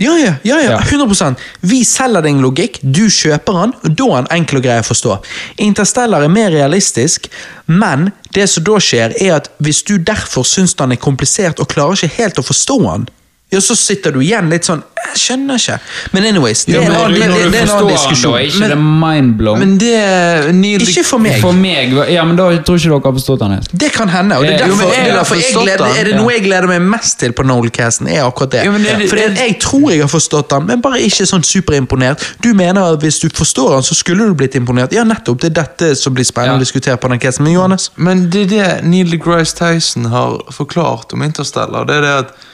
Ja, 0.00 0.14
ja, 0.16 0.34
ja, 0.42 0.60
ja, 0.60 0.70
Ja. 0.70 0.78
100% 0.80 1.36
Vi 1.60 1.84
selger 1.84 2.22
din 2.24 2.40
logikk, 2.40 2.78
du 2.80 3.04
kjøper 3.12 3.58
den, 3.58 3.74
og 3.84 3.96
da 3.98 4.06
er 4.16 4.22
den 4.24 4.30
enkel 4.38 4.60
og 4.60 4.64
grei 4.64 4.78
å 4.80 4.86
forstå. 4.86 5.18
Interstellar 5.60 6.24
er 6.24 6.32
mer 6.32 6.48
realistisk, 6.54 7.28
men 7.66 8.08
det 8.32 8.46
som 8.48 8.64
da 8.64 8.78
skjer, 8.80 9.12
er 9.20 9.36
at 9.36 9.50
hvis 9.60 9.82
du 9.84 9.98
derfor 9.98 10.46
syns 10.48 10.72
den 10.78 10.96
er 10.96 11.00
komplisert 11.00 11.60
og 11.60 11.68
klarer 11.68 11.98
ikke 11.98 12.16
helt 12.16 12.40
å 12.40 12.46
forstå 12.46 12.78
den, 12.86 13.08
ja, 13.50 13.60
så 13.60 13.74
sitter 13.74 14.12
du 14.14 14.20
igjen 14.22 14.48
litt 14.50 14.64
sånn 14.68 14.82
Jeg 15.10 15.18
skjønner 15.18 15.56
ikke. 15.58 15.76
Men 16.12 16.24
anyways, 16.28 16.60
det 16.68 16.74
Ja, 16.76 16.80
er 16.80 16.84
en 16.84 16.92
men 16.92 17.00
annen, 17.00 17.14
det, 17.14 17.20
det, 17.20 17.46
det 17.50 17.58
er 17.58 17.64
en 17.64 17.70
annen 17.74 17.96
han, 17.96 18.20
da, 18.22 18.40
ikke 18.46 18.58
Men, 18.60 18.70
det 18.70 18.76
mindblown? 19.00 19.58
Men 19.58 19.72
det 19.80 20.54
Neil 20.54 20.84
ikke 20.84 21.02
for 21.08 21.18
meg. 21.24 21.38
For 21.42 21.56
meg, 21.56 21.94
ja, 22.12 22.22
men 22.28 22.36
da 22.38 22.44
tror 22.62 22.76
ikke 22.78 22.90
dere 22.92 23.00
har 23.08 23.14
forstått 23.16 23.42
han 23.42 23.54
helt. 23.56 23.72
Det 23.82 23.88
kan 23.96 24.08
hende. 24.12 24.36
og 24.38 24.44
det 24.46 24.52
er 24.54 24.58
derfor, 24.62 24.84
jo, 24.84 24.90
jeg 24.94 25.08
er, 25.08 25.16
derfor 25.16 25.40
jeg 25.40 25.54
gleder, 25.56 25.96
er 25.98 26.04
det 26.10 26.14
noe 26.20 26.30
jeg 26.36 26.44
gleder 26.44 26.68
meg 26.70 26.84
mest 26.92 27.18
til 27.24 27.32
på 27.34 27.42
Noelcasten, 27.48 28.06
er 28.12 28.22
akkurat 28.28 28.52
det. 28.54 28.62
Jo, 28.68 28.72
men 28.76 28.82
det- 28.86 29.08
For 29.10 29.16
det- 29.16 29.38
jeg 29.40 29.56
tror 29.64 29.90
jeg 29.90 30.00
har 30.04 30.08
forstått 30.12 30.52
han, 30.54 30.66
men 30.66 30.80
bare 30.84 31.00
ikke 31.00 31.26
sånn 31.26 31.42
superimponert. 31.42 32.22
Du 32.44 32.52
mener 32.54 32.92
at 32.92 33.00
hvis 33.02 33.18
du 33.24 33.28
forstår 33.34 33.72
han, 33.80 33.82
så 33.82 33.94
skulle 33.98 34.28
du 34.30 34.34
blitt 34.34 34.54
imponert. 34.54 34.92
Ja, 34.92 35.02
nettopp. 35.02 35.40
Det 35.40 35.50
er 35.50 35.62
dette 35.62 35.96
som 35.96 36.14
blir 36.14 36.24
spennende 36.28 36.54
Ja. 36.54 36.60
å 36.60 36.62
diskutere 36.62 36.96
på 37.02 37.08
den 37.10 37.18
casten. 37.18 37.42
Men 37.48 37.52
Johannes? 37.54 37.90
Men 37.96 38.28
det 38.30 38.46
er 38.52 38.54
det 38.54 38.84
Neil 38.84 39.10
deGrasse 39.10 39.56
Tyson 39.58 40.04
har 40.04 40.38
forklart 40.52 41.12
om 41.14 41.22
Interstellar. 41.22 41.84
Det 41.86 41.96
er 41.96 42.00
det 42.06 42.14
at 42.20 42.30
eh, 42.30 42.49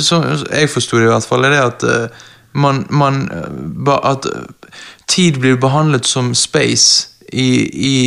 så, 0.00 0.18
Jeg 0.50 0.70
forsto 0.70 0.98
det 0.98 1.04
i 1.08 1.12
hvert 1.12 1.26
fall. 1.28 1.44
Er 1.44 1.50
det 1.50 1.58
at 1.62 1.82
eh, 1.84 2.08
man, 2.52 2.86
man 2.90 3.28
eh, 3.32 3.92
At 4.10 4.26
eh, 4.26 4.72
tid 5.06 5.38
blir 5.40 5.56
behandlet 5.56 6.06
som 6.06 6.34
space 6.34 7.08
i, 7.32 7.48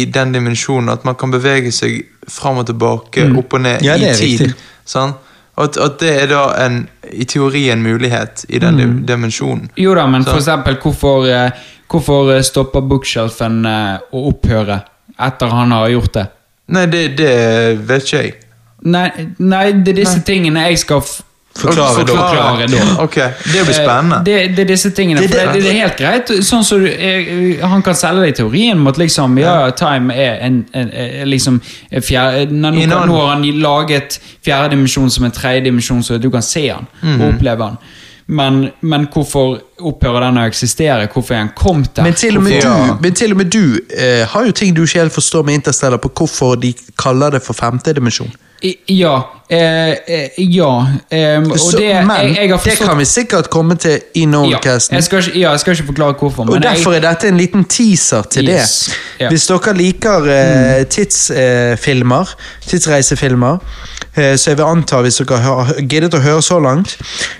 i 0.01 0.05
den 0.05 0.31
dimensjonen. 0.33 0.89
At 0.89 1.05
man 1.05 1.15
kan 1.15 1.31
bevege 1.31 1.71
seg 1.71 2.05
fram 2.27 2.57
og 2.57 2.65
tilbake, 2.67 3.29
opp 3.37 3.53
og 3.53 3.61
ned, 3.61 3.79
Mm. 3.81 3.85
Ja, 3.85 3.95
i 3.95 4.13
tid. 4.15 4.53
Sant? 4.85 5.15
At, 5.57 5.77
at 5.77 5.99
det 5.99 6.09
er 6.21 6.27
da 6.29 6.41
en, 6.65 6.83
i 7.11 7.25
teori 7.25 7.69
en 7.73 7.81
mulighet 7.81 8.45
i 8.49 8.59
den 8.59 8.75
Mm. 8.77 9.05
dimensjonen. 9.07 9.69
Jo 9.77 9.95
da, 9.95 10.05
men 10.07 10.23
Så- 10.23 10.29
for 10.31 10.37
eksempel, 10.37 10.75
hvorfor, 10.81 11.25
eh, 11.27 11.51
hvorfor 11.89 12.31
eh, 12.35 12.41
stopper 12.43 12.81
bookshelfen 12.81 13.65
eh, 13.65 13.97
å 14.13 14.27
opphøre 14.31 14.81
etter 15.19 15.47
han 15.49 15.71
har 15.71 15.89
gjort 15.89 16.13
det? 16.13 16.27
Nei, 16.67 16.85
det, 16.85 17.17
det 17.17 17.79
vet 17.87 18.03
ikke 18.03 18.21
jeg. 18.23 18.33
Nei, 18.83 19.09
nei 19.39 19.71
det 19.71 19.95
er 19.95 20.03
disse 20.03 20.21
tingene 20.21 20.67
jeg 20.69 20.77
skal 20.79 21.01
Forklare 21.57 22.03
da. 22.05 22.13
forklare 22.13 22.67
da. 22.71 23.03
Ok, 23.03 23.15
Det 23.15 23.63
blir 23.65 23.73
spennende. 23.73 24.15
Eh, 24.17 24.23
Det, 24.23 24.55
det 24.55 24.59
er 24.59 24.65
disse 24.73 24.89
tingene. 24.91 25.19
Det- 25.21 25.31
det- 25.31 25.53
det, 25.53 25.63
det 25.63 25.71
er 25.75 25.79
helt 25.81 25.97
greit. 25.97 26.27
Sånn 26.45 26.63
så 26.63 26.77
du, 26.79 26.87
Han 27.65 27.81
kan 27.81 27.95
selge 27.95 28.21
deg 28.25 28.35
teorien 28.35 28.77
om 28.77 28.87
at 28.87 28.97
liksom, 28.97 29.37
ja, 29.39 29.69
time 29.71 30.13
er 30.13 30.39
en, 30.45 30.65
en, 30.73 30.89
en 30.93 31.29
liksom 31.29 31.61
fjerde, 32.01 32.51
nå, 32.51 32.71
nå, 32.71 33.15
har 33.21 33.29
han 33.35 33.43
laget 33.61 34.19
fjerde 34.45 34.69
dimensjon 34.75 35.09
som 35.09 35.25
en 35.25 35.31
tredje 35.31 35.63
dimensjon, 35.63 36.03
så 36.03 36.17
du 36.21 36.29
kan 36.29 36.41
se 36.41 36.67
han 36.69 36.87
Mhm. 37.01 37.21
og 37.21 37.33
oppleve 37.35 37.63
han. 37.63 37.77
Men, 38.29 38.71
men 38.81 39.07
hvorfor 39.07 39.61
opphører 39.79 40.19
den 40.25 40.37
å 40.37 40.47
eksistere? 40.49 41.07
Hvorfor 41.07 41.33
er 41.33 41.37
han 41.45 41.51
kommet 41.55 41.93
der? 41.95 42.03
Men 42.03 42.13
til 42.13 42.35
og 42.37 42.43
med 42.43 42.61
Hvorfor- 42.61 42.97
du, 42.97 43.01
men 43.01 43.13
til 43.13 43.31
og 43.31 43.37
med 43.37 43.49
du 43.49 43.79
eh, 43.97 44.25
har 44.27 44.45
jo 44.45 44.51
ting 44.51 44.73
du 44.75 44.81
ikke 44.83 44.99
helt 44.99 45.13
forstår 45.13 45.45
med 45.45 45.53
Interstellar 45.61 45.97
på 45.97 46.09
hvorfor 46.09 46.59
de 46.59 46.73
kaller 46.99 47.29
det 47.31 47.41
for 47.41 47.53
femte 47.53 47.93
dimensjon. 47.93 48.29
Ja. 48.89 49.21
Eh, 49.49 49.89
eh, 49.89 50.29
ja. 50.37 50.87
Eh, 51.09 51.39
og 51.39 51.59
Så, 51.59 51.77
det, 51.77 52.05
men 52.07 52.15
jeg, 52.21 52.37
jeg 52.41 52.49
har 52.49 52.63
det 52.63 52.77
kan 52.79 52.97
vi 52.97 53.05
sikkert 53.05 53.49
komme 53.49 53.75
til 53.75 54.01
i 54.15 54.25
ja, 54.25 54.59
jeg 54.91 55.03
skal 55.03 55.21
ikke, 55.23 55.39
ja, 55.39 55.51
jeg 55.51 55.59
skal 55.59 55.73
ikke 55.73 55.85
forklare 55.85 56.13
hvorfor. 56.19 56.49
Og 56.49 56.63
Derfor 56.63 56.91
jeg, 56.91 57.03
er 57.03 57.09
dette 57.09 57.27
en 57.27 57.37
liten 57.37 57.63
teaser 57.63 58.21
til 58.21 58.49
Yes. 58.49 58.73
det. 58.85 59.23
Ja. 59.23 59.29
Hvis 59.29 59.47
dere 59.47 59.73
liker 59.77 60.27
eh, 60.33 60.85
tidsfilmer, 60.85 62.35
tidsreisefilmer, 62.67 63.53
eh, 63.53 63.96
så 64.17 64.51
jeg 64.51 64.57
vil 64.57 64.65
anta 64.65 65.01
hvis 65.05 65.19
dere 65.21 65.39
har 65.43 65.71
giddet 65.83 66.17
å 66.17 66.21
høre 66.23 66.41
så 66.45 66.57
langt, 66.63 66.95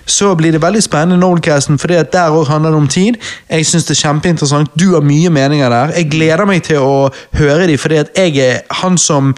så 0.06 0.34
blir 0.38 0.54
det 0.54 0.62
veldig 0.62 0.84
spennende 0.86 1.20
Nordcasten, 1.22 1.80
for 1.82 1.90
der 1.90 2.38
òg 2.38 2.48
handler 2.52 2.76
det 2.76 2.82
om 2.84 2.90
tid. 2.92 3.20
Jeg 3.50 3.66
syns 3.66 3.88
det 3.90 3.98
er 3.98 4.04
kjempeinteressant. 4.06 4.74
Du 4.78 4.92
har 4.94 5.06
mye 5.06 5.32
meninger 5.34 5.74
der. 5.74 5.96
Jeg 5.98 6.12
gleder 6.14 6.46
meg 6.50 6.64
til 6.68 6.84
å 6.84 7.10
høre 7.40 7.68
de, 7.70 7.78
fordi 7.82 8.02
at 8.04 8.14
jeg 8.18 8.38
er 8.44 8.66
han 8.84 8.98
som 9.02 9.34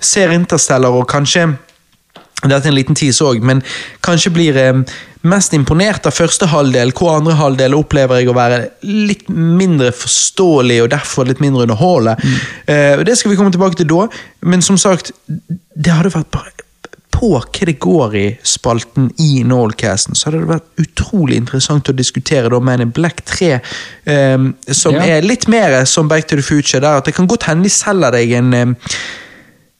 ser 0.00 0.32
Interstellar 0.32 0.94
og 0.94 1.08
kanskje 1.10 1.50
dette 2.44 2.68
er 2.68 2.70
en 2.70 2.76
liten 2.76 2.94
tise 2.94 3.24
òg, 3.26 3.42
men 3.42 3.64
kanskje 4.04 4.30
blir 4.30 4.54
jeg 4.54 4.82
mest 5.26 5.54
imponert 5.56 6.06
av 6.06 6.14
første 6.14 6.46
halvdel, 6.52 6.92
hvor 6.94 7.16
andre 7.16 7.34
halvdel 7.34 7.74
opplever 7.74 8.20
jeg 8.20 8.30
å 8.30 8.36
være 8.36 8.60
litt 8.86 9.26
mindre 9.28 9.90
forståelig 9.90 10.76
og 10.84 10.92
derfor 10.92 11.26
litt 11.26 11.42
mindre 11.42 11.66
underholdende. 11.66 12.14
Mm. 12.22 13.00
og 13.00 13.04
det 13.08 13.18
skal 13.18 13.32
vi 13.32 13.40
komme 13.40 13.50
tilbake 13.54 13.80
til 13.80 13.90
da, 13.90 14.06
men 14.46 14.62
som 14.62 14.78
sagt, 14.78 15.10
det 15.26 15.90
hadde 15.90 16.14
vært 16.14 16.30
bare 16.30 16.57
på 17.18 17.32
hva 17.34 17.66
det 17.66 17.76
går 17.82 18.14
i 18.14 18.26
spalten 18.46 19.10
i 19.18 19.42
Noelcasten, 19.42 20.14
så 20.14 20.28
hadde 20.30 20.44
det 20.44 20.50
vært 20.52 20.82
utrolig 20.84 21.38
interessant 21.42 21.90
å 21.90 21.96
diskutere 21.98 22.48
da 22.52 22.60
Man 22.62 22.84
in 22.84 22.92
Black 22.94 23.24
3, 23.26 23.52
um, 24.06 24.52
som 24.70 24.94
Ja. 24.94 25.02
er 25.18 25.26
litt 25.26 25.48
mer 25.50 25.80
som 25.84 26.08
Back 26.08 26.28
to 26.30 26.36
the 26.38 26.46
Future, 26.46 26.80
der 26.80 27.00
at 27.02 27.04
det 27.10 27.14
kan 27.18 27.26
godt 27.26 27.48
hende 27.50 27.66
de 27.66 27.74
selger 27.74 28.14
deg 28.14 28.32
en 28.38 28.54
eh, 28.54 28.92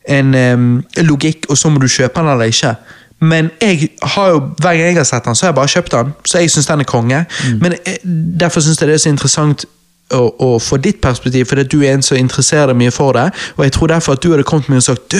en 0.09 0.35
um, 0.35 0.85
logikk, 1.05 1.47
og 1.52 1.59
så 1.60 1.69
må 1.69 1.78
du 1.82 1.86
kjøpe 1.86 2.16
den 2.23 2.31
eller 2.32 2.48
ikke. 2.48 2.74
Men 3.20 3.51
jeg 3.60 3.90
har 4.15 4.28
jo, 4.31 4.39
hver 4.62 4.77
gang 4.78 4.86
jeg 4.86 4.97
har 4.97 5.05
sett 5.05 5.24
den, 5.27 5.35
så 5.36 5.44
har 5.47 5.51
jeg 5.52 5.56
bare 5.59 5.69
kjøpt 5.74 5.93
den. 5.93 6.12
Så 6.24 6.39
jeg 6.40 6.51
syns 6.55 6.66
den 6.70 6.81
er 6.81 6.89
konge. 6.89 7.19
Men 7.60 7.74
eh, 7.85 7.98
derfor 8.40 8.62
syns 8.65 8.81
jeg 8.81 8.89
det 8.89 8.94
er 8.94 9.02
så 9.02 9.10
interessant 9.12 9.65
å, 10.15 10.23
å 10.40 10.59
få 10.62 10.78
ditt 10.81 11.02
perspektiv, 11.05 11.44
fordi 11.51 11.66
du 11.69 11.82
er 11.82 11.98
en 11.98 12.02
som 12.06 12.16
interesserer 12.16 12.70
deg 12.73 12.78
mye 12.81 12.94
for 12.94 13.12
det. 13.19 13.27
Og 13.59 13.65
jeg 13.66 13.74
tror 13.77 13.93
derfor 13.93 14.16
at 14.16 14.23
du 14.24 14.31
hadde 14.32 14.47
kommet 14.48 14.70
med 14.73 14.81
og 14.81 14.86
sagt 14.86 15.10
Du, 15.12 15.19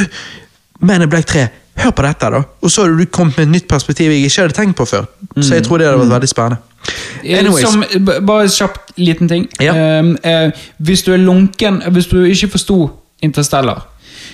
Men 0.81 1.03
in 1.03 1.11
Black 1.11 1.27
3, 1.27 1.49
hør 1.79 1.91
på 1.91 2.05
dette, 2.07 2.31
da. 2.35 2.43
Og 2.63 2.71
så 2.71 2.85
hadde 2.85 2.99
du 2.99 3.11
kommet 3.13 3.37
med 3.39 3.47
et 3.47 3.53
nytt 3.57 3.69
perspektiv 3.69 4.11
jeg 4.13 4.25
ikke 4.29 4.47
hadde 4.47 4.57
tenkt 4.57 4.77
på 4.77 4.87
før. 4.89 5.07
Så 5.41 5.55
jeg 5.55 5.65
tror 5.67 5.79
det 5.79 5.87
hadde 5.87 6.01
vært 6.01 6.15
veldig 6.17 6.31
spennende. 6.31 6.63
Eh, 7.25 7.39
Anyways. 7.39 7.69
Som, 7.69 7.85
bare 8.27 8.49
kjapt 8.49 8.93
liten 8.97 9.29
ting. 9.29 9.49
Ja. 9.61 9.75
Eh, 9.75 10.15
eh, 10.23 10.51
hvis 10.79 11.03
du 11.03 11.13
er 11.13 11.21
lunken 11.21 11.83
Hvis 11.91 12.07
du 12.07 12.23
ikke 12.25 12.49
forsto 12.55 12.91
Interstellar 13.23 13.83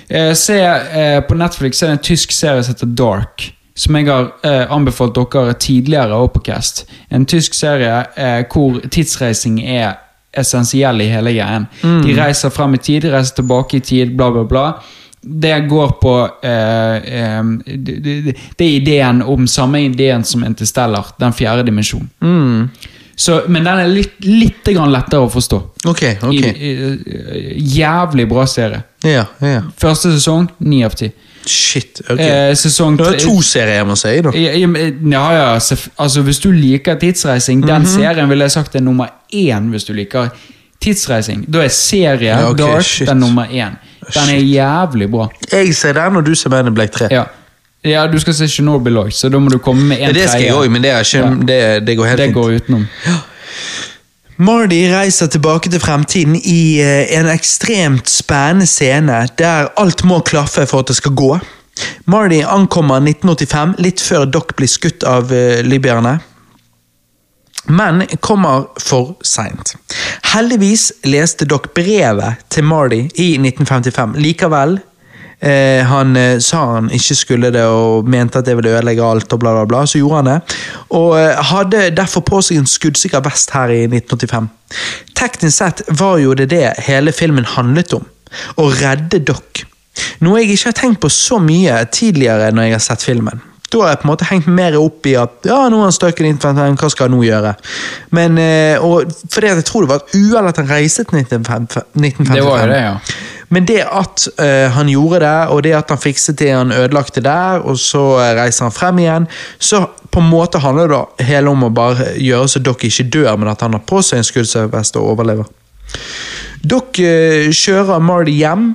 eh, 0.09 0.35
Se 0.37 0.59
eh, 0.61 1.21
på 1.25 1.35
Netflix 1.35 1.83
er 1.83 1.87
det 1.87 1.99
en 1.99 2.05
tysk 2.05 2.33
serie 2.33 2.62
som 2.62 2.75
heter 2.75 2.87
Dark. 2.87 3.49
Som 3.75 3.97
jeg 3.97 4.07
har 4.07 4.31
eh, 4.45 4.71
anbefalt 4.71 5.16
dere 5.16 5.55
tidligere 5.59 6.15
også 6.15 6.33
på 6.35 6.45
Cast. 6.47 6.85
En 7.11 7.27
tysk 7.27 7.55
serie 7.55 8.05
eh, 8.16 8.45
hvor 8.53 8.79
tidsreising 8.91 9.62
er 9.65 9.97
essensiell 10.35 11.01
i 11.01 11.09
hele 11.11 11.33
greien. 11.33 11.66
De 11.83 12.15
reiser 12.19 12.51
frem 12.51 12.75
i 12.75 12.79
tid, 12.83 13.03
de 13.03 13.12
reiser 13.12 13.35
tilbake 13.39 13.77
i 13.77 13.81
tid, 13.81 14.16
bla, 14.19 14.31
bla, 14.35 14.43
bla. 14.45 14.65
Det 15.27 15.69
går 15.69 15.93
på 16.03 16.15
eh, 16.45 16.97
eh, 17.21 17.43
det, 17.65 17.95
det, 18.05 18.35
det 18.59 18.65
er 18.67 18.75
ideen 18.81 19.23
om 19.23 19.47
samme 19.49 19.81
ideen 19.87 20.25
som 20.25 20.45
Interstellar, 20.45 21.15
den 21.19 21.33
fjerde 21.33 21.65
dimensjonen. 21.71 22.69
Så, 23.17 23.43
men 23.49 23.63
den 23.65 23.79
er 23.79 23.87
litt, 23.89 24.17
litt 24.27 24.67
grann 24.75 24.91
lettere 24.93 25.23
å 25.23 25.29
forstå. 25.31 25.59
Ok, 25.87 26.03
ok. 26.27 26.33
I, 26.35 26.51
i, 26.51 27.53
jævlig 27.77 28.27
bra 28.29 28.47
serie. 28.51 28.83
Ja, 29.07 29.27
ja. 29.41 29.61
Første 29.79 30.11
sesong, 30.17 30.49
ni 30.67 30.83
av 30.85 30.97
ti. 30.99 31.13
Shit. 31.47 32.01
ok. 32.09 32.19
Eh, 32.25 32.55
sesong 32.57 32.97
Det 32.99 33.07
er 33.07 33.19
to 33.21 33.37
serier 33.45 33.77
jeg 33.83 33.87
må 33.87 33.95
si, 34.01 34.15
da. 34.25 34.31
ja, 34.33 35.25
ja, 35.37 35.47
altså 36.01 36.23
Hvis 36.25 36.41
du 36.41 36.51
liker 36.57 36.97
tidsreising, 37.01 37.61
den 37.67 37.83
Mhm. 37.83 37.91
serien 37.93 38.29
ville 38.33 38.45
jeg 38.49 38.51
sagt 38.57 38.75
er 38.77 38.81
nummer 38.81 39.07
én. 39.33 39.69
Hvis 39.71 39.85
du 39.85 39.93
liker 39.93 40.31
tidsreising 40.81 41.45
Da 41.53 41.63
er 41.65 41.69
serie 41.69 42.31
Ja, 42.33 42.49
okay, 42.51 42.65
Dark 42.65 42.83
shit. 42.85 43.09
den 43.09 43.21
nummer 43.21 43.45
én. 43.47 43.77
Den 44.15 44.35
er 44.35 44.41
jævlig 44.43 45.11
bra. 45.11 45.29
Jeg 45.53 45.75
ser 45.75 45.93
den, 45.97 46.17
og 46.17 46.27
du 46.27 46.35
ser 46.35 46.51
Men 46.51 46.67
in 46.67 46.75
Black 46.75 46.93
3. 46.93 47.09
Ja. 47.11 47.25
ja, 47.85 48.07
du 48.07 48.19
skal 48.21 48.35
se 48.35 48.49
Chernobyl 48.49 48.97
òg, 49.05 49.13
så 49.13 49.29
da 49.33 49.39
må 49.39 49.51
du 49.51 49.59
komme 49.59 49.85
med 49.89 49.99
Ja, 50.01 50.09
en 50.09 50.15
det 50.15 50.29
skal 50.29 50.43
jeg 50.43 50.55
òg, 50.55 50.69
men 50.71 50.83
det, 50.83 50.93
ikke, 51.01 51.19
Ja. 51.19 51.31
det, 51.51 51.87
det 51.87 51.97
går 51.97 52.07
helt 52.13 52.19
Det 52.19 52.27
fint. 52.27 52.35
går 52.35 52.51
utenom. 52.61 52.87
Mardy 54.37 54.81
reiser 54.91 55.27
tilbake 55.31 55.71
til 55.71 55.81
fremtiden 55.81 56.35
i 56.37 56.81
eh, 56.83 57.19
en 57.21 57.29
ekstremt 57.31 58.11
spennende 58.11 58.67
scene 58.67 59.29
der 59.39 59.69
alt 59.79 60.03
må 60.05 60.19
klaffe 60.27 60.67
for 60.67 60.83
at 60.83 60.91
det 60.91 60.97
skal 60.97 61.15
gå. 61.15 61.39
Mardy 62.07 62.41
ankommer 62.43 62.97
1985, 63.03 63.75
litt 63.79 64.01
før 64.03 64.25
Doc 64.31 64.55
blir 64.59 64.71
skutt 64.71 65.03
av 65.07 65.31
uh, 65.33 65.61
libyerne. 65.67 66.19
Men 67.66 68.05
kommer 68.20 68.66
for 68.82 69.15
seint. 69.24 69.74
Heldigvis 70.35 70.91
leste 71.09 71.47
dere 71.49 71.73
brevet 71.74 72.43
til 72.53 72.66
Marty 72.69 73.07
i 73.15 73.31
1955. 73.41 74.19
Likevel 74.20 74.78
Eh, 75.45 75.85
han 75.85 76.16
eh, 76.16 76.39
sa 76.39 76.62
han 76.73 76.86
ikke 76.95 77.15
skulle 77.19 77.51
det 77.53 77.65
og 77.69 78.07
mente 78.09 78.41
at 78.41 78.47
det 78.47 78.55
ville 78.57 78.70
ødelegge 78.73 79.05
alt, 79.05 79.32
og 79.32 79.43
bla, 79.43 79.53
bla, 79.53 79.65
bla. 79.69 79.82
Så 79.86 80.01
gjorde 80.01 80.23
han 80.23 80.31
det. 80.31 80.57
Og 80.97 81.19
eh, 81.20 81.43
hadde 81.51 81.91
derfor 81.97 82.24
på 82.24 82.41
seg 82.45 82.62
en 82.62 82.70
skuddsikker 82.70 83.24
vest 83.27 83.53
her 83.53 83.73
i 83.74 83.82
1985. 83.91 84.49
Teknisk 85.19 85.57
sett 85.59 85.85
var 86.01 86.16
jo 86.23 86.32
det 86.39 86.49
det 86.55 86.70
hele 86.86 87.12
filmen 87.12 87.45
handlet 87.57 87.93
om. 87.99 88.07
Å 88.57 88.70
redde 88.73 89.20
dere. 89.20 89.69
Noe 90.24 90.41
jeg 90.41 90.55
ikke 90.55 90.73
har 90.73 90.78
tenkt 90.78 91.03
på 91.05 91.11
så 91.12 91.36
mye 91.43 91.77
tidligere 91.93 92.49
når 92.55 92.70
jeg 92.70 92.78
har 92.78 92.86
sett 92.89 93.05
filmen. 93.05 93.43
Da 93.75 93.83
har 93.83 93.91
jeg 93.91 94.01
på 94.01 94.07
en 94.07 94.13
måte 94.13 94.27
hengt 94.29 94.47
mer 94.47 94.77
opp 94.79 95.07
i 95.11 95.17
at 95.19 95.49
ja, 95.49 95.65
nå 95.67 95.81
har 95.81 95.89
han 95.89 95.95
støkket 95.95 96.29
inn, 96.29 96.39
hva 96.39 96.91
skal 96.93 97.09
han 97.09 97.17
nå 97.17 97.25
gjøre? 97.27 97.55
Men, 98.15 98.39
eh, 98.39 98.79
og 98.79 99.11
Fordi 99.35 99.51
jeg 99.51 99.65
tror 99.67 99.83
det 99.83 99.91
var 99.91 100.03
et 100.05 100.19
uhell 100.21 100.51
at 100.51 100.61
han 100.63 100.71
reiste 100.71 101.07
til 101.09 101.25
1955. 101.25 102.29
Det 102.31 102.45
var 102.47 102.69
det, 102.71 102.83
ja. 102.85 102.99
Men 103.55 103.67
det 103.69 103.83
at 103.83 104.29
eh, 104.43 104.71
han 104.73 104.89
gjorde 104.89 105.21
det, 105.23 105.41
og 105.53 105.63
det 105.67 105.75
at 105.77 105.91
han 105.93 106.01
fikset 106.01 106.39
det 106.41 106.53
han 106.53 106.73
ødelagte 106.75 107.23
der, 107.23 107.63
og 107.63 107.79
så 107.79 108.03
eh, 108.23 108.33
reiser 108.39 108.69
han 108.69 108.75
frem 108.75 109.03
igjen, 109.03 109.29
så 109.59 109.85
på 110.11 110.23
en 110.23 110.31
måte 110.31 110.63
handler 110.63 110.91
det 110.91 111.27
hele 111.29 111.51
om 111.51 111.67
å 111.67 111.73
bare 111.75 112.13
gjøre 112.19 112.51
så 112.51 112.63
dere 112.63 112.89
ikke 112.89 113.09
dør, 113.11 113.35
men 113.39 113.51
at 113.51 113.63
han 113.67 113.75
har 113.77 113.83
på 113.87 114.03
seg 114.03 114.23
en 114.23 114.27
skuddsvest 114.27 114.99
og 115.01 115.11
overlever. 115.13 115.51
Dere 116.65 117.11
eh, 117.11 117.51
kjører 117.55 118.03
Marty 118.03 118.39
hjem, 118.39 118.73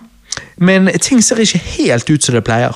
men 0.59 0.91
ting 0.99 1.23
ser 1.23 1.41
ikke 1.43 1.63
helt 1.79 2.11
ut 2.11 2.23
som 2.23 2.35
det 2.35 2.45
pleier. 2.47 2.75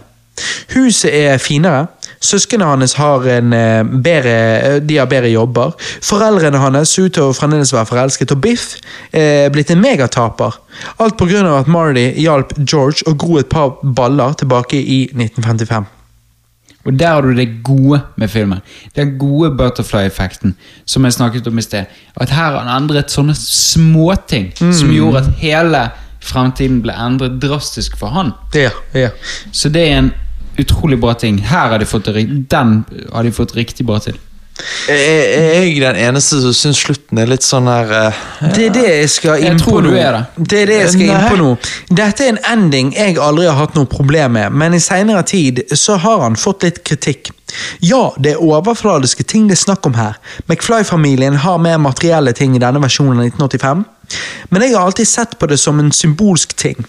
Huset 0.74 1.12
er 1.14 1.38
finere, 1.38 1.88
Søsknene 2.24 2.68
hans 2.68 2.95
har 3.00 3.26
en 3.38 3.54
eh, 3.54 3.84
bedre, 3.84 4.36
eh, 4.58 4.78
de 4.82 5.00
har 5.02 5.10
bedre 5.12 5.32
jobber. 5.34 5.74
Foreldrene 6.04 6.62
hans 6.64 6.94
ser 6.95 7.10
ut 7.10 7.18
til 7.18 7.30
å 7.30 7.34
fremdeles 7.36 7.74
være 7.76 7.90
forelsket, 7.90 8.32
og 8.32 8.44
Biff 8.44 8.78
er 9.12 9.50
blitt 9.54 9.74
en 9.74 9.82
megataper. 9.84 10.60
Alt 11.04 11.18
pga. 11.20 11.44
at 11.60 11.68
Marty 11.68 12.06
hjalp 12.24 12.54
George 12.60 13.04
å 13.06 13.18
gro 13.18 13.38
et 13.40 13.50
par 13.50 13.76
baller 13.84 14.34
tilbake 14.40 14.80
i 14.80 15.04
1955. 15.12 15.86
Og 16.84 17.00
der 17.00 17.14
har 17.16 17.22
du 17.22 17.36
det 17.36 17.64
gode 17.64 18.02
med 18.20 18.28
filmen. 18.28 18.60
Den 18.95 19.18
gode 19.20 19.54
butterfly-effekten 19.58 20.56
som 20.86 21.06
jeg 21.06 21.14
snakket 21.14 21.48
om 21.48 21.58
i 21.58 21.64
sted. 21.64 21.86
At 22.20 22.30
her 22.30 22.52
har 22.52 22.64
han 22.66 22.84
endret 22.84 23.12
sånne 23.12 23.36
småting 23.40 24.52
som 24.60 24.91
gjorde 24.91 25.24
at 25.24 25.30
hele 25.40 25.86
fremtiden 26.24 26.82
ble 26.84 26.95
endret 26.95 27.40
drastisk 27.44 27.95
for 28.00 28.12
han. 28.16 28.34
Ja, 28.56 28.72
ja. 28.95 29.12
Så 29.52 29.72
det 29.72 29.88
er 29.90 29.98
en 30.02 30.12
utrolig 30.58 31.00
bra 31.02 31.14
ting. 31.14 31.40
Her 31.48 31.74
har 31.74 31.80
de 31.80 31.86
fått 31.90 32.12
det, 32.12 32.28
den 32.50 32.84
har 33.14 33.24
de 33.24 33.32
fått 33.32 33.56
riktig 33.56 33.86
bra 33.86 34.00
til. 34.04 34.20
Er 34.88 35.00
jeg, 35.00 35.70
jeg 35.74 35.80
den 35.82 35.98
eneste 35.98 36.38
som 36.44 36.54
syns 36.54 36.82
slutten 36.84 37.18
er 37.18 37.30
litt 37.32 37.42
sånn 37.42 37.66
her 37.66 37.90
uh, 37.90 38.20
Det 38.54 38.68
er 38.68 38.76
det 38.76 38.84
jeg 38.86 39.08
skal 39.10 39.46
inn 39.48 39.58
på 39.58 39.80
nå. 39.82 39.94
er 39.98 40.14
det. 40.14 40.22
Det 40.38 40.60
er 40.60 40.70
det 40.70 40.78
jeg 40.78 40.92
skal 40.94 41.10
inn 41.10 41.26
på 41.32 41.40
nå. 41.40 41.48
Dette 41.90 42.28
er 42.28 42.36
en 42.36 42.42
ending 42.52 42.92
jeg 42.94 43.18
aldri 43.18 43.48
har 43.50 43.58
hatt 43.58 43.74
noe 43.78 43.90
problem 43.90 44.38
med, 44.38 44.54
men 44.54 44.78
i 44.78 44.82
senere 44.84 45.26
tid 45.26 45.64
så 45.74 45.98
har 46.04 46.22
han 46.28 46.38
fått 46.38 46.68
litt 46.68 46.84
kritikk. 46.86 47.34
Ja, 47.86 48.12
det 48.22 48.36
er 48.36 48.46
overfladiske 48.46 49.26
ting 49.30 49.50
det 49.50 49.58
er 49.58 49.64
snakk 49.64 49.90
om 49.90 49.98
her. 49.98 50.20
McFly-familien 50.46 51.42
har 51.42 51.62
mer 51.62 51.82
materielle 51.82 52.34
ting 52.38 52.54
i 52.58 52.62
denne 52.62 52.82
versjonen 52.84 53.24
av 53.24 53.32
1985, 53.34 53.86
men 54.54 54.66
jeg 54.66 54.78
har 54.78 54.86
alltid 54.86 55.10
sett 55.10 55.38
på 55.42 55.50
det 55.50 55.58
som 55.62 55.82
en 55.82 55.94
symbolsk 55.94 56.54
ting. 56.62 56.86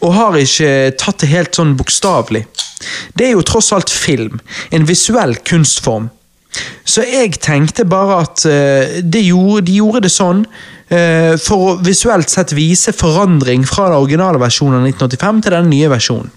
Og 0.00 0.14
har 0.16 0.38
ikke 0.38 0.94
tatt 1.00 1.22
det 1.22 1.30
helt 1.32 1.56
sånn 1.56 1.76
bokstavelig. 1.78 2.44
Det 3.14 3.28
er 3.28 3.36
jo 3.36 3.44
tross 3.46 3.72
alt 3.76 3.92
film, 3.92 4.40
en 4.70 4.88
visuell 4.88 5.36
kunstform. 5.46 6.08
Så 6.84 7.04
jeg 7.06 7.38
tenkte 7.38 7.86
bare 7.86 8.22
at 8.24 8.44
eh, 8.48 8.98
det 9.06 9.22
gjorde, 9.22 9.66
de 9.68 9.76
gjorde 9.78 10.02
det 10.06 10.10
sånn 10.10 10.42
eh, 10.90 11.36
for 11.38 11.66
å 11.66 11.76
visuelt 11.84 12.32
sett 12.32 12.54
vise 12.56 12.94
forandring 12.96 13.62
fra 13.68 13.86
den 13.92 14.00
originale 14.00 14.40
versjonen 14.42 14.80
av 14.80 14.88
1985 14.88 15.44
til 15.44 15.56
den 15.56 15.70
nye 15.70 15.92
versjonen. 15.92 16.32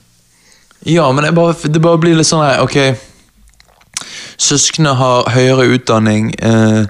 Ja, 0.86 1.08
men 1.16 1.30
bare, 1.34 1.56
det 1.66 1.82
bare 1.82 2.02
blir 2.02 2.18
litt 2.20 2.28
sånn 2.28 2.44
her, 2.44 2.60
ok 2.60 3.00
Søsknene 4.42 4.98
har 5.00 5.30
høyere 5.32 5.70
utdanning 5.78 6.34
eh, 6.44 6.84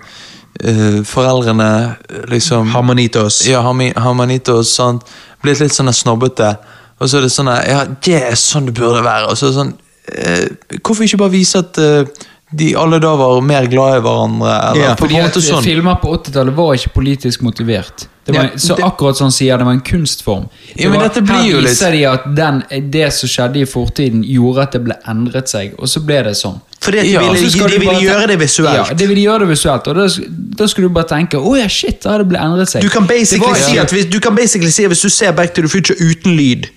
eh, 0.62 1.00
Foreldrene 1.08 1.70
eh, 2.10 2.26
liksom 2.32 2.70
Harmonitos. 2.74 3.44
Ja, 3.48 3.62
Harmonitos, 3.62 4.76
sant. 4.76 5.08
Blitt 5.44 5.62
litt 5.64 5.76
sånn 5.76 5.92
snobbete. 5.94 6.54
Og 7.00 7.10
så 7.10 7.20
er 7.20 7.26
det 7.26 7.34
sånn 7.34 7.52
ja, 7.52 7.84
det 8.06 8.20
er 8.30 8.38
sånn 8.40 8.70
det 8.70 8.76
burde 8.78 9.04
være. 9.04 9.32
Og 9.32 9.40
så 9.40 9.48
er 9.48 9.52
det 9.52 9.58
sånn, 9.58 9.74
uh, 10.14 10.78
hvorfor 10.80 11.08
ikke 11.08 11.20
bare 11.24 11.36
vise 11.36 11.64
at 11.64 11.80
eh, 11.82 12.30
De 12.54 12.70
alle 12.78 13.00
da 13.02 13.16
var 13.18 13.42
mer 13.42 13.66
glad 13.72 13.98
i 13.98 14.02
hverandre 14.06 14.56
Eller 14.70 14.84
Ja, 14.84 14.96
på 14.96 15.08
Fordi 15.08 15.22
at 15.24 15.38
sånn 15.42 15.64
Filmer 15.66 15.98
på 16.02 16.12
80-tallet 16.20 16.58
var 16.58 16.76
ikke 16.78 16.92
politisk 17.00 17.42
motivert. 17.46 18.08
Det 18.26 18.36
var, 18.36 18.44
Ja, 18.44 18.60
så 18.62 18.78
akkurat 18.86 19.18
som 19.18 19.28
han 19.28 19.34
sier, 19.36 19.58
det 19.58 19.66
var 19.68 19.76
en 19.76 19.82
kunstform. 19.84 20.46
Det 20.76 20.84
Ja, 20.84 20.92
var, 20.94 21.10
her 21.10 21.62
viser 21.66 21.92
de 21.92 22.04
at 22.08 22.28
den, 22.38 22.62
det 22.94 23.10
som 23.14 23.32
skjedde 23.32 23.60
i 23.60 23.66
fortiden, 23.68 24.22
gjorde 24.24 24.68
at 24.68 24.78
det 24.78 24.84
ble 24.86 24.96
endret 25.12 25.52
seg, 25.52 25.74
og 25.78 25.92
så 25.92 26.04
ble 26.06 26.22
det 26.30 26.36
sånn. 26.40 26.62
For 26.84 26.96
det, 26.96 27.04
ja, 27.08 27.20
de 27.24 27.34
ville, 27.34 27.50
så 27.52 27.68
de 27.68 27.80
ville 27.80 27.90
bare 27.90 28.04
gjøre 28.04 28.30
det 28.32 28.38
visuelt. 28.40 28.80
Ja, 28.80 28.96
de 29.00 29.08
ville 29.08 29.26
gjøre 29.26 29.44
det 29.44 29.50
visuelt, 29.54 29.90
og 29.92 30.00
da, 30.00 30.08
da 30.62 30.70
skulle 30.72 30.88
du 30.88 30.96
bare 30.96 31.10
tenke 31.12 31.40
å 31.40 31.58
ja, 31.60 31.68
shit, 31.68 32.00
da 32.04 32.16
har 32.16 32.24
det 32.24 32.30
ble 32.32 32.40
endret 32.40 32.72
seg. 32.72 32.86
Du 32.86 32.92
kan 32.94 33.08
basically 33.08 33.50
var 33.50 33.60
si 33.60 33.82
at 33.82 33.92
hvis, 33.96 34.08
du 34.12 34.20
kan 34.24 34.36
basically 34.40 34.72
si 34.72 34.88
hvis 34.88 35.04
du 35.04 35.12
ser 35.12 35.36
Back 35.36 35.56
to 35.58 35.66
the 35.66 35.72
Future 35.72 36.00
uten 36.00 36.38
lyd 36.40 36.70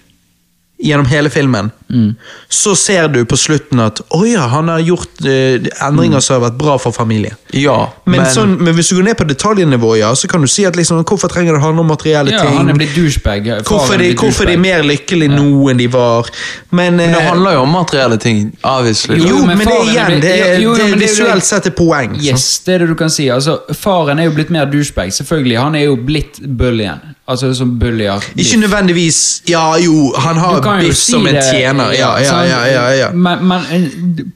gjennom 0.78 1.06
hele 1.06 1.30
filmen, 1.30 1.70
Mm. 1.88 2.14
så 2.48 2.74
ser 2.76 3.06
du 3.08 3.20
på 3.24 3.36
slutten 3.38 3.78
at 3.78 4.00
å 4.10 4.24
ja, 4.26 4.48
han 4.50 4.66
har 4.68 4.80
gjort 4.82 5.20
eh, 5.22 5.62
endringer 5.86 6.18
som 6.20 6.34
har 6.34 6.50
vært 6.50 6.56
bra 6.58 6.74
for 6.82 6.90
familien. 6.92 7.36
Ja, 7.54 7.92
Men, 8.04 8.24
men, 8.24 8.30
sånn, 8.34 8.56
men 8.58 8.74
hvis 8.74 8.90
du 8.90 8.96
går 8.98 9.06
ned 9.06 9.16
på 9.20 9.24
detaljnivå, 9.30 9.92
ja, 10.00 10.10
så 10.18 10.26
kan 10.28 10.42
du 10.42 10.50
si 10.50 10.66
at 10.66 10.74
liksom, 10.76 11.04
hvorfor 11.06 11.30
trenger 11.30 11.54
det 11.54 11.62
handle 11.62 11.84
om 11.84 11.92
materielle 11.94 12.34
ja, 12.34 12.42
ting? 12.42 12.58
han 12.58 12.74
er 12.74 12.80
blitt 12.80 12.96
douchebag. 12.98 13.46
Hvorfor 13.62 13.94
er 13.94 14.02
de, 14.02 14.10
hvorfor 14.18 14.48
er 14.48 14.52
de 14.52 14.56
douchebag. 14.58 14.66
mer 14.66 14.82
lykkelige 14.90 15.32
nå 15.38 15.70
enn 15.70 15.80
de 15.80 15.88
var? 15.94 16.28
Men, 16.70 16.98
men 16.98 17.14
det 17.14 17.22
eh, 17.22 17.28
handler 17.30 17.56
jo 17.56 17.62
om 17.62 17.72
materielle 17.78 18.18
ting 18.20 18.42
Obviously 18.66 19.20
jo, 19.22 19.28
Jo, 19.30 19.42
men 19.46 19.62
det 19.62 19.70
er 19.70 19.78
er 19.78 19.92
igjen, 19.94 20.20
det 20.20 20.34
er, 20.34 20.54
jo, 20.58 20.72
jo, 20.72 20.74
det 20.74 20.82
er 20.82 20.90
det 20.90 20.96
er 20.98 21.04
visuelt 21.06 21.46
sett 21.46 21.70
et 21.70 21.78
poeng. 21.78 22.18
Yes, 22.20 22.48
det 22.66 22.74
er 22.74 22.84
det 22.84 22.90
du 22.90 22.98
kan 22.98 23.14
si. 23.14 23.30
Altså, 23.30 23.60
Faren 23.78 24.18
er 24.18 24.26
jo 24.26 24.34
blitt 24.34 24.50
mer 24.50 24.66
douchebag, 24.66 25.14
selvfølgelig. 25.14 25.60
Han 25.62 25.78
er 25.78 25.86
jo 25.86 25.96
blitt 26.02 26.42
bullyen. 26.42 27.14
Altså 27.28 27.48
som 27.58 27.72
bullyer. 27.78 28.22
Ikke 28.38 28.56
nødvendigvis 28.60 29.42
Ja, 29.50 29.74
jo, 29.82 30.12
han 30.16 30.36
har 30.38 30.60
Biff 30.80 30.94
si 30.96 31.12
som 31.12 31.26
en 31.26 31.34
tjener. 31.42 31.90
Ja, 31.98 32.12
ja, 32.22 32.42
ja. 32.46 32.60
ja, 32.70 32.84
ja. 33.00 33.08
Men, 33.12 33.42
men 33.48 33.64
eh, 33.72 33.88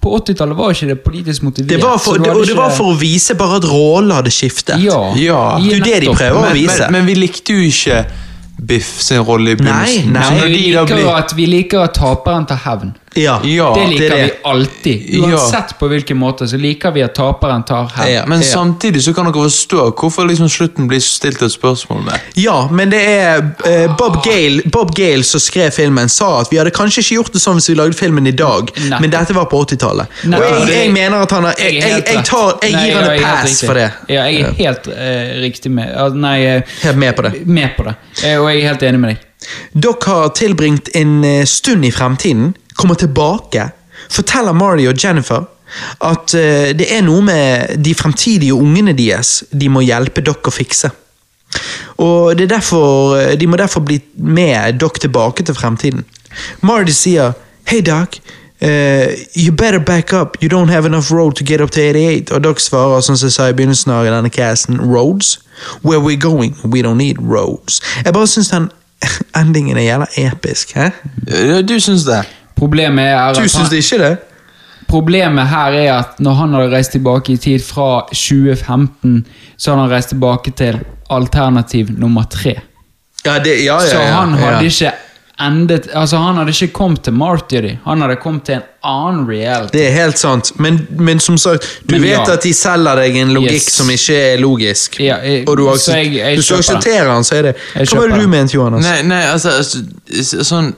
på 0.02 0.16
80-tallet 0.18 0.56
var 0.58 0.70
ikke 0.74 0.88
det 0.88 0.96
politisk 1.04 1.42
motivert. 1.46 1.68
Det 1.70 1.78
var 1.82 1.98
for, 2.02 2.18
så 2.18 2.22
det, 2.24 2.30
og 2.32 2.40
det 2.42 2.48
ikke- 2.48 2.56
var 2.58 2.70
for 2.74 2.90
å 2.94 2.96
vise 2.98 3.34
bare 3.38 3.60
at 3.60 3.68
rollen 3.70 4.10
hadde 4.10 4.30
skiftet. 4.34 4.82
Ja. 4.82 4.98
Ja. 5.14 5.44
Det 5.62 5.70
er 5.72 5.78
jo 5.78 5.84
det 5.84 6.00
de 6.02 6.06
prøver 6.08 6.16
prøver 6.16 6.50
å 6.50 6.52
vise. 6.58 6.80
men, 6.90 6.92
men 6.98 7.06
vi 7.06 7.14
likte 7.14 7.54
jo 7.54 7.68
ikke 7.70 8.04
Biff 8.66 8.88
sin 9.00 9.22
rolle 9.24 9.54
i 9.54 9.54
begynnelsen. 9.56 10.10
Nei, 10.12 10.20
nei. 10.20 10.48
vi, 10.48 10.58
liker 10.74 10.84
blir- 10.96 11.14
at, 11.16 11.32
vi 11.36 11.46
liker 11.46 11.80
at 11.86 11.94
taperen 11.96 12.44
tar 12.46 12.58
hevn. 12.66 12.90
Ja, 13.18 13.40
Ja, 13.44 13.72
det 13.74 13.80
det 13.80 13.88
liker 13.90 14.12
er 14.12 14.16
vi 14.16 14.30
alltid. 14.44 14.44
alltid. 14.44 15.14
Ja. 15.20 15.28
Uansett 15.34 15.72
på 15.78 15.88
hvilken 15.90 16.16
måte, 16.16 16.46
så 16.48 16.56
liker 16.56 16.92
vi 16.94 17.02
at 17.02 17.14
taperen 17.14 17.64
tar 17.66 17.88
hevn. 17.96 18.12
Ja. 18.12 18.24
Men 18.26 18.42
samtidig 18.42 19.02
så 19.02 19.14
kan 19.14 19.26
dere 19.26 19.42
forstå 19.48 19.86
hvorfor 19.98 20.28
liksom 20.28 20.48
slutten 20.48 20.86
blir 20.88 21.00
stilt 21.02 21.42
et 21.42 21.50
spørsmål 21.52 22.04
med. 22.06 22.20
Ja, 22.38 22.68
men 22.70 22.90
det 22.92 23.00
er 23.02 23.42
eh, 23.66 23.96
Bob 23.98 24.20
Gale 24.24 24.62
Bob 24.70 24.94
Gale 24.94 25.22
som 25.26 25.40
skrev 25.42 25.70
filmen, 25.74 26.08
sa 26.08 26.40
at 26.40 26.52
vi 26.52 26.60
hadde 26.60 26.70
kanskje 26.70 27.02
ikke 27.02 27.14
gjort 27.18 27.32
det 27.34 27.42
sånn 27.42 27.58
hvis 27.58 27.68
vi 27.72 27.74
lagde 27.80 27.98
filmen 27.98 28.26
i 28.26 28.34
dag, 28.36 28.70
Nei. 28.88 29.00
men 29.00 29.10
dette 29.10 29.34
var 29.34 29.48
på 29.50 29.64
80-tallet. 29.64 30.06
Og 30.30 30.46
jeg, 30.46 30.68
jeg 30.76 30.92
mener 30.94 31.24
at 31.26 31.30
han 31.34 31.44
har 31.50 31.54
Jeg, 31.58 31.80
er 31.82 31.88
jeg, 31.88 32.04
jeg, 32.14 32.24
tar, 32.30 32.54
jeg 32.62 32.72
Nei, 32.72 32.84
gir 32.86 32.94
han 33.00 33.10
en 33.10 33.24
pass 33.42 33.58
for 33.66 33.74
det. 33.74 33.88
Ja, 34.08 34.28
jeg 34.30 34.46
er 34.46 34.54
helt 34.62 34.86
eh, 34.94 35.34
riktig 35.42 35.70
med 35.74 36.14
Nei, 36.14 36.36
eh, 36.46 36.62
Helt 36.84 36.96
med 36.96 37.16
på 37.18 37.22
det. 37.26 37.34
med 37.46 37.74
på 37.76 37.84
det. 37.90 37.96
Eh, 38.24 38.38
og 38.38 38.46
jeg 38.52 38.62
er 38.62 38.68
helt 38.70 38.82
enig 38.86 39.00
med 39.02 39.14
deg. 39.16 39.26
Dere 39.72 40.06
har 40.06 40.28
tilbringt 40.36 40.90
en 40.94 41.24
eh, 41.24 41.44
stund 41.48 41.84
i 41.84 41.90
fremtiden, 41.90 42.54
kommer 42.80 42.98
tilbake, 42.98 43.68
forteller 44.10 44.56
Marty 44.56 44.88
og 44.90 44.98
Jennifer 45.04 45.44
at 46.02 46.34
eh, 46.34 46.72
det 46.74 46.88
er 46.90 47.04
noe 47.06 47.22
med 47.22 47.76
de 47.84 47.94
fremtidige 47.94 48.56
ungene 48.56 48.94
deres 48.96 49.44
de 49.52 49.68
må 49.70 49.84
hjelpe 49.86 50.24
dere 50.24 50.50
å 50.50 50.54
fikse. 50.54 50.90
Og 52.00 52.36
det 52.38 52.46
er 52.46 52.56
derfor, 52.56 53.16
eh, 53.18 53.36
De 53.38 53.46
må 53.46 53.56
derfor 53.56 53.84
bli 53.86 54.00
med 54.16 54.80
dere 54.80 55.00
tilbake 55.00 55.46
til 55.46 55.54
fremtiden. 55.54 56.04
Marty 56.62 56.92
sier 56.92 57.32
Hey 57.68 57.80
Doc, 57.86 58.20
Uh, 58.62 59.16
you 59.32 59.52
better 59.52 59.80
back 59.80 60.12
up. 60.12 60.36
You 60.42 60.48
don't 60.50 60.68
have 60.68 60.84
enough 60.84 61.10
road 61.10 61.34
to 61.36 61.44
get 61.44 61.62
up 61.62 61.70
to 61.70 61.80
88. 61.80 62.30
Og 62.30 62.44
dere 62.44 62.60
svarer 62.60 63.00
som 63.00 63.16
jeg 63.16 63.32
sa 63.32 63.46
i 63.48 63.54
begynnelsen 63.56 63.90
av 63.94 64.04
denne 64.04 64.28
casten, 64.28 64.76
roads? 64.76 65.38
Where 65.80 65.98
we're 65.98 66.20
going? 66.20 66.58
We 66.64 66.82
don't 66.82 67.00
need 67.00 67.16
roads. 67.18 67.80
Jeg 68.04 68.12
bare 68.12 68.26
syns 68.26 68.50
den 68.52 68.68
endingen 69.40 69.80
er 69.80 69.86
jævla 69.86 70.06
episk. 70.16 70.74
hæ? 70.76 70.90
Du 71.62 71.80
syns 71.80 72.04
det? 72.04 72.20
Problemet 72.60 73.08
er 73.08 73.18
at 73.30 73.36
Du 73.40 73.48
syns 73.48 73.72
ikke 73.72 73.98
det? 74.04 74.12
Problemet 74.90 75.46
her 75.48 75.72
er 75.78 75.90
at 76.00 76.18
når 76.22 76.34
han 76.40 76.54
hadde 76.56 76.72
reist 76.74 76.92
tilbake 76.96 77.32
i 77.32 77.36
tid 77.40 77.62
fra 77.62 77.90
2015, 78.10 79.20
så 79.56 79.70
hadde 79.70 79.84
han 79.84 79.92
reist 79.92 80.10
tilbake 80.14 80.50
til 80.58 80.80
alternativ 81.10 81.92
nummer 81.98 82.26
tre. 82.30 82.56
Ja, 83.24 83.38
det, 83.38 83.58
ja, 83.64 83.76
ja, 83.76 83.86
Så 83.90 83.96
ja, 84.00 84.12
han 84.16 84.32
hadde 84.40 84.64
ikke 84.66 84.92
endet 85.40 85.88
Altså 85.96 86.16
Han 86.20 86.36
hadde 86.40 86.52
ikke 86.54 86.72
kommet 86.72 87.02
til 87.04 87.12
Martyr, 87.16 87.66
han 87.84 88.00
hadde 88.04 88.16
kommet 88.20 88.44
til 88.48 88.54
en 88.58 88.62
annen 88.84 89.26
reality. 89.28 89.72
Det 89.76 89.86
er 89.86 89.92
helt 89.94 90.18
sant, 90.20 90.50
men, 90.60 90.78
men 90.98 91.20
som 91.20 91.36
sagt, 91.40 91.64
du 91.88 91.94
Men 91.94 92.02
vet 92.02 92.10
ja. 92.16 92.32
at 92.32 92.42
de 92.44 92.52
selger 92.56 92.96
deg 93.00 93.16
en 93.22 93.32
logikk 93.36 93.52
Yes. 93.60 93.72
som 93.76 93.90
ikke 93.92 94.16
er 94.32 94.38
logisk. 94.40 94.98
Ja, 95.00 95.16
jeg- 95.24 95.48
og 95.48 95.56
du, 95.56 95.66
har, 95.68 95.76
så 95.76 95.96
jeg- 95.96 96.14
jeg 96.16 96.36
du 96.36 96.42
skal 96.42 96.58
akseptere 96.64 97.08
han, 97.12 97.24
så 97.24 97.34
er 97.38 97.42
det. 97.42 97.54
Hva 97.74 98.00
var 98.00 98.08
det 98.08 98.20
du 98.20 98.28
mente, 98.28 98.54
Johannes? 98.56 98.84
Nei, 98.84 99.02
nei 99.02 99.22
altså, 99.32 99.50
altså 99.50 100.44
sånn 100.44 100.72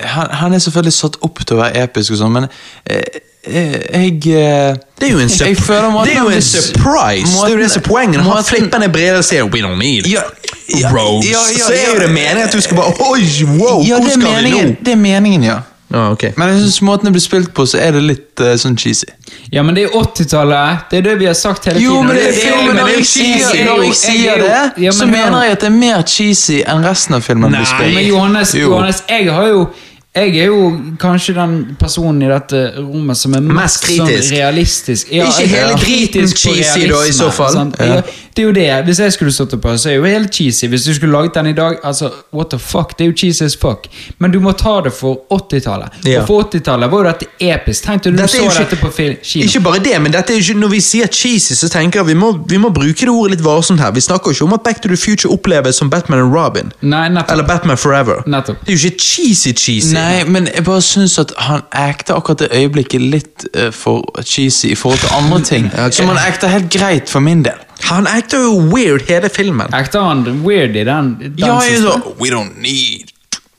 han, 0.00 0.30
han 0.30 0.54
er 0.54 0.58
selvfølgelig 0.58 0.92
satt 0.92 1.16
opp 1.26 1.44
til 1.46 1.56
å 1.56 1.62
være 1.62 1.84
episk 1.84 2.14
og 2.14 2.20
sånn, 2.22 2.32
men 2.36 2.46
eh, 2.86 3.00
eh, 3.46 3.76
jeg 4.02 4.18
eh, 4.36 4.76
Det 5.00 5.08
er 5.08 5.12
jo 5.12 5.22
en, 5.24 5.32
jeg 5.40 5.56
føler 5.58 5.90
måten 5.94 6.10
det 6.10 6.16
er 6.16 6.22
jo 6.22 6.34
en 6.36 6.46
surprise! 6.46 7.32
det 7.32 7.48
er 7.48 7.56
jo 7.56 7.60
det 7.62 7.70
som 7.72 7.82
er 7.82 7.88
poenget. 7.88 8.22
Når 8.22 8.38
han 8.38 8.48
flipper 8.50 8.82
ned 8.84 8.94
briller 8.94 9.18
og 9.18 9.26
sier 9.26 9.48
'we 9.48 9.64
don't 9.64 9.78
need 9.80 10.06
Ja, 10.10 10.22
ja, 10.68 10.92
Rose', 10.94 11.28
ja, 11.30 11.42
så 11.66 11.72
er 11.72 11.94
jo 11.94 12.00
det 12.04 12.10
meningen 12.14 12.46
at 12.48 12.52
du 12.52 12.60
skal 12.60 12.76
bare 12.76 12.94
Oi, 13.10 13.26
wow, 13.58 13.82
Ja, 13.86 13.98
hvor 14.00 14.10
skal 14.10 14.22
meningen, 14.22 14.66
vi 14.66 14.72
nå? 14.72 14.76
det 14.84 14.92
er 14.92 15.02
meningen, 15.08 15.44
ja. 15.44 15.58
Ah, 15.94 16.10
okay. 16.10 16.30
Men 16.36 16.48
jeg 16.48 16.58
synes 16.58 16.82
måten 16.82 17.06
det 17.06 17.12
blir 17.12 17.20
spilt 17.20 17.54
på, 17.54 17.66
så 17.66 17.78
er 17.78 17.92
det 17.92 18.00
litt 18.02 18.40
uh, 18.40 18.54
sånn 18.56 18.78
cheesy. 18.80 19.10
Ja, 19.52 19.62
men 19.62 19.76
det 19.76 19.82
er 19.84 19.88
80-tallet. 19.92 20.84
Det 20.90 20.98
er 20.98 21.02
det 21.10 21.14
vi 21.20 21.26
har 21.28 21.34
sagt 21.36 21.66
hele 21.68 21.76
tiden. 21.78 21.92
Jo, 21.92 22.02
men, 22.02 22.16
det, 22.16 22.22
er- 22.28 22.38
filmen. 22.40 22.76
når 22.76 22.88
jeg 22.88 23.04
sier, 23.04 24.30
er 24.32 24.70
det, 24.78 24.94
så 24.96 25.06
mener 25.06 25.42
jeg 25.44 25.58
at 25.58 25.60
det 25.60 25.68
er 25.68 25.74
mer 25.76 26.02
cheesy 26.08 26.62
enn 26.64 26.80
resten 26.86 27.18
av 27.18 27.26
filmen 27.26 27.52
Nei. 27.52 27.64
Men 27.92 28.06
Johannes, 28.06 28.54
Johannes, 28.56 29.02
jeg 29.10 29.28
har 29.28 29.50
jo 29.50 29.66
Jeg 30.12 30.34
er 30.36 30.50
jo 30.50 30.72
kanskje 31.00 31.32
den 31.38 31.52
personen 31.80 32.20
i 32.20 32.26
dette 32.28 32.58
rommet 32.76 33.16
som 33.16 33.32
er 33.32 33.40
mest, 33.40 33.56
Mest 33.56 33.84
kritisk. 33.86 34.26
Sånn 34.26 34.36
realistisk. 34.36 35.12
Ja, 35.14 35.24
Ikke 35.30 35.46
hele 35.48 35.78
driten 35.80 36.28
cheesy 36.36 36.82
da, 36.90 36.98
i 37.08 37.14
så 37.16 37.30
fall. 37.32 37.54
Sånn. 37.56 37.70
Ja. 37.80 38.02
Det 38.32 38.42
er 38.42 38.46
jo 38.46 38.52
det. 38.56 38.66
Hvis 38.84 38.98
jeg 39.00 39.12
skulle 39.12 39.32
stått 39.32 39.54
på, 39.60 39.72
så 39.80 39.88
er 39.88 39.96
jo 39.96 40.04
helt 40.04 40.28
cheesy. 40.32 40.68
Hvis 40.68 40.84
du 40.84 40.92
skulle 40.96 41.12
laget 41.16 41.34
den 41.38 41.46
i 41.46 41.54
dag, 41.56 41.78
altså, 41.84 42.10
what 42.32 42.50
the 42.52 42.58
fuck, 42.60 42.92
det 42.98 43.06
er 43.06 43.08
jo 43.10 43.16
cheesy 43.22 43.44
as 43.44 43.56
fuck. 43.56 43.88
Men 44.20 44.32
du 44.32 44.38
må 44.40 44.52
ta 44.52 44.74
det 44.84 44.92
for 44.92 45.22
80-tallet. 45.32 45.96
Ja. 46.08 46.20
Og 46.20 46.28
for 46.28 46.44
80-tallet 46.44 46.92
var 46.92 47.04
jo 47.06 47.08
dette 47.08 47.28
episk. 47.48 47.84
Tenkte 47.88 48.12
du, 48.12 48.16
Dette 48.20 48.36
så 48.36 48.44
ikke- 48.44 48.58
dette 48.66 48.76
på 48.82 48.90
kino. 49.22 49.44
Ikke 49.48 49.60
bare 49.64 49.80
det, 49.84 49.96
men 50.02 50.12
ikke, 50.12 50.54
når 50.60 50.68
vi 50.76 50.80
sier 50.80 51.06
cheesy, 51.08 51.54
så 51.54 51.68
tenker 51.72 52.00
jeg 52.00 52.06
vi 52.12 52.14
må, 52.20 52.32
vi 52.48 52.56
må 52.60 52.68
bruke 52.68 53.00
det 53.00 53.08
ordet 53.08 53.38
litt 53.38 53.44
varsomt 53.44 53.80
her. 53.80 53.90
Vi 53.92 54.00
snakker 54.00 54.30
ikke 54.36 54.44
om 54.44 54.52
at 54.52 54.62
Back 54.62 54.80
to 54.82 54.88
the 54.88 54.96
Future 54.96 55.32
oppleves 55.32 55.76
som 55.76 55.88
Batman 55.90 56.18
and 56.20 56.32
Robin. 56.34 56.72
Nei. 56.82 57.08
Eller 57.28 57.44
Batman 57.44 57.76
Forever. 57.76 58.22
Nettopp. 58.26 58.60
Det 58.66 58.74
er 58.74 58.78
jo 58.78 58.88
ikke 58.92 59.00
cheesy-cheesy. 59.00 60.01
Nei, 60.02 60.24
men 60.26 60.48
jeg 60.50 60.64
bare 60.66 60.82
syns 60.84 61.14
at 61.22 61.32
han 61.46 61.62
acta 61.72 62.16
akkurat 62.18 62.42
det 62.44 62.48
øyeblikket 62.58 63.00
litt 63.12 63.46
eh, 63.54 63.70
for 63.74 64.02
cheesy 64.26 64.72
i 64.72 64.78
forhold 64.78 65.00
til 65.04 65.14
andre 65.18 65.40
ting. 65.46 65.70
Ok. 65.86 65.92
Som 65.98 66.10
han 66.12 66.18
acta 66.26 66.50
helt 66.52 66.70
greit 66.74 67.10
for 67.12 67.20
min 67.24 67.44
del. 67.46 67.58
Han 67.88 68.06
acta 68.06 68.38
jo 68.42 68.56
weird 68.72 69.06
hele 69.08 69.30
filmen. 69.32 69.70
Ekte 69.74 70.02
han 70.02 70.22
weird 70.44 70.76
i 70.78 70.84
den, 70.86 71.14
den 71.22 71.34
Ja, 71.38 71.56
jeg 71.62 71.78
er 71.78 71.80
siste? 71.80 71.96
så 71.96 72.14
We 72.20 72.30
don't 72.34 72.58
need 72.62 73.11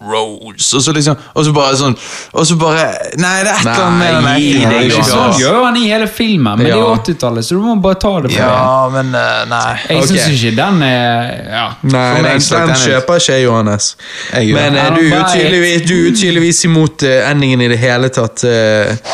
roads 0.03 0.73
Og 0.73 0.83
så 0.83 0.93
liksom 0.95 1.15
Og 1.33 1.45
så 1.45 1.53
bare 1.55 1.77
sånn 1.79 1.95
Og 2.31 2.47
så 2.47 2.57
bare 2.59 2.85
Nei, 3.21 3.33
det 3.45 3.51
er 3.51 3.59
et 3.59 3.67
eller 3.67 3.83
annet 3.85 3.99
med 3.99 4.39
den 4.39 4.69
det 4.69 4.77
er 4.77 4.87
ikke 4.89 5.05
Sånn 5.07 5.37
gjør 5.39 5.59
han 5.67 5.77
i 5.79 5.85
hele 5.89 6.07
filmen, 6.07 6.57
men 6.59 6.67
det 6.67 6.73
er 6.75 6.95
80-tallet, 7.03 7.45
så 7.45 7.57
du 7.57 7.63
må 7.65 7.75
bare 7.83 7.99
ta 8.01 8.13
det 8.23 8.31
for 8.31 8.39
det. 8.39 8.47
Ja, 8.47 8.89
men 8.93 9.11
uh, 9.15 9.43
nei. 9.49 9.73
Jeg 9.89 10.07
syns 10.09 10.31
ikke 10.33 10.53
den 10.57 10.81
er 10.87 11.29
ja. 11.53 11.65
Nei, 11.83 12.07
den, 12.23 12.27
den 12.39 12.71
den 12.71 12.81
kjøper 12.83 13.21
ikke 13.21 13.37
jeg, 13.37 13.45
Johannes. 13.47 13.89
Jeg 14.33 14.57
Men 14.57 14.77
det. 14.77 14.83
eh, 14.83 14.97
du 14.97 15.15
er 15.17 15.23
tydeligvis, 15.33 15.85
du 15.87 15.95
er 15.99 16.17
tydeligvis 16.21 16.63
imot 16.69 17.05
uh, 17.07 17.15
endingen 17.29 17.63
i 17.65 17.69
det 17.73 17.79
hele 17.81 18.09
tatt. 18.13 18.45
Uh, 18.47 19.13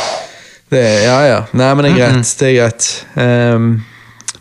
det, 0.69 0.83
ja, 1.03 1.17
ja. 1.25 1.39
Nei, 1.57 1.69
men 1.75 1.87
det 1.87 1.91
er 1.91 1.97
greit. 1.97 2.33
Det 2.39 2.49
er 2.49 2.57
greit. 2.59 2.89
Ehm, 3.17 3.69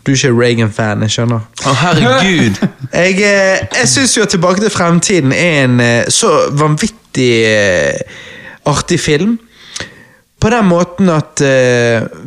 du 0.09 0.13
er 0.13 0.17
ikke 0.17 0.41
Reagan-fan, 0.41 1.03
jeg 1.05 1.13
skjønner. 1.13 1.43
Å, 1.69 1.75
herregud. 1.83 2.57
Jeg, 2.89 3.19
eh, 3.21 3.59
jeg 3.69 3.87
syns 3.91 4.15
jo 4.17 4.23
at 4.25 4.31
Tilbake 4.33 4.63
til 4.63 4.71
fremtiden 4.73 5.33
er 5.35 5.59
en 5.67 5.75
eh, 5.83 6.07
så 6.09 6.31
vanvittig 6.57 7.27
eh, 7.45 7.99
artig 8.65 8.97
film. 9.03 9.35
På 10.41 10.49
den 10.49 10.65
måten 10.65 11.11
at 11.13 11.41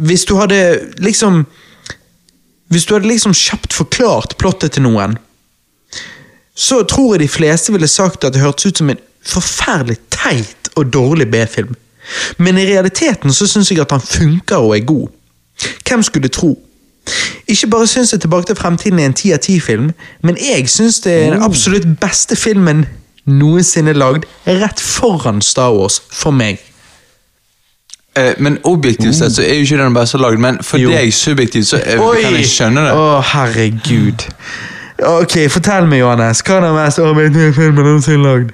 hvis 0.05 0.27
du 0.29 0.35
hadde 0.37 0.59
liksom 1.01 1.47
Hvis 2.69 2.85
du 2.85 2.93
hadde 2.95 3.09
liksom 3.09 3.33
kjapt 3.35 3.73
forklart 3.73 4.37
plottet 4.41 4.77
til 4.77 4.85
noen, 4.85 5.17
så 6.55 6.83
tror 6.89 7.15
jeg 7.15 7.25
de 7.25 7.29
fleste 7.33 7.73
ville 7.73 7.89
sagt 7.89 8.25
at 8.25 8.37
det 8.37 8.45
hørtes 8.45 8.69
ut 8.69 8.83
som 8.83 8.93
en 8.93 9.01
forferdelig 9.27 9.99
teit 10.13 10.71
og 10.77 10.93
dårlig 10.93 11.27
B-film. 11.33 11.75
Men 12.39 12.61
i 12.61 12.69
realiteten 12.69 13.33
så 13.33 13.49
syns 13.49 13.73
jeg 13.73 13.83
at 13.83 13.93
han 13.93 14.05
funker 14.05 14.63
og 14.63 14.77
er 14.77 14.87
god. 14.89 15.09
Hvem 15.89 16.05
skulle 16.07 16.33
tro? 16.33 16.55
Ikke 17.53 17.69
bare 17.73 17.87
syns 17.91 18.13
jeg 18.15 18.23
Tilbake 18.25 18.49
til 18.49 18.57
fremtiden 18.57 18.99
er 19.03 19.11
en 19.11 19.17
ti 19.19 19.33
av 19.35 19.43
ti-film, 19.45 19.91
men 20.23 20.39
jeg 20.41 20.69
syns 20.73 21.01
det 21.05 21.13
er 21.13 21.33
den 21.35 21.43
absolutt 21.45 21.87
beste 22.01 22.37
filmen 22.39 22.87
noensinne 23.29 23.93
lagd, 23.95 24.25
rett 24.47 24.81
foran 24.83 25.43
Star 25.45 25.75
Wars, 25.77 26.01
for 26.11 26.35
meg. 26.35 26.59
Eh, 28.17 28.33
men 28.39 28.59
objektivt 28.69 29.15
sett 29.17 29.33
så 29.37 29.45
er 29.45 29.55
jo 29.61 29.67
ikke 29.67 29.79
den 29.81 29.95
beste 29.97 30.19
lagd, 30.21 30.41
men 30.43 30.59
for 30.63 30.81
Jo. 30.81 30.91
deg 30.91 31.13
subjektivt 31.17 31.71
så 31.71 31.79
eh, 31.81 32.01
kan 32.01 32.35
jeg 32.37 32.49
skjønne 32.51 32.87
det. 32.89 32.97
Å, 32.99 33.21
herregud. 33.33 34.27
Ok, 35.03 35.39
fortell 35.51 35.87
meg, 35.89 36.03
Johannes. 36.03 36.43
Hva 36.47 36.59
er 36.59 36.67
den 36.67 36.77
mest 36.77 37.01
arbeidende 37.03 37.55
filmen 37.57 37.89
noensinne 37.89 38.27
lagd? 38.27 38.53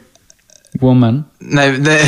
Woman. 0.81 1.24
Nei, 1.40 1.70
det 1.81 1.99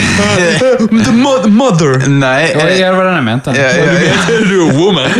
The 1.06 1.12
mo- 1.16 1.48
Mother! 1.48 2.08
Nei. 2.08 2.50
Ja, 2.52 2.66
eh, 2.66 2.76
det 2.78 2.90
var 2.96 3.04
den 3.08 3.14
jeg 3.16 3.24
mente. 3.24 3.54
ja, 3.56 3.70
ja, 3.76 4.18
er 4.36 4.76
woman. 4.76 5.10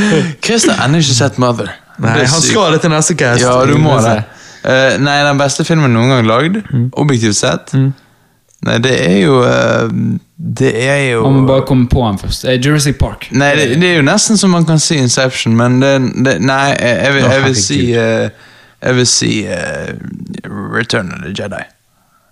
Christer 0.44 0.76
har 0.76 0.88
ennå 0.88 1.00
ikke 1.00 1.16
sett 1.16 1.38
Mother. 1.40 1.72
Nei, 2.00 2.18
han 2.24 2.40
skal 2.44 2.72
det 2.76 2.80
til 2.84 2.92
neste 2.92 3.16
cast. 3.20 3.42
Ja, 3.42 3.56
du 3.66 3.74
må 3.80 3.96
Det. 4.04 4.18
Eh, 4.64 4.98
nei, 5.00 5.18
den 5.24 5.38
beste 5.40 5.64
filmen 5.64 5.92
noen 5.96 6.10
gang 6.12 6.26
lagd, 6.28 6.60
Mm. 6.70 6.90
objektivt 7.00 7.36
sett 7.38 7.72
Nei, 8.60 8.74
det 8.84 8.90
er 9.06 9.14
jo 9.22 9.38
uh, 9.40 9.88
Det 10.36 10.68
er 10.84 10.98
jo 11.14 11.22
Man 11.24 11.38
må 11.40 11.46
bare 11.48 11.62
komme 11.64 11.86
på 11.88 12.02
den 12.04 12.18
først. 12.20 12.44
Uh, 12.44 12.58
Jurassic 12.60 12.98
Park. 13.00 13.30
Nei, 13.32 13.54
det, 13.56 13.70
det 13.80 13.88
er 13.88 13.96
jo 13.96 14.04
nesten 14.04 14.36
som 14.36 14.52
man 14.52 14.66
kan 14.68 14.78
si 14.78 14.98
Inception, 15.00 15.56
men 15.56 15.78
det, 15.80 15.94
det 16.26 16.34
Nei, 16.44 16.74
jeg, 16.76 16.98
jeg, 17.06 17.14
vil, 17.16 17.24
jeg 17.32 17.44
vil 17.46 17.56
si 17.56 17.78
eh, 17.96 18.28
Jeg 18.84 18.96
vil 19.00 19.06
si 19.08 19.32
Return 20.76 21.12
of 21.16 21.24
the 21.24 21.32
Jedi. 21.42 21.62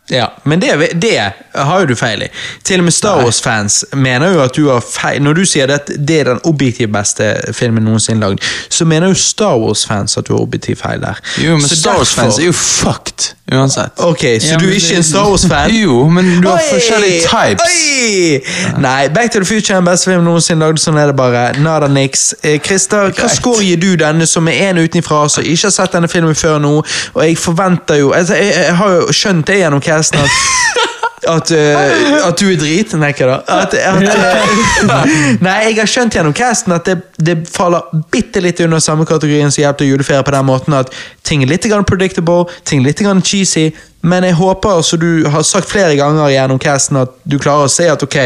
Ja, 0.09 0.33
men 0.45 0.61
det, 0.61 0.73
det 1.03 1.33
har 1.55 1.81
jo 1.81 1.87
du 1.87 1.95
feil 1.99 2.23
i. 2.25 2.29
Til 2.65 2.81
og 2.81 2.85
med 2.89 2.95
Star 2.97 3.21
Wars-fans 3.23 3.85
mener 3.93 4.33
jo 4.33 4.43
at 4.45 4.57
du 4.57 4.69
har 4.71 4.81
feil. 4.85 5.21
Når 5.23 5.41
du 5.41 5.45
sier 5.49 5.73
at 5.75 5.91
det 5.99 6.21
er 6.21 6.31
den 6.33 6.41
objektivt 6.49 6.93
beste 6.95 7.29
filmen 7.57 7.85
noensinne 7.85 8.25
lagd, 8.25 8.45
så 8.73 8.87
mener 8.89 9.13
jo 9.13 9.19
Star 9.21 9.59
Wars-fans 9.61 10.17
at 10.17 10.29
du 10.29 10.35
har 10.37 10.41
objektivt 10.45 10.81
feil 10.81 11.03
der. 11.05 11.21
Jo, 11.45 11.59
men 11.59 11.69
Så 11.69 11.77
Star 11.83 12.01
Wars-fans 12.01 12.39
er 12.39 12.49
jo 12.49 12.57
fucked 12.57 13.35
uansett. 13.53 13.93
Ok, 13.97 14.21
så 14.41 14.47
Ja, 14.47 14.57
du 14.57 14.67
er 14.69 14.75
ikke 14.77 14.97
en 14.97 15.03
Star 15.03 15.29
Wars-fan? 15.29 15.71
Jo, 15.83 16.09
men 16.09 16.43
du 16.43 16.49
har 16.49 16.59
Oi! 16.59 16.69
forskjellige 16.73 17.21
types. 17.21 17.63
Oi! 17.65 18.41
Nei, 18.81 19.09
Back 19.09 19.33
to 19.33 19.39
the 19.39 19.45
Future 19.45 19.77
er 19.77 19.81
den 19.81 19.89
beste 19.89 20.11
filmen 20.11 20.25
noensinne 20.29 20.67
lagd. 20.67 20.81
Sånn 20.83 20.99
er 21.01 21.13
det 21.13 21.17
bare. 21.17 21.45
Nada 21.65 21.89
niks. 21.89 22.35
Eh, 22.43 22.59
Christer, 22.65 23.13
hva 23.17 23.29
score 23.33 23.65
gir 23.65 23.81
du 23.81 23.95
denne 24.01 24.27
som 24.29 24.49
er 24.49 24.69
en 24.69 24.83
utenfra, 24.83 25.23
som 25.33 25.45
ikke 25.45 25.69
har 25.69 25.75
sett 25.75 25.97
denne 25.97 26.11
filmen 26.13 26.37
før 26.37 26.59
nå? 26.63 26.75
Og 27.15 27.23
jeg 27.25 27.39
forventer 27.41 28.01
jo 28.03 28.13
Jeg, 28.15 28.29
jeg, 28.29 28.53
jeg 28.57 28.77
har 28.77 28.95
jo 28.99 29.13
skjønt 29.13 29.47
det 29.49 29.59
gjennom 29.63 29.81
casten 29.99 30.23
at 30.23 30.87
at, 31.29 31.51
uh, 31.51 32.27
at 32.29 32.39
du 32.39 32.47
er 32.53 32.59
drit? 32.61 32.93
Nei, 32.99 33.11
ikke 33.13 33.27
da. 33.29 33.39
At, 33.51 33.75
at, 33.75 33.99
uh, 34.07 35.17
nei, 35.47 35.57
jeg 35.67 35.77
har 35.81 35.91
skjønt 35.91 36.17
gjennom 36.17 36.35
casten 36.37 36.75
at 36.77 36.87
det, 36.89 36.97
det 37.21 37.37
faller 37.51 37.85
bitte 38.13 38.43
litt 38.45 38.61
under 38.65 38.83
samme 38.83 39.07
kategorien 39.09 39.53
som 39.53 39.65
Hjelp 39.65 39.81
til 39.81 39.93
juleferie 39.93 40.25
på 40.25 40.35
den 40.35 40.49
måten 40.49 40.77
at 40.79 40.93
ting 41.27 41.43
er 41.45 41.51
litt 41.51 41.67
predictable, 41.89 42.47
ting 42.65 42.81
er 42.81 42.93
litt 42.93 43.03
cheesy, 43.27 43.73
men 44.03 44.25
jeg 44.25 44.39
håper, 44.39 44.83
som 44.83 45.01
du 45.03 45.27
har 45.29 45.43
sagt 45.43 45.69
flere 45.69 45.97
ganger 45.99 46.31
gjennom 46.31 46.59
casten, 46.63 47.03
at 47.03 47.13
du 47.25 47.39
klarer 47.39 47.67
å 47.67 47.73
se 47.73 47.89
at 47.91 48.03
ok, 48.03 48.19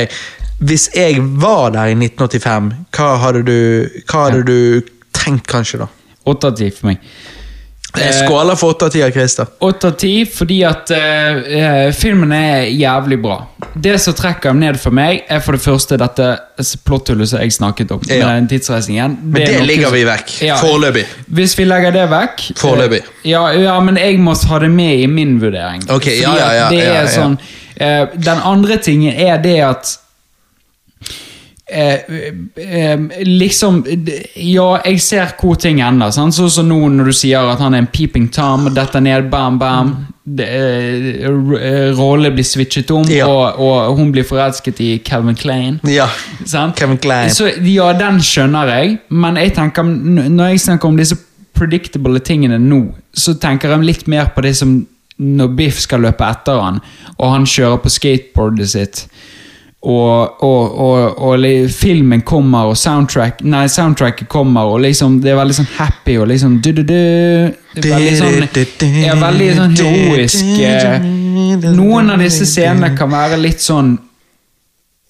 hvis 0.63 0.91
jeg 0.95 1.19
var 1.43 1.73
der 1.75 1.91
i 1.91 1.97
1985, 1.99 2.73
hva 2.95 3.11
hadde 3.25 3.43
du, 3.49 3.59
hva 4.07 4.29
hadde 4.29 4.45
du 4.47 4.93
tenkt 5.17 5.49
kanskje 5.51 5.83
da? 5.83 5.89
8 6.29 6.53
av 6.53 6.59
10 6.61 6.77
for 6.77 6.93
meg. 6.93 7.01
Jeg 8.01 8.15
skåler 8.25 8.57
for 8.57 8.73
8 8.73 8.87
av 8.87 8.95
10 8.95 9.05
av 9.05 9.11
Christer. 9.13 9.49
8 9.59 9.89
av 9.89 9.97
10 10.01 10.29
fordi 10.33 10.59
at 10.65 10.91
eh, 10.97 11.41
eh, 11.59 11.89
filmen 11.93 12.33
er 12.33 12.71
jævlig 12.71 13.19
bra. 13.21 13.37
Det 13.75 13.99
som 14.01 14.17
trekker 14.17 14.53
dem 14.53 14.63
ned 14.63 14.79
for 14.81 14.97
meg, 14.97 15.23
er 15.29 15.43
for 15.45 15.57
det 15.57 15.63
første 15.65 15.99
dette 16.01 16.29
plotthullet 16.87 17.29
som 17.29 17.43
jeg 17.45 17.53
snakket 17.53 17.93
om. 17.93 18.01
Ja. 18.09 18.25
Med 18.25 18.43
den 18.43 18.51
tidsreisingen. 18.55 19.19
Men 19.23 19.45
er 19.45 19.59
det 19.59 19.69
ligger 19.69 19.93
vi 19.93 20.05
vekk. 20.09 20.33
Foreløpig. 20.63 21.05
Hvis 21.37 21.57
vi 21.59 21.69
legger 21.69 21.93
det 21.95 22.07
vekk 22.13 22.47
Foreløpig. 22.61 23.03
Uh, 23.05 23.19
Ja, 23.29 23.43
ja, 23.55 23.75
men 23.85 24.01
jeg 24.01 24.19
må 24.19 24.35
ha 24.35 24.59
det 24.63 24.71
med 24.73 25.05
i 25.05 25.07
min 25.07 25.37
vurdering. 25.43 25.85
Ok, 25.93 26.09
ja, 26.17 26.33
ja, 26.39 26.49
ja, 26.57 26.71
det 26.73 26.81
er 26.87 27.03
ja. 27.05 27.11
sånn 27.13 27.37
uh, 27.37 28.09
Den 28.17 28.41
andre 28.41 28.81
tingen 28.83 29.13
er 29.13 29.37
det 29.43 29.59
at 29.69 29.99
Eh, 31.71 31.99
eh, 32.57 32.99
liksom 33.25 33.85
Ja, 34.37 34.81
jeg 34.85 35.01
ser 35.01 35.31
hvor 35.41 35.57
ting 35.57 35.81
ender. 35.81 36.11
Sånn 36.13 36.33
som 36.35 36.69
nå 36.69 36.81
når 36.91 37.13
du 37.13 37.13
sier 37.17 37.49
at 37.53 37.61
han 37.63 37.75
er 37.75 37.85
en 37.85 37.87
peeping 37.93 38.29
tom, 38.35 38.67
detter 38.75 39.01
ned, 39.01 39.31
bam, 39.31 39.59
bam. 39.61 39.93
Eh, 40.39 41.23
eh, 41.23 41.93
Rolle 41.99 42.31
blir 42.35 42.45
switchet 42.47 42.91
om, 42.95 43.05
Ja. 43.11 43.27
og, 43.27 43.59
og 43.63 43.97
hun 43.99 44.13
blir 44.13 44.27
forelsket 44.27 44.81
i 44.81 44.91
Calvin 45.05 45.35
Klein. 45.39 45.81
Ja. 45.89 46.09
Sant? 46.45 46.77
Kevin 46.79 46.99
Klein. 46.99 47.31
Så 47.31 47.49
ja, 47.67 47.93
den 47.99 48.21
skjønner 48.23 48.69
jeg, 48.69 48.99
men 49.11 49.37
jeg 49.41 49.55
tenker, 49.55 49.83
når 49.87 50.53
jeg 50.53 50.61
snakker 50.67 50.89
om 50.93 50.97
disse 51.01 51.17
predictable 51.55 52.21
tingene 52.21 52.59
nå, 52.59 52.85
så 53.15 53.35
tenker 53.39 53.71
jeg 53.75 53.87
litt 53.87 54.07
mer 54.11 54.31
på 54.35 54.43
det 54.43 54.55
som 54.59 54.81
når 55.23 55.53
Biff 55.57 55.79
skal 55.85 56.03
løpe 56.03 56.25
etter 56.27 56.59
han, 56.59 56.81
og 57.19 57.31
han 57.37 57.45
kjører 57.47 57.83
på 57.85 57.91
skateboardet 57.93 58.69
sitt, 58.73 59.05
og, 59.83 60.37
og, 60.47 60.75
og, 60.79 61.17
og 61.19 61.71
filmen 61.75 62.21
kommer, 62.23 62.69
og 62.71 62.77
soundtrack, 62.79 63.41
nei, 63.43 63.65
soundtracket 63.67 64.29
kommer, 64.31 64.69
og 64.71 64.81
liksom, 64.85 65.17
det 65.25 65.33
er 65.33 65.41
veldig 65.41 65.57
sånn 65.59 65.71
happy, 65.75 66.15
og 66.23 66.29
liksom 66.31 66.61
du-du-du, 66.63 66.93
det 67.75 67.83
er 67.83 67.89
veldig 67.97 68.13
sånn, 68.21 68.37
ja, 69.03 69.17
veldig 69.25 69.49
sånn 69.59 69.75
heroisk. 69.81 70.45
eh, 70.71 71.73
Noen 71.75 72.11
av 72.15 72.23
disse 72.23 72.47
scenene 72.47 72.93
kan 72.97 73.11
være 73.11 73.41
litt 73.43 73.61
sånn, 73.65 73.97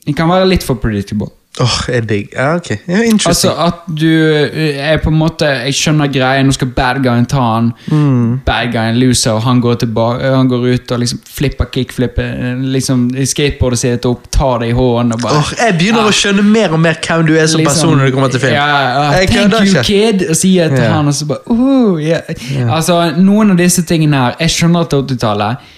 de 0.06 0.12
kan 0.16 0.28
være 0.32 0.48
litt 0.48 0.64
for 0.64 0.80
predictable. 0.80 1.28
Åh, 1.60 1.72
jeg 1.92 2.06
digg. 2.08 2.28
Ja, 2.32 2.54
ok. 2.56 2.70
Interesting. 2.88 3.28
Altså 3.28 3.50
at 3.60 3.80
du 4.00 4.08
eh, 4.08 4.78
er 4.80 4.96
på 5.04 5.10
en 5.12 5.18
måte 5.20 5.44
Jeg 5.44 5.74
skjønner 5.76 6.08
greia, 6.08 6.40
nå 6.48 6.54
skal 6.56 6.70
bad 6.72 7.02
guyen 7.04 7.26
ta 7.28 7.42
han. 7.44 7.68
Mm. 7.92 8.38
Bad 8.46 8.72
guyen 8.72 8.96
loser, 8.96 9.34
og 9.36 9.44
han 9.44 9.60
går, 9.60 9.74
tilbake, 9.82 10.30
han 10.32 10.48
går 10.48 10.64
ut 10.72 10.94
og 10.96 11.02
liksom 11.02 11.20
flipper 11.28 11.68
kickflipper. 11.74 12.56
Liksom 12.72 13.04
i 13.20 13.28
skateboardet 13.28 13.82
sitt 13.82 14.08
opp, 14.08 14.24
tar 14.32 14.64
det 14.64 14.72
i 14.72 14.76
hånden 14.80 15.18
og 15.18 15.24
bare 15.26 15.42
Åh, 15.42 15.52
jeg 15.60 15.78
begynner 15.82 16.08
å 16.08 16.16
skjønne 16.22 16.46
mer 16.48 16.72
og 16.72 16.80
mer 16.88 16.96
hvem 17.04 17.28
du 17.28 17.36
er 17.36 17.46
som 17.46 17.60
liksom- 17.60 17.76
person 17.76 17.98
når 18.00 18.08
du 18.08 18.16
kommer 18.16 18.32
til 18.32 18.46
film. 18.46 18.56
Yeah, 18.56 19.12
uh, 19.12 19.20
Jeg 19.20 19.28
thank 19.28 19.52
you, 19.52 19.64
ikke. 19.68 19.86
kid, 19.92 20.28
og 20.30 20.36
sier 20.40 20.72
til 20.72 20.86
yeah. 20.86 20.96
han, 20.96 21.08
og 21.12 21.14
så 21.20 21.28
bare 21.28 21.52
uh, 21.52 22.00
yeah. 22.00 22.76
Altså, 22.78 23.02
noen 23.20 23.52
av 23.52 23.60
disse 23.60 23.84
tingene 23.84 24.16
her 24.16 24.40
Jeg 24.40 24.56
skjønner 24.56 24.86
at 24.86 24.90
det 24.94 25.02
er 25.02 25.16
80-tallet. 25.16 25.72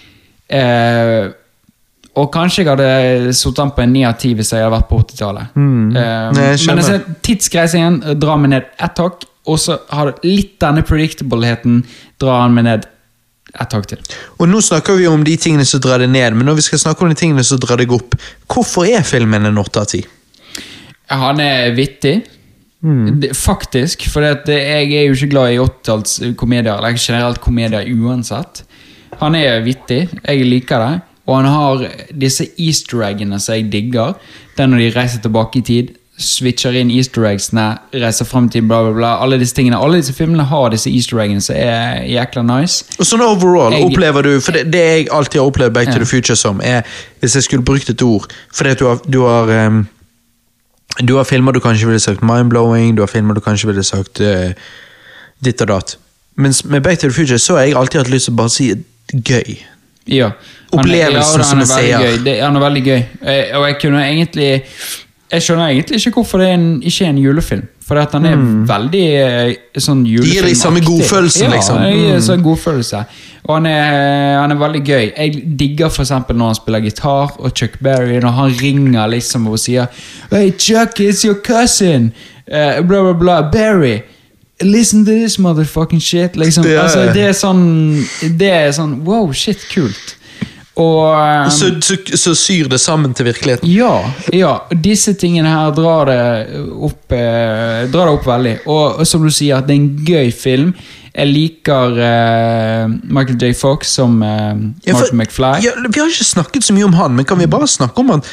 Eh, 0.55 1.33
Og 2.21 2.31
kanskje 2.35 2.63
jeg 2.63 2.71
hadde 2.71 3.35
sittet 3.35 3.75
på 3.75 3.83
en 3.83 3.93
ni 3.95 4.05
av 4.07 4.17
ti 4.23 4.33
hvis 4.39 4.53
jeg 4.55 4.63
hadde 4.63 4.75
vært 4.77 4.91
på 4.91 5.01
80-tallet. 5.03 5.55
Mm. 5.59 5.95
Jeg 5.99 6.59
men 6.69 6.81
altså, 6.81 6.99
tidsreisingen 7.27 8.01
eh, 8.05 8.19
drar 8.19 8.39
meg 8.41 8.53
ned 8.55 8.69
ett 8.87 9.01
hakk, 9.03 9.25
og 9.51 9.61
så 9.61 9.81
har 9.91 10.11
du 10.11 10.27
litt 10.29 10.55
denne 10.63 10.85
predictableheten 10.87 11.83
drar 12.23 12.45
han 12.45 12.55
meg 12.55 12.69
ned 12.69 12.87
ett 13.55 13.75
hakk 13.75 13.89
til. 13.91 14.05
Og 14.39 14.47
nå 14.51 14.63
snakker 14.65 14.99
vi 14.99 15.09
om 15.11 15.25
de 15.27 15.35
tingene 15.41 15.67
som 15.69 15.83
drar 15.83 16.03
det 16.03 16.11
ned, 16.13 16.39
men 16.39 16.47
når 16.49 16.61
vi 16.61 16.69
skal 16.69 16.85
snakke 16.87 17.05
om 17.05 17.11
de 17.11 17.19
tingene 17.19 17.45
som 17.47 17.61
drar 17.63 17.83
deg 17.83 17.93
opp, 17.95 18.15
hvorfor 18.51 18.87
er 18.87 19.07
filmen 19.07 19.51
en 19.51 19.59
åtte 19.61 19.83
av 19.83 19.91
ti? 19.91 20.05
Han 21.13 21.43
er 21.43 21.75
vittig. 21.77 22.15
Det, 22.85 23.31
faktisk, 23.33 24.03
for 24.13 24.21
det, 24.45 24.59
jeg 24.61 24.91
er 24.93 25.07
jo 25.07 25.15
ikke 25.17 25.31
glad 25.33 25.55
i 25.55 25.61
80-tallskomedier, 25.63 26.77
eller 26.77 26.99
generelt 27.01 27.41
komedier 27.41 27.89
uansett. 27.89 28.61
Han 29.23 29.37
er 29.39 29.63
vittig, 29.65 30.03
jeg 30.21 30.49
liker 30.51 30.83
det, 30.83 30.99
og 31.27 31.37
han 31.37 31.47
har 31.49 31.85
disse 32.21 32.47
easter 32.61 33.03
eggene 33.07 33.39
som 33.41 33.55
jeg 33.55 33.71
digger. 33.73 34.15
Det 34.57 34.63
er 34.63 34.67
når 34.69 34.79
de 34.83 34.91
reiser 34.99 35.23
tilbake 35.25 35.59
i 35.59 35.63
tid, 35.65 35.93
switcher 36.21 36.77
inn 36.79 36.91
easter 36.95 37.25
eggsene, 37.27 37.79
reiser 37.99 38.25
fram 38.29 38.47
til 38.49 38.63
bla, 38.63 38.83
bla, 38.85 38.93
bla. 38.95 39.09
Alle 39.25 39.39
disse 39.41 39.57
tingene, 39.57 39.81
alle 39.83 39.99
disse 39.99 40.13
filmene 40.15 40.45
har 40.47 40.69
disse 40.71 40.91
easter 40.93 41.19
eggene 41.25 41.43
som 41.43 41.57
er 41.59 42.05
jækla 42.07 42.45
nice. 42.47 42.85
Og 43.01 43.09
sånn 43.09 43.25
overall, 43.25 43.73
Jeg- 43.73 43.89
opplever 43.89 44.23
du 44.23 44.41
For 44.41 44.53
det, 44.53 44.71
det 44.71 44.85
jeg 44.85 45.09
alltid 45.11 45.41
har 45.41 45.49
opplevd 45.51 45.73
Back 45.75 45.91
to 45.91 45.99
the 45.99 46.07
Future 46.07 46.37
som, 46.37 46.61
er 46.63 46.83
Hvis 47.21 47.35
jeg 47.35 47.43
skulle 47.43 47.65
brukt 47.65 47.91
et 47.91 48.03
ord 48.03 48.31
Fordi 48.53 48.75
du 48.75 48.87
har, 48.87 49.01
du 49.11 49.21
har 49.27 49.67
um, 49.67 49.89
Du 51.03 51.17
har 51.17 51.25
filmer 51.25 51.53
du 51.53 51.59
kanskje 51.61 51.87
ville 51.87 52.01
sagt 52.01 52.23
mind-blowing, 52.23 52.95
du 52.97 53.03
har 53.03 53.07
filmer 53.11 53.35
du 53.35 53.41
kanskje 53.41 53.67
ville 53.67 53.83
sagt 53.83 54.21
uh, 54.21 54.53
ditt 55.45 55.61
og 55.63 55.69
datt. 55.69 55.97
Mens 56.37 56.65
med 56.65 56.81
Back 56.83 56.99
to 56.99 57.09
the 57.09 57.15
Future 57.15 57.39
så 57.39 57.57
har 57.57 57.63
jeg 57.65 57.75
alltid 57.77 58.01
hatt 58.05 58.11
lyst 58.11 58.25
til 58.25 58.35
å 58.35 58.37
bare 58.37 58.51
si 58.51 58.69
gøy. 59.13 59.57
Ja. 60.07 60.31
Han 60.73 60.81
Opplevelsen 60.83 61.41
ja, 61.41 61.45
som 61.49 61.59
jeg 61.63 61.69
sier. 61.71 62.19
Det, 62.25 62.41
han 62.43 62.57
er 62.57 62.61
veldig 62.61 62.83
gøy. 62.85 63.03
Jeg, 63.25 63.45
Og 63.57 63.67
jeg 63.69 63.77
kunne 63.81 64.03
egentlig 64.05 64.49
Jeg 65.33 65.43
skjønner 65.43 65.69
egentlig 65.73 65.99
ikke 65.99 66.13
hvorfor 66.21 66.39
det 66.43 66.49
er 66.49 66.55
en, 66.59 66.67
ikke 66.83 67.05
er 67.07 67.09
en 67.15 67.19
julefilm. 67.19 67.63
For 67.85 67.99
at 68.01 68.13
han 68.17 68.25
er 68.25 68.37
veldig 68.69 69.01
eh, 69.21 69.55
sånn 69.83 70.05
julefilmaktig. 70.07 70.35
Gir 70.41 70.47
de 70.49 70.57
samme 70.57 70.81
godfølelsen, 70.85 71.43
ja, 71.45 71.51
liksom. 71.53 71.81
Ja, 71.83 72.15
Mm. 72.15 72.21
sånn 72.25 72.43
godfølelse. 72.45 73.01
Og 73.45 73.55
han 73.59 73.67
er, 73.67 74.39
han 74.41 74.53
er 74.55 74.61
veldig 74.61 74.81
gøy. 74.87 75.13
Jeg 75.19 75.43
digger 75.61 75.91
eksempel 76.01 76.37
når 76.37 76.47
han 76.53 76.55
spiller 76.55 76.81
gitar, 76.81 77.35
og 77.39 77.53
Chuck 77.53 77.77
Berry, 77.83 78.21
når 78.21 78.31
han 78.39 78.55
ringer 78.63 79.07
liksom 79.13 79.49
og 79.49 79.59
sier 79.61 79.87
Hey 80.31 80.53
Chuck, 80.57 81.01
it's 81.01 81.25
your 81.27 81.35
cousin! 81.45 82.13
Uh, 82.49 82.81
bla, 82.83 83.03
bla, 83.03 83.13
bla. 83.13 83.37
Barry! 83.53 83.99
Listen 84.63 85.05
to 85.05 85.11
this 85.11 85.39
motherfucking 85.39 86.01
shit. 86.01 86.37
Liksom. 86.37 86.67
Ja, 86.71 86.83
altså, 86.85 87.09
det 87.13 87.25
er 87.29 87.33
sånn 87.35 87.65
Det 88.39 88.51
er 88.55 88.71
sånn 88.77 89.01
Wow, 89.05 89.33
shit, 89.35 89.59
kult. 89.73 90.13
Og 90.77 91.07
um, 91.15 91.51
Så, 91.55 91.69
så, 91.87 91.97
så 92.19 92.33
syr 92.35 92.67
det 92.71 92.81
sammen 92.83 93.13
til 93.15 93.29
virkeligheten. 93.29 93.69
ja, 93.71 93.93
ja. 94.35 94.53
Disse 94.83 95.13
tingene 95.15 95.51
her 95.53 95.71
drar 95.77 96.09
det 96.11 96.57
opp, 96.83 97.13
eh, 97.15 97.85
drar 97.93 98.09
det 98.11 98.15
opp 98.17 98.27
veldig. 98.27 98.55
Og, 98.67 98.99
og 98.99 99.07
som 99.07 99.23
du 99.23 99.31
sier, 99.31 99.59
at 99.61 99.69
det 99.69 99.77
er 99.77 99.83
en 99.85 100.05
gøy 100.09 100.33
film. 100.35 100.73
Jeg 101.15 101.31
liker 101.31 101.95
eh, 102.03 102.89
Michael 103.07 103.39
J. 103.39 103.53
Fox 103.55 103.93
som 104.01 104.17
eh, 104.27 104.51
Ja, 104.89 104.97
for- 104.97 105.15
Martin 105.15 105.21
McFly. 105.23 105.53
Ja, 105.63 105.77
vi 105.87 106.01
har 106.03 106.11
ikke 106.11 106.27
snakket 106.27 106.67
så 106.67 106.75
mye 106.75 106.89
om 106.91 106.99
han, 106.99 107.15
men 107.15 107.25
kan 107.31 107.39
vi 107.39 107.47
bare 107.47 107.71
snakke 107.71 108.03
om 108.03 108.11
han? 108.17 108.25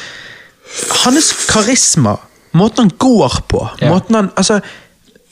Hans 1.04 1.30
karisma, 1.50 2.16
måten 2.58 2.88
han 2.88 2.92
går 2.98 3.38
på, 3.50 3.62
måten 3.86 4.18
han 4.18 4.30
Altså, 4.34 4.58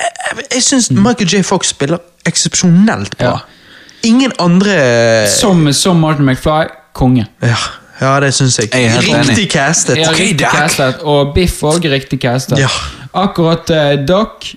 jeg, 0.00 0.44
jeg, 0.54 0.62
syns 0.62 0.90
Michael 0.90 1.28
J. 1.28 1.42
Fox 1.46 1.72
spiller 1.74 1.98
eksepsjonelt 2.28 3.16
bra. 3.18 3.34
Ja. 3.40 4.08
Ingen 4.08 4.32
andre 4.40 4.76
Som, 5.28 5.72
som 5.72 5.96
Martin 6.00 6.24
McFly, 6.24 6.70
konge. 6.96 7.26
Ja, 7.42 7.56
ja 8.00 8.14
det 8.20 8.32
syns 8.34 8.58
jeg. 8.58 8.70
Jeg 8.72 8.84
er 8.84 8.96
helt 8.96 9.08
Riktig 9.08 9.36
enig. 9.36 9.50
castet. 9.52 9.98
Ja, 10.00 10.12
riktig 10.16 10.46
castet. 10.46 11.02
Og 11.02 11.34
Biff 11.34 11.62
òg 11.62 11.84
riktig 11.92 12.20
castet. 12.22 12.58
Ja. 12.62 12.70
Akkurat 13.14 13.70
uh, 13.70 13.92
Doc 14.08 14.52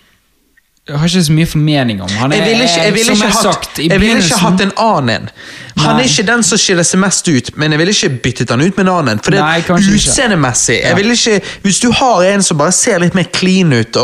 jeg 0.84 1.00
har 1.00 1.08
ikke 1.08 1.24
så 1.24 1.32
mye 1.32 1.48
formening 1.48 2.02
om. 2.04 2.10
Han 2.20 2.34
er, 2.34 2.42
Jeg 2.42 2.50
ville 2.50 2.64
ikke, 2.68 2.82
jeg 2.84 2.94
ikke, 3.16 3.32
sagt, 3.32 3.78
jeg 3.80 4.00
ville 4.02 4.18
ikke 4.20 4.40
hatt 4.42 4.64
en 4.66 4.72
annen 4.84 5.12
en. 5.14 5.30
Han 5.78 5.96
Nei. 5.96 6.02
er 6.04 6.10
ikke 6.10 6.26
den 6.28 6.42
som 6.44 6.60
skiller 6.60 6.84
seg 6.84 7.00
mest 7.00 7.30
ut, 7.30 7.52
men 7.56 7.72
jeg 7.72 7.80
ville 7.80 7.94
ikke 7.96 8.10
byttet 8.26 8.52
han 8.52 8.60
ut 8.62 8.76
med 8.76 8.84
en 8.84 8.92
annen. 8.92 9.22
For 9.24 9.32
det 9.32 9.40
er 9.40 9.64
utseendemessig 9.80 10.82
Ja. 10.82 10.92
Hvis 11.64 11.80
du 11.80 11.88
har 11.96 12.26
en 12.34 12.44
som 12.44 12.60
bare 12.60 12.76
ser 12.76 13.00
litt 13.00 13.16
mer 13.16 13.30
clean 13.32 13.72
ut, 13.72 13.96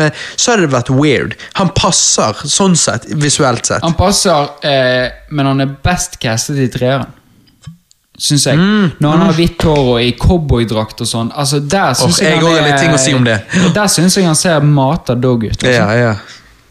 mer, 0.00 0.16
så 0.36 0.54
hadde 0.54 0.64
det 0.64 0.72
vært 0.72 0.90
weird. 0.96 1.36
Han 1.60 1.68
passer 1.76 2.40
sånn 2.48 2.76
sett, 2.76 3.04
visuelt 3.20 3.68
sett. 3.68 3.84
Han 3.84 3.92
passer, 3.94 4.48
eh, 4.64 5.10
men 5.28 5.46
han 5.52 5.60
er 5.60 5.76
best 5.84 6.16
castet 6.24 6.56
i 6.56 6.70
treeren. 6.72 7.12
Syns 8.18 8.44
jeg. 8.46 8.54
Mm, 8.56 8.90
Når 9.02 9.10
han 9.10 9.20
har 9.26 9.32
hvitt 9.34 9.62
hår 9.66 9.78
og 9.96 9.96
i 10.02 10.12
cowboydrakt 10.14 11.00
og 11.02 11.08
sånn. 11.10 11.32
Altså, 11.34 11.58
der 11.58 11.96
syns 11.98 12.20
jeg 12.22 12.36
jeg 12.36 12.44
han 12.44 12.64
litt 12.68 12.78
ting 12.78 12.94
å 12.94 13.00
si 13.02 13.14
om 13.16 13.24
det. 13.26 13.40
Der 13.74 13.90
syns 13.90 14.14
jeg 14.16 14.28
han 14.28 14.38
ser 14.38 14.60
mata 14.62 15.16
dog 15.18 15.44
ut. 15.48 15.62
Ja, 15.66 15.82
Altså. 15.88 15.98
ja. 15.98 16.14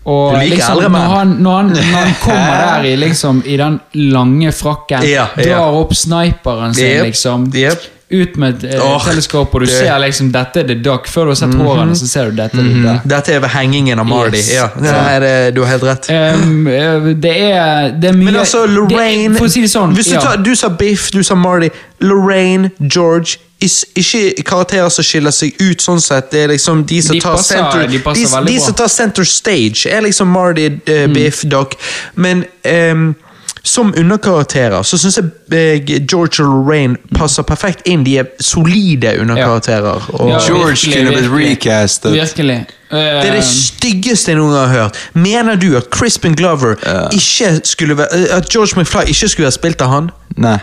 Og 0.05 0.33
liker 0.35 0.55
liksom, 0.57 0.81
når, 0.91 1.03
han, 1.13 1.29
når, 1.39 1.53
han, 1.57 1.67
når 1.71 1.93
han 1.95 2.15
kommer 2.25 2.55
der 2.59 2.87
i, 2.89 2.95
liksom, 2.99 3.37
i 3.47 3.57
den 3.59 3.77
lange 4.11 4.51
frakken, 4.51 5.05
Ja, 5.07 5.29
ja. 5.37 5.43
drar 5.45 5.77
opp 5.79 5.93
sniperen 5.95 6.73
sin, 6.75 6.89
yep. 6.89 7.05
liksom, 7.07 7.45
jep. 7.55 7.85
Ut 8.09 8.35
med 8.37 8.63
et 8.63 8.79
oh, 8.81 9.01
teleskop, 9.05 9.55
og 9.55 9.61
du 9.61 9.65
det- 9.65 9.77
ser 9.77 9.99
liksom 9.99 10.31
dette 10.31 10.59
er 10.59 10.67
The 10.67 10.75
Duck. 10.75 11.07
Før 11.07 11.25
du 11.25 11.31
har 11.33 11.35
sett 11.35 11.55
hårene, 11.55 11.95
så 11.95 12.07
ser 12.07 12.29
du 12.29 12.35
dette 12.37 12.57
Mm 12.57 12.85
-hmm. 12.85 12.99
Dette 13.07 13.33
er 13.33 13.39
ved 13.39 13.49
hengingen 13.49 13.99
av 13.99 14.05
Mardi, 14.05 14.37
Yes. 14.37 14.53
Ja, 14.53 14.67
det 14.79 14.89
er 14.89 15.19
det, 15.19 15.55
du 15.55 15.61
har 15.61 15.69
helt 15.69 15.83
rett. 15.83 16.09
Um, 16.09 16.67
eh, 16.67 17.15
det, 17.15 17.41
er, 17.41 17.91
det 18.01 18.09
er 18.09 18.13
mye 18.13 18.25
Men 18.25 18.35
altså, 18.35 18.65
Lorraine 18.65 19.39
det, 19.39 19.51
si 19.51 19.61
det 19.61 19.69
sånn 19.69 19.93
Hvis 19.95 20.05
du, 20.05 20.13
ja. 20.13 20.19
tar, 20.21 20.35
du 20.43 20.55
sa 20.55 20.67
Biff, 20.69 21.11
du 21.11 21.23
sa 21.23 21.35
Mardi. 21.35 21.69
Lorraine, 22.01 22.69
George 22.79 23.37
is, 23.61 23.85
Ikke 23.95 24.43
karakterer 24.43 24.89
som 24.89 25.03
skiller 25.03 25.31
seg 25.31 25.53
ut 25.59 25.81
sånn 25.81 26.01
sett. 26.01 26.31
Det 26.31 26.43
er 26.43 26.47
liksom 26.47 26.85
de 26.85 27.01
som 27.01 27.15
De 27.15 27.21
tar 27.21 27.35
passer- 27.35 27.55
center 27.55 27.87
de 27.87 27.97
de, 27.97 28.45
de 28.51 28.59
som 28.59 28.73
tar 28.73 28.87
center 28.87 29.23
stage, 29.23 29.85
er 29.85 30.01
liksom 30.01 30.27
Mardi, 30.27 30.65
uh, 30.65 30.73
Biff, 30.85 31.13
Biff, 31.13 31.41
Doc. 31.41 31.73
Men 32.15 32.45
ehm, 32.63 33.15
som 33.63 33.93
underkarakterer 33.97 34.83
så 34.83 34.97
syns 34.99 35.17
jeg 35.17 35.29
eh, 35.55 35.99
George 36.11 36.43
og 36.43 36.49
Lorraine 36.49 36.97
passer 37.15 37.45
perfekt 37.47 37.85
inn. 37.87 38.03
De 38.03 38.17
er 38.19 38.25
solide 38.43 39.13
underkarakterer. 39.21 40.09
Og 40.13 40.29
Ja, 40.29 40.39
George 40.47 40.91
kunne 40.91 41.13
blitt 41.15 41.31
recastet. 41.31 42.11
Virkelig. 42.11 42.57
Eh, 42.91 42.97
Det 42.97 43.29
er 43.29 43.35
det 43.37 43.45
styggeste 43.47 44.31
jeg 44.31 44.37
noen 44.41 44.51
gang 44.51 44.67
har 44.67 44.81
hørt. 44.81 44.99
Mener 45.13 45.55
du 45.55 45.77
at 45.77 45.87
Crispin 45.91 46.35
Glover 46.35 46.75
ikke 47.13 47.61
skulle 47.63 47.97
være 47.97 48.19
eh, 48.19 48.37
At 48.37 48.49
George 48.51 48.75
McFly 48.79 49.07
ikke 49.07 49.27
skulle 49.27 49.47
være 49.47 49.59
spilt 49.59 49.81
av 49.81 49.89
han? 49.89 50.11
Nei. 50.37 50.57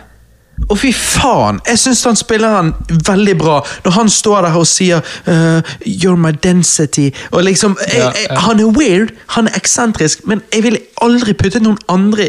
Å, 0.69 0.77
fy 0.77 0.91
faen! 0.93 1.57
Jeg 1.65 1.81
syns 1.81 2.03
han 2.05 2.19
spiller 2.21 2.53
han 2.53 2.75
veldig 3.07 3.37
bra. 3.41 3.63
Når 3.85 3.97
han 3.97 4.11
står 4.13 4.45
der 4.45 4.59
og 4.61 4.67
sier 4.69 5.01
uh, 5.01 5.63
'You're 5.87 6.21
my 6.21 6.35
density' 6.45 7.15
og 7.31 7.45
liksom 7.49 7.79
jeg, 7.89 8.03
jeg. 8.03 8.39
Han 8.45 8.61
er 8.61 8.69
weird, 8.77 9.15
han 9.27 9.49
er 9.49 9.57
eksentrisk, 9.57 10.27
men 10.29 10.43
jeg 10.53 10.63
ville 10.63 10.79
aldri 11.01 11.33
puttet 11.33 11.65
noen 11.65 11.79
andre 11.89 12.29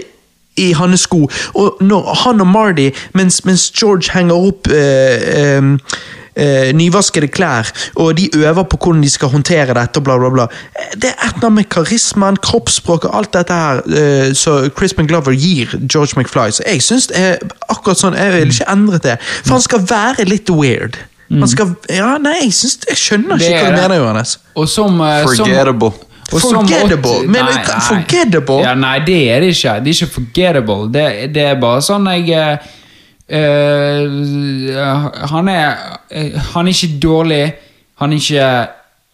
i 0.57 0.71
hans 0.73 1.05
sko. 1.07 1.27
Og 1.55 1.77
når 1.81 2.13
han 2.25 2.41
og 2.41 2.47
Marty, 2.47 2.89
mens, 3.13 3.45
mens 3.45 3.69
George 3.71 4.11
henger 4.13 4.35
opp 4.35 4.67
eh, 4.67 5.57
em, 5.57 5.77
eh, 6.35 6.71
nyvaskede 6.75 7.27
klær, 7.31 7.69
og 7.95 8.17
de 8.17 8.29
øver 8.35 8.63
på 8.63 8.77
hvordan 8.77 9.01
de 9.03 9.09
skal 9.09 9.31
håndtere 9.31 9.73
dette, 9.77 9.97
og 9.97 10.03
bla, 10.03 10.17
bla, 10.19 10.29
bla. 10.29 10.47
Eh, 10.75 10.91
Det 11.01 11.09
er 11.09 11.15
et 11.27 11.35
eller 11.35 11.47
annet 11.47 11.53
med 11.53 11.69
karismaen, 11.69 12.37
kroppsspråket, 12.43 13.09
alt 13.13 13.33
dette 13.33 13.53
her 13.53 13.81
eh, 13.87 14.33
så 14.33 14.69
Crispin 14.75 15.07
Glover 15.07 15.31
gir 15.31 15.71
George 15.87 16.13
McFly. 16.19 16.51
Så 16.51 16.63
jeg 16.67 16.81
syns 16.83 17.07
det 17.07 17.17
er 17.17 17.37
akkurat 17.69 17.97
sånn, 17.99 18.17
jeg 18.19 18.33
vil 18.35 18.51
ikke 18.53 18.69
endre 18.71 18.99
det. 19.07 19.17
For 19.45 19.55
han 19.57 19.61
skal 19.65 19.87
være 19.89 20.27
litt 20.29 20.49
weird. 20.49 20.99
Han 21.31 21.47
skal, 21.47 21.69
ja, 21.87 22.17
nei, 22.19 22.41
jeg, 22.41 22.53
synes, 22.53 22.79
jeg 22.89 22.97
skjønner 22.99 23.37
Mm. 23.37 23.39
Det 23.39 23.47
ikke 23.47 23.59
hva 23.63 23.69
du 23.71 23.81
mener, 23.81 23.95
Johannes. 24.01 24.33
Og 24.55 24.65
som 24.67 24.99
uh, 24.99 25.21
Forgettable. 25.23 25.91
som 25.95 26.10
Forgettable? 26.31 27.27
Men 27.27 27.45
Nei, 27.45 27.55
nei. 27.55 27.79
forgettable? 27.87 28.61
Ja, 28.63 28.73
nei, 28.79 28.99
det 29.05 29.17
er 29.31 29.39
det 29.43 29.49
ikke. 29.55 29.73
Det 29.83 29.91
er 29.91 29.97
ikke 29.97 30.13
forgettable. 30.15 30.87
Det, 30.93 31.05
det 31.35 31.43
er 31.49 31.57
bare 31.59 31.81
sånn 31.83 32.07
jeg 32.15 32.29
eh, 33.27 34.03
Han 35.31 35.51
er 35.51 35.67
eh, 36.09 36.37
Han 36.53 36.67
er 36.67 36.71
ikke 36.77 36.99
dårlig. 37.03 37.43
Han 38.01 38.13
er 38.15 38.17
ikke 38.23 38.51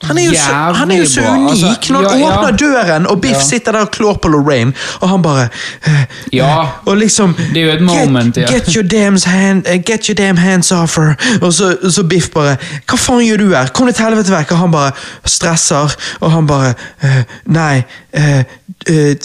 Han 0.03 0.17
er 0.17 0.25
jo 0.25 0.33
så, 0.33 0.53
han 0.77 0.91
er 0.91 0.97
jo 0.97 1.05
så 1.09 1.21
unik. 1.21 1.49
Altså, 1.49 1.93
Når 1.93 2.09
han 2.09 2.19
ja, 2.19 2.27
ja. 2.27 2.37
åpner 2.37 2.57
døren, 2.57 3.07
og 3.07 3.21
Biff 3.21 3.33
Ja. 3.33 3.41
sitter 3.41 3.71
der 3.71 3.79
og 3.79 3.91
klår 3.91 4.13
på 4.21 4.27
Lorraine, 4.27 4.73
og 5.01 5.09
han 5.09 5.21
bare 5.21 5.47
eh, 5.87 6.03
Ja. 6.33 6.65
Og 6.85 6.97
liksom 6.97 7.35
Det 7.53 7.57
er 7.57 7.65
jo 7.65 7.71
et 7.71 7.81
moment, 7.81 8.35
get. 8.35 8.49
Get 8.49 8.73
your, 8.73 8.83
damn 8.83 9.17
hand, 9.25 9.63
eh, 9.67 9.81
get 9.85 10.05
your 10.05 10.15
damn 10.15 10.37
hands 10.37 10.71
off 10.71 10.97
her. 10.97 11.15
Og 11.41 11.53
så, 11.53 11.77
så 11.91 12.03
Biff 12.03 12.29
bare 12.29 12.57
Hva 12.87 12.97
faen 12.97 13.25
gjør 13.25 13.37
du 13.37 13.47
her? 13.55 13.67
Kom 13.73 13.87
deg 13.87 13.95
til 13.95 14.05
helvete 14.05 14.31
vekk! 14.31 14.51
Og 14.51 14.57
han 14.57 14.71
bare 14.71 14.91
stresser, 15.25 15.95
og 16.19 16.31
han 16.31 16.47
bare 16.47 16.73
eh, 17.03 17.23
Nei. 17.45 17.83
Uh, 18.17 18.43
uh, 18.89 19.15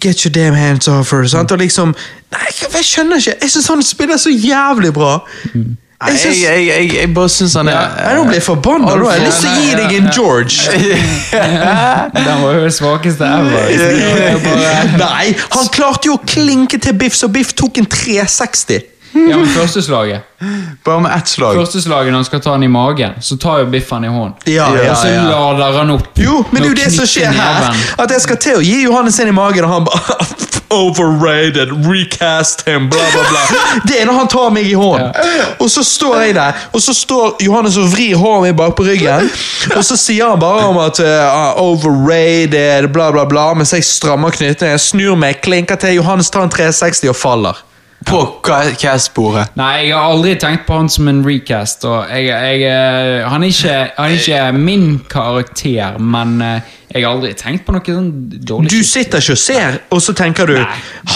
get 0.00 0.24
your 0.24 0.32
damn 0.32 0.54
hands 0.54 0.88
off 0.88 1.10
her. 1.12 1.26
Sant? 1.26 1.52
Og 1.52 1.58
liksom 1.58 1.94
Nei, 2.32 2.46
jeg, 2.60 2.84
skjønner 2.84 3.16
ikke. 3.16 3.34
Jeg 3.42 3.50
syns 3.50 3.66
han 3.68 3.82
spiller 3.82 4.16
så 4.16 4.30
jævlig 4.30 4.92
bra. 4.92 5.18
Nei, 5.54 5.64
Jeg 6.08 6.18
synes, 6.18 6.38
jeg, 6.42 6.66
jeg, 6.66 6.86
jeg 6.98 7.10
bare 7.14 7.30
syns 7.30 7.54
han 7.58 7.68
er 7.70 7.76
ja. 7.76 8.12
Nå 8.16 8.24
blir 8.26 8.38
jeg 8.40 8.44
forbanna. 8.46 8.94
Jeg 8.96 9.04
har 9.06 9.26
lyst 9.26 9.44
til 9.44 9.50
å 9.50 9.58
gi 9.62 9.74
deg 9.78 9.96
en 9.98 10.08
George. 10.16 10.56
Den 12.26 12.42
var 12.42 12.56
jo 12.56 12.62
den 12.64 12.74
svakeste 12.74 13.28
ever. 13.28 13.68
Er 13.72 14.96
Nei, 14.98 15.26
han 15.56 15.68
klarte 15.74 16.10
jo 16.10 16.16
å 16.18 16.22
klinke 16.26 16.80
til 16.82 16.96
Biff, 16.98 17.14
så 17.18 17.30
Biff 17.32 17.54
tok 17.58 17.78
en 17.82 17.86
360. 17.86 18.88
Ja, 19.12 19.36
men 19.36 19.48
første 19.52 19.82
slaget. 19.84 20.22
Bare 20.84 21.00
med 21.04 21.12
ett 21.12 21.28
slag. 21.28 21.56
Første 21.60 21.82
slaget 21.84 22.14
når 22.14 22.22
han 22.22 22.24
skal 22.24 22.40
ta 22.40 22.54
han 22.54 22.62
i 22.64 22.70
magen, 22.72 23.18
så 23.20 23.36
tar 23.36 23.60
jo 23.60 23.66
Biff 23.74 23.90
han 23.92 24.06
i 24.08 24.12
hånden. 24.12 24.38
Ja, 24.48 24.70
Ja, 24.72 24.86
ja, 24.86 24.90
Og 24.94 24.96
så 24.96 25.10
lader 25.28 25.78
han 25.78 25.90
opp. 25.98 26.08
Jo, 26.16 26.38
men 26.50 26.62
det 26.62 26.70
er 26.70 26.72
jo 26.72 26.78
det 26.80 26.92
som 26.96 27.08
skjer 27.10 27.28
her. 27.36 27.82
At 28.00 28.14
jeg 28.16 28.24
skal 28.24 28.40
til 28.40 28.62
å 28.62 28.64
gi 28.64 28.78
Johannes 28.86 29.20
inn 29.20 29.28
i 29.28 29.36
magen, 29.36 29.68
og 29.68 29.74
han 29.76 29.84
bare 29.90 30.16
Overrated, 30.72 31.72
recast 31.86 32.62
him, 32.68 32.88
bla, 32.90 33.02
bla, 33.12 33.22
bla. 33.28 33.40
Det 33.88 34.00
er 34.00 34.06
når 34.08 34.18
han 34.22 34.28
tar 34.32 34.52
meg 34.54 34.68
i 34.70 34.74
hånden. 34.78 35.12
Og 35.60 35.68
så 35.70 35.84
står 35.84 36.20
jeg 36.26 36.36
der, 36.38 36.62
og 36.72 36.80
så 36.84 36.94
står 36.96 37.36
Johannes 37.44 37.76
og 37.80 37.90
vrir 37.92 38.16
håret 38.20 38.46
mitt 38.48 38.56
bak 38.58 38.76
på 38.78 38.86
ryggen. 38.88 39.28
Og 39.76 39.84
så 39.84 39.98
sier 40.00 40.32
han 40.32 40.40
bare 40.42 40.64
om 40.70 40.78
at 40.82 41.00
uh, 41.04 41.60
overrated, 41.62 42.88
bla, 42.92 43.10
bla, 43.12 43.26
bla, 43.28 43.50
mens 43.58 43.72
jeg 43.76 43.84
strammer 43.86 44.32
knyttene. 44.34 44.74
Jeg 44.76 44.80
snur 44.88 45.18
meg, 45.20 45.42
klinker 45.44 45.78
til, 45.80 45.98
Johannes 46.00 46.32
tar 46.32 46.46
en 46.48 46.52
360 46.56 47.12
og 47.12 47.18
faller. 47.18 47.60
På 48.02 48.18
ca- 48.42 48.72
cast-bordet. 48.74 49.52
Nei, 49.54 49.84
jeg 49.86 49.92
har 49.94 50.08
aldri 50.10 50.32
tenkt 50.42 50.64
på 50.66 50.74
han 50.74 50.88
som 50.90 51.06
en 51.06 51.20
recast. 51.22 51.84
Og 51.86 52.08
jeg, 52.10 52.26
jeg, 52.32 52.64
eh, 52.66 53.28
han, 53.30 53.44
er 53.46 53.52
ikke, 53.52 53.76
han 53.94 54.08
er 54.08 54.16
ikke 54.18 54.40
min 54.58 54.88
karakter, 55.12 56.00
men 56.02 56.32
eh, 56.42 56.72
jeg 56.94 57.04
har 57.04 57.12
aldri 57.14 57.32
tenkt 57.38 57.64
på 57.66 57.72
noe 57.74 57.82
sånn 57.86 58.08
dårlig 58.48 58.70
Du 58.70 58.82
sitter 58.84 59.22
ikke 59.22 59.32
og 59.36 59.40
ser, 59.40 59.78
og 59.92 60.00
så 60.04 60.12
tenker 60.18 60.46
du 60.50 60.56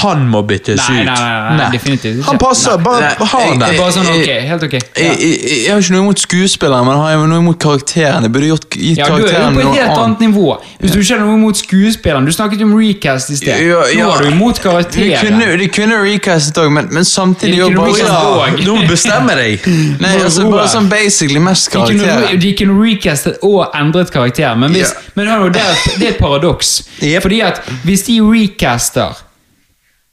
han 0.03 0.27
må 0.29 0.41
byttes 0.47 0.81
Nei, 0.89 1.01
ut. 1.03 1.07
nei, 1.07 1.17
nei, 1.17 1.57
nei, 1.59 1.67
definitivt 1.73 2.17
ikke. 2.19 2.27
Han 2.31 2.39
passer, 2.43 2.77
bare 2.83 3.01
Nei, 3.07 3.27
ha 3.31 3.41
han 3.47 3.61
der. 3.61 3.73
Er 3.75 3.79
bare 3.81 3.93
sånn, 3.95 4.09
ok, 4.13 4.31
helt 4.51 4.65
ok. 4.67 4.75
Jeg, 4.77 5.13
jeg, 5.21 5.37
jeg 5.65 5.71
har 5.73 5.83
ikke 5.85 5.95
noe 5.95 6.03
imot 6.07 6.23
skuespilleren, 6.25 6.87
men 6.89 6.99
har 7.01 7.13
jeg 7.15 7.29
noe 7.31 7.43
imot 7.45 7.59
karakteren. 7.63 8.27
Jeg 8.27 8.33
burde 8.35 8.51
gjort, 8.51 8.67
gitt 8.77 8.99
Ja, 9.01 9.07
Du 9.07 9.15
er 9.15 9.21
jo 9.21 9.51
på 9.57 9.63
et 9.63 9.71
helt 9.77 9.83
annet. 9.87 10.03
annet 10.05 10.25
nivå. 10.27 10.47
Hvis 10.81 10.93
du 10.95 10.99
ikke 11.01 11.15
har 11.17 11.23
noe 11.25 11.37
imot 11.39 11.61
skuespilleren 11.61 12.27
Du 12.29 12.33
snakket 12.35 12.63
om 12.67 12.75
recast 12.77 13.31
i 13.31 13.39
sted. 13.41 13.63
Ja, 13.69 13.83
ja. 13.93 14.07
Nå 14.07 14.13
er 14.17 14.25
du 14.27 14.31
imot 14.33 14.61
De 14.61 14.65
karakteren. 14.67 15.17
kunne, 15.23 15.49
de 15.63 15.69
kunne 15.79 16.01
recastet 16.03 16.61
òg, 16.65 16.71
men, 16.77 16.89
men 16.97 17.05
samtidig 17.09 17.59
jo 17.63 17.71
bare 17.77 18.57
Nå 18.65 18.77
må 18.77 18.85
du 18.87 18.91
bestemme 18.91 19.37
deg. 19.39 19.67
Nei, 20.03 20.15
altså 20.25 20.49
bare 20.51 20.69
sånn 20.73 20.89
basically 20.93 21.41
mest 21.43 21.71
De 21.73 21.83
kunne, 21.85 22.37
de 22.43 22.53
kunne 22.59 22.77
recastet 22.83 23.39
og 23.47 23.71
endret 23.77 24.11
karakter, 24.15 24.55
men, 24.59 24.73
hvis, 24.77 24.93
Ja. 24.93 25.11
men 25.17 25.31
hør 25.33 25.47
nå, 25.47 25.53
det, 25.57 25.66
det 25.99 26.07
er 26.07 26.13
et 26.15 26.19
paradoks. 26.21 26.83
Yep. 27.03 27.23
Fordi 27.23 27.41
at 27.41 27.61
hvis 27.85 28.03
de 28.09 28.21
recaster 28.23 29.23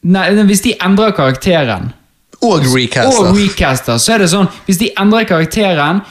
Nei, 0.03 0.25
hvis 0.43 0.61
de 0.65 0.73
endrer 0.83 1.14
karakteren 1.15 1.93
Og 2.41 2.65
recaster. 2.75 3.19
og 3.30 3.38
recaster, 3.38 3.95
så 4.03 4.14
er 4.17 4.17
det 4.25 4.30
sånn 4.33 4.49
Hvis 4.67 4.77
de 4.82 4.90
endrer 4.99 5.23
karakteren, 5.30 6.01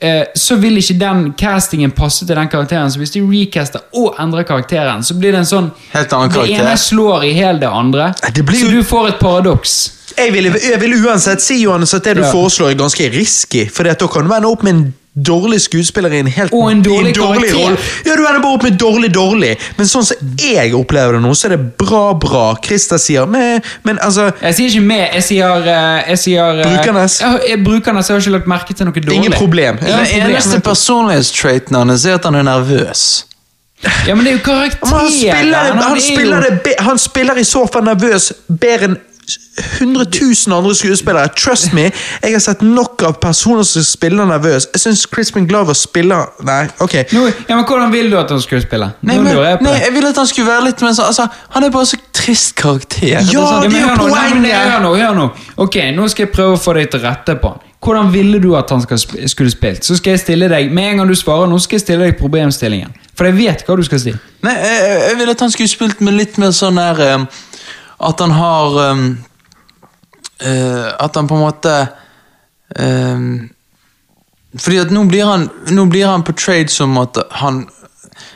eh, 0.00 0.22
så 0.34 0.56
vil 0.56 0.78
ikke 0.80 0.96
den 0.98 1.20
castingen 1.38 1.92
passe 1.92 2.24
til 2.26 2.34
den 2.36 2.48
karakteren. 2.48 2.88
Så 2.90 2.98
hvis 3.02 3.12
de 3.12 3.20
recaster 3.20 3.84
og 3.94 4.16
endrer 4.22 4.42
karakteren, 4.48 5.04
så 5.04 5.14
blir 5.18 5.32
det 5.36 5.42
en 5.44 5.50
sånn 5.50 5.68
Helt 5.92 6.12
annen 6.16 6.32
Det 6.32 6.46
ene 6.56 6.76
slår 6.80 7.24
i 7.28 7.34
hjel 7.36 7.60
det 7.60 7.68
andre. 7.68 8.12
Det 8.32 8.44
blir 8.48 8.64
så 8.64 8.70
du 8.72 8.82
får 8.88 9.08
et 9.12 9.20
paradoks. 9.20 9.76
Jeg 10.16 10.32
vil, 10.32 10.44
jeg 10.52 10.80
vil 10.80 10.96
uansett 11.06 11.40
si 11.40 11.60
Johannes, 11.62 11.94
at 11.94 12.04
det 12.04 12.16
du 12.16 12.22
Ja. 12.22 12.32
foreslår 12.32 12.70
er 12.72 12.74
ganske 12.74 13.12
risky. 13.14 13.66
For 13.70 13.84
da 13.84 13.94
kan 13.94 14.26
du 14.28 14.34
ende 14.34 14.48
opp 14.48 14.62
med 14.62 14.74
en 14.74 14.94
dårlig 15.14 15.60
skuespiller 15.60 16.12
i 16.12 16.18
en 16.18 16.26
helt 16.26 16.52
Og 16.56 16.70
en 16.72 16.82
dårlig 16.82 17.12
dårlig 17.16 17.50
rolle. 17.54 17.76
Ja, 18.06 18.14
du 18.16 18.22
ender 18.24 18.40
bare 18.40 18.56
opp 18.56 18.62
med 18.62 18.78
dårlig 18.80 19.10
dårlig. 19.12 19.50
Men 19.76 19.88
sånn 19.88 20.06
som 20.08 20.30
jeg 20.40 20.72
opplever 20.76 21.18
det 21.18 21.22
nå, 21.24 21.34
så 21.36 21.50
er 21.50 21.56
det 21.56 21.66
bra 21.80 22.04
bra. 22.16 22.44
Christer 22.64 23.00
sier 23.02 23.28
men, 23.28 23.60
men 23.84 24.00
altså 24.00 24.30
Jeg 24.40 24.56
sier 24.56 24.72
ikke 24.72 24.86
med, 24.86 25.04
jeg 25.18 25.26
sier, 25.28 25.68
eh, 25.74 25.98
jeg 26.14 26.22
sier 26.24 26.62
eh, 26.62 26.70
Brukernes. 26.70 27.18
Jeg, 27.20 27.42
jeg, 27.50 27.64
brukernes, 27.64 28.08
jeg 28.08 28.16
har 28.16 28.24
ikke 28.24 28.36
lagt 28.38 28.48
merke 28.54 28.78
til 28.78 28.88
noe 28.88 28.96
dårlig. 28.96 29.18
Ingen 29.20 29.36
problem. 29.36 29.82
Ingen 29.82 30.08
Den 30.14 30.30
eneste 30.30 30.62
personlighetstraiten 30.64 31.76
hans 31.76 32.08
er 32.08 32.16
at 32.16 32.30
han 32.30 32.40
er 32.40 32.48
nervøs. 32.48 33.04
Ja, 34.06 34.14
men 34.14 34.24
det 34.24 34.32
er 34.32 34.36
jo 34.38 34.44
karakter. 34.46 34.86
Han 34.86 35.54
Han 35.58 35.80
han, 35.82 36.76
han 36.78 36.98
spiller 36.98 37.38
i 37.38 37.44
så 37.44 37.66
fall 37.66 37.84
nervøs 37.84 38.32
bedre 38.48 38.92
enn 38.92 39.00
100 39.80 40.04
000 40.48 40.58
andre 40.58 40.74
skuespillere. 40.74 41.28
Trust 41.36 41.72
me, 41.72 41.82
jeg 42.22 42.32
har 42.32 42.40
sett 42.40 42.62
nok 42.62 43.02
av 43.06 43.18
personer 43.20 43.62
som 43.68 43.84
spiller 43.84 44.26
nervøs. 44.28 44.68
Jeg 44.74 44.80
syns 44.80 45.04
Crispin 45.06 45.46
Glover 45.48 45.76
spiller 45.76 46.30
Nei, 46.46 46.64
ok. 46.80 46.94
Nå, 47.12 47.26
ja, 47.48 47.56
men 47.56 47.64
Hvordan 47.68 47.92
vil 47.92 48.10
du 48.10 48.18
at 48.18 48.30
han 48.30 48.40
skulle 48.40 48.62
spille? 48.64 48.90
Nei, 49.00 49.18
men, 49.18 49.34
jeg 49.36 49.58
nei, 49.62 49.74
jeg 49.84 49.92
vil 49.94 50.06
at 50.08 50.20
han 50.22 50.30
skulle 50.30 50.48
være 50.48 50.64
litt 50.70 50.82
men 50.82 50.94
så, 50.96 51.10
altså, 51.10 51.26
Han 51.54 51.64
er 51.64 51.74
bare 51.74 51.86
så 51.86 51.98
trist 52.12 52.54
karakter. 52.56 53.06
Ja, 53.08 53.20
Det 53.20 53.28
er 53.28 53.32
Ja, 53.32 53.60
men 53.60 53.76
jo 53.80 53.92
poenget. 53.98 54.56
Hør 54.72 54.80
nå, 54.82 54.94
hør 54.96 55.14
nå. 55.18 55.28
Ok, 55.56 55.76
nå 55.94 56.08
skal 56.08 56.26
jeg 56.26 56.32
prøve 56.34 56.56
å 56.56 56.62
få 56.62 56.74
deg 56.78 56.90
til 56.90 57.04
rette 57.04 57.36
på 57.42 57.52
han. 57.52 57.68
Hvordan 57.82 58.12
ville 58.12 58.38
du 58.38 58.52
at 58.54 58.70
han 58.70 58.82
sp 58.86 59.16
skulle 59.26 59.50
spilt? 59.50 59.84
Så 59.84 59.96
skal 59.98 60.14
jeg 60.14 60.20
stille 60.22 60.48
deg, 60.48 60.70
Med 60.72 60.92
en 60.92 61.02
gang 61.02 61.08
du 61.08 61.18
svarer 61.18 61.50
nå, 61.50 61.58
skal 61.58 61.80
jeg 61.80 61.86
stille 61.86 62.04
deg 62.06 62.18
problemstillingen. 62.18 62.92
For 63.18 63.28
jeg 63.28 63.36
vet 63.40 63.64
hva 63.66 63.76
du 63.76 63.82
skal 63.84 64.00
si. 64.00 64.12
Nei, 64.46 64.54
jeg, 64.54 65.00
jeg 65.08 65.16
vil 65.18 65.32
at 65.34 65.40
han 65.42 65.50
skulle 65.50 65.68
spilt 65.68 66.00
med 66.00 66.14
litt 66.16 66.38
mer 66.38 66.54
sånn 66.54 66.78
der 66.78 67.02
eh, 67.02 67.26
At 68.02 68.20
han 68.20 68.34
har 68.34 68.78
um, 68.92 69.04
uh, 70.42 70.88
At 70.98 71.16
han 71.16 71.28
på 71.30 71.38
en 71.38 71.44
måte 71.44 71.74
um, 72.78 73.28
Fordi 74.58 74.80
at 74.82 74.90
nå 74.94 75.04
blir 75.10 75.28
han 75.28 75.48
Nå 75.70 75.86
blir 75.92 76.10
han 76.10 76.26
portrayed 76.26 76.72
som 76.72 76.98
at 77.02 77.22
han 77.42 77.64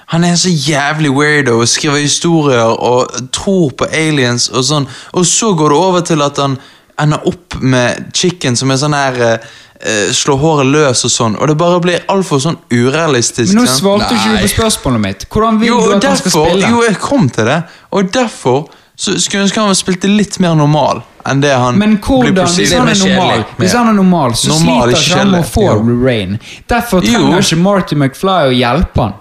han 0.06 0.24
er 0.24 0.36
så 0.38 0.48
jævlig 0.48 1.10
weirdo 1.10 1.56
og 1.60 1.68
skriver 1.68 1.98
historier 1.98 2.62
og 2.62 3.10
tror 3.34 3.72
på 3.78 3.88
aliens 3.90 4.46
og 4.48 4.62
sånn, 4.64 4.86
og 5.18 5.26
så 5.26 5.50
går 5.58 5.72
det 5.74 5.78
over 5.82 6.04
til 6.06 6.22
at 6.22 6.38
han 6.38 6.54
ender 7.02 7.26
opp 7.26 7.56
med 7.60 8.12
chicken 8.14 8.56
som 8.56 8.70
er 8.70 8.78
sånn 8.80 8.96
her 8.96 9.18
uh, 9.18 9.48
eh, 9.80 10.12
Slår 10.14 10.38
håret 10.40 10.70
løs 10.70 11.04
og 11.08 11.12
sånn, 11.12 11.36
og 11.36 11.50
det 11.50 11.58
bare 11.60 11.82
blir 11.84 12.06
altfor 12.12 12.40
sånn 12.42 12.56
urealistisk. 12.72 13.52
Men 13.52 13.64
nå 13.64 13.66
sant? 13.66 13.82
svarte 13.82 14.14
ikke 14.14 14.30
Nei. 14.30 14.38
du 14.38 14.46
på 14.46 14.52
spørsmålet 14.54 15.04
mitt. 15.04 15.26
Hvordan 15.32 15.60
vil 15.60 15.72
Jo, 15.72 15.80
du 15.82 15.90
at 15.90 15.96
at 15.98 16.08
han 16.08 16.18
skal 16.20 16.30
derfor, 16.30 16.48
spille? 16.54 16.70
jo, 16.70 16.82
jeg 16.86 16.98
kom 17.02 17.28
til 17.28 17.50
det. 17.50 17.60
Og 17.90 18.14
derfor 18.14 18.64
så 18.96 19.12
skulle 19.20 19.42
jeg 19.42 19.46
ønske 19.50 19.60
han 19.60 19.76
spilte 19.76 20.08
litt 20.08 20.38
mer 20.40 20.54
normal 20.56 21.02
enn 21.28 21.40
det 21.42 21.52
han 21.58 21.76
Men 21.78 21.98
hvordan, 22.00 22.32
blir 22.34 22.46
hvis 22.56 22.72
han 22.72 22.88
er 22.88 22.98
normal, 23.00 23.44
hvis 23.58 23.74
han 23.76 23.90
er 23.90 23.96
normal 23.98 24.34
så 24.38 24.48
Normal, 24.54 24.92
sliter 24.94 25.02
ikke 25.02 25.18
han 25.20 25.30
med 25.34 25.40
å 25.42 25.48
få. 25.50 25.66
Lorraine. 25.84 26.38
Derfor 26.70 27.04
Jo. 27.04 27.12
trenger 27.12 27.44
ikke 27.44 27.58
Marty 27.64 27.98
McFly 27.98 28.50
å 28.50 28.54
hjelpe 28.56 29.02
han. 29.02 29.14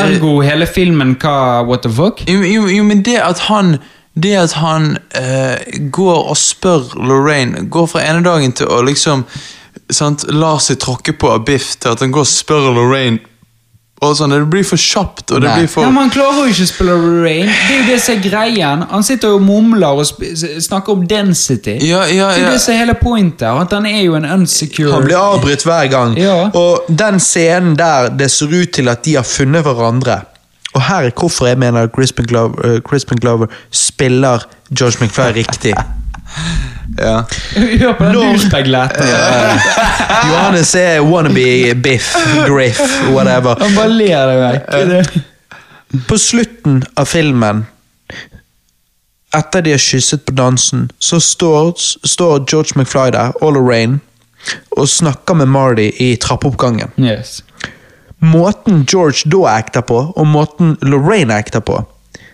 Ergo 0.00 0.36
hele 0.46 0.66
filmen 0.70 1.16
hva 1.20 1.62
what 1.66 1.82
the 1.82 1.90
fuck? 1.90 2.22
Jo, 2.30 2.40
jo, 2.46 2.66
jo, 2.70 2.82
men 2.86 3.02
det 3.06 3.18
at 3.22 3.46
han 3.50 3.78
Det 4.14 4.34
at 4.36 4.52
han 4.58 4.96
eh, 5.14 5.58
går 5.90 6.28
og 6.30 6.36
spør 6.36 6.94
Lorraine 6.98 7.68
Går 7.70 7.86
fra 7.86 8.02
ene 8.02 8.22
dagen 8.26 8.52
til 8.52 8.66
å 8.66 8.80
liksom 8.86 9.24
sant, 9.90 10.24
La 10.34 10.56
seg 10.58 10.80
tråkke 10.82 11.14
på 11.14 11.30
av 11.30 11.44
Biff 11.46 11.76
til 11.78 11.92
at 11.94 12.02
han 12.02 12.10
går 12.14 12.26
og 12.26 12.30
spør 12.30 12.72
Lorraine 12.74 13.18
og 14.00 14.14
sånn, 14.16 14.30
Det 14.32 14.46
blir 14.48 14.64
for 14.64 14.80
kjapt, 14.80 15.26
og 15.30 15.42
det 15.42 15.48
Nei. 15.48 15.56
blir 15.58 15.68
for 15.68 15.84
Ja, 15.84 15.90
men 15.90 16.06
Han 16.06 16.10
klarer 16.14 16.46
jo 16.46 16.52
ikke 16.54 16.64
å 16.64 16.70
spille 16.70 16.94
Rain. 17.24 17.46
Det 17.46 17.74
er 17.74 17.80
jo 17.82 17.86
det 17.90 17.98
som 18.00 18.14
er 18.14 18.22
greien. 18.24 18.84
Han 18.90 19.02
sitter 19.04 19.34
og 19.36 19.42
mumler 19.44 20.00
og 20.00 20.06
snakker 20.06 20.92
om 20.94 21.06
density. 21.06 21.76
Ja, 21.84 22.06
ja, 22.08 22.30
Det 22.32 22.40
er 22.40 22.46
ja. 22.46 22.50
det 22.54 22.60
som 22.64 22.74
er 22.74 22.78
hele 22.78 22.94
pointet. 22.94 23.42
At 23.42 23.72
han 23.76 23.86
er 23.86 24.00
jo 24.02 24.14
en 24.16 24.24
unsecure 24.24 24.92
Han 24.92 25.04
blir 25.04 25.18
avbrutt 25.20 25.62
hver 25.68 25.90
gang. 25.92 26.16
Ja. 26.16 26.48
Og 26.54 26.88
den 26.88 27.20
scenen 27.20 27.76
der 27.76 28.08
det 28.08 28.30
ser 28.30 28.46
ut 28.48 28.72
til 28.72 28.88
at 28.88 29.04
de 29.04 29.14
har 29.20 29.22
funnet 29.28 29.62
hverandre 29.64 30.22
Og 30.74 30.82
her 30.82 31.02
er 31.08 31.10
hvorfor 31.10 31.46
jeg 31.46 31.58
mener 31.58 31.88
Crispin 31.88 32.26
Glover, 32.26 32.64
eh, 32.64 32.80
Crispin 32.80 33.18
Glover 33.18 33.46
spiller 33.70 34.46
George 34.72 34.96
McFly 35.04 35.32
riktig. 35.42 35.74
ja. 36.98 37.24
Hør 37.54 37.92
på 37.98 38.04
den 38.04 38.14
douchebag-latteren. 38.14 39.60
Johannes 40.30 40.74
er 40.78 41.00
wannabe 41.04 41.74
Biff, 41.82 42.12
Griff, 42.46 42.80
whatever. 43.10 43.58
Han 43.60 43.74
bare 43.76 43.92
ler 43.94 44.30
deg 44.30 44.90
vekk. 44.94 45.20
På 46.06 46.18
slutten 46.18 46.84
av 47.00 47.08
filmen, 47.10 47.64
etter 49.34 49.62
de 49.62 49.74
har 49.74 49.82
kysset 49.82 50.22
på 50.26 50.34
dansen, 50.38 50.88
så 50.98 51.18
står, 51.22 51.72
står 52.06 52.44
George 52.50 52.78
McFly 52.78 53.10
der, 53.14 53.34
og 53.42 53.56
Lorraine, 53.56 54.00
og 54.76 54.88
snakker 54.88 55.34
med 55.38 55.50
Marty 55.50 55.90
i 55.98 56.14
trappeoppgangen. 56.16 56.94
Yes. 56.98 57.40
Måten 58.20 58.84
George 58.86 59.26
da 59.32 59.46
acter 59.56 59.84
på, 59.86 59.98
og 60.16 60.26
måten 60.26 60.76
Lorraine 60.82 61.34
acter 61.34 61.62
på, 61.64 61.80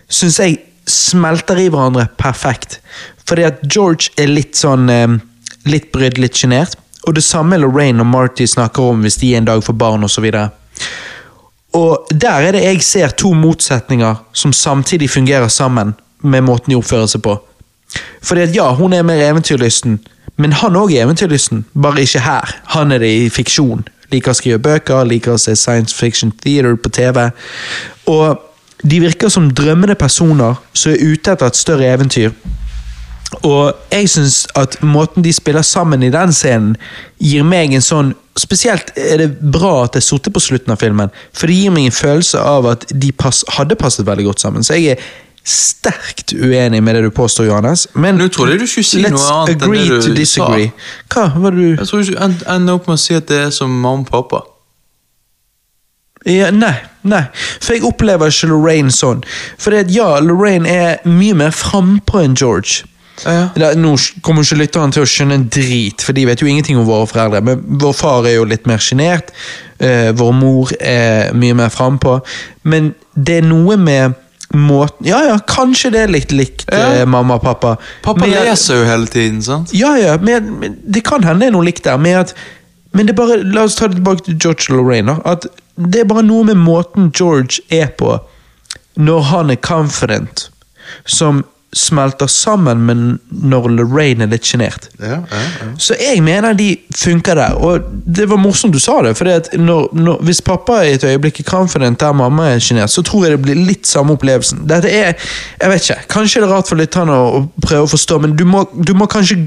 syns 0.09 0.39
jeg 0.41 0.57
smelter 0.87 1.59
i 1.61 1.69
hverandre 1.69 2.07
perfekt. 2.19 2.79
Fordi 3.27 3.47
at 3.47 3.63
George 3.67 4.13
er 4.17 4.31
litt 4.31 4.57
sånn 4.59 4.89
eh, 4.91 5.17
Litt 5.67 5.89
brydd, 5.91 6.15
litt 6.15 6.37
sjenert. 6.39 6.77
Og 7.09 7.17
det 7.17 7.25
samme 7.25 7.57
Lorraine 7.59 7.99
og 7.99 8.07
Marty 8.07 8.45
snakker 8.47 8.85
om 8.87 9.01
hvis 9.03 9.17
de 9.19 9.33
en 9.35 9.49
dag 9.49 9.59
får 9.65 9.75
barn 9.75 10.05
osv. 10.07 10.23
Og 11.75 12.11
der 12.11 12.47
er 12.47 12.55
det 12.55 12.63
jeg 12.63 12.83
ser 12.87 13.15
to 13.19 13.33
motsetninger 13.35 14.21
som 14.31 14.53
samtidig 14.55 15.09
fungerer 15.11 15.51
sammen 15.51 15.91
med 16.23 16.45
måten 16.47 16.71
de 16.71 16.77
oppfører 16.79 17.09
seg 17.11 17.23
på. 17.27 17.35
Fordi 18.23 18.45
at 18.47 18.55
ja, 18.55 18.69
hun 18.75 18.93
er 18.93 19.05
mer 19.07 19.21
eventyrlysten, 19.27 19.99
men 20.37 20.55
han 20.61 20.75
òg 20.79 20.93
er 20.93 21.05
eventyrlysten, 21.05 21.65
bare 21.73 22.03
ikke 22.03 22.23
her. 22.25 22.55
Han 22.75 22.91
er 22.91 23.03
det 23.03 23.11
i 23.11 23.29
fiksjon. 23.33 23.85
Liker 24.11 24.31
å 24.31 24.39
skrive 24.39 24.63
bøker, 24.63 25.07
liker 25.07 25.35
å 25.35 25.41
se 25.41 25.55
science 25.55 25.95
fiction 25.95 26.31
theater 26.43 26.75
på 26.79 26.91
TV. 26.95 27.29
Og 28.07 28.46
de 28.83 28.99
virker 29.01 29.29
som 29.33 29.49
drømmende 29.51 29.95
personer 29.95 30.57
som 30.73 30.93
er 30.93 31.01
ute 31.01 31.33
etter 31.33 31.49
et 31.49 31.59
større 31.59 31.89
eventyr. 31.95 32.31
Og 33.43 33.73
jeg 33.91 34.07
syns 34.09 34.45
at 34.55 34.77
måten 34.85 35.23
de 35.25 35.33
spiller 35.35 35.65
sammen 35.65 36.03
i 36.05 36.11
den 36.13 36.31
scenen, 36.35 36.77
gir 37.19 37.43
meg 37.47 37.73
en 37.75 37.83
sånn 37.83 38.15
Spesielt 38.37 38.91
er 39.01 39.17
det 39.17 39.39
bra 39.41 39.87
at 39.87 39.95
jeg 39.97 40.03
er 40.13 40.29
på 40.29 40.41
slutten 40.45 40.69
av 40.69 40.77
filmen, 40.77 41.09
for 41.33 41.49
det 41.49 41.55
gir 41.57 41.71
meg 41.73 41.87
en 41.89 41.95
følelse 41.95 42.37
av 42.37 42.67
at 42.69 42.83
de 42.93 43.09
pass, 43.09 43.39
hadde 43.55 43.73
passet 43.73 44.05
veldig 44.05 44.27
godt 44.27 44.43
sammen. 44.43 44.61
Så 44.61 44.77
jeg 44.77 44.91
er 44.93 45.07
sterkt 45.41 46.35
uenig 46.37 46.83
med 46.85 46.99
det 46.99 47.01
du 47.07 47.09
påstår, 47.09 47.47
Johannes. 47.49 47.87
Men 47.95 48.19
Nå 48.21 48.27
trodde 48.29 48.53
jeg 48.53 48.61
du 48.61 48.67
skulle 48.69 48.85
si 48.85 49.01
noe 49.01 49.31
annet 49.39 49.65
enn 49.65 49.73
det 49.73 50.13
du 50.19 50.25
sa. 50.29 50.51
Hva 51.15 51.25
var 51.33 51.57
det 51.57 51.63
du 51.63 51.81
Jeg 51.81 51.87
tror 51.89 52.05
ikke 52.05 52.23
end- 52.27 52.45
ender 52.45 52.77
opp 52.77 52.87
med 52.91 52.99
å 52.99 53.01
si 53.07 53.17
at 53.17 53.25
det 53.27 53.41
er 53.47 53.49
som 53.49 53.73
mamma 53.73 54.05
og 54.05 54.11
pappa. 54.11 54.43
Ja, 56.27 56.51
Nei, 56.51 56.73
nei. 57.07 57.23
For 57.63 57.77
jeg 57.77 57.85
opplever 57.87 58.31
ikke 58.33 58.49
Lorraine 58.51 58.91
sånn. 58.91 59.23
For 59.57 59.71
det 59.73 59.85
at 59.87 59.95
ja, 59.95 60.09
Lorraine 60.23 60.67
er 60.67 61.01
mye 61.07 61.37
mer 61.39 61.55
frampå 61.55 62.21
enn 62.25 62.35
George. 62.37 62.83
Ja. 63.23 63.47
ja. 63.57 63.71
nå 63.73 63.95
kommer 64.21 64.45
ikke 64.45 64.59
lytterne 64.59 64.93
til 64.93 65.01
å 65.01 65.09
skjønne 65.09 65.39
en 65.39 65.47
drit, 65.49 66.03
for 66.05 66.13
de 66.13 66.27
vet 66.29 66.43
jo 66.43 66.49
ingenting 66.51 66.77
om 66.77 66.85
våre 66.85 67.07
foreldre. 67.09 67.41
Men 67.47 67.63
vår 67.81 67.95
far 67.97 68.27
er 68.29 68.37
jo 68.37 68.45
litt 68.45 68.67
mer 68.69 68.83
sjenert. 68.83 69.31
uh, 69.81 70.11
vår 70.17 70.31
mor 70.37 70.71
er 70.79 71.33
mye 71.37 71.55
mer 71.57 71.69
frampå. 71.73 72.19
Men 72.63 72.93
det 73.15 73.39
er 73.41 73.47
noe 73.47 73.77
med 73.81 74.17
måten 74.55 75.03
Ja 75.09 75.17
ja, 75.25 75.33
kanskje 75.43 75.89
det 75.91 75.99
er 76.05 76.11
litt 76.13 76.31
likt 76.31 76.61
Ja. 76.71 77.01
eh, 77.01 77.05
mamma 77.05 77.35
og 77.35 77.41
pappa. 77.43 77.73
Pappa 78.03 78.25
Med- 78.25 78.45
leser 78.45 78.77
jo 78.79 78.85
hele 78.87 79.07
tiden, 79.11 79.41
sant? 79.43 79.73
Ja, 79.75 79.95
ja, 79.99 80.17
men, 80.17 80.59
med, 80.59 80.77
det 80.87 81.03
kan 81.03 81.23
hende 81.23 81.41
det 81.41 81.47
er 81.49 81.51
noe 81.57 81.65
likt 81.67 81.83
der. 81.83 81.97
Med 81.97 82.15
at, 82.15 82.33
men 82.93 83.07
det 83.09 83.15
bare, 83.17 83.41
la 83.43 83.65
oss 83.67 83.75
ta 83.75 83.87
det 83.87 83.97
tilbake 83.99 84.23
til 84.23 84.37
George 84.39 84.71
Lorraine. 84.71 85.17
At 85.25 85.47
det 85.77 86.01
er 86.01 86.09
bare 86.09 86.25
noe 86.25 86.47
med 86.47 86.57
måten 86.61 87.11
George 87.13 87.61
er 87.69 87.91
på 87.97 88.17
når 88.97 89.21
han 89.29 89.53
er 89.53 89.61
confident, 89.61 90.47
som 91.05 91.43
smelter 91.75 92.27
sammen 92.27 92.85
med 92.85 93.17
når 93.29 93.67
Lorraine 93.75 94.23
er 94.23 94.31
litt 94.31 94.47
sjenert. 94.47 94.87
Ja, 95.01 95.19
ja, 95.19 95.41
ja. 95.59 95.67
Så 95.77 95.97
jeg 95.99 96.21
mener 96.23 96.55
de 96.57 96.69
funker 96.95 97.35
der. 97.37 97.57
Og 97.59 97.89
det 98.05 98.29
var 98.31 98.39
morsomt 98.41 98.73
du 98.73 98.79
sa 98.81 98.95
det, 99.03 99.13
for 99.19 99.27
når, 99.59 99.89
når, 99.93 100.23
hvis 100.25 100.41
pappa 100.41 100.79
i 100.85 100.95
et 100.95 101.03
øyeblikk 101.03 101.41
er 101.43 101.49
confident 101.49 101.99
der 101.99 102.15
mamma 102.15 102.47
er 102.53 102.63
sjenert, 102.63 102.93
så 102.93 103.03
tror 103.05 103.27
jeg 103.27 103.35
det 103.35 103.43
blir 103.43 103.59
litt 103.67 103.87
samme 103.87 104.15
opplevelsen. 104.15 104.63
Dette 104.69 104.89
er, 104.89 105.13
jeg 105.59 105.73
vet 105.73 105.89
ikke, 105.89 106.01
Kanskje 106.15 106.41
det 106.41 106.49
er 106.49 106.55
rart 106.55 106.71
for 106.71 106.79
lytterne 106.79 107.13
å, 107.13 107.29
å 107.37 107.67
prøve 107.67 107.85
å 107.85 107.93
forstå, 107.93 108.21
men 108.23 108.35
du 108.39 108.45
må, 108.47 108.63
du 108.73 108.95
må 108.97 109.09
kanskje 109.11 109.43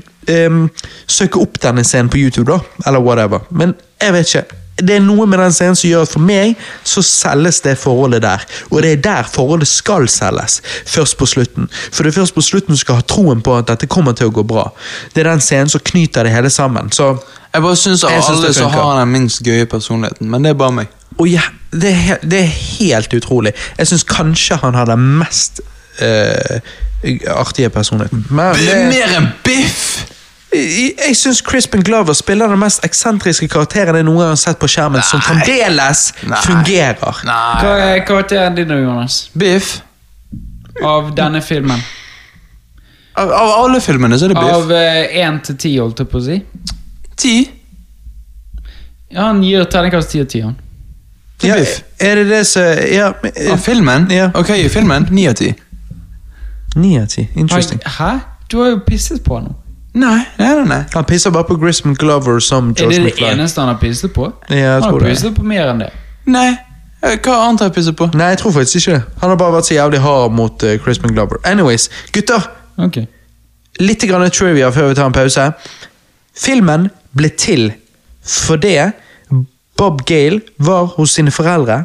um, 0.46 0.66
søke 1.08 1.40
opp 1.40 1.58
denne 1.64 1.84
scenen 1.88 2.12
på 2.12 2.20
YouTube, 2.20 2.50
da. 2.52 2.60
Eller 2.86 3.02
whatever. 3.02 3.48
Men 3.50 3.74
jeg 4.00 4.18
vet 4.18 4.34
ikke. 4.34 4.60
Det 4.80 4.96
er 4.96 5.02
noe 5.04 5.26
med 5.28 5.38
den 5.42 5.52
scenen 5.54 5.78
som 5.78 5.90
gjør 5.90 6.06
at 6.06 6.12
for 6.14 6.24
meg 6.24 6.56
så 6.86 7.02
selges 7.04 7.60
det 7.64 7.76
forholdet 7.80 8.22
der. 8.24 8.44
Og 8.70 8.82
det 8.84 8.92
er 8.92 9.02
der 9.04 9.28
forholdet 9.30 9.68
skal 9.68 10.08
selges. 10.08 10.60
Først 10.88 11.18
på 11.20 11.28
slutten. 11.28 11.68
For 11.92 12.02
det 12.02 12.12
er 12.12 12.20
først 12.20 12.36
på 12.36 12.44
slutten 12.44 12.76
du 12.76 12.80
skal 12.80 13.00
ha 13.00 13.06
troen 13.06 13.42
på 13.44 13.56
at 13.58 13.68
dette 13.70 13.88
kommer 13.90 14.16
til 14.16 14.30
å 14.30 14.34
gå 14.34 14.44
bra. 14.46 14.68
Det 15.14 15.24
er 15.24 15.32
den 15.32 15.44
scenen 15.44 15.72
som 15.72 15.84
knyter 15.84 16.26
det 16.26 16.34
hele 16.34 16.50
sammen. 16.50 16.92
Så 16.92 17.14
Jeg 17.52 17.62
bare 17.62 17.76
syns 17.76 18.04
av 18.06 18.14
alle 18.14 18.52
så 18.54 18.68
har 18.70 18.92
han 18.92 19.00
den 19.02 19.12
minst 19.16 19.42
gøye 19.42 19.66
personligheten, 19.66 20.28
men 20.30 20.44
det 20.44 20.52
er 20.52 20.58
bare 20.60 20.76
meg. 20.76 20.92
Og 21.18 21.26
ja, 21.26 21.42
det, 21.72 21.90
er, 21.90 22.20
det 22.22 22.44
er 22.44 22.52
helt 22.78 23.14
utrolig. 23.14 23.52
Jeg 23.78 23.90
syns 23.90 24.06
kanskje 24.06 24.60
han 24.62 24.78
har 24.78 24.86
den 24.86 25.02
mest 25.18 25.60
øh, 25.98 26.60
artige 27.34 27.68
personligheten. 27.74 28.26
Men 28.30 28.54
det, 28.54 28.78
Mer 28.92 29.16
enn 29.18 29.28
Biff! 29.44 30.06
Jeg 30.52 31.16
syns 31.16 31.40
Crispin 31.46 31.82
Glover 31.86 32.12
spiller 32.18 32.48
den 32.50 32.58
mest 32.58 32.84
eksentriske 32.86 33.46
karakteren 33.48 33.94
jeg 34.00 34.06
noen 34.08 34.18
gang 34.18 34.32
har 34.32 34.40
sett 34.40 34.58
på 34.58 34.68
skjermen, 34.70 35.02
som 35.06 35.22
fremdeles 35.22 36.08
Nei. 36.26 36.40
fungerer. 36.42 37.20
Hva 37.24 37.76
er 37.84 38.02
karakteren 38.08 38.58
din, 38.58 38.72
Jonas? 38.82 39.28
Biff? 39.38 39.76
Av 40.82 41.12
denne 41.14 41.42
filmen? 41.44 41.82
Av, 43.20 43.30
av 43.30 43.52
alle 43.64 43.80
filmene 43.84 44.18
så 44.18 44.26
er 44.26 44.34
det 44.34 44.40
Biff. 44.40 44.56
Av 44.56 44.74
én 45.22 45.40
til 45.46 45.56
ti, 45.60 45.76
holdt 45.78 46.02
jeg 46.02 46.10
på 46.10 46.18
å 46.18 46.24
si. 46.24 46.40
Ti? 47.20 47.36
Ja, 49.10 49.28
Han 49.30 49.42
gir 49.44 49.64
terningkast 49.70 50.10
ti 50.14 50.20
av 50.22 50.28
ti, 50.30 50.42
han. 50.46 50.58
Ja, 51.42 51.56
Biff. 51.56 51.80
er 51.98 52.20
det 52.20 52.26
det 52.28 52.42
som 52.46 52.62
ja, 52.92 53.12
eh, 53.30 53.52
Av 53.52 53.58
filmen? 53.64 54.10
Ja. 54.12 54.30
Ok, 54.34 54.50
filmen? 54.68 55.06
Ni 55.10 55.28
av 55.28 55.38
ti. 55.38 55.54
Ni 56.76 56.98
av 57.00 57.06
ti. 57.06 57.28
Interesting. 57.34 57.80
Hæ? 57.86 58.18
Du 58.50 58.58
har 58.60 58.74
jo 58.74 58.80
pisset 58.86 59.22
på 59.24 59.38
nå. 59.40 59.54
Nei, 59.94 60.20
nei, 60.38 60.54
nei. 60.54 60.64
nei. 60.70 60.82
Han 60.94 61.04
pisser 61.04 61.30
bare 61.34 61.44
på 61.48 61.56
Grisman 61.58 61.94
Glover 61.98 62.38
som 62.40 62.68
Er 62.70 62.72
McFly. 62.72 62.88
det 62.88 62.96
det 62.96 63.04
McFly. 63.04 63.26
eneste 63.32 63.60
han 63.60 63.68
har 63.72 63.78
pisset 63.80 64.12
på? 64.14 64.32
Ja, 64.50 64.56
jeg 64.56 64.72
han 64.72 64.82
har 64.82 64.98
det. 64.98 65.08
pisset 65.08 65.34
på 65.34 65.42
mer 65.42 65.70
enn 65.72 65.78
det. 65.82 65.88
Nei. 66.26 66.48
Eh, 67.02 67.16
Hva 67.24 67.34
annet 67.48 67.60
har 67.64 67.70
jeg 67.70 67.74
pisset 67.74 67.96
på? 67.96 68.06
Nei, 68.14 68.28
jeg 68.34 68.38
tror 68.38 68.52
faktisk 68.52 68.76
ikke 68.86 68.92
det. 68.98 69.02
Han 69.20 69.30
har 69.32 69.36
bare 69.36 69.52
vært 69.56 69.66
så 69.70 69.74
jævlig 69.74 70.00
hard 70.04 70.32
mot 70.36 70.62
uh, 70.62 70.76
Crispin 70.84 71.12
Glover. 71.16 71.40
Anyways, 71.44 71.88
gutter. 72.12 72.46
Ok. 72.78 73.00
Litt 73.80 74.04
grann 74.08 74.30
trivia 74.30 74.68
før 74.70 74.88
vi 74.88 74.94
tar 74.94 75.06
en 75.10 75.12
pause. 75.16 75.48
Filmen 76.36 76.90
ble 77.16 77.28
til 77.40 77.72
fordi 78.22 78.76
Bob 79.78 80.02
Gale 80.06 80.40
var 80.58 80.84
hos 80.96 81.14
sine 81.16 81.30
foreldre. 81.32 81.84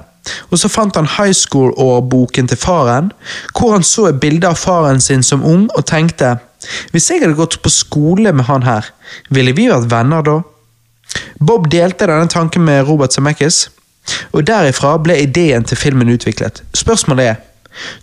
Og 0.52 0.58
Så 0.60 0.68
fant 0.68 0.96
han 0.96 1.06
high 1.08 1.34
school-årboken 1.34 2.48
til 2.48 2.58
faren, 2.58 3.12
hvor 3.58 3.72
han 3.72 3.84
så 3.84 4.08
et 4.10 4.20
bilde 4.20 4.48
av 4.48 4.56
faren 4.58 5.00
sin 5.02 5.24
som 5.24 5.44
ung 5.46 5.70
og 5.78 5.86
tenkte 5.86 6.36
hvis 6.92 7.10
jeg 7.12 7.24
hadde 7.24 7.38
gått 7.38 7.60
på 7.64 7.72
skole 7.74 8.34
med 8.36 8.48
han 8.50 8.66
her, 8.68 8.92
ville 9.30 9.56
vi 9.56 9.70
vært 9.72 9.90
venner 9.92 10.26
da? 10.26 10.40
Bob 11.40 11.70
delte 11.72 12.08
denne 12.10 12.28
tanken 12.32 12.66
med 12.66 12.86
Robert 12.88 13.14
Zemeckis, 13.14 13.70
og 14.34 14.46
derifra 14.48 14.96
ble 15.02 15.18
ideen 15.24 15.66
til 15.66 15.80
filmen 15.80 16.12
utviklet. 16.14 16.64
Spørsmålet 16.78 17.34
er 17.34 17.44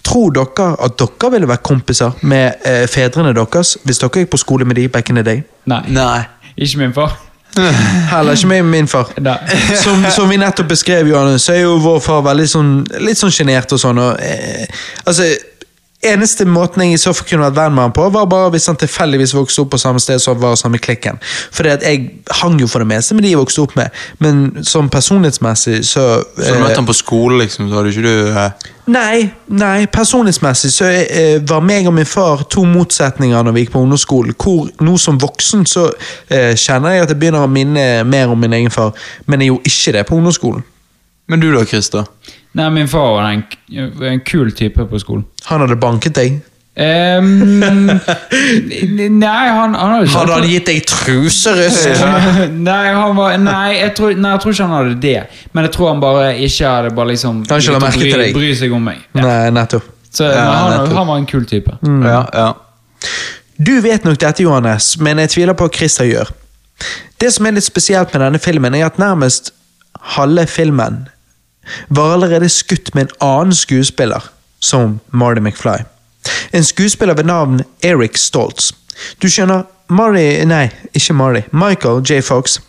Tror 0.04 0.32
dere 0.36 0.66
at 0.84 0.98
dere 1.00 1.30
ville 1.32 1.48
vært 1.48 1.62
kompiser 1.64 2.18
med 2.28 2.64
eh, 2.68 2.82
fedrene 2.90 3.32
deres 3.32 3.78
hvis 3.86 4.02
dere 4.02 4.20
gikk 4.20 4.34
på 4.34 4.40
skole 4.42 4.66
med 4.68 4.76
de 4.76 4.88
back 4.92 5.08
in 5.08 5.16
the 5.16 5.24
day? 5.24 5.40
Nei. 5.64 5.80
Nei. 5.88 6.24
Ikke 6.56 6.82
min 6.82 6.92
far. 6.92 7.14
Heller 8.12 8.36
ikke 8.36 8.50
med 8.50 8.62
min 8.62 8.88
far. 8.88 9.08
Som, 9.84 10.04
som 10.10 10.28
vi 10.30 10.36
nettopp 10.40 10.68
beskrev, 10.68 11.08
Johannes, 11.08 11.42
så 11.42 11.52
er 11.52 11.64
jo 11.64 11.76
vår 11.80 12.00
far 12.04 12.22
veldig 12.24 12.46
sånn, 12.48 12.70
litt 13.04 13.20
sånn 13.20 13.32
sjenert 13.32 13.72
og 13.72 13.80
sånn. 13.80 14.00
Og, 14.00 14.20
eh, 14.20 14.68
altså, 15.04 15.26
Eneste 16.02 16.42
måten 16.50 16.82
jeg 16.82 16.96
i 16.96 16.98
så 16.98 17.12
fall 17.14 17.28
kunne 17.28 17.46
vært 17.46 17.58
venn 17.60 17.74
med 17.76 17.84
han 17.86 17.92
på, 17.94 18.08
var 18.10 18.24
bare 18.26 18.50
hvis 18.50 18.66
han 18.66 18.78
tilfeldigvis 18.80 19.36
vokste 19.36 19.62
opp 19.62 19.70
på 19.70 19.78
samme 19.78 20.02
sted 20.02 20.18
som 20.18 20.40
var 20.42 20.56
samme 20.58 20.80
klikken. 20.82 21.20
For 21.54 21.68
jeg 21.68 22.00
hang 22.40 22.58
jo 22.58 22.66
for 22.66 22.82
det 22.82 22.88
meste 22.90 23.14
med 23.14 23.22
de 23.22 23.30
jeg 23.30 23.38
vokste 23.38 23.62
opp 23.62 23.76
med, 23.78 24.02
men 24.18 24.64
som 24.66 24.90
personlighetsmessig 24.90 25.84
så 25.86 26.06
Så 26.24 26.48
du 26.48 26.56
eh, 26.56 26.58
møtte 26.58 26.80
han 26.80 26.88
på 26.88 26.96
skole, 26.98 27.38
liksom, 27.44 27.70
så 27.70 27.78
hadde 27.78 27.94
ikke 27.94 28.02
du 28.08 28.32
eh, 28.32 28.68
Nei, 28.90 29.30
nei, 29.46 29.86
personlighetsmessig 29.86 30.72
så 30.74 30.90
eh, 30.90 31.38
var 31.46 31.62
meg 31.62 31.86
og 31.86 31.94
min 31.94 32.08
far 32.08 32.42
to 32.50 32.64
motsetninger 32.66 33.46
når 33.46 33.54
vi 33.54 33.62
gikk 33.62 33.76
på 33.76 33.84
ungdomsskolen. 33.84 34.34
Hvor 34.34 34.72
nå 34.82 34.96
som 34.98 35.22
voksen 35.22 35.62
så 35.70 35.86
eh, 36.26 36.56
kjenner 36.58 36.96
jeg 36.96 37.06
at 37.06 37.14
jeg 37.14 37.22
begynner 37.22 37.46
å 37.46 37.52
minne 37.52 37.86
mer 38.02 38.34
om 38.34 38.42
min 38.42 38.58
egen 38.58 38.74
far, 38.74 38.90
men 39.30 39.40
jeg 39.40 39.52
gjorde 39.52 39.70
ikke 39.70 39.98
det 40.00 40.06
på 40.10 40.18
ungdomsskolen. 40.18 40.66
Men 41.30 41.40
du 41.40 41.52
da, 41.54 41.62
Christer? 41.62 42.10
Nei, 42.58 42.68
min 42.70 42.88
far 42.88 43.14
var 43.16 43.28
en, 43.32 43.44
en 44.12 44.20
kul 44.28 44.50
type 44.52 44.84
på 44.90 44.98
skolen. 45.00 45.24
Han 45.48 45.62
hadde 45.64 45.76
banket 45.80 46.14
deg. 46.18 46.40
Um, 46.72 47.28
nei, 49.20 49.48
han, 49.52 49.74
han 49.76 49.90
hadde 49.92 50.06
Hadde 50.08 50.36
han 50.38 50.46
gitt 50.48 50.70
deg 50.70 50.86
truserusk? 50.88 52.00
nei, 52.68 52.86
han 52.96 53.12
var, 53.18 53.34
nei, 53.40 53.74
jeg 53.76 53.92
tror, 53.98 54.14
nei, 54.16 54.30
jeg 54.32 54.40
tror 54.44 54.54
ikke 54.56 54.68
han 54.70 54.76
hadde 54.78 54.94
det. 55.02 55.16
Men 55.52 55.68
jeg 55.68 55.74
tror 55.76 55.90
han 55.92 56.00
bare 56.04 56.30
ikke 56.46 56.70
hadde 56.72 56.94
bare 56.96 57.12
liksom 57.12 57.42
Han 57.50 57.60
ikke 57.64 57.74
la 57.76 57.82
merke 57.84 58.00
bry, 58.00 58.08
til 58.14 58.24
deg. 58.24 58.32
bry 58.38 58.52
seg 58.62 58.76
om 58.78 58.88
meg. 58.88 59.02
Ja. 59.12 59.26
Nei, 59.26 59.50
nettopp. 59.58 59.90
Så 60.12 60.28
Ja, 60.28 60.46
han, 60.48 60.70
nettopp. 60.76 60.96
han 60.96 61.10
var 61.12 61.20
en 61.22 61.28
kul 61.28 61.44
type. 61.48 61.76
Ja, 62.08 62.22
ja. 62.36 62.48
Du 63.62 63.74
vet 63.84 64.04
nok 64.08 64.16
dette, 64.20 64.42
Johannes, 64.44 64.94
men 65.00 65.20
jeg 65.22 65.32
tviler 65.36 65.56
på 65.56 65.68
hva 65.68 65.76
Christer 65.76 66.08
gjør. 66.08 66.32
Det 67.20 67.30
som 67.36 67.46
er 67.46 67.54
litt 67.56 67.68
spesielt 67.68 68.12
med 68.16 68.24
denne 68.24 68.40
filmen, 68.42 68.74
er 68.74 68.88
at 68.88 68.96
nærmest 69.00 69.52
halve 70.16 70.48
filmen 70.50 71.04
var 71.88 72.12
allerede 72.12 72.48
skutt 72.48 72.94
med 72.94 73.02
en 73.02 73.16
annen 73.20 73.54
skuespiller, 73.54 74.30
som 74.60 75.00
Marty 75.10 75.40
McFly. 75.40 75.82
En 76.52 76.64
skuespiller 76.64 77.14
ved 77.14 77.24
navn 77.24 77.60
Eric 77.82 78.18
Stoltz. 78.18 78.72
Du 79.22 79.28
skjønner, 79.30 79.62
Marty, 79.90 80.44
nei, 80.46 80.68
ikke 80.94 81.14
Marty, 81.14 81.40
Michael 81.52 82.02
J. 82.10 82.22
Fox 82.22 82.60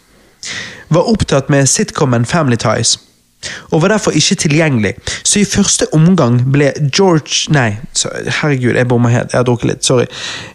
var 0.90 1.10
opptatt 1.10 1.50
med 1.50 1.66
sitcomen 1.70 2.26
Family 2.26 2.58
Ties, 2.60 2.98
og 3.72 3.82
var 3.82 3.88
derfor 3.88 4.12
ikke 4.16 4.36
tilgjengelig. 4.36 4.94
Så 5.24 5.40
i 5.40 5.46
første 5.46 5.88
omgang 5.94 6.38
ble 6.52 6.72
George 6.98 7.52
Nei, 7.52 7.76
herregud, 8.42 8.76
jeg 8.76 8.88
bomma 8.88 9.10
helt. 9.12 9.34
Jeg 9.34 9.40
har 9.40 9.48
drukket 9.48 9.70
litt, 9.70 9.86
sorry. 9.86 10.06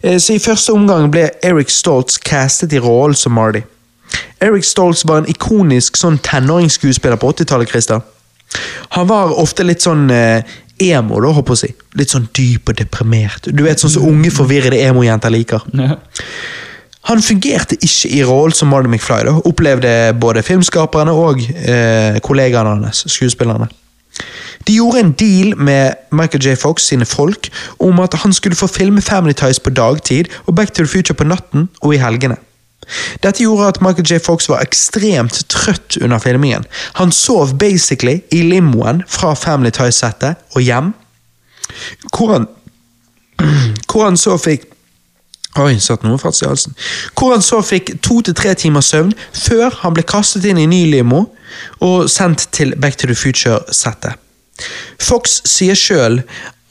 Eh, 0.02 0.18
Så 0.18 0.34
i 0.34 0.39
første 0.39 0.73
omgang 0.73 1.10
ble 1.12 1.28
Eric 1.42 1.68
Stoltz 1.70 2.18
castet 2.18 2.73
i 2.73 2.78
rollen 2.78 3.15
som 3.15 3.33
Marty. 3.33 3.60
Eric 4.41 4.65
Stoltz 4.65 5.05
var 5.05 5.18
en 5.18 5.28
ikonisk 5.28 5.97
sånn 5.97 6.18
tenåringsskuespiller 6.18 7.17
på 7.20 7.33
80-tallet, 7.33 7.68
Christer. 7.68 8.00
Han 8.97 9.09
var 9.10 9.35
ofte 9.41 9.67
litt 9.67 9.85
sånn 9.85 10.09
eh, 10.15 10.57
emo, 10.78 11.20
da, 11.20 11.33
håper 11.36 11.55
jeg 11.55 11.59
å 11.59 11.62
si. 11.65 11.73
Litt 11.99 12.15
sånn 12.15 12.28
dyp 12.36 12.70
og 12.70 12.78
deprimert. 12.78 13.51
Du 13.51 13.65
vet, 13.67 13.81
sånn 13.81 13.93
som 13.97 14.07
unge 14.09 14.31
forvirrede 14.35 14.81
emo-jenter 14.89 15.35
liker. 15.35 15.67
Ja. 15.77 15.99
Han 17.09 17.23
fungerte 17.25 17.78
ikke 17.81 18.10
i 18.12 18.23
rollen 18.27 18.57
som 18.57 18.68
Marty 18.73 18.91
McFly, 18.91 19.23
da, 19.28 19.36
opplevde 19.49 19.93
både 20.20 20.44
filmskaperne 20.44 21.15
og 21.17 21.41
eh, 21.41 22.18
kollegaene 22.25 22.75
hans, 22.77 23.05
skuespillerne. 23.09 23.68
De 24.67 24.75
gjorde 24.75 25.01
en 25.01 25.12
deal 25.17 25.55
med 25.57 25.94
Michael 26.12 26.43
J. 26.44 26.57
Fox 26.59 26.89
sine 26.91 27.07
folk 27.07 27.49
om 27.81 28.01
at 28.02 28.17
han 28.20 28.33
skulle 28.33 28.59
få 28.59 28.67
filme 28.67 29.01
Family 29.01 29.33
Ties 29.33 29.60
på 29.60 29.70
dagtid 29.70 30.28
og 30.47 30.55
Back 30.59 30.75
to 30.75 30.83
the 30.83 30.91
Future 30.91 31.17
på 31.17 31.25
natten 31.25 31.68
og 31.81 31.94
i 31.94 32.01
helgene. 32.02 32.36
Dette 33.23 33.42
gjorde 33.44 33.68
at 33.68 33.81
Michael 33.84 34.07
J. 34.07 34.20
Fox 34.25 34.49
var 34.49 34.62
ekstremt 34.65 35.42
trøtt 35.52 35.99
under 36.02 36.18
filmingen. 36.23 36.65
Han 37.00 37.12
sov 37.12 37.55
basically 37.58 38.20
i 38.31 38.42
limoen 38.42 39.02
fra 39.08 39.34
Family 39.34 39.73
Ties-settet 39.75 40.41
og 40.55 40.65
hjem, 40.65 40.94
hvor 42.12 42.33
han 42.33 42.49
hvor 43.89 44.05
han 44.08 44.17
så 44.18 44.39
fikk 44.41 44.67
Oi, 45.58 45.78
satt 45.83 46.05
noe 46.07 46.18
fast 46.20 46.44
i 46.44 46.47
halsen. 46.47 46.75
Hvor 47.18 47.33
han 47.33 47.42
så 47.42 47.58
fikk 47.65 47.97
to 48.05 48.20
til 48.23 48.36
tre 48.36 48.52
timers 48.55 48.92
søvn 48.92 49.10
før 49.34 49.75
han 49.81 49.97
ble 49.97 50.05
kastet 50.07 50.44
inn 50.47 50.60
i 50.60 50.68
ny 50.70 50.84
limo 50.92 51.25
og 51.83 52.07
sendt 52.12 52.44
til 52.55 52.76
Back 52.78 53.00
to 53.00 53.08
the 53.10 53.17
Future-settet. 53.18 54.15
Fox 55.02 55.41
sier 55.49 55.78
sjøl 55.78 56.20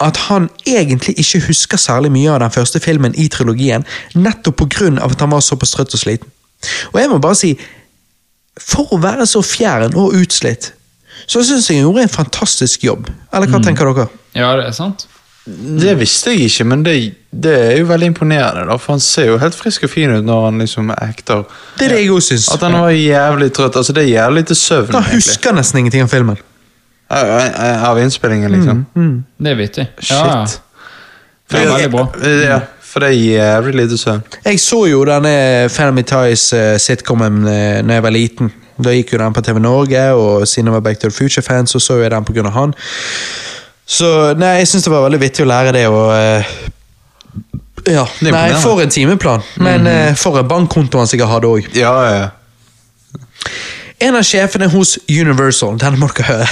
at 0.03 0.17
han 0.27 0.49
egentlig 0.67 1.15
ikke 1.17 1.41
husker 1.47 1.77
særlig 1.81 2.11
mye 2.13 2.31
av 2.35 2.39
den 2.43 2.53
første 2.53 2.79
filmen 2.83 3.15
i 3.17 3.27
trilogien, 3.33 3.85
nettopp 4.15 4.61
pga. 4.67 4.91
at 5.03 5.19
han 5.19 5.31
var 5.31 5.41
såpass 5.41 5.73
trøtt 5.73 5.93
og 5.93 5.99
sliten. 5.99 6.29
Og 6.93 6.99
jeg 7.01 7.09
må 7.09 7.17
bare 7.21 7.35
si, 7.37 7.53
for 8.61 8.93
å 8.93 8.99
være 9.01 9.25
så 9.29 9.41
fjern 9.45 9.95
og 9.95 10.15
utslitt, 10.17 10.71
så 11.27 11.41
syns 11.43 11.69
jeg 11.69 11.79
han 11.79 11.87
gjorde 11.89 12.05
en 12.05 12.13
fantastisk 12.13 12.83
jobb. 12.83 13.09
Eller 13.33 13.49
hva 13.49 13.61
tenker 13.63 13.89
dere? 13.89 14.07
Ja, 14.37 14.53
det 14.57 14.67
er 14.69 14.75
sant. 14.77 15.07
Det 15.47 15.93
visste 15.95 16.33
jeg 16.33 16.49
ikke, 16.49 16.65
men 16.67 16.81
det, 16.83 16.93
det 17.31 17.53
er 17.55 17.77
jo 17.79 17.85
veldig 17.87 18.09
imponerende. 18.11 18.65
da, 18.67 18.75
For 18.77 18.97
han 18.97 18.99
ser 19.03 19.29
jo 19.31 19.37
helt 19.39 19.55
frisk 19.55 19.85
og 19.87 19.93
fin 19.93 20.11
ut 20.11 20.25
når 20.27 20.45
han 20.49 20.59
liksom 20.59 20.91
acter. 20.91 21.45
Det 21.79 21.87
er 21.87 21.95
det 21.95 22.01
jeg 22.01 22.11
også 22.11 22.33
synes. 22.33 22.47
At 22.57 22.65
han 22.67 22.75
var 22.75 22.91
jævlig 22.91 23.47
trøtt. 23.55 23.79
altså 23.79 23.95
Det 23.95 24.03
er 24.03 24.11
jævlig 24.11 24.45
til 24.47 24.59
søvn. 24.59 24.91
Han 24.91 25.03
egentlig. 25.03 25.21
husker 25.21 25.55
nesten 25.55 25.79
ingenting 25.79 26.03
av 26.03 26.11
filmen. 26.11 26.41
Av, 27.09 27.99
innspillingen, 28.01 28.51
liksom. 28.51 28.85
Det 29.37 29.51
er 29.51 29.55
vittig. 29.55 29.85
Shit. 29.99 30.11
Ja, 30.11 30.25
ja. 30.27 30.45
Det 31.47 31.61
er 31.61 31.69
veldig 31.71 31.91
bra. 31.93 32.05
Ja, 32.43 32.59
for 32.83 33.03
det 33.05 33.13
gir 33.15 33.37
jævlig 33.37 33.75
lite 33.79 33.97
søvn. 33.97 34.23
Jeg 34.45 34.59
så 34.59 34.81
jo 34.89 35.03
denne 35.07 35.69
Family 35.71 36.03
Ties-sitcomen 36.07 37.43
uh, 37.47 37.51
da 37.87 37.99
jeg 37.99 38.03
var 38.03 38.15
liten. 38.15 38.51
Da 38.83 38.93
gikk 38.93 39.13
jo 39.15 39.19
den 39.21 39.33
på 39.33 39.41
TV 39.41 39.59
Norge, 39.63 40.01
og 40.13 40.47
siden 40.47 40.67
jeg 40.67 40.75
var 40.75 40.83
Back 40.85 40.99
to 40.99 41.09
the 41.09 41.15
Future-fan, 41.15 41.67
så 41.67 41.79
så 41.79 41.97
jeg 42.01 42.11
den 42.11 42.25
pga. 42.25 42.49
han. 42.49 42.73
Så 43.87 44.33
nei, 44.37 44.57
jeg 44.59 44.67
syns 44.67 44.83
det 44.83 44.91
var 44.91 45.05
veldig 45.07 45.21
vittig 45.21 45.45
å 45.45 45.47
lære 45.47 45.71
det, 45.77 45.85
og 45.87 46.11
eh, 46.15 46.57
Ja. 47.87 48.03
Det 48.19 48.33
Nei, 48.35 48.49
for 48.59 48.81
en 48.83 48.91
timeplan. 48.91 49.45
Men 49.63 49.87
eh, 49.87 50.15
for 50.15 50.35
en 50.41 50.47
bankkonto 50.47 50.99
han 50.99 51.07
sikkert 51.07 51.31
hadde 51.31 51.47
òg. 51.47 51.69
Ja, 51.77 51.93
ja, 52.03 52.25
ja. 52.25 53.47
En 54.03 54.17
av 54.19 54.27
sjefene 54.27 54.67
hos 54.69 54.97
Universal, 55.07 55.79
denne 55.79 55.97
må 55.97 56.11
dere 56.11 56.27
høre. 56.27 56.49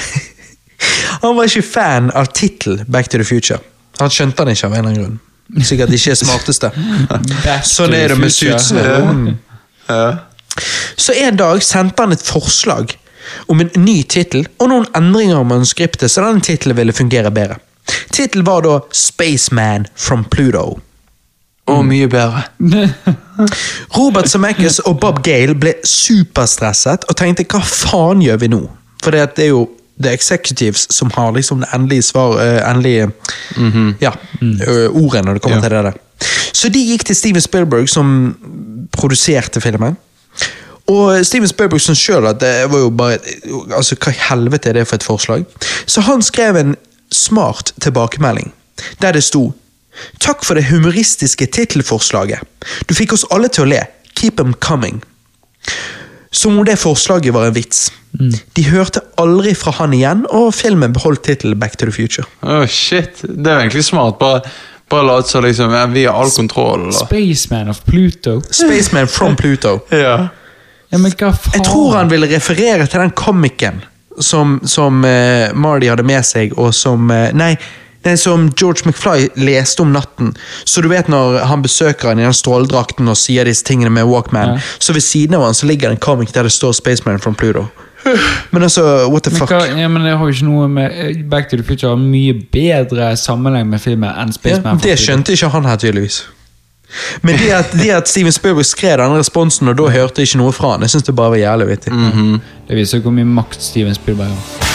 Han 1.22 1.38
var 1.38 1.50
ikke 1.50 1.66
fan 1.68 2.12
av 2.16 2.32
tittelen 2.34 2.86
Back 2.88 3.10
to 3.10 3.22
the 3.22 3.28
Future. 3.28 3.60
Han 4.00 4.12
skjønte 4.12 4.44
den 4.46 4.58
ikke 4.58 4.68
av 4.68 4.76
en 4.76 4.80
eller 4.80 4.92
annen 4.92 5.02
grunn. 5.02 5.66
Sikkert 5.66 5.94
ikke 5.94 6.14
er 6.16 6.20
smarteste. 6.20 6.72
Sånn 7.70 7.94
er 7.94 8.12
det 8.12 8.18
med 8.20 8.34
suitsene. 8.34 9.36
Ja. 9.90 10.06
Så 10.98 11.14
en 11.22 11.38
dag 11.38 11.62
sendte 11.64 12.02
han 12.02 12.16
et 12.16 12.24
forslag 12.26 12.96
om 13.52 13.62
en 13.62 13.70
ny 13.82 14.00
tittel 14.10 14.46
og 14.62 14.70
noen 14.72 14.88
endringer 14.98 15.42
om 15.42 15.50
manuskriptet, 15.54 16.12
så 16.12 16.26
denne 16.26 16.44
tittelen 16.46 16.78
ville 16.78 16.96
fungere 16.96 17.32
bedre. 17.34 17.60
Tittelen 18.14 18.46
var 18.48 18.66
da 18.66 18.80
Spaceman 18.96 19.88
from 19.96 20.26
Pluto. 20.32 20.80
Og 21.70 21.82
mye 21.86 22.08
bedre. 22.10 22.46
Robert 23.98 24.30
Zemeckis 24.30 24.80
og 24.86 25.00
Bob 25.02 25.24
Gale 25.26 25.56
ble 25.58 25.74
superstresset 25.86 27.08
og 27.10 27.18
tenkte 27.18 27.48
hva 27.50 27.62
faen 27.66 28.22
gjør 28.22 28.42
vi 28.44 28.52
nå? 28.54 28.62
For 29.02 29.14
det 29.14 29.26
er 29.42 29.52
jo 29.52 29.66
The 30.02 30.12
Executives 30.12 30.88
som 30.94 31.12
har 31.16 31.32
liksom 31.32 31.62
det 31.64 31.70
endelige 31.74 32.04
svar, 32.04 32.36
uh, 32.36 32.70
endelige 32.70 33.12
ja, 34.02 34.12
ø, 34.42 34.88
ordet 34.90 35.26
når 35.26 35.34
det 35.34 35.42
kommer 35.42 35.58
Ja. 35.58 35.62
til 35.62 35.70
det 35.72 35.84
der. 35.84 36.00
Så 36.54 36.70
de 36.70 36.80
gikk 36.80 37.06
til 37.06 37.16
Steven 37.16 37.42
Spielberg, 37.42 37.90
som 37.90 38.36
produserte 38.92 39.62
filmen. 39.62 39.96
Og 40.88 41.26
Steven 41.26 41.48
Spielberg 41.48 41.82
som 41.82 41.96
sjøl 41.96 42.28
at 42.30 42.40
det 42.40 42.70
var 42.72 42.80
jo 42.84 42.90
bare 42.94 43.18
Altså, 43.74 43.96
hva 43.96 44.12
i 44.14 44.20
helvete 44.30 44.70
er 44.70 44.74
det 44.74 44.88
for 44.88 44.96
et 45.00 45.04
forslag? 45.04 45.46
Så 45.90 46.02
han 46.06 46.22
skrev 46.22 46.56
en 46.60 46.76
smart 47.12 47.72
tilbakemelding, 47.82 48.52
der 49.02 49.12
det 49.12 49.24
sto 49.24 49.54
Takk 50.20 50.44
for 50.44 50.56
det 50.60 50.66
humoristiske 50.68 51.46
tittelforslaget. 51.56 52.40
Du 52.90 52.94
fikk 52.94 53.14
oss 53.16 53.24
alle 53.32 53.48
til 53.48 53.64
å 53.64 53.70
le. 53.72 53.80
Keep 54.20 54.36
them 54.38 54.54
coming. 54.60 55.02
Som 56.36 56.60
om 56.60 56.66
det 56.68 56.76
forslaget 56.82 57.34
var 57.34 57.48
en 57.48 57.56
vits. 57.56 57.88
De 58.56 58.64
hørte 58.68 59.02
aldri 59.20 59.54
fra 59.56 59.72
han 59.80 59.94
igjen, 59.96 60.24
og 60.32 60.54
filmen 60.56 60.94
beholdt 60.96 61.24
tittelen 61.28 61.60
Back 61.60 61.78
to 61.80 61.88
the 61.88 61.96
Future. 61.96 62.28
Åh, 62.44 62.66
shit. 62.68 63.24
Det 63.24 63.52
er 63.52 63.64
egentlig 63.64 63.86
smart. 63.88 64.20
Bare, 64.20 64.42
bare 64.92 65.08
late 65.08 65.32
som 65.32 65.44
liksom, 65.44 65.74
ja, 65.76 65.86
vi 65.92 66.06
har 66.06 66.20
all 66.20 66.32
kontroll. 66.32 66.90
Da. 66.92 67.06
Spaceman 67.06 67.72
of 67.72 67.84
Pluto. 67.88 68.42
Spaceman 68.52 69.08
from 69.08 69.36
Pluto. 69.42 69.80
Ja. 69.90 70.28
Ja, 70.92 71.00
men 71.00 71.12
hva 71.12 71.32
faen? 71.34 71.58
Jeg 71.58 71.66
tror 71.68 71.98
han 71.98 72.12
ville 72.12 72.30
referere 72.32 72.88
til 72.88 73.04
den 73.04 73.16
komikken 73.18 73.82
som, 74.20 74.60
som 74.64 75.04
uh, 75.04 75.52
Marty 75.56 75.90
hadde 75.92 76.06
med 76.08 76.24
seg, 76.28 76.54
og 76.60 76.72
som 76.76 77.10
uh, 77.12 77.32
Nei, 77.36 77.56
nei, 78.06 78.16
som 78.22 78.50
George 78.58 78.86
McFly 78.86 79.30
leste 79.36 79.82
om 79.82 79.92
natten. 79.96 80.36
Så 80.64 80.82
du 80.82 80.88
vet 80.92 81.08
når 81.12 81.40
han 81.50 81.62
besøker 81.66 82.12
han 82.12 82.20
i 82.20 82.24
den 82.28 82.34
stråledrakten 82.38 83.08
og 83.10 83.18
sier 83.18 83.46
disse 83.50 83.64
tingene 83.66 83.90
med 83.90 84.06
Walkman, 84.06 84.56
Ja. 84.56 84.60
så 84.80 84.94
ved 84.94 85.02
siden 85.02 85.36
av 85.36 85.44
han 85.48 85.54
så 85.58 85.66
ligger 85.66 85.90
det 85.90 85.98
en 85.98 86.06
comic 86.06 86.32
der 86.32 86.44
det 86.44 86.52
står 86.52 86.72
'Spaceman 86.74 87.20
from 87.20 87.36
Pluto'. 87.36 87.66
Men 88.52 88.64
altså, 88.64 89.08
what 89.10 89.24
the 89.24 89.32
Men, 89.32 89.40
fuck? 89.40 89.50
hva, 89.50 89.66
ja, 89.82 89.88
men 89.88 90.04
det 90.06 90.12
har 90.18 90.26
jo 90.26 90.32
ikke 90.32 90.46
noe 90.46 90.68
med 90.68 90.92
eh, 90.94 91.24
Back 91.30 91.50
to 91.50 91.58
the 91.58 91.64
Future 91.64 91.90
har 91.90 91.98
mye 91.98 92.34
bedre 92.52 93.16
sammenheng 93.18 93.66
med 93.70 93.82
filmen 93.82 94.10
enn 94.14 94.32
Spaceman. 94.34 94.62
from 94.78 94.80
det 94.84 95.00
skjønte 95.00 95.34
ikke 95.34 95.50
han 95.50 95.66
her, 95.66 95.76
tydeligvis. 95.76 96.24
Men 97.22 97.36
det 97.38 97.50
at, 97.52 97.72
det 97.74 97.90
at 97.90 98.08
Steven 98.08 98.32
Spielberg 98.32 98.66
skrev 98.66 98.98
denne 99.02 99.18
responsen, 99.18 99.68
og 99.68 99.78
da 99.78 99.84
hørte 99.90 100.22
jeg 100.22 100.28
ikke 100.30 100.38
noe 100.38 100.52
fra 100.54 100.72
han, 100.76 100.82
jeg 100.82 100.90
synes 100.90 101.04
det 101.04 101.16
bare 101.16 101.30
var 101.34 101.38
jævlig 101.42 101.68
vittig. 101.68 101.94
Det 102.68 102.78
viser 102.78 103.00
hvor 103.02 103.12
mye 103.12 103.26
makt 103.26 103.62
Steven 103.64 103.96
Spielberg 103.96 104.28
har. 104.28 104.75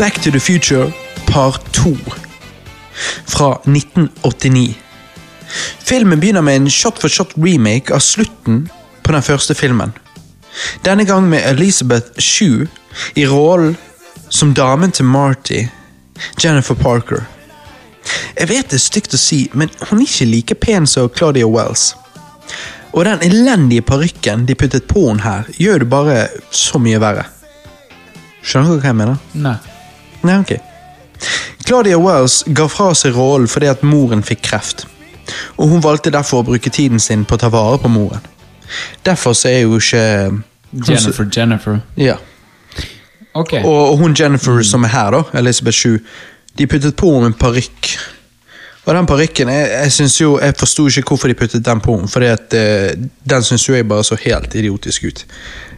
Back 0.00 0.22
to 0.22 0.30
the 0.30 0.40
Future 0.40 0.92
Part 1.26 1.72
2 1.72 1.96
fra 3.26 3.60
1989. 3.64 4.74
Filmen 5.78 6.20
begynner 6.20 6.40
med 6.40 6.56
en 6.56 6.70
shot-for-shot 6.70 7.34
remake 7.36 7.92
av 7.94 8.00
slutten 8.00 8.70
på 9.02 9.12
den 9.12 9.22
første 9.22 9.54
filmen. 9.54 9.92
Denne 10.84 11.04
gang 11.04 11.28
med 11.28 11.44
Elizabeth 11.44 12.16
Shue 12.16 12.64
i 13.14 13.26
rollen 13.28 13.76
som 14.28 14.54
damen 14.54 14.92
til 14.92 15.04
Marty, 15.04 15.66
Jennifer 16.44 16.74
Parker. 16.74 17.26
Jeg 18.38 18.48
vet 18.48 18.70
det 18.72 18.78
er 18.80 18.84
stygt 18.86 19.14
å 19.14 19.20
si, 19.20 19.50
men 19.52 19.68
hun 19.90 20.00
er 20.00 20.06
ikke 20.06 20.30
like 20.30 20.56
pen 20.64 20.88
som 20.88 21.10
Claudia 21.12 21.44
Wells. 21.44 21.90
Og 22.96 23.04
den 23.04 23.20
elendige 23.28 23.84
parykken 23.84 24.48
de 24.48 24.56
puttet 24.56 24.88
på 24.88 25.10
henne 25.10 25.28
her, 25.28 25.52
gjør 25.60 25.84
det 25.84 25.90
bare 25.92 26.16
så 26.50 26.80
mye 26.80 27.02
verre. 27.04 27.26
Skjønner 28.40 28.72
du 28.72 28.80
hva 28.80 28.94
jeg 28.94 28.98
mener? 29.02 29.20
Nei. 29.36 29.58
Nei, 30.26 30.40
ok. 30.40 30.56
Claudia 31.64 31.98
Wells 32.00 32.42
ga 32.56 32.66
fra 32.68 32.90
seg 32.98 33.14
rollen 33.14 33.48
fordi 33.50 33.68
at 33.70 33.84
moren 33.86 34.24
fikk 34.26 34.42
kreft. 34.48 34.86
Og 35.60 35.70
hun 35.70 35.82
valgte 35.84 36.10
derfor 36.10 36.42
å 36.42 36.48
bruke 36.48 36.72
tiden 36.72 37.00
sin 37.02 37.24
på 37.24 37.36
å 37.36 37.42
ta 37.44 37.50
vare 37.52 37.78
på 37.78 37.90
moren. 37.92 38.24
Derfor 39.06 39.34
så 39.38 39.50
er 39.50 39.64
jo 39.64 39.78
ikke 39.78 40.02
Jennifer 40.86 41.26
Jennifer. 41.36 41.80
Ja. 41.98 42.16
Ok. 43.34 43.54
Og, 43.62 43.92
og 43.92 43.96
hun 43.98 44.14
Jennifer 44.18 44.62
som 44.66 44.84
er 44.86 44.94
her, 44.94 45.14
da, 45.14 45.22
Elizabeth 45.38 45.76
Shue, 45.76 46.00
de 46.58 46.66
puttet 46.66 46.96
på 46.98 47.12
henne 47.14 47.30
en 47.30 47.38
parykk. 47.38 47.92
Og 48.86 48.94
den 48.94 49.06
parykken 49.06 49.48
Jeg, 49.48 49.68
jeg, 49.82 49.92
synes 49.92 50.20
jo, 50.20 50.38
jeg 50.40 50.54
forsto 50.58 50.86
ikke 50.88 51.02
hvorfor 51.08 51.28
de 51.28 51.34
puttet 51.34 51.64
den 51.64 51.80
på 51.80 51.96
henne, 51.96 52.26
at 52.32 52.54
eh, 52.54 52.94
den 53.30 53.42
syns 53.42 53.68
jo 53.68 53.74
jeg 53.74 53.88
bare 53.88 54.04
så 54.04 54.16
helt 54.24 54.54
idiotisk 54.54 55.04
ut. 55.04 55.26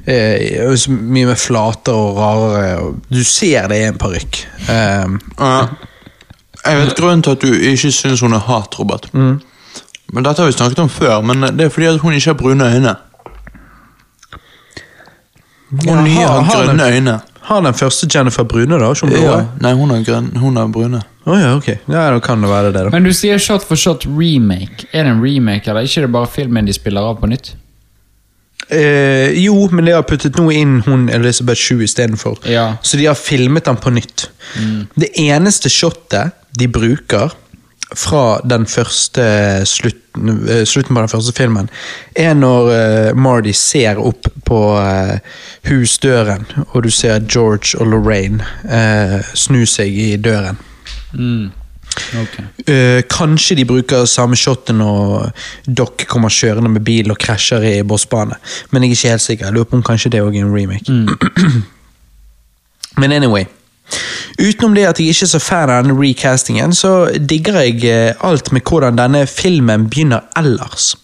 Eh, 0.07 0.77
mye 0.89 1.27
mer 1.27 1.35
flater 1.39 1.93
og 1.95 2.17
rarere 2.17 2.79
og 2.83 2.97
Du 3.11 3.23
ser 3.25 3.69
det 3.69 3.83
er 3.83 3.89
en 3.93 3.99
parykk. 3.99 4.47
Eh, 4.69 5.19
Ja. 5.41 5.67
Jeg 6.67 6.79
vet 6.79 6.95
grunnen 6.97 7.23
til 7.23 7.31
at 7.35 7.43
du 7.43 7.49
ikke 7.53 7.91
syns 7.91 8.21
hun 8.21 8.33
er 8.33 8.39
hat, 8.39 8.79
Robert. 8.79 9.09
Men 9.15 10.23
Dette 10.25 10.43
har 10.43 10.47
vi 10.47 10.53
snakket 10.53 10.79
om 10.79 10.89
før, 10.89 11.21
men 11.27 11.43
det 11.59 11.65
er 11.67 11.69
fordi 11.75 11.87
at 11.87 11.99
hun 12.01 12.13
ikke 12.15 12.27
har 12.31 12.35
brune 12.39 12.65
øyne. 12.75 12.95
Hun 15.71 16.07
Ja, 16.07 16.27
har 16.29 16.41
har 16.43 16.65
grønne 16.67 16.85
den- 16.85 16.95
øyne. 16.95 17.21
har 17.41 17.61
den 17.61 17.75
første 17.75 18.07
Jennifer 18.15 18.43
brune, 18.45 18.79
da? 18.79 18.91
Ikke 18.93 19.07
blå? 19.07 19.17
Ja. 19.17 19.45
Nei, 19.61 19.73
hun 19.75 19.91
har, 19.91 20.03
grøn, 20.05 20.37
hun 20.37 20.57
har 20.57 20.67
brune. 20.67 21.03
Å 21.25 21.39
ja, 21.39 21.51
ok. 21.55 21.69
Ja, 21.87 22.11
Da 22.11 22.21
kan 22.21 22.43
det 22.43 22.51
være 22.51 22.73
det, 22.73 22.85
da. 22.87 22.93
Men 22.95 23.07
du 23.07 23.13
sier 23.15 23.39
shot 23.39 23.67
for 23.67 23.79
shot 23.79 24.07
remake. 24.07 24.89
Er 24.93 25.07
det 25.07 25.15
en 25.15 25.23
remake, 25.23 25.71
eller 25.71 25.87
ikke 25.87 26.07
det 26.07 26.15
bare 26.15 26.31
filmen 26.31 26.67
de 26.67 26.75
spiller 26.75 27.13
av 27.13 27.21
på 27.21 27.31
nytt? 27.31 27.55
Eh, 28.73 29.31
jo, 29.43 29.69
men 29.71 29.87
de 29.87 29.95
har 29.95 30.07
puttet 30.09 30.39
noe 30.39 30.55
inn 30.55 30.81
hun 30.87 31.09
Elizabeth 31.13 31.61
Shue 31.61 31.85
istedenfor. 31.87 32.41
Ja. 32.49 32.73
Så 32.83 32.99
de 32.99 33.07
har 33.11 33.19
filmet 33.19 33.69
den 33.69 33.79
på 33.79 33.93
nytt. 33.95 34.31
Det 34.95 35.13
eneste 35.21 35.71
shotet 35.71 36.35
de 36.59 36.69
bruker 36.69 37.33
fra 37.97 38.41
den 38.45 38.67
første 38.67 39.25
slutten, 39.69 40.49
eh, 40.49 40.65
slutten 40.65 40.95
på 40.95 41.01
den 41.01 41.13
første 41.13 41.33
filmen, 41.37 41.69
er 42.17 42.35
når 42.35 42.71
uh, 42.73 43.17
Marty 43.17 43.53
ser 43.53 44.01
opp 44.01 44.29
på 44.49 44.61
uh, 44.81 45.19
husdøren, 45.69 46.47
og 46.73 46.83
du 46.83 46.91
ser 46.91 47.21
George 47.29 47.77
og 47.79 47.93
Lorraine 47.93 48.41
uh, 48.65 49.21
snu 49.35 49.67
seg 49.69 49.93
i 49.93 50.17
døren. 50.17 50.57
Mm. 51.13 51.51
Ok. 52.23 52.37
Eh, 52.69 53.03
kanskje 53.11 53.57
de 53.57 53.65
bruker 53.69 54.07
samme 54.09 54.37
shotet 54.39 54.77
når 54.77 55.31
Doc 55.67 56.07
kommer 56.09 56.33
kjørende 56.33 56.71
med 56.73 56.85
bil 56.87 57.13
og 57.13 57.19
krasjer 57.21 57.65
i 57.69 57.75
bossbane. 57.87 58.39
Men 58.71 58.85
jeg 58.85 58.93
er 58.93 58.97
ikke 58.97 59.15
helt 59.15 59.27
sikker. 59.27 59.47
Jeg 59.47 59.57
lurer 59.57 59.71
på 59.71 59.81
om 59.81 59.87
kanskje 59.87 60.13
det 60.15 60.23
òg 60.25 60.37
er 60.37 60.47
en 60.47 60.55
remake. 60.55 60.93
Men 63.01 63.13
anyway. 63.13 63.45
Utenom 64.41 64.75
det 64.75 64.87
at 64.89 65.01
jeg 65.01 65.13
ikke 65.13 65.27
er 65.27 65.33
så 65.35 65.41
fan 65.43 65.71
av 65.71 65.85
denne 65.85 65.99
recastingen, 65.99 66.73
så 66.73 67.11
digger 67.29 67.61
jeg 67.61 67.85
eh, 67.85 68.25
alt 68.25 68.53
med 68.53 68.65
hvordan 68.65 68.97
denne 68.99 69.27
filmen 69.29 69.89
begynner 69.91 70.25
ellers. 70.39 70.95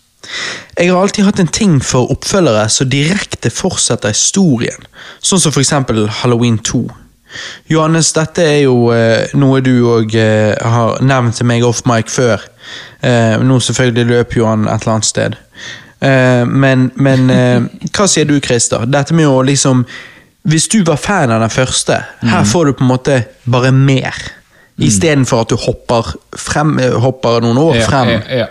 Jeg 0.78 0.93
har 0.93 1.01
alltid 1.01 1.25
hatt 1.25 1.41
en 1.41 1.53
ting 1.53 1.77
for 1.85 2.11
oppfølgere 2.12 2.69
som 2.73 2.89
direkte 2.91 3.51
fortsetter 3.53 4.12
historien, 4.12 4.89
sånn 5.20 5.41
som 5.41 5.53
for 5.53 5.65
eksempel 5.65 6.07
Halloween 6.20 6.59
2. 6.65 6.83
Johannes, 7.68 8.12
dette 8.16 8.44
er 8.44 8.62
jo 8.62 8.89
eh, 8.94 9.28
noe 9.39 9.60
du 9.65 9.74
òg 9.90 10.15
eh, 10.18 10.55
har 10.57 11.02
nevnt 11.05 11.36
til 11.39 11.48
meg 11.50 11.66
off 11.66 11.84
mic 11.89 12.10
før. 12.12 12.44
Eh, 13.00 13.36
nå 13.44 13.58
selvfølgelig 13.62 14.08
løper 14.12 14.40
jo 14.40 14.48
han 14.48 14.66
et 14.68 14.82
eller 14.82 14.97
annet 14.97 15.08
sted. 15.08 15.36
Eh, 16.00 16.44
men 16.47 16.89
men 16.97 17.31
eh, 17.34 17.68
hva 17.94 18.08
sier 18.10 18.28
du, 18.28 18.39
Christer? 18.44 18.86
Dette 18.86 19.16
med 19.18 19.26
å 19.28 19.42
liksom 19.42 19.84
Hvis 20.48 20.68
du 20.70 20.78
var 20.86 20.97
fan 20.97 21.32
av 21.34 21.42
den 21.42 21.50
første, 21.52 21.98
her 22.23 22.44
får 22.47 22.66
du 22.66 22.76
på 22.78 22.84
en 22.86 22.92
måte 22.92 23.16
bare 23.44 23.73
mer. 23.74 24.15
Istedenfor 24.78 25.42
at 25.42 25.50
du 25.50 25.58
hopper, 25.60 26.15
frem, 26.39 26.78
eh, 26.81 26.94
hopper 27.02 27.42
noen 27.44 27.58
år 27.60 27.81
frem. 27.84 28.15
Ja, 28.15 28.44
ja. 28.44 28.47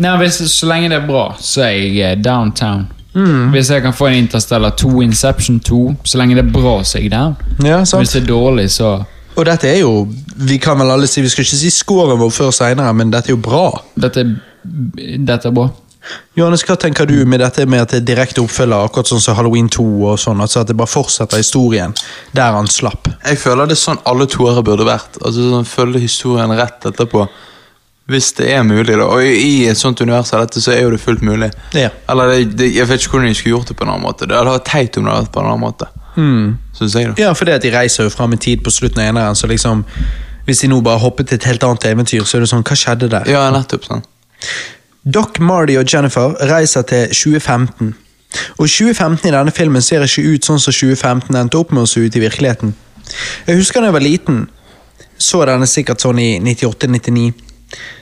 Nei, 0.00 0.16
hvis, 0.20 0.40
så 0.52 0.68
lenge 0.68 0.90
det 0.90 0.98
er 0.98 1.06
bra, 1.06 1.22
så 1.40 1.62
er 1.68 1.78
jeg 1.94 2.20
downtown. 2.24 2.88
Mm. 3.14 3.50
Hvis 3.50 3.70
jeg 3.70 3.82
kan 3.82 3.94
få 3.94 4.06
en 4.06 4.14
Interstellar 4.14 4.70
2, 4.70 5.02
Inception 5.02 5.60
2, 5.60 5.96
så 6.04 6.18
lenge 6.18 6.36
det 6.38 6.44
er 6.44 6.52
bra, 6.52 6.76
så 6.84 6.98
er 6.98 7.02
jeg 7.02 7.10
down. 7.10 7.36
Ja, 7.64 7.84
sant? 7.84 8.04
Hvis 8.04 8.14
det 8.14 8.22
er 8.22 8.26
dårlig, 8.26 8.70
så 8.70 9.02
Og 9.36 9.46
dette 9.46 9.68
er 9.68 9.78
jo 9.78 10.08
Vi 10.36 10.56
kan 10.58 10.78
vel 10.78 10.90
alle 10.90 11.06
si 11.06 11.22
Vi 11.22 11.28
skal 11.28 11.44
ikke 11.44 11.56
si 11.56 11.70
scoren 11.70 12.18
vår 12.18 12.30
før 12.30 12.50
seinere, 12.50 12.94
men 12.94 13.12
dette 13.12 13.30
er 13.30 13.36
jo 13.36 13.42
bra. 13.42 13.70
Dette, 13.96 14.24
dette 15.26 15.48
er 15.48 15.54
bra. 15.54 15.68
Johannes, 16.38 16.62
hva 16.64 16.76
tenker 16.80 17.06
du 17.06 17.26
med 17.28 17.42
dette 17.42 17.66
med 17.68 17.82
at 17.82 17.92
det 17.92 18.00
er 18.00 18.06
direkte 18.08 18.40
oppfølger, 18.40 18.86
akkurat 18.88 19.10
sånn 19.10 19.20
som 19.20 19.36
Halloween 19.36 19.68
2, 19.68 19.84
og 20.08 20.18
sånn, 20.18 20.40
altså 20.40 20.62
at 20.62 20.70
det 20.70 20.76
bare 20.78 20.88
fortsetter 20.88 21.42
historien 21.42 21.92
der 22.32 22.56
han 22.56 22.70
slapp? 22.70 23.10
Jeg 23.26 23.40
føler 23.42 23.68
det 23.68 23.76
er 23.76 23.82
sånn 23.82 24.00
alle 24.08 24.26
toere 24.30 24.64
burde 24.64 24.86
vært. 24.88 25.20
Altså 25.20 25.50
sånn 25.50 25.68
Følge 25.68 26.00
historien 26.00 26.56
rett 26.56 26.88
etterpå. 26.88 27.26
Hvis 28.10 28.32
det 28.38 28.48
er 28.50 28.62
mulig, 28.66 28.96
da. 28.98 29.06
Og 29.06 29.22
i 29.22 29.66
et 29.70 29.78
sånt 29.78 30.00
univers 30.02 30.32
av 30.34 30.42
dette, 30.44 30.60
så 30.64 30.72
er 30.74 30.82
jo 30.82 30.90
det 30.94 31.00
fullt 31.02 31.22
mulig. 31.22 31.50
Ja. 31.78 31.92
Eller 32.10 32.32
det, 32.34 32.56
det, 32.58 32.70
Jeg 32.74 32.88
vet 32.90 33.04
ikke 33.04 33.16
hvordan 33.16 33.30
de 33.30 33.38
skulle 33.38 33.54
gjort 33.54 33.70
det 33.70 33.76
på 33.78 33.86
en 33.86 33.92
annen 33.94 34.02
måte. 34.06 34.26
Det 34.26 34.36
hadde 34.36 34.56
vært 34.56 34.66
teit 34.70 34.98
om 34.98 35.06
det 35.06 35.12
hadde 35.14 35.28
vært 35.28 35.34
på 35.36 35.44
en 35.44 35.50
annen 35.52 35.62
måte. 35.62 35.90
Synes 36.76 36.96
jeg, 36.98 37.06
da. 37.12 37.14
Ja, 37.22 37.30
for 37.38 37.46
det 37.46 37.54
at 37.60 37.62
de 37.64 37.70
reiser 37.72 38.08
jo 38.08 38.10
fram 38.12 38.34
i 38.34 38.40
tid 38.40 38.64
på 38.66 38.72
slutten 38.74 39.00
av 39.00 39.12
eneren, 39.12 39.38
så 39.38 39.46
liksom 39.46 39.84
Hvis 40.46 40.64
de 40.64 40.68
nå 40.72 40.80
bare 40.82 40.98
hoppet 40.98 41.28
til 41.28 41.38
et 41.38 41.44
helt 41.46 41.62
annet 41.62 41.84
eventyr, 41.86 42.24
så 42.26 42.38
er 42.38 42.44
det 42.44 42.50
sånn 42.50 42.64
Hva 42.66 42.76
skjedde 42.76 43.08
der? 43.12 43.28
Ja, 43.30 43.46
nettopp. 43.54 43.84
sånn 43.86 44.02
Doc, 45.04 45.38
Marty 45.38 45.76
og 45.80 45.86
Jennifer 45.88 46.34
reiser 46.50 46.82
til 46.82 47.06
2015. 47.14 47.94
Og 48.58 48.66
2015 48.68 49.28
i 49.28 49.32
denne 49.32 49.52
filmen 49.54 49.82
ser 49.82 50.02
ikke 50.04 50.24
ut 50.34 50.44
sånn 50.44 50.60
som 50.60 50.74
2015 50.74 51.38
endte 51.40 51.56
opp 51.60 51.72
med 51.72 51.86
å 51.86 51.88
se 51.88 52.02
ut 52.04 52.16
i 52.16 52.20
virkeligheten. 52.20 52.74
Jeg 53.46 53.56
husker 53.56 53.80
da 53.80 53.88
jeg 53.88 53.96
var 53.96 54.04
liten, 54.04 54.42
så 55.18 55.40
denne 55.48 55.66
sikkert 55.70 56.04
sånn 56.04 56.20
i 56.20 56.28
98-99. 56.44 57.32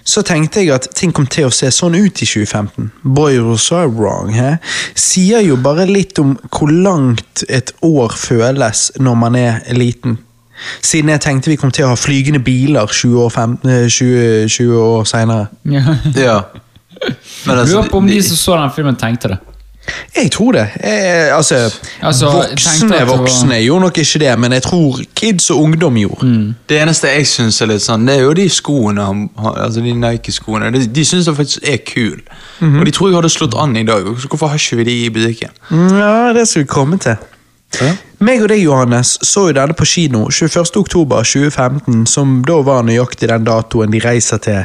Så 0.05 0.23
tenkte 0.25 0.63
jeg 0.63 0.73
at 0.73 0.89
ting 0.97 1.13
kom 1.13 1.27
til 1.29 1.49
å 1.49 1.53
se 1.53 1.69
sånn 1.75 1.97
ut 1.99 2.23
i 2.23 2.29
2015. 2.29 2.91
Boy, 3.03 3.39
was 3.45 3.69
wrong, 3.73 4.33
he? 4.33 4.55
Sier 4.97 5.45
jo 5.45 5.59
bare 5.61 5.85
litt 5.89 6.19
om 6.23 6.37
hvor 6.49 6.73
langt 6.73 7.45
et 7.49 7.75
år 7.85 8.17
føles 8.17 8.89
når 8.99 9.21
man 9.21 9.37
er 9.37 9.61
liten. 9.77 10.19
Siden 10.83 11.13
jeg 11.13 11.23
tenkte 11.23 11.53
vi 11.53 11.59
kom 11.61 11.71
til 11.75 11.87
å 11.87 11.93
ha 11.93 11.99
flygende 11.99 12.41
biler 12.43 12.89
20 12.91 13.21
år, 13.25 13.31
15, 13.31 13.71
eh, 13.71 13.85
20, 13.89 14.49
20 14.49 14.81
år 14.83 15.05
senere. 15.07 15.47
Ja. 15.69 15.85
Ja. 16.17 16.41
Men 17.47 17.59
altså, 17.61 17.77
Lurer 17.77 17.91
på 17.93 18.01
om 18.01 18.09
de 18.11 18.19
som 18.27 18.37
så 18.41 18.57
den 18.59 18.73
filmen, 18.75 18.97
tenkte 18.99 19.35
det. 19.35 19.39
Jeg 20.17 20.31
tror 20.33 20.53
det. 20.53 20.67
Jeg, 20.85 21.33
altså, 21.37 21.55
Altså, 22.03 22.27
voksne 22.33 23.07
voksne 23.07 23.49
var- 23.49 23.63
gjorde 23.65 23.81
nok 23.81 23.99
ikke 23.99 24.19
det, 24.19 24.39
men 24.39 24.53
jeg 24.53 24.63
tror 24.63 25.01
kids 25.15 25.51
og 25.51 25.63
ungdom 25.63 25.95
gjorde. 25.97 26.55
Det 26.69 26.81
eneste 26.83 27.09
jeg 27.09 27.27
syns 27.27 27.61
er 27.63 27.67
litt 27.67 27.83
sånn, 27.83 28.07
det 28.07 28.17
er 28.17 28.23
jo 28.23 28.33
de 28.33 28.49
skoene 28.49 29.29
Altså 29.65 29.81
de 29.81 29.93
Nike-skoene. 29.95 30.73
De, 30.73 30.87
de 30.87 31.05
syns 31.05 31.27
jeg 31.27 31.35
faktisk 31.37 31.59
er 31.63 31.77
kule. 31.87 32.21
Og 32.61 32.87
de 32.87 32.91
tror 32.91 33.09
jeg 33.09 33.15
hadde 33.17 33.29
slått 33.33 33.55
an 33.59 33.77
i 33.77 33.83
dag. 33.85 34.03
Hvorfor 34.05 34.47
har 34.49 34.57
ikke 34.59 34.77
vi 34.77 34.85
de 34.85 35.05
i 35.05 35.09
butikken? 35.11 35.49
Ja, 35.71 36.33
det 36.33 36.49
skal 36.49 36.63
vi 36.63 36.67
komme 36.67 36.99
til. 36.99 37.17
Meg 38.25 38.41
og 38.43 38.49
deg, 38.51 38.63
Johannes, 38.65 39.13
så 39.23 39.45
jo 39.51 39.55
denne 39.55 39.75
på 39.77 39.85
kino 39.87 40.25
21.10.2015, 40.33 42.01
som 42.11 42.39
da 42.47 42.57
var 42.67 42.83
nøyaktig 42.89 43.29
den 43.31 43.45
datoen 43.47 43.93
de 43.93 44.01
reiser 44.03 44.41
til 44.43 44.57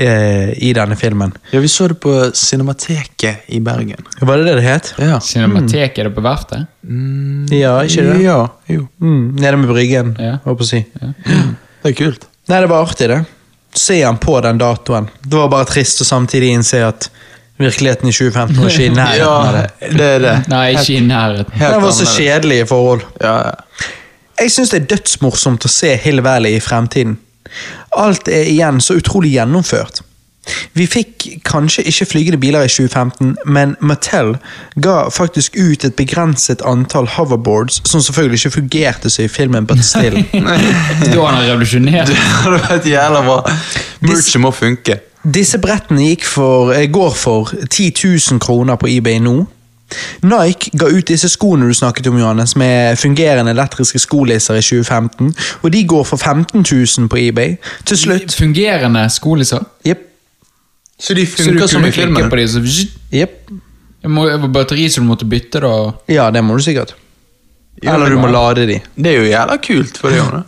eh, 0.00 0.50
i 0.64 0.72
denne 0.74 0.96
filmen. 0.98 1.34
Ja, 1.52 1.60
vi 1.62 1.68
så 1.70 1.86
det 1.92 1.98
på 2.02 2.14
Cinemateket 2.34 3.46
i 3.54 3.60
Bergen. 3.62 4.02
Var 4.20 4.40
det 4.40 4.48
det 4.48 4.56
det 4.58 4.64
het? 4.66 4.90
Ja. 4.98 5.20
Cinematek 5.22 5.98
er 6.02 6.08
det 6.10 6.14
på 6.16 6.24
verftet? 6.24 6.66
Ja, 7.54 7.76
ikke 7.86 8.06
det? 8.08 8.18
Ja, 8.24 8.40
jo. 8.72 8.88
Mm, 9.02 9.36
nede 9.38 9.56
med 9.62 9.70
Bryggen, 9.70 10.16
Ja. 10.18 10.38
håper 10.44 10.64
jeg 10.64 10.66
å 10.66 10.70
si. 10.72 10.84
Det 11.84 11.92
er 11.92 11.98
kult. 12.00 12.26
Nei, 12.48 12.60
det 12.64 12.70
var 12.72 12.86
artig, 12.88 13.08
det. 13.12 13.20
Se 13.76 14.00
han 14.02 14.16
på 14.18 14.40
den 14.42 14.58
datoen. 14.58 15.10
Det 15.22 15.36
var 15.36 15.50
bare 15.52 15.68
trist 15.68 16.00
å 16.00 16.08
samtidig 16.08 16.54
innse 16.56 16.80
at 16.86 17.10
virkeligheten 17.58 18.08
i 18.08 18.12
2015 18.12 18.58
var 18.60 18.72
ikke 18.72 18.84
i 18.84 18.94
nærheten 18.94 19.28
av 19.28 19.52
det. 19.56 19.66
Ja, 19.80 19.92
det 19.98 20.08
er 20.14 20.24
det. 20.24 20.34
Nei, 20.52 20.64
ikke 20.74 20.96
i 20.96 21.04
nærheten. 21.06 21.60
Det 21.60 21.82
var 21.82 21.94
så 21.96 22.08
kjedelige 22.10 22.66
forhold. 22.72 23.06
Ja, 23.22 23.36
ja. 23.48 23.86
Jeg 24.36 24.52
syns 24.52 24.74
det 24.74 24.82
er 24.82 24.90
dødsmorsomt 24.90 25.64
å 25.64 25.70
se 25.72 25.94
Hill 26.02 26.20
Valley 26.24 26.58
i 26.58 26.60
fremtiden. 26.60 27.16
Alt 27.96 28.28
er 28.28 28.44
igjen 28.50 28.82
så 28.84 28.98
utrolig 29.00 29.32
gjennomført. 29.32 30.02
Vi 30.74 30.86
fikk 30.86 31.26
kanskje 31.44 31.82
ikke 31.82 32.06
flygende 32.06 32.38
biler 32.38 32.66
i 32.66 32.68
2015, 32.68 33.36
men 33.46 33.76
Mattel 33.80 34.36
ga 34.82 35.08
faktisk 35.08 35.56
ut 35.56 35.84
et 35.84 35.94
begrenset 35.94 36.62
antall 36.64 37.08
hoverboards, 37.16 37.80
som 37.84 38.00
selvfølgelig 38.00 38.44
ikke 38.44 38.50
fungerte 38.50 39.10
så 39.10 39.22
i 39.22 39.28
filmen, 39.28 39.66
but 39.66 39.84
still. 39.84 40.16
Da 41.12 41.26
han 41.26 41.34
har 41.38 41.50
revolusjonert. 41.50 42.08
Det 42.08 42.16
hadde 42.16 42.62
vært 42.68 42.86
jævla 42.86 43.26
bra. 43.26 43.42
Merchet 44.00 44.40
må 44.40 44.50
funke. 44.50 45.00
Disse 45.34 45.58
brettene 45.58 46.06
gikk 46.12 46.24
for, 46.24 46.72
eh, 46.72 46.86
går 46.90 47.14
for 47.14 47.50
10 47.70 47.92
000 48.04 48.40
kroner 48.40 48.76
på 48.76 48.88
eBay 48.88 49.18
nå. 49.18 49.46
Nike 50.22 50.70
ga 50.78 50.88
ut 50.90 51.06
disse 51.08 51.28
skoene 51.30 51.68
du 51.68 51.74
snakket 51.74 52.06
om, 52.10 52.18
Johannes, 52.18 52.56
med 52.56 52.98
fungerende 52.98 53.50
elektriske 53.50 53.98
skolisser 53.98 54.58
i 54.58 54.62
2015, 54.62 55.34
og 55.62 55.72
de 55.72 55.84
går 55.86 56.04
for 56.04 56.16
15 56.16 56.64
000 56.98 57.08
på 57.08 57.16
eBay. 57.16 57.56
Til 57.86 57.98
slutt 57.98 58.34
Fungerende 58.34 59.10
skolisser. 59.10 59.64
Jepp. 59.86 60.02
Så 60.98 61.14
de 61.14 61.26
funker 61.26 61.66
som 61.66 61.84
i 61.84 61.90
filmen? 61.92 62.30
på 62.30 62.36
dem, 62.36 62.48
så 62.48 62.86
yep. 63.12 63.50
Må- 64.06 64.38
var 64.40 64.48
batteri 64.48 64.88
som 64.88 65.04
du 65.04 65.10
måtte 65.10 65.26
bytte, 65.28 65.60
da. 65.60 65.92
Ja, 66.08 66.30
det 66.30 66.44
må 66.44 66.56
du 66.56 66.62
sikkert. 66.62 66.94
Ja, 67.82 67.94
Eller 67.94 68.08
du 68.10 68.16
må 68.18 68.30
lade 68.32 68.66
de. 68.66 68.80
Det 68.96 69.12
er 69.12 69.18
jo 69.20 69.26
jævla 69.28 69.56
kult 69.62 69.98
for 69.98 70.08
de 70.08 70.20
ungene. 70.22 70.44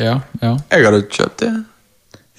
Ja, 0.00 0.20
ja. 0.40 0.56
Jeg 0.70 0.84
hadde 0.86 1.02
kjøpt 1.10 1.40
det. 1.40 1.50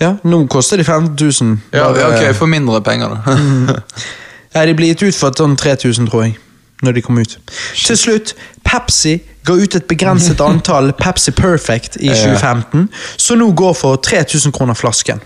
Ja, 0.01 0.15
nå 0.23 0.47
koster 0.47 0.77
de 0.77 0.83
15 0.83 1.15
000. 1.41 1.59
Ja, 1.73 1.89
ok, 1.91 2.35
For 2.35 2.49
mindre 2.49 2.81
penger, 2.81 3.09
da. 3.09 3.35
Ja, 4.55 4.65
de 4.65 4.73
blir 4.77 4.91
gitt 4.91 5.01
ut 5.01 5.15
for 5.17 5.33
sånn 5.33 5.55
3000, 5.57 6.09
tror 6.11 6.27
jeg. 6.27 6.35
Når 6.83 6.93
de 6.93 7.01
kom 7.01 7.17
ut. 7.17 7.37
Til 7.73 7.97
slutt, 7.97 8.33
Pepsi 8.65 9.15
ga 9.47 9.55
ut 9.57 9.75
et 9.75 9.87
begrenset 9.89 10.41
antall 10.45 10.91
Pepsi 10.97 11.31
Perfect 11.33 11.97
i 12.01 12.11
2015, 12.11 12.89
så 13.17 13.37
nå 13.39 13.49
går 13.57 13.73
for 13.77 13.97
3000 13.97 14.53
kroner 14.53 14.77
flasken. 14.77 15.21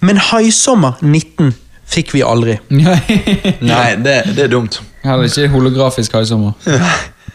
Men 0.00 0.20
Haisommer 0.30 0.98
19 1.00 1.54
fikk 1.90 2.14
vi 2.14 2.22
aldri. 2.22 2.58
Nei, 2.70 3.88
det, 4.04 4.16
det 4.36 4.46
er 4.46 4.52
dumt. 4.52 4.80
Heller 5.04 5.26
ikke 5.26 5.48
holografisk 5.54 6.12
haisommer. 6.14 6.52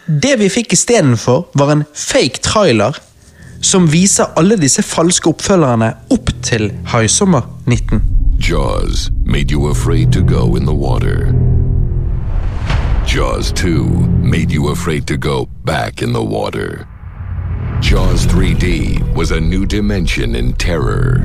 Det 0.06 0.36
vi 0.38 0.48
fikk 0.48 0.72
istedenfor, 0.76 1.48
var 1.58 1.72
en 1.72 1.84
fake 1.94 2.40
trailer 2.42 2.96
som 3.60 3.88
viser 3.90 4.30
alle 4.38 4.56
disse 4.60 4.82
falske 4.86 5.32
oppfølgerne 5.32 5.88
opp 6.14 6.30
til 6.46 6.70
Haisommer 6.92 7.42
19. 7.66 8.02
Jaws 8.38 9.10
made 9.26 9.50
you 9.50 9.70
afraid 9.70 10.12
to 10.12 10.22
go 10.22 10.56
in 10.56 10.66
the 10.66 10.74
water. 10.74 11.32
Jaws 13.06 13.52
2 13.52 13.84
made 14.22 14.52
you 14.52 14.70
afraid 14.70 15.06
to 15.06 15.16
go 15.16 15.48
back 15.64 16.02
in 16.02 16.12
the 16.12 16.22
water. 16.22 16.86
Jaws 17.80 18.26
3D 18.26 19.14
was 19.14 19.30
a 19.30 19.40
new 19.40 19.66
dimension 19.66 20.34
in 20.34 20.52
terror. 20.52 21.24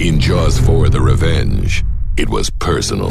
In 0.00 0.18
Jaws 0.18 0.58
4 0.58 0.88
The 0.88 1.00
Revenge, 1.00 1.84
it 2.16 2.26
was 2.26 2.48
personal. 2.48 3.10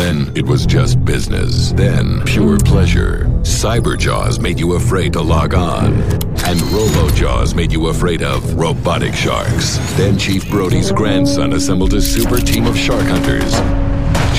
Then 0.00 0.32
it 0.34 0.46
was 0.46 0.64
just 0.64 1.04
business. 1.04 1.72
Then 1.72 2.22
pure 2.24 2.56
pleasure. 2.56 3.26
Cyber 3.42 3.98
Jaws 3.98 4.40
made 4.40 4.58
you 4.58 4.72
afraid 4.72 5.12
to 5.12 5.20
log 5.20 5.52
on. 5.52 6.00
And 6.46 6.62
Robo 6.72 7.10
Jaws 7.10 7.54
made 7.54 7.72
you 7.72 7.88
afraid 7.88 8.22
of 8.22 8.54
robotic 8.54 9.14
sharks. 9.14 9.76
Then 9.98 10.18
Chief 10.18 10.48
Brody's 10.48 10.90
grandson 10.90 11.52
assembled 11.52 11.92
a 11.92 12.00
super 12.00 12.38
team 12.38 12.64
of 12.64 12.74
shark 12.74 13.04
hunters. 13.04 13.52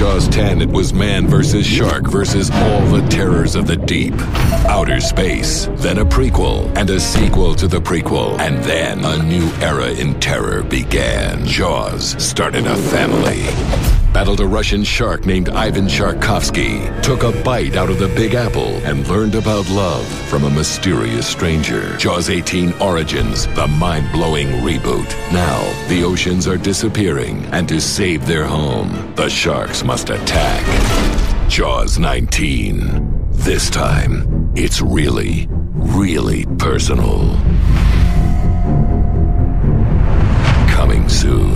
Jaws 0.02 0.28
10, 0.30 0.64
it 0.64 0.70
was 0.70 0.94
man 0.94 1.28
versus 1.28 1.64
shark 1.64 2.10
versus 2.10 2.50
all 2.50 2.82
the 2.88 3.08
terrors 3.08 3.54
of 3.54 3.68
the 3.68 3.76
deep. 3.76 4.16
Outer 4.66 5.00
space, 5.00 5.68
then 5.74 6.00
a 6.00 6.06
prequel, 6.06 6.76
and 6.76 6.90
a 6.90 7.00
sequel 7.00 7.54
to 7.54 7.68
the 7.68 7.80
prequel, 7.80 8.36
and 8.40 8.58
then 8.64 9.06
a 9.06 9.22
new 9.22 9.48
era 9.62 9.92
in 9.92 10.20
terror 10.20 10.64
began. 10.64 11.46
Jaws 11.46 12.20
started 12.20 12.66
a 12.66 12.76
family. 12.76 14.01
Battled 14.14 14.42
a 14.42 14.46
Russian 14.46 14.84
shark 14.84 15.26
named 15.26 15.48
Ivan 15.48 15.86
Sharkovsky, 15.86 17.02
took 17.02 17.24
a 17.24 17.32
bite 17.44 17.78
out 17.78 17.90
of 17.90 17.98
the 17.98 18.10
Big 18.10 18.34
Apple, 18.34 18.76
and 18.84 19.08
learned 19.08 19.36
about 19.36 19.70
love 19.70 20.06
from 20.28 20.44
a 20.44 20.50
mysterious 20.50 21.26
stranger. 21.26 21.96
Jaws 21.96 22.30
18 22.30 22.74
Origins, 22.82 23.48
the 23.56 23.68
mind 23.68 24.12
blowing 24.12 24.48
reboot. 24.66 25.08
Now, 25.32 25.62
the 25.88 26.04
oceans 26.04 26.46
are 26.46 26.58
disappearing, 26.58 27.46
and 27.54 27.70
to 27.70 27.80
save 27.80 28.26
their 28.26 28.44
home, 28.44 29.14
the 29.16 29.30
sharks 29.30 29.82
must 29.82 30.10
attack. 30.10 30.66
Jaws 31.50 31.98
19. 31.98 33.30
This 33.32 33.70
time, 33.70 34.52
it's 34.58 34.82
really, 34.82 35.48
really 35.50 36.46
personal. 36.58 37.30
Coming 40.68 41.08
soon. 41.08 41.51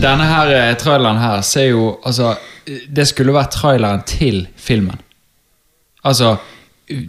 Denne 0.00 0.24
her 0.28 0.50
eh, 0.56 0.74
traileren 0.80 1.18
her 1.20 1.40
ser 1.46 1.70
jo 1.70 1.98
Altså, 2.06 2.34
det 2.96 3.08
skulle 3.08 3.32
vært 3.34 3.50
traileren 3.56 4.02
til 4.06 4.46
filmen. 4.56 4.98
Altså 6.04 6.36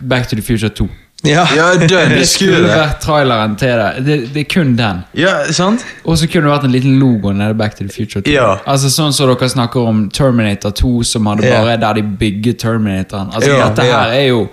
Back 0.03 0.27
to 0.29 0.35
the 0.35 0.41
Future 0.45 0.69
2. 0.69 0.87
Ja. 1.23 1.43
Ja, 1.55 1.67
Det 1.79 1.89
det 2.09 2.27
skulle 2.29 2.63
vært 2.67 2.99
traileren 3.01 3.55
til 3.57 3.67
det. 3.77 4.05
Det, 4.05 4.15
det 4.33 4.41
er 4.41 4.47
kun 4.53 4.75
den. 4.77 5.03
Ja, 5.17 5.35
sant? 5.53 5.85
Og 6.03 6.17
så 6.17 6.27
kunne 6.27 6.47
det 6.47 6.53
vært 6.55 6.65
en 6.65 6.73
liten 6.73 6.97
logo 6.99 7.31
nede 7.33 7.53
Back 7.57 7.75
to 7.77 7.85
the 7.85 7.93
Future 7.93 8.21
2. 8.25 8.31
Ja. 8.33 8.55
Altså 8.65 8.89
Sånn 8.93 9.13
som 9.13 9.29
dere 9.29 9.49
snakker 9.49 9.85
om 9.91 10.07
Terminator 10.09 10.73
2, 10.81 10.91
som 11.03 11.29
hadde 11.31 11.45
Ja. 11.47 11.61
bare 11.61 11.77
der 11.81 12.01
de 12.01 12.03
bygger 12.23 12.53
Terminatoren. 12.65 13.29
Altså 13.33 13.51
Ja, 13.53 13.69
Dette 13.69 13.85
ja. 13.87 13.99
her 14.01 14.17
er 14.17 14.27
jo 14.31 14.49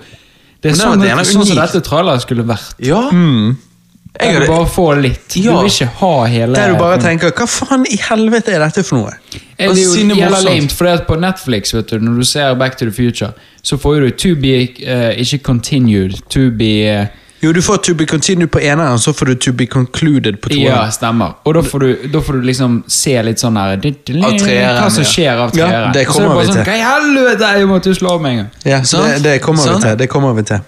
Det 0.62 0.72
er 0.72 0.74
sånn 0.74 0.78
det 0.78 0.82
sånn, 0.82 0.98
var 1.00 1.06
gjerne 1.12 1.24
sånn 1.32 1.46
som 1.46 1.56
dette 1.62 1.80
traileren 1.86 2.20
skulle 2.20 2.44
vært. 2.48 2.74
Ja. 2.82 3.02
Jeg 4.20 4.34
hadde- 4.34 4.40
vil 4.40 4.48
bare 4.48 4.66
få 4.66 5.00
litt. 5.00 5.28
Du 5.34 5.42
vil 5.42 5.66
ikke 5.70 5.86
ha 6.00 6.24
hele 6.26 6.54
Der 6.54 6.72
du 6.72 6.78
bare 6.78 6.98
tenker 6.98 7.30
Hva 7.30 7.46
faen 7.46 7.86
i 7.86 7.96
helvete 7.96 8.48
er 8.52 8.58
dette 8.58 8.82
for 8.84 8.96
noe? 8.98 9.12
Er 9.58 9.68
Det 9.68 9.78
er 9.78 9.84
jo 9.84 10.16
jævla 10.16 10.42
lame, 10.44 10.68
for 10.70 10.84
det 10.84 11.06
på 11.06 11.20
Netflix, 11.20 11.72
vet 11.74 11.86
du, 11.90 11.98
når 11.98 12.18
du 12.18 12.24
ser 12.24 12.54
Back 12.54 12.76
to 12.78 12.84
the 12.84 12.92
Future, 12.92 13.32
så 13.62 13.78
får 13.78 14.00
du 14.00 14.10
to 14.10 14.34
be 14.34 14.68
uh, 14.86 15.12
Ikke 15.18 15.38
continued, 15.38 16.18
to 16.30 16.50
be 16.50 17.00
uh, 17.02 17.06
Jo, 17.42 17.52
du 17.52 17.60
får 17.62 17.76
To 17.84 17.94
be 17.94 18.06
continued 18.06 18.50
på 18.50 18.58
eneren, 18.58 18.98
så 18.98 19.12
får 19.12 19.26
du 19.26 19.34
To 19.34 19.52
be 19.52 19.66
concluded 19.66 20.40
på 20.40 20.48
toeren. 20.48 20.64
Ja, 20.64 20.90
stemmer. 20.90 21.34
Og 21.44 21.54
da 21.54 21.60
får, 21.60 21.78
du, 21.78 22.08
da 22.12 22.18
får 22.20 22.32
du 22.32 22.42
liksom 22.42 22.82
se 22.88 23.22
litt 23.22 23.38
sånn 23.38 23.56
her 23.56 23.76
Av 23.76 23.78
treeren, 23.82 24.82
Hva 24.82 24.90
som 24.90 25.04
skjer 25.04 25.44
av 25.44 25.54
Ja, 25.56 25.92
det 25.92 26.02
er 26.02 26.10
kommer 26.10 26.40
vi 26.40 26.46
sånn, 26.46 26.64
til. 26.64 26.64
Hva 26.64 26.74
i 26.74 26.82
helvete, 26.82 27.52
jeg 27.58 27.70
måtte 27.70 27.94
slå 27.94 28.18
meg 28.20 28.32
en 28.32 28.36
gang. 28.38 28.50
Ja, 28.64 28.80
det, 28.80 29.22
det 29.22 29.38
kommer 29.42 29.62
vi 29.62 29.80
til. 29.86 29.96
Det 29.96 30.08
kommer 30.10 30.34
vi 30.34 30.42
til. 30.42 30.60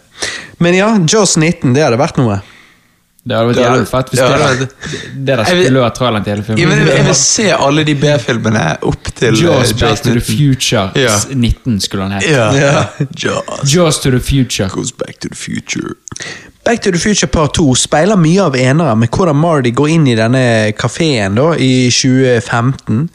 Men 0.58 0.74
ja, 0.74 0.98
Jaws 1.08 1.36
19, 1.36 1.74
det 1.74 1.82
hadde 1.82 1.98
vært 1.98 2.18
noe. 2.20 2.40
Det 3.22 3.36
hadde 3.36 3.48
vært 3.50 3.58
jævlig 3.60 3.88
fett 3.90 4.10
hvis 4.10 4.20
ja, 4.20 4.28
det, 4.28 4.36
det 4.38 4.46
hadde- 4.46 4.68
det 5.14 5.24
der 5.26 5.42
vil- 5.44 5.64
skulle 5.66 5.80
vært 5.84 5.94
traileren 5.98 6.24
til 6.24 6.32
hele 6.32 6.44
filmen. 6.46 6.78
jeg, 6.78 6.86
jeg 6.96 7.04
vil 7.06 7.14
se 7.14 7.46
alle 7.52 7.84
de 7.84 7.94
B-filmene 7.94 8.62
opp 8.82 9.10
til 9.14 9.34
eh, 9.34 9.42
Jaws 9.42 9.72
Back 9.80 10.00
to 10.02 10.14
the 10.16 10.20
Future 10.24 10.90
Ja. 10.96 11.18
19 11.34 11.80
skulle 11.80 12.08
han 12.08 12.12
hete. 12.16 12.30
Ja. 12.32 12.52
Ja. 12.56 12.84
Jaws 13.24 13.74
Jaws 13.74 13.98
to 14.00 14.10
the 14.10 14.20
Future. 14.20 14.68
goes 14.72 14.92
back 14.92 15.20
to 15.20 15.28
the 15.28 15.36
future. 15.36 15.94
Back 16.64 16.82
to 16.82 16.90
the 16.92 16.98
Future 16.98 17.26
Part 17.26 17.54
2 17.56 17.74
speiler 17.74 18.18
mye 18.20 18.42
av 18.44 18.56
enere 18.58 18.92
med 19.00 19.08
hvordan 19.14 19.38
Marty 19.40 19.70
går 19.72 19.94
inn 19.94 20.04
i 20.12 20.16
denne 20.18 20.42
kafeen 20.76 21.38
i 21.56 21.88
2015. 21.88 23.06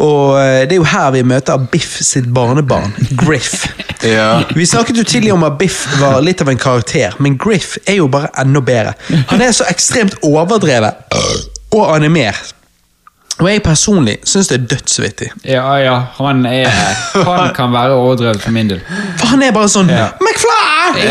Og 0.00 0.34
eh, 0.40 0.64
det 0.66 0.74
er 0.74 0.80
jo 0.80 0.88
her 0.90 1.12
vi 1.14 1.22
møter 1.22 1.60
Biff 1.70 2.00
sitt 2.04 2.26
barnebarn, 2.34 2.94
Griff. 3.20 3.66
Ja. 4.00 4.46
Vi 4.56 4.64
snakket 4.64 4.96
jo 4.96 5.02
tidligere 5.04 5.34
om 5.36 5.42
at 5.44 5.58
Biff 5.60 5.82
var 6.00 6.22
litt 6.24 6.40
av 6.40 6.48
en 6.48 6.58
karakter, 6.58 7.12
men 7.20 7.34
Griff 7.36 7.74
er 7.84 7.98
jo 7.98 8.06
bare 8.08 8.30
enda 8.40 8.62
bedre. 8.64 8.94
Han 9.28 9.42
er 9.44 9.52
så 9.52 9.66
ekstremt 9.68 10.16
overdrevet 10.24 11.12
og 11.76 11.82
animert. 11.92 12.54
Og 13.40 13.48
jeg 13.50 13.62
personlig 13.64 14.16
syns 14.28 14.48
det 14.50 14.56
er 14.60 14.66
dødsvittig. 14.74 15.28
Ja, 15.48 15.64
ja, 15.80 15.94
han 16.18 16.44
er 16.46 16.68
Han 17.24 17.54
kan 17.56 17.72
være 17.72 17.92
overdrevet 17.96 18.42
for 18.42 18.50
min 18.54 18.68
del. 18.70 18.80
For 19.18 19.26
han 19.32 19.42
er 19.42 19.52
bare 19.56 19.68
sånn 19.72 19.88
Ja. 19.90 20.10
McFly! 20.20 21.06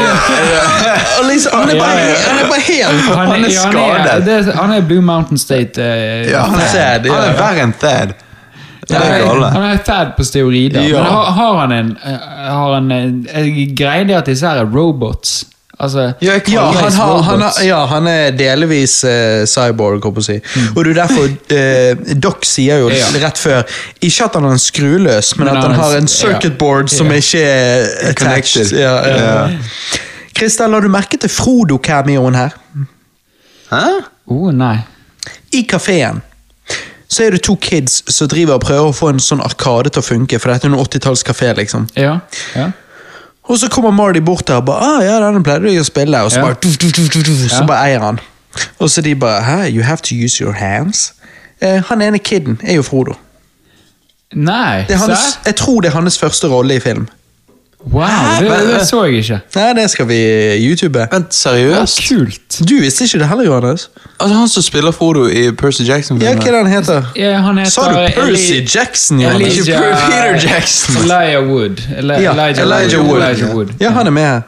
Og 1.19 1.25
liksom, 1.29 1.51
han, 1.59 1.69
er 1.69 1.79
bare, 1.79 1.99
Ja, 1.99 2.05
ja, 2.05 2.13
ja. 2.13 2.29
han 2.29 2.39
er 2.39 2.49
bare 2.49 2.63
helt 2.67 2.85
Han 2.85 3.17
er 3.17 3.19
ja, 3.19 3.27
han 3.27 3.43
er, 3.43 3.49
skadet. 3.49 4.55
han 4.55 4.73
er 4.77 4.81
Blue 4.87 5.01
Mountain 5.01 5.37
State. 5.37 5.81
Uh, 5.81 6.29
Ja, 6.31 6.43
han 6.45 6.59
er, 6.59 6.67
sad. 6.73 7.05
ja. 7.05 7.13
han 7.13 7.29
er 7.33 7.37
verre 7.39 7.63
enn 7.67 7.73
Thad. 7.79 8.13
Han 8.89 9.63
er 9.69 9.77
Thad 9.85 10.15
på 10.17 10.23
steorider. 10.25 10.81
Ja. 10.81 10.97
Men 11.03 11.11
har, 11.11 11.31
har 11.37 11.59
han 11.59 11.71
en 11.71 11.91
eh, 12.05 12.27
Har 12.49 12.73
han 12.73 12.91
en 12.91 13.27
eh, 13.33 13.49
Greia 13.77 14.03
det 14.09 14.15
at 14.17 14.25
disse 14.31 14.47
her 14.49 14.63
er 14.63 14.69
robots? 14.75 15.43
Altså 15.79 16.09
Ja, 16.21 16.33
Ja, 16.51 16.65
han, 16.75 16.93
har, 16.93 17.21
han, 17.23 17.41
har, 17.41 17.63
ja, 17.63 17.79
han 17.87 18.07
er 18.11 18.31
delvis 18.35 18.97
uh, 19.07 19.45
cyborg, 19.47 20.03
holdt 20.03 20.17
på 20.17 20.23
å 20.23 20.25
si. 20.25 20.35
Mm. 20.41 20.67
Og 20.75 20.83
det 20.83 20.91
er 20.91 20.99
derfor 20.99 21.29
uh, 21.29 22.13
Doc 22.19 22.43
sier 22.49 22.81
jo 22.83 22.89
Ja. 22.91 23.07
rett 23.23 23.39
før 23.39 23.63
Ikke 24.01 24.27
at 24.27 24.35
han 24.35 24.49
er 24.49 24.59
skruløs 24.59 25.33
men, 25.37 25.45
Men 25.47 25.55
at 25.55 25.63
han 25.63 25.71
han 25.71 25.79
har 25.79 25.97
en 26.01 26.09
ja. 26.09 26.13
circuit 26.13 26.57
board 26.59 26.91
som 26.91 27.07
Ja. 27.11 27.21
ikke 27.23 27.43
er 27.43 27.83
attached. 28.11 28.17
Connected. 28.19 28.79
Ja, 28.79 28.95
ja. 29.07 29.17
Ja. 29.23 29.59
Christer, 30.35 30.67
la 30.71 30.79
du 30.79 30.87
merke 30.91 31.17
til 31.19 31.29
Frodo-cameoen 31.29 32.35
her? 32.35 32.53
Hæ? 33.71 33.85
oh, 34.27 34.51
nei. 34.55 34.77
I 35.53 35.65
kafeen 35.67 36.21
så 37.09 37.23
er 37.25 37.33
det 37.33 37.41
to 37.43 37.55
kids 37.55 38.03
som 38.13 38.27
driver 38.29 38.53
og 38.59 38.61
prøver 38.61 38.91
å 38.91 38.93
få 38.93 39.09
en 39.09 39.19
sånn 39.19 39.41
arkade 39.41 39.89
til 39.89 40.03
å 40.03 40.05
funke, 40.05 40.37
for 40.39 40.53
dette 40.53 40.67
er 40.69 40.71
en 40.75 40.77
80-tallskafé, 40.77 41.49
liksom. 41.57 41.87
Ja. 41.97 42.19
ja. 42.53 42.67
Og 43.49 43.57
så 43.57 43.69
kommer 43.69 43.91
Marty 43.91 44.21
bort 44.21 44.47
der 44.47 44.59
og 44.61 44.65
bare 44.65 44.85
ah, 44.85 45.05
ja, 45.05 45.15
denne 45.23 45.41
pleide 45.43 45.65
du 45.65 45.81
å 45.81 45.85
spille, 45.85 46.21
og 46.21 46.31
så 46.31 46.43
bare, 46.43 46.57
tuff, 46.61 46.77
tuff, 46.77 46.93
tuff, 46.93 47.39
så 47.49 47.63
bare 47.65 47.89
eier 47.89 48.03
han. 48.03 48.19
Og 48.79 48.89
så 48.89 49.01
de 49.01 49.15
bare 49.15 49.41
Hæ, 49.43 49.69
you 49.73 49.83
have 49.83 50.01
to 50.05 50.15
use 50.15 50.43
your 50.43 50.53
hands? 50.53 51.13
Eh, 51.61 51.81
han 51.89 52.01
ene 52.01 52.19
kiden 52.19 52.59
er 52.63 52.77
jo 52.77 52.85
Frodo. 52.85 53.17
Nei, 54.33 54.85
hans, 54.93 55.39
jeg 55.45 55.55
tror 55.57 55.81
det 55.81 55.89
er 55.89 55.95
hans 55.97 56.19
første 56.19 56.47
rolle 56.47 56.77
i 56.77 56.79
film. 56.79 57.07
Wow, 57.79 58.03
det, 58.41 58.49
det 58.79 58.87
så 58.87 59.03
jeg 59.07 59.13
ikke. 59.21 59.37
Nei, 59.55 59.67
det 59.73 59.85
skal 59.91 60.07
vi 60.07 60.15
youtube. 60.67 60.99
Vent, 61.11 61.27
Ja, 61.45 61.51
seriøst? 61.51 62.01
kult. 62.09 62.57
Du 62.69 62.73
visste 62.81 63.03
ikke 63.07 63.19
det 63.21 63.27
heller, 63.29 63.45
Johannes? 63.45 63.89
Altså 64.19 64.35
Han 64.35 64.49
som 64.49 64.63
spiller 64.63 64.91
Frodo 64.91 65.27
i 65.27 65.51
Percy 65.51 65.81
Jackson-filmen? 65.87 66.37
hva 66.43 66.47
er 66.47 66.51
det 66.51 66.59
han 66.65 66.71
heter? 66.73 67.03
Ja, 67.15 67.37
han 67.45 67.57
heter 67.57 67.71
Sa 67.71 67.81
du 67.87 67.95
Percy 68.19 68.51
Eli- 68.51 68.67
Jackson, 68.75 69.21
Johannes? 69.21 69.57
Ikke 69.57 69.71
Peter 69.71 70.39
Jackson. 70.49 70.95
Elijah 71.05 71.47
Wood. 71.49 71.79
Eli 71.97 72.13
Ja, 72.13 72.31
Elijah, 72.33 72.63
Elijah 72.65 72.99
Wood. 72.99 73.09
Wood. 73.09 73.21
Elijah 73.23 73.55
Wood. 73.55 73.67
Ja, 73.79 73.89
han 73.89 74.07
er 74.07 74.11
med 74.11 74.23
her. 74.27 74.41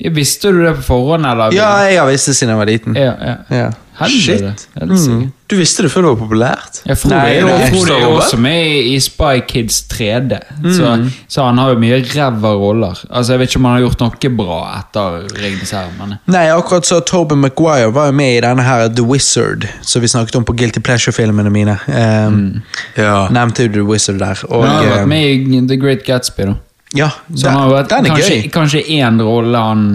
Ja, 0.00 0.08
Visste 0.14 0.48
du 0.52 0.60
det 0.66 0.76
på 0.76 0.82
forhånd, 0.82 1.26
eller? 1.26 1.52
Ja, 1.56 1.70
jeg 1.88 2.00
har 2.00 2.06
visst 2.10 2.26
det 2.26 2.36
siden 2.36 2.50
jeg 2.50 2.58
var 2.58 2.64
liten. 2.64 2.96
ja, 2.96 3.12
ja. 3.24 3.34
Ja. 3.58 3.70
Helvete. 3.98 4.54
Shit. 4.54 4.88
Mm. 4.88 5.22
Du 5.48 5.54
visste 5.56 5.82
det 5.82 5.88
før 5.90 6.04
det 6.04 6.10
var 6.12 6.18
populært? 6.20 6.78
Jeg 6.86 6.98
tror 7.00 7.12
Nei, 7.14 7.20
er 7.24 7.34
jeg, 7.38 7.46
nei, 7.48 7.68
Frode 7.72 7.94
er 7.96 8.02
jo 8.04 8.10
også 8.18 8.38
med 8.44 8.88
i, 8.92 8.98
Spy 9.00 9.40
Kids 9.48 9.78
3D, 9.90 10.36
så, 10.76 10.90
så 11.26 11.46
han 11.48 11.58
har 11.58 11.72
jo 11.72 11.78
mye 11.80 11.98
ræva 12.04 12.52
roller. 12.60 13.00
Altså, 13.08 13.32
Jeg 13.32 13.40
vet 13.40 13.50
ikke 13.50 13.62
om 13.62 13.68
han 13.70 13.76
har 13.78 13.84
gjort 13.86 14.04
noe 14.04 14.30
bra 14.42 14.58
etter 14.76 15.16
Ringenes 15.40 15.72
herre, 15.74 16.08
Nei, 16.28 16.44
akkurat 16.52 16.86
så 16.86 17.00
Toby 17.00 17.38
Maguire 17.40 17.90
var 17.96 18.12
jo 18.12 18.16
med 18.20 18.36
i 18.36 18.42
denne 18.44 18.66
her 18.66 18.86
The 18.92 19.06
Wizard, 19.08 19.66
som 19.82 20.04
vi 20.04 20.12
snakket 20.12 20.36
om 20.38 20.46
på 20.46 20.54
Guilty 20.58 20.84
Pleasure-filmene 20.84 21.50
mine. 21.50 21.78
Um, 21.88 22.62
Ja. 22.96 23.26
Nevnte 23.32 23.66
jo 23.66 23.72
The 23.80 23.86
Wizard 23.88 24.20
der. 24.20 24.44
Og, 24.50 24.66
han 24.66 24.76
har 24.84 24.92
vært 25.00 25.08
med 25.08 25.48
i 25.56 25.62
The 25.66 25.80
Great 25.80 26.04
Gatsby, 26.06 26.50
da. 26.52 26.58
Ja, 26.96 27.10
Så 27.34 27.42
den, 27.42 27.52
han 27.52 27.62
har 27.62 27.72
vært, 27.72 27.90
den 27.90 28.06
er 28.06 28.14
kanskje, 28.14 28.36
gøy. 28.36 28.50
kanskje 28.52 28.84
én 29.00 29.18
rolle 29.22 29.58
han 29.60 29.88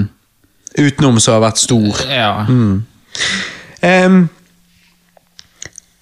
Utenom 0.74 1.20
som 1.22 1.36
har 1.36 1.44
vært 1.52 1.62
stor. 1.62 2.00
Ja. 2.10 2.32
Um, 3.84 4.30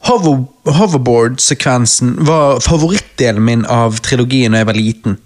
hover, 0.06 0.46
hoverboard-sekvensen 0.70 2.16
var 2.28 2.60
favorittdelen 2.62 3.44
min 3.46 3.66
av 3.66 3.98
trilogien 4.06 4.54
da 4.54 4.62
jeg 4.62 4.70
var 4.70 4.78
liten. 4.78 5.18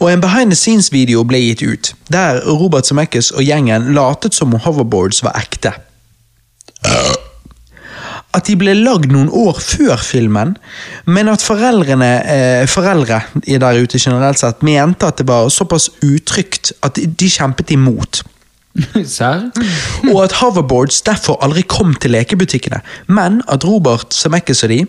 Og 0.00 0.10
en 0.10 0.20
behind 0.20 0.52
the 0.52 0.58
scenes-video 0.58 1.22
ble 1.24 1.40
gitt 1.40 1.62
ut, 1.62 1.92
der 2.12 2.42
Robert 2.44 2.88
Zemeckis 2.88 3.30
og 3.32 3.46
gjengen 3.46 3.92
latet 3.96 4.36
som 4.36 4.52
om 4.52 4.60
hoverboards 4.60 5.22
var 5.24 5.38
ekte. 5.40 5.72
At 8.34 8.48
de 8.48 8.56
ble 8.58 8.74
lagd 8.74 9.12
noen 9.14 9.30
år 9.30 9.60
før 9.62 10.00
filmen, 10.02 10.56
men 11.06 11.30
at 11.30 11.44
foreldrene, 11.46 12.10
eh, 12.26 12.66
foreldre 12.66 13.22
der 13.46 13.78
ute 13.78 13.98
generelt 14.02 14.42
sett 14.42 14.66
mente 14.66 15.06
at 15.06 15.22
det 15.22 15.28
var 15.28 15.48
såpass 15.48 15.88
utrygt 16.02 16.72
at 16.82 16.98
de, 16.98 17.28
kjempet 17.30 17.70
imot. 17.70 18.24
Serr? 19.16 19.48
Og 20.10 20.18
at 20.24 20.38
hoverboards 20.40 21.02
derfor 21.06 21.38
aldri 21.44 21.62
kom 21.68 21.94
til 22.00 22.14
lekebutikkene, 22.16 22.82
men 23.06 23.40
at 23.48 23.64
Robert 23.66 24.14
Zemeckis 24.14 24.64
og 24.66 24.72
de 24.74 24.82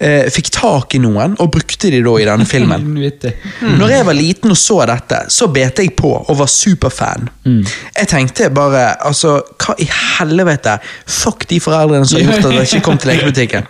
eh, 0.00 0.28
fikk 0.32 0.50
tak 0.54 0.94
i 0.96 1.00
noen 1.02 1.34
og 1.40 1.50
brukte 1.54 1.90
de 1.92 2.00
da 2.04 2.14
i 2.20 2.26
denne 2.28 2.46
filmen. 2.48 2.86
Vittig. 3.04 3.32
Når 3.80 3.94
jeg 3.94 4.06
var 4.08 4.16
liten 4.18 4.54
og 4.54 4.58
så 4.58 4.78
dette, 4.88 5.22
så 5.32 5.48
bet 5.52 5.82
jeg 5.82 5.92
på 5.98 6.12
og 6.20 6.38
var 6.38 6.50
superfan. 6.50 7.28
Jeg 7.44 8.08
tenkte 8.10 8.50
bare 8.54 8.92
altså, 9.06 9.38
hva 9.60 9.76
i 9.80 9.88
helvete? 9.90 10.78
Fuck 11.10 11.48
de 11.50 11.60
foreldrene 11.62 12.06
som 12.06 12.20
har 12.20 12.30
gjort 12.30 12.48
at 12.50 12.56
jeg 12.60 12.70
ikke 12.70 12.86
kom 12.86 13.00
til 13.00 13.14
lekebutikken. 13.14 13.68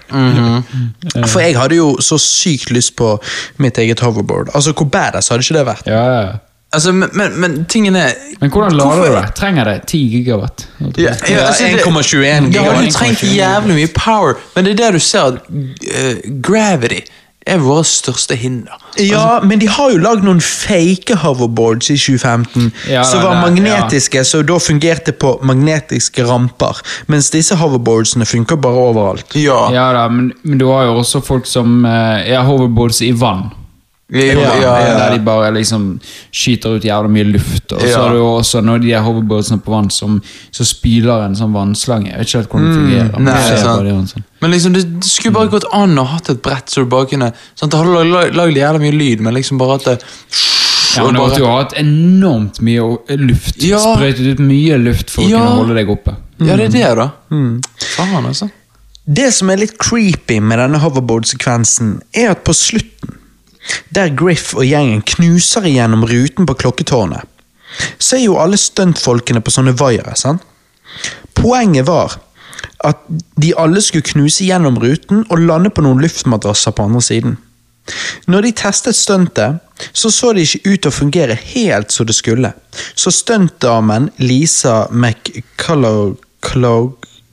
For 1.33 1.41
jeg 1.43 1.57
hadde 1.59 1.81
jo 1.81 1.95
så 2.05 2.21
sykt 2.21 2.73
lyst 2.75 2.97
på 3.01 3.15
mitt 3.63 3.81
eget 3.81 4.05
hoverboard. 4.05 4.53
Altså, 4.55 4.77
Hvor 4.77 4.91
badass 4.93 5.33
hadde 5.33 5.47
ikke 5.47 5.59
det 5.59 5.67
vært? 5.73 5.91
Ja, 5.91 6.05
ja. 6.21 6.31
Altså, 6.73 6.93
men, 6.93 7.09
men, 7.13 7.33
men 7.41 7.65
tingen 7.65 7.97
er 7.99 8.13
Men 8.41 8.51
hvordan 8.51 8.73
lader 8.73 8.91
Hvorfor- 8.91 9.07
du 9.07 9.17
det? 9.27 9.35
Trenger 9.35 9.65
det 9.65 9.81
10 9.87 9.99
gigawatt? 10.11 10.69
Ja, 10.81 11.15
ja, 11.29 11.47
altså, 11.47 11.65
1,21 11.65 12.51
gigawatt. 12.51 12.55
Ja, 12.55 12.63
du 12.63 12.91
trenger 12.91 12.93
trengt 12.93 13.23
jævlig 13.37 13.75
mye 13.75 13.89
power, 13.95 14.35
men 14.55 14.65
det 14.65 14.73
er 14.73 14.85
der 14.85 14.93
du 14.93 14.99
ser 14.99 15.21
at 15.21 15.35
uh, 15.51 16.41
gravity 16.43 17.01
er 17.47 17.59
våre 17.59 17.85
største 17.89 18.37
hinder. 18.37 18.77
Ja, 19.01 19.41
men 19.43 19.59
de 19.59 19.67
har 19.69 19.91
jo 19.91 19.99
lagd 19.99 20.23
noen 20.23 20.41
fake 20.45 21.17
hoverboards 21.23 21.89
i 21.91 21.97
2015 21.99 22.69
Ja, 22.91 23.03
som 23.03 23.23
var 23.25 23.41
magnetiske, 23.41 24.23
så 24.29 24.43
da 24.47 24.59
fungerte 24.61 25.13
på 25.17 25.39
magnetiske 25.43 26.27
ramper. 26.29 26.83
Mens 27.09 27.31
disse 27.35 27.57
hoverboardsene 27.57 28.29
funker 28.29 28.61
bare 28.61 28.85
overalt. 28.93 29.35
Ja. 29.35 29.71
Ja 29.75 29.89
da, 29.97 30.05
men, 30.13 30.33
men 30.43 30.61
du 30.61 30.69
har 30.71 30.85
jo 30.91 31.01
også 31.01 31.25
folk 31.25 31.49
som 31.49 31.81
uh, 31.85 32.21
er 32.21 32.45
hoverboards 32.47 33.01
i 33.03 33.11
vann. 33.17 33.49
Ja, 34.13 34.21
ja, 34.35 34.55
ja, 34.61 34.95
Der 34.99 35.11
de 35.17 35.19
bare 35.25 35.53
liksom 35.55 36.01
skyter 36.33 36.77
ut 36.77 36.83
jævla 36.83 37.09
mye 37.09 37.25
luft. 37.33 37.73
Og 37.73 37.81
så 37.81 37.87
Ja. 37.89 38.03
det 38.09 38.13
du 38.13 38.17
jo 38.19 38.27
også 38.41 38.61
når 38.65 38.79
de 38.83 38.93
er 38.93 39.03
hoverboardsene 39.03 39.61
på 39.63 39.71
vann 39.71 39.91
som 39.91 40.21
så 40.53 40.65
spyler 40.67 41.25
en 41.27 41.35
sånn 41.37 41.53
vannslange. 41.55 42.11
Jeg 42.11 42.19
vet 42.19 42.27
ikke 42.27 42.39
helt 42.41 42.51
hvordan 42.51 42.67
det 42.67 42.81
fungerer. 42.81 43.13
men 43.13 43.25
Nei, 43.25 43.33
bare 43.63 43.85
det 43.85 44.09
sånn. 44.11 44.25
Men 44.41 44.51
liksom, 44.51 44.73
det, 44.73 45.01
det 45.01 45.05
skulle 45.11 45.35
bare 45.35 45.49
gått 45.49 45.65
an 45.73 45.97
å 45.99 46.07
hatt 46.07 46.29
et 46.31 46.43
brett 46.43 46.67
så 46.67 46.83
du 46.83 46.87
bare 46.87 47.07
kunne 47.07 47.33
sånn, 47.57 47.71
Det 47.71 47.79
hadde 47.79 48.05
lag- 48.11 48.35
lagd 48.35 48.57
jævla 48.57 48.81
mye 48.81 48.99
lyd, 48.99 49.21
men 49.21 49.35
liksom 49.35 49.59
bare 49.59 49.75
at 49.75 49.85
det 49.85 50.03
Ja, 50.97 51.05
men 51.05 51.15
Du 51.15 51.21
måtte 51.21 51.39
jo 51.39 51.47
hatt 51.47 51.73
enormt 51.79 52.59
mye 52.61 52.83
luft. 53.17 53.63
Ja. 53.63 53.79
Sprøytet 53.79 54.27
ut 54.27 54.39
mye 54.41 54.77
luft 54.83 55.09
for 55.11 55.23
å 55.23 55.29
Ja. 55.31 55.39
kunne 55.39 55.57
holde 55.63 55.75
deg 55.77 55.89
oppe. 55.89 56.17
Ja, 56.41 56.57
det 56.57 56.75
er 56.75 56.97
det, 56.97 56.97
da. 56.97 57.11
Faen, 57.31 58.27
altså. 58.27 58.51
Det 59.07 59.33
som 59.33 59.51
er 59.51 59.57
litt 59.57 59.79
creepy 59.79 60.41
med 60.41 60.59
denne 60.59 60.79
hoverboard-sekvensen, 60.81 62.01
er 62.15 62.31
at 62.31 62.43
på 62.45 62.53
slutten, 62.55 63.15
der 63.95 64.13
Griff 64.17 64.55
og 64.57 64.67
gjengen 64.67 65.03
knuser 65.15 65.67
igjennom 65.69 66.07
ruten 66.09 66.49
på 66.49 66.57
klokketårnet, 66.63 67.27
så 67.99 68.17
er 68.19 68.25
jo 68.25 68.39
alle 68.43 68.59
stuntfolkene 68.59 69.43
på 69.45 69.53
sånne 69.55 69.77
vaiere, 69.79 70.17
sant? 70.19 70.43
Poenget 71.39 71.87
var 71.89 72.19
at 72.85 73.05
de 73.41 73.53
alle 73.61 73.81
skulle 73.85 74.09
knuse 74.09 74.45
gjennom 74.45 74.79
ruten 74.81 75.23
og 75.29 75.45
lande 75.45 75.71
på 75.73 75.85
noen 75.85 76.03
luftmadrasser 76.03 76.75
på 76.75 76.89
andre 76.89 77.03
siden. 77.05 77.39
Når 78.31 78.47
de 78.47 78.53
testet 78.57 78.97
stuntet, 78.97 79.61
så 79.93 80.11
så 80.13 80.33
det 80.37 80.45
ikke 80.47 80.75
ut 80.75 80.83
til 80.83 80.91
å 80.91 80.95
fungere 80.95 81.37
helt 81.55 81.93
som 81.93 82.07
det 82.07 82.17
skulle. 82.17 82.53
Så 82.95 83.13
stuntdamen 83.15 84.11
Lisa 84.21 84.87
McCullough 84.91 86.17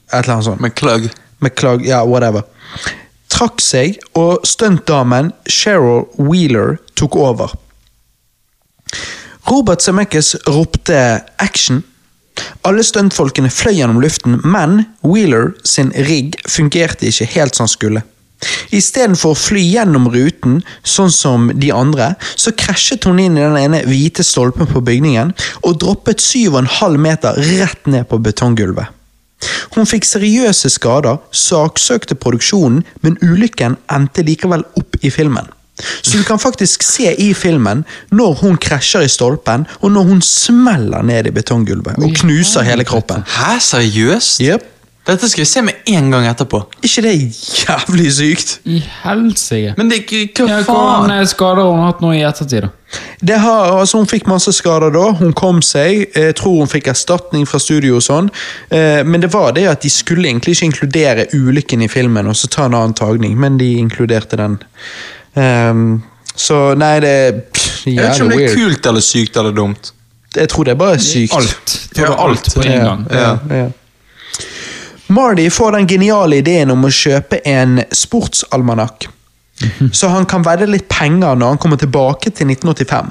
Et 0.08 0.24
eller 0.24 0.34
annet 0.34 0.46
sånt. 0.46 0.62
McClug. 0.62 1.10
McClug, 1.44 1.86
ja, 1.86 2.06
whatever. 2.06 2.46
Trakk 3.38 3.62
seg, 3.62 4.00
og 4.18 4.42
stuntdamen 4.50 5.30
Cheryl 5.46 6.08
Wheeler 6.18 6.80
tok 6.98 7.16
over. 7.22 7.54
Robert 9.48 9.84
Zemeckis 9.86 10.36
ropte 10.48 11.22
'action'. 11.38 11.84
Alle 12.66 12.84
stuntfolkene 12.84 13.50
fløy 13.54 13.78
gjennom 13.78 14.02
luften, 14.02 14.42
men 14.44 14.86
Wheeler 15.06 15.54
sin 15.64 15.94
rigg 16.10 16.36
fungerte 16.50 17.06
ikke 17.06 17.30
helt 17.36 17.56
som 17.56 17.68
han 17.68 17.74
skulle. 17.76 18.04
Istedenfor 18.74 19.34
å 19.34 19.40
fly 19.40 19.64
gjennom 19.64 20.10
ruten, 20.14 20.60
sånn 20.84 21.14
som 21.14 21.48
de 21.54 21.72
andre, 21.74 22.16
så 22.36 22.54
krasjet 22.58 23.06
hun 23.06 23.22
inn 23.22 23.38
i 23.38 23.46
den 23.46 23.58
ene 23.58 23.86
hvite 23.86 24.26
stolpen 24.26 24.70
på 24.70 24.82
bygningen 24.82 25.34
og 25.64 25.80
droppet 25.82 26.22
7,5 26.22 26.98
meter 27.02 27.38
rett 27.58 27.86
ned 27.86 28.10
på 28.10 28.18
betonggulvet. 28.22 28.97
Hun 29.76 29.86
fikk 29.86 30.08
seriøse 30.08 30.70
skader, 30.74 31.20
saksøkte 31.32 32.16
produksjonen, 32.16 32.82
men 33.02 33.20
ulykken 33.22 33.78
endte 33.94 34.26
likevel 34.26 34.66
opp 34.80 34.98
i 35.02 35.12
filmen. 35.14 35.46
Så 35.78 36.18
du 36.18 36.24
kan 36.26 36.40
faktisk 36.42 36.82
se 36.84 37.12
i 37.22 37.34
filmen 37.38 37.84
når 38.10 38.40
hun 38.42 38.58
krasjer 38.58 39.06
i 39.06 39.12
stolpen, 39.12 39.68
og 39.82 39.92
når 39.94 40.08
hun 40.10 40.24
smeller 40.26 41.06
ned 41.06 41.30
i 41.30 41.36
betonggulvet 41.36 42.00
og 42.02 42.16
knuser 42.24 42.66
hele 42.66 42.86
kroppen. 42.88 43.22
Hæ, 43.30 43.60
seriøst? 43.62 44.42
Yep. 44.42 44.66
Dette 45.08 45.30
skal 45.32 45.42
vi 45.42 45.48
se 45.48 45.62
med 45.64 45.74
en 45.88 46.10
gang 46.12 46.26
etterpå. 46.28 46.60
ikke 46.84 47.02
det 47.06 47.12
jævlig 47.64 48.10
sykt? 48.14 48.50
I 48.68 48.82
helsike. 49.04 49.74
Men 49.78 49.90
det, 49.90 50.02
hva 50.10 50.48
Ja, 50.50 50.58
faen? 50.68 51.12
er 51.12 51.24
skader 51.24 51.30
skader 51.32 51.62
har 51.64 51.72
hun 51.72 51.86
hatt 51.86 52.02
nå 52.04 52.12
i 52.14 52.24
ettertid, 52.28 52.62
da? 52.68 52.70
Det 53.22 53.38
har, 53.40 53.72
altså 53.80 53.98
Hun 53.98 54.08
fikk 54.08 54.28
masse 54.28 54.52
skader 54.56 54.92
da, 54.92 55.06
hun 55.20 55.32
kom 55.34 55.62
seg. 55.62 56.10
Jeg 56.16 56.36
tror 56.36 56.60
hun 56.60 56.68
fikk 56.72 56.88
erstatning 56.92 57.48
fra 57.48 57.60
studio 57.60 57.96
og 57.98 58.04
sånn. 58.04 58.30
Eh, 58.72 59.04
men 59.04 59.22
det 59.24 59.32
var 59.34 59.52
det 59.56 59.66
at 59.68 59.82
de 59.82 59.90
skulle 59.90 60.28
egentlig 60.28 60.56
ikke 60.58 60.66
inkludere 60.72 61.26
ulykken 61.34 61.82
i 61.84 61.88
filmen 61.92 62.28
og 62.28 62.36
så 62.36 62.48
ta 62.48 62.66
en 62.68 62.74
annen 62.76 62.94
tagning, 62.96 63.38
men 63.40 63.58
de 63.58 63.74
inkluderte 63.80 64.38
den. 64.40 64.60
Ehm, 65.36 66.02
så 66.36 66.74
nei, 66.78 67.00
det 67.04 67.10
er 67.10 67.32
pff, 67.54 67.86
Jeg 67.88 67.96
vet 67.98 68.14
ikke 68.16 68.24
om 68.24 68.30
det 68.30 68.38
er 68.38 68.46
weird. 68.48 68.58
kult 68.60 68.86
eller 68.92 69.02
sykt 69.02 69.38
eller 69.38 69.52
dumt. 69.56 69.92
Jeg 70.36 70.50
tror 70.52 70.64
det 70.68 70.72
er 70.76 70.80
bare 70.84 71.00
sykt. 71.00 71.34
Alt. 71.34 71.76
Det 71.96 72.04
er 72.04 72.16
alt 72.16 72.54
på 72.54 72.62
en 72.66 72.72
Ja, 72.72 72.84
gang. 72.86 73.06
ja, 73.12 73.38
ja. 73.64 73.68
Marty 75.08 75.50
får 75.50 75.72
den 75.72 75.88
geniale 75.88 76.42
ideen 76.42 76.72
om 76.74 76.84
å 76.86 76.92
kjøpe 76.92 77.40
en 77.48 77.80
sportsalmanakk. 77.96 79.08
Så 79.94 80.12
han 80.14 80.28
kan 80.30 80.44
vedde 80.46 80.68
litt 80.70 80.90
penger 80.92 81.38
når 81.38 81.56
han 81.56 81.62
kommer 81.62 81.80
tilbake 81.82 82.30
til 82.30 82.52
1985. 82.52 83.10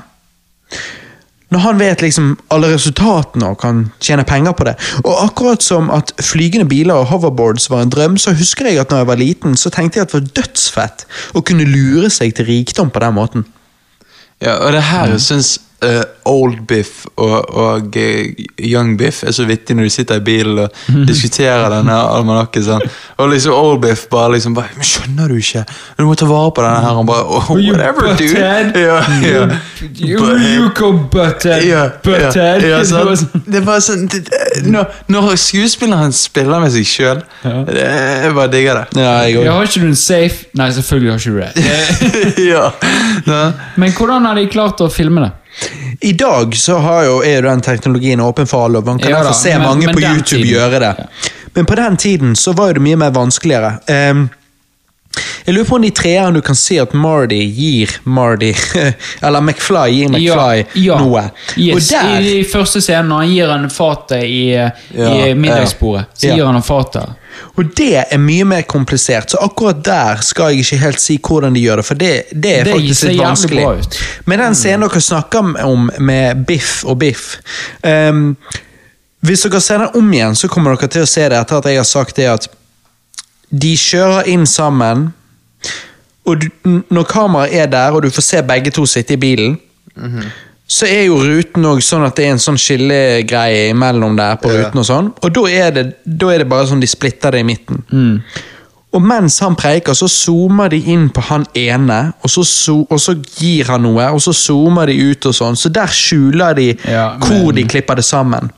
Når 1.54 1.62
han 1.62 1.78
vet 1.78 2.02
liksom 2.02 2.32
alle 2.50 2.72
resultatene 2.72 3.52
og 3.52 3.60
kan 3.62 3.84
tjene 4.02 4.26
penger 4.26 4.54
på 4.58 4.66
det. 4.66 4.74
Og 5.04 5.14
akkurat 5.22 5.62
som 5.62 5.90
at 5.94 6.10
flygende 6.22 6.66
biler 6.68 6.98
og 6.98 7.10
hoverboards 7.12 7.68
var 7.70 7.84
en 7.84 7.92
drøm, 7.94 8.16
så 8.18 8.34
husker 8.34 8.66
jeg 8.66 8.80
at 8.82 8.90
når 8.90 9.04
jeg 9.04 9.10
var 9.10 9.20
liten, 9.20 9.58
så 9.58 9.70
tenkte 9.70 10.00
jeg 10.00 10.08
at 10.08 10.14
det 10.14 10.20
var 10.20 10.32
dødsfett 10.40 11.06
å 11.38 11.44
kunne 11.46 11.68
lure 11.70 12.10
seg 12.10 12.34
til 12.34 12.50
rikdom 12.50 12.90
på 12.90 13.02
den 13.02 13.14
måten. 13.14 13.46
Ja, 14.42 14.58
og 14.58 14.74
det 14.74 14.82
her 14.90 15.14
jeg 15.14 15.22
syns 15.24 15.54
eh, 15.86 16.02
Old 16.26 16.60
Biff 16.68 17.04
og, 17.16 17.50
og 17.54 17.94
uh, 17.96 18.44
Young 18.58 18.96
Biff 18.98 19.22
er 19.24 19.34
så 19.36 19.44
vittig 19.46 19.76
når 19.78 19.86
du 19.86 19.92
sitter 19.94 20.18
i 20.18 20.24
bilen 20.26 20.58
og 20.64 20.80
diskuterer 21.10 21.68
denne 21.70 21.94
almanakken. 21.94 22.64
Sånn. 22.66 22.82
Og 23.22 23.30
liksom 23.32 23.54
Old 23.54 23.80
Biff 23.84 24.06
bare 24.12 24.32
liksom 24.34 24.56
bare, 24.56 24.72
Men 24.76 24.88
skjønner 24.90 25.30
du 25.32 25.36
ikke? 25.38 25.62
Du 25.98 26.04
må 26.08 26.16
ta 26.18 26.26
vare 26.30 26.50
på 26.56 26.64
denne 26.66 26.82
her. 26.82 26.96
Han 26.98 27.08
bare 27.08 27.24
oh, 27.26 27.50
Whatever, 27.54 28.10
dude. 28.18 28.34
Ja, 28.34 28.98
ja. 29.14 29.46
You, 30.02 30.26
you 30.40 30.68
go 30.76 30.90
butthead. 31.12 31.62
Ja, 31.66 31.86
butthead. 32.04 32.62
ja, 32.66 32.76
ja, 32.76 32.82
Det 32.86 33.04
var 33.06 33.14
sånn- 33.16 33.46
Det 33.46 33.62
bare 33.66 33.80
det, 34.10 34.22
det- 34.30 34.66
når, 34.66 34.90
når 35.12 35.36
skuespilleren 35.40 36.12
spiller 36.16 36.60
med 36.62 36.72
seg 36.74 36.86
sjøl 36.88 37.20
Jeg 37.44 38.32
bare 38.34 38.50
digger 38.52 38.82
det. 38.82 39.00
Ja, 39.02 39.12
jeg 39.28 39.36
jeg 39.46 39.52
har 39.52 39.68
ikke 39.70 39.80
du 39.84 39.88
en 39.92 39.98
safe? 40.00 40.46
Nei, 40.58 40.70
selvfølgelig 40.74 41.12
har 41.12 41.18
ikke 41.20 41.30
du 41.30 41.40
det. 41.40 41.50
Ja. 42.50 42.70
Ja. 43.26 43.52
Men 43.76 43.92
hvordan 43.96 44.24
har 44.28 44.36
de 44.38 44.46
klart 44.50 44.80
å 44.84 44.88
filme 44.92 45.22
det? 45.24 45.32
I 46.00 46.12
dag 46.12 46.56
så 46.56 46.78
har 46.78 47.04
jo, 47.04 47.18
er 47.24 47.36
jo 47.40 47.48
den 47.48 47.60
teknologien 47.64 48.20
åpen 48.20 48.46
for 48.46 48.64
alle, 48.66 48.78
og 48.78 48.84
man 48.86 48.98
kan 48.98 49.10
Ja 49.10 49.22
da, 49.24 49.32
se 49.32 49.52
men- 49.58 49.62
mange 49.62 49.86
men 49.86 49.94
på 49.94 50.00
YouTube 50.02 50.28
tiden- 50.28 50.48
gjøre 50.52 50.80
det. 50.80 50.94
Ja. 50.98 51.06
Men 51.54 51.64
på 51.66 51.74
den 51.74 51.96
tiden 51.96 52.34
så 52.36 52.52
var 52.52 52.72
det 52.74 52.82
mye 52.84 52.96
mer 52.96 53.10
vanskeligere. 53.10 53.78
Um, 53.88 54.28
jeg 55.46 55.54
lurer 55.54 55.64
på 55.64 55.76
om 55.78 55.82
de 55.82 55.90
treeren 55.90 56.34
du 56.34 56.40
kan 56.44 56.54
se 56.54 56.76
at 56.82 56.92
Marty 56.92 57.38
gir 57.56 57.88
Marty, 58.04 58.50
eller 59.22 59.40
McFly 59.40 59.86
gir 59.94 60.08
McFly 60.10 60.64
ja. 60.84 60.98
noe. 61.00 61.22
Yes. 61.56 61.74
Og 61.74 61.80
der, 61.96 62.20
I, 62.20 62.34
I 62.40 62.44
første 62.44 62.80
scenen 62.84 63.08
når 63.08 63.22
han 63.24 63.30
gir 63.32 63.48
han 63.54 63.70
fatet 63.70 64.24
i, 64.28 64.42
Ja, 64.52 64.68
i 65.30 65.34
middagsbordet, 65.34 66.04
så 66.14 66.26
ja. 66.28 66.34
gir 66.36 66.44
han 66.44 66.58
ham 66.58 66.62
fatet. 66.66 67.14
Og 67.56 67.70
det 67.76 68.04
er 68.10 68.18
mye 68.20 68.44
mer 68.44 68.62
komplisert, 68.68 69.30
så 69.30 69.38
akkurat 69.44 69.84
der 69.84 70.20
skal 70.24 70.52
jeg 70.52 70.64
ikke 70.64 70.78
helt 70.82 71.00
si 71.00 71.16
hvordan 71.22 71.54
de 71.56 71.60
gjør 71.60 71.80
det, 71.80 71.84
for 71.86 71.94
det, 72.00 72.12
det 72.32 72.52
er 72.60 72.64
Det 72.64 72.72
faktisk 72.76 73.00
ser 73.00 73.12
litt 73.12 73.22
vanskelig. 73.24 73.64
bra 73.64 73.74
ut. 73.80 73.98
Men 74.26 74.38
den 74.44 74.54
scenen 74.54 74.88
dere 74.88 75.00
snakker 75.00 75.64
om 75.64 75.90
med 75.98 76.44
Biff 76.46 76.84
og 76.84 76.98
Biff 76.98 77.36
um, 77.82 78.36
Hvis 79.20 79.42
dere 79.42 79.60
ser 79.60 79.78
den 79.78 79.96
om 79.98 80.12
igjen, 80.12 80.36
så 80.36 80.48
kommer 80.48 80.76
dere 80.76 80.88
til 80.92 81.02
å 81.02 81.10
se 81.10 81.28
det 81.28 81.38
etter 81.40 81.58
at 81.58 81.66
jeg 81.70 81.80
har 81.80 81.88
sagt 81.88 82.16
det 82.16 82.28
at 82.30 82.48
de 83.50 83.76
kjører 83.78 84.26
inn 84.28 84.46
sammen, 84.46 85.12
og 86.26 86.40
du, 86.42 86.48
når 86.90 87.04
kameraet 87.06 87.54
er 87.54 87.66
der, 87.70 87.94
og 87.94 88.02
du 88.02 88.10
får 88.10 88.22
se 88.26 88.42
begge 88.42 88.70
to 88.74 88.86
sitte 88.90 89.14
i 89.14 89.20
bilen, 89.22 89.58
så 90.66 90.88
er 90.90 91.04
jo 91.06 91.20
ruten 91.22 91.66
òg 91.68 91.78
sånn 91.84 92.02
at 92.06 92.16
det 92.18 92.24
er 92.26 92.34
en 92.34 92.42
sånn 92.42 92.58
skillegreie 92.58 93.68
imellom 93.70 94.16
der 94.18 94.34
på 94.42 94.50
ruten, 94.50 94.80
og 94.82 94.86
sånn, 94.88 95.12
og 95.22 95.34
da 95.36 95.44
er, 95.50 95.70
det, 95.76 95.84
da 96.04 96.32
er 96.34 96.42
det 96.42 96.48
bare 96.50 96.66
sånn 96.66 96.82
de 96.82 96.90
splitter 96.90 97.36
det 97.36 97.44
i 97.44 97.46
midten. 97.46 97.84
Og 98.96 99.02
mens 99.04 99.36
han 99.44 99.54
preiker, 99.58 99.94
så 99.94 100.08
zoomer 100.10 100.70
de 100.72 100.80
inn 100.90 101.08
på 101.12 101.22
han 101.28 101.44
ene, 101.58 102.00
og 102.24 102.32
så, 102.32 102.42
so 102.48 102.76
og 102.88 103.00
så 103.02 103.14
gir 103.38 103.68
han 103.70 103.84
noe, 103.84 104.08
og 104.16 104.22
så 104.24 104.34
zoomer 104.34 104.90
de 104.90 104.96
ut 105.12 105.28
og 105.30 105.36
sånn, 105.36 105.58
så 105.58 105.70
der 105.70 105.92
skjuler 105.92 106.56
de 106.58 106.70
Ja, 106.88 107.10
hvor 107.20 107.52
de 107.54 107.66
klipper 107.68 108.00
det 108.00 108.06
sammen. 108.08 108.50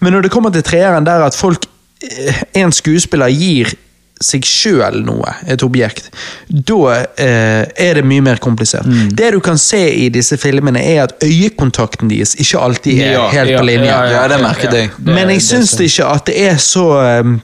Men 0.00 0.16
når 0.16 0.26
det 0.26 0.32
kommer 0.34 0.52
til 0.52 0.64
treeren 0.66 1.06
der 1.06 1.24
at 1.26 1.36
folk, 1.36 1.64
eh, 2.02 2.42
en 2.60 2.72
skuespiller 2.74 3.32
gir 3.32 3.72
seg 4.20 4.44
sjøl 4.46 5.02
noe, 5.06 5.30
et 5.46 5.62
objekt, 5.62 6.08
da 6.48 6.78
eh, 7.16 7.64
er 7.88 8.00
det 8.00 8.04
mye 8.04 8.24
mer 8.26 8.40
komplisert. 8.42 8.86
Mm. 8.86 9.12
Det 9.18 9.32
du 9.36 9.40
kan 9.44 9.58
se 9.58 9.80
i 9.94 10.08
disse 10.14 10.36
filmene, 10.40 10.82
er 10.82 11.04
at 11.04 11.14
øyekontakten 11.24 12.10
deres 12.10 12.34
ikke 12.38 12.58
alltid 12.58 12.98
er 13.02 13.12
Ja, 13.12 13.28
helt 13.30 13.50
ja, 13.50 13.58
på 13.60 13.64
linje. 13.68 13.86
ja, 13.86 14.00
ja, 14.04 14.16
Ja, 14.22 14.28
det 14.28 14.40
merket 14.42 14.72
jeg. 14.74 14.90
Men 14.98 15.30
jeg 15.30 15.42
syns 15.42 15.76
ikke 15.80 16.06
at 16.10 16.26
det 16.26 16.40
er 16.48 16.56
så 16.62 16.86
eh, 17.04 17.36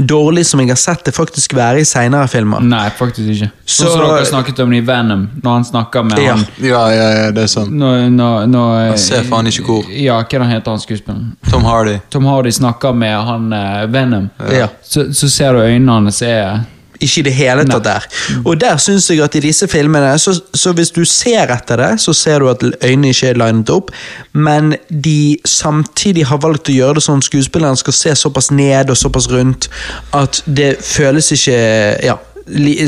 dårlig 0.00 0.46
som 0.46 0.60
jeg 0.60 0.70
har 0.72 0.78
sett 0.80 1.04
det 1.04 1.12
faktisk 1.12 1.52
være 1.56 1.82
i 1.82 1.84
seinere 1.88 2.28
filmer. 2.30 2.60
Nei, 2.64 2.86
faktisk 2.96 3.28
ikke. 3.28 3.50
Så- 3.64 3.90
som 3.90 4.00
dere 4.00 4.24
snakket 4.24 4.58
om 4.64 4.72
i 4.72 4.80
Venom, 4.80 5.30
når 5.42 5.50
han 5.52 5.64
snakker 5.64 6.02
med 6.02 6.18
Ja. 6.18 6.32
han 6.34 6.46
Ja, 6.58 6.88
ja, 6.90 7.08
ja, 7.24 7.30
det 7.30 7.42
er 7.42 7.46
sant. 7.46 7.72
Når, 7.72 8.08
når, 8.10 8.46
når, 8.46 8.90
jeg 8.90 8.98
ser 8.98 9.22
faen 9.24 9.46
ikke 9.46 9.64
hvor. 9.64 9.84
Ja, 9.90 10.22
hva 10.22 10.40
er 10.40 10.48
heter 10.48 10.70
han 10.70 10.80
skuespilleren? 10.80 11.36
Tom 11.50 11.64
Hardy. 11.64 11.98
Tom 12.10 12.24
Hardy 12.24 12.50
snakker 12.50 12.94
med 12.94 13.24
han 13.24 13.52
eh, 13.52 13.86
Venom. 13.86 14.30
Ja. 14.50 14.68
Så, 14.82 15.12
så 15.12 15.28
ser 15.30 15.52
du 15.52 15.58
øynene 15.60 15.92
hans 15.92 16.22
er 16.22 16.64
Ikke 17.02 17.22
i 17.22 17.26
det 17.26 17.34
hele 17.36 17.66
tatt 17.68 17.84
der. 17.84 18.08
Og 18.44 18.58
der 18.60 18.80
syns 18.82 19.10
jeg 19.10 19.22
at 19.24 19.34
i 19.38 19.42
disse 19.44 19.68
filmene, 19.68 20.14
så, 20.18 20.34
så 20.54 20.72
hvis 20.76 20.92
du 20.94 21.02
ser 21.08 21.52
etter 21.54 21.80
det, 21.82 21.90
så 22.02 22.14
ser 22.16 22.42
du 22.42 22.50
at 22.52 22.62
øynene 22.62 23.12
ikke 23.12 23.32
er 23.32 23.40
linet 23.42 23.70
opp, 23.74 23.90
men 24.32 24.76
de 24.88 25.36
samtidig 25.48 26.26
har 26.30 26.40
valgt 26.42 26.70
å 26.70 26.76
gjøre 26.76 27.00
det 27.00 27.06
sånn 27.06 27.24
skuespilleren 27.24 27.78
skal 27.80 27.96
se 27.96 28.16
såpass 28.22 28.52
ned 28.54 28.92
og 28.92 28.98
såpass 28.98 29.28
rundt 29.32 29.68
at 30.16 30.42
det 30.46 30.76
føles 30.84 31.32
ikke 31.34 31.58
ja, 32.06 32.18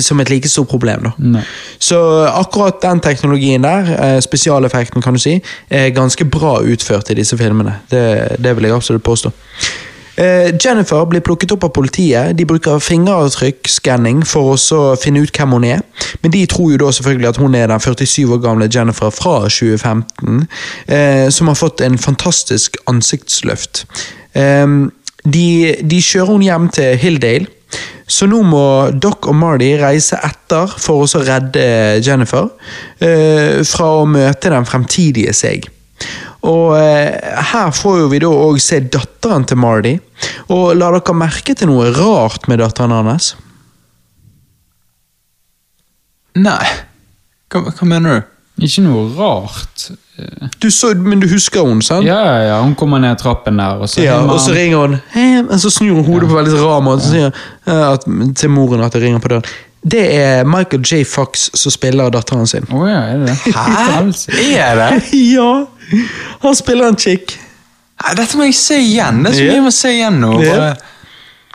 som 0.01 0.21
et 0.21 0.31
like 0.31 0.49
stort 0.49 0.69
problem. 0.69 1.11
Så 1.79 1.99
akkurat 2.27 2.83
den 2.83 3.01
teknologien 3.01 3.63
der, 3.63 3.91
eh, 3.99 4.21
spesialeffekten 4.21 5.03
kan 5.03 5.15
du 5.15 5.19
si, 5.19 5.43
er 5.71 5.91
ganske 5.91 6.25
bra 6.25 6.61
utført 6.63 7.11
i 7.11 7.15
disse 7.15 7.37
filmene. 7.39 7.81
Det, 7.91 8.37
det 8.39 8.57
vil 8.57 8.65
jeg 8.65 8.75
absolutt 8.75 9.03
påstå. 9.03 9.31
Eh, 10.17 10.55
Jennifer 10.65 11.05
blir 11.07 11.21
plukket 11.21 11.53
opp 11.53 11.65
av 11.65 11.73
politiet. 11.75 12.37
De 12.39 12.47
bruker 12.47 12.83
fingeravtrykkskanning 12.83 14.23
for 14.29 14.55
å 14.55 14.83
finne 15.01 15.25
ut 15.25 15.35
hvem 15.35 15.57
hun 15.57 15.67
er. 15.67 15.83
Men 16.23 16.35
de 16.35 16.45
tror 16.51 16.75
jo 16.75 16.83
da 16.85 16.93
selvfølgelig 16.95 17.31
at 17.33 17.41
hun 17.43 17.57
er 17.59 17.73
den 17.73 17.83
47 17.83 18.31
år 18.37 18.43
gamle 18.45 18.71
Jennifer 18.71 19.11
fra 19.15 19.41
2015, 19.49 20.47
eh, 20.87 21.27
som 21.35 21.51
har 21.51 21.59
fått 21.59 21.83
en 21.83 21.99
fantastisk 21.99 22.79
ansiktsløft. 22.91 23.85
Eh, 24.35 24.67
de, 25.25 25.49
de 25.83 26.01
kjører 26.01 26.33
hun 26.33 26.47
hjem 26.47 26.71
til 26.71 26.97
Hilldale. 27.01 27.51
Så 28.07 28.29
nå 28.29 28.43
må 28.47 28.93
Doc 29.01 29.27
og 29.27 29.35
Marty 29.35 29.73
reise 29.81 30.19
etter 30.23 30.71
for 30.79 31.09
å 31.09 31.23
redde 31.25 31.65
Jennifer 32.05 32.51
fra 33.67 33.89
å 33.97 34.05
møte 34.07 34.53
den 34.53 34.69
fremtidige 34.69 35.33
seg. 35.35 35.65
Og 36.45 36.75
eh, 36.79 37.41
her 37.53 37.73
får 37.75 38.03
jo 38.03 38.11
vi 38.13 38.21
da 38.25 38.31
òg 38.33 38.61
se 38.63 38.81
datteren 38.83 39.47
til 39.49 39.61
Marty. 39.61 39.95
Og 40.53 40.75
la 40.77 40.93
dere 40.95 41.17
merke 41.17 41.57
til 41.57 41.73
noe 41.73 41.91
rart 41.97 42.49
med 42.51 42.61
datteren 42.63 42.95
hans? 43.09 43.33
Nei. 46.35 46.63
Hva, 47.53 47.69
hva 47.71 47.89
mener 47.89 48.21
du? 48.21 48.31
ikke 48.63 48.85
noe 48.85 49.09
rart. 49.19 49.89
Du 50.63 50.71
så, 50.71 50.93
men 50.95 51.19
du 51.21 51.27
husker 51.31 51.65
hun, 51.67 51.81
sant? 51.83 52.07
Ja, 52.07 52.21
ja, 52.23 52.35
ja, 52.47 52.59
hun 52.63 52.77
kommer 52.79 53.01
ned 53.03 53.19
trappen 53.19 53.59
der, 53.59 53.81
og 53.83 53.91
så 53.91 54.05
Ja, 54.05 54.21
og 54.23 54.39
så 54.41 54.55
ringer 54.55 54.85
hun, 54.85 55.49
og 55.49 55.59
så 55.61 55.73
snur 55.75 55.99
hun 55.99 56.07
hodet 56.07 56.29
på 56.31 56.39
veldig 56.39 56.61
rar 56.61 56.83
måte 56.85 57.03
og 57.03 57.11
sier 57.11 57.31
eh, 57.33 57.87
at, 57.89 58.07
til 58.39 58.53
moren 58.55 58.85
at 58.87 58.95
det 58.95 59.03
ringer 59.03 59.23
på 59.25 59.33
døren. 59.35 59.49
Det 59.85 60.05
er 60.17 60.47
Michael 60.49 60.81
J. 60.87 61.03
Fox 61.05 61.51
som 61.59 61.73
spiller 61.75 62.15
datteren 62.15 62.47
sin. 62.49 62.65
Å 62.73 62.87
ja, 62.89 63.01
er 63.11 63.25
det 63.25 63.35
det? 63.35 63.57
Hæ? 63.59 64.47
Er 64.55 64.79
det? 64.81 64.93
ja! 65.35 65.51
Han 66.43 66.57
spiller 66.57 66.89
en 66.93 66.97
chick. 66.99 67.37
Nei, 68.05 68.15
Dette 68.19 68.37
må 68.37 68.45
jeg 68.49 68.55
se 68.59 68.81
igjen. 68.83 69.23
Det 69.25 69.31
er 69.33 69.39
så 69.39 69.45
mye 69.47 69.55
jeg 69.61 69.63
må 69.69 69.71
se 69.73 69.95
igjen 69.95 70.21
nå. 70.21 70.33
Ja. 70.43 70.57
Bare, 70.59 70.75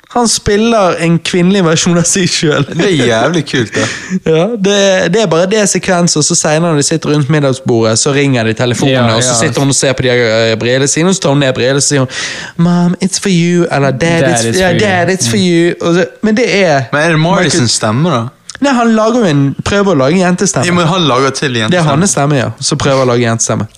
Han 0.10 0.26
spiller 0.28 0.96
en 1.06 1.20
kvinnelig 1.22 1.60
versjon 1.68 1.98
av 2.02 2.06
seg 2.10 2.26
sjøl. 2.34 2.64
det 2.74 2.86
er 2.88 2.94
jævlig 3.12 3.44
kult, 3.46 3.76
da. 3.76 3.84
Ja, 4.40 4.46
det, 4.58 4.78
det 5.14 5.20
er 5.22 5.28
bare 5.30 5.46
det 5.52 5.60
sekvenser, 5.70 6.24
så 6.26 6.34
seinere 6.40 6.72
når 6.72 6.80
de 6.82 6.86
sitter 6.88 7.12
rundt 7.14 7.30
middagsbordet, 7.30 8.00
så 8.02 8.14
ringer 8.16 8.50
de 8.50 8.56
telefonene, 8.58 9.12
Ja, 9.12 9.20
og 9.20 9.22
så 9.28 9.36
sitter 9.38 9.62
hun 9.62 9.70
og 9.70 9.78
ser 9.78 9.94
på 9.94 10.08
de 10.08 10.10
eh, 10.16 10.56
brillene 10.58 10.88
sine, 10.90 11.12
og 11.12 11.16
så 11.20 11.22
tar 11.28 11.36
hun 11.36 11.44
ned 11.44 11.54
brillene 11.54 11.78
og 11.78 11.86
sier 11.86 12.10
Mom, 12.58 12.96
it's 13.06 13.22
for 13.22 13.30
you, 13.30 13.68
eller 13.70 13.92
Dad, 13.92 14.26
Dad, 14.26 14.34
it's, 14.34 14.48
for 14.48 14.58
yeah, 14.64 14.80
Dad, 14.82 15.14
it's 15.14 15.30
for 15.30 15.38
you. 15.38 15.76
Så, 15.78 16.08
men 16.26 16.40
det 16.42 16.48
er 16.64 16.88
Men 16.96 17.04
er 17.04 17.14
det 17.14 17.20
Morrison 17.28 17.70
stemme, 17.70 18.10
da? 18.10 18.24
Nei, 18.66 18.74
han 18.76 18.96
lager 18.98 19.30
en, 19.30 19.44
prøver 19.64 19.94
å 19.94 20.00
lage 20.02 20.18
en 20.18 20.24
Ja, 20.24 20.32
jentestemme. 20.32 20.74
men 20.82 20.90
han 20.90 21.06
lager 21.08 21.38
til 21.38 21.54
jentestemme. 21.54 21.70
Det 21.78 21.84
er 21.86 21.86
hans 21.94 22.18
stemme, 22.18 22.42
ja, 22.42 22.50
Så 22.60 22.76
prøver 22.82 23.06
å 23.06 23.12
lage 23.14 23.28
jentestemme. 23.30 23.70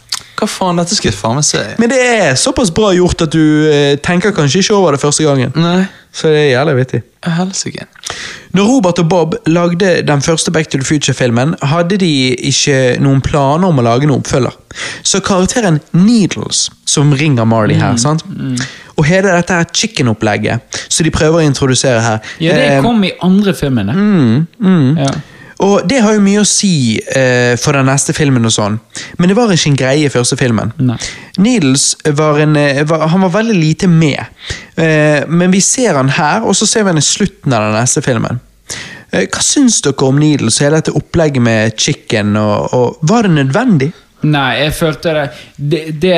Hva 0.41 0.47
faen, 0.49 0.79
dette 0.81 0.95
skal 0.97 1.11
jeg 1.11 1.17
faen 1.19 1.35
meg 1.37 1.45
se. 1.45 1.59
Men 1.77 1.91
det 1.91 1.99
er 2.01 2.31
såpass 2.39 2.71
bra 2.73 2.89
gjort 2.97 3.21
at 3.27 3.35
du 3.35 3.43
eh, 3.69 3.95
tenker 4.01 4.33
kanskje 4.33 4.63
ikke 4.63 4.73
over 4.79 4.95
det 4.97 5.01
første 5.03 5.23
gangen. 5.27 5.51
Nei, 5.53 5.83
Så 6.11 6.31
det 6.33 6.39
er 6.41 6.47
jævlig 6.55 6.73
vittig. 6.79 7.01
helsike. 7.21 7.85
Når 8.57 8.65
Robert 8.67 8.99
og 8.99 9.09
Bob 9.09 9.35
lagde 9.47 10.01
den 10.07 10.21
første 10.25 10.51
Back 10.51 10.67
to 10.73 10.79
the 10.81 10.85
Future-filmen, 10.87 11.53
hadde 11.61 11.97
de 12.01 12.09
ikke 12.49 12.97
noen 12.99 13.21
planer 13.21 13.69
om 13.69 13.77
å 13.79 13.85
lage 13.85 14.09
noen 14.09 14.19
oppfølger. 14.25 14.57
Så 15.05 15.21
karakteren 15.23 15.77
Needles, 15.93 16.71
som 16.89 17.13
ringer 17.13 17.45
Marley 17.45 17.77
her, 17.77 17.95
sant? 18.01 18.25
og 18.97 19.05
hele 19.07 19.31
dette 19.31 19.53
her 19.55 19.69
chicken-opplegget 19.73 20.81
som 20.91 21.05
de 21.07 21.11
prøver 21.15 21.39
å 21.39 21.45
introdusere 21.47 22.01
her 22.03 22.19
Ja, 22.43 22.53
det 22.57 22.65
eh, 22.75 22.81
kom 22.83 22.99
i 23.07 23.13
andre 23.23 23.53
filmene. 23.57 23.95
Ja. 24.99 25.13
Og 25.61 25.85
det 25.85 25.99
har 26.01 26.15
jo 26.15 26.23
mye 26.23 26.41
å 26.41 26.47
si 26.47 26.97
eh, 26.97 27.53
for 27.61 27.77
den 27.77 27.85
neste 27.89 28.15
filmen 28.17 28.47
og 28.49 28.53
sånn, 28.55 28.79
men 29.19 29.29
det 29.29 29.37
var 29.37 29.51
ikke 29.53 29.69
en 29.69 29.77
greie 29.77 30.07
i 30.07 30.13
første 30.13 30.37
filmen. 30.39 30.71
Nei. 30.81 30.97
Needles 31.41 31.91
var, 32.17 32.39
en, 32.41 32.55
eh, 32.57 32.81
var, 32.89 33.05
han 33.11 33.25
var 33.27 33.35
veldig 33.35 33.57
lite 33.59 33.89
med, 33.91 34.23
eh, 34.75 35.21
men 35.29 35.53
vi 35.53 35.61
ser 35.61 35.99
han 35.99 36.09
her, 36.17 36.47
og 36.47 36.57
så 36.57 36.65
ser 36.69 36.87
vi 36.87 36.95
han 36.95 37.01
i 37.01 37.05
slutten 37.05 37.53
av 37.53 37.67
den 37.67 37.77
neste 37.77 38.01
filmen. 38.05 38.41
Eh, 39.11 39.27
hva 39.27 39.43
syns 39.45 39.81
dere 39.85 40.07
om 40.07 40.17
Needles 40.21 40.57
og 40.57 40.65
hele 40.65 40.81
dette 40.81 40.95
opplegget 40.97 41.45
med 41.45 41.77
chicken, 41.77 42.33
og, 42.41 42.73
og 42.73 43.05
var 43.11 43.27
det 43.27 43.35
nødvendig? 43.37 43.91
Nei, 44.21 44.49
jeg 44.59 44.73
følte 44.77 45.13
det 45.17 45.21
Det, 45.57 45.79
det, 46.01 46.17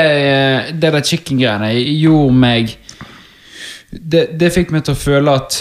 det 0.75 0.89
der 0.91 1.05
chicken-greiene 1.07 1.69
gjorde 1.71 2.33
meg 2.35 2.73
det, 3.93 4.25
det 4.39 4.49
fikk 4.53 4.73
meg 4.73 4.83
til 4.83 4.95
å 4.95 4.99
føle 4.99 5.35
at 5.37 5.59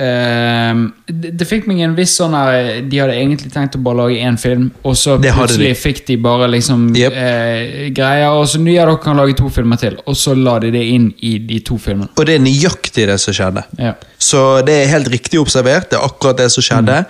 ehm, 0.00 0.84
det, 1.06 1.32
det 1.40 1.46
fikk 1.48 1.66
meg 1.70 1.82
en 1.84 1.96
viss 1.96 2.14
sånn 2.18 2.32
her 2.36 2.80
De 2.88 3.00
hadde 3.02 3.16
egentlig 3.18 3.52
tenkt 3.52 3.76
å 3.76 3.82
bare 3.84 4.04
lage 4.04 4.22
én 4.24 4.38
film, 4.40 4.70
og 4.82 4.96
så 4.98 5.18
plutselig 5.20 5.72
de. 5.72 5.78
fikk 5.78 6.02
de 6.08 6.16
bare 6.22 6.48
liksom 6.52 6.88
yep. 6.96 7.12
eh, 7.12 7.90
greier. 7.94 8.32
Og 8.38 8.48
så 8.50 8.62
ja, 8.64 8.86
dere 8.86 8.96
kan 9.02 9.18
lage 9.18 9.36
to 9.38 9.50
filmer 9.52 9.80
til, 9.80 9.98
og 10.06 10.18
så 10.18 10.36
la 10.38 10.58
de 10.62 10.72
det 10.74 10.84
inn 10.94 11.10
i 11.20 11.36
de 11.44 11.60
to 11.66 11.78
filmene. 11.82 12.10
Og 12.16 12.28
det 12.28 12.38
er 12.38 12.44
nøyaktig 12.44 13.08
det 13.10 13.18
som 13.22 13.36
skjedde. 13.36 13.66
Ja. 13.80 13.94
Så 14.22 14.42
det 14.66 14.82
er 14.82 14.92
helt 14.94 15.10
riktig 15.12 15.40
observert, 15.42 15.90
det 15.90 15.98
er 15.98 16.06
akkurat 16.06 16.38
det 16.40 16.50
som 16.54 16.64
skjedde. 16.64 17.02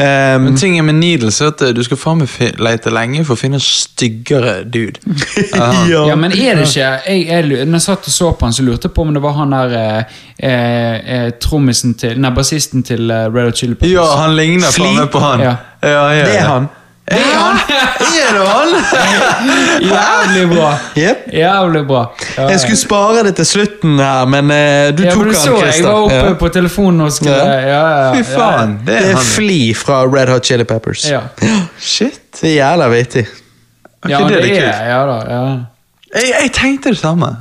Um, 0.00 0.44
Men 0.44 0.56
tingen 0.56 0.84
med 0.84 0.94
Needles 0.94 1.40
er 1.40 1.50
at 1.50 1.60
eh, 1.60 1.74
du 1.76 1.82
skal 1.84 1.98
faen 2.00 2.22
meg 2.22 2.54
lete 2.56 2.88
lenge 2.94 3.20
for 3.28 3.36
å 3.36 3.40
finne 3.40 3.58
en 3.58 3.64
styggere 3.64 4.62
dude. 4.64 5.02
ja. 5.90 6.06
Ja, 6.08 6.14
men 6.16 6.32
er 6.32 6.56
det 6.56 6.70
ikke 6.70 6.86
jeg, 6.86 7.26
jeg, 7.28 7.66
Når 7.68 7.76
jeg 7.76 7.84
satt 7.84 8.08
og 8.08 8.14
så 8.14 8.30
på 8.32 8.48
han, 8.48 8.56
så 8.56 8.64
lurte 8.64 8.88
jeg 8.88 8.94
på 8.96 9.04
om 9.04 9.12
det 9.12 9.20
var 9.20 9.36
han 9.36 9.52
der 9.52 9.76
eh, 9.76 10.16
eh, 10.38 10.96
eh, 11.16 11.28
trommisen 11.42 11.98
til 12.00 12.16
Nei, 12.22 12.32
bassisten 12.32 12.86
til 12.86 13.12
eh, 13.12 13.26
Red 13.28 13.50
Hot 13.50 13.60
Chili 13.60 13.76
Peppers. 13.76 13.92
Ja, 13.92 14.06
han 14.22 14.38
ligner 14.38 14.72
faen 14.72 14.96
meg 15.02 15.12
på 15.12 15.20
han. 15.26 15.44
Ja. 15.44 15.56
ja, 15.84 16.04
Det 16.16 16.36
er 16.38 16.48
han. 16.48 16.70
Er 17.10 17.30
han? 17.34 17.56
Er 17.70 18.36
det 18.36 18.44
han? 18.46 18.68
Jævlig 19.82 20.44
bra! 20.56 20.68
Yep. 20.96 21.24
Jævlig 21.34 21.86
bra. 21.88 22.02
Ja, 22.36 22.46
Jeg 22.48 22.60
skulle 22.60 22.76
spare 22.78 23.24
det 23.26 23.32
til 23.36 23.46
slutten 23.46 23.98
her, 23.98 24.24
men 24.30 24.44
uh, 24.50 24.56
du 24.98 25.02
ja, 25.02 25.10
tok 25.10 25.24
men 25.24 25.34
du 25.34 25.38
han, 25.40 25.58
Christer. 25.58 25.74
jeg 25.74 25.84
var 25.84 26.04
oppe 26.04 26.14
Ja. 26.14 26.32
på 26.38 26.48
telefonen 26.54 27.00
og 27.00 27.12
ja, 27.26 28.12
Fy 28.14 28.22
faen, 28.30 28.76
det 28.86 28.86
Det 28.86 28.96
er 28.96 29.10
er 29.10 29.14
han. 29.14 29.74
Fra 29.82 29.98
Red 30.06 30.28
Hot 30.34 30.46
Chili 30.46 30.64
Peppers. 30.64 31.04
Ja, 31.10 31.20
Shit. 31.78 32.20
Det 32.40 32.50
er 32.50 32.54
jævla 32.60 32.88
vittig. 32.88 33.26
Ja, 34.08 34.18
det 34.18 34.24
er 34.24 34.28
det 34.28 34.36
er 34.36 34.40
kult. 34.40 34.80
ja 34.88 35.00
da. 35.06 35.18
Ja. 35.34 35.42
Jeg, 36.14 36.32
jeg 36.42 36.52
tenkte 36.52 36.88
det 36.94 36.98
samme. 36.98 37.34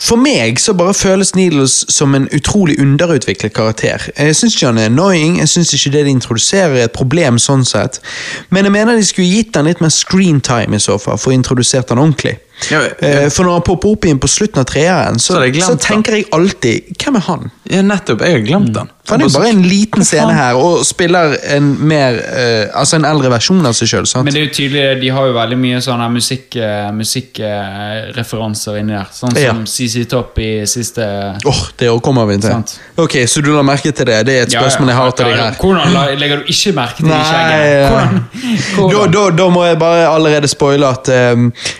For 0.00 0.16
meg 0.16 0.58
så 0.60 0.72
bare 0.74 0.94
føles 0.96 1.34
Needles 1.36 1.84
som 1.92 2.14
en 2.16 2.28
utrolig 2.32 2.80
underutviklet 2.80 3.52
karakter. 3.52 4.08
Jeg 4.18 4.36
syns 4.36 4.56
ikke 4.56 4.66
han 4.66 4.78
er 4.78 4.88
annoying, 4.88 5.38
jeg 5.38 5.48
syns 5.48 5.74
ikke 5.76 5.92
det 5.92 6.04
de 6.06 6.14
introduserer 6.16 6.78
er 6.78 6.88
et 6.88 6.96
problem 6.96 7.38
sånn 7.38 7.66
sett. 7.68 8.00
Men 8.48 8.64
jeg 8.64 8.72
mener 8.72 8.96
de 8.96 9.04
skulle 9.04 9.28
gitt 9.28 9.56
han 9.56 9.68
litt 9.68 9.82
mer 9.84 9.92
screentime 9.92 10.80
i 10.80 10.82
så 10.82 10.96
fall, 10.98 11.20
for 11.20 11.34
å 11.34 11.36
introdusert 11.36 11.92
han 11.92 12.00
ordentlig. 12.00 12.38
Ja, 12.70 12.80
ja. 12.82 12.90
Eh, 13.00 13.28
For 13.32 13.44
når 13.46 13.52
han 13.58 13.62
popper 13.66 13.94
opp 13.94 14.04
igjen 14.04 14.20
på 14.20 14.28
slutten 14.28 14.60
av 14.62 14.66
treeren, 14.68 15.18
så, 15.18 15.38
Så 15.64 15.76
tenker 15.80 16.18
jeg 16.18 16.26
alltid 16.36 16.96
Hvem 17.00 17.16
er 17.16 17.24
han? 17.26 17.50
Ja, 17.70 17.82
nettopp. 17.86 18.20
Jeg 18.26 18.32
har 18.32 18.46
glemt 18.46 18.76
han. 18.76 18.90
For 19.06 19.16
han 19.16 19.22
er 19.24 19.28
jo 19.30 19.38
bare 19.38 19.50
en 19.50 19.62
liten 19.66 20.04
scene 20.06 20.34
her, 20.34 20.54
og 20.58 20.84
spiller 20.86 21.36
en 21.54 21.70
mer 21.88 22.18
uh, 22.20 22.78
Altså 22.80 22.98
en 22.98 23.06
eldre 23.08 23.30
versjon 23.32 23.64
av 23.66 23.74
seg 23.78 23.88
sjøl. 23.90 24.06
Men 24.24 24.34
det 24.34 24.40
er 24.42 24.46
jo 24.48 24.52
tydelig, 24.54 24.84
de 25.00 25.08
har 25.14 25.26
jo 25.30 25.34
veldig 25.34 25.58
mye 25.58 25.80
sånne 25.82 26.06
musikkreferanser 26.14 26.94
musikk, 26.94 28.74
uh, 28.74 28.80
inni 28.80 28.94
der. 28.96 29.08
Sånn 29.14 29.36
Ja. 29.40 29.54
som 29.54 29.64
CC 29.66 30.04
Topp 30.10 30.38
i 30.42 30.50
siste 30.66 31.06
Åh, 31.46 31.62
det 31.78 31.90
kommer 32.02 32.26
vi 32.26 32.38
til. 32.38 32.50
Sant. 32.50 32.76
Ok, 32.96 33.16
Så 33.26 33.42
du 33.42 33.52
la 33.54 33.62
merke 33.62 33.92
til 33.92 34.06
det? 34.06 34.18
Det 34.26 34.34
er 34.38 34.42
et 34.42 34.52
spørsmål 34.54 34.88
jeg 34.92 34.96
har 34.96 35.10
til 35.10 35.24
deg 35.30 35.36
her. 35.38 35.56
Hvordan 35.60 35.92
la- 35.94 36.14
legger 36.14 36.36
du 36.36 36.44
ikke 36.52 36.72
merke 36.74 36.96
til 36.96 37.06
det 37.06 37.20
i 37.20 37.24
skjegget? 37.30 38.90
Da, 38.90 39.06
da, 39.06 39.30
da 39.30 39.48
må 39.48 39.64
jeg 39.66 39.78
bare 39.78 40.06
allerede 40.10 40.48
spoile 40.50 40.86
at 40.90 41.08
eh, 41.08 41.36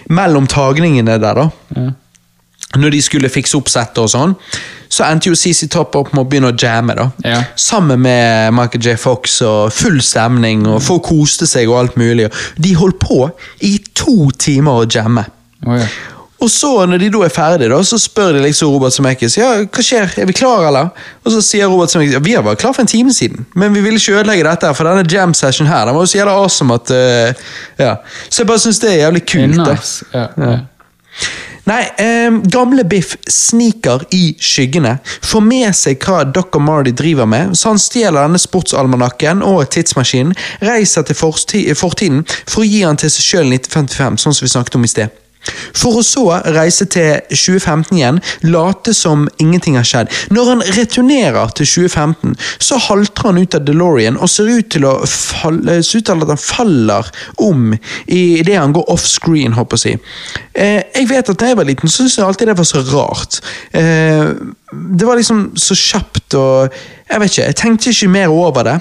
mellom 0.08 0.46
tagningene 0.70 1.18
der, 1.20 1.34
da 1.34 1.50
Ja. 1.76 1.90
Når 2.78 2.90
de 2.94 3.00
skulle 3.02 3.28
fikse 3.28 3.56
opp 3.58 3.66
settet 3.66 3.98
og 3.98 4.06
sånn, 4.12 4.36
så 4.90 5.02
endte 5.10 5.26
jo 5.26 5.34
CC 5.34 5.66
Top 5.70 5.96
opp 5.98 6.12
med 6.14 6.22
å 6.22 6.28
begynne 6.30 6.52
å 6.52 6.56
jamme. 6.56 6.94
da. 6.94 7.08
Ja. 7.24 7.40
Sammen 7.56 7.98
med 8.00 8.52
Michael 8.54 8.84
J. 8.84 8.94
Fox 8.96 9.40
og 9.42 9.72
full 9.72 9.98
stemning, 10.00 10.62
og 10.66 10.80
folk 10.82 11.02
koste 11.02 11.46
seg 11.50 11.68
og 11.68 11.78
alt 11.80 11.96
mulig. 11.98 12.28
De 12.58 12.74
holdt 12.78 13.00
på 13.02 13.30
i 13.66 13.72
to 13.94 14.30
timer 14.38 14.84
å 14.84 14.86
jamme. 14.86 15.24
Oh, 15.66 15.74
ja. 15.74 15.86
Og 16.40 16.48
så, 16.50 16.70
når 16.88 17.02
de 17.02 17.10
da 17.12 17.20
er 17.26 17.32
ferdige, 17.34 17.68
da, 17.68 17.80
så 17.84 17.98
spør 18.00 18.32
de 18.36 18.44
liksom 18.46 18.70
Robert 18.72 18.94
Zemeckis 18.96 19.36
ja, 19.36 19.50
hva 19.66 19.84
skjer, 19.84 20.14
er 20.22 20.28
vi 20.28 20.36
klare. 20.36 20.70
eller? 20.70 20.88
Og 21.24 21.34
så 21.34 21.42
sier 21.44 21.68
Robert 21.68 21.92
Zemeckis 21.92 22.16
ja, 22.16 22.22
vi 22.24 22.32
har 22.36 22.46
vært 22.46 22.62
klare 22.62 22.78
for 22.78 22.86
en 22.86 22.90
time 22.90 23.12
siden, 23.12 23.44
men 23.54 23.76
vi 23.76 23.84
ville 23.84 24.00
ikke 24.00 24.16
ødelegge 24.20 24.48
dette, 24.48 24.72
for 24.78 24.88
denne 24.88 25.04
jam 25.04 25.36
session 25.36 25.68
her, 25.68 25.84
den 25.86 25.98
var 25.98 26.06
jo 26.06 26.12
så 26.12 26.20
jævla 26.22 26.38
awesome 26.40 26.80
at 26.80 26.94
uh, 26.96 27.46
Ja. 27.80 27.94
Så 28.28 28.42
jeg 28.42 28.48
bare 28.48 28.64
syns 28.64 28.80
det 28.80 28.92
er 28.94 28.98
jævlig 29.04 29.24
kult. 29.28 29.60
da. 29.60 29.76
Nice. 29.76 30.04
Ja, 30.14 30.26
ja. 30.40 30.58
Nei, 31.68 31.84
um, 32.26 32.40
gamle 32.50 32.84
Biff 32.88 33.14
sniker 33.28 34.02
i 34.16 34.32
skyggene, 34.40 34.96
får 35.04 35.42
med 35.44 35.76
seg 35.76 36.00
hva 36.02 36.24
Doc 36.24 36.56
og 36.56 36.64
Marty 36.64 36.94
driver 36.96 37.28
med, 37.30 37.52
så 37.58 37.74
han 37.74 37.80
stjeler 37.80 38.24
denne 38.24 38.40
sportsalmanakken 38.40 39.44
og 39.46 39.66
tidsmaskinen, 39.70 40.32
reiser 40.64 41.06
til 41.06 41.18
fortiden 41.20 42.24
for 42.40 42.64
å 42.64 42.66
gi 42.66 42.82
han 42.82 42.98
til 43.00 43.12
seg 43.12 43.26
sjøl 43.26 43.52
1955, 43.52 44.22
sånn 44.24 44.38
som 44.38 44.48
vi 44.48 44.54
snakket 44.56 44.80
om 44.80 44.88
i 44.88 44.90
sted. 44.90 45.20
For 45.76 46.00
å 46.00 46.04
så 46.04 46.24
reise 46.52 46.84
til 46.92 47.22
2015 47.32 47.96
igjen, 47.96 48.20
late 48.52 48.92
som 48.96 49.26
ingenting 49.40 49.78
har 49.78 49.86
skjedd. 49.88 50.12
Når 50.34 50.50
han 50.52 50.64
returnerer 50.76 51.54
til 51.56 51.68
2015, 51.68 52.36
så 52.60 52.80
halter 52.88 53.30
han 53.30 53.40
ut 53.40 53.56
av 53.56 53.64
DeLorean 53.64 54.18
og 54.20 54.30
ser 54.30 54.50
ut 54.50 54.70
til, 54.72 54.86
falle, 55.08 55.80
ser 55.86 56.02
ut 56.02 56.08
til 56.10 56.24
at 56.26 56.34
han 56.34 56.42
faller 56.42 57.10
om 57.40 57.72
i 58.06 58.22
det 58.46 58.58
han 58.58 58.74
går 58.76 58.90
offscreen, 58.92 59.56
håper 59.56 59.78
jeg 59.78 59.80
å 59.80 59.84
si. 59.84 60.40
Eh, 60.52 60.80
jeg 61.00 61.08
vet 61.10 61.32
at 61.32 61.40
da 61.40 61.50
jeg 61.50 61.60
var 61.60 61.68
liten, 61.68 61.88
så 61.88 62.02
syntes 62.02 62.18
jeg 62.20 62.26
alltid 62.26 62.52
det 62.52 62.58
var 62.60 62.68
så 62.68 62.84
rart. 62.92 63.40
Eh, 63.76 64.32
det 64.72 65.06
var 65.06 65.18
liksom 65.18 65.50
så 65.58 65.74
kjapt 65.74 66.34
og 66.38 66.74
Jeg 67.10 67.18
vet 67.18 67.32
ikke, 67.32 67.46
jeg 67.48 67.56
tenkte 67.58 67.90
ikke 67.90 68.08
mer 68.08 68.30
over 68.30 68.62
det. 68.62 68.76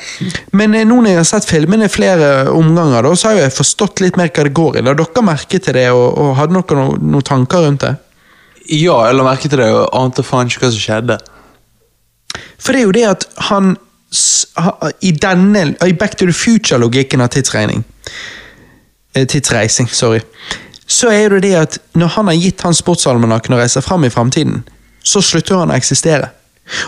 Men 0.53 0.75
eh, 0.77 0.85
nå 0.85 0.99
når 1.01 1.09
jeg 1.09 1.17
har 1.17 1.25
sett 1.25 1.47
filmene 1.49 1.89
flere 1.89 2.51
omganger, 2.53 3.01
da, 3.01 3.15
så 3.17 3.31
har 3.31 3.39
jeg 3.39 3.55
forstått 3.55 4.03
litt 4.03 4.19
mer 4.19 4.29
hva 4.29 4.45
det 4.45 4.53
går 4.53 4.77
i. 4.77 4.83
La 4.85 4.93
dere 4.93 5.23
merke 5.25 5.57
til 5.57 5.73
det, 5.73 5.87
og, 5.89 6.13
og 6.13 6.35
hadde 6.37 6.53
dere 6.53 6.77
noen, 6.77 7.09
noen 7.09 7.25
tanker 7.25 7.65
rundt 7.65 7.87
det? 7.87 7.95
Ja, 8.69 8.99
jeg 9.07 9.17
la 9.17 9.25
merke 9.25 9.49
til 9.49 9.63
det 9.63 9.71
og 9.73 9.87
ante 9.97 10.21
faen 10.21 10.51
ikke 10.51 10.67
hva 10.67 10.71
som 10.75 10.83
skjedde. 10.83 11.17
For 12.61 12.75
det 12.75 12.83
er 12.83 12.85
jo 12.85 12.97
det 12.99 13.05
at 13.09 13.29
han 13.49 13.73
I 15.05 15.11
denne 15.13 15.75
I 15.85 15.93
Back 15.93 16.15
to 16.17 16.25
the 16.25 16.33
Future-logikken 16.33 17.21
av 17.21 17.29
tidsregning 17.33 17.83
eh, 19.13 19.25
Tidsreising, 19.25 19.89
sorry. 19.89 20.21
Så 20.89 21.09
er 21.13 21.29
det 21.33 21.43
det 21.45 21.55
at 21.57 21.77
når 21.97 22.13
han 22.15 22.29
har 22.29 22.37
gitt 22.37 22.61
han 22.65 22.77
sportsalmanakken 22.77 23.53
og 23.53 23.61
reiser 23.61 23.85
fram 23.85 24.05
i 24.05 24.13
framtiden, 24.13 24.63
så 25.03 25.21
slutter 25.23 25.61
han 25.61 25.71
å 25.71 25.77
eksistere. 25.77 26.29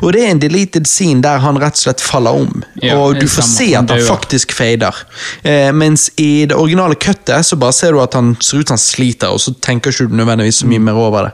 Og 0.06 0.11
det 0.14 0.22
er 0.22 0.33
en 0.35 0.41
deleted 0.41 0.85
scene 0.90 1.23
der 1.23 1.41
han 1.41 1.57
rett 1.61 1.80
og 1.80 1.83
slett 1.85 2.03
faller 2.06 2.38
om. 2.43 2.64
Ja, 2.83 2.99
og 2.99 3.17
du 3.17 3.25
får 3.30 3.48
se 3.48 3.69
at 3.77 3.90
han 3.90 4.03
faktisk 4.06 4.53
fader. 4.53 4.98
Eh, 5.41 5.72
mens 5.73 6.09
i 6.22 6.45
det 6.49 6.57
originale 6.57 6.98
cuttet 7.01 7.48
så 7.48 7.57
bare 7.59 7.75
ser 7.75 7.95
du 7.95 8.01
at 8.03 8.17
han 8.17 8.35
ser 8.40 8.61
ut 8.61 8.69
som 8.69 8.77
han 8.77 8.83
sliter, 8.83 9.33
og 9.33 9.41
så 9.41 9.56
tenker 9.57 9.93
ikke 9.93 10.09
du 10.11 10.19
nødvendigvis 10.19 10.61
så 10.61 10.69
mye 10.69 10.85
mer 10.85 11.01
over 11.01 11.30
det. 11.30 11.33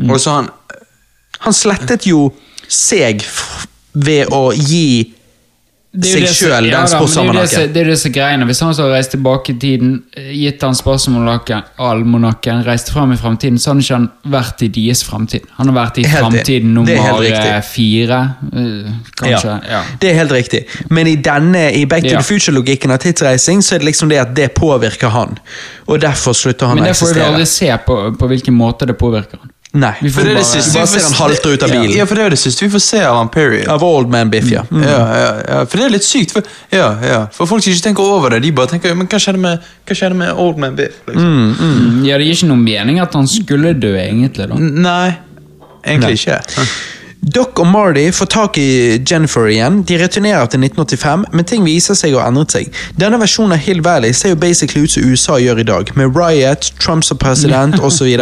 Mm. 0.00 0.14
Og 0.14 0.20
så 0.20 0.38
han 0.38 0.50
Han 1.40 1.54
slettet 1.56 2.04
jo 2.04 2.26
seg 2.68 3.22
ved 3.96 4.28
å 4.28 4.50
gi 4.52 5.14
seg 5.90 6.22
det 6.22 6.28
sjøl 6.30 6.68
den 6.68 6.70
men 6.70 6.70
er 6.70 6.76
jo 6.76 6.82
disse 6.84 6.98
sportsalmanakken. 7.00 7.72
Det 7.74 7.80
er 7.80 7.88
jo 7.88 7.90
det 7.90 7.98
som 7.98 8.10
er 8.10 8.14
greiene. 8.14 8.46
Hvis 8.46 8.60
han 8.62 8.68
hadde 8.70 8.90
reist 8.92 9.10
tilbake 9.10 9.50
i 9.50 9.56
tiden, 9.58 9.96
gitt 10.14 10.62
han 10.62 10.76
spørsmålsalmanakken, 10.78 11.64
almanakken, 11.82 12.60
reist 12.66 12.92
fram 12.94 13.10
i 13.10 13.18
fremtiden, 13.18 13.58
så 13.58 13.72
hadde 13.72 13.82
ikke 13.82 13.98
han 13.98 14.06
vært 14.36 14.62
i 14.62 14.68
deres 14.76 15.02
fremtid. 15.08 15.48
Han 15.56 15.72
har 15.72 15.78
vært 15.80 15.98
i 15.98 16.06
framtiden 16.06 16.70
er 16.70 16.76
nummer 16.78 17.26
eh, 17.26 17.58
fire, 17.66 18.20
eh, 18.52 18.92
kanskje. 19.18 19.56
Ja. 19.72 19.82
Det 20.00 20.12
er 20.12 20.18
helt 20.20 20.34
riktig. 20.38 20.62
Men 20.94 21.10
i 21.10 21.16
denne, 21.18 21.66
i 21.74 21.84
Back 21.90 22.06
to 22.06 22.14
Ja. 22.14 22.22
the 22.22 22.28
Future-logikken 22.28 22.94
av 22.94 23.02
tidsreising, 23.02 23.58
så 23.62 23.74
er 23.74 23.82
det 23.82 23.90
liksom 23.90 24.14
det 24.14 24.22
at 24.22 24.34
det 24.36 24.52
påvirker 24.54 25.10
han. 25.10 25.38
Og 25.88 25.98
derfor 26.00 26.38
slutter 26.38 26.70
han 26.70 26.78
Men 26.78 26.84
å 26.84 26.92
det 26.92 26.96
får 27.02 27.14
vi 27.14 27.20
aldri 27.20 27.46
se 27.46 27.76
på, 27.86 28.02
på 28.14 28.30
hvilken 28.30 28.54
måte 28.54 28.86
det 28.86 28.94
påvirker 28.94 29.42
han. 29.42 29.50
Nei, 29.72 29.92
Vi 30.02 30.10
for 30.10 30.20
får 30.20 30.24
det 30.26 30.30
er 30.30 30.34
det 30.34 30.42
bare- 30.42 30.50
siste. 30.50 30.72
vi 30.72 30.80
får 30.80 30.86
ser 30.88 31.00
han 31.00 31.12
se- 31.12 31.22
halter 31.22 31.52
ut 31.54 31.62
av 31.62 31.70
bilen. 31.70 31.92
Ja, 31.96 32.04
for 32.04 32.14
det 32.16 32.24
er 32.24 32.30
det 32.30 32.38
siste 32.42 32.60
vi 32.64 32.68
får 32.72 32.80
se 32.82 33.00
av 33.06 33.16
han, 33.16 33.28
period. 33.28 33.68
Av 33.68 33.82
Old 33.84 34.08
Man 34.10 34.28
Biff, 34.30 34.48
ja. 34.50 34.62
Mm. 34.70 34.82
Ja, 34.82 34.98
ja, 35.20 35.42
ja, 35.48 35.64
for 35.64 35.78
det 35.78 35.84
er 35.86 35.90
litt 35.90 36.02
sykt. 36.02 36.32
For, 36.32 36.42
ja, 36.72 36.88
ja. 37.06 37.26
for 37.30 37.46
folk 37.46 37.62
som 37.62 37.72
ikke 37.72 37.82
tenker 37.86 38.02
over 38.02 38.30
det, 38.30 38.42
de 38.42 38.50
bare 38.50 38.66
tenker 38.66 38.96
men 38.96 39.06
hva 39.06 39.18
skjedde 39.22 39.38
med, 39.38 39.60
hva 39.86 39.94
skjedde 39.94 40.16
med 40.16 40.32
Old 40.36 40.58
Man 40.58 40.74
Biff? 40.74 40.98
Liksom. 41.06 41.54
Mm, 41.60 42.04
Ja, 42.04 42.18
Det 42.18 42.26
gir 42.26 42.34
ikke 42.34 42.48
noen 42.50 42.64
mening 42.64 42.98
at 43.00 43.14
han 43.14 43.26
skulle 43.28 43.72
dø, 43.78 43.94
egentlig. 43.96 44.48
da. 44.48 44.54
N- 44.56 44.82
Nei, 44.82 45.16
egentlig 45.86 46.18
ikke. 46.18 46.40
Doc 47.20 47.58
og 47.60 47.66
Marty 47.68 48.06
får 48.16 48.26
tak 48.32 48.58
i 48.58 48.68
Jennifer 49.10 49.44
igjen. 49.50 49.82
De 49.84 49.98
returnerer 50.00 50.46
til 50.48 50.62
1985, 50.64 51.26
men 51.36 51.44
ting 51.44 51.64
viser 51.66 51.94
seg 51.98 52.14
å 52.16 52.22
ha 52.22 52.30
endret 52.32 52.54
seg. 52.54 52.70
Denne 52.96 53.18
versjonen 53.20 53.52
av 53.58 53.60
Hill 53.60 53.82
Valley 53.84 54.14
ser 54.16 54.32
jo 54.32 54.38
basically 54.40 54.86
ut 54.86 54.94
som 54.94 55.04
USA 55.04 55.36
gjør 55.42 55.60
i 55.60 55.66
dag, 55.68 55.92
med 56.00 56.16
riot, 56.16 56.70
Trump 56.80 57.04
som 57.04 57.20
president 57.20 57.76
osv. 57.84 58.08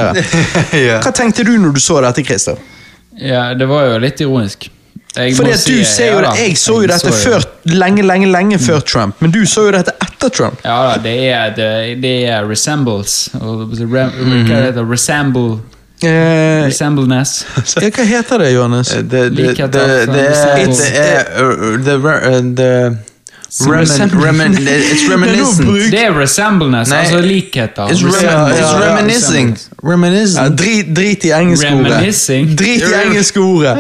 Ja. 0.88 0.98
Hva 1.04 1.12
tenkte 1.14 1.46
du 1.46 1.54
når 1.62 1.76
du 1.76 1.80
så 1.80 2.00
dette, 2.02 2.24
Christer? 2.26 2.58
Ja, 3.18 3.54
Det 3.54 3.66
var 3.70 3.86
jo 3.86 4.02
litt 4.02 4.20
ironisk. 4.20 4.68
Jeg 5.16 5.34
Fordi 5.36 5.50
at 5.50 5.54
at 5.54 5.60
si- 5.60 5.78
du 5.78 5.84
ser 5.84 6.12
jo 6.12 6.18
ja 6.20 6.30
det, 6.30 6.40
Jeg 6.48 6.58
så 6.58 6.74
jo 6.82 6.86
dette 6.86 7.08
jo- 7.08 7.14
før, 7.14 7.44
lenge, 7.64 8.02
lenge, 8.02 8.26
lenge 8.30 8.58
før 8.58 8.80
Trump, 8.80 9.16
men 9.22 9.30
du 9.30 9.40
så 9.46 9.64
jo 9.66 9.70
dette 9.72 9.94
etter 10.04 10.28
Trump. 10.28 10.60
Ja 10.64 10.76
da, 10.90 10.98
det 11.02 11.14
er, 11.30 11.54
det, 11.56 12.02
det 12.02 12.26
er 12.28 12.46
resembles. 12.48 13.30
Re, 13.34 14.10
mm 14.10 14.46
-hmm. 14.46 14.62
heter 14.62 14.84
det? 16.00 16.08
Resemble, 16.08 16.58
Eh, 16.58 16.64
resembleness. 16.66 17.46
ja, 17.82 17.90
hva 17.90 18.04
heter 18.04 18.38
det, 18.38 18.50
Johannes? 18.52 18.88
Det, 18.88 19.02
det, 19.02 19.30
det, 19.30 19.54
det, 19.56 19.64
av 19.64 19.70
det 19.70 19.80
er 19.82 21.24
re- 21.42 21.84
the 21.84 21.96
remin, 23.58 24.54
remin, 24.54 24.58
It's 24.92 25.08
reminiscent. 25.08 25.90
Det 25.90 26.02
er 26.04 26.12
resembleness, 26.12 26.88
Nei. 26.88 26.98
altså 26.98 27.20
likheter. 27.20 27.88
It's, 27.88 28.02
remin, 28.04 28.52
it's 28.58 28.74
reminiscing. 28.80 29.56
reminiscing. 29.82 30.42
Ja, 30.44 30.48
drit, 30.48 30.96
drit 30.96 31.24
i 31.24 31.30
engelskordet. 31.32 32.58
Drit 32.58 32.82
i 32.82 32.94
engelskordet! 33.06 33.78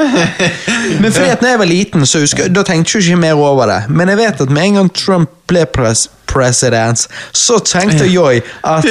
Men 1.02 1.12
fordi 1.12 1.28
at 1.28 1.42
når 1.42 1.48
jeg 1.48 1.58
var 1.58 1.68
liten, 1.68 2.06
så 2.06 2.22
husker, 2.24 2.48
da 2.48 2.64
tenkte 2.64 2.96
jeg 2.98 3.10
ikke 3.10 3.20
mer 3.20 3.34
over 3.34 3.68
det. 3.68 3.82
Men 3.92 4.08
jeg 4.08 4.22
vet 4.22 4.40
at 4.40 4.50
med 4.50 4.70
en 4.70 4.80
gang 4.80 4.90
Trump 4.94 5.30
ble 5.48 5.66
pres 5.74 6.08
president, 6.28 7.06
så 7.32 7.58
tenkte 7.64 8.06
jeg 8.08 8.42
at 8.62 8.88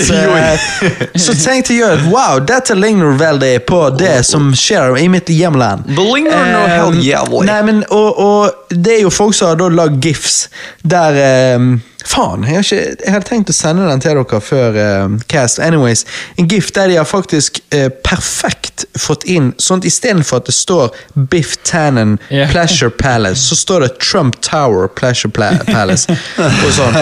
Så 1.18 1.34
tenkte 1.38 1.78
jeg 1.78 1.98
at 1.98 2.06
wow, 2.12 2.40
dette 2.44 2.76
ligner 2.78 3.18
veldig 3.18 3.54
på 3.68 3.82
det 3.98 4.20
som 4.28 4.52
skjer 4.58 4.98
i 5.02 5.08
mitt 5.12 5.30
hjemland. 5.34 5.88
Det 5.88 6.06
ligner 6.06 6.52
noe 6.52 6.68
Eh, 6.68 6.86
helt 6.86 7.04
jævlig. 7.06 7.46
Nei, 7.48 7.60
men, 7.68 7.84
og, 7.90 8.20
og 8.20 8.74
det 8.86 8.98
er 8.98 9.06
jo 9.06 9.14
folk 9.14 9.36
som 9.38 9.54
har 9.54 9.74
lagd 9.74 10.04
gifs 10.04 10.48
der 10.84 11.22
eh, 11.22 11.68
Faen, 12.08 12.46
jeg 12.48 12.56
har, 12.56 12.64
ikke, 12.64 13.04
jeg 13.04 13.14
hadde 13.14 13.28
tenkt 13.28 13.50
å 13.52 13.56
sende 13.56 13.88
den 13.90 14.02
til 14.04 14.16
dere 14.16 14.42
før 14.42 14.78
uh, 14.80 15.16
cast. 15.28 15.60
Anyways, 15.60 16.06
En 16.40 16.48
gift 16.48 16.76
der 16.76 16.88
de 16.88 16.96
har 17.00 17.08
faktisk 17.08 17.60
uh, 17.76 17.90
perfekt 18.06 18.86
fått 18.98 19.26
inn 19.28 19.52
sånn 19.62 19.84
Istedenfor 19.88 20.42
at 20.42 20.48
det 20.48 20.56
står 20.56 20.96
Biff 21.32 21.58
Tannen 21.68 22.16
yeah. 22.32 22.50
Pleasure 22.52 22.92
Palace, 22.94 23.44
så 23.50 23.58
står 23.60 23.86
det 23.86 23.90
Trump 24.00 24.40
Tower 24.46 24.88
Pleasure 24.88 25.32
Palace. 25.32 26.08
og 26.40 26.72
sånn. 26.78 26.96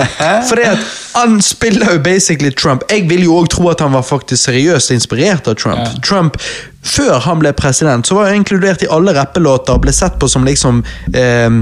For 0.50 0.58
det 0.58 0.72
at 0.74 0.88
han 1.16 1.38
spiller 1.42 1.96
jo 1.96 2.00
basically 2.04 2.52
Trump. 2.52 2.84
Jeg 2.90 3.06
vil 3.10 3.26
jo 3.28 3.38
òg 3.40 3.52
tro 3.54 3.70
at 3.72 3.84
han 3.84 3.94
var 3.96 4.06
faktisk 4.06 4.50
seriøst 4.50 4.94
inspirert 4.96 5.48
av 5.48 5.60
Trump. 5.62 5.84
Yeah. 5.84 6.00
Trump, 6.02 6.40
før 6.86 7.20
han 7.28 7.44
ble 7.44 7.54
president, 7.58 8.08
så 8.08 8.18
var 8.18 8.32
han 8.32 8.42
inkludert 8.42 8.84
i 8.84 8.90
alle 8.92 9.14
rappelåter 9.16 9.78
og 9.78 9.86
ble 9.86 9.94
sett 9.96 10.18
på 10.22 10.30
som 10.32 10.48
liksom 10.48 10.82
eh, 11.14 11.62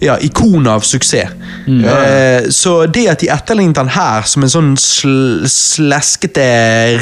ja, 0.00 0.18
ikon 0.20 0.66
av 0.66 0.80
suksess. 0.80 1.30
Eh, 1.68 2.48
så 2.50 2.86
det 2.86 3.06
at 3.12 3.22
de 3.22 3.30
etterlignet 3.32 3.80
han 3.80 3.90
her 3.92 4.26
som 4.28 4.44
en 4.44 4.52
sånn 4.52 4.72
sl 4.80 5.46
sleskete 5.52 6.44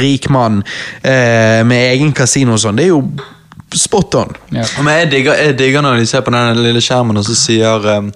rik 0.00 0.31
mann 0.33 0.62
eh, 1.02 1.62
med 1.66 1.92
egen 1.92 2.15
kasino 2.16 2.57
og 2.57 2.62
sånn, 2.62 2.78
det 2.78 2.89
er 2.89 2.94
jo 2.94 3.02
spot 3.76 4.16
on. 4.23 4.33
Ja. 4.55 4.65
Men 4.81 5.02
jeg 5.02 5.10
digger, 5.12 5.42
jeg 5.42 5.58
digger 5.58 5.84
når 5.84 6.00
de 6.00 6.08
ser 6.08 6.25
på 6.25 6.33
den 6.34 6.62
lille 6.62 6.83
skjermen, 6.83 7.18
og 7.18 7.26
så 7.26 7.36
sier 7.36 7.91
um, 7.99 8.15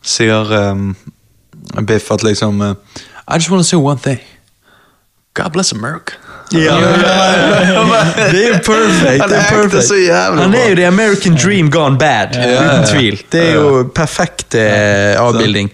Sier 0.00 0.48
um, 0.72 0.94
Biff 1.84 2.06
at 2.10 2.22
liksom 2.24 2.62
uh, 2.64 2.72
I 3.28 3.36
just 3.36 3.50
want 3.50 3.60
to 3.60 3.68
say 3.68 3.76
one 3.76 3.98
thing. 4.00 4.18
God 5.34 5.52
bless 5.52 5.72
America. 5.72 6.16
Det 6.50 8.40
er 8.42 8.48
jo 8.48 8.58
perfect. 8.66 9.22
Han 9.22 9.32
er 9.32 9.44
perfect. 9.50 9.84
så 9.86 9.94
jævlig 9.94 10.42
Han 10.42 10.54
er 10.54 10.68
jo 10.68 10.74
the 10.74 10.86
American 10.86 11.36
dream 11.44 11.70
gone 11.70 11.98
bad, 11.98 12.34
uten 12.36 12.86
tvil. 12.90 13.22
Det 13.32 13.44
er 13.48 13.54
jo 13.54 13.84
perfekt 13.94 14.54
eh, 14.54 15.14
avbilding. 15.20 15.70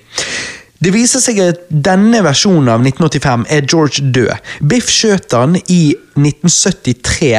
Det 0.82 0.92
viser 0.92 1.22
seg 1.22 1.38
at 1.40 1.62
denne 1.70 2.20
versjonen 2.24 2.68
av 2.68 2.82
1985 2.84 3.46
er 3.52 3.64
George 3.64 4.02
død. 4.12 4.48
Biff 4.68 4.90
skjøt 4.92 5.32
han 5.36 5.56
i 5.72 5.96
1973, 6.16 7.30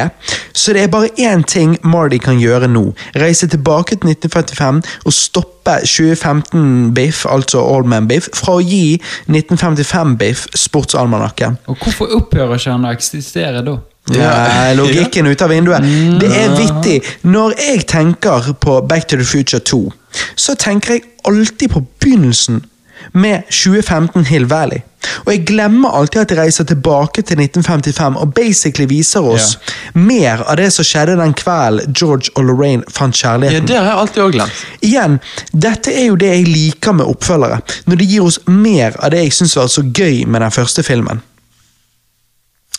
så 0.54 0.74
det 0.74 0.84
er 0.84 0.90
bare 0.92 1.10
én 1.18 1.44
ting 1.46 1.76
Marty 1.86 2.18
kan 2.22 2.38
gjøre 2.38 2.70
nå. 2.70 2.84
Reise 3.18 3.48
tilbake 3.50 3.96
til 3.96 4.14
1955 4.14 4.82
og 5.04 5.14
stoppe 5.14 5.76
2015-Biff, 5.84 7.26
altså 7.30 7.62
Old 7.62 7.90
Man 7.90 8.08
Biff, 8.10 8.30
fra 8.34 8.56
å 8.58 8.64
gi 8.64 8.98
1955-Biff 9.28 10.46
sportsalmanakken. 10.56 11.58
Og 11.70 11.78
hvorfor 11.82 12.14
opphører 12.18 12.58
ikke 12.58 12.74
han 12.74 12.88
å 12.88 12.94
eksistere 12.94 13.62
da? 13.66 13.78
Ja, 14.14 14.72
logikken 14.72 15.26
ut 15.28 15.42
av 15.44 15.50
vinduet. 15.52 15.84
Det 16.20 16.30
er 16.32 16.54
vittig. 16.56 17.02
Når 17.28 17.58
jeg 17.60 17.84
tenker 17.90 18.54
på 18.60 18.80
Back 18.88 19.08
to 19.10 19.18
the 19.20 19.26
Future 19.26 19.60
2, 19.60 19.82
så 20.36 20.54
tenker 20.56 20.96
jeg 20.96 21.04
alltid 21.28 21.74
på 21.74 21.84
begynnelsen 22.00 22.62
med 23.12 23.42
2015 23.50 24.24
Hill 24.28 24.46
Valley. 24.50 24.82
Og 25.24 25.30
jeg 25.32 25.44
glemmer 25.46 25.94
alltid 25.94 26.20
at 26.20 26.30
de 26.32 26.36
reiser 26.40 26.64
tilbake 26.68 27.22
til 27.22 27.38
1955 27.40 28.16
og 28.18 28.32
basically 28.34 28.86
viser 28.90 29.24
oss 29.24 29.52
mer 29.94 30.42
av 30.44 30.56
det 30.58 30.68
som 30.74 30.84
skjedde 30.84 31.14
den 31.20 31.32
kvelden 31.38 31.94
George 31.96 32.32
og 32.34 32.44
Lorraine 32.48 32.82
fant 32.92 33.16
Ja, 33.16 33.30
kjærligheten. 33.30 33.68
det 33.70 33.76
har 33.78 33.84
jeg 33.92 33.98
alltid 34.02 34.22
også 34.22 34.36
glemt. 34.36 34.64
Igjen, 34.82 35.18
dette 35.52 35.94
er 35.94 36.08
jo 36.08 36.16
det 36.20 36.32
jeg 36.32 36.48
liker 36.48 36.92
med 36.98 37.06
oppfølgere. 37.06 37.60
Når 37.86 37.96
de 38.02 38.08
gir 38.10 38.26
oss 38.26 38.40
mer 38.46 38.98
av 38.98 39.14
det 39.14 39.22
jeg 39.22 39.32
syns 39.38 39.56
var 39.56 39.70
så 39.72 39.82
gøy 39.86 40.24
med 40.26 40.40
den 40.44 40.50
første 40.54 40.82
filmen. 40.82 41.22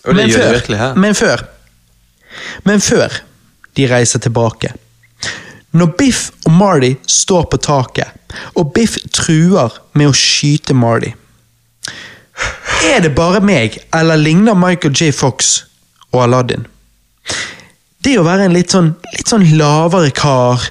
Men, 0.05 0.29
før, 0.31 0.93
men 0.95 1.15
før 1.15 1.41
Men 2.63 2.79
før 2.81 3.17
de 3.75 3.87
reiser 3.91 4.19
tilbake 4.23 4.71
Når 5.71 5.91
Biff 5.99 6.31
og 6.47 6.53
Marty 6.57 6.95
står 7.05 7.45
på 7.51 7.59
taket, 7.61 8.09
og 8.57 8.71
Biff 8.73 8.97
truer 9.13 9.73
med 9.97 10.09
å 10.09 10.15
skyte 10.17 10.73
Marty 10.77 11.11
Er 12.89 13.01
det 13.03 13.11
bare 13.17 13.41
meg, 13.43 13.77
eller 13.93 14.17
ligner 14.17 14.57
Michael 14.57 14.93
J. 14.95 15.11
Fox 15.13 15.63
og 16.13 16.23
Aladdin? 16.23 16.65
Det 18.05 18.15
å 18.17 18.23
være 18.23 18.47
en 18.47 18.55
litt 18.55 18.71
sånn, 18.71 18.93
litt 19.11 19.27
sånn 19.27 19.43
lavere 19.59 20.11
kar, 20.15 20.63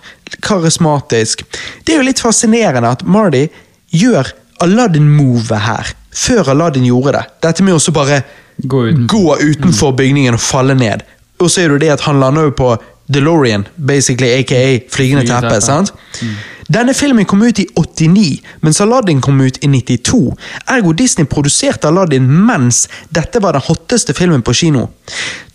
karismatisk 0.44 1.43
Det 1.85 1.93
er 1.93 2.01
jo 2.01 2.07
litt 2.09 2.23
fascinerende 2.23 2.94
at 2.97 3.05
Marty 3.05 3.47
gjør 3.94 4.33
Aladdin-movet 4.65 5.60
her, 5.62 5.91
før 6.10 6.49
Aladdin 6.51 6.86
gjorde 6.89 7.12
det. 7.15 7.25
Dette 7.44 7.62
med 7.62 7.77
å 7.77 7.93
bare 7.94 8.23
Gå 8.59 8.81
utenfor. 8.89 9.07
gå 9.12 9.36
utenfor 9.52 9.93
bygningen 10.01 10.35
og 10.35 10.43
falle 10.43 10.75
ned. 10.75 11.05
Og 11.39 11.47
så 11.47 11.62
er 11.62 11.77
det 11.77 11.85
det 11.85 11.93
at 11.94 12.02
han 12.09 12.18
lander 12.18 12.49
jo 12.49 12.55
på 12.59 12.73
DeLorean, 13.09 13.67
basically, 13.77 14.31
aka 14.41 14.81
Flygende 14.93 15.25
teppe. 15.27 15.61
sant? 15.65 15.89
sant? 15.89 16.31
Denne 16.69 16.93
filmen 16.93 17.25
kom 17.25 17.41
ut 17.43 17.59
i 17.62 17.65
89, 17.81 18.43
mens 18.61 18.81
Aladdin 18.85 19.23
kom 19.25 19.41
ut 19.41 19.57
i 19.65 19.69
92. 19.73 20.19
Ergo 20.69 20.93
Disney 20.93 21.25
produserte 21.25 21.89
Aladdin 21.89 22.27
mens 22.28 22.83
dette 23.09 23.41
var 23.41 23.57
den 23.57 23.65
hotteste 23.65 24.12
filmen 24.15 24.45
på 24.45 24.53
kino. 24.53 24.91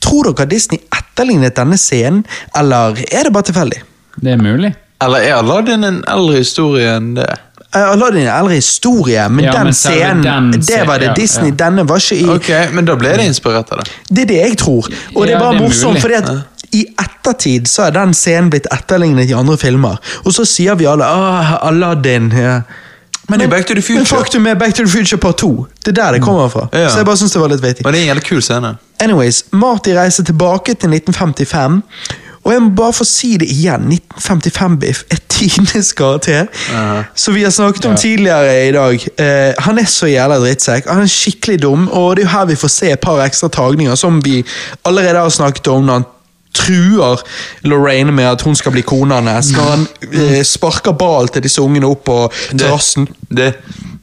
Tror 0.01 0.31
dere 0.31 0.49
Disney 0.49 0.81
etterlignet 0.89 1.53
denne 1.59 1.77
scenen, 1.77 2.23
eller 2.57 2.97
er 3.11 3.29
det 3.29 3.33
bare 3.35 3.49
tilfeldig? 3.51 3.83
Det 4.15 4.33
er 4.33 4.41
mulig. 4.41 4.73
Eller 5.05 5.27
er 5.27 5.37
Aladdin 5.37 5.85
en 5.85 6.01
eldre 6.09 6.41
historie 6.41 6.89
enn 6.97 7.13
det? 7.19 7.29
Eh, 7.75 7.91
Aladdin 7.91 8.27
er 8.27 8.35
eldre 8.37 8.53
historie, 8.59 9.29
men 9.29 9.45
Ja, 9.45 9.51
den 9.51 9.63
men 9.63 9.73
scenen, 9.73 10.23
den 10.23 10.61
det 10.61 10.87
var 10.87 10.97
det 11.01 11.07
ja, 11.07 11.13
Disney. 11.17 11.49
ja. 11.49 11.65
Denne 11.65 11.89
var 11.89 11.97
ikke 11.97 12.15
i 12.15 12.27
Ok, 12.29 12.49
Men 12.73 12.85
da 12.85 12.95
ble 12.95 13.15
det 13.17 13.25
inspirert 13.25 13.71
av 13.71 13.81
det. 13.81 13.91
Det 14.09 14.21
er 14.21 14.25
det 14.25 14.41
jeg 14.41 14.57
tror. 14.57 14.89
Og 15.15 15.27
det 15.27 15.33
er 15.33 15.39
bare 15.39 15.59
morsomt, 15.59 16.01
fordi 16.01 16.13
at 16.13 16.31
i 16.73 16.85
ettertid 17.01 17.67
så 17.69 17.83
er 17.87 17.89
den 17.97 18.13
scenen 18.13 18.49
blitt 18.49 18.67
etterlignet 18.73 19.29
i 19.29 19.33
andre 19.37 19.57
filmer. 19.57 19.99
Og 20.25 20.33
så 20.33 20.45
sier 20.45 20.75
vi 20.75 20.85
alle 20.89 21.05
ah, 21.05 21.57
Aladdin. 21.67 22.31
Ja. 22.37 22.61
Men 23.29 23.41
er 23.41 23.47
Back 23.47 23.65
to 23.67 23.73
the 23.73 23.81
Future. 23.81 23.97
Men 23.97 24.05
faktum 24.05 24.47
er 24.47 24.55
Back 24.55 24.73
to 24.75 24.83
the 24.83 24.91
Future 24.91 25.17
part 25.17 25.37
2. 25.37 25.65
Det 25.85 25.97
er 25.97 26.03
der 26.03 26.11
det 26.17 26.21
kommer 26.21 26.49
fra. 26.49 26.67
Ja. 26.73 26.89
Så 26.89 26.97
jeg 26.97 27.05
bare 27.05 27.17
synes 27.17 27.31
det 27.31 27.41
var 27.41 27.47
litt 27.53 27.63
vittig. 27.63 27.85
Men 27.85 27.93
det 27.93 27.99
er 27.99 28.03
en 28.03 28.07
jævlig 28.07 28.23
kul 28.23 28.41
scene. 28.41 28.75
Anyways, 28.99 29.45
Marty 29.51 29.89
reiser 29.89 30.23
tilbake 30.23 30.73
til 30.73 30.89
1955. 30.89 31.81
Og 32.43 32.51
jeg 32.51 32.61
må 32.61 32.73
bare 32.75 32.93
få 32.93 33.05
si 33.07 33.35
det 33.39 33.47
igjen, 33.51 33.87
1955-Biff 33.93 35.05
er 35.11 35.21
tidenes 35.31 35.93
karakter. 35.95 36.49
Som 37.15 37.37
vi 37.37 37.43
har 37.45 37.53
snakket 37.55 37.85
om 37.87 37.95
tidligere 37.95 38.57
i 38.67 38.73
dag. 38.75 39.05
Uh, 39.19 39.63
han 39.63 39.79
er 39.79 39.87
så 39.89 40.09
jævla 40.11 40.39
drittsekk. 40.43 40.89
Han 40.91 41.05
er 41.05 41.11
skikkelig 41.11 41.61
dum, 41.63 41.87
og 41.87 42.15
det 42.15 42.25
er 42.25 42.27
jo 42.27 42.33
her 42.37 42.49
vi 42.51 42.59
får 42.59 42.73
se 42.73 42.91
et 42.91 43.03
par 43.03 43.23
ekstra 43.23 43.47
tagninger, 43.47 43.95
som 43.95 44.19
vi 44.25 44.41
allerede 44.85 45.23
har 45.23 45.31
snakket 45.31 45.71
om 45.71 45.87
når 45.87 46.01
han 46.01 46.09
truer 46.53 47.21
Lorraine 47.67 48.11
med 48.11 48.27
at 48.29 48.41
hun 48.45 48.55
skal 48.55 48.75
bli 48.75 48.83
kona 48.85 49.21
hans. 49.25 49.51
Når 49.55 49.71
han 49.71 49.87
eh, 50.11 50.43
sparker 50.47 50.95
ball 50.97 51.31
til 51.33 51.45
disse 51.45 51.61
ungene 51.61 51.89
opp 51.89 52.05
på 52.07 52.19
terrassen. 52.53 53.07
Det, 53.33 53.53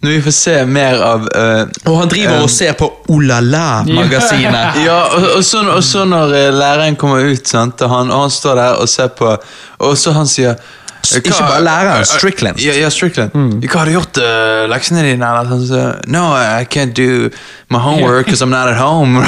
når 0.00 0.10
vi 0.10 0.20
får 0.24 0.34
se 0.34 0.56
mer 0.64 1.02
av 1.04 1.28
eh, 1.36 1.62
Og 1.90 1.96
han 2.00 2.10
driver 2.10 2.38
Um, 2.40 2.44
og 2.46 2.50
ser 2.52 2.72
på 2.78 2.88
Olala-magasinet. 3.12 4.80
Ja, 4.88 5.00
og, 5.12 5.26
og, 5.36 5.44
så, 5.44 5.62
og 5.68 5.82
så 5.84 6.04
når 6.08 6.34
eh, 6.38 6.50
læreren 6.54 6.96
kommer 6.96 7.24
ut, 7.26 7.48
sant, 7.48 7.82
og, 7.82 7.90
han, 7.90 8.10
og 8.10 8.26
han 8.26 8.32
står 8.32 8.60
der 8.60 8.80
og 8.80 8.88
ser 8.88 9.10
på 9.18 9.34
Og 9.78 9.98
så 9.98 10.14
han 10.16 10.28
sier 10.30 10.54
hva, 11.00 11.16
Ikke 11.16 11.32
bare 11.32 11.62
læreren, 11.64 12.04
Strickland. 12.04 12.60
Ja, 12.60 12.74
ja 12.76 12.90
Strickland. 12.92 13.32
Hva 13.64 13.78
har 13.80 13.88
du 13.88 13.94
gjort 13.94 14.20
uh, 14.20 14.66
leksene 14.68 15.04
dine? 15.06 15.24
Eller 15.24 15.48
sånn, 15.48 15.62
så, 15.68 15.84
no, 16.12 16.26
I 16.36 16.66
can't 16.68 16.92
do 16.96 17.30
my 17.70 17.78
homework 17.88 18.26
because 18.26 18.42
I'm 18.42 18.50
not 18.50 18.68
at 18.68 18.76
home. 18.76 19.22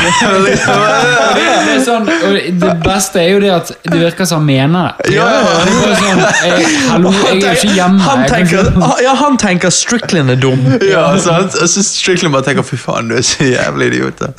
Det, 1.33 1.43
det, 1.67 1.77
sånn, 1.87 2.05
og 2.05 2.35
det 2.61 2.73
beste 2.85 3.21
er 3.23 3.29
jo 3.33 3.39
det 3.41 3.51
at 3.55 3.71
det 3.87 3.97
virker 3.97 4.27
som 4.29 4.43
han 4.43 4.47
mener 4.47 4.91
det. 5.01 5.15
Ja, 5.15 5.25
ja, 5.33 5.95
sånn, 5.97 6.21
jeg, 6.45 6.67
hallo, 6.91 7.13
jeg 7.15 7.39
er 7.39 7.47
jo 7.47 7.53
ikke 7.57 7.77
hjemme. 7.77 8.03
Han 8.05 8.25
tenker, 8.29 8.69
ja, 9.01 9.15
han 9.17 9.39
tenker 9.41 9.73
Strickland 9.73 10.35
er 10.35 10.41
dum. 10.43 10.61
ja, 10.85 11.07
sant? 11.23 11.57
Jeg 11.57 11.73
syns 11.73 11.93
Strickland 11.97 12.37
bare 12.37 12.47
tenker 12.51 12.67
fy 12.67 12.77
faen, 12.81 13.09
du 13.09 13.17
er 13.17 13.25
så 13.27 13.49
jævlig 13.49 13.93
idiot. 13.95 14.21
da». 14.21 14.33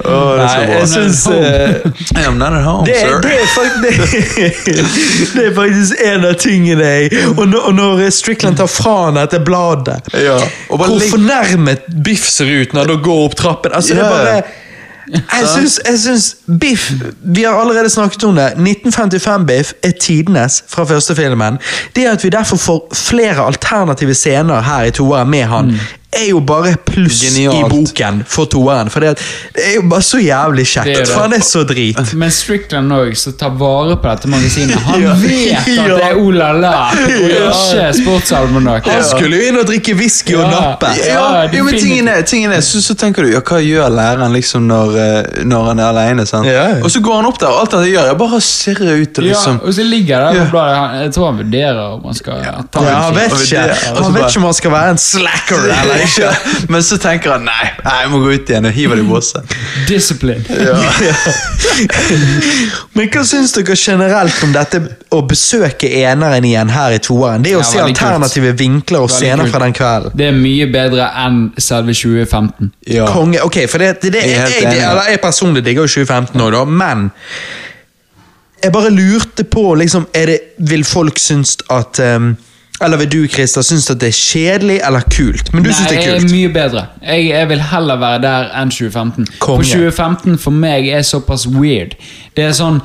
Å, 0.00 0.18
det 0.34 0.42
er 0.42 0.50
så 0.50 0.60
bra. 0.64 0.74
jeg 0.74 0.88
synes, 0.94 1.22
eh, 1.28 2.20
I'm 2.24 2.40
not 2.40 2.56
at 2.56 2.64
home, 2.64 2.86
det, 2.88 2.98
sir. 3.04 3.20
det, 3.22 3.34
er 3.36 3.48
faktisk, 3.54 4.26
det, 4.66 4.86
det 5.36 5.46
er 5.46 5.54
faktisk 5.56 6.04
en 6.10 6.26
av 6.30 6.36
tingene 6.40 6.90
jeg 6.90 7.24
Og 7.36 7.44
og 7.60 7.74
når 7.76 8.02
Strickland 8.14 8.58
tar 8.58 8.70
fra 8.70 8.96
han 9.06 9.18
dette 9.20 9.40
bladet 9.44 9.98
Ja, 10.16 10.38
og 10.70 10.80
bare 10.80 10.94
Hvor 10.94 11.04
fornærmet 11.12 11.84
Biff 12.04 12.26
ser 12.32 12.48
ut 12.48 12.74
når 12.76 12.94
han 12.94 13.02
går 13.04 13.09
opp 13.12 13.36
trappen. 13.36 13.72
Altså, 13.74 13.94
det 13.94 14.04
er 14.04 14.10
bare 14.10 14.42
jeg 15.40 15.46
syns, 15.56 15.80
jeg 15.88 15.98
syns 15.98 16.26
Biff 16.60 16.90
Vi 17.34 17.42
har 17.42 17.58
allerede 17.58 17.90
snakket 17.90 18.24
om 18.24 18.36
det. 18.38 18.52
1955-Biff 18.54 19.72
er 19.82 19.90
tidenes 20.00 20.64
fra 20.68 20.84
første 20.84 21.16
filmen. 21.16 21.58
Det 21.96 22.06
at 22.06 22.24
vi 22.24 22.28
derfor 22.28 22.56
får 22.56 22.94
flere 22.94 23.46
alternative 23.46 24.14
scener 24.14 24.60
her 24.60 24.82
i 24.82 24.90
toeren 24.90 25.30
med 25.30 25.44
han, 25.44 25.74
er 26.12 26.24
jo 26.30 26.40
bare 26.42 26.72
pluss 26.86 27.20
Genialt. 27.22 27.54
i 27.54 27.68
boken 27.70 28.24
for 28.26 28.44
toeren. 28.50 28.88
For 28.90 29.00
det, 29.04 29.12
er 29.54 29.76
jo 29.76 29.82
bare 29.88 30.02
så 30.02 30.18
jævlig 30.18 30.64
Det 30.64 30.76
er 30.76 30.82
kjekt. 30.82 30.98
det. 30.98 31.08
For 31.08 31.20
han 31.22 31.32
er 31.36 31.44
så 31.46 31.62
drit. 31.64 32.14
Men 32.18 32.30
Strickland 32.34 32.90
òg, 32.92 33.12
som 33.16 33.32
tar 33.38 33.50
vare 33.60 33.94
på 33.96 34.08
dette 34.10 34.26
magasinet, 34.28 34.74
han 34.88 35.02
Ja. 35.06 35.14
vet 35.14 35.60
at 35.60 35.68
Ja. 35.76 35.84
det 35.94 36.02
er 36.08 36.16
Oh 36.18 36.30
La 36.34 36.50
La 36.52 36.72
og 36.90 36.96
ikke 37.30 37.92
Sportsalmanakk. 38.00 38.88
Han 38.90 39.04
skulle 39.06 39.38
jo 39.38 39.48
inn 39.52 39.58
og 39.60 39.66
drikke 39.70 39.94
whisky 39.94 40.34
og 40.34 40.50
nappe. 40.50 40.90
Ja. 40.98 41.20
Ja, 41.44 41.44
jo, 41.54 41.64
men 41.64 41.78
tingen 41.78 42.08
er, 42.10 42.22
tingen 42.26 42.52
er 42.52 42.60
så, 42.66 42.82
så 42.82 42.94
tenker 42.98 43.22
du, 43.22 43.30
ja, 43.36 43.40
hva 43.46 43.60
gjør 43.62 43.88
læreren 43.94 44.34
liksom 44.34 44.66
når, 44.66 44.96
eh, 44.98 45.44
når 45.46 45.68
han 45.70 45.78
er 45.84 45.88
alene, 45.92 46.26
sant? 46.26 46.46
Ja, 46.50 46.66
ja. 46.74 46.82
Og 46.82 46.90
så 46.90 47.00
går 47.06 47.20
han 47.20 47.30
opp 47.30 47.38
der, 47.38 47.48
og 47.54 47.62
alt 47.64 47.78
han 47.78 47.86
gjør 47.86 48.10
er 48.10 48.18
bare 48.20 48.40
å 48.40 48.42
stirre 48.44 48.98
ut 48.98 49.18
og 49.22 49.24
Ja, 49.24 49.30
liksom... 49.30 49.60
og 49.62 49.74
så 49.78 49.86
ligger 49.86 50.26
det 50.26 50.36
Ja. 50.40 50.44
på 50.44 50.50
bladet. 50.56 50.76
Han- 50.76 50.98
Jeg 51.04 51.12
tror 51.14 51.26
han 51.30 51.38
vurderer 51.44 51.80
om 51.94 52.02
han 52.04 52.14
skal 52.14 52.34
ta 52.34 52.82
Ja, 52.82 52.90
en 52.90 53.02
han 53.04 53.14
kikk. 53.14 53.20
vet 53.20 53.46
ikke 53.46 53.66
det- 53.70 54.02
Han 54.02 54.12
vet 54.14 54.26
ikke 54.30 54.36
om 54.42 54.48
han 54.50 54.54
skal 54.54 54.70
være 54.70 54.90
en 54.90 54.98
slacker 54.98 55.64
eller 55.70 55.99
ikke. 56.06 56.30
Men 56.72 56.84
så 56.86 56.98
tenker 57.02 57.34
han, 57.36 57.44
nei, 57.48 57.70
jeg 57.84 58.10
må 58.12 58.20
gå 58.24 58.34
ut 58.36 58.50
igjen 58.52 58.68
og 58.68 58.74
hive 58.76 58.96
det 58.98 59.04
i 59.04 59.08
båsen. 59.08 59.48
Discipline. 59.90 60.44
Men 62.96 63.08
hva 63.12 63.22
syns 63.26 63.52
dere 63.56 63.76
generelt 63.78 64.42
om 64.44 64.52
dette 64.54 64.80
å 65.14 65.20
besøke 65.28 65.88
eneren 66.02 66.44
igjen 66.46 66.72
her 66.74 66.96
i 66.96 67.00
toeren? 67.02 67.44
Det 67.44 67.54
å 67.56 67.60
Ja, 67.62 67.66
se 67.66 67.80
alternative 67.84 68.52
kult. 68.52 68.60
vinkler 68.60 69.06
og 69.06 69.12
scener 69.12 69.48
fra 69.50 69.62
den 69.64 69.74
kvelden. 69.76 70.14
Det 70.18 70.28
er 70.30 70.36
mye 70.36 70.68
bedre 70.72 71.08
enn 71.24 71.40
selve 71.60 71.94
2015. 71.96 72.70
Ja. 72.90 73.08
Konge, 73.14 73.40
ok, 73.46 73.62
for 73.70 73.82
det, 73.82 73.94
det, 74.02 74.12
det 74.16 74.24
Jeg 74.26 74.36
er 74.36 74.46
jeg, 74.46 74.66
helt 74.66 74.80
jeg, 74.80 75.08
jeg 75.14 75.22
personlig 75.22 75.64
digger 75.66 75.86
jo 75.86 75.94
2015 76.04 76.38
nå, 76.40 76.50
da, 76.54 76.64
men 76.64 77.08
jeg 78.60 78.72
bare 78.74 78.90
lurte 78.92 79.46
på, 79.48 79.70
liksom, 79.80 80.06
er 80.14 80.34
det, 80.34 80.38
vil 80.68 80.82
folk 80.84 81.18
synes 81.18 81.56
at 81.72 82.00
um, 82.04 82.34
Eller 82.80 82.96
vil 82.96 83.10
du, 83.12 83.26
Christer, 83.28 83.62
synes 83.62 83.90
at 83.90 84.00
det 84.00 84.08
er 84.08 84.16
kjedelig 84.16 84.78
eller 84.86 85.04
kult? 85.16 85.52
Men 85.54 85.64
du 85.64 85.72
synes 85.72 85.88
det 85.90 85.98
er 85.98 86.02
jeg 86.02 86.20
kult? 86.20 86.30
er 86.30 86.36
mye 86.36 86.52
bedre. 86.54 86.86
Jeg, 87.02 87.28
jeg 87.28 87.48
vil 87.48 87.62
heller 87.72 88.00
være 88.00 88.22
der 88.22 88.48
enn 88.62 88.72
2015. 88.72 89.26
Konge. 89.38 89.64
For 89.64 89.72
2015 89.74 90.38
for 90.38 90.50
meg 90.64 90.88
er 90.88 91.02
såpass 91.02 91.46
weird. 91.48 91.96
Det 92.36 92.44
er 92.48 92.56
sånn 92.56 92.80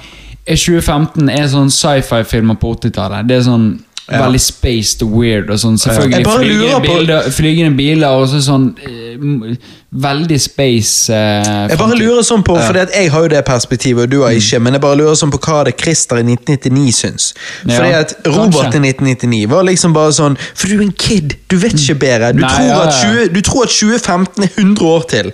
2015 0.45 1.29
er 1.33 1.47
sånn 1.49 1.71
sci-fi-filmer 1.73 2.59
på 2.61 2.75
80-tallet. 2.75 3.25
Det 3.29 3.39
er 3.39 3.45
sånn 3.47 3.69
veldig 4.07 4.41
spaced 4.41 5.01
og 5.05 5.15
weird. 5.17 5.49
Og 5.49 5.59
sånn, 5.61 5.79
Jeg 5.79 5.95
selvfølgelig 5.95 6.25
flygende, 6.25 6.81
bilder, 6.85 7.31
flygende 7.33 7.77
biler 7.77 8.19
og 8.21 8.29
så 8.29 8.43
sånn 8.45 8.69
eh, 8.85 9.57
Veldig 9.95 10.37
space 10.41 11.13
eh, 11.13 11.69
Jeg 11.69 11.77
bare 11.79 11.95
lurer 11.95 12.25
sånn 12.27 12.41
på, 12.43 12.55
for 12.59 12.75
jeg 12.75 13.11
har 13.13 13.21
jo 13.23 13.29
det 13.31 13.39
perspektivet, 13.47 14.03
og 14.03 14.11
du 14.11 14.17
har 14.25 14.33
ikke, 14.35 14.59
men 14.59 14.75
jeg 14.75 14.83
bare 14.83 14.97
lurer 14.99 15.15
sånn 15.15 15.31
på 15.31 15.39
hva 15.45 15.61
det 15.69 15.75
Christer 15.79 16.19
i 16.19 16.25
1999 16.25 16.95
syns. 16.97 17.27
Ja, 17.63 17.77
Fordi 17.77 17.93
at 18.01 18.11
Robert 18.27 18.73
kanskje. 18.73 18.81
i 18.81 18.91
1999 18.91 19.45
var 19.53 19.63
liksom 19.69 19.95
bare 19.95 20.11
sånn 20.17 20.35
For 20.43 20.67
du 20.67 20.75
er 20.81 20.83
en 20.83 20.91
kid, 20.99 21.37
du 21.47 21.55
vet 21.61 21.77
ikke 21.79 21.95
bedre. 22.01 22.33
Du, 22.35 22.41
Nei, 22.43 22.49
tror, 22.51 22.67
ja, 22.67 22.81
at 22.83 22.97
20, 23.05 23.31
du 23.37 23.39
tror 23.47 23.69
at 23.69 23.75
2015 23.77 24.43
er 24.43 24.51
100 24.65 24.89
år 24.89 25.07
til. 25.13 25.31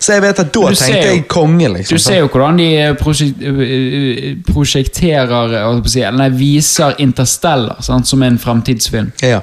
Så 0.00 0.16
jeg 0.16 0.24
vet 0.26 0.42
at 0.42 0.50
da 0.50 0.64
Du 0.74 0.80
tenkte 0.80 0.98
jo- 0.98 1.14
jeg 1.14 1.22
konge, 1.30 1.70
liksom. 1.76 1.94
Du 1.94 2.02
ser 2.02 2.18
jo 2.18 2.32
hvordan 2.34 2.58
de 2.58 2.68
eh, 2.80 2.90
eh, 2.90 4.34
prosjekterer 4.50 6.10
nei, 6.18 6.28
viser 6.34 6.98
Interstellar 6.98 7.78
sant, 7.86 8.09
som 8.10 8.22
en 8.26 8.38
fremtidsfilm. 8.42 9.12
Ja. 9.24 9.40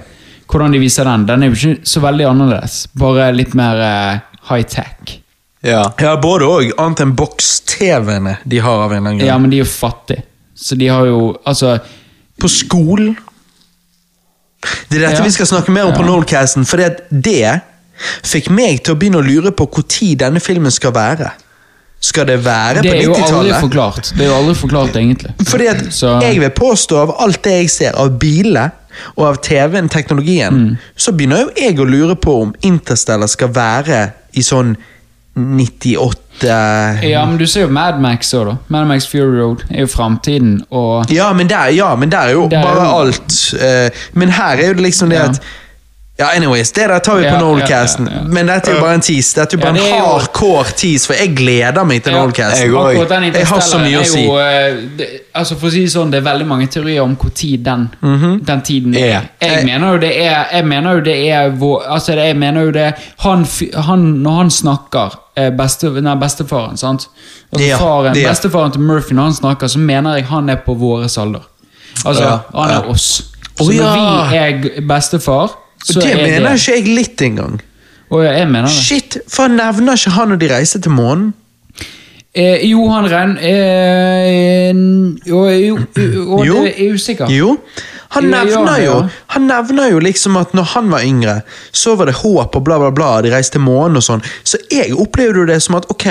Hvordan 0.47 0.75
de 0.75 0.79
viser 0.83 1.07
den. 1.07 1.25
Den 1.27 1.43
er 1.43 1.51
jo 1.51 1.57
ikke 1.57 1.87
så 1.87 2.03
veldig 2.03 2.27
annerledes. 2.29 2.81
Bare 2.99 3.31
litt 3.35 3.55
mer 3.57 3.81
uh, 3.83 4.41
high-tech. 4.51 5.17
Ja. 5.65 5.81
Ja, 5.99 6.13
både 6.21 6.47
òg, 6.47 6.71
annet 6.79 7.01
enn 7.03 7.15
boks-TV-ene 7.17 8.37
de 8.47 8.59
har 8.63 8.83
av 8.85 8.93
en 8.93 8.99
eller 8.99 9.09
annen 9.09 9.21
grunn. 9.21 9.27
Ja, 9.27 9.37
men 9.41 9.51
de 9.51 9.59
er 9.59 9.65
jo 9.65 9.71
fattige. 9.71 10.23
Så 10.57 10.75
de 10.75 10.87
har 10.89 11.05
jo 11.05 11.35
Altså 11.45 11.75
På 12.41 12.49
skolen 12.49 13.11
Det 14.89 14.97
er 14.97 15.03
dette 15.03 15.19
Ja. 15.19 15.23
vi 15.23 15.31
skal 15.35 15.45
snakke 15.45 15.69
mer 15.71 15.85
om 15.85 15.93
på 15.93 16.01
Ja. 16.01 16.65
For 16.65 16.81
det 17.11 17.61
fikk 18.25 18.49
meg 18.49 18.83
til 18.83 18.95
å 18.95 18.97
begynne 18.97 19.21
å 19.21 19.25
lure 19.25 19.51
på 19.51 19.67
når 19.69 20.17
denne 20.17 20.39
filmen 20.41 20.71
skal 20.71 20.91
være. 20.93 21.31
Skal 21.99 22.25
det 22.27 22.45
være 22.45 22.81
Det 22.83 22.91
på 22.91 22.95
er 22.97 23.01
jo 23.03 23.13
aldri 23.13 23.23
90-tallet? 23.23 23.59
forklart. 23.61 24.11
Det 24.17 24.21
er 24.25 24.29
jo 24.29 24.35
aldri 24.35 24.55
forklart, 24.55 24.95
egentlig. 24.95 25.31
Fordi 25.47 25.65
at 25.67 25.93
Så- 25.93 26.19
jeg 26.21 26.39
vil 26.39 26.49
påstå 26.49 26.97
av 27.01 27.15
alt 27.19 27.41
det 27.43 27.51
jeg 27.51 27.69
ser 27.69 27.91
av 27.95 28.19
biler 28.19 28.69
og 29.17 29.25
av 29.27 29.35
TV-en, 29.41 29.89
teknologien, 29.89 30.53
Mm. 30.53 30.77
så 30.97 31.11
begynner 31.11 31.39
jo 31.41 31.49
jeg 31.57 31.77
å 31.77 31.85
lure 31.85 32.15
på 32.15 32.41
om 32.41 32.53
Interstellar 32.63 33.27
skal 33.27 33.47
være 33.49 34.11
i 34.33 34.41
sånn 34.41 34.75
98 35.35 37.03
Ja, 37.03 37.25
men 37.25 37.37
du 37.37 37.45
ser 37.47 37.61
jo 37.61 37.67
Mad 37.73 37.99
Max 38.01 38.31
òg, 38.33 38.45
da. 38.51 38.57
Mad 38.73 38.87
Max 38.87 39.05
Fury 39.09 39.39
Road 39.39 39.63
er 39.71 39.81
jo 39.85 39.87
framtiden, 39.87 40.59
og 40.71 41.09
Ja, 41.13 41.31
men 41.33 41.47
der, 41.47 41.67
ja, 41.75 41.95
men 41.95 42.09
der 42.09 42.17
er 42.17 42.31
jo 42.31 42.47
Det 42.47 42.57
er 42.59 42.63
bare 42.63 42.85
jo- 42.85 42.97
alt. 43.01 43.53
eh, 43.59 43.89
men 44.13 44.29
her 44.29 44.57
er 44.57 44.67
jo 44.67 44.73
det 44.73 44.83
liksom 44.83 45.09
det 45.09 45.17
at 45.19 45.39
Ja, 46.19 46.25
anyways, 46.35 46.71
det 46.71 46.87
der 46.89 46.99
tar 46.99 47.15
vi 47.15 47.23
på 47.23 47.29
Ja, 47.29 47.39
Nolcasten, 47.39 48.07
ja, 48.07 48.13
ja, 48.13 48.19
ja. 48.21 48.27
Men 48.27 48.47
dette 48.47 48.71
er 48.71 48.75
jo 48.75 48.81
bare 48.81 48.93
en 48.97 49.01
tease. 49.05 49.35
Dette 49.39 49.53
er 49.55 49.59
jo 49.59 49.65
Ja, 49.67 49.71
bare 49.71 49.73
det 49.77 49.89
er 49.91 49.97
en 49.97 50.05
hardcore 50.05 50.71
tease, 50.77 51.05
for 51.05 51.13
jeg 51.13 51.35
gleder 51.37 51.83
meg 51.85 52.03
til 52.03 52.13
Ja, 52.13 52.21
Noldcasten. 52.23 52.63
jeg. 52.63 53.33
Jeg 53.35 53.47
har 53.47 53.59
så 53.61 53.77
mye 53.77 53.99
å 53.99 54.01
er 54.01 54.23
jo, 54.23 54.37
eh, 54.39 54.79
det, 54.97 55.07
altså 55.35 55.55
For 55.59 55.67
å 55.67 55.71
si 55.71 55.83
det 55.83 55.91
sånn, 55.93 56.11
det 56.11 56.17
er 56.17 56.25
veldig 56.25 56.47
mange 56.47 56.67
teorier 56.67 57.01
om 57.01 57.15
tid 57.35 57.59
den, 57.65 57.89
-hmm. 58.01 58.39
den 58.45 58.61
tiden 58.61 58.95
er. 58.95 58.99
jeg, 58.99 59.21
Jeg 59.41 59.65
mener 59.65 59.91
jo 59.91 59.97
det 59.97 60.25
er 60.25 60.45
Jeg 60.51 60.65
mener 60.65 60.93
jo 60.93 60.99
det 60.99 61.29
er 61.29 61.49
vår, 61.49 61.83
Altså, 61.87 62.11
det, 62.15 62.25
jeg 62.25 62.35
mener 62.35 62.61
jo 62.61 62.71
det 62.71 62.93
Han, 63.19 63.45
han 63.75 63.99
Når 63.99 64.37
han 64.37 64.49
snakker 64.49 65.19
eh, 65.37 65.49
beste, 65.51 66.01
nei, 66.01 66.15
bestefaren, 66.15 66.77
sant? 66.77 67.07
Altså 67.53 67.67
Ja, 67.67 67.77
faren. 67.77 68.13
Bestefaren 68.13 68.71
til 68.71 68.81
Murphy, 68.81 69.13
når 69.13 69.23
han 69.23 69.33
snakker, 69.33 69.67
så 69.67 69.79
mener 69.79 70.15
jeg 70.15 70.25
han 70.25 70.49
er 70.49 70.55
på 70.65 70.73
våres 70.73 71.17
alder. 71.17 71.41
Altså, 72.05 72.23
Ja, 72.23 72.37
han 72.55 72.69
er 72.69 72.73
ja. 72.73 72.89
oss. 72.89 73.23
Så 73.57 73.71
når 73.71 74.29
vi 74.29 74.37
er 74.37 74.81
bestefar, 74.81 75.66
så 75.83 75.99
det 76.01 76.11
er 76.11 76.21
mener 76.21 76.49
det 76.49 76.59
ikke 76.59 76.77
jeg 76.77 76.95
litt 76.95 77.21
engang. 77.21 77.59
Og 78.09 78.23
jeg 78.23 78.47
mener 78.47 78.69
det. 78.69 78.75
Shit, 78.75 79.17
for 79.27 79.47
han 79.47 79.57
nevner 79.59 79.99
ikke 79.99 80.15
han 80.15 80.31
når 80.33 80.41
de 80.41 80.49
reiser 80.53 80.83
til 80.83 80.91
månen? 80.95 81.33
Eh, 82.37 82.61
jo, 82.69 82.83
han 82.91 83.07
renn... 83.09 83.37
Eh, 83.41 84.71
jo, 85.27 85.43
jo, 85.49 85.77
jo, 85.97 86.43
Jo. 86.45 86.57
det 86.63 86.73
er 86.77 86.93
usikker. 86.93 87.31
Jo. 87.33 87.55
Han 88.15 88.29
nevner 88.31 88.77
jo. 88.83 88.97
Han 89.33 89.47
nevner 89.49 89.89
jo 89.91 89.99
liksom 89.99 90.37
at 90.39 90.53
når 90.55 90.69
han 90.75 90.91
var 90.91 91.03
yngre, 91.03 91.39
så 91.75 91.95
var 91.99 92.07
det 92.07 92.19
håp 92.21 92.55
og 92.55 92.63
bla, 92.63 92.77
bla, 92.79 92.91
bla. 92.95 93.09
De 93.25 93.33
reiste 93.33 93.57
til 93.57 93.65
månen 93.65 93.99
og 93.99 94.05
sånn. 94.05 94.23
Så 94.47 94.61
jeg 94.71 94.93
opplevde 94.95 95.43
jo 95.43 95.47
det 95.49 95.59
som 95.65 95.75
at 95.79 95.89
ok, 95.91 96.07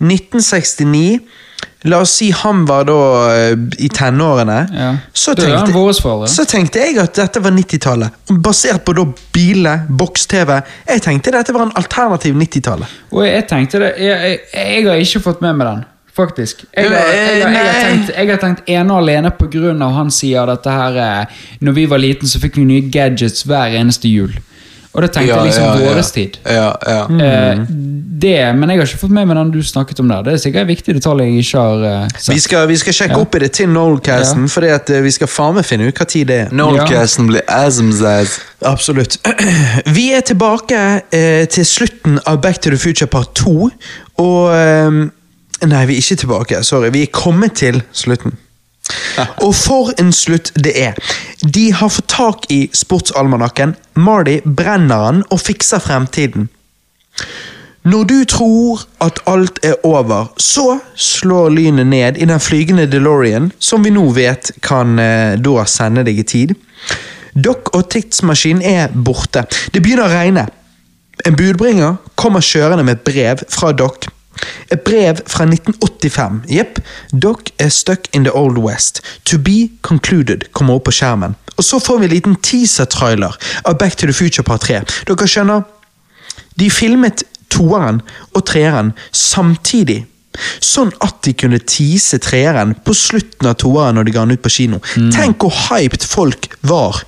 1969 0.00 1.20
La 1.86 2.00
oss 2.02 2.10
si 2.18 2.30
han 2.34 2.64
var 2.66 2.84
da 2.88 2.94
eh, 3.30 3.52
i 3.78 3.88
tenårene. 3.94 4.56
Ja. 4.74 4.88
Så, 5.14 5.34
tenkte, 5.38 5.70
foreldre. 6.02 6.26
så 6.32 6.44
tenkte 6.48 6.80
jeg 6.82 6.98
at 6.98 7.14
dette 7.20 7.42
var 7.44 7.54
90-tallet. 7.54 8.16
Basert 8.42 8.82
på 8.84 8.94
da 8.98 9.04
biler, 9.34 9.84
boks-TV. 10.00 10.56
Jeg 10.88 11.04
tenkte 11.06 11.30
dette 11.36 11.54
var 11.54 11.68
en 11.68 11.76
alternativ 11.78 12.34
90-tallet. 12.34 12.96
Jeg 13.28 13.46
tenkte 13.50 13.78
det 13.84 13.92
Jeg, 14.02 14.18
jeg, 14.18 14.40
jeg 14.54 14.88
har 14.88 15.04
ikke 15.04 15.22
fått 15.28 15.40
med 15.46 15.54
meg 15.60 15.70
den, 15.70 15.84
faktisk. 16.18 16.66
Jeg 16.74 16.90
har, 16.90 17.14
jeg, 17.14 17.46
har- 17.46 17.80
tenkt, 17.86 18.12
jeg 18.16 18.30
har 18.32 18.42
tenkt 18.42 18.74
ene 18.74 18.92
og 18.96 19.04
alene 19.04 19.30
av 19.86 19.94
han 20.00 20.10
sier 20.10 20.50
dette 20.50 20.74
her 20.74 20.98
eh, 21.06 21.40
Når 21.62 21.78
vi 21.78 21.86
var 21.94 22.02
liten, 22.02 22.26
så 22.28 22.42
fikk 22.42 22.58
vi 22.58 22.66
nye 22.66 22.90
gadgets 22.90 23.46
hver 23.46 23.78
eneste 23.78 24.10
jul. 24.10 24.34
Og 24.98 25.04
da 25.04 25.08
tenkte 25.14 25.30
jeg 25.30 25.46
liksom 25.46 25.62
ja, 25.62 25.74
ja. 25.78 25.90
våres 25.92 26.08
tid. 26.14 26.36
Ja, 26.42 26.70
ja. 26.90 27.02
Eh, 27.06 27.60
det, 28.18 28.32
men 28.58 28.72
jeg 28.72 28.80
har 28.80 28.88
ikke 28.88 28.98
fått 29.04 29.12
med 29.14 29.28
meg 29.30 29.38
den 29.38 29.52
du 29.54 29.60
snakket 29.62 30.00
om 30.02 30.08
der. 30.10 30.24
Det 30.26 30.32
er 30.34 30.40
sikkert 30.42 30.64
en 30.64 30.70
viktig 30.72 30.94
detalj 30.96 31.22
jeg 31.22 31.44
ikke 31.44 31.60
har 31.62 31.84
eh, 31.86 32.08
sett. 32.16 32.32
Vi 32.34 32.40
skal, 32.42 32.64
vi 32.66 32.78
skal 32.80 32.96
sjekke 32.96 33.14
Ja. 33.14 33.20
opp 33.22 33.36
i 33.38 33.42
det 33.44 33.50
til 33.60 33.68
Nolcasten, 33.70 34.48
Ja. 34.48 34.52
fordi 34.56 34.72
at 34.74 34.90
eh, 34.90 35.02
vi 35.06 35.12
skal 35.14 35.30
faen 35.30 35.54
meg 35.54 35.68
finne 35.68 35.86
ut 35.86 36.00
hva 36.02 36.08
tid 36.10 36.26
det 36.32 36.38
er. 36.46 36.50
Noldcasten 36.50 37.30
blir 37.30 37.46
asmzaz. 37.46 38.40
Absolutt. 38.66 39.20
Vi 39.96 40.08
er 40.18 40.24
tilbake 40.26 40.80
eh, 41.14 41.44
til 41.46 41.64
slutten 41.66 42.18
av 42.26 42.40
Back 42.42 42.58
to 42.64 42.74
the 42.74 42.80
Future 42.82 43.06
part 43.06 43.30
2. 43.38 43.70
Og 44.18 44.50
eh, 44.56 44.98
Nei, 45.68 45.86
vi 45.90 45.96
er 45.96 46.02
ikke 46.02 46.16
tilbake. 46.20 46.60
Sorry. 46.62 46.90
Vi 46.94 47.00
er 47.02 47.08
kommet 47.10 47.56
til 47.58 47.80
slutten. 47.92 48.36
Og 49.44 49.54
for 49.54 49.92
en 50.00 50.12
slutt 50.14 50.52
det 50.56 50.74
er. 50.80 50.98
De 51.44 51.68
har 51.74 51.92
fått 51.92 52.08
tak 52.12 52.48
i 52.52 52.68
sportsalmanakken. 52.72 53.76
Marty 53.98 54.38
brenner 54.44 55.10
den 55.10 55.22
og 55.30 55.42
fikser 55.42 55.82
fremtiden. 55.82 56.48
Når 57.88 58.04
du 58.04 58.16
tror 58.28 58.82
at 59.00 59.20
alt 59.30 59.60
er 59.64 59.78
over, 59.86 60.32
så 60.36 60.78
slår 60.94 61.54
lynet 61.54 61.86
ned 61.86 62.18
i 62.18 62.26
den 62.28 62.40
flygende 62.40 62.88
DeLorean, 62.90 63.52
som 63.58 63.84
vi 63.84 63.92
nå 63.94 64.02
vet 64.12 64.50
kan 64.62 64.98
eh, 65.00 65.38
da 65.40 65.64
sende 65.64 66.04
deg 66.04 66.20
i 66.20 66.26
tid. 66.26 66.54
Dock 67.32 67.70
og 67.76 67.86
tidsmaskinen 67.92 68.62
er 68.66 68.92
borte. 68.92 69.46
Det 69.72 69.80
begynner 69.80 70.08
å 70.08 70.12
regne. 70.12 70.44
En 71.26 71.38
budbringer 71.38 71.96
kommer 72.18 72.44
kjørende 72.44 72.84
med 72.84 72.98
et 72.98 73.06
brev 73.06 73.44
fra 73.50 73.72
Doc. 73.72 74.10
Et 74.70 74.84
brev 74.84 75.22
fra 75.26 75.46
1985. 75.48 76.42
Jepp. 76.52 76.80
Doc 77.12 77.52
er 77.58 77.72
stuck 77.72 78.08
in 78.12 78.24
the 78.24 78.34
old 78.34 78.58
west. 78.58 79.02
To 79.24 79.38
be 79.38 79.70
concluded 79.82 80.50
kommer 80.52 80.78
opp 80.78 80.88
på 80.88 80.96
skjermen. 80.98 81.36
Og 81.58 81.64
så 81.64 81.80
får 81.82 81.98
vi 81.98 82.06
en 82.06 82.14
liten 82.14 82.36
teaser-trailer 82.42 83.34
av 83.64 83.78
Back 83.78 83.96
to 83.96 84.06
the 84.06 84.14
Future 84.14 84.44
part 84.46 84.66
3. 84.68 84.84
Dere 85.08 85.26
skjønner, 85.28 85.64
de 86.58 86.70
filmet 86.70 87.24
toeren 87.50 88.02
og 88.34 88.44
treeren 88.46 88.92
samtidig. 89.14 90.04
Sånn 90.62 90.92
at 91.02 91.18
de 91.26 91.34
kunne 91.34 91.58
tease 91.66 92.20
treeren 92.22 92.76
på 92.86 92.94
slutten 92.94 93.48
av 93.50 93.56
toeren 93.58 93.98
når 93.98 94.06
de 94.06 94.14
ga 94.14 94.26
den 94.26 94.38
ut 94.38 94.44
på 94.44 94.52
kino. 94.54 94.82
Tenk 95.14 95.42
hvor 95.42 95.54
hyped 95.68 96.04
folk 96.06 96.50
var. 96.68 97.02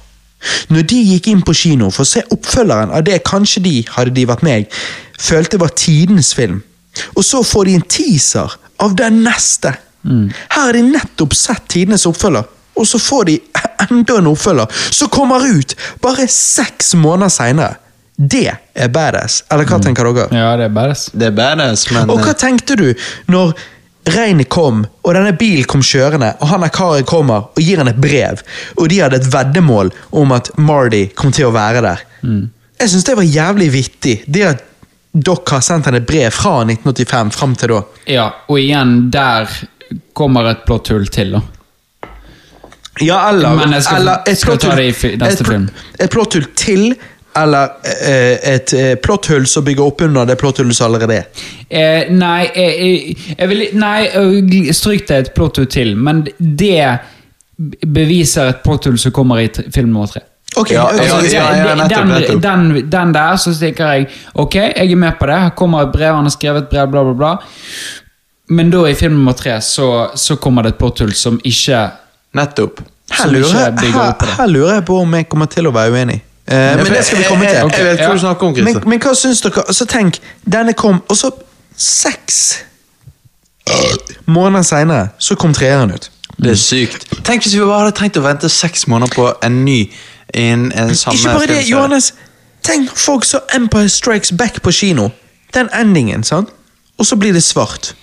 Når 0.72 0.86
de 0.88 0.98
gikk 1.12 1.28
inn 1.30 1.44
på 1.46 1.54
kino 1.54 1.90
for 1.92 2.06
å 2.06 2.10
se 2.10 2.24
oppfølgeren 2.32 2.94
av 2.96 3.04
det 3.06 3.20
kanskje 3.28 3.62
de, 3.66 3.76
hadde 3.94 4.14
de 4.16 4.26
vært 4.26 4.44
meg, 4.46 4.80
følte 5.20 5.60
var 5.60 5.74
tidens 5.78 6.32
film. 6.34 6.62
Og 7.16 7.24
så 7.26 7.42
får 7.46 7.68
de 7.68 7.76
en 7.78 7.86
teaser 7.98 8.56
av 8.80 8.96
den 8.96 9.22
neste. 9.24 9.74
Her 10.02 10.62
har 10.62 10.72
de 10.72 10.82
nettopp 10.86 11.34
sett 11.36 11.66
tidenes 11.68 12.06
oppfølger, 12.08 12.46
og 12.80 12.86
så 12.88 12.98
får 13.02 13.26
de 13.28 13.36
enda 13.90 14.18
en 14.18 14.30
oppfølger 14.32 14.80
som 14.90 15.10
kommer 15.12 15.44
ut 15.44 15.76
bare 16.02 16.28
seks 16.30 16.94
måneder 16.96 17.32
seinere. 17.34 17.76
Det 18.20 18.50
er 18.76 18.88
badass. 18.92 19.42
Eller 19.52 19.68
hva 19.68 19.78
tenker 19.80 20.04
dere? 20.10 20.26
Ja, 20.36 20.52
det 20.60 20.66
er 20.68 20.72
badass. 20.76 21.06
Det 21.16 21.30
er 21.30 21.36
badass, 21.36 21.86
men 21.94 22.10
Og 22.12 22.20
hva 22.20 22.34
eh, 22.34 22.40
tenkte 22.40 22.76
du 22.76 22.88
når 23.32 23.54
regnet 24.10 24.48
kom, 24.52 24.82
og 25.04 25.14
denne 25.16 25.32
bilen 25.36 25.68
kom 25.68 25.82
kjørende, 25.84 26.34
og 26.40 26.50
han 26.52 26.64
er 26.64 26.72
karen 26.74 27.06
kommer 27.08 27.50
og 27.52 27.60
gir 27.60 27.80
henne 27.80 27.92
et 27.94 28.00
brev, 28.00 28.40
og 28.76 28.88
de 28.92 29.00
hadde 29.00 29.20
et 29.20 29.28
veddemål 29.32 29.92
om 30.16 30.32
at 30.36 30.50
Marty 30.60 31.06
kom 31.16 31.32
til 31.36 31.48
å 31.48 31.54
være 31.54 31.84
der? 31.84 32.04
Jeg 32.80 32.92
syns 32.92 33.06
det 33.08 33.16
var 33.16 33.28
jævlig 33.28 33.68
vittig. 33.72 34.14
Det 34.26 34.44
at 34.48 34.64
dere 35.12 35.50
har 35.50 35.60
sendt 35.66 35.86
henne 35.90 36.00
brev 36.06 36.30
fra 36.30 36.60
1985 36.64 37.30
fram 37.34 37.54
til 37.58 37.68
da. 37.74 37.80
Ja, 38.06 38.26
og 38.48 38.58
igjen, 38.60 39.10
der 39.10 39.48
kommer 40.14 40.46
et 40.52 40.64
plotthull 40.66 41.06
til, 41.10 41.32
da. 41.38 41.40
Ja, 43.00 43.28
eller, 43.30 43.56
Men 43.56 43.72
jeg 43.72 43.82
skal- 43.82 44.00
eller 44.02 44.34
skal 44.36 44.58
ta 44.58 44.74
det 44.76 45.04
i 45.04 45.16
neste 45.16 45.44
film. 45.46 45.68
Et 45.98 46.10
plotthull 46.10 46.44
til, 46.54 46.94
eller 47.36 47.68
eh, 47.86 48.36
et 48.54 48.72
eh, 48.74 48.94
plotthull 49.02 49.46
som 49.46 49.64
bygger 49.64 49.86
opp 49.86 50.00
under 50.02 50.26
det 50.26 50.36
plotthullet 50.38 50.76
som 50.76 50.90
allerede 50.92 51.16
er. 51.16 51.24
Eh, 51.70 52.10
nei, 52.12 52.50
eh, 52.54 52.82
jeg, 52.82 53.16
jeg 53.38 53.48
vil 53.48 53.62
Nei, 53.78 54.06
eh, 54.06 54.72
stryk 54.74 55.06
det 55.08 55.16
et 55.24 55.34
plotthull 55.34 55.66
til, 55.70 55.94
men 55.96 56.24
det 56.38 56.98
beviser 57.86 58.48
et 58.50 58.62
plotthull 58.64 58.98
som 58.98 59.12
kommer 59.12 59.40
i 59.44 59.48
film 59.72 59.92
nummer 59.92 60.06
tre. 60.10 60.22
Ok, 60.60 60.70
Ja, 60.74 60.84
ok, 60.84 61.00
ja, 61.00 61.18
ja, 61.32 61.42
ja, 61.56 61.74
nettopp, 61.74 61.96
den, 61.96 62.08
nettopp. 62.14 62.42
Den, 62.44 62.90
den 62.92 63.12
der, 63.14 63.36
så 63.40 63.52
tenker 63.58 63.92
jeg 63.94 64.06
ok, 64.34 64.54
jeg 64.54 64.92
er 64.92 64.96
med 64.96 65.18
på 65.20 65.26
det. 65.30 65.38
Her 65.46 65.50
kommer 65.56 65.86
et 65.86 65.92
brev, 65.94 66.14
han 66.14 66.24
har 66.28 66.34
skrevet 66.34 66.62
et 66.66 66.70
brev, 66.72 66.88
bla, 66.92 67.02
bla, 67.08 67.14
bla. 67.14 67.34
Men 68.50 68.70
da 68.72 68.84
i 68.90 68.94
film 68.98 69.14
nummer 69.18 69.32
tre 69.38 69.60
så, 69.62 69.90
så 70.18 70.36
kommer 70.42 70.62
det 70.66 70.72
et 70.74 70.78
plotthull 70.80 71.12
som 71.14 71.36
ikke 71.46 71.84
nettopp. 72.34 72.80
Her 73.10 73.30
lurer, 73.30 73.70
ikke 73.82 73.92
her, 73.98 74.34
her 74.38 74.46
lurer 74.50 74.74
jeg 74.80 74.84
på 74.86 74.96
om 75.02 75.14
jeg 75.18 75.28
kommer 75.30 75.46
til 75.50 75.66
å 75.66 75.72
være 75.74 75.90
uenig. 75.96 76.20
Eh, 76.50 76.76
men 76.78 76.84
det 76.86 77.04
skal 77.06 77.18
vi 77.18 77.24
komme 77.28 77.46
til. 77.46 77.54
jeg- 77.54 77.78
Jeg 77.78 77.84
vet 77.86 77.98
hva 77.98 78.08
ja. 78.08 78.12
du 78.14 78.18
snakker 78.18 78.46
om, 78.46 78.54
Men, 78.64 78.80
men 78.90 79.00
hva 79.02 79.14
syns 79.14 79.40
dere? 79.42 79.64
Så 79.74 79.86
Tenk, 79.86 80.18
denne 80.46 80.72
kom, 80.74 81.02
og 81.08 81.16
så 81.16 81.30
seks 81.76 82.40
måneder 84.26 84.62
seinere 84.66 85.08
så 85.18 85.36
kom 85.38 85.52
treeren 85.54 85.92
ut. 85.94 86.10
Det 86.40 86.54
er 86.54 86.56
sykt. 86.58 87.04
Tenk 87.26 87.44
hvis 87.44 87.54
vi 87.54 87.60
bare 87.66 87.84
hadde 87.84 87.96
trengt 87.98 88.16
å 88.16 88.22
vente 88.24 88.48
seks 88.50 88.86
måneder 88.88 89.12
på 89.14 89.26
en 89.44 89.58
ny 89.64 89.78
en, 90.34 90.72
en 90.72 90.94
samme 90.96 91.16
Ikke 91.18 91.34
bare 91.38 91.46
det. 91.46 91.64
Johannes. 91.70 92.12
Tenk 92.62 92.90
folk 92.96 93.24
så 93.24 93.40
Empire 93.56 93.88
Strikes 93.88 94.32
Back 94.36 94.62
på 94.62 94.72
kino. 94.72 95.08
Den 95.54 95.68
endingen, 95.74 96.22
sant? 96.24 96.48
Og 96.98 97.06
så 97.06 97.16
blir 97.16 97.32
det 97.32 97.42
svart. 97.42 97.94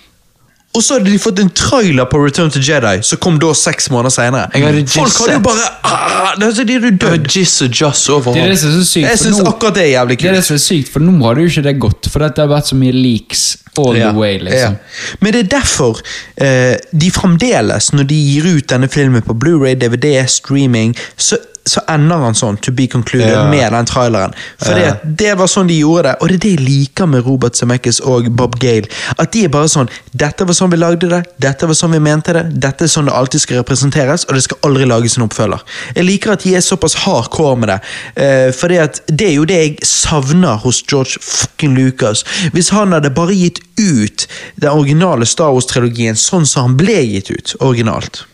Og 0.76 0.82
så 0.84 0.98
hadde 0.98 1.08
de 1.10 1.18
fått 1.18 1.38
en 1.40 1.48
trailer 1.56 2.04
på 2.10 2.18
Return 2.20 2.50
to 2.52 2.60
Jedi, 2.60 2.98
som 3.02 3.18
kom 3.24 3.38
da 3.40 3.54
seks 3.56 3.86
måneder 3.90 4.12
senere. 4.12 4.50
Jeg 4.52 4.66
hadde 4.66 4.82
Folk 4.92 5.14
hadde 5.22 5.38
jo 5.38 5.44
bare 5.46 5.68
ah, 5.88 6.34
det, 6.36 6.44
De 6.44 6.50
er 6.50 6.52
så 6.58 6.66
Det 6.68 6.76
du 6.82 6.90
dødd. 7.06 7.30
jizz 7.36 7.54
og 7.64 7.70
jazz 7.80 8.02
Det 8.04 8.42
er 8.42 8.50
det 8.52 8.58
som 8.60 8.74
er 8.74 8.84
sykt. 8.84 9.06
Jeg 9.06 9.16
for 9.16 9.22
syns 9.24 9.38
nå- 9.40 9.48
akkurat 9.48 9.74
det 9.78 9.82
er 9.86 9.90
jævlig 9.94 10.18
Det 10.20 10.28
er 10.28 10.36
det 10.36 10.44
som 10.44 10.54
er 10.58 10.62
sykt, 10.66 10.92
for 10.92 11.00
nå 11.00 11.14
hadde 11.24 11.40
jo 11.46 11.46
ikke 11.54 11.62
det 11.62 11.74
gått. 11.80 12.10
For 12.12 12.18
dette 12.26 12.44
har 12.44 12.50
vært 12.52 12.68
så 12.68 12.76
mye 12.76 12.92
leaks 12.92 13.46
all 13.78 13.96
Ja, 13.96 14.10
the 14.12 14.18
way, 14.18 14.38
liksom. 14.38 14.76
ja. 14.76 15.16
Men 15.22 15.32
det 15.32 15.40
er 15.46 15.50
derfor 15.56 16.02
eh, 16.36 16.76
de 16.92 17.10
fremdeles, 17.16 17.92
når 17.96 18.04
de 18.12 18.20
gir 18.28 18.50
ut 18.58 18.68
denne 18.68 18.88
filmen 18.92 19.22
på 19.24 19.34
Blu-ray, 19.40 19.74
DVD, 19.80 20.26
streaming, 20.28 20.92
så, 21.16 21.38
så 21.68 21.82
ender 21.88 22.16
han 22.24 22.34
sånn, 22.34 22.56
to 22.64 22.72
be 22.72 22.86
concluded, 22.90 23.28
Ja. 23.32 23.44
med 23.50 23.72
den 23.72 23.86
traileren. 23.86 24.34
For 24.58 24.74
det, 24.74 25.00
det 25.18 25.34
var 25.38 25.46
sånn 25.46 25.68
de 25.68 25.78
gjorde 25.78 26.02
det, 26.08 26.14
og 26.20 26.28
det 26.28 26.34
er 26.36 26.42
det 26.44 26.52
jeg 26.56 26.64
liker 26.66 27.06
med 27.06 27.24
Robert 27.26 27.56
Zemeckis 27.56 28.00
og 28.00 28.28
Bob 28.36 28.58
Gale. 28.58 28.88
At 29.18 29.32
de 29.32 29.44
er 29.44 29.48
bare 29.52 29.68
sånn 29.68 29.88
Dette 30.18 30.44
var 30.48 30.54
sånn 30.54 30.70
vi 30.72 30.76
lagde 30.80 31.08
det, 31.08 31.20
dette 31.38 31.66
var 31.68 31.74
sånn 31.78 31.92
vi 31.92 31.98
mente 32.02 32.32
det, 32.34 32.42
dette 32.60 32.84
er 32.84 32.88
sånn 32.90 33.06
det 33.06 33.14
alltid 33.14 33.40
skal 33.40 33.60
representeres, 33.62 34.24
og 34.28 34.34
det 34.34 34.42
skal 34.42 34.58
aldri 34.66 34.84
lages 34.88 35.16
en 35.18 35.26
oppfølger. 35.28 35.60
Jeg 35.94 36.04
liker 36.08 36.32
at 36.32 36.42
de 36.42 36.54
er 36.56 36.60
såpass 36.64 36.94
hardcore 37.04 37.56
med 37.58 37.68
det, 37.68 37.78
eh, 38.16 38.50
for 38.52 38.68
det 38.68 39.22
er 39.28 39.34
jo 39.36 39.44
det 39.44 39.58
jeg 39.62 39.78
savner 39.86 40.56
hos 40.64 40.82
George 40.82 41.18
fucking 41.20 41.76
Lucas. 41.76 42.24
Hvis 42.52 42.70
han 42.74 42.92
hadde 42.92 43.10
bare 43.14 43.34
gitt 43.36 43.60
ut 43.78 44.26
den 44.58 44.70
originale 44.70 45.26
Star 45.26 45.52
Wars-trilogien 45.54 46.16
sånn 46.18 46.46
som 46.46 46.62
han 46.62 46.76
ble 46.76 46.98
gitt 47.06 47.30
ut, 47.30 47.54
originalt. 47.60 48.24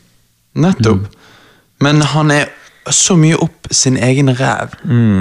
Nettopp. 0.57 1.07
Men 1.81 2.01
han 2.01 2.31
er 2.31 2.49
så 2.93 3.17
mye 3.17 3.37
opp 3.41 3.69
sin 3.73 3.97
egen 3.97 4.29
ræv 4.37 4.75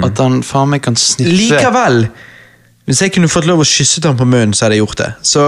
at 0.04 0.20
han 0.20 0.42
faen 0.44 0.70
meg 0.74 0.82
kan 0.84 0.96
sniffe 1.00 1.32
Likevel, 1.32 2.08
hvis 2.86 3.02
jeg 3.02 3.14
kunne 3.16 3.30
fått 3.32 3.48
lov 3.48 3.62
å 3.64 3.68
kysse 3.68 4.02
ham 4.04 4.18
på 4.20 4.26
munnen, 4.28 4.52
så 4.54 4.66
hadde 4.66 4.76
jeg 4.76 4.84
gjort 4.84 4.98
det. 5.00 5.10
Så 5.24 5.44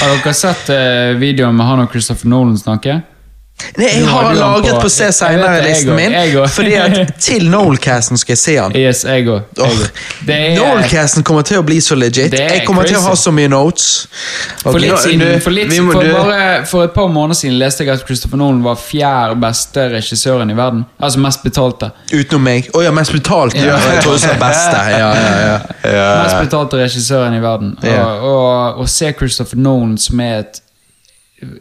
Har 0.00 0.14
dere 0.14 0.32
sett 0.32 0.70
eh, 0.72 1.12
videoen 1.20 1.56
med 1.58 1.68
han 1.68 1.82
og 1.84 1.90
Christopher 1.92 2.30
Nolan 2.32 2.56
snakke? 2.56 3.02
Nei, 3.78 3.86
jeg 3.90 4.06
har 4.06 4.34
lagret 4.34 4.74
på- 4.76 4.80
på 4.86 4.88
se 4.90 5.08
senere-listen 5.12 5.94
min, 5.96 6.12
fordi 6.54 6.74
at 6.78 7.12
til 7.28 7.48
Noel-casten 7.50 8.18
skal 8.20 8.32
jeg 8.36 8.38
se 8.38 8.54
han. 8.56 8.74
Yes, 8.78 9.04
jeg 9.04 9.26
òg. 9.26 9.42
Noel-casten 10.26 11.24
kommer 11.26 11.42
til 11.46 11.58
å 11.60 11.64
bli 11.66 11.80
så 11.82 11.96
legit. 11.98 12.32
Jeg 12.38 12.64
kommer 12.66 12.86
til 12.88 12.98
å 12.98 13.02
ha 13.08 13.14
så 13.18 13.32
mye 13.34 13.50
notes. 13.50 14.06
For, 14.62 14.78
litt 14.82 14.94
siden, 15.02 15.40
for, 15.44 15.54
litt, 15.54 15.72
for, 15.74 16.02
bare, 16.14 16.66
for 16.70 16.86
et 16.86 16.94
par 16.94 17.10
måneder 17.12 17.38
siden 17.40 17.58
leste 17.60 17.84
jeg 17.84 17.94
at 17.94 18.04
Christopher 18.06 18.40
Nolan 18.40 18.62
var 18.64 18.78
fjerde 18.80 19.38
beste 19.42 19.88
regissøren 19.94 20.50
i 20.54 20.56
verden. 20.58 20.84
Altså 21.00 21.22
mest 21.24 21.42
betalte. 21.46 21.90
Utenom 22.12 22.46
meg. 22.48 22.70
Å 22.74 22.84
ja, 22.86 22.92
mest 22.94 23.14
betalte. 23.14 23.58
Ja. 23.62 23.78
Jeg 23.88 24.04
tror 24.06 24.18
du 24.18 24.30
beste. 24.44 24.76
Ja, 24.98 25.10
ja, 25.14 25.58
ja. 25.84 26.06
Mest 26.24 26.38
betalte 26.48 26.78
regissøren 26.80 27.34
i 27.36 27.42
verden. 27.42 27.74
Og, 27.82 28.24
og, 28.30 28.80
og 28.82 28.88
se 28.90 29.12
Christopher 29.18 29.60
Nolan 29.60 29.98
som 30.00 30.20
er 30.24 30.40
et 30.42 30.62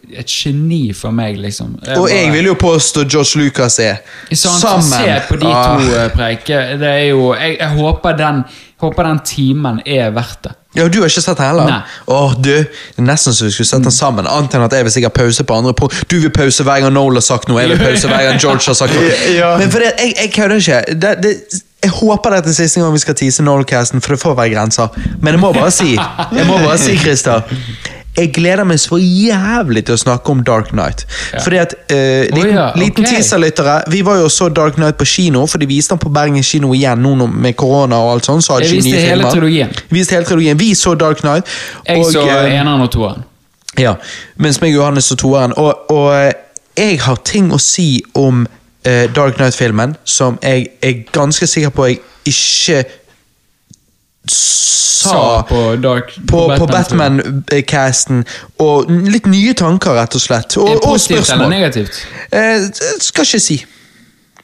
et 0.09 0.25
geni 0.31 0.93
for 0.97 1.13
meg, 1.13 1.37
liksom. 1.37 1.75
Og 1.97 2.07
jeg 2.09 2.31
vil 2.33 2.49
jo 2.49 2.53
påstå 2.57 3.03
George 3.05 3.41
Lucas 3.43 3.77
er. 3.83 3.99
Sånn, 4.31 4.57
Sammen. 4.57 4.87
Se 4.89 5.17
på 5.27 5.37
de 5.37 5.49
to 5.51 5.97
ah. 5.99 6.07
preike. 6.15 6.61
Det 6.81 6.87
er 6.89 7.03
jo 7.11 7.33
Jeg, 7.37 7.59
jeg 7.59 7.75
håper, 7.77 8.15
den, 8.17 8.41
håper 8.81 9.05
den 9.11 9.21
timen 9.27 9.83
er 9.85 10.09
verdt 10.15 10.47
det. 10.47 10.55
Ja, 10.77 10.87
Du 10.87 10.99
har 11.01 11.09
ikke 11.09 11.21
sett 11.21 11.37
den 11.37 11.45
heller? 11.45 11.85
Åh, 12.05 12.33
du, 12.37 12.49
det 12.49 13.01
er 13.01 13.05
Nesten 13.05 13.33
så 13.33 13.45
vi 13.45 13.51
skulle 13.53 13.69
sett 13.69 13.85
den 13.85 13.93
sammen. 13.93 14.27
Annet 14.29 14.57
enn 14.57 14.65
at 14.65 14.73
jeg 14.73 14.85
vil 14.87 14.95
sikkert 14.97 15.15
pause 15.17 15.45
på 15.45 15.61
andre 15.61 15.73
punkt. 15.77 16.01
Du 16.09 16.17
vil 16.21 16.33
pause 16.33 16.65
hver 16.65 16.81
gang 16.83 16.93
Noel 16.93 17.17
har 17.17 17.25
sagt 17.25 17.49
noe, 17.49 17.61
jeg 17.61 17.75
vil 17.75 17.81
pause 17.81 18.09
hver 18.09 18.25
gang 18.27 18.41
George 18.41 18.65
har 18.65 18.77
sagt 18.77 18.97
noe. 18.97 19.13
Ja. 19.37 19.53
Men 19.61 19.69
for 19.73 19.83
det, 19.83 19.93
jeg, 20.01 20.15
jeg 20.17 20.33
kødder 20.33 20.61
ikke. 20.61 20.97
Det, 21.01 21.13
det, 21.21 21.61
jeg 21.83 21.93
håper 21.93 22.33
det 22.33 22.39
er 22.49 22.57
siste 22.57 22.81
gang 22.81 22.93
vi 22.93 23.01
skal 23.03 23.17
tease 23.17 23.45
Noel-casten, 23.45 24.01
for 24.01 24.15
det 24.15 24.21
får 24.21 24.37
være 24.37 24.53
grenser. 24.55 24.97
Men 25.21 25.37
jeg 25.37 25.41
må 25.43 25.53
bare 25.53 25.73
si, 25.73 25.93
jeg 26.39 26.49
må 26.49 26.57
bare 26.65 26.77
si, 26.81 26.97
Christer 26.97 27.45
jeg 28.17 28.31
gleder 28.33 28.65
meg 28.65 28.79
så 28.81 28.97
jævlig 28.97 29.83
til 29.85 29.93
å 29.93 29.99
snakke 30.01 30.33
om 30.33 30.41
Dark 30.45 30.71
Knight. 30.73 31.05
Fordi 31.43 31.59
at, 31.61 31.75
eh, 31.93 32.25
liten, 32.33 32.55
ja, 32.55 32.71
liten 32.75 33.05
teaser-lyttere 33.05 33.83
Vi 33.91 34.01
var 34.01 34.17
jo 34.17 34.29
så 34.29 34.49
Dark 34.49 34.73
Knight 34.73 34.97
på 34.97 35.05
kino, 35.05 35.45
for 35.45 35.57
de 35.57 35.67
viste 35.69 35.93
den 35.93 35.99
på 35.99 36.09
Bergen 36.13 36.43
kino 36.43 36.73
igjen 36.73 36.97
nå 36.97 37.27
med 37.27 37.55
korona 37.55 37.95
og 37.95 38.13
alt 38.15 38.25
sånt. 38.25 38.43
Så 38.43 38.53
hadde 38.53 38.65
Jeg 38.65 38.81
viste 38.81 38.99
hele 38.99 39.23
filmer. 39.23 39.31
trilogien. 39.31 39.69
Viste 39.89 40.15
hele 40.15 40.25
trilogien. 40.25 40.59
Vi 40.59 40.73
så 40.73 40.95
Dark 40.95 41.17
Knight. 41.17 41.45
Jeg 41.87 41.97
og, 41.99 42.11
så 42.11 42.21
eh, 42.21 42.59
eneren 42.59 42.81
og 42.81 42.91
toeren. 42.91 43.23
ja, 43.77 43.93
mens 44.37 44.61
meg 44.61 44.73
og 44.73 44.81
Johannes 44.81 45.05
så 45.05 45.15
toeren. 45.15 45.53
Og, 45.57 45.91
og 45.91 46.13
eh, 46.15 46.33
jeg 46.77 46.99
har 47.01 47.15
ting 47.25 47.51
å 47.53 47.59
si 47.61 48.03
om 48.13 48.45
uh, 48.87 49.05
Dark 49.15 49.37
Knight-filmen 49.37 49.95
som 50.05 50.37
jeg 50.43 50.67
er 50.81 51.03
ganske 51.11 51.47
sikker 51.47 51.69
på 51.69 51.85
jeg 51.85 51.99
ikke 52.25 52.83
sa 54.31 55.43
på 55.49 55.75
Dark 55.75 56.15
på, 56.27 56.43
på 56.57 56.67
Batman. 56.67 57.17
Batman-casten. 57.17 58.25
Og 58.63 58.91
litt 58.91 59.29
nye 59.29 59.55
tanker, 59.57 59.95
rett 59.97 60.17
og 60.17 60.23
slett. 60.23 60.57
Og, 60.61 60.77
og 60.83 60.99
spørsmål. 61.01 61.49
negativt? 61.53 62.03
Eh, 62.31 62.67
skal 62.99 63.27
ikke 63.27 63.43
si. 63.43 63.61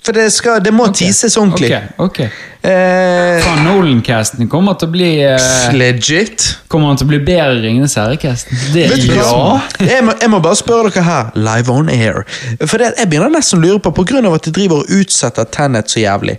For 0.03 0.11
det, 0.11 0.25
skal, 0.35 0.59
det 0.59 0.73
må 0.75 0.89
tises 0.91 1.37
ordentlig. 1.39 1.69
Ok, 1.95 2.03
ok. 2.03 2.17
Eh, 2.63 3.37
Faen, 3.43 3.61
Nolan-casten 3.63 4.49
kommer 4.51 4.75
til 4.79 4.89
å 4.89 4.91
bli 4.91 5.11
eh, 5.23 5.75
legit. 5.79 6.43
Kommer 6.71 6.91
han 6.91 6.99
til 6.99 7.07
å 7.07 7.11
bli 7.13 7.19
bedre 7.23 7.61
i 7.61 7.61
Ringenes 7.63 7.95
herre-casten? 7.99 8.59
Er 8.75 8.91
hva? 9.15 9.61
Jeg 9.79 10.03
må, 10.03 10.15
jeg 10.19 10.31
må 10.33 10.41
bare 10.43 10.59
spørre 10.59 10.91
dere 10.91 11.05
her, 11.07 11.31
live 11.39 11.71
on 11.71 11.91
air. 11.91 12.25
For 12.65 12.83
det, 12.83 12.93
Jeg 12.99 13.13
begynner 13.13 13.31
nesten 13.31 13.63
å 13.63 13.63
lure 13.63 13.79
på, 13.79 13.95
av 13.95 14.35
at 14.35 14.49
de 14.49 14.55
driver 14.59 14.83
og 14.83 14.91
utsetter 14.91 15.47
Tenet 15.55 15.95
så 15.95 16.03
jævlig, 16.03 16.35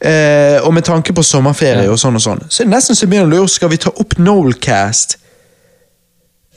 eh, 0.00 0.58
og 0.62 0.74
med 0.74 0.84
tanke 0.86 1.14
på 1.14 1.24
sommerferie 1.26 1.88
og 1.90 1.98
sånn 2.00 2.18
og 2.18 2.24
sånn, 2.24 2.44
så 2.48 2.62
er 2.62 2.68
det 2.68 2.74
nesten 2.76 2.98
så 2.98 3.08
begynner 3.08 3.30
å 3.30 3.34
lure 3.40 3.52
Skal 3.52 3.72
vi 3.72 3.80
ta 3.82 3.90
opp 3.90 4.16
Noelcast 4.18 5.18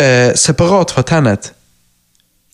eh, 0.02 0.32
separat 0.38 0.94
fra 0.94 1.04
Tenet? 1.08 1.52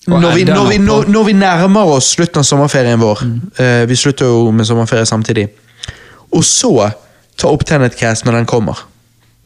Når 0.08 0.36
vi, 0.36 0.44
når, 0.48 0.68
vi, 0.70 0.78
når, 0.80 1.10
når 1.12 1.24
vi 1.28 1.34
nærmer 1.36 1.90
oss 1.98 2.14
slutten 2.16 2.40
av 2.40 2.46
sommerferien 2.48 3.02
vår 3.02 3.24
eh, 3.60 3.82
Vi 3.90 3.96
slutter 4.00 4.30
jo 4.32 4.54
med 4.56 4.68
sommerferie 4.68 5.06
samtidig. 5.06 5.50
Og 6.32 6.46
så 6.48 6.72
ta 7.38 7.52
opp 7.52 7.66
Tenet-cast 7.68 8.26
når 8.26 8.40
den 8.40 8.48
kommer. 8.48 8.86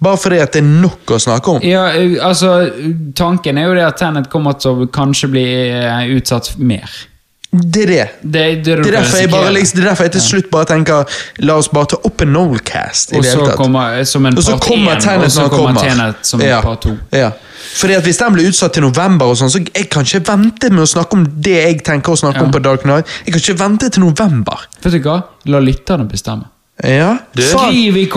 Bare 0.01 0.17
fordi 0.17 0.37
at 0.41 0.53
det 0.53 0.63
er 0.63 0.69
nok 0.69 1.13
å 1.13 1.19
snakke 1.21 1.55
om. 1.55 1.65
Ja, 1.65 1.87
eh, 1.93 2.13
altså, 2.25 2.55
Tanken 3.17 3.57
er 3.57 3.69
jo 3.69 3.75
det 3.77 3.85
at 3.85 3.99
Tenet 4.01 4.29
kommer 4.33 4.57
til 4.57 4.85
å 4.85 4.87
kanskje 4.93 5.29
bli 5.33 5.45
eh, 5.69 6.13
utsatt 6.15 6.55
mer. 6.57 6.89
Det 7.51 7.83
er 7.83 7.87
det. 7.87 8.03
Det, 8.21 8.41
det, 8.63 8.63
Det 8.63 8.87
er, 8.87 8.91
derfor 8.91 9.17
jeg 9.17 9.29
bare, 9.29 9.51
liksom, 9.53 9.77
det 9.77 9.83
er 9.83 9.89
derfor 9.89 10.03
jeg 10.07 10.11
til 10.11 10.21
slutt 10.23 10.45
bare 10.53 10.65
tenker 10.69 11.17
La 11.43 11.57
oss 11.59 11.67
bare 11.67 11.89
ta 11.91 11.97
opp 12.07 12.21
en 12.23 12.31
Noelcast. 12.31 13.11
Og 13.17 13.25
så 13.25 13.47
kommer 13.51 15.01
Tenet 15.03 15.35
når 15.35 15.49
kommer. 15.51 15.81
Tenet 15.81 16.21
som 16.23 16.41
ja. 16.41 16.61
part 16.63 16.85
to. 16.87 16.95
Ja. 17.11 17.33
Fordi 17.75 17.93
at 17.93 18.03
Hvis 18.07 18.17
den 18.17 18.33
blir 18.33 18.47
utsatt 18.47 18.73
til 18.73 18.83
november, 18.83 19.31
og 19.31 19.37
sånn, 19.39 19.51
så 19.51 19.59
jeg 19.59 19.89
kan 19.91 20.07
ikke 20.07 20.23
vente 20.31 20.71
med 20.71 20.85
å 20.85 20.87
snakke 20.89 21.19
om 21.19 21.27
det 21.43 21.57
jeg 21.59 21.83
tenker 21.87 22.15
å 22.15 22.19
snakke 22.23 22.39
Ja. 22.39 22.47
om 22.47 22.55
på 22.55 22.63
Dark 22.63 22.87
Knight. 22.87 23.11
Jeg 23.25 23.35
kan 23.35 23.43
ikke 23.43 23.59
vente 23.59 23.89
til 23.89 24.03
november. 24.07 24.65
Vet 24.81 24.95
du 24.95 24.99
hva? 25.03 25.19
La 25.45 25.59
lytterne 25.59 26.07
bestemme. 26.07 26.47
Ja. 26.83 27.17
Skriv 27.37 27.97
i 27.97 28.07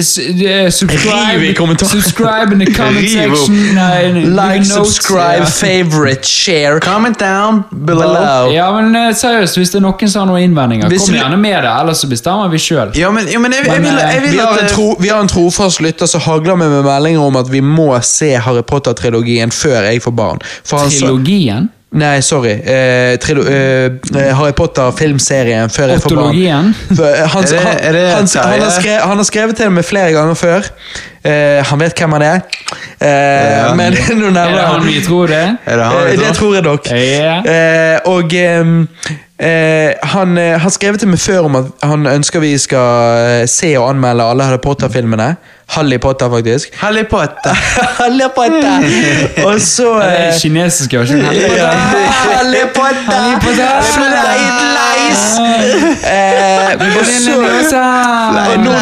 s- 0.00 0.18
eh, 0.18 0.70
Subscribe, 0.70 1.44
i 1.46 1.52
kommentar- 1.52 1.88
subscribe 1.88 2.52
in 2.52 2.58
the 2.60 2.72
comment 2.74 3.10
section. 3.10 3.74
nei, 3.74 4.12
Like, 4.12 4.64
subscribe, 4.64 5.38
ja. 5.38 5.44
favorite, 5.44 6.24
share. 6.26 6.80
Comment 6.80 7.18
down 7.18 7.64
below. 7.70 8.50
Ja, 8.52 8.80
men 8.80 8.96
uh, 8.96 9.14
seriøst, 9.14 9.56
hvis 9.56 9.70
det 9.70 9.80
er 9.82 9.84
noen 9.84 10.08
som 10.08 10.20
har 10.24 10.32
noen 10.32 10.42
innvendinger, 10.48 10.88
Hvis 10.88 11.04
kom 11.06 11.14
gjerne 11.18 11.36
med 11.36 11.62
det, 11.62 11.70
ellers 11.80 11.98
så 12.00 12.08
bestemmer 12.08 12.48
vi 12.50 12.58
sjøl. 12.58 12.94
Ja, 12.96 13.10
men, 13.10 13.28
ja, 13.28 13.38
men 13.38 13.52
jeg, 13.52 13.66
jeg, 13.66 13.80
Men, 13.80 13.82
vil, 13.90 14.00
jeg 14.00 14.16
eh, 14.16 14.22
vil 14.22 14.30
Vi 14.32 14.38
har, 14.38 14.58
at 14.64 14.70
tro, 14.72 14.96
vi 15.00 15.08
har 15.08 15.20
en 15.20 15.28
trofast 15.28 15.80
lytter 15.84 16.06
som 16.06 16.20
hagler 16.20 16.56
meg 16.56 16.68
med 16.70 16.82
meldinger 16.88 17.20
om 17.20 17.36
at 17.36 17.52
vi 17.52 17.60
må 17.60 17.90
se 18.02 18.34
Harry 18.40 18.62
Potter-trilogien 18.62 19.52
før 19.52 19.82
jeg 19.90 20.02
får 20.02 20.16
barn. 20.16 20.38
For 20.64 20.78
han 20.78 20.88
Trilogien? 20.90 21.70
Nei, 21.94 22.20
sorry. 22.26 22.50
Eh, 22.50 23.14
trilo, 23.22 23.44
eh, 23.46 23.84
eh, 24.16 24.30
Harry 24.34 24.52
Potter-filmserien 24.58 25.70
før 25.70 25.92
jeg 25.92 26.02
får 26.02 26.10
barn. 26.10 26.24
Otologien? 26.32 26.72
Eh, 26.90 27.20
Han, 27.30 27.44
Er 27.44 27.60
han, 27.62 27.76
er 27.78 27.98
han, 28.16 28.26
han, 28.34 28.62
har 28.64 28.70
skrevet, 28.74 29.02
han 29.04 29.20
har 29.22 29.28
skrevet 29.28 29.56
til 29.60 29.70
meg 29.70 29.86
flere 29.86 30.10
ganger 30.16 30.34
før. 30.34 30.66
Eh, 31.24 31.60
han 31.64 31.80
vet 31.80 31.94
hvem 31.98 32.16
han 32.18 32.24
er. 32.26 32.40
Eh, 32.98 33.70
men 33.78 33.94
nå 34.18 34.26
Er 34.26 34.34
nevner 34.40 34.58
det 34.58 34.66
han 34.72 34.86
vi 34.88 34.98
tror 35.06 35.30
det? 35.30 35.44
Er 35.70 35.84
det 35.84 36.18
det 36.18 36.34
tror? 36.36 36.54
jeg 36.58 36.66
nok. 36.66 36.90
Ja. 36.90 37.36
Eh, 37.46 37.98
og 38.10 38.34
han 40.14 40.36
har 40.38 40.70
skrevet 40.70 41.00
til 41.02 41.08
meg 41.10 41.18
før 41.22 41.46
om 41.48 41.56
at 41.62 41.70
han 41.82 42.06
ønsker 42.06 42.42
vi 42.42 42.56
skal 42.58 43.46
se 43.50 43.74
og 43.78 43.90
anmelde 43.92 44.26
alle 44.30 44.46
Harry 44.50 44.62
Potter-filmene. 44.62 45.34
Harry 45.74 45.98
Potter, 45.98 46.30
faktisk. 46.30 46.74
Harry 46.80 47.04
Potter. 47.10 47.54
Harry 48.00 48.28
Potter! 48.34 48.76
og 49.48 49.60
så 49.60 49.88
Det 50.00 50.10
er 50.10 50.28
eh, 50.28 50.38
kinesiske 50.42 50.98
versjonen. 50.98 51.32
ja, 51.56 51.70
Harry 52.34 52.64
Potter! 52.74 53.12
Harry 53.14 53.36
Potter! 53.42 54.84
Eh, 56.04 56.74
og 58.44 58.58
nå, 58.64 58.72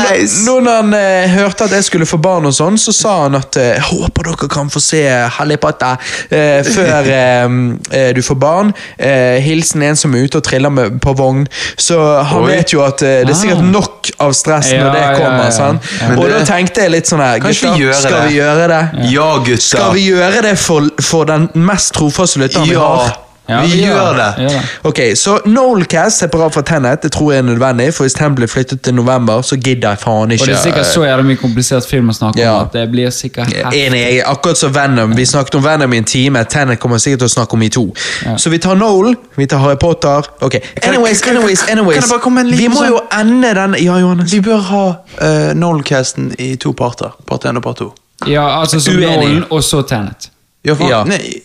nå 0.47 0.55
når 0.65 0.77
han 0.77 0.95
eh, 0.97 1.33
hørte 1.37 1.67
at 1.67 1.75
jeg 1.77 1.85
skulle 1.87 2.07
få 2.09 2.19
barn, 2.23 2.47
og 2.49 2.55
sånn, 2.57 2.79
så 2.81 2.95
sa 2.95 3.13
han 3.25 3.37
at 3.39 3.57
eh, 3.61 3.79
håper 3.91 4.29
dere 4.31 4.49
kan 4.53 4.71
få 4.73 4.81
se 4.83 5.03
Harry 5.39 5.57
Potter 5.61 5.99
eh, 6.33 6.61
før 6.67 7.09
eh, 7.13 7.57
eh, 7.99 8.11
du 8.17 8.23
får 8.25 8.39
barn. 8.43 8.73
Eh, 8.99 9.39
hilsen 9.45 9.85
en 9.87 9.99
som 9.99 10.15
er 10.17 10.27
ute 10.29 10.41
og 10.41 10.47
triller 10.47 10.73
med, 10.73 10.99
på 11.03 11.15
vogn. 11.19 11.45
Så 11.81 11.99
han 11.99 12.45
Oi. 12.47 12.53
vet 12.57 12.75
jo 12.75 12.83
at 12.87 13.03
det 13.03 13.29
er 13.29 13.35
sikkert 13.39 13.51
Ah. 13.63 13.69
nok 13.73 14.09
av 14.25 14.33
stress 14.35 14.71
Ja, 14.73 14.79
når 14.85 14.95
det 14.97 15.03
kommer. 15.19 15.51
ja, 15.51 15.67
ja. 16.01 16.15
Og 16.19 16.31
da 16.33 16.39
tenkte 16.49 16.82
jeg 16.87 16.93
litt 16.95 17.11
sånn 17.11 17.23
her 17.23 17.41
gutta, 17.43 17.75
vi 17.79 17.93
skal 17.97 18.17
det? 18.19 18.23
vi 18.29 18.39
gjøre 18.39 18.69
det? 18.73 18.81
Ja, 19.13 19.29
gutter. 19.39 19.67
Skal 19.67 19.93
vi 19.97 20.07
gjøre 20.09 20.43
det 20.49 20.55
for, 20.61 20.89
for 21.03 21.29
den 21.31 21.49
mest 21.55 21.95
trofaste 21.97 22.43
lytteren 22.43 22.69
vi 22.69 22.75
Ja, 22.77 22.89
har? 23.03 23.21
Ja, 23.53 23.61
vi 23.63 23.73
vi 23.77 23.83
gjør 23.85 24.17
det. 24.17 24.49
det. 24.49 24.63
Ok, 24.89 25.01
så 25.17 25.39
Nolcast 25.47 26.19
separat 26.23 26.55
fra 26.55 26.63
Tenet, 26.63 27.03
det 27.03 27.13
tror 27.13 27.33
jeg 27.33 27.39
er 27.39 27.47
nødvendig, 27.49 27.89
for 27.95 28.05
hvis 28.05 28.15
Tenet 28.19 28.37
blir 28.41 28.47
flyttet 28.51 28.83
til 28.83 28.95
november, 28.95 29.43
så 29.43 29.57
gidder 29.57 29.89
jeg 29.95 29.99
faen 29.99 30.31
ikke. 30.31 30.43
Og 30.43 30.49
det 30.49 30.57
er 30.57 30.63
sikkert 30.63 30.87
så 30.87 31.05
jævlig 31.05 31.27
mye 31.27 31.37
komplisert 31.43 31.87
film 31.91 32.11
å 32.11 32.13
snakke 32.17 32.41
Ja. 32.41 32.53
om 32.59 32.67
at 32.67 32.73
det 32.73 32.91
blir 32.91 33.11
sikkert. 33.11 33.53
Enig, 33.75 34.23
akkurat 34.27 34.59
som 34.59 34.75
Venom. 34.75 35.17
Vi 35.17 35.25
snakket 35.27 35.55
om 35.55 35.65
Venom 35.65 35.93
i 35.93 35.97
en 35.99 36.05
time. 36.05 36.45
Tenet 36.45 36.79
kommer 36.81 36.99
sikkert 36.99 37.19
til 37.19 37.29
å 37.29 37.35
snakke 37.37 37.53
om 37.55 37.63
i 37.63 37.69
to. 37.69 37.87
Så 38.37 38.51
vi 38.51 38.59
tar 38.59 38.75
Noel, 38.75 39.15
vi 39.37 39.47
tar 39.47 39.59
Harry 39.59 39.77
Potter. 39.77 40.23
Ok, 40.41 40.55
anyways, 40.83 41.23
anyways, 41.29 41.63
anyways. 41.71 41.99
kan 42.01 42.09
bare 42.09 42.21
komme 42.21 42.41
en 42.41 42.51
Vi 42.57 42.69
må 42.69 42.85
jo 42.87 42.99
sånn- 42.99 43.21
ende 43.21 43.55
den 43.55 43.75
Ja, 43.85 43.97
Johannes. 43.99 44.33
Vi 44.33 44.41
bør 44.41 44.59
ha 44.61 44.87
uh, 44.89 45.55
Nolan-casten 45.55 46.35
i 46.39 46.57
to 46.57 46.73
parter. 46.73 47.11
Part 47.27 47.45
1 47.45 47.57
og 47.57 47.63
part 47.63 47.77
2. 47.77 47.93
Ja, 48.27 48.61
altså 48.61 48.81
som 48.81 48.95
Uenig. 48.95 49.43
Og 49.51 49.63
så 49.65 49.83
Tenet. 49.83 50.31
Ja, 50.65 50.75
for, 50.75 50.89
Ja. 50.89 51.05
Nei, 51.05 51.43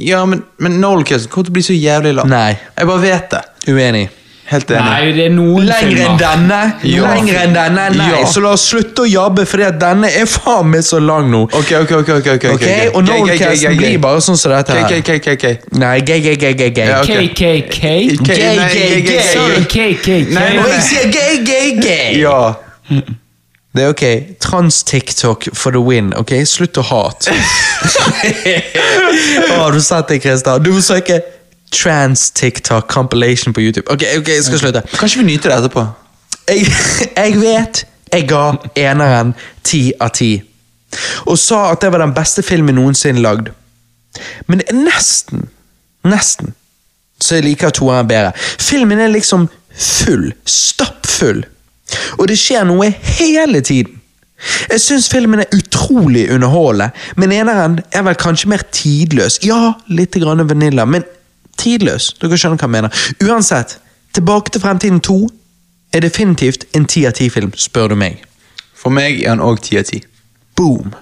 ja 0.00 0.24
men, 0.26 0.42
men 0.58 0.80
Nolan-casten 0.80 1.30
kommer 1.32 1.48
til 1.50 1.52
å 1.52 1.58
bli 1.58 1.62
så 1.66 1.76
jævlig 1.76 2.14
lang. 2.20 2.28
Nei. 2.30 2.56
Jeg 2.78 2.86
bare 2.86 3.02
vet 3.02 3.30
det. 3.36 3.44
Uenig. 3.68 4.08
Helt 4.50 4.70
enig. 4.74 4.82
Nei, 4.90 5.10
det 5.14 5.24
er 5.28 5.30
noen 5.30 5.62
Lenger 5.68 5.84
enn 5.86 5.90
filmer. 5.94 6.16
denne? 6.18 6.56
Ja. 6.90 7.10
Lenger 7.14 7.36
enn 7.44 7.52
denne? 7.54 7.84
Nei, 7.94 8.06
Ja. 8.10 8.24
så 8.26 8.40
la 8.42 8.50
oss 8.56 8.64
slutte 8.66 9.04
å 9.04 9.06
jabbe, 9.06 9.44
fordi 9.46 9.62
at 9.68 9.76
denne 9.78 10.08
er 10.10 10.26
faen 10.26 10.66
meg 10.72 10.82
så 10.82 10.98
lang 10.98 11.28
nå. 11.30 11.44
Ok, 11.54 11.70
ok, 11.84 11.92
ok. 12.00 12.08
ok, 12.16 12.26
ok, 12.34 12.46
Ok, 12.56 12.64
Og 12.96 13.04
Noelcasten 13.06 13.76
blir 13.78 13.98
bare 14.02 14.18
sånn 14.26 14.36
som 14.36 14.50
dette 14.50 14.74
her. 14.74 15.00
KKK. 15.06 15.54
Nei, 15.78 16.00
gay, 16.00 16.18
gay, 16.20 16.34
gay, 16.36 16.54
gay, 16.58 16.70
gay. 16.70 16.86
Ja, 16.90 16.98
ok. 16.98 17.06
KKK? 17.06 17.70
K- 17.70 18.24
Gay, 18.26 18.56
nei, 18.56 18.74
gay, 18.74 19.00
gay. 19.06 19.22
Sorry, 19.32 19.62
KKK. 19.70 20.34
Nei, 20.34 20.58
Og 20.58 20.64
nei, 20.66 20.74
jeg 20.74 20.82
sier 20.82 21.12
gay, 21.14 21.38
gay, 21.46 21.80
gay! 21.80 22.20
Ja. 22.20 22.54
Det 23.76 23.84
er 23.84 23.88
ok. 23.88 24.04
Trans-TikTok 24.40 25.48
for 25.54 25.70
the 25.70 25.78
win. 25.78 26.14
ok? 26.18 26.32
Slutt 26.46 26.78
å 26.80 26.82
hate. 26.82 27.34
oh, 29.58 29.68
du 29.74 29.80
sa 29.80 30.00
det, 30.08 30.20
Christer? 30.24 30.58
Du 30.58 30.72
må 30.74 30.82
søke 30.82 31.20
Trans-TikTok 31.70 32.88
compilation 32.90 33.54
på 33.54 33.62
YouTube. 33.62 33.86
Ok, 33.90 34.02
ok, 34.18 34.28
jeg 34.28 34.44
skal 34.44 34.58
slutte. 34.58 34.82
Kanskje 34.98 35.22
vi 35.22 35.28
nyter 35.30 35.52
det 35.52 35.60
etterpå? 35.60 35.86
Jeg, 36.50 36.66
jeg 37.22 37.38
vet 37.38 37.84
jeg 38.10 38.26
ga 38.30 38.44
eneren 38.74 39.34
ti 39.66 39.90
av 40.02 40.14
ti. 40.18 40.32
Og 41.30 41.38
sa 41.38 41.68
at 41.70 41.84
det 41.84 41.92
var 41.94 42.02
den 42.02 42.14
beste 42.16 42.42
filmen 42.42 42.74
noensinne 42.74 43.22
lagd. 43.22 43.52
Men 44.50 44.64
nesten, 44.74 45.46
nesten, 46.02 46.56
så 47.22 47.38
jeg 47.38 47.46
liker 47.46 47.70
toeren 47.76 48.08
bedre. 48.10 48.34
Filmen 48.58 48.98
er 48.98 49.12
liksom 49.12 49.46
full, 49.70 50.32
stappfull. 50.42 51.44
Og 52.18 52.28
det 52.30 52.38
skjer 52.38 52.66
noe 52.68 52.90
hele 53.18 53.60
tiden. 53.60 53.96
Jeg 54.70 54.80
syns 54.80 55.10
filmen 55.12 55.42
er 55.42 55.52
utrolig 55.52 56.30
underholdende, 56.32 56.94
men 57.20 57.32
eneren 57.36 57.80
er 57.92 58.06
vel 58.06 58.16
kanskje 58.16 58.48
mer 58.48 58.64
tidløs. 58.72 59.36
Ja, 59.44 59.74
litt 59.92 60.16
grann 60.16 60.40
vanilla, 60.48 60.86
men 60.88 61.04
tidløs. 61.60 62.14
Dere 62.22 62.38
skjønner 62.40 62.56
hva 62.56 62.70
jeg 62.70 62.76
mener. 62.78 63.02
Uansett, 63.26 63.76
Tilbake 64.14 64.50
til 64.50 64.60
fremtiden 64.60 65.00
2 65.00 65.28
er 65.92 66.00
definitivt 66.00 66.64
en 66.74 66.86
ti 66.86 67.04
av 67.06 67.12
ti-film, 67.12 67.52
spør 67.54 67.92
du 67.92 67.94
meg. 67.94 68.24
For 68.74 68.90
meg 68.90 69.20
er 69.22 69.34
han 69.34 69.42
òg 69.44 69.60
ti 69.62 69.78
av 69.78 69.86
ti. 69.86 70.00
Boom. 70.58 70.94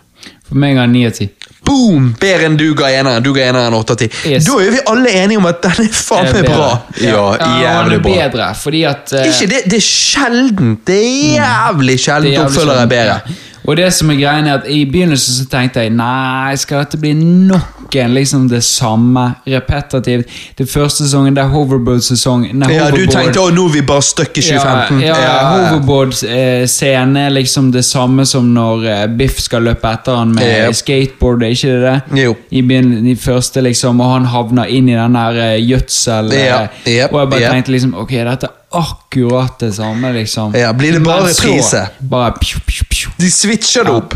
For 0.44 0.60
meg 0.60 0.76
er 0.76 0.84
han 0.84 0.92
9 0.92 1.06
av 1.08 1.14
10. 1.16 1.47
Boom! 1.66 2.12
Bedre 2.20 2.46
enn 2.48 2.56
du 2.58 2.66
ga 2.78 2.90
eneren. 2.94 3.22
Du 3.24 3.32
ga 3.36 3.48
eneren 3.48 3.74
8 3.74 3.94
av 3.94 3.98
10. 4.04 4.20
Yes. 4.30 4.46
Da 4.46 4.58
er 4.62 4.70
vi 4.76 4.82
alle 4.92 5.14
enige 5.22 5.40
om 5.40 5.48
at 5.50 5.60
den 5.64 5.84
er 5.84 5.98
faen 5.98 6.30
meg 6.36 6.46
bra. 6.46 6.70
Ja, 7.02 7.24
jævlig 7.64 8.00
bra. 8.04 8.14
bedre, 8.14 8.48
fordi 8.62 8.84
at 8.88 9.12
Uh... 9.12 9.24
Ikke 9.26 9.50
det, 9.50 9.64
det 9.72 9.78
er 9.80 9.86
sjeldent. 9.88 10.80
Det 10.86 10.98
er 11.02 11.42
jævlig 11.42 11.98
er 11.98 12.04
sjeldent 12.06 12.42
oppfølgere 12.44 12.86
er 12.86 12.90
bedre. 12.94 13.20
ja. 13.26 13.36
Og 13.68 13.76
det 13.76 13.90
som 13.92 14.08
er 14.08 14.16
greien 14.16 14.46
er 14.48 14.62
at 14.62 14.68
I 14.72 14.84
begynnelsen 14.88 15.42
så 15.42 15.44
tenkte 15.52 15.82
jeg 15.84 15.92
Nei, 15.92 16.56
skal 16.56 16.86
dette 16.86 17.00
bli 17.00 17.12
nok 17.18 17.96
en 18.00 18.14
liksom 18.16 18.46
det 18.48 18.62
samme? 18.64 19.24
Repetitivt. 19.48 20.28
Det 20.58 20.68
første 20.70 21.04
sesongen, 21.04 21.36
det 21.36 21.42
er 21.42 21.52
hoverboard-sesong. 21.52 22.46
Ja, 22.72 22.88
du 22.92 23.04
tenkte 23.08 23.42
å, 23.42 23.50
nå 23.52 23.66
er 23.68 23.74
vi 23.78 23.82
bare 23.88 24.04
stuck 24.04 24.36
i 24.40 24.44
2015. 24.44 25.02
Ja, 25.04 25.16
ja, 25.20 25.36
Hoverboard-scene 25.52 27.26
er 27.26 27.34
liksom 27.36 27.70
det 27.72 27.84
samme 27.88 28.24
som 28.28 28.48
når 28.54 28.86
eh, 28.88 29.04
Biff 29.20 29.40
skal 29.44 29.64
løpe 29.68 29.92
etter 29.92 30.20
han 30.20 30.32
med 30.36 30.48
ja. 30.48 30.68
skateboard, 30.76 31.44
er 31.44 31.56
ikke 31.56 31.74
det 31.74 31.82
det? 31.88 32.22
Jo. 32.24 32.36
I 32.50 32.62
begyn- 32.64 33.16
første, 33.20 33.64
liksom, 33.64 34.00
og 34.04 34.12
han 34.14 34.28
havner 34.32 34.68
inn 34.72 34.88
i 34.88 34.96
den 34.96 35.16
der 35.16 35.42
eh, 35.44 35.58
gjødsel... 35.64 36.32
eh, 36.32 36.46
Ja, 36.48 37.08
og 37.10 37.20
jeg 37.20 37.30
bare 37.32 37.52
tenkte 37.52 37.72
liksom 37.74 37.94
Ok, 37.98 38.12
dette 38.16 38.48
er 38.48 38.58
akkurat 38.70 39.58
det 39.58 39.72
samme, 39.74 40.12
liksom. 40.12 40.54
Ja, 40.54 40.72
blir 40.72 40.92
det 40.92 41.00
bare 41.04 41.28
reprise? 41.30 41.88
Bare 41.98 42.32
pju, 42.40 42.60
pju, 42.66 42.84
pju. 42.90 43.10
De 43.16 43.30
switcher 43.30 43.84
det 43.84 43.90
opp. 43.92 44.14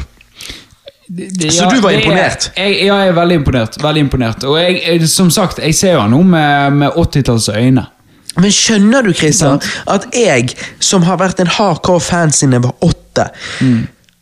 Det- 1.09 1.29
det- 1.39 1.51
Så 1.53 1.63
ja, 1.65 1.71
du 1.71 1.81
var 1.81 1.91
det 1.91 1.99
er- 1.99 2.03
imponert? 2.03 2.51
Jeg, 2.57 2.87
ja, 2.87 2.95
jeg 2.99 3.09
er 3.09 3.13
veldig 3.13 3.35
imponert. 3.37 3.77
Veldig 3.83 4.01
imponert. 4.01 4.45
Og 4.45 4.59
jeg, 4.59 4.83
jeg, 4.87 5.09
som 5.09 5.31
sagt, 5.31 5.59
jeg 5.59 5.75
ser 5.75 5.93
jo 5.93 6.01
han 6.01 6.11
nå 6.11 6.23
med, 6.23 6.73
med 6.73 6.91
80-tallets 6.97 7.49
øyne. 7.57 7.87
Men 8.37 8.51
skjønner 8.51 9.03
du, 9.05 9.13
Christian, 9.13 9.61
at 9.87 10.07
jeg, 10.15 10.55
som 10.81 11.03
har 11.03 11.17
vært 11.21 11.41
en 11.41 11.47
hardcore 11.47 12.01
fan 12.01 12.31
siden 12.33 12.53
jeg 12.53 12.63
var 12.63 12.73
åtte, 12.81 13.27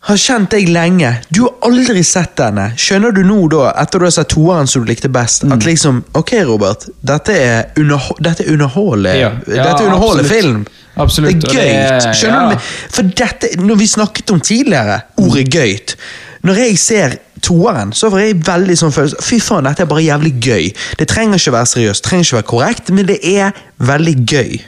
har 0.08 0.16
kjent 0.16 0.50
deg 0.54 0.68
lenge. 0.72 1.10
Du 1.28 1.42
har 1.42 1.52
aldri 1.68 2.00
sett 2.08 2.32
denne. 2.40 2.70
Skjønner 2.80 3.12
du 3.12 3.20
nå, 3.28 3.36
da, 3.52 3.66
etter 3.82 4.00
du 4.00 4.06
har 4.06 4.14
sett 4.14 4.30
toeren 4.32 4.66
som 4.70 4.84
du 4.84 4.88
likte 4.88 5.10
best, 5.12 5.44
at 5.44 5.66
liksom 5.66 5.98
Ok, 6.16 6.32
Robert, 6.48 6.86
dette 7.04 7.34
er, 7.36 7.66
underho 7.76 8.16
dette 8.18 8.46
er 8.46 8.52
underholdende 8.54 9.12
Ja, 9.18 9.28
ja, 9.44 9.64
Dette 9.66 9.82
er 9.82 9.90
underholdende 9.90 10.28
film. 10.30 10.62
Absolutt, 11.00 11.40
Det 11.44 11.50
er 11.50 11.54
gøyt. 11.54 11.66
gøy. 11.66 12.06
er- 12.08 12.14
Skjønner 12.16 12.40
ja. 12.40 12.54
du? 12.56 12.70
For 12.96 13.02
dette, 13.02 13.50
når 13.60 13.76
vi 13.82 13.86
snakket 13.86 14.30
om 14.34 14.40
tidligere, 14.40 15.00
ordet 15.20 15.44
gøyt 15.52 15.94
Når 16.42 16.54
jeg 16.56 16.78
ser 16.78 17.14
toeren, 17.44 17.92
så 17.92 18.08
får 18.10 18.20
jeg 18.24 18.40
veldig 18.46 18.76
sånn 18.80 18.92
følelse 18.96 19.20
Fy 19.22 19.38
faen, 19.40 19.64
dette 19.68 19.84
er 19.84 19.86
bare 19.92 20.02
jævlig 20.06 20.32
gøy. 20.40 20.70
Det 20.98 21.06
trenger 21.08 21.36
ikke 21.36 21.52
være 21.52 21.66
seriøst, 21.74 22.04
trenger 22.04 22.24
ikke 22.24 22.36
være 22.40 22.48
korrekt, 22.54 22.90
men 22.96 23.06
det 23.06 23.18
er 23.36 23.52
veldig 23.78 24.16
gøy. 24.26 24.58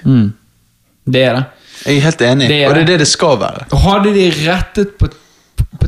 Det 1.08 1.24
er 1.24 1.34
det. 1.40 1.44
Jeg 1.86 1.96
er 1.96 2.00
helt 2.04 2.20
enig, 2.22 2.48
Det 2.48 2.60
er 2.62 2.68
og 2.68 2.74
det 2.76 2.82
er 2.82 2.86
det. 2.92 2.98
det 3.00 3.08
skal 3.08 3.38
være. 3.40 3.64
Hadde 3.82 4.12
de 4.14 4.26
rettet 4.46 4.92
på 5.00 5.08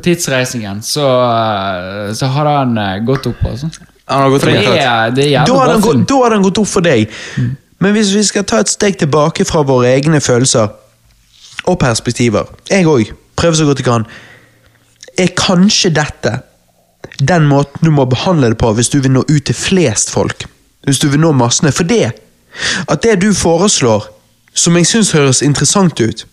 tidsreisingen, 0.05 0.83
så, 0.84 1.08
eh, 1.24 2.12
så 2.15 2.31
har 2.36 2.50
han 2.50 2.78
eh, 2.78 2.99
gått 3.07 3.26
opp. 3.31 3.42
Også. 3.50 3.70
Han 4.05 4.23
har 4.23 4.31
gått 4.31 4.47
opp 4.47 4.50
det 4.50 4.78
er, 4.78 5.10
det 5.16 5.28
er 5.33 5.47
Da 5.49 5.58
har, 5.58 5.81
gått, 5.81 6.08
da 6.08 6.23
har 6.23 6.34
den 6.36 6.44
gått 6.44 6.60
opp 6.60 6.70
for 6.70 6.84
deg. 6.84 7.12
Men 7.83 7.97
hvis 7.97 8.15
vi 8.15 8.23
skal 8.24 8.47
ta 8.49 8.60
et 8.62 8.73
steg 8.73 8.99
tilbake 9.00 9.47
fra 9.49 9.65
våre 9.66 9.92
egne 9.92 10.20
følelser 10.24 10.73
og 11.65 11.78
perspektiver 11.81 12.50
Jeg 12.70 12.86
òg. 12.86 13.12
Prøver 13.36 13.57
så 13.57 13.65
godt 13.66 13.81
jeg 13.81 13.89
kan. 13.89 14.05
Er 15.18 15.33
kanskje 15.39 15.91
dette 15.94 16.39
den 17.20 17.47
måten 17.49 17.84
du 17.84 17.91
må 17.94 18.05
behandle 18.10 18.50
det 18.52 18.58
på 18.58 18.73
hvis 18.74 18.91
du 18.92 19.00
vil 19.00 19.12
nå 19.15 19.24
ut 19.28 19.44
til 19.47 19.57
flest 19.57 20.12
folk? 20.12 20.47
Hvis 20.84 21.00
du 21.00 21.08
vil 21.08 21.23
nå 21.23 21.33
massene? 21.33 21.73
For 21.73 21.89
det 21.89 22.12
at 22.89 23.02
det 23.02 23.16
du 23.23 23.33
foreslår, 23.34 24.07
som 24.55 24.76
jeg 24.76 24.86
syns 24.86 25.10
høres 25.15 25.42
interessant 25.42 26.00
ut, 26.00 26.26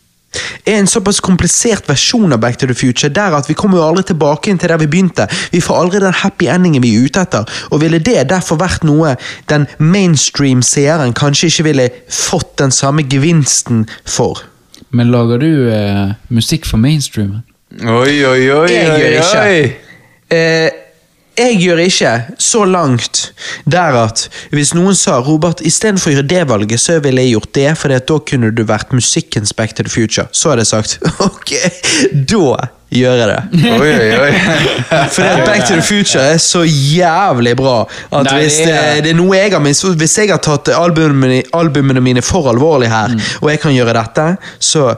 er 0.65 0.77
en 0.79 0.87
såpass 0.87 1.19
komplisert 1.23 1.87
versjon 1.89 2.31
av 2.33 2.39
Back 2.43 2.57
to 2.61 2.67
the 2.69 2.75
Future 2.77 3.09
der 3.13 3.35
at 3.35 3.49
vi 3.49 3.55
kommer 3.57 3.79
jo 3.81 3.87
aldri 3.89 4.03
tilbake 4.11 4.51
inn 4.51 4.59
til 4.61 4.71
der 4.71 4.79
vi 4.81 4.87
begynte. 4.91 5.27
Vi 5.51 5.59
får 5.63 5.79
aldri 5.81 5.99
den 6.03 6.15
happy 6.21 6.47
endingen 6.51 6.83
vi 6.83 6.93
er 6.95 7.07
ute 7.07 7.23
etter. 7.25 7.49
Og 7.71 7.81
ville 7.83 7.99
det 7.99 8.27
derfor 8.31 8.59
vært 8.61 8.85
noe 8.87 9.15
den 9.51 9.67
mainstream 9.79 10.61
seeren 10.65 11.13
kanskje 11.17 11.51
ikke 11.51 11.67
ville 11.71 11.89
fått 12.07 12.55
den 12.61 12.71
samme 12.71 13.03
gevinsten 13.03 13.87
for? 14.05 14.43
Men 14.91 15.11
lager 15.11 15.39
du 15.39 15.49
eh, 15.71 16.13
musikk 16.29 16.65
for 16.67 16.77
mainstreamen? 16.81 17.43
Oi, 17.81 18.17
oi, 18.27 18.41
oi, 18.51 18.71
Jeg 18.71 18.89
oi, 18.91 18.99
gjør 18.99 19.19
ikke. 19.21 19.43
oi. 19.47 19.61
Eh, 20.35 20.69
jeg 21.39 21.57
gjør 21.61 21.77
ikke 21.85 22.11
så 22.41 22.65
langt 22.67 23.21
der 23.71 23.95
at 24.03 24.25
hvis 24.51 24.73
noen 24.75 24.95
sa 24.97 25.19
Robert, 25.23 25.61
istedenfor 25.65 26.11
å 26.11 26.13
gjøre 26.17 26.27
det 26.27 26.41
valget, 26.49 26.79
så 26.83 26.97
ville 27.03 27.21
jeg 27.23 27.35
gjort 27.37 27.53
det, 27.55 27.69
for 27.79 27.93
da 27.95 28.17
kunne 28.27 28.51
du 28.55 28.63
vært 28.67 28.91
musikkens 28.93 29.53
Back 29.55 29.73
to 29.77 29.83
the 29.83 29.89
Future. 29.93 30.27
Så 30.31 30.49
hadde 30.51 30.65
jeg 30.65 30.71
sagt 30.73 30.99
ok, 31.29 31.53
da 32.27 32.67
gjør 32.91 33.21
jeg 33.21 33.27
det. 33.31 33.69
Oi, 33.71 33.91
oi, 33.95 34.09
oi. 34.19 34.31
For 35.15 35.23
det 35.23 35.45
Back 35.47 35.63
to 35.69 35.77
the 35.77 35.85
Future 35.87 36.25
er 36.33 36.41
så 36.43 36.65
jævlig 36.67 37.53
bra 37.55 37.77
at 38.11 38.27
Nei, 38.27 38.33
hvis 38.41 38.57
det 38.65 38.73
det, 39.05 39.13
er- 39.13 39.15
noe 39.15 39.37
jeg 39.39 39.53
har 39.53 39.63
minst 39.63 39.85
Hvis 39.95 40.17
jeg 40.19 40.33
har 40.33 40.41
tatt 40.43 40.67
albumene, 40.75 41.39
albumene 41.55 42.03
mine 42.03 42.21
for 42.25 42.49
alvorlig 42.51 42.89
her, 42.91 43.07
Mm. 43.15 43.21
og 43.41 43.49
jeg 43.53 43.59
kan 43.63 43.71
gjøre 43.73 43.93
dette, 43.95 44.25
så 44.59 44.89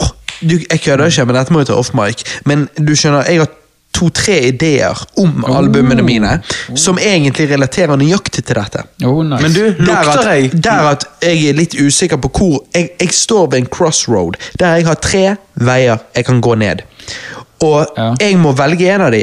oh, 0.00 0.08
du, 0.40 0.56
Jeg 0.70 0.80
kødder 0.80 1.06
ikke, 1.12 1.26
men 1.28 1.36
dette 1.36 1.52
må 1.52 1.60
jeg 1.60 1.68
ta 1.68 1.76
off 1.76 1.92
mic. 1.94 2.24
Men 2.48 2.64
du 2.80 2.94
skjønner, 2.96 3.28
jeg 3.28 3.38
har 3.44 3.52
to-tre 3.94 4.36
ideer 4.50 4.98
om 5.22 5.44
albumene 5.48 6.02
mine 6.02 6.32
som 6.74 6.98
egentlig 6.98 7.46
relaterer 7.52 7.96
nøyaktig 8.00 8.44
til 8.44 8.58
dette. 8.58 8.82
Oh, 9.06 9.20
nice. 9.24 9.42
Men 9.42 9.52
du, 9.54 9.62
Der 9.86 10.10
at, 10.10 10.56
der 10.64 10.88
at 10.90 11.06
jeg 11.22 11.48
er 11.50 11.58
litt 11.60 11.76
usikker 11.78 12.18
på 12.24 12.30
hvor 12.34 12.58
jeg, 12.74 12.90
jeg 13.00 13.14
står 13.14 13.46
ved 13.52 13.58
en 13.62 13.70
crossroad, 13.70 14.36
der 14.60 14.76
jeg 14.80 14.86
har 14.90 14.98
tre 15.02 15.24
veier 15.54 16.02
jeg 16.16 16.26
kan 16.26 16.40
gå 16.44 16.54
ned. 16.58 16.82
Og 17.62 17.86
Ja. 17.96 18.10
jeg 18.20 18.36
må 18.38 18.52
velge 18.58 18.90
en 18.94 19.00
av 19.06 19.12
de. 19.14 19.22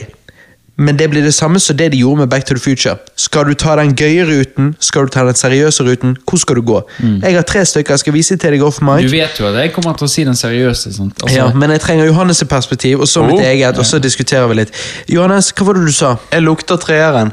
Men 0.82 0.98
det 0.98 1.08
blir 1.12 1.22
det 1.22 1.34
samme 1.38 1.60
som 1.62 1.78
det 1.78 1.92
de 1.94 2.00
gjorde 2.02 2.24
med 2.24 2.30
Back 2.32 2.46
to 2.50 2.56
the 2.58 2.62
Future. 2.64 2.96
Skal 3.22 3.46
du 3.46 3.54
ta 3.54 3.76
den 3.78 3.92
gøye 3.96 4.24
ruten? 4.26 4.72
Skal 4.82 5.06
du 5.06 5.12
ta 5.14 5.22
den 5.28 5.38
seriøse 5.38 5.84
ruten? 5.86 6.16
Hvor 6.26 6.40
skal 6.42 6.58
du 6.58 6.62
gå? 6.66 6.80
Jeg 7.22 7.36
har 7.36 7.46
tre 7.46 7.62
stykker, 7.70 7.94
jeg 7.94 8.00
skal 8.02 8.14
vise 8.16 8.38
til 8.42 8.56
deg 8.56 8.64
off 8.66 8.80
mic. 8.82 9.06
Du 9.06 9.14
vet 9.14 9.38
jo 9.40 9.46
at 9.52 9.60
jeg 9.62 9.74
kommer 9.76 9.94
til 10.00 10.08
å 10.08 10.12
si 10.12 10.26
den 10.26 10.36
seriøse. 10.40 10.94
Sant? 10.96 11.22
Altså, 11.22 11.36
Ja, 11.38 11.52
men 11.54 11.70
jeg 11.76 11.82
trenger 11.86 12.10
Johannes' 12.10 12.42
perspektiv, 12.50 13.00
og 13.00 13.08
så 13.08 13.22
mitt 13.28 13.38
Oh. 13.40 13.46
eget, 13.46 13.78
og 13.78 13.86
så 13.86 14.00
diskuterer 14.02 14.48
vi 14.48 14.56
litt. 14.64 14.74
Johannes, 15.10 15.52
hva 15.54 15.66
var 15.70 15.74
det 15.78 15.86
du 15.86 15.92
sa? 15.94 16.16
Jeg 16.32 16.42
lukter 16.42 16.78
treeren. 16.82 17.32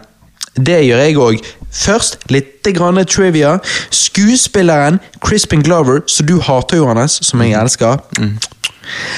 Det 0.59 0.83
gjør 0.85 0.99
jeg 1.07 1.17
òg. 1.17 1.41
Først 1.73 2.17
litt 2.33 2.63
grann 2.75 2.99
trivia. 3.07 3.59
Skuespilleren 3.91 4.99
Crispin 5.25 5.63
Glover, 5.63 6.01
som 6.07 6.27
du 6.27 6.39
hater, 6.41 6.77
Johannes, 6.81 7.19
som 7.23 7.41
jeg 7.45 7.53
elsker, 7.61 7.99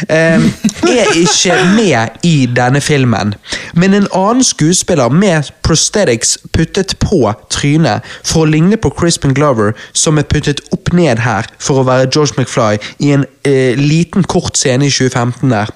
eh, 0.09 0.47
er 0.89 1.13
ikke 1.19 1.57
med 1.77 2.21
i 2.27 2.47
denne 2.57 2.81
filmen. 2.81 3.35
Men 3.75 3.95
en 3.95 4.09
annen 4.17 4.45
skuespiller 4.45 5.09
med 5.09 5.51
prosthetics 5.63 6.39
puttet 6.53 6.97
på 7.03 7.23
trynet 7.51 8.07
for 8.23 8.45
å 8.45 8.51
ligne 8.51 8.79
på 8.81 8.93
Crispin 8.95 9.35
Glover, 9.35 9.75
som 9.93 10.19
er 10.19 10.29
puttet 10.29 10.63
opp 10.75 10.93
ned 10.97 11.23
her 11.25 11.49
for 11.59 11.81
å 11.81 11.87
være 11.89 12.11
George 12.11 12.39
McFly 12.39 12.81
i 12.99 13.15
en 13.17 13.27
eh, 13.45 13.79
liten, 13.79 14.25
kort 14.25 14.59
scene 14.59 14.87
i 14.87 14.93
2015 14.93 15.51
der. 15.51 15.75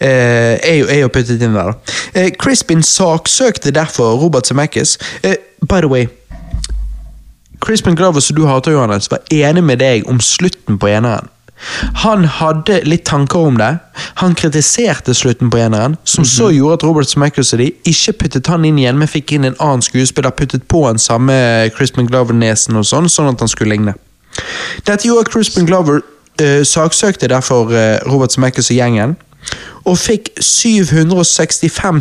Eh, 0.00 0.58
er, 0.60 0.74
jo, 0.74 0.86
er 0.86 1.00
jo 1.06 1.08
puttet 1.08 1.42
inn 1.42 1.56
der. 1.56 1.72
da. 1.72 1.96
Eh, 2.14 2.30
Crispin 2.38 2.82
saksøkte 2.84 3.72
derfor 3.74 4.18
Robert 4.20 4.46
Zemeckis. 4.46 4.98
Eh, 5.22 5.38
by 5.68 5.80
the 5.80 5.88
way, 5.88 6.08
Crispin 7.60 7.96
Glover, 7.96 8.20
som 8.20 8.36
du 8.36 8.46
hater, 8.46 8.72
Johannes, 8.72 9.10
var 9.10 9.18
enig 9.32 9.64
med 9.64 9.80
deg 9.80 10.08
om 10.08 10.20
slutten 10.20 10.78
på 10.78 10.90
eneren. 10.92 11.30
Han 12.02 12.24
hadde 12.24 12.80
litt 12.84 13.06
tanker 13.08 13.48
om 13.48 13.58
det. 13.58 13.70
Han 14.20 14.34
kritiserte 14.36 15.14
slutten 15.16 15.50
på 15.50 15.60
eneren, 15.60 15.96
som 16.04 16.24
så 16.28 16.50
gjorde 16.52 16.80
at 16.80 16.84
Robert 16.84 17.10
Zemeckis 17.10 17.54
og 17.56 17.62
de 17.62 17.70
ikke 17.88 18.16
puttet 18.22 18.50
han 18.52 18.64
inn 18.68 18.78
igjen, 18.80 18.98
men 19.00 19.10
fikk 19.10 19.32
inn 19.36 19.48
en 19.48 19.58
annen 19.62 19.84
skuespiller, 19.84 20.34
puttet 20.36 20.66
på 20.68 20.84
en 20.88 21.00
samme 21.00 21.36
Crispin 21.76 22.08
Glover-nesen 22.10 22.76
og 22.76 22.86
sånn, 22.88 23.08
sånn 23.12 23.32
at 23.32 23.44
han 23.44 23.52
skulle 23.52 23.72
ligne. 23.76 23.96
Dette 24.84 25.08
gjorde 25.08 25.26
at 25.26 25.32
Crispin 25.32 25.68
Glover 25.68 26.02
eh, 26.40 26.60
saksøkte 26.66 27.30
derfor 27.32 27.72
uh, 27.72 27.96
Robert 28.10 28.36
Zemeckis 28.36 28.70
og 28.70 28.76
gjengen, 28.76 29.16
og 29.86 29.94
fikk 30.02 30.32
765 30.42 32.00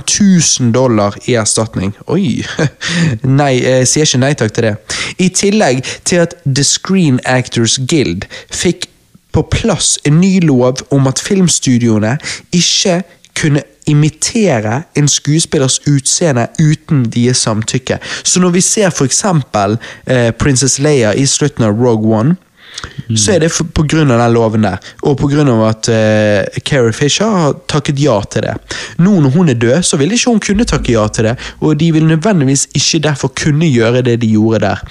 000 0.60 0.72
dollar 0.74 1.16
i 1.30 1.36
erstatning. 1.38 1.94
Oi! 2.10 2.42
Nei, 3.40 3.52
jeg 3.62 3.88
sier 3.92 4.10
ikke 4.10 4.22
nei 4.24 4.34
takk 4.34 4.56
til 4.56 4.66
det. 4.70 4.74
I 5.22 5.30
tillegg 5.30 5.84
til 6.10 6.24
at 6.24 6.34
The 6.48 6.66
Screen 6.66 7.20
Actors 7.30 7.78
Guild 7.78 8.26
fikk 8.50 8.90
på 9.36 9.44
plass 9.52 9.98
en 10.08 10.22
ny 10.22 10.40
lov 10.46 10.86
om 10.96 11.08
at 11.12 11.20
filmstudioene 11.20 12.16
ikke 12.56 13.02
kunne 13.36 13.64
imitere 13.86 14.82
en 14.98 15.08
skuespillers 15.12 15.82
utseende 15.92 16.48
uten 16.60 17.04
deres 17.12 17.44
samtykke. 17.46 18.00
Så 18.24 18.40
når 18.40 18.56
vi 18.56 18.62
ser 18.64 18.96
eksempel 19.06 19.78
eh, 20.08 20.32
Princess 20.32 20.80
Leia 20.80 21.14
i 21.14 21.26
slutten 21.30 21.68
av 21.68 21.76
Rogue 21.76 22.16
One, 22.20 22.38
så 23.18 23.36
er 23.36 23.44
det 23.44 23.52
pga. 23.54 23.66
på 23.74 23.86
grunn 23.90 24.12
av 24.12 24.20
den 24.20 24.34
loven 24.34 24.66
der, 24.66 24.78
og 25.06 25.24
av 25.26 25.62
at 25.68 25.90
uh, 25.90 26.60
Carrie 26.66 26.94
Fisher 26.94 27.30
har 27.30 27.56
takket 27.68 28.00
ja 28.02 28.18
til 28.32 28.46
det. 28.48 28.56
Nå 28.98 29.20
når 29.22 29.36
hun 29.36 29.50
er 29.50 29.60
død, 29.62 29.84
så 29.84 29.98
vil 29.98 30.12
ikke 30.16 30.32
hun 30.32 30.40
kunne 30.40 30.66
takke 30.66 30.94
ja 30.96 31.08
til 31.08 31.30
det, 31.30 31.36
og 31.62 31.78
de 31.80 31.92
vil 31.94 32.06
nødvendigvis 32.06 32.68
ikke 32.74 33.00
derfor 33.08 33.34
kunne 33.36 33.70
gjøre 33.70 34.02
det 34.02 34.20
de 34.22 34.32
gjorde 34.34 34.64
der. 34.66 34.84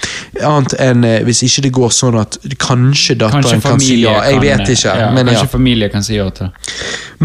Annet 0.43 0.77
enn 0.79 1.05
uh, 1.05 1.21
hvis 1.27 1.43
ikke 1.47 1.67
det 1.67 1.73
går 1.75 1.95
sånn 1.95 2.19
at 2.21 2.39
kanskje 2.59 3.17
datteren 3.19 3.45
Kanskje 3.45 3.61
kan 3.65 3.81
si 3.83 4.01
ja. 4.01 4.17
Jeg 4.25 4.39
kan, 4.39 4.43
vet 4.45 4.75
ikke, 4.77 4.97
ja, 4.99 5.09
men 5.11 5.27
ja. 5.27 5.33
Kanskje 5.33 5.51
familie 5.51 5.89
kan 5.93 6.05
si 6.05 6.17
ja 6.17 6.29
til 6.29 6.49
det. 6.49 6.75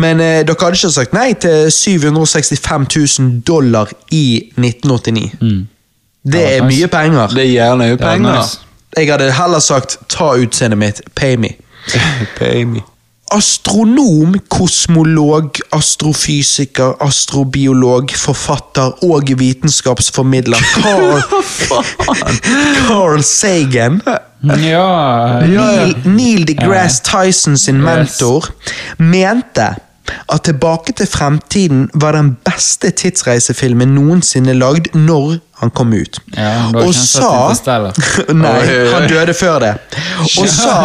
Men 0.00 0.22
uh, 0.22 0.40
dere 0.46 0.56
hadde 0.60 0.80
ikke 0.80 0.94
sagt 0.94 1.16
nei 1.16 1.28
til 1.40 1.70
765 1.74 2.88
000 3.20 3.36
dollar 3.46 3.92
i 4.14 4.24
1989. 4.56 5.68
Det 6.20 6.32
det 6.32 6.42
er 6.56 6.64
nice. 6.64 6.76
mye 6.76 6.88
penger. 6.92 7.32
Det 7.32 7.44
er 7.46 7.52
gjerne 7.54 7.84
Det 7.84 7.92
er 7.92 8.04
penger. 8.04 8.36
nice. 8.36 8.69
Jeg 8.96 9.10
hadde 9.12 9.32
heller 9.32 9.62
sagt 9.62 9.98
ta 10.08 10.34
utseendet 10.34 10.78
mitt, 10.78 11.02
pay 11.14 11.36
me. 11.36 11.54
Pay 12.38 12.64
me. 12.64 12.82
Astronom, 13.30 14.34
kosmolog, 14.50 15.60
astrofysiker, 15.72 16.96
astrobiolog, 17.00 18.10
forfatter 18.18 19.04
og 19.06 19.30
vitenskapsformidler 19.38 20.58
Carl, 20.74 21.22
Carl 22.88 23.22
Sagan. 23.22 24.00
Ja, 24.42 25.46
Neil, 25.46 25.94
Neil 26.04 26.48
deGrasse 26.48 27.04
Tyson 27.06 27.58
sin 27.58 27.78
mentor 27.84 28.50
mente 28.98 29.68
at 30.32 30.42
Tilbake 30.44 30.92
til 30.92 31.06
fremtiden 31.06 31.88
var 31.94 32.16
den 32.16 32.32
beste 32.44 32.90
tidsreisefilmen 32.90 33.94
noensinne 33.94 34.56
lagd 34.58 34.90
når 34.96 35.38
han 35.60 35.70
kom 35.76 35.92
ut. 35.92 36.18
Ja, 36.36 36.70
og 36.80 36.94
sa 36.96 37.52
Nei, 38.42 38.58
han 38.92 39.08
døde 39.10 39.34
før 39.36 39.58
det. 39.60 39.72
Og 40.40 40.48
sa 40.48 40.76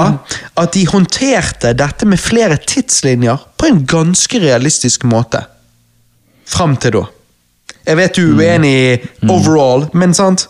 at 0.60 0.74
de 0.76 0.86
håndterte 0.92 1.72
dette 1.80 2.08
med 2.10 2.20
flere 2.20 2.58
tidslinjer 2.60 3.46
på 3.58 3.70
en 3.72 3.84
ganske 3.88 4.40
realistisk 4.44 5.06
måte. 5.08 5.46
Fram 6.46 6.76
til 6.78 7.00
da. 7.00 7.06
Jeg 7.86 7.98
vet 8.02 8.16
du 8.18 8.22
er 8.26 8.36
uenig 8.58 8.74
i 8.76 9.32
overall, 9.32 9.88
men 9.94 10.14
sant? 10.18 10.48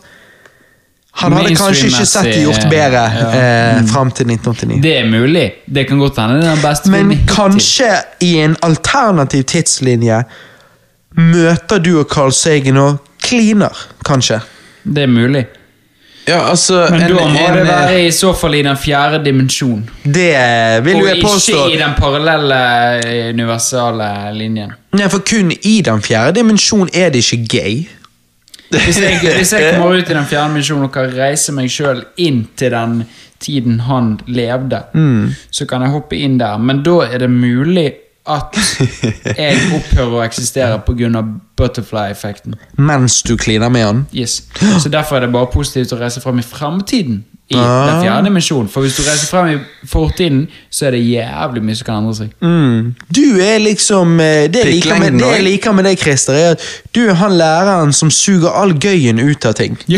Han 1.22 1.32
hadde 1.32 1.54
kanskje 1.56 1.88
ikke 1.88 2.06
sett 2.10 2.26
det 2.28 2.42
gjort 2.44 2.66
bedre 2.72 3.04
Ja. 3.16 3.28
eh, 3.40 3.86
fram 3.88 4.10
til 4.12 4.28
1989. 4.28 4.82
Det 4.84 4.98
er 5.00 5.06
mulig. 5.08 5.46
Det 5.72 5.86
kan 5.88 6.00
godt 6.02 6.18
hende 6.20 6.42
det 6.42 6.50
er 6.50 6.56
den 6.58 6.64
beste 6.66 6.90
Men 6.92 7.00
filmen 7.00 7.18
hittil. 7.18 7.36
kanskje 7.36 7.92
i 8.20 8.34
en 8.44 8.58
alternativ 8.68 9.44
tidslinje 9.54 10.24
møter 11.16 11.80
du 11.80 11.94
og 12.02 12.10
Carl 12.12 12.34
Sagen 12.36 12.78
og 12.82 12.98
kliner, 13.26 13.86
kanskje. 14.06 14.42
Det 14.86 15.04
er 15.04 15.08
mulig. 15.12 15.46
Ja, 16.28 16.40
altså 16.50 16.88
Men 16.90 17.02
en- 17.04 17.12
da 17.12 17.24
må 17.26 17.48
en- 17.48 17.54
det 17.58 17.66
være 17.68 18.06
i 18.08 18.12
så 18.12 18.32
fall 18.34 18.56
i 18.56 18.62
den 18.66 18.78
fjerde 18.82 19.20
dimensjon. 19.26 19.84
Det 20.04 20.32
vil 20.86 20.98
jo 20.98 21.06
jeg 21.06 21.20
påstå. 21.24 21.58
Og 21.60 21.70
ikke 21.70 21.76
i 21.76 21.84
den 21.84 21.94
parallelle 22.00 22.62
eh, 23.06 23.30
universale 23.34 24.08
linjen. 24.34 24.72
Nei, 24.94 25.08
for 25.10 25.20
kun 25.20 25.52
i 25.62 25.82
den 25.86 26.02
fjerde 26.02 26.34
dimensjon 26.40 26.90
er 26.94 27.10
det 27.14 27.22
ikke 27.22 27.48
gay. 27.48 27.84
Hvis 28.72 28.98
jeg, 29.00 29.20
hvis 29.38 29.54
jeg 29.54 29.76
kommer 29.76 30.00
ut 30.00 30.10
i 30.10 30.14
den 30.18 30.26
fjerde 30.26 30.48
dimensjonen 30.50 30.84
og 30.88 30.92
kan 30.96 31.14
reise 31.14 31.54
meg 31.54 31.70
sjøl 31.70 32.02
inn 32.18 32.48
til 32.58 32.72
den 32.74 33.04
tiden 33.40 33.80
han 33.86 34.16
levde, 34.28 34.80
så 35.52 35.68
kan 35.70 35.82
jeg 35.86 35.92
hoppe 35.94 36.18
inn 36.18 36.40
der. 36.40 36.58
Men 36.58 36.82
da 36.84 37.02
er 37.06 37.18
det 37.22 37.30
mulig 37.30 37.92
at 38.28 38.56
jeg 39.38 39.58
opphører 39.76 40.14
å 40.20 40.24
eksistere 40.26 40.80
pga. 40.86 41.24
butterfly-effekten. 41.56 42.56
Mens 42.78 43.22
du 43.24 43.38
kliner 43.38 43.70
med 43.72 43.84
han. 43.86 44.06
Yes. 44.14 44.42
Så 44.80 44.90
Derfor 44.90 45.16
er 45.16 45.20
det 45.26 45.32
bare 45.32 45.48
positivt 45.54 45.94
å 45.94 45.98
reise 46.02 46.22
frem 46.22 46.40
i 46.40 46.44
framtiden. 46.44 47.24
I 47.48 47.56
Ah. 47.56 47.86
den 47.92 48.02
fjerde 48.02 48.24
dimensjonen. 48.26 48.68
For 48.68 48.82
hvis 48.82 48.96
du 48.98 49.04
reiser 49.06 49.28
frem 49.30 49.48
i 49.54 49.58
fortiden, 49.88 50.48
så 50.74 50.86
er 50.88 50.92
det 50.96 51.02
jævlig 51.06 51.62
mye 51.64 51.76
som 51.78 51.86
kan 51.86 51.96
endre 52.02 52.16
seg. 52.18 52.30
Mm. 52.42 52.96
Du 53.14 53.38
er 53.40 53.60
liksom 53.62 54.20
eh, 54.20 54.48
Det 54.50 54.64
jeg 54.66 54.74
liker 54.74 54.98
med, 55.00 55.12
det 55.22 55.30
jeg 55.36 55.44
liker 55.44 55.72
med 55.78 55.84
deg, 55.86 56.00
Christer, 56.02 56.34
er 56.34 56.50
at 56.56 56.62
du 56.96 57.04
er 57.08 57.14
han 57.14 57.32
læreren 57.38 57.94
som 57.94 58.10
suger 58.10 58.50
all 58.50 58.74
gøyen 58.74 59.20
ut 59.22 59.46
av 59.46 59.54
ting. 59.54 59.78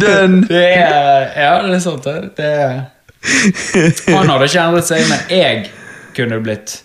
Den 0.00 0.42
Det 0.48 0.78
er, 0.78 1.26
ja, 1.36 1.62
det 1.66 1.74
er 1.74 1.78
sant. 1.82 2.04
Det. 2.04 2.30
det 2.36 2.44
er. 2.46 2.80
Han 4.10 4.30
hadde 4.30 4.48
ikke 4.48 4.62
endret 4.64 4.88
seg, 4.88 5.06
men 5.10 5.32
jeg 5.32 5.64
kunne 6.16 6.40
blitt 6.44 6.78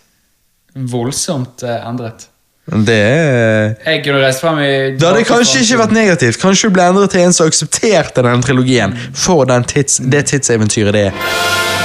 voldsomt 0.76 1.64
eh, 1.64 1.84
endret. 1.88 2.28
Det 2.66 2.96
er 2.98 3.76
Jeg 3.86 4.00
kunne 4.08 4.24
reist 4.24 4.42
frem 4.42 4.58
i 4.64 4.70
Det 4.98 5.06
hadde 5.06 5.26
kanskje 5.30 5.62
ikke 5.62 5.78
vært 5.84 5.94
negativt. 5.94 6.40
Kanskje 6.42 6.72
du 6.72 6.74
ble 6.74 6.88
endret 6.90 7.14
til 7.14 7.22
en 7.22 7.36
som 7.36 7.52
aksepterte 7.52 8.26
den 8.26 8.42
trilogien 8.42 8.96
for 9.14 9.46
den 9.50 9.68
tids, 9.70 10.00
det 10.02 10.26
tidseventyret 10.32 10.98
det 10.98 11.04
er. 11.12 11.85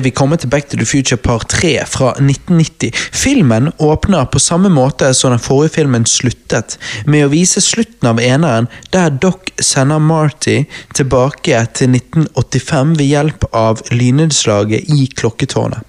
Er 0.00 0.04
vi 0.04 0.12
kommet 0.16 0.40
til 0.40 0.48
Back 0.48 0.68
to 0.70 0.78
the 0.80 0.86
Future 0.88 1.18
Part 1.20 1.48
3 1.52 1.74
fra 1.86 2.10
1990. 2.16 2.92
Filmen 3.12 3.72
åpner 3.78 4.24
på 4.24 4.40
samme 4.40 4.70
måte 4.72 5.12
som 5.14 5.34
den 5.34 5.42
forrige 5.42 5.74
filmen 5.74 6.06
sluttet, 6.08 6.78
med 7.04 7.26
å 7.26 7.32
vise 7.32 7.60
slutten 7.60 8.08
av 8.08 8.20
eneren, 8.22 8.68
der 8.94 9.12
Doc 9.12 9.52
sender 9.60 10.00
Marty 10.00 10.62
tilbake 10.96 11.60
til 11.76 11.96
1985 11.98 12.96
ved 12.96 13.10
hjelp 13.10 13.44
av 13.52 13.84
lynnedslaget 13.92 14.88
i 14.88 15.08
klokketårnet. 15.20 15.84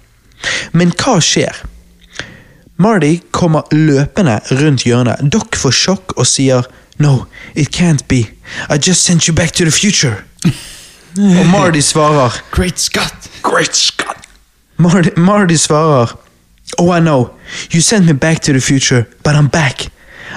Men 0.76 0.92
hva 0.98 1.16
skjer? 1.22 1.64
Marty 2.82 3.14
kommer 3.30 3.64
løpende 3.72 4.40
rundt 4.60 4.84
hjørnet. 4.88 5.24
Doc 5.32 5.56
får 5.56 5.78
sjokk 5.78 6.16
og 6.18 6.28
sier 6.28 6.68
No, 7.00 7.26
it 7.54 7.72
can't 7.72 8.04
be. 8.08 8.26
I 8.68 8.76
just 8.76 9.06
sent 9.06 9.26
you 9.26 9.34
back 9.34 9.52
to 9.56 9.64
the 9.64 9.72
future. 9.72 10.20
Og 11.40 11.46
Marty 11.48 11.80
svarer 11.80 12.36
Great 12.52 12.80
Scott! 12.80 13.31
Great 13.42 13.74
Scott! 13.74 14.16
Marty, 14.76 15.10
Marty 15.16 15.58
svarer 15.58 16.18
Oh, 16.78 16.90
I 16.90 17.00
know. 17.00 17.30
You 17.70 17.80
sent 17.82 18.06
me 18.06 18.12
back 18.12 18.40
to 18.40 18.52
the 18.52 18.60
future, 18.60 19.06
but 19.22 19.34
I'm 19.34 19.48
back. 19.48 19.90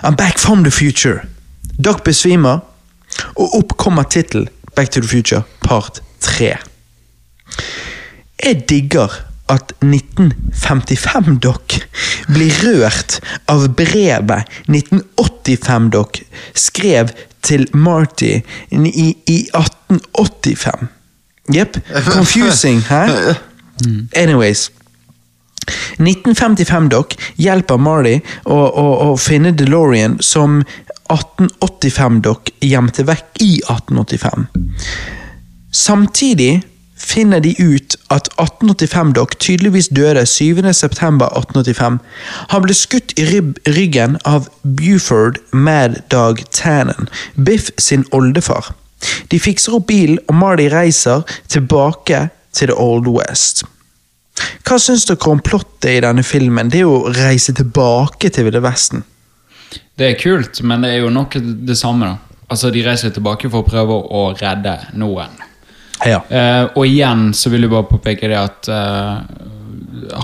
I'm 0.04 0.16
back 0.16 0.38
from 0.38 0.64
the 0.64 0.72
future. 0.72 1.22
Doc 1.82 2.04
besvimer, 2.04 2.60
og 3.36 3.56
opp 3.56 3.78
kommer 3.78 4.04
tittelen 4.04 4.50
Back 4.76 4.92
to 4.92 5.02
the 5.02 5.08
Future 5.08 5.44
part 5.64 6.02
3. 6.20 6.58
Jeg 8.44 8.70
digger 8.70 9.12
at 9.50 9.74
1955-Doc 9.80 11.78
blir 12.28 12.58
rørt 12.66 13.20
av 13.48 13.68
brevet 13.78 14.50
1985-Doc 14.68 16.20
skrev 16.58 17.14
til 17.46 17.68
Marty 17.72 18.42
i, 18.72 19.08
i 19.32 19.38
1885. 19.54 20.90
Jepp. 21.54 21.78
Confusing, 22.12 22.82
hæ? 22.92 23.34
Anyways. 24.16 24.72
1955-dokk 25.98 27.16
hjelper 27.42 27.80
Marty 27.82 28.20
å, 28.44 28.58
å, 28.58 28.86
å 29.08 29.16
finne 29.18 29.54
DeLorean 29.58 30.20
som 30.22 30.60
1885-dokk 31.10 32.52
gjemte 32.66 33.06
vekk 33.08 33.42
i 33.42 33.52
1885. 33.64 34.46
Samtidig 35.76 36.64
finner 37.06 37.42
de 37.44 37.54
ut 37.60 37.98
at 38.14 38.30
1885-dokk 38.42 39.36
tydeligvis 39.40 39.90
døde 39.94 40.24
7.9.1885. 40.30 42.00
Han 42.54 42.66
ble 42.66 42.78
skutt 42.78 43.14
i 43.20 43.28
ryggen 43.76 44.18
av 44.26 44.50
Buford 44.64 45.42
Mad 45.54 46.02
Dog 46.14 46.42
Tannen, 46.56 47.10
Biff 47.36 47.70
sin 47.78 48.08
oldefar. 48.16 48.74
De 49.32 49.40
fikser 49.42 49.78
opp 49.78 49.88
bilen, 49.92 50.20
og 50.30 50.38
Marty 50.40 50.68
reiser 50.74 51.24
tilbake 51.52 52.28
til 52.56 52.72
The 52.72 52.78
Old 52.80 53.10
West. 53.12 53.66
Hva 54.66 54.78
syns 54.82 55.06
dere 55.08 55.32
om 55.32 55.42
plottet 55.44 55.92
i 55.94 56.04
denne 56.04 56.24
filmen? 56.26 56.70
Det 56.72 56.82
er 56.82 56.88
jo 56.88 56.98
å 56.98 57.14
reise 57.16 57.54
tilbake 57.56 58.32
til 58.34 58.48
Ville 58.50 58.62
Vesten. 58.64 59.04
Det 59.96 60.10
er 60.10 60.18
kult, 60.20 60.60
men 60.68 60.84
det 60.84 60.96
er 60.96 61.04
jo 61.06 61.12
nok 61.14 61.38
det 61.40 61.78
samme. 61.80 62.12
da. 62.12 62.40
Altså, 62.50 62.72
De 62.72 62.84
reiser 62.84 63.14
tilbake 63.16 63.50
for 63.50 63.64
å 63.64 63.68
prøve 63.68 63.96
å 63.96 64.28
redde 64.36 64.76
noen. 65.00 65.42
Ja. 66.06 66.20
Uh, 66.28 66.68
og 66.76 66.84
igjen 66.86 67.30
så 67.34 67.50
vil 67.54 67.66
jeg 67.66 67.72
bare 67.72 67.88
påpeke 67.88 68.28
det 68.28 68.38
at 68.38 68.68
uh, 68.68 69.24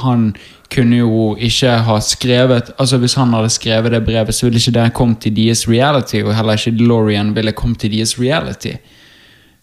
han 0.04 0.34
kunne 0.72 0.98
jo 1.02 1.36
ikke 1.36 1.72
ha 1.84 1.98
skrevet 2.00 2.72
Altså 2.80 2.98
Hvis 2.98 3.14
han 3.20 3.34
hadde 3.34 3.50
skrevet 3.50 3.92
det 3.92 4.06
brevet, 4.06 4.36
så 4.36 4.46
ville 4.48 4.60
ikke 4.60 4.72
det 4.80 4.94
kommet 4.94 5.20
til 5.22 5.36
deres 5.36 5.66
reality, 5.70 6.22
og 6.24 6.36
heller 6.36 6.54
ikke 6.60 6.78
DeLorean 6.80 7.36
ville 7.36 7.52
kommet 7.52 7.80
til 7.84 7.92
deres 7.92 8.16
reality. 8.20 8.78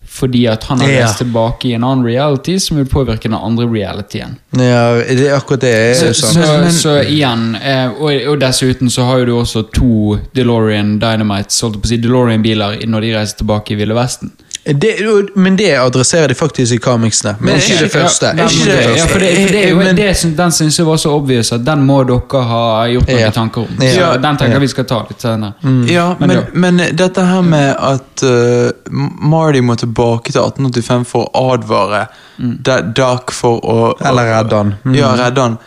Fordi 0.08 0.46
at 0.46 0.64
han 0.64 0.80
har 0.80 0.88
Ja. 0.88 1.02
reist 1.04 1.18
tilbake 1.18 1.68
i 1.68 1.72
en 1.74 1.84
annen 1.84 2.04
reality 2.06 2.56
som 2.58 2.76
vil 2.78 2.86
påvirke 2.86 3.28
den 3.28 3.34
andre 3.34 3.66
realityen. 3.68 4.38
ja, 4.56 4.94
det 5.04 5.26
er 5.28 5.34
akkurat 5.36 5.60
det. 5.60 5.74
er 5.74 5.94
Så, 5.94 6.06
jo 6.06 6.12
så, 6.14 6.70
så, 6.78 6.94
igjen, 7.02 7.54
eh, 7.56 7.90
og, 7.90 8.12
og 8.28 8.40
dessuten 8.40 8.90
så 8.90 9.04
har 9.04 9.18
jo 9.18 9.24
du 9.26 9.34
også 9.38 9.62
to 9.74 10.16
DeLorean 10.34 10.98
Dynamites, 10.98 11.60
holdt 11.60 11.76
på 11.82 11.84
å 11.84 11.88
si 11.88 11.96
DeLorean-biler, 11.98 12.86
når 12.88 13.00
de 13.00 13.14
reiser 13.18 13.36
tilbake 13.42 13.72
i 13.72 13.74
Ville 13.82 13.94
Vesten. 13.94 14.32
Det, 14.72 14.92
men 15.34 15.56
det 15.56 15.70
adresserer 15.80 16.28
de 16.28 16.34
faktisk 16.34 16.72
i 16.74 16.78
comicsene, 16.78 17.36
men 17.40 17.56
ikke 17.56 17.78
det 17.86 17.92
første. 17.92 18.26
Ja, 18.36 18.44
Ikke 18.44 18.64
det 18.66 18.76
det- 18.76 18.96
ja, 18.98 19.04
for 19.06 19.18
det, 19.18 19.28
for 19.46 19.52
det 19.52 19.64
er 19.64 19.68
jo, 19.70 19.76
Men- 19.76 19.96
det, 19.96 20.16
som- 20.16 20.34
den 20.36 20.50
syns 20.52 20.76
jeg 20.78 20.86
var 20.86 20.96
så 20.96 21.10
obvious 21.16 21.52
at 21.52 21.64
den 21.64 21.86
må 21.86 22.04
dere 22.06 22.42
ha 22.44 22.84
gjort 22.86 23.06
noen 23.08 23.18
Ja. 23.20 23.30
tanker 23.30 23.60
om. 23.62 23.68
Ja. 23.80 24.16
Den 24.16 24.36
tenker 24.36 24.52
Ja. 24.52 24.58
vi 24.58 24.68
skal 24.68 24.84
ta 24.84 24.98
litt 25.08 25.20
senere. 25.20 25.54
Ja, 25.88 26.16
Men 26.20 26.28
men, 26.28 26.76
men, 26.76 26.96
dette 26.96 27.24
her 27.24 27.42
med 27.42 27.76
at 27.78 28.22
uh, 28.22 28.70
Marty 28.90 29.60
må 29.60 29.76
tilbake 29.76 30.32
til 30.32 30.40
1885 30.42 31.04
for 31.06 31.30
å 31.34 31.52
advare 31.54 32.06
mm. 32.38 32.62
Dark 32.94 33.30
for 33.30 33.60
å 33.60 33.94
Eller 34.04 34.22
redde 34.38 34.56
han. 34.56 34.74
Mm. 34.84 34.94
Ja, 34.96 35.14
redde 35.16 35.40
han. 35.40 35.58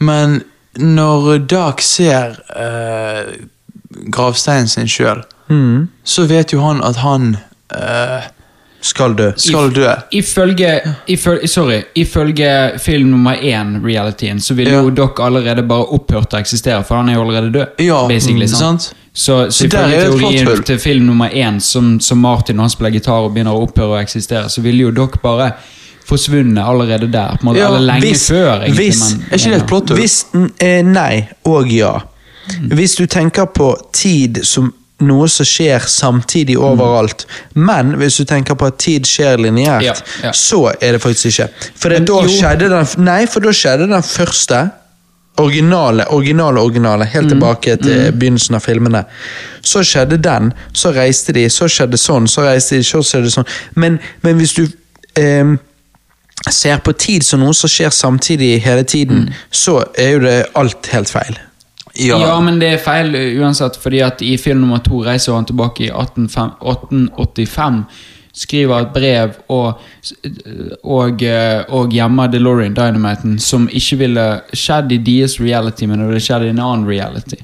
Men 0.00 0.42
når 0.78 1.46
Dark 1.46 1.80
ser 1.80 2.36
uh, 2.56 3.22
gravsteinen 4.10 4.68
sin 4.68 4.86
sjøl, 4.86 5.22
Mm. 5.50 5.88
så 6.04 6.26
vet 6.26 6.50
jo 6.52 6.60
han 6.60 6.82
at 6.84 6.96
han 6.96 7.38
eh, 7.74 8.22
Skal 8.80 9.14
dø. 9.18 9.32
skal 9.36 9.70
dø. 9.74 9.88
Ifølge, 10.12 10.80
ifølge, 11.08 11.48
sorry, 11.48 11.80
ifølge 11.96 12.78
film 12.78 13.08
nummer 13.10 13.34
én, 13.34 13.80
realityen, 13.86 14.40
så 14.40 14.54
ville 14.54 14.70
Ja. 14.70 14.80
jo 14.82 14.90
dere 14.90 15.24
allerede 15.26 15.62
bare 15.68 15.84
opphørt 15.92 16.34
å 16.34 16.38
eksistere, 16.38 16.84
for 16.84 16.96
han 16.96 17.08
er 17.08 17.14
jo 17.14 17.22
allerede 17.22 17.52
død. 17.52 17.66
Ja, 17.78 18.06
basically, 18.08 18.44
mm, 18.46 18.48
sant? 18.48 18.82
sant? 18.82 18.94
Så, 19.14 19.50
så 19.50 19.50
Så 19.50 19.66
ifølge 19.66 20.00
teorien 20.04 20.62
til 20.64 20.78
film 20.78 21.06
nummer 21.06 21.28
én, 21.28 21.60
som, 21.60 22.00
som 22.00 22.18
Martin 22.18 22.56
når 22.56 22.62
han 22.62 22.70
spiller 22.70 22.90
gitar 22.90 23.12
og 23.26 23.34
begynner 23.34 23.52
å 23.52 23.66
opphøre 23.66 23.98
å 23.98 24.02
eksistere, 24.02 24.48
så 24.48 24.62
ville 24.62 24.78
jo 24.82 24.90
dere 24.90 25.18
bare 25.22 25.52
forsvunnet 26.06 26.62
allerede 26.64 27.10
der. 27.12 27.36
På 27.36 27.42
en 27.42 27.46
måte, 27.48 27.58
Ja, 27.58 27.66
eller 27.66 27.80
lenge 27.80 28.00
hvis- 28.00 28.28
før, 28.30 28.62
egentlig. 28.62 28.76
hvis- 28.76 29.10
men, 29.16 29.24
Er 29.32 29.36
ikke 29.36 29.50
det 29.50 29.62
et 29.62 29.66
plott? 29.66 29.86
Hvis, 29.90 30.24
eh, 30.60 30.82
nei 30.82 31.28
og 31.44 31.66
ja. 31.72 31.98
Hvis 32.62 32.94
du 32.96 33.06
tenker 33.06 33.44
på 33.46 33.74
tid 33.92 34.38
som 34.44 34.72
noe 35.00 35.28
som 35.30 35.46
skjer 35.46 35.84
samtidig 35.86 36.56
overalt, 36.58 37.26
men 37.54 37.92
hvis 38.00 38.16
du 38.18 38.24
tenker 38.26 38.56
på 38.58 38.66
at 38.66 38.78
tid 38.82 39.06
skjer 39.06 39.38
lineært, 39.38 39.84
Ja, 39.86 39.94
ja. 40.24 40.32
så 40.34 40.72
er 40.80 40.96
det 40.96 41.02
faktisk 41.04 41.26
ikke. 41.30 41.48
For 41.78 41.88
det, 41.94 42.00
Men 42.00 42.08
da 42.10 42.18
jo. 42.24 42.34
skjedde 42.34 42.68
den, 42.72 42.88
nei, 43.06 43.20
for 43.30 43.40
da 43.46 43.52
skjedde 43.54 43.86
den 43.92 44.02
første 44.02 44.64
originale, 45.38 46.08
originale, 46.10 46.60
originale, 46.60 47.04
helt 47.04 47.28
tilbake 47.30 47.76
til 47.78 48.12
begynnelsen 48.18 48.56
av 48.58 48.64
filmene. 48.64 49.04
Så 49.62 49.84
skjedde 49.86 50.18
den, 50.18 50.52
så 50.74 50.90
reiste 50.96 51.32
de, 51.36 51.44
så 51.50 51.68
skjedde 51.70 51.96
sånn, 52.00 52.26
så 52.28 52.42
reiste 52.48 52.74
de, 52.74 52.82
så 52.82 53.02
skjedde 53.06 53.30
sånn. 53.30 53.46
Men, 53.78 54.00
men 54.26 54.40
hvis 54.40 54.56
du 54.58 54.64
eh, 55.14 55.54
ser 56.50 56.82
på 56.82 56.92
tid 56.98 57.22
som 57.26 57.40
noe 57.44 57.54
som 57.54 57.70
skjer 57.70 57.94
samtidig 57.94 58.56
hele 58.66 58.82
tiden, 58.82 59.28
så 59.50 59.84
er 59.94 60.10
jo 60.16 60.24
det 60.26 60.38
alt 60.58 60.90
helt 60.90 61.14
feil. 61.14 61.38
Ja. 61.98 62.40
men 62.40 62.60
det 62.60 62.68
er 62.72 62.82
feil 62.82 63.10
uh, 63.14 63.40
uansett, 63.42 63.78
fordi 63.80 64.02
at 64.06 64.22
i 64.22 64.36
film 64.38 64.62
nummer 64.62 64.82
to 64.84 65.02
reiser 65.06 65.34
han 65.34 65.48
tilbake 65.48 65.88
i 65.88 65.90
1885, 65.90 66.54
1885 66.62 67.82
skriver 68.38 68.84
et 68.84 68.90
brev 68.94 69.32
og, 69.50 69.80
og, 70.84 71.22
uh, 71.26 71.74
og 71.74 71.94
gjemmer 71.94 72.30
DeLorean 72.30 72.76
Dynamiten, 72.76 73.38
som 73.42 73.66
ikke 73.72 74.02
ville 74.04 74.26
skjedd 74.54 74.94
i 74.94 75.02
deres 75.02 75.38
reality, 75.42 75.88
men 75.90 76.02
det 76.02 76.10
ville 76.12 76.22
skjedd 76.22 76.46
i 76.46 76.52
en 76.54 76.62
annen 76.62 76.86
reality. 76.88 77.40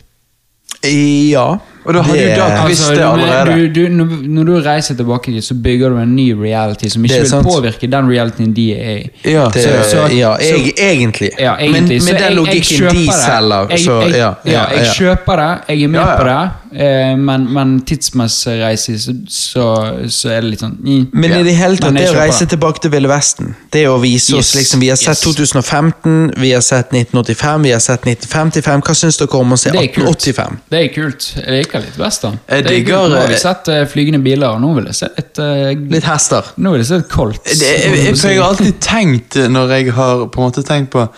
Ja. 0.84 1.56
Og 1.84 1.94
da 1.94 2.02
hadde 2.02 2.20
jo 2.22 2.36
Doc 2.40 2.68
visst 2.68 2.88
det 2.94 3.02
allerede. 3.04 3.54
Du, 3.74 3.82
du, 3.88 3.88
når, 4.28 4.44
du 4.44 4.52
reiser 4.64 4.94
tilbake 4.96 5.34
så 5.42 5.54
bygger 5.54 5.90
du 5.90 5.98
en 6.00 6.14
ny 6.16 6.30
reality 6.32 6.88
som 6.88 7.04
ikke 7.04 7.20
vil 7.20 7.28
sant. 7.28 7.46
påvirke 7.46 7.90
den 7.90 8.08
realityen 8.10 8.52
de 8.56 8.66
er 8.74 8.96
i. 8.96 9.10
Ja, 9.32 9.48
Det, 9.52 9.62
Så- 9.62 9.90
så- 9.90 10.08
ja, 10.16 10.36
så- 10.36 10.54
eg, 10.54 10.72
egentlig. 10.78 11.30
Ja, 11.38 11.56
egentlig. 11.60 12.00
Men 12.02 12.04
med 12.04 12.14
jeg- 12.14 12.20
den 12.20 12.28
jeg 12.28 12.36
logikken 12.36 12.78
kjøper 12.78 12.94
de 12.94 13.06
det. 13.06 13.14
selger, 13.14 13.66
jeg, 13.70 13.78
så 13.80 14.00
jeg, 14.02 14.10
ja. 14.12 14.32
ja, 14.44 14.52
ja, 14.52 14.64
jeg 14.78 14.86
kjøper 14.96 15.36
det, 15.36 15.60
jeg 15.68 15.82
er 15.82 15.88
med 15.88 16.00
Ja, 16.00 16.08
ja. 16.10 16.16
på 16.18 16.24
det, 16.24 16.80
eh, 16.80 17.16
men, 17.16 17.46
men 17.54 17.80
tidsmessig 17.80 18.98
så, 19.00 19.14
så, 19.28 19.64
så 20.08 20.28
er 20.30 20.40
det 20.40 20.50
litt 20.50 20.60
sånn 20.60 20.76
mm. 20.80 21.06
Men 21.12 21.30
Ja. 21.30 21.38
i 21.38 21.42
det 21.42 21.54
hele 21.54 21.76
tatt, 21.76 21.94
det 21.94 22.08
å 22.10 22.14
reise 22.16 22.46
tilbake 22.46 22.80
til 22.80 22.90
Ville 22.90 23.08
Vesten, 23.08 23.54
det 23.72 23.86
å 23.88 23.98
vise 24.00 24.34
oss 24.36 24.54
Yes, 24.54 24.54
liksom 24.54 24.80
Vi 24.80 24.88
har 24.88 24.96
sett 24.96 25.08
yes. 25.16 25.20
2015, 25.22 26.32
vi 26.36 26.52
har 26.52 26.60
sett 26.60 26.90
1985, 26.92 27.62
vi 27.62 27.70
har 27.72 27.80
sett 27.80 28.04
1955. 28.06 28.80
Hva 28.82 28.94
syns 28.94 29.16
dere 29.18 29.38
om 29.40 29.52
å 29.52 29.58
se 29.58 29.70
1885? 29.70 30.58
Det 30.70 30.80
er 30.84 30.88
kult. 30.94 31.20
1885? 31.20 31.40
Det 31.44 31.60
er 31.60 31.64
kult. 31.70 31.73
Liker 31.74 31.86
litt 31.88 31.98
western. 31.98 32.38
Jeg 32.46 32.64
Det 32.64 32.70
er 32.70 32.76
digger. 32.76 33.08
Nå 33.08 33.16
har 33.18 33.26
vi 33.26 33.34
eh, 33.34 33.40
sett 33.40 33.68
eh, 33.68 33.86
flygende 33.90 34.20
biler, 34.22 34.54
og 34.54 34.60
nå 34.62 34.74
vil 34.76 34.86
jeg 34.90 34.98
se 35.00 35.08
et 35.18 35.40
uh, 35.42 35.72
Litt 35.90 36.06
hester. 36.06 36.52
Nå 36.56 36.74
vil 36.74 36.84
jeg 36.84 36.90
se 36.90 37.00
et 37.02 37.08
Colt. 37.10 37.50
Jeg, 37.50 38.14
har 38.22 38.46
alltid 38.46 38.78
tenkt, 38.94 39.40
når 39.50 39.74
jeg 39.78 39.96
har 39.96 40.28
på 40.28 40.40
en 40.40 40.48
måte 40.50 40.64
tenkt 40.66 40.94
på 40.94 41.08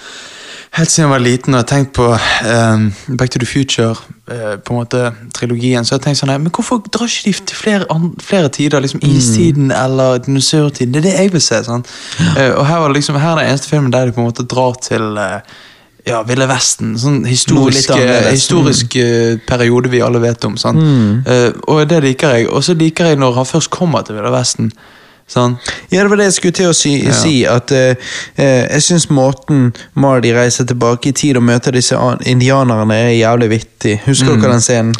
Helt 0.76 0.90
siden 0.92 1.06
jeg 1.06 1.12
var 1.14 1.22
liten 1.24 1.56
og 1.56 1.62
tenkt 1.70 1.94
på 1.96 2.04
um, 2.12 2.82
Back 3.16 3.30
to 3.32 3.40
the 3.40 3.46
Future, 3.48 3.94
uh, 4.28 4.58
på 4.60 4.74
en 4.74 4.80
måte 4.82 5.06
trilogien, 5.32 5.86
så 5.86 5.94
har 5.94 6.02
jeg 6.02 6.04
tenkt 6.04 6.20
sånn 6.20 6.32
Men 6.34 6.52
hvorfor 6.52 6.82
drar 6.92 7.08
ikke 7.08 7.30
de 7.30 7.46
til 7.48 7.56
flere, 7.56 8.00
flere 8.20 8.50
tider? 8.52 8.84
liksom 8.84 9.00
Istiden 9.00 9.70
eller 9.72 10.20
dinosaurtiden? 10.26 10.92
Det 10.92 11.00
er 11.00 11.06
det 11.06 11.14
jeg 11.14 11.32
vil 11.32 11.44
se. 11.46 11.62
sant? 11.64 11.88
Eh, 12.34 12.50
og 12.50 12.66
her, 12.68 12.82
var 12.82 12.92
det 12.92 12.98
liksom, 12.98 13.16
her 13.22 13.38
er 13.38 13.40
den 13.40 13.54
eneste 13.54 13.72
filmen 13.72 13.94
der 13.94 14.10
de 14.10 14.12
på 14.12 14.20
en 14.20 14.28
måte 14.28 14.44
drar 14.44 14.76
til 14.84 15.16
ja, 16.06 16.22
Ville 16.22 16.46
Vesten. 16.46 16.92
Sånn 16.98 17.24
historisk, 17.26 17.90
litt 17.98 18.28
historisk 18.30 18.94
eh, 19.00 19.38
periode 19.46 19.90
vi 19.90 20.00
alle 20.06 20.20
vet 20.22 20.44
om. 20.46 20.56
sant? 20.56 20.78
Eh, 21.26 21.48
og 21.66 21.82
det 21.90 22.02
liker 22.04 22.36
jeg. 22.36 22.46
Og 22.50 22.62
så 22.62 22.76
liker 22.78 23.10
jeg 23.10 23.18
når 23.18 23.34
han 23.40 23.48
først 23.48 23.70
kommer 23.74 24.06
til 24.06 24.14
Ville 24.20 24.30
Vesten. 24.30 24.70
Sånn. 25.26 25.56
Ja, 25.90 26.04
det 26.04 26.10
var 26.12 26.20
det 26.20 26.28
jeg 26.28 26.34
skulle 26.36 26.54
til 26.54 26.68
å 26.70 26.74
si. 26.78 26.92
si 27.10 27.32
at 27.50 27.72
eh, 27.74 27.96
eh, 28.38 28.68
Jeg 28.76 28.82
syns 28.86 29.08
måten 29.10 29.72
Mardi 29.98 30.30
reiser 30.36 30.68
tilbake 30.70 31.10
i 31.10 31.12
tid 31.18 31.36
og 31.40 31.42
møter 31.42 31.74
disse 31.74 31.98
indianerne, 32.30 32.94
er 32.94 33.16
jævlig 33.18 33.48
vittig. 33.56 33.96
Husker 34.06 34.36
Mm. 34.36 34.40
dere 34.44 34.52
den 34.52 34.62
scenen? 34.62 34.94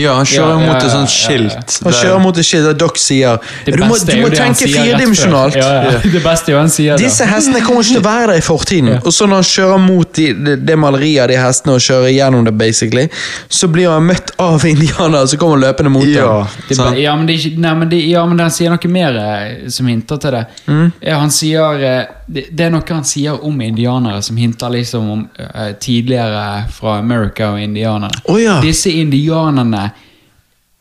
Ja, 0.00 0.16
han 0.18 0.28
kjører 0.28 0.50
Ja, 0.50 0.60
ja, 0.60 0.66
mot 0.66 0.84
et 0.84 0.92
sånt 0.92 1.10
ja, 1.10 1.14
ja. 1.14 1.50
skilt. 1.50 1.76
Han 1.84 1.96
kjører 1.96 2.22
mot 2.24 2.40
et 2.40 2.48
skilt 2.48 2.66
der 2.68 2.78
Doc 2.80 3.00
sier 3.00 3.38
Du 3.66 3.78
må, 3.84 3.98
du 3.98 4.12
må 4.22 4.30
tenke 4.32 4.68
firedimensjonalt. 4.68 5.58
Ja, 5.60 5.70
ja. 5.86 5.96
Det 6.14 6.22
beste 6.24 6.52
er 6.52 6.56
jo 6.56 6.60
han 6.60 6.72
sier 6.72 7.00
Disse 7.00 7.26
hestene 7.28 7.62
kommer 7.64 7.84
ikke 7.84 7.96
til 7.96 8.02
å 8.02 8.06
være 8.06 8.30
der 8.32 8.42
i 8.42 8.44
fortiden. 8.44 8.92
Ja. 8.96 9.00
Og 9.04 9.14
så 9.14 9.28
når 9.30 9.42
han 9.42 9.48
kjører 9.50 9.82
mot 9.84 10.14
de, 10.16 10.28
det, 10.46 10.56
det 10.68 10.78
maleriet 10.80 11.24
av 11.24 11.32
de 11.32 11.40
hestene 11.40 11.76
og 11.76 11.84
kjører 11.84 12.14
gjennom 12.14 12.46
det, 12.48 12.54
basically, 12.60 13.06
så 13.48 13.70
blir 13.72 13.90
han 13.92 14.06
møtt 14.08 14.34
av 14.40 14.64
indianere 14.72 15.26
som 15.30 15.42
kommer 15.42 15.60
løpende 15.64 15.92
mot 15.94 16.08
Ja, 16.10 16.42
ham. 16.46 16.98
Ja, 16.98 17.16
men 17.16 17.28
det, 17.30 17.38
nei, 17.60 17.74
men 17.82 17.92
det, 17.92 18.00
ja, 18.10 18.24
men 18.28 18.40
han 18.42 18.54
sier 18.54 18.72
noe 18.72 18.92
mer 18.92 19.20
eh, 19.20 19.68
som 19.72 19.88
hinter 19.90 20.20
til 20.22 20.36
det. 20.38 20.44
Mm. 20.66 20.86
Ja, 21.04 21.20
han 21.20 21.34
sier 21.34 21.84
eh, 21.84 22.02
det, 22.30 22.46
det 22.54 22.66
er 22.68 22.74
noe 22.74 22.86
han 22.86 23.06
sier 23.06 23.42
om 23.46 23.60
indianere, 23.64 24.22
som 24.22 24.38
hinter 24.38 24.70
liksom 24.70 25.08
om 25.10 25.22
uh, 25.40 25.72
tidligere 25.80 26.64
fra 26.72 26.98
America 26.98 27.50
og 27.54 27.60
indianere. 27.60 28.22
Oh, 28.24 28.38
ja. 28.42 28.60
Disse 28.62 28.92
indianerne 28.94 29.89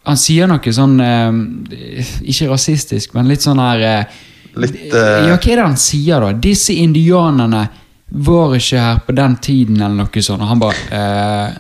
Han 0.10 0.18
sier 0.18 0.50
noe 0.50 0.74
sånn 0.74 0.98
eh, 1.06 2.10
Ikke 2.26 2.50
rasistisk, 2.50 3.14
men 3.18 3.30
litt 3.30 3.46
sånn 3.46 3.62
her 3.62 3.86
eh, 3.86 4.20
Litt, 4.60 4.76
eh, 4.90 5.30
Ja, 5.30 5.36
hva 5.38 5.52
er 5.54 5.56
det 5.62 5.66
han 5.68 5.78
sier, 5.78 6.20
da? 6.26 6.34
Disse 6.34 6.74
indianerne 6.74 7.68
var 8.10 8.56
ikke 8.58 8.80
her 8.82 9.02
på 9.06 9.14
den 9.14 9.36
tiden, 9.38 9.76
eller 9.86 10.00
noe 10.08 10.22
sånt. 10.26 10.42
Og 10.42 10.50
han 10.50 10.60
bare 10.64 10.80
eh, 10.90 11.58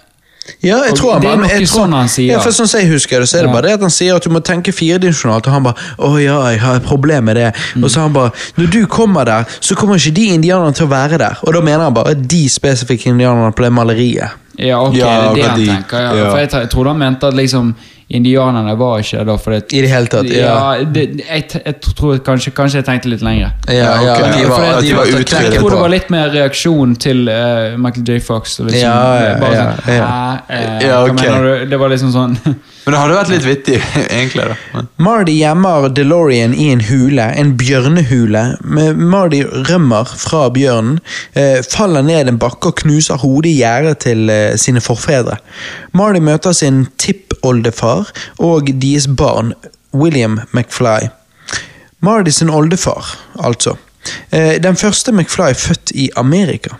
Ja, 0.65 0.79
jeg 0.87 0.95
tror 0.97 1.13
han 1.13 1.21
bare, 1.21 1.37
det 1.45 1.51
er 1.53 1.59
noe 1.61 1.67
sånn 1.69 1.93
han 1.93 2.07
sier. 2.09 2.31
Ja, 2.33 2.39
for 2.41 2.49
sånn 2.57 2.65
som 2.71 2.81
jeg 2.81 2.89
husker 2.89 3.21
det, 3.21 3.27
så 3.29 3.37
er 3.37 3.45
det 3.45 3.51
Ja. 3.51 3.53
bare 3.53 3.67
det 3.67 3.73
at 3.77 3.83
han 3.85 3.93
sier 3.93 4.15
at 4.17 4.25
du 4.25 4.31
må 4.33 4.41
tenke 4.41 4.73
firedimensjonalt, 4.73 5.45
og 5.45 5.53
han 5.53 5.63
bare 5.67 5.75
'Å 5.99 6.09
ja, 6.23 6.39
jeg 6.49 6.59
har 6.63 6.75
et 6.81 6.87
problem 6.89 7.23
med 7.29 7.37
det'. 7.37 7.53
Mm. 7.75 7.83
Og 7.83 7.89
så 7.93 8.01
han 8.01 8.13
bare 8.13 8.31
'Når 8.57 8.71
du 8.71 8.85
kommer 8.87 9.25
der, 9.25 9.45
så 9.61 9.75
kommer 9.75 9.95
ikke 10.01 10.15
de 10.15 10.25
indianerne 10.33 10.73
til 10.73 10.87
å 10.87 10.89
være 10.89 11.17
der'. 11.21 11.37
Og 11.45 11.53
da 11.53 11.61
mener 11.61 11.83
han 11.85 11.93
bare 11.93 12.15
de 12.15 12.49
spesifikke 12.49 13.05
indianerne 13.13 13.53
på 13.53 13.61
det 13.63 13.71
maleriet. 13.71 14.29
Ja, 14.57 14.81
ok, 14.81 14.95
Ja, 14.97 15.05
det 15.05 15.29
er 15.29 15.35
det 15.35 15.43
han 15.51 15.59
de- 15.59 15.67
tenker. 15.67 15.99
Ja. 16.01 16.13
ja. 16.15 16.29
For 16.31 16.37
jeg, 16.37 16.49
jeg 16.51 16.69
trodde 16.69 16.87
han 16.89 16.97
mente 16.97 17.27
at 17.27 17.33
liksom 17.35 17.75
indianerne 18.09 18.73
var 18.79 18.99
ikke 19.03 19.23
da 19.27 19.35
for 19.37 19.53
det, 19.53 19.73
I 19.77 19.81
det 19.85 19.89
hele 19.91 20.09
tatt, 20.09 20.29
ja. 20.33 20.53
Ja, 20.79 20.85
det, 20.95 21.03
jeg, 21.21 21.43
jeg 21.65 21.75
tror 21.85 22.17
kanskje, 22.25 22.51
kanskje 22.57 22.79
jeg 22.81 22.85
tenkte 22.87 23.11
litt 23.11 23.21
lenger. 23.25 23.51
Ja, 23.69 23.73
Ja, 23.75 23.91
ja, 24.01 24.15
de 24.33 24.47
var, 24.49 24.63
det- 24.65 24.81
de 24.81 24.87
de 24.87 24.93
var 24.95 25.03
var 25.03 25.05
utryddet 25.05 25.29
knekke 25.29 25.43
Jeg 25.53 25.59
tror 25.59 25.69
det 25.75 25.81
var 25.83 25.93
litt 25.93 26.09
mer 26.09 26.29
reaksjon 26.33 26.95
til 26.95 27.21
uh, 27.29 27.77
Michael 27.77 28.05
J. 28.09 28.19
Fox. 28.25 28.57
Liksom, 28.59 28.81
Ja, 28.81 28.97
ja, 29.21 29.35
bare 29.43 29.53
ja, 29.53 29.67
sånn, 29.69 29.93
ja. 29.93 30.09
Hæ? 30.09 30.41
Eh, 30.49 30.87
Ja, 30.87 31.03
hva 31.05 31.13
mener 31.13 31.43
du? 31.43 31.65
Det 31.69 31.79
var 31.79 31.89
liksom 31.93 32.11
sånn 32.15 32.37
Men 32.85 32.95
det 32.95 32.99
hadde 33.01 33.15
vært 33.17 33.31
litt 33.33 33.45
vittig, 33.45 33.79
egentlig. 34.17 34.45
da. 34.49 34.83
Mardy 35.03 35.35
gjemmer 35.37 35.89
DeLorean 35.93 36.55
i 36.55 36.69
en 36.73 36.81
hule, 36.87 37.25
en 37.37 37.51
bjørnehule. 37.59 38.43
Mardi 38.97 39.43
rømmer 39.69 40.09
fra 40.09 40.47
bjørnen, 40.55 40.97
eh, 41.37 41.59
faller 41.65 42.05
ned 42.07 42.31
en 42.31 42.39
bakke 42.41 42.71
og 42.71 42.79
knuser 42.81 43.19
hodet 43.21 43.51
i 43.51 43.59
gjerdet 43.59 43.99
til 44.07 44.31
eh, 44.33 44.55
sine 44.57 44.81
forfedre. 44.83 45.37
Mardy 45.97 46.23
møter 46.23 46.55
sin 46.55 46.85
tippoldefar 47.01 48.09
og 48.39 48.71
deres 48.81 49.09
barn, 49.19 49.53
William 49.93 50.39
McFly. 50.53 51.11
Mardy 52.05 52.31
sin 52.31 52.49
oldefar, 52.49 53.17
altså. 53.43 53.75
Eh, 54.31 54.55
den 54.63 54.77
første 54.79 55.11
McFly 55.11 55.53
født 55.53 55.91
i 55.91 56.09
Amerika. 56.17 56.77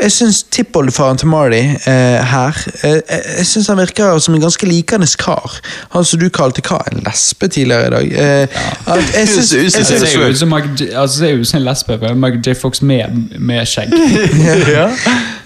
Jeg 0.00 0.12
syns 0.12 0.42
tippoldefaren 0.50 1.18
til 1.18 1.28
Marty 1.30 1.54
eh, 1.86 2.20
her 2.26 2.56
eh, 2.84 2.98
Jeg 3.38 3.46
synes 3.46 3.66
han 3.70 3.78
virker 3.78 4.18
som 4.18 4.34
en 4.34 4.40
ganske 4.42 4.66
likende 4.66 5.06
kar. 5.18 5.60
Han 5.94 6.04
som 6.04 6.20
du 6.20 6.26
kalte 6.28 6.62
hva? 6.66 6.80
En 6.92 7.04
lesbe 7.06 7.48
tidligere 7.48 7.86
i 7.86 7.90
dag. 7.94 8.10
Eh, 8.24 8.48
at 8.94 9.14
jeg 9.14 9.28
synes, 9.34 9.50
Det 9.50 9.62
jeg 9.62 9.72
ser 9.72 9.78
Det 9.80 10.08
syns, 10.08 10.14
jo 10.14 10.26
ut 10.28 10.38
som 10.38 10.48
Michael 10.48 10.74
J- 10.80 10.90
altså, 11.00 11.20
det 11.20 11.28
ser 11.28 11.34
jo 11.36 11.40
ut 11.40 11.46
som 11.52 11.60
en 11.60 11.64
lesbe. 11.68 11.98
for 11.98 12.48
J. 12.50 12.54
Fox 12.60 12.82
med, 12.82 13.04
med 13.38 13.66
skjegg. 13.66 13.94
ja. 14.76 14.88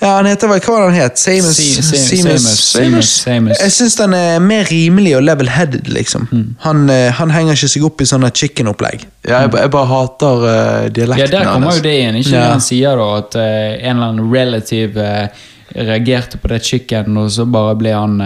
Ja, 0.01 0.11
han 0.17 0.27
heter 0.31 0.49
vel 0.51 0.61
Hva 0.63 0.73
var 0.75 0.85
det 0.85 0.89
han 0.95 1.01
het? 1.03 1.19
Samus. 1.19 1.57
Seamus, 1.59 2.47
Seamus. 2.73 3.61
Jeg 3.61 3.73
syns 3.75 3.97
den 3.99 4.15
er 4.15 4.39
mer 4.45 4.65
rimelig 4.71 5.17
og 5.19 5.23
level-headed, 5.27 5.89
liksom. 5.91 6.29
Han, 6.65 6.85
eh, 6.91 7.09
han 7.19 7.31
henger 7.35 7.59
ikke 7.59 7.71
seg 7.75 7.87
opp 7.89 8.01
i 8.05 8.07
sånne 8.09 8.31
chicken-opplegg. 8.35 9.03
Ja, 9.29 9.41
jeg, 9.45 9.53
jeg 9.59 9.71
bare 9.75 9.89
hater 9.91 10.45
uh, 10.47 10.89
dialekten 10.95 11.25
Ja, 11.27 11.31
der 11.39 11.51
kommer 11.53 11.75
jo 11.77 11.83
det 11.85 11.97
inn. 12.05 12.17
Ikke 12.21 12.37
Ja. 12.37 12.45
det 12.45 12.53
han 12.57 12.63
sier 12.65 12.97
da, 13.01 13.09
at 13.19 13.35
uh, 13.35 13.43
en 13.43 13.97
eller 13.97 14.07
annen 14.13 14.31
relative 14.33 15.09
uh, 15.09 15.49
reagerte 15.75 16.39
på 16.39 16.49
det 16.49 16.63
chicken, 16.65 17.17
og 17.21 17.31
så 17.35 17.45
bare 17.51 17.75
ble 17.77 17.93
han 17.93 18.21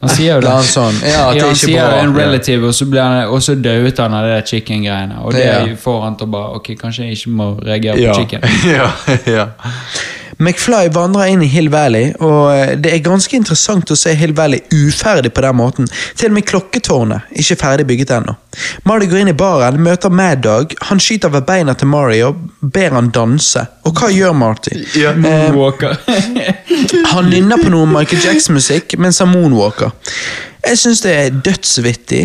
Han 0.00 0.10
sier 0.12 0.34
jo 0.36 0.40
det. 0.44 0.50
Han 0.52 0.64
sånn? 0.68 0.96
Ja, 1.02 1.22
at 1.30 1.34
det 1.34 1.40
ja, 1.40 1.46
han 1.46 1.54
ikke 1.56 1.60
sier 1.66 1.86
bra. 1.88 2.00
en 2.04 2.10
relative, 2.16 2.68
og 2.68 2.74
så, 2.76 2.84
han, 2.94 3.14
og 3.32 3.40
så 3.42 3.54
døde 3.56 3.92
han 4.02 4.14
av 4.14 4.26
det 4.28 4.42
chicken-greiene. 4.50 5.22
Og 5.24 5.32
det 5.34 5.44
Ja. 5.46 5.60
får 5.80 6.02
han 6.04 6.16
til 6.20 6.26
å 6.28 6.30
bare 6.34 6.58
Ok, 6.60 6.68
kanskje 6.80 7.06
jeg 7.08 7.16
ikke 7.16 7.30
må 7.32 7.46
reagere 7.64 8.00
Ja. 8.00 8.12
på 8.12 8.20
chicken. 8.20 8.40
ja, 8.76 8.90
ja. 9.26 9.46
McFly 10.38 10.90
vandrer 10.92 11.30
inn 11.32 11.42
i 11.42 11.48
Hill 11.48 11.70
Valley, 11.72 12.10
og 12.20 12.50
eh, 12.52 12.74
det 12.76 12.92
er 12.92 13.04
ganske 13.04 13.36
interessant 13.38 13.90
å 13.90 13.96
se 13.96 14.12
Hill 14.16 14.34
Valley 14.36 14.60
uferdig 14.74 15.32
på 15.32 15.44
den 15.44 15.56
måten. 15.56 15.88
Til 16.16 16.30
og 16.30 16.36
med 16.36 16.46
klokketårnet 16.48 17.30
ikke 17.40 17.56
ferdig 17.62 17.86
bygget 17.88 18.12
ennå. 18.18 18.34
Marty 18.88 19.08
går 19.08 19.22
inn 19.22 19.32
i 19.32 19.36
baren, 19.36 19.80
møter 19.84 20.12
Mad 20.12 20.42
Dog, 20.44 20.74
han 20.90 21.00
skyter 21.00 21.32
ved 21.32 21.46
beina 21.48 21.74
til 21.76 21.88
Mari 21.92 22.20
og 22.26 22.42
ber 22.60 22.96
han 22.96 23.08
danse. 23.14 23.64
Og 23.88 23.96
hva 23.96 24.10
gjør 24.12 24.36
Marty? 24.36 24.76
Ja. 24.96 25.14
Moonwalker. 25.16 25.96
Han 27.12 27.30
nynner 27.30 27.60
på 27.60 27.70
noe 27.72 27.86
Michael 27.88 28.20
Jackson-musikk 28.24 28.96
mens 29.00 29.20
han 29.22 29.30
moonwalker. 29.30 29.92
Jeg 30.66 30.80
syns 30.80 31.00
det 31.04 31.12
er 31.14 31.36
dødsvittig, 31.46 32.22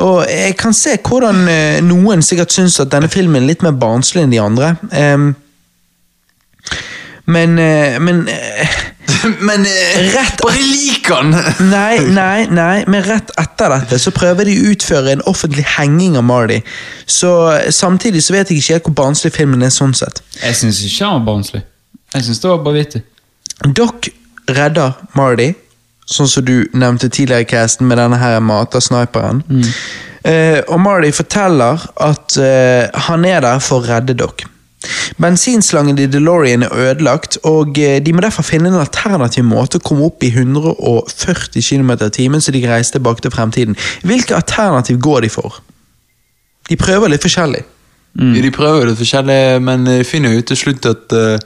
og 0.00 0.22
jeg 0.30 0.56
kan 0.58 0.74
se 0.76 0.96
hvordan 1.04 1.42
eh, 1.52 1.78
noen 1.84 2.24
sikkert 2.24 2.54
syns 2.54 2.80
at 2.82 2.90
denne 2.94 3.10
filmen 3.12 3.42
er 3.42 3.50
litt 3.50 3.64
mer 3.64 3.76
barnslig 3.78 4.24
enn 4.24 4.32
de 4.32 4.40
andre. 4.42 4.72
Em, 4.96 5.28
men 7.24 7.58
eh, 7.58 7.98
Men 8.00 8.28
eh, 8.28 8.68
Men 9.40 9.60
uh, 9.66 9.98
Rett- 10.14 10.40
Bare 10.42 10.62
lik 10.62 11.08
han! 11.10 11.30
Nei, 11.70 11.98
nei, 12.10 12.46
nei, 12.50 12.84
men 12.90 13.02
rett 13.06 13.30
etter 13.38 13.70
dette 13.74 13.98
så 14.02 14.10
prøver 14.14 14.48
de 14.48 14.54
å 14.58 14.72
utføre 14.72 15.12
en 15.12 15.22
offentlig 15.30 15.64
henging 15.76 16.16
av 16.18 16.24
Marty. 16.26 16.60
Så 17.06 17.30
samtidig 17.74 18.22
så 18.24 18.34
vet 18.34 18.50
jeg 18.50 18.58
ikke 18.62 18.74
helt 18.76 18.88
hvor 18.88 18.96
barnslig 19.02 19.32
filmen 19.34 19.62
er 19.66 19.74
sånn 19.74 19.94
sett. 19.98 20.22
Jeg 20.40 20.56
syns 20.58 20.80
ikke 20.86 21.06
han 21.06 21.20
var 21.20 21.26
barnslig. 21.32 21.62
Jeg 22.14 22.26
syns 22.26 22.42
det 22.42 22.50
var 22.50 22.62
bare 22.64 22.78
vittig. 22.80 23.02
Doc 23.78 24.08
redder 24.50 24.96
Marty, 25.18 25.52
sånn 26.06 26.30
som 26.30 26.46
du 26.46 26.56
nevnte 26.74 27.10
tidligere 27.12 27.46
i 27.46 27.50
casten 27.52 27.86
med 27.90 28.00
denne 28.00 28.18
her 28.22 28.40
matersniperen. 28.42 29.42
Mm. 29.50 29.68
Uh, 30.22 30.58
og 30.70 30.78
Marty 30.82 31.10
forteller 31.14 31.82
at 32.08 32.38
uh, 32.38 33.04
han 33.08 33.26
er 33.28 33.42
der 33.44 33.62
for 33.62 33.82
å 33.82 33.86
redde 33.90 34.14
Doc. 34.18 34.46
Bensinslangen 35.22 35.98
i 35.98 36.06
DeLorean 36.10 36.66
er 36.66 36.72
ødelagt, 36.86 37.38
og 37.48 37.78
eh, 37.78 37.98
de 38.04 38.14
må 38.14 38.24
derfor 38.24 38.46
finne 38.46 38.70
en 38.70 38.80
alternativ 38.80 39.44
måte 39.46 39.78
å 39.78 39.84
komme 39.84 40.06
opp 40.08 40.24
i 40.24 40.32
140 40.32 41.62
km 41.62 41.92
i 41.98 42.10
timen 42.14 42.42
så 42.42 42.54
de 42.54 42.62
kan 42.64 42.74
reise 42.76 42.96
tilbake 42.96 43.24
til 43.24 43.34
fremtiden. 43.34 43.78
Hvilke 44.02 44.36
alternativ 44.38 45.00
går 45.02 45.26
de 45.26 45.32
for? 45.32 45.60
De 46.70 46.78
prøver 46.78 47.12
litt 47.12 47.24
forskjellig. 47.24 47.62
Mm. 48.18 48.34
De 48.42 48.50
prøver 48.54 48.90
litt 48.90 49.00
forskjellig, 49.00 49.42
men 49.64 49.86
finner 50.04 50.36
jo 50.36 50.46
til 50.50 50.58
slutt 50.64 50.88
at 50.90 51.16
eh, 51.16 51.38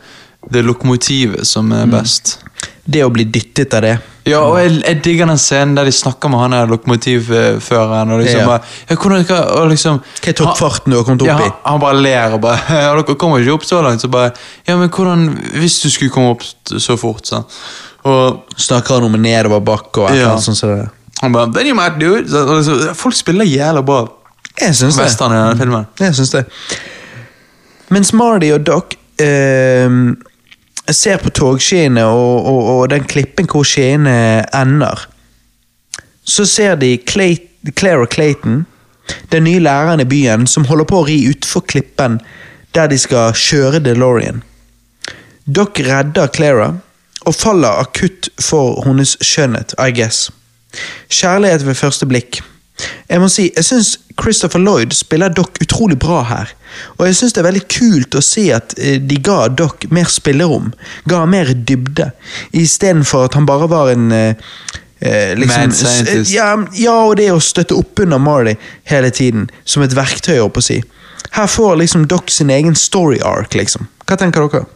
det 0.47 0.61
er 0.61 0.69
lokomotivet 0.69 1.47
som 1.49 1.73
er 1.75 1.89
best. 1.91 2.39
Det 2.87 3.03
å 3.05 3.09
bli 3.11 3.25
dyttet 3.25 3.75
av 3.75 3.83
det. 3.83 3.97
Ja, 4.27 4.41
og 4.47 4.57
jeg, 4.59 4.81
jeg 4.83 4.99
digger 5.05 5.27
den 5.31 5.39
scenen 5.39 5.75
der 5.79 5.85
de 5.87 5.93
snakker 5.95 6.31
med 6.31 6.39
han 6.41 6.55
der 6.55 6.67
lokomotivføreren. 6.71 8.11
Og 8.15 8.21
liksom 8.23 8.41
Ja. 8.41 8.47
bare, 8.47 8.61
ja, 8.91 8.97
hvordan, 8.97 9.25
og 9.61 9.69
liksom, 9.71 10.01
Hva 10.23 10.29
er 10.31 10.37
toppfarten 10.41 10.91
du 10.93 10.97
har 10.97 11.05
kommet 11.07 11.23
ja, 11.27 11.35
opp 11.35 11.41
i? 11.41 11.49
han, 11.51 11.53
han 11.65 11.81
bare 11.81 12.01
ler 12.03 12.35
og 12.35 12.41
bare 12.43 12.59
ja, 12.85 12.93
Dere 12.95 13.17
kommer 13.19 13.43
ikke 13.43 13.55
opp 13.55 13.65
så 13.67 13.83
langt. 13.83 14.01
Så 14.03 14.11
bare 14.11 14.33
Ja, 14.69 14.77
men 14.77 14.89
hvordan 14.91 15.27
Hvis 15.61 15.81
du 15.83 15.91
skulle 15.91 16.11
komme 16.15 16.31
opp 16.35 16.43
så 16.43 16.97
fort, 16.99 17.27
sånn. 17.27 17.47
Og 18.07 18.43
Snakker 18.57 18.95
han 19.01 19.05
om 19.11 19.19
nedover 19.23 19.61
bakke 19.67 20.01
og 20.05 20.11
et 20.11 20.17
eller 20.17 20.23
Ja. 20.23 20.31
annet 20.35 20.47
sånt 20.47 20.59
Så 20.63 20.73
han 21.23 21.33
bare 21.33 21.53
Then 21.53 21.67
you 21.67 21.75
mad, 21.75 21.99
dude. 21.99 22.21
it. 22.25 22.31
Så, 22.31 22.45
liksom, 22.47 22.95
folk 22.95 23.15
spiller 23.15 23.45
jævla 23.47 23.83
bra 23.87 24.03
Jeg 24.61 24.75
syns 24.75 24.97
det. 24.97 25.11
i 25.11 25.17
denne 25.29 25.57
filmen. 25.59 25.87
Jeg 26.01 26.15
syns 26.15 26.31
det. 26.33 26.45
Mens 27.91 28.13
Marty 28.13 28.51
og 28.55 28.65
Doc 28.67 28.95
eh, 29.21 29.89
ser 30.95 31.19
på 31.23 31.33
togskiene 31.35 32.05
og, 32.07 32.47
og, 32.47 32.63
og 32.77 32.83
den 32.93 33.07
klippen 33.09 33.49
hvor 33.51 33.67
skiene 33.67 34.45
ender, 34.55 35.07
så 36.27 36.47
ser 36.47 36.75
de 36.79 36.97
Clay, 37.09 37.37
Claire 37.79 38.07
Clayton, 38.07 38.65
den 39.33 39.45
nye 39.45 39.63
læreren 39.63 40.01
i 40.01 40.09
byen, 40.09 40.47
som 40.47 40.67
holder 40.67 40.89
på 40.91 41.01
å 41.01 41.07
ri 41.07 41.21
utfor 41.31 41.63
klippen 41.67 42.21
der 42.75 42.91
de 42.91 42.99
skal 42.99 43.35
kjøre 43.39 43.81
DeLorean. 43.85 44.43
Doc 45.47 45.79
redder 45.81 46.27
Clara 46.35 46.73
og 47.27 47.35
faller 47.35 47.81
akutt 47.83 48.29
for 48.43 48.83
hennes 48.87 49.17
skjønnhet, 49.25 49.75
I 49.79 49.95
guess. 49.95 50.29
Kjærlighet 51.09 51.67
ved 51.67 51.79
første 51.79 52.07
blikk. 52.07 52.41
Jeg 53.09 53.23
må 53.23 53.29
si, 53.33 53.49
jeg 53.57 53.65
syns 53.65 53.97
Christopher 54.17 54.59
Lloyd 54.59 54.93
spiller 54.97 55.29
Doc 55.29 55.59
utrolig 55.61 55.99
bra 56.01 56.23
her. 56.25 56.53
Og 56.97 57.07
jeg 57.09 57.19
syns 57.19 57.37
det 57.37 57.43
er 57.43 57.49
veldig 57.51 57.65
kult 57.73 58.17
å 58.17 58.23
se 58.25 58.47
at 58.57 58.75
eh, 58.79 58.97
de 59.03 59.19
ga 59.25 59.47
Doc 59.53 59.87
mer 59.93 60.09
spillerom. 60.13 60.73
Ga 61.09 61.25
mer 61.29 61.53
dybde. 61.69 62.11
Istedenfor 62.57 63.29
at 63.29 63.37
han 63.39 63.49
bare 63.49 63.69
var 63.71 63.93
en, 63.93 64.11
eh, 64.13 64.35
eh, 65.01 65.35
liksom, 65.39 65.69
Mad 65.69 65.77
scientist. 65.77 66.33
ja, 66.33 66.51
ja, 66.81 66.97
og 67.05 67.17
det 67.21 67.31
å 67.33 67.41
støtte 67.43 67.77
opp 67.77 68.01
under 68.05 68.23
Marty 68.23 68.57
hele 68.91 69.11
tiden, 69.11 69.51
som 69.65 69.85
et 69.85 69.97
verktøy, 69.97 70.39
holdt 70.39 70.57
på 70.57 70.65
å 70.65 70.69
si. 70.71 70.81
Her 71.37 71.51
får 71.51 71.77
liksom 71.83 72.07
Doc 72.09 72.33
sin 72.33 72.51
egen 72.51 72.77
story 72.79 73.21
arc, 73.25 73.55
liksom. 73.59 73.89
Hva 74.07 74.17
tenker 74.21 74.49
dere? 74.49 74.67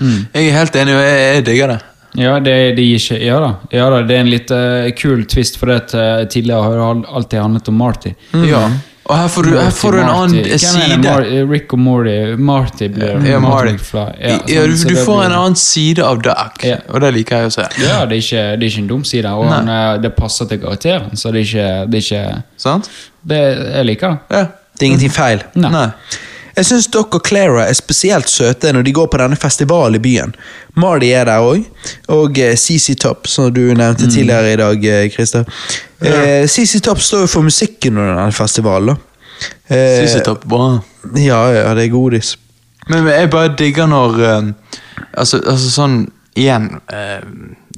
Jeg 0.00 0.48
er 0.48 0.54
helt 0.54 0.76
enig, 0.76 0.94
og 0.94 1.02
jeg, 1.02 1.22
jeg 1.34 1.46
digger 1.48 1.72
det. 1.72 1.80
Ja, 2.18 2.40
det, 2.42 2.74
det 2.76 2.82
gir 2.84 2.98
ikke 2.98 3.18
Ja 3.22 3.40
da, 3.40 3.50
ja 3.70 3.88
da 3.90 4.02
det 4.02 4.16
er 4.16 4.20
en 4.24 4.30
litt 4.32 4.50
uh, 4.50 4.90
kul 4.98 5.24
twist, 5.30 5.56
for 5.60 5.66
det 5.70 5.76
at, 5.84 5.94
eh, 5.94 6.24
tidligere 6.26 6.62
har 6.62 6.78
det 7.00 7.08
alltid 7.14 7.40
handlet 7.40 7.68
om 7.68 7.76
Marty. 7.78 8.14
Ja. 8.50 8.64
Og 9.10 9.16
her 9.18 9.28
får 9.28 9.42
du, 9.46 9.50
her 9.58 9.70
får 9.74 9.92
du 9.92 9.98
en 9.98 10.06
Marty. 10.06 10.20
annen 10.22 10.44
Hvem 10.44 10.58
side. 10.58 10.98
Mar 11.02 11.24
Rick 11.50 11.72
og 11.74 11.78
Morty. 11.82 12.16
Marty 12.38 12.88
blir 12.94 13.16
Ja, 13.26 13.40
Marty. 13.42 13.72
Ja, 13.74 14.36
sånn, 14.38 14.70
du, 14.70 14.84
du 14.92 14.96
får 15.02 15.16
blir- 15.16 15.24
en 15.26 15.32
annen 15.38 15.56
side 15.58 16.04
av 16.06 16.20
Duck, 16.22 16.62
Ja. 16.66 16.76
og 16.88 17.00
det 17.02 17.12
liker 17.16 17.36
jeg 17.44 17.50
å 17.50 17.54
se. 17.56 17.66
Ja, 17.82 18.04
det 18.06 18.18
er 18.18 18.22
ikke, 18.22 18.44
det 18.60 18.66
er 18.66 18.70
ikke 18.70 18.82
en 18.84 18.90
dum 18.92 19.04
side, 19.04 19.26
og 19.34 19.46
han, 19.50 19.68
eh, 19.68 19.98
det 20.02 20.12
passer 20.16 20.46
til 20.50 20.58
karakteren, 20.62 21.14
så 21.18 21.32
det 21.34 21.42
er 21.42 21.48
ikke 21.48 21.90
Det 21.90 22.02
er 22.02 22.06
ikke 22.06 22.42
Sant? 22.56 22.90
det, 23.26 23.40
Jeg 23.74 23.86
liker 23.86 24.08
det. 24.08 24.18
Ja. 24.30 24.44
Det 24.78 24.82
er 24.82 24.86
ingenting 24.92 25.10
feil. 25.14 25.42
Nei. 25.54 25.70
Nei. 25.70 25.88
Jeg 26.60 26.66
syns 26.68 26.88
Doc 26.92 27.14
og 27.16 27.22
Clara 27.24 27.62
er 27.70 27.76
spesielt 27.78 28.28
søte 28.28 28.68
når 28.76 28.84
de 28.84 28.92
går 28.92 29.06
på 29.12 29.20
denne 29.22 29.36
festivalen 29.40 29.96
i 29.96 30.02
byen. 30.04 30.34
Mardi 30.76 31.08
er 31.16 31.24
der 31.30 31.40
òg, 31.40 31.62
og 32.12 32.36
eh, 32.38 32.52
CC 32.60 32.92
Top, 33.00 33.26
som 33.30 33.48
du 33.54 33.62
nevnte 33.72 34.10
tidligere 34.12 34.52
i 34.52 34.58
dag, 34.60 34.84
eh, 34.84 35.06
Christer. 35.14 35.48
Eh, 36.04 36.44
CC 36.50 36.82
Top 36.84 37.00
står 37.00 37.24
jo 37.24 37.30
for 37.32 37.46
musikken 37.46 37.96
under 37.96 38.18
denne 38.18 38.36
festivalen. 38.36 38.98
Eh, 39.70 40.04
Synes 40.04 40.18
jeg 40.20 40.36
bra. 40.44 40.66
Ja, 41.16 41.40
ja, 41.54 41.74
det 41.74 41.86
er 41.88 41.92
godis. 41.94 42.34
Men 42.90 43.06
jeg 43.08 43.30
bare 43.32 43.54
digger 43.56 43.88
når 43.88 44.20
eh, 44.20 44.52
altså, 45.16 45.40
altså 45.40 45.70
sånn 45.72 46.00
Igjen 46.38 46.68
eh, 46.94 47.24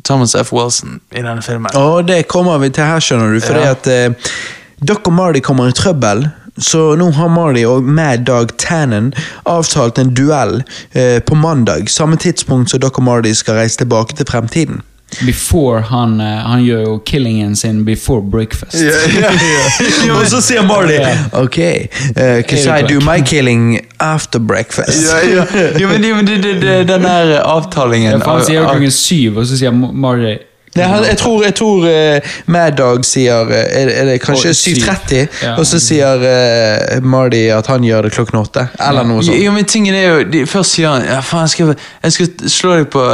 Thomas 0.05 0.35
F. 0.36 0.51
Wilson 0.52 0.99
i 1.15 1.23
denne 1.23 1.43
filmen. 1.43 1.70
Og 1.78 2.02
det 2.11 2.25
kommer 2.28 2.59
vi 2.61 2.69
til 2.75 2.85
her, 2.85 3.01
skjønner 3.01 3.33
du, 3.33 3.41
fordi 3.41 3.62
Ja. 3.65 3.70
at 3.78 3.86
eh, 3.89 4.35
Doc 4.83 5.07
og 5.09 5.15
Mardi 5.17 5.41
kommer 5.41 5.70
i 5.70 5.77
trøbbel. 5.78 6.27
Så 6.57 6.97
nå 6.97 7.11
har 7.11 7.29
Marley 7.33 7.65
og 7.65 7.83
Mad 7.83 8.27
Dog 8.29 8.57
Tannen 8.61 9.13
avtalt 9.49 9.99
en 9.99 10.15
duell 10.15 10.63
eh, 10.93 11.19
på 11.25 11.35
mandag, 11.35 11.91
samme 11.91 12.17
tidspunkt 12.17 12.71
som 12.71 12.81
Doc 12.81 13.01
og 13.01 13.07
Marley 13.09 13.35
skal 13.35 13.63
reise 13.63 13.81
tilbake 13.81 14.17
til 14.17 14.29
fremtiden. 14.29 14.83
Before 15.27 15.81
han, 15.81 16.21
eh, 16.21 16.27
han 16.27 16.63
gjør 16.65 16.83
jo 16.83 16.99
killingen 17.07 17.57
sin 17.57 17.85
before 17.85 18.23
breakfast. 18.23 18.77
Og 20.17 20.27
så 20.27 20.41
sier 20.41 20.65
Marty 20.65 20.97
Ok, 21.37 21.59
uh, 22.17 22.79
I 22.79 22.83
do 22.89 23.01
my 23.05 23.21
killing 23.27 23.81
after 24.01 24.39
breakfast. 24.39 25.05
Ja, 25.09 25.21
ja. 25.29 25.45
Jo, 25.81 25.89
men, 25.89 26.05
jo, 26.05 26.15
men 26.17 26.27
det, 26.27 26.43
det, 26.43 26.55
det, 26.63 26.79
den 26.89 27.05
der 27.05 27.41
avtalingen 27.45 28.13
Ja, 28.13 28.23
for 28.25 28.39
han 28.39 28.49
sier 28.49 28.63
jo 28.63 28.71
klokken 28.71 28.97
syv, 28.97 29.43
og 29.43 29.47
så 29.47 29.61
sier 29.61 29.77
Marty 29.77 30.39
Nei, 30.73 30.86
han, 30.89 31.05
jeg 31.05 31.18
tror, 31.20 31.42
jeg 31.44 31.55
tror 31.59 31.83
uh, 31.84 32.36
Mad 32.49 32.78
Dog 32.78 33.02
sier 33.05 33.51
eh, 33.52 33.67
Er, 33.76 33.91
er 33.92 34.07
det 34.09 34.15
kanskje 34.25 34.55
7.30? 34.57 35.18
Ja. 35.44 35.52
Og 35.60 35.67
så 35.68 35.81
sier 35.83 36.25
uh, 36.25 37.05
Marty 37.05 37.42
at 37.52 37.68
han 37.68 37.84
gjør 37.84 38.09
det 38.09 38.12
klokken 38.15 38.41
åtte. 38.41 38.65
Eller 38.81 39.05
noe 39.05 39.20
sånt. 39.20 39.36
jo, 39.36 39.52
men 39.52 39.68
tingen 39.68 39.99
er 39.99 40.07
jo 40.07 40.25
de, 40.33 40.44
Først 40.49 40.78
sier 40.78 40.94
han 40.94 41.05
ja, 41.05 41.20
faen, 41.20 41.44
jeg, 41.44 41.55
skal, 41.57 41.75
jeg 42.07 42.17
skal 42.17 42.52
slå 42.57 42.75
deg 42.81 42.89
på 42.92 43.05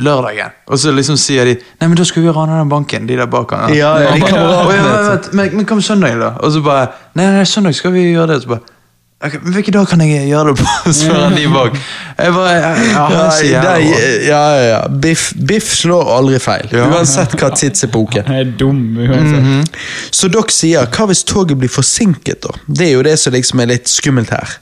lørdagen. 0.00 0.54
Og 0.70 0.78
så 0.78 0.94
liksom 0.94 1.18
sier 1.18 1.50
de 1.50 1.56
Nei, 1.58 1.88
men 1.88 1.98
da 1.98 2.06
skal 2.06 2.22
vi 2.22 2.34
rane 2.34 2.58
den 2.60 2.70
banken. 2.70 3.08
De 3.10 3.18
der 3.18 3.30
bak 3.30 3.56
han. 3.56 3.74
Ja, 3.74 3.96
ja, 3.98 4.12
de 4.14 4.20
han 4.20 4.26
bare, 4.26 4.34
kameratene, 4.36 4.68
«Å, 4.70 5.16
ja, 5.18 5.54
men, 5.56 5.66
hva 5.66 5.80
med 5.80 5.86
søndag, 5.86 6.20
da? 6.22 6.34
Og 6.38 6.54
så 6.54 6.62
bare 6.64 6.90
Nei, 7.18 7.32
nei, 7.34 7.46
søndag 7.48 7.74
skal 7.74 7.96
vi 7.96 8.12
gjøre 8.12 8.30
det. 8.30 8.38
og 8.38 8.46
Så 8.46 8.54
bare 8.54 8.79
«Ok, 9.20 9.34
men 9.42 9.52
Hvilken 9.52 9.74
dag 9.76 9.88
kan 9.90 10.00
jeg 10.00 10.28
gjøre 10.30 10.52
det 10.54 10.62
på? 10.62 10.92
spør 10.96 11.18
han 11.26 11.34
de 11.36 11.42
bak. 11.52 11.74
Jeg 12.16 12.32
bare 12.32 12.52
ja, 12.54 12.68
ja, 12.72 13.00
han 13.04 13.16
er 13.18 13.30
så 13.36 13.44
Ja, 13.44 13.60
jævla 13.60 13.98
ja, 14.00 14.14
ja, 14.30 14.62
ja. 14.70 14.78
Biff, 15.02 15.26
Biff 15.48 15.74
slår 15.76 16.08
aldri 16.16 16.38
feil, 16.40 16.70
uansett 16.86 17.34
hva 17.36 17.50
tidsepoke. 17.52 18.22
Han 18.26 18.38
er 18.38 18.54
dum 18.60 18.80
uansett. 18.96 19.76
Så 20.16 20.30
dere 20.32 20.54
sier 20.56 20.88
hva 20.88 21.06
hvis 21.10 21.20
toget 21.28 21.60
blir 21.60 21.72
forsinket, 21.72 22.40
da? 22.46 22.54
Det 22.66 22.88
er 22.88 22.94
jo 22.94 23.02
det 23.04 23.16
som 23.20 23.36
liksom 23.36 23.60
er 23.60 23.70
litt 23.74 23.92
skummelt 23.92 24.32
her. 24.32 24.56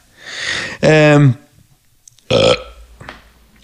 Ehm, 0.86 1.30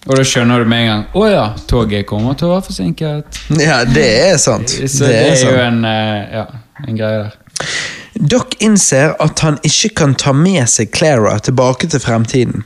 Og 0.05 0.17
da 0.19 0.25
skjønner 0.27 0.63
du 0.65 0.69
med 0.69 0.81
en 0.83 0.89
gang 0.89 1.03
Å 1.17 1.27
ja, 1.31 1.45
toget 1.71 2.07
kommer 2.09 2.35
til 2.39 2.49
å 2.49 2.55
være 2.57 2.65
forsinket. 2.67 3.39
ja, 3.61 3.83
det 3.89 4.07
er 4.31 4.39
sant. 4.43 4.69
Så 4.71 5.07
det 5.09 5.21
er 5.27 5.43
jo 5.43 5.59
en, 5.61 5.83
eh, 5.89 6.39
ja, 6.39 6.47
en 6.87 6.99
greie 6.99 7.23
der. 7.25 7.37
Doc 8.15 8.55
innser 8.63 9.17
at 9.23 9.43
han 9.43 9.59
ikke 9.67 9.91
kan 9.99 10.15
ta 10.19 10.33
med 10.37 10.69
seg 10.71 10.93
Clara 10.95 11.37
tilbake 11.43 11.91
til 11.91 12.03
fremtiden. 12.03 12.65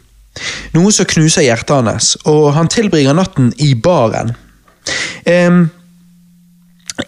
Noe 0.74 0.92
som 0.94 1.08
knuser 1.08 1.46
hjertet 1.46 1.88
hans, 1.88 2.12
og 2.28 2.52
han 2.54 2.70
tilbringer 2.70 3.16
natten 3.16 3.50
i 3.58 3.72
baren. 3.74 4.34
Um, 5.26 5.68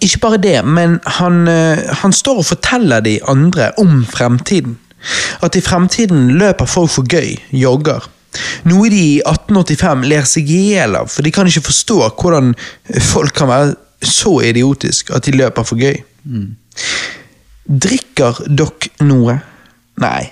ikke 0.00 0.22
bare 0.22 0.38
det, 0.42 0.58
men 0.64 0.98
han, 1.18 1.42
eh, 1.50 1.82
han 2.02 2.12
står 2.14 2.42
og 2.42 2.46
forteller 2.46 3.02
de 3.02 3.18
andre 3.28 3.72
om 3.78 4.04
fremtiden. 4.06 4.78
At 5.42 5.56
i 5.56 5.64
fremtiden 5.64 6.36
løper 6.38 6.68
folk 6.68 6.92
for 6.94 7.08
gøy, 7.08 7.34
jogger. 7.50 8.06
Noe 8.70 8.90
de 8.92 9.00
i 9.16 9.20
1885 9.26 10.04
ler 10.06 10.26
seg 10.28 10.50
i 10.52 10.60
hjel 10.70 10.94
av, 11.00 11.10
for 11.10 11.26
de 11.26 11.32
kan 11.34 11.48
ikke 11.50 11.66
forstå 11.66 11.98
hvordan 12.20 12.52
folk 13.12 13.34
kan 13.34 13.50
være 13.50 13.74
så 14.06 14.36
idiotisk 14.46 15.10
at 15.16 15.26
de 15.26 15.34
løper 15.36 15.66
for 15.66 15.80
gøy. 15.80 15.98
Drikker 17.70 18.40
dere 18.50 19.06
noe? 19.06 19.36
Nei. 20.02 20.24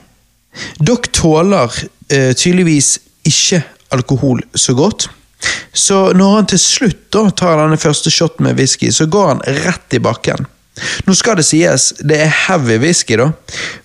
Dere 0.82 1.12
tåler 1.14 1.70
eh, 2.10 2.32
tydeligvis 2.34 2.96
ikke 3.28 3.62
alkohol 3.94 4.42
så 4.58 4.74
godt. 4.74 5.06
Så 5.72 6.08
når 6.18 6.32
han 6.34 6.48
til 6.50 6.58
slutt 6.58 7.04
da 7.14 7.28
tar 7.30 7.60
denne 7.60 7.78
første 7.78 8.10
shoten 8.10 8.48
med 8.48 8.58
whisky, 8.58 8.90
så 8.92 9.06
går 9.06 9.28
han 9.34 9.42
rett 9.62 9.94
i 9.94 10.00
bakken. 10.02 10.48
Nå 11.06 11.14
skal 11.18 11.38
det 11.38 11.46
sies, 11.46 11.92
det 12.06 12.18
er 12.22 12.34
heavy 12.46 12.76
whisky, 12.82 13.16
da. 13.18 13.30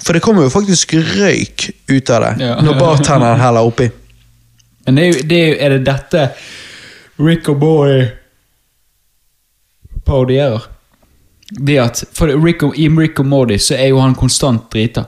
For 0.01 0.14
det 0.17 0.22
kommer 0.25 0.45
jo 0.45 0.53
faktisk 0.53 0.93
røyk 0.98 1.69
ut 1.90 2.09
av 2.14 2.25
det 2.25 2.33
Ja. 2.45 2.56
når 2.61 2.80
bartenderen 2.80 3.41
heller 3.41 3.69
oppi. 3.69 3.90
Men 4.85 4.95
det 4.98 5.03
er, 5.03 5.07
jo, 5.14 5.23
det 5.30 5.38
er, 5.38 5.48
jo, 5.48 5.56
er 5.64 5.69
det 5.77 5.85
dette 5.88 6.25
Rick 7.23 7.49
og 7.53 7.59
Boy 7.61 8.03
parodierer? 10.06 10.65
Det 11.53 11.80
at, 11.80 12.03
for 12.14 12.32
Rick 12.43 12.64
og, 12.65 12.77
I 12.80 12.88
Rick 12.90 13.19
og 13.22 13.27
Morty 13.30 13.59
så 13.61 13.75
er 13.77 13.91
jo 13.91 13.99
han 14.01 14.15
konstant 14.17 14.69
drita. 14.73 15.06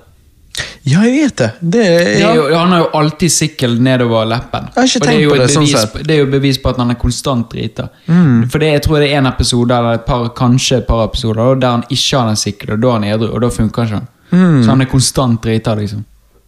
Ja, 0.86 1.02
jeg 1.04 1.16
vet 1.18 1.38
det. 1.38 1.48
Det, 1.60 1.84
Det 1.84 2.20
ja. 2.22 2.30
jo, 2.38 2.46
han 2.56 2.72
har 2.72 2.86
jo 2.86 2.90
alltid 3.00 3.32
sikkel 3.34 3.80
nedover 3.84 4.28
leppen. 4.30 4.70
Jeg 4.70 4.78
har 4.78 4.92
ikke 4.92 5.02
tenkt 5.08 5.30
på 5.30 5.40
det, 5.40 5.48
sånn 5.52 5.66
bevis, 5.66 5.82
sett. 5.82 6.08
det 6.08 6.16
er 6.16 6.22
jo 6.22 6.28
bevis 6.32 6.60
på 6.62 6.72
at 6.72 6.80
han 6.80 6.94
er 6.94 7.00
konstant 7.02 7.50
drita. 7.52 7.88
For 8.06 8.64
det, 8.64 8.70
jeg 8.78 8.84
tror 8.86 9.02
det 9.02 9.10
er 9.10 9.20
en 9.20 9.32
episode 9.32 9.80
eller 9.80 10.00
et 10.00 10.06
par, 10.08 10.30
kanskje 10.38 10.80
et 10.84 10.88
par 10.88 11.04
episoder 11.08 11.60
der 11.60 11.80
han 11.80 11.88
ikke 11.90 12.22
har 12.22 12.30
den 12.30 12.40
sikkel, 12.40 12.76
og 12.78 12.84
da 12.86 12.92
er 12.92 13.00
han 13.00 13.08
edru, 13.16 13.32
og 13.34 13.44
da 13.44 13.52
funker 13.52 13.90
ikke 13.90 14.00
han. 14.00 14.08
Så 14.36 14.72
han 14.72 14.86
er 14.86 14.92
konstant 14.92 15.42
drita, 15.44 15.76
liksom. 15.80 16.06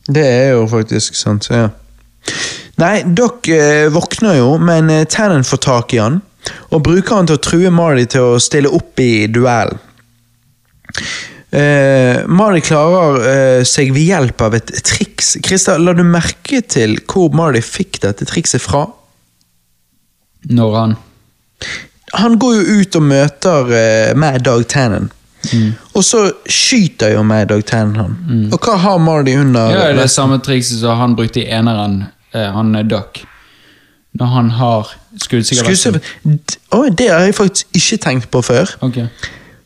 Det 0.07 0.23
er 0.23 0.53
jo 0.55 0.63
faktisk 0.71 1.17
sant, 1.19 1.49
så 1.49 1.65
ja. 1.65 1.67
Nei, 2.77 3.01
dere 3.17 3.57
eh, 3.57 3.89
våkner 3.91 4.37
jo, 4.37 4.51
men 4.61 4.91
eh, 4.93 5.05
Tannen 5.09 5.45
får 5.47 5.61
tak 5.65 5.93
i 5.95 5.99
han, 6.01 6.19
og 6.71 6.83
bruker 6.85 7.15
han 7.15 7.29
til 7.29 7.39
å 7.39 7.43
true 7.43 7.71
Marty 7.73 8.05
til 8.13 8.33
å 8.33 8.43
stille 8.43 8.71
opp 8.73 8.99
i 9.03 9.27
duellen. 9.31 9.79
Eh, 11.49 12.25
Marty 12.27 12.61
klarer 12.67 13.21
eh, 13.31 13.61
seg 13.67 13.93
ved 13.95 14.09
hjelp 14.09 14.41
av 14.43 14.57
et 14.57 14.71
triks. 14.83 15.37
Christer, 15.45 15.79
la 15.79 15.93
du 15.95 16.03
merke 16.03 16.59
til 16.61 16.97
hvor 17.07 17.31
Marty 17.35 17.61
fikk 17.63 18.01
dette 18.03 18.27
trikset 18.27 18.63
fra? 18.63 18.85
Når 20.47 20.75
han 20.75 20.97
Han 22.13 22.37
går 22.39 22.53
jo 22.55 22.81
ut 22.81 22.95
og 22.95 23.03
møter 23.03 23.71
eh, 23.75 24.15
Mad 24.15 24.43
Dog 24.47 24.67
Tannen. 24.67 25.09
Og 25.95 26.03
så 26.03 26.25
skyter 26.49 27.13
jo 27.15 27.23
Mad 27.23 27.49
Dog 27.51 27.63
Tannen 27.67 27.95
han. 27.99 28.45
Og 28.51 28.59
hva 28.59 28.77
har 28.83 28.99
Marty 28.99 29.35
under 29.39 29.71
Ja, 29.71 29.81
det 29.87 29.89
er 29.95 29.99
det 30.01 30.11
samme 30.11 30.39
trikset 30.43 30.81
som 30.81 30.99
han 30.99 31.15
brukte 31.15 31.43
i 31.43 31.49
eneren, 31.51 32.05
eh, 32.33 32.47
han 32.51 32.73
Duck. 32.87 33.23
Når 34.17 34.33
han 34.33 34.49
har 34.57 34.93
skuddsikker 35.23 35.63
Skuespiller- 35.65 36.95
det 36.97 37.09
har 37.09 37.19
jeg 37.25 37.35
faktisk 37.35 37.67
ikke 37.73 37.97
tenkt 38.03 38.31
på 38.31 38.41
før. 38.41 38.75
Okay. 38.81 39.07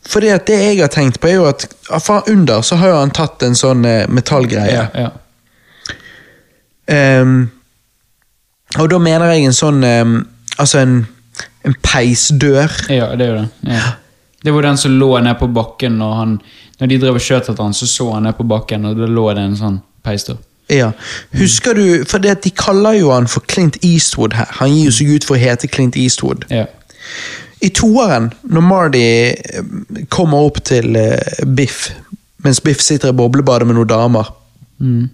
Fordi 0.08 0.28
at 0.28 0.48
det 0.48 0.58
jeg 0.60 0.80
har 0.80 0.88
tenkt 0.88 1.20
på, 1.22 1.28
er 1.28 1.36
jo 1.36 1.46
at 1.46 1.66
fra 2.02 2.22
under 2.28 2.62
så 2.62 2.76
har 2.76 3.00
han 3.00 3.12
tatt 3.12 3.44
en 3.44 3.56
sånn 3.56 3.86
eh, 3.86 4.08
metallgreie. 4.10 4.74
Ja, 4.74 4.88
ja. 4.96 5.10
Um, 7.22 7.52
og 8.80 8.90
da 8.92 8.98
mener 9.00 9.32
jeg 9.32 9.46
en 9.46 9.56
sånn 9.56 9.84
um, 9.86 10.16
Altså 10.60 10.82
en, 10.82 10.96
en 11.66 11.76
peisdør. 11.86 12.74
ja, 12.92 13.08
det 13.16 13.26
er 13.26 13.30
jo 13.30 13.38
det. 13.38 13.72
Ja. 13.72 13.92
Det 14.44 14.52
var 14.54 14.66
den 14.66 14.78
som 14.78 14.92
lå 15.00 15.14
ned 15.24 15.38
på 15.40 15.48
bakken 15.54 16.00
når 16.02 16.14
han 16.18 16.34
Når 16.82 16.90
de 16.90 16.98
drev 16.98 17.16
og 17.20 17.22
skjøt 17.22 17.50
etter 17.50 17.64
han, 17.64 17.74
så 17.78 17.88
så 17.88 18.08
han 18.12 18.24
ned 18.26 18.34
på 18.38 18.44
bakken, 18.50 18.86
og 18.90 18.98
da 18.98 19.06
lå 19.06 19.28
det 19.38 19.44
en 19.46 19.58
sånn 19.58 19.76
peisdør. 20.04 20.40
Ja. 20.72 20.92
Husker 21.36 21.76
du 21.76 22.06
For 22.08 22.24
det 22.24 22.38
de 22.46 22.50
kaller 22.56 22.96
jo 23.00 23.10
han 23.12 23.28
for 23.28 23.44
Clint 23.52 23.78
Eastwood 23.84 24.34
her. 24.38 24.48
Han 24.62 24.72
gir 24.72 24.86
jo 24.88 24.92
seg 24.96 25.10
ut 25.16 25.26
for 25.28 25.36
å 25.36 25.42
hete 25.42 25.68
Clint 25.68 25.98
Eastwood. 26.00 26.46
Ja. 26.50 26.66
I 27.62 27.70
toeren, 27.78 28.32
når 28.44 28.64
Marty 28.66 29.02
eh, 29.04 29.66
kommer 30.10 30.48
opp 30.48 30.62
til 30.66 30.96
eh, 30.98 31.44
Biff, 31.46 31.90
mens 32.44 32.62
Biff 32.64 32.82
sitter 32.82 33.12
i 33.12 33.18
boblebadet 33.20 33.68
med 33.68 33.76
noen 33.80 33.92
damer 33.92 34.32
Mm. 34.82 35.10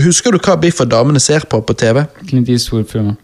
Husker 0.00 0.32
du 0.32 0.38
hva 0.40 0.54
Biff 0.56 0.78
og 0.80 0.88
damene 0.88 1.20
ser 1.20 1.44
på 1.50 1.58
på 1.60 1.74
TV? 1.76 2.06
Clint 2.24 2.48
Eastwood-filmen. 2.48 3.18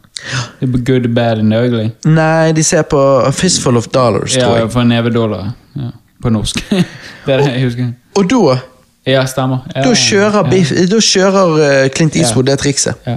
The 0.60 0.66
Good, 0.66 1.06
bad 1.14 1.38
and 1.40 1.54
ugly. 1.56 1.86
Nei, 2.04 2.52
de 2.52 2.62
ser 2.64 2.82
på 2.82 3.00
A 3.24 3.30
Fistful 3.32 3.78
of 3.80 3.88
Dollars, 3.88 4.34
tror 4.36 4.42
Ja, 4.58 4.58
jeg. 4.60 4.70
for 4.74 4.82
en 4.84 4.88
neve 4.92 5.08
dollar. 5.14 5.54
Ja, 5.74 5.88
på 6.22 6.28
norsk. 6.34 6.60
det 7.26 7.32
er 7.32 7.40
det 7.40 7.46
jeg 7.54 7.64
husker. 7.64 7.88
Og 8.20 8.28
da, 8.28 8.58
Ja, 9.08 9.22
stemmer. 9.26 9.62
Ja, 9.74 9.82
da 9.86 9.92
kjører, 9.96 10.44
Biff, 10.50 10.70
da 10.90 10.98
kjører 11.00 11.60
eh, 11.64 11.84
Clint 11.94 12.16
Eastwood 12.20 12.50
det 12.50 12.58
trikset. 12.60 12.98
Ja. 13.08 13.16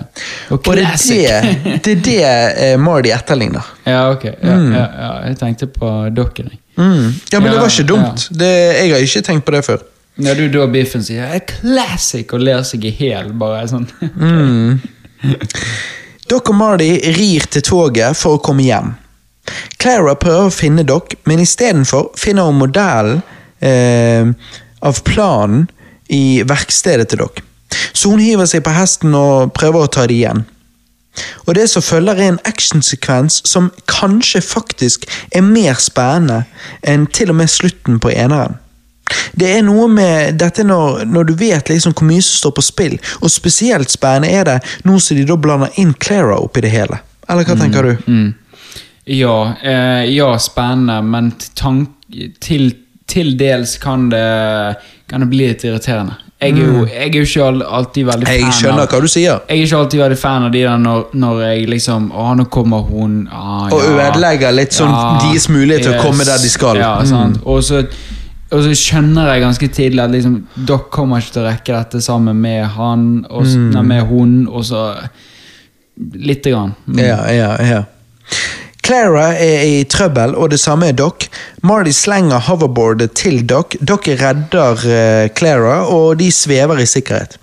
Og 0.56 0.62
Og 0.68 0.78
det 0.80 0.86
er 0.86 1.44
det, 1.44 1.84
det, 1.86 1.96
er 1.96 2.04
det 2.06 2.72
eh, 2.72 2.76
Marty 2.80 3.12
etterligner. 3.12 3.68
Ja, 3.86 4.06
ok. 4.12 4.24
Ja, 4.26 4.56
ja, 4.56 4.86
ja. 5.02 5.12
Jeg 5.28 5.38
tenkte 5.42 5.68
på 5.68 5.92
dokken. 6.16 6.54
Mm. 6.78 7.14
Ja, 7.32 7.40
men 7.40 7.52
det 7.52 7.60
var 7.60 7.68
ikke 7.68 7.88
dumt. 7.90 8.30
Det, 8.32 8.54
jeg 8.80 8.94
har 8.94 9.04
ikke 9.04 9.22
tenkt 9.22 9.46
på 9.46 9.52
det 9.52 9.66
før. 9.66 9.84
Når 10.24 10.40
du 10.40 10.48
da 10.54 10.66
Biffen 10.70 11.04
sier 11.04 11.26
«Eh, 11.34 11.42
'classic' 11.42 12.34
og 12.34 12.40
ler 12.46 12.64
seg 12.64 12.86
i 12.86 12.94
hæl, 12.94 13.34
bare 13.34 13.68
sånn. 13.68 13.88
Doc 16.30 16.50
og 16.50 16.56
Marty 16.56 16.92
rir 17.18 17.48
til 17.52 17.66
toget 17.66 18.16
for 18.18 18.38
å 18.38 18.42
komme 18.44 18.64
hjem. 18.64 18.94
Clara 19.82 20.16
prøver 20.16 20.48
å 20.48 20.54
finne 20.54 20.86
Doc, 20.88 21.18
men 21.28 21.42
istedenfor 21.44 22.14
finner 22.18 22.48
hun 22.48 22.62
modellen 22.62 23.24
eh, 23.60 24.30
av 24.84 25.02
planen 25.08 25.68
i 26.12 26.44
verkstedet 26.48 27.10
til 27.12 27.24
dere. 27.24 27.46
Så 27.94 28.12
hun 28.12 28.22
hiver 28.22 28.50
seg 28.50 28.66
på 28.66 28.74
hesten 28.76 29.16
og 29.18 29.54
prøver 29.58 29.86
å 29.86 29.92
ta 29.92 30.06
det 30.10 30.20
igjen. 30.20 30.44
Og 31.46 31.56
det 31.58 31.68
som 31.70 31.86
følger 31.86 32.18
er 32.18 32.32
en 32.32 32.42
actionsekvens 32.50 33.42
som 33.50 33.70
kanskje 33.90 34.42
faktisk 34.42 35.06
er 35.32 35.46
mer 35.46 35.78
spennende 35.82 36.44
enn 36.90 37.06
til 37.14 37.34
og 37.34 37.42
med 37.42 37.52
slutten 37.54 38.00
på 38.02 38.14
eneren. 38.14 38.60
Det 39.38 39.50
er 39.58 39.66
noe 39.66 39.90
med 39.92 40.40
dette 40.42 40.64
når, 40.66 41.04
når 41.12 41.28
du 41.28 41.34
vet 41.38 41.70
liksom 41.70 41.94
hvor 41.94 42.08
mye 42.08 42.24
som 42.24 42.40
står 42.40 42.54
på 42.58 42.64
spill, 42.66 42.96
og 43.22 43.34
spesielt 43.34 43.92
spennende 43.92 44.32
er 44.32 44.48
det 44.48 44.60
nå 44.88 44.96
som 45.04 45.20
de 45.20 45.26
da 45.28 45.38
blander 45.38 45.76
inn 45.82 45.94
Clara 45.94 46.40
oppi 46.40 46.64
det 46.64 46.72
hele. 46.74 47.02
Eller 47.30 47.48
hva 47.48 47.58
tenker 47.60 47.90
du? 47.90 48.14
Ja, 49.12 49.36
eh, 49.62 50.06
ja, 50.16 50.30
spennende, 50.40 51.02
men 51.04 51.34
tank, 51.60 51.92
til, 52.40 52.72
til 53.08 53.34
dels 53.38 53.78
kan 53.78 54.10
det, 54.10 54.78
kan 55.10 55.22
det 55.24 55.30
bli 55.30 55.48
litt 55.50 55.64
irriterende. 55.68 56.16
Jeg 56.44 56.58
er 56.58 56.58
jo, 56.60 56.86
jeg 56.90 57.08
er 57.08 57.22
ikke 57.24 57.44
alltid 57.78 58.06
veldig 58.06 58.26
fan 58.28 58.34
av 58.34 58.42
Jeg 58.42 58.56
skjønner 58.58 58.82
av 58.84 58.90
hva 58.92 59.00
du 59.00 59.08
sier. 59.08 59.38
Jeg 59.48 59.60
er 59.62 59.68
ikke 59.68 59.78
alltid 59.80 60.00
veldig 60.02 60.18
fan 60.20 60.44
av 60.44 60.52
de 60.52 60.64
der 60.66 60.82
når, 60.82 61.04
når 61.16 61.38
jeg 61.46 61.70
liksom 61.72 62.10
Å, 62.12 62.26
nå 62.36 62.46
kommer 62.52 62.82
hun 62.84 63.14
ah, 63.32 63.70
Og 63.72 63.80
ja. 63.80 64.10
ødelegger 64.10 64.52
litt 64.52 64.76
sånn 64.76 64.92
deres 65.24 65.46
mulighet 65.48 65.86
til 65.88 65.96
å 65.96 66.02
komme 66.04 66.26
der 66.28 66.42
de 66.44 66.52
skal. 66.52 66.82
Ja, 66.82 66.98
Mm. 67.00 67.08
sant. 67.14 67.40
Og, 67.48 67.62
så, 67.64 67.80
og 68.52 68.66
så 68.66 68.74
skjønner 68.76 69.32
jeg 69.32 69.42
ganske 69.46 69.70
tidlig 69.80 70.04
at 70.04 70.12
liksom, 70.18 70.36
dere 70.68 70.90
kommer 70.92 71.24
ikke 71.24 71.32
til 71.38 71.44
å 71.46 71.48
rekke 71.48 71.78
dette 71.78 72.02
sammen 72.04 72.36
med 72.44 72.66
han 72.76 73.08
og, 73.30 73.46
Mm. 73.48 73.70
nei, 73.78 73.86
med 73.94 74.04
hun, 74.12 74.36
og 74.52 74.66
så 74.68 74.84
Lite 76.14 76.50
grann. 76.50 76.72
Mm. 76.90 77.00
Ja, 77.06 77.20
ja, 77.32 77.50
ja. 77.62 77.82
Clara 78.84 79.30
er 79.40 79.62
i 79.64 79.84
trøbbel, 79.88 80.36
og 80.36 80.50
det 80.52 80.60
samme 80.60 80.90
er 80.92 80.98
Doc. 81.00 81.30
Marty 81.64 81.94
slenger 81.96 82.44
hoverboardet 82.50 83.14
til 83.16 83.46
Doc. 83.48 83.78
Doc 83.80 84.10
redder 84.20 84.84
eh, 84.84 85.30
Clara, 85.38 85.86
og 85.88 86.20
de 86.20 86.28
svever 86.32 86.84
i 86.84 86.88
sikkerhet. 86.90 87.38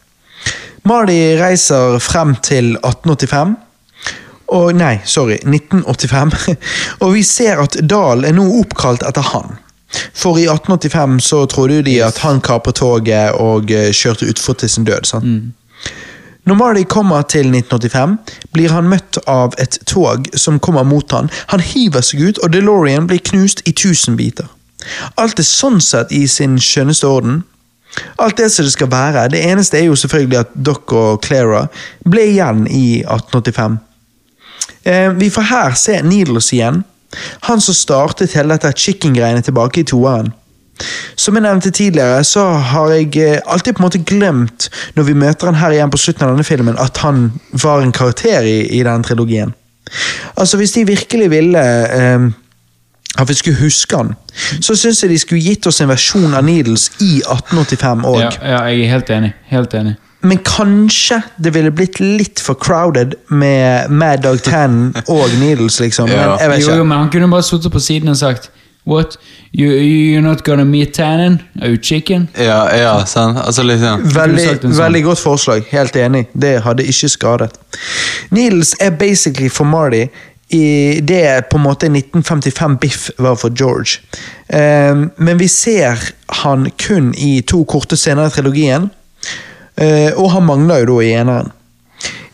Marty 0.85 1.17
reiser 1.41 1.99
frem 1.99 2.35
til 2.45 2.75
1885. 2.77 3.57
Og 4.51 4.75
nei, 4.75 4.99
sorry, 5.07 5.39
1985. 5.47 6.57
Og 7.07 7.15
vi 7.15 7.23
ser 7.23 7.61
at 7.63 7.77
Dahl 7.87 8.27
er 8.27 8.35
nå 8.35 8.45
oppkalt 8.59 9.05
etter 9.07 9.29
han. 9.31 9.61
For 9.91 10.39
i 10.39 10.45
1885 10.51 11.21
så 11.25 11.45
trodde 11.51 11.85
de 11.87 11.97
at 12.05 12.19
han 12.25 12.43
kapret 12.45 12.79
toget 12.83 13.39
og 13.39 13.71
eh, 13.75 13.91
kjørte 13.95 14.29
utfor 14.31 14.59
til 14.59 14.71
sin 14.71 14.87
død. 14.87 15.07
sant? 15.07 15.55
Når 16.49 16.57
Marty 16.57 16.85
kommer 16.89 17.23
til 17.23 17.51
1985, 17.53 18.17
blir 18.53 18.73
han 18.73 18.89
møtt 18.89 19.19
av 19.29 19.55
et 19.61 19.79
tog 19.87 20.29
som 20.35 20.59
kommer 20.59 20.87
mot 20.89 21.13
han. 21.13 21.31
Han 21.53 21.61
hiver 21.61 22.05
seg 22.05 22.23
ut, 22.25 22.41
og 22.41 22.53
DeLorean 22.55 23.07
blir 23.11 23.21
knust 23.31 23.63
i 23.69 23.75
tusen 23.77 24.17
biter. 24.17 24.49
Alt 25.21 25.39
er 25.39 25.47
sånn 25.47 25.81
sett 25.85 26.13
i 26.13 26.25
sin 26.29 26.57
skjønneste 26.61 27.09
orden. 27.09 27.43
Alt 28.23 28.39
det 28.39 28.51
som 28.53 28.65
det 28.65 28.73
skal 28.73 28.91
være. 28.91 29.29
Det 29.35 29.43
eneste 29.45 29.79
er 29.79 29.89
jo 29.91 29.99
selvfølgelig 29.99 30.39
at 30.41 30.53
Doc 30.55 30.93
og 30.97 31.21
Clara 31.27 31.67
ble 32.09 32.27
igjen 32.33 32.67
i 32.71 33.03
1885. 33.03 33.79
Eh, 34.85 35.11
vi 35.19 35.31
får 35.31 35.49
her 35.51 35.77
se 35.77 36.01
Needles 36.03 36.53
igjen. 36.57 36.85
Han 37.49 37.61
som 37.61 37.75
startet 37.75 38.37
hele 38.39 38.55
dette 38.55 38.73
chicken-greiene 38.79 39.43
tilbake 39.43 39.83
i 39.83 39.89
toeren. 39.91 40.31
Som 41.17 41.37
jeg 41.37 41.45
nevnte 41.45 41.71
tidligere, 41.71 42.25
så 42.25 42.47
har 42.73 42.93
jeg 42.95 43.17
eh, 43.21 43.39
alltid 43.47 43.77
på 43.77 43.83
en 43.83 43.89
måte 43.89 44.03
glemt, 44.07 44.69
når 44.97 45.09
vi 45.09 45.17
møter 45.25 45.51
han 45.51 45.61
her 45.61 45.77
igjen 45.77 45.93
på 45.93 46.01
slutten 46.01 46.27
av 46.27 46.35
denne 46.35 46.47
filmen, 46.47 46.79
at 46.81 47.03
han 47.05 47.31
var 47.63 47.85
en 47.85 47.93
karakter 47.93 48.47
i, 48.47 48.61
i 48.79 48.85
denne 48.87 49.05
trilogien. 49.07 49.55
Altså, 50.37 50.57
hvis 50.57 50.73
de 50.77 50.87
virkelig 50.87 51.31
ville 51.31 51.65
eh, 51.97 52.29
at 53.19 53.29
vi 53.29 53.35
skulle 53.35 53.59
huske 53.59 53.97
han, 53.97 54.15
så 54.63 54.77
syns 54.79 55.03
jeg 55.03 55.11
de 55.11 55.19
skulle 55.19 55.43
gitt 55.43 55.67
oss 55.67 55.81
en 55.83 55.91
versjon 55.91 56.35
av 56.35 56.45
Needles 56.47 56.91
i 57.03 57.19
1885 57.25 58.07
òg. 58.07 58.21
Ja, 58.23 58.31
ja, 58.39 58.63
jeg 58.71 58.87
er 58.87 58.95
helt 58.95 59.11
enig. 59.11 59.33
Helt 59.51 59.75
enig. 59.75 59.97
Men 60.23 60.43
kanskje 60.45 61.23
det 61.41 61.55
ville 61.55 61.73
blitt 61.73 61.97
litt 62.01 62.43
for 62.45 62.59
crowded 62.61 63.17
med 63.33 63.91
Mad 63.91 64.23
Dog 64.27 64.43
Tannen 64.45 64.93
og 65.09 65.33
Needles, 65.41 65.81
liksom. 65.81 66.11
Men 66.13 66.37
jeg 66.37 66.53
vet 66.53 66.67
Jo, 66.67 66.75
jo, 66.83 66.85
men 66.85 66.99
han 66.99 67.13
kunne 67.13 67.31
bare 67.33 67.47
sittet 67.47 67.73
på 67.73 67.81
siden 67.81 68.13
og 68.13 68.19
sagt 68.21 68.51
What? 68.85 69.19
You, 69.53 69.69
you're 69.71 70.23
not 70.23 70.43
gonna 70.45 70.65
meet 70.65 70.95
Tannen? 70.97 71.43
Are 71.61 71.69
you 71.69 71.77
chicken? 71.77 72.29
Ja, 72.35 72.77
ja, 72.77 72.95
sant. 73.07 73.39
Altså 73.39 73.63
litt 73.67 73.83
sånn 73.83 74.07
Veldig, 74.15 74.47
sånn. 74.63 74.75
veldig 74.79 75.03
godt 75.05 75.21
forslag. 75.21 75.67
Helt 75.71 75.97
enig. 76.01 76.27
Det 76.33 76.57
hadde 76.65 76.87
ikke 76.89 77.11
skadet. 77.13 77.59
Needles 78.31 78.73
er 78.81 78.91
basically 78.97 79.51
for 79.53 79.69
Marty 79.69 80.07
i 80.51 80.99
det 81.07 81.51
på 81.51 81.61
en 81.61 81.63
måte 81.63 81.87
1955 81.87 82.79
Biff 82.83 83.11
var 83.19 83.37
for 83.39 83.55
George. 83.55 84.01
Um, 84.49 85.11
men 85.17 85.39
vi 85.39 85.47
ser 85.49 86.01
han 86.43 86.71
kun 86.81 87.13
i 87.15 87.43
to 87.47 87.63
korte 87.71 87.97
scener 87.97 88.27
i 88.27 88.35
trilogien, 88.35 88.89
uh, 89.79 90.11
og 90.17 90.31
han 90.35 90.49
mangler 90.49 90.83
jo 90.83 90.97
da 90.97 91.05
i 91.07 91.13
eneren. 91.21 91.53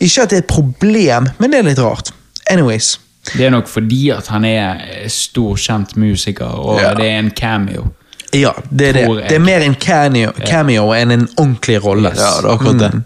Ikke 0.01 0.25
at 0.25 0.33
det 0.33 0.39
er 0.39 0.45
et 0.47 0.53
problem, 0.53 1.29
men 1.39 1.53
det 1.53 1.61
er 1.61 1.69
litt 1.69 1.83
rart. 1.83 2.15
Anyways. 2.49 2.95
Det 3.37 3.47
er 3.47 3.51
nok 3.51 3.69
fordi 3.69 4.11
at 4.11 4.27
han 4.29 4.45
er 4.45 5.09
stor, 5.09 5.57
kjent 5.57 5.97
musiker, 5.97 6.47
og 6.47 6.81
Ja. 6.81 6.95
det 6.95 7.07
er 7.11 7.19
en 7.19 7.31
cameo. 7.31 7.89
Ja, 8.35 8.51
det 8.71 8.89
er 8.89 8.93
det. 8.93 9.29
Det 9.29 9.37
er 9.37 9.39
mer 9.45 9.61
en 9.65 9.75
cameo, 9.75 10.33
cameo 10.47 10.91
enn 10.93 11.11
en 11.11 11.29
ordentlig 11.39 11.79
rolle. 11.85 12.11
Ja, 12.15 12.41
det 12.43 12.45
er 12.45 12.55
akkurat 12.55 12.79
det. 12.79 13.03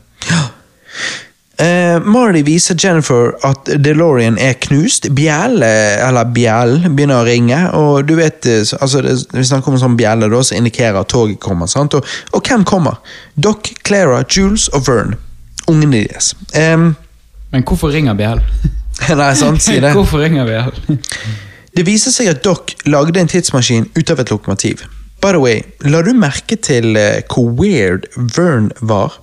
Uh, 1.60 2.00
Marty 2.08 2.40
viser 2.46 2.74
Jennifer 2.84 3.34
at 3.44 3.68
DeLorean 3.84 4.38
er 4.40 4.54
knust. 4.64 5.10
Bjelle, 5.14 5.68
eller 6.08 6.24
bjell, 6.32 6.78
begynner 6.88 7.20
å 7.20 7.26
ringe. 7.28 7.58
Og 7.76 8.06
du 8.08 8.14
vet, 8.16 8.46
eh, 8.46 8.62
så- 8.64 8.78
altså, 8.80 9.02
det, 9.02 9.26
Vi 9.32 9.44
snakker 9.44 9.68
om 9.68 9.74
en 9.74 9.80
sånn 9.80 9.96
bjelle 9.98 10.30
da, 10.30 10.40
så 10.42 10.54
indikerer 10.56 11.00
at 11.00 11.08
toget 11.08 11.38
kommer. 11.38 11.66
sant? 11.68 11.94
Og, 11.94 12.04
og 12.32 12.42
hvem 12.42 12.64
kommer? 12.64 12.96
Doc, 13.38 13.68
Clara, 13.84 14.24
Jules 14.24 14.68
og 14.68 14.86
Vern. 14.86 15.14
Ungene 15.68 16.08
deres. 16.08 16.34
Um, 16.56 16.96
Men 17.52 17.62
hvorfor 17.62 17.92
ringer 17.92 18.14
Bjell? 18.14 18.40
nei, 19.20 19.34
sant, 19.38 19.62
si 19.62 19.78
det. 19.80 19.92
hvorfor 19.96 20.20
ringer 20.22 20.46
Bjell? 20.48 20.98
Det 21.76 21.84
viser 21.86 22.12
seg 22.14 22.28
at 22.32 22.44
Doc 22.44 22.74
lagde 22.90 23.20
en 23.20 23.28
tidsmaskin 23.30 23.86
ut 23.96 24.10
av 24.10 24.20
et 24.20 24.30
lokomotiv. 24.32 24.82
By 25.22 25.34
the 25.36 25.40
way, 25.42 25.60
la 25.84 26.00
du 26.02 26.12
merke 26.16 26.56
til 26.56 26.96
eh, 26.96 27.20
hvor 27.30 27.50
weird 27.60 28.06
Vern 28.36 28.70
var? 28.80 29.18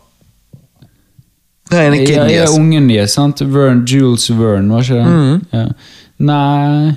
Nei, 1.71 1.89
det 1.91 1.97
Ja, 1.99 2.05
kiden 2.05 2.29
ja, 2.31 2.41
deres. 2.45 2.53
ungen 2.55 2.87
deres, 2.89 3.11
sant? 3.17 3.41
Vern, 3.53 3.83
Jules 3.89 4.29
Vern, 4.31 4.69
var 4.71 4.85
ikke 4.85 5.01
det? 5.01 5.07
Mm. 5.07 5.41
Ja. 5.51 5.65
Nei 6.17 6.93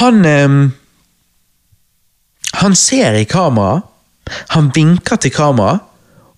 Han 0.00 0.24
ehm, 0.24 0.62
Han 2.62 2.74
ser 2.74 3.18
i 3.20 3.24
kamera, 3.28 3.82
han 4.56 4.70
vinker 4.74 5.16
til 5.20 5.30
kamera, 5.30 5.78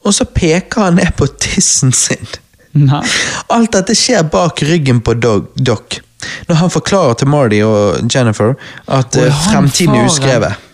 og 0.04 0.14
så 0.14 0.24
peker 0.24 0.82
han 0.88 0.98
ned 0.98 1.14
på 1.16 1.26
tissen 1.40 1.92
sin. 1.96 2.26
Nei. 2.72 3.02
Alt 3.50 3.72
dette 3.74 3.96
skjer 3.98 4.22
bak 4.30 4.62
ryggen 4.62 5.00
på 5.02 5.14
Doc. 5.14 6.00
Når 6.46 6.54
han 6.60 6.70
forklarer 6.70 7.16
til 7.18 7.30
Marty 7.32 7.62
og 7.64 8.12
Jennifer 8.14 8.54
at 8.86 9.16
og 9.16 9.24
er 9.24 9.34
fremtiden 9.48 9.94
faren? 9.94 10.04
er 10.04 10.12
uskrevet. 10.12 10.68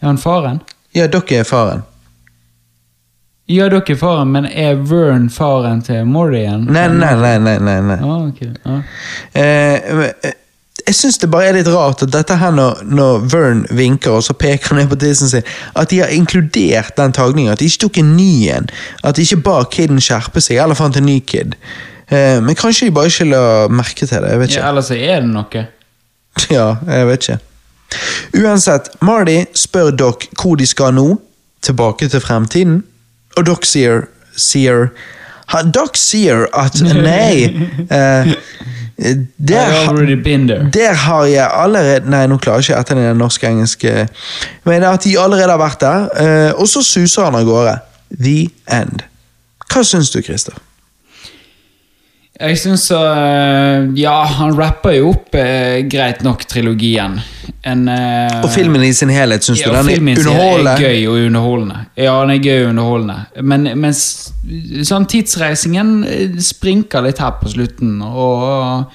Er 0.00 0.06
han 0.06 0.18
faren? 0.18 0.60
Ja, 0.96 1.06
dere 1.06 1.40
er 1.42 1.46
faren. 1.46 1.84
Ja, 3.48 3.68
dere 3.72 3.82
er 3.92 3.96
faren, 3.96 4.32
men 4.32 4.46
er 4.46 4.80
Vern 4.88 5.30
faren 5.32 5.80
til 5.84 6.04
Morty 6.08 6.42
igjen? 6.42 6.66
Nei, 6.68 6.88
nei, 6.92 7.14
nei. 7.16 7.36
nei, 7.38 7.56
nei, 7.58 7.78
nei. 7.80 7.98
Ah, 8.04 8.26
ok. 8.28 8.42
Ja. 8.44 8.80
Eh, 9.32 10.02
eh, 10.08 10.34
jeg 10.88 10.96
syns 10.96 11.18
det 11.20 11.28
bare 11.32 11.50
er 11.50 11.58
litt 11.58 11.68
rart 11.68 12.02
at 12.04 12.12
dette 12.14 12.36
her 12.40 12.52
når, 12.54 12.82
når 12.88 13.24
Vern 13.28 13.64
vinker 13.76 14.16
og 14.18 14.24
så 14.24 14.34
peker 14.38 14.78
ned 14.78 14.88
på 14.90 14.96
tissen 15.02 15.28
sin, 15.30 15.44
at 15.76 15.90
de 15.92 16.00
har 16.00 16.12
inkludert 16.14 16.96
den 16.96 17.12
tagningen. 17.16 17.52
At 17.52 17.60
de 17.60 17.68
ikke 17.68 17.84
tok 17.84 18.00
en 18.00 18.14
ny 18.16 18.48
en. 18.54 18.68
At 19.04 19.18
de 19.18 19.26
ikke 19.26 19.42
ba 19.44 19.58
kiden 19.68 20.00
skjerpe 20.02 20.40
seg, 20.44 20.60
eller 20.62 20.78
fant 20.78 20.96
en 20.96 21.06
ny 21.08 21.18
kid. 21.28 21.58
Eh, 22.08 22.38
men 22.40 22.56
kanskje 22.56 22.88
de 22.88 22.94
bare 22.96 23.12
ikke 23.12 23.28
la 23.28 23.42
merke 23.68 24.06
til 24.08 24.16
det. 24.24 24.30
jeg 24.32 24.40
vet 24.40 24.54
ikke. 24.54 24.62
ja, 24.62 24.70
Ellers 24.72 24.90
er 24.96 25.20
det 25.20 25.32
noe. 25.34 25.66
Ja, 26.54 26.68
jeg 26.86 27.06
vet 27.08 27.28
ikke. 27.28 27.38
Uansett, 28.38 28.92
Marty 29.02 29.40
spør 29.58 29.90
Doc 29.90 30.28
hvor 30.38 30.56
de 30.56 30.66
skal 30.66 30.94
nå. 30.94 31.08
Tilbake 31.62 32.08
til 32.08 32.20
fremtiden. 32.22 32.82
Og 33.36 33.46
Doc 33.46 33.66
sier, 33.66 34.06
sier 34.38 34.92
Doc 35.74 35.96
sier 35.98 36.46
at 36.54 36.76
nei, 37.08 37.48
eh, 37.90 38.32
Der, 38.98 40.16
been 40.24 40.48
there. 40.48 40.70
der 40.74 40.92
har 40.92 41.24
jeg 41.24 41.50
allerede 41.54 42.10
Nei, 42.10 42.24
nå 42.26 42.34
klarer 42.42 42.64
jeg 42.66 42.72
ikke 42.72 42.80
etter 42.80 42.98
den 42.98 43.20
norsk-engelske 43.20 44.08
Men 44.66 44.82
at 44.82 45.04
de 45.04 45.12
allerede 45.14 45.54
har 45.54 45.60
vært 45.60 45.80
der, 45.80 46.08
eh, 46.18 46.50
og 46.58 46.66
så 46.66 46.82
suser 46.82 47.28
han 47.28 47.38
av 47.38 47.46
gårde. 47.46 47.76
The 48.10 48.48
end. 48.74 49.04
Hva 49.70 49.84
syns 49.86 50.10
du, 50.10 50.18
Christer? 50.22 50.56
Jeg 52.38 52.58
syns 52.60 52.84
uh, 52.94 53.88
Ja, 53.98 54.14
han 54.38 54.52
rapper 54.54 54.94
jo 54.94 55.08
opp 55.10 55.34
eh, 55.34 55.80
greit 55.90 56.20
nok 56.22 56.44
trilogien. 56.46 57.16
En, 57.66 57.80
eh, 57.90 58.36
Og 58.44 58.50
filmen 58.54 58.84
i 58.86 58.92
sin 58.94 59.10
helhet, 59.10 59.42
syns 59.42 59.58
ja, 59.64 59.72
du 59.72 59.74
den 59.74 59.88
er 59.90 60.20
underholdende? 60.22 60.74
er 60.76 60.84
gøy 60.84 61.08
og 61.10 61.16
underholdende. 61.26 61.78
Ja, 61.98 62.12
den 62.22 62.34
er 62.36 62.42
gøy 62.44 62.60
og 62.62 62.68
underholdende. 62.70 63.16
Men, 63.42 63.66
mens 63.82 64.02
sånn 64.86 65.08
tidsreisingen 65.10 65.90
eh, 66.06 66.36
sprinker 66.44 67.02
litt 67.08 67.18
her 67.24 67.34
på 67.40 67.50
slutten, 67.50 67.96
og 68.06 68.92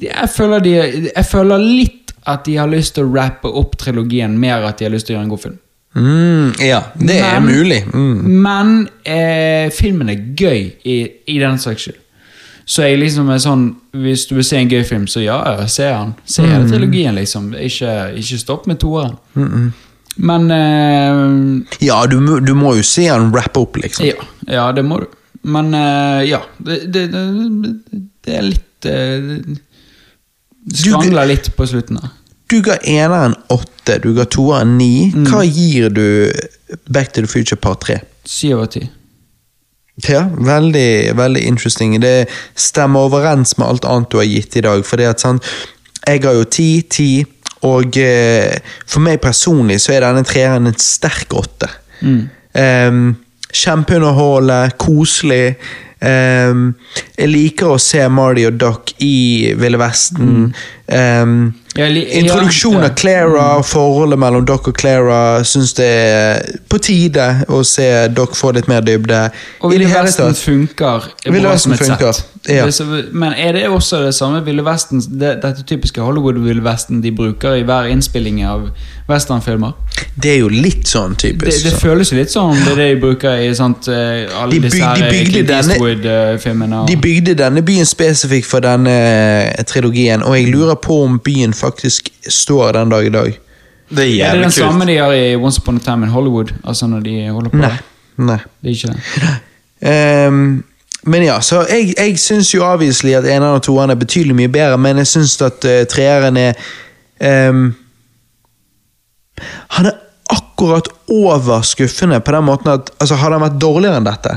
jeg 0.00 0.30
føler, 0.32 0.64
de, 0.64 0.72
jeg 1.10 1.26
føler 1.28 1.60
litt 1.60 2.14
at 2.24 2.46
de 2.46 2.54
har 2.56 2.70
lyst 2.72 2.94
til 2.96 3.04
å 3.04 3.12
rappe 3.18 3.50
opp 3.52 3.76
trilogien 3.80 4.32
mer 4.40 4.64
at 4.64 4.80
de 4.80 4.86
har 4.88 4.94
lyst 4.94 5.10
til 5.10 5.14
å 5.14 5.18
gjøre 5.18 5.26
en 5.26 5.34
god 5.34 5.42
film. 5.42 5.58
Mm, 5.94 6.54
ja, 6.64 6.80
det 6.96 7.18
er 7.20 7.36
Men- 7.40 7.52
mulig. 7.52 7.82
Mm. 7.92 8.40
Men 8.42 8.72
eh, 9.04 9.68
filmen 9.76 10.08
er 10.10 10.24
gøy 10.34 10.72
i, 10.88 10.96
i 11.28 11.36
den 11.38 11.60
saks 11.60 11.84
skyld. 11.84 12.00
Så 12.66 12.82
jeg 12.86 12.96
liksom 12.98 13.28
er 13.30 13.40
sånn 13.44 13.64
Hvis 13.92 14.22
du 14.28 14.34
vil 14.38 14.44
se 14.44 14.56
en 14.56 14.70
gøy 14.70 14.84
film, 14.88 15.06
så 15.06 15.20
ja, 15.20 15.36
jeg 15.60 15.70
se 15.70 15.88
den. 15.90 16.14
Se 16.24 16.42
Mm. 16.42 16.48
hele 16.50 16.68
trilogien, 16.70 17.14
liksom. 17.14 17.50
Ikke, 17.54 17.90
ikke 18.18 18.38
stopp 18.40 18.66
med 18.66 18.78
toeren. 18.80 19.18
Men 20.16 20.50
eh, 20.50 21.76
Ja, 21.86 22.06
du, 22.06 22.18
du 22.40 22.54
må 22.54 22.74
jo 22.76 22.82
se 22.86 23.06
han 23.10 23.32
rappe 23.34 23.60
opp, 23.60 23.76
liksom. 23.82 24.06
ja, 24.06 24.14
ja, 24.48 24.72
det 24.72 24.84
må 24.86 25.00
du. 25.02 25.06
Men 25.44 25.74
eh, 25.74 26.24
ja, 26.30 26.40
det, 26.58 26.80
det, 26.92 27.08
det, 27.12 28.02
det 28.24 28.36
er 28.38 28.42
litt 28.48 28.86
eh, 28.88 29.56
skrangler 30.74 31.26
litt 31.28 31.50
på 31.56 31.66
slutten 31.68 31.98
der. 32.00 32.12
Du 32.52 32.58
ga 32.64 32.76
eneren 32.86 33.34
åtte, 33.52 33.98
du 34.04 34.12
ga 34.16 34.24
toeren 34.30 34.76
ni. 34.78 35.10
Mm. 35.14 35.26
Hva 35.30 35.42
gir 35.44 35.90
du 35.92 36.32
Back 36.92 37.12
to 37.12 37.20
the 37.24 37.28
Future 37.30 37.56
part 37.60 37.80
tre? 37.84 37.98
Syv 38.24 38.60
av 38.64 38.70
ti. 38.72 38.84
Ja, 40.02 40.24
veldig, 40.34 41.14
veldig 41.16 41.44
interesting. 41.46 42.00
Det 42.02 42.26
stemmer 42.58 43.06
overens 43.06 43.54
med 43.58 43.68
alt 43.68 43.84
annet 43.86 44.10
du 44.10 44.18
har 44.18 44.26
gitt 44.26 44.56
i 44.58 44.64
dag. 44.64 44.82
For 44.86 45.00
det 45.00 45.12
at 45.12 45.22
sant, 45.22 45.44
Jeg 46.06 46.20
har 46.20 46.34
jo 46.36 46.44
ti, 46.44 46.82
ti, 46.82 47.24
og 47.64 47.96
eh, 47.96 48.58
for 48.84 49.00
meg 49.00 49.22
personlig 49.24 49.78
så 49.80 49.94
er 49.94 50.04
denne 50.04 50.24
treeren 50.28 50.68
en 50.68 50.76
sterk 50.76 51.32
åtte. 51.32 51.70
Mm. 52.04 52.26
Um, 52.52 53.06
Kjempeunderholdende, 53.54 54.74
koselig. 54.76 55.54
Um, 56.04 56.74
jeg 57.16 57.30
liker 57.30 57.70
å 57.72 57.80
se 57.80 58.02
Marty 58.12 58.42
og 58.48 58.58
Doc 58.60 58.90
i 59.00 59.54
Ville 59.56 59.78
Vesten. 59.80 60.50
Um, 60.84 61.54
Jeg 61.76 61.90
li- 61.94 62.04
introduksjon 62.20 62.76
ja, 62.76 62.90
av 62.90 62.94
Clara 63.00 63.46
og 63.58 63.64
forholdet 63.66 64.20
mellom 64.20 64.44
Doc 64.46 64.68
og 64.68 64.76
Clara 64.76 65.40
syns 65.48 65.72
det 65.78 65.88
er 65.88 66.58
på 66.68 66.78
tide 66.84 67.24
å 67.48 67.62
se 67.66 67.88
Doc 68.14 68.36
få 68.36 68.52
litt 68.54 68.68
mer 68.68 68.84
dybde. 68.84 69.22
Og 69.64 69.72
Ville 69.72 69.88
Vesten 69.88 70.34
funker 70.36 71.08
bra 71.24 71.56
som 71.58 71.72
et 71.72 71.86
sett. 71.88 72.24
Ja. 72.48 72.66
Det 72.66 73.12
men 73.12 73.32
er 73.40 73.52
det 73.56 73.62
også 73.72 74.02
det 74.04 74.14
samme 74.14 74.42
Ville 74.44 74.62
Vesten 74.66 75.00
det, 75.00 75.30
Dette 75.42 75.62
typiske 75.64 76.00
Hollywood-Ville 76.04 76.60
Vesten 76.64 77.00
de 77.00 77.10
bruker 77.16 77.54
i 77.56 77.62
hver 77.64 77.86
innspilling 77.88 78.42
av 78.44 78.66
westernfilmer? 79.08 79.72
Det 80.20 80.30
er 80.34 80.38
jo 80.42 80.48
litt 80.52 80.84
sånn 80.88 81.14
typisk. 81.16 81.62
det 81.64 81.72
så. 81.72 81.78
føles 81.80 82.12
jo 82.12 82.18
litt 82.18 82.30
sånn 82.34 82.52
det 82.66 82.72
er 82.74 82.76
det 82.82 82.88
de 82.94 83.00
bruker 83.00 83.40
i 83.46 83.54
sant, 83.56 83.88
eh, 83.88 84.26
alle 84.36 84.50
De 84.52 84.60
disse 84.66 84.76
byg- 84.76 84.84
her 84.84 84.96
de 84.96 85.04
eh, 85.04 85.24
bygde 85.32 85.56
Eastwood-filmene. 85.56 86.82
De 86.88 86.96
bygde 86.96 87.34
denne 87.38 87.62
byen 87.64 87.86
spesifikt 87.88 88.46
for 88.50 88.60
denne 88.64 88.92
eh, 88.92 89.64
trilogien, 89.64 90.22
og 90.22 90.36
jeg 90.36 90.50
lurer 90.52 90.74
på 90.84 91.00
om 91.04 91.18
byen 91.24 91.52
faktisk 91.56 92.10
står 92.28 92.72
den 92.78 92.92
dag 92.92 93.06
i 93.06 93.14
dag. 93.14 93.32
Det 93.94 94.04
er 94.20 94.26
er 94.28 94.32
det 94.36 94.42
den 94.42 94.50
kult. 94.50 94.54
samme 94.60 94.86
de 94.86 94.96
har 94.98 95.12
i 95.12 95.34
Once 95.36 95.60
Upon 95.60 95.76
a 95.76 95.84
Time 95.84 96.04
in 96.06 96.12
Hollywood? 96.12 96.52
Altså 96.64 96.86
når 96.86 97.00
de 97.04 97.16
holder 97.28 97.50
på? 97.50 97.56
Nei. 97.64 97.76
nei. 98.18 98.38
Det 98.62 98.70
er 98.70 98.74
ikke 98.74 98.94
det. 98.94 99.34
Ehm, 99.84 100.64
men 101.06 101.24
ja, 101.24 101.40
så 101.44 101.64
jeg, 101.68 101.92
jeg 101.98 102.18
syns 102.18 102.54
jo 102.54 102.64
obviously 102.64 103.12
at 103.12 103.26
eneren 103.28 103.58
og 103.58 103.62
toeren 103.66 103.92
er 103.92 104.00
betydelig 104.00 104.36
mye 104.38 104.52
bedre, 104.52 104.78
men 104.80 105.02
jeg 105.02 105.10
syns 105.10 105.36
at 105.44 105.66
uh, 105.68 105.82
treeren 105.90 106.36
er 106.40 106.54
um, 107.20 107.74
Han 109.76 109.86
er 109.90 109.98
akkurat 110.30 110.88
over 111.10 111.62
skuffende 111.62 112.20
på 112.20 112.32
den 112.32 112.44
måten 112.44 112.70
at 112.72 112.90
altså, 113.00 113.18
Hadde 113.20 113.36
han 113.36 113.44
vært 113.44 113.60
dårligere 113.60 114.00
enn 114.00 114.06
dette, 114.06 114.36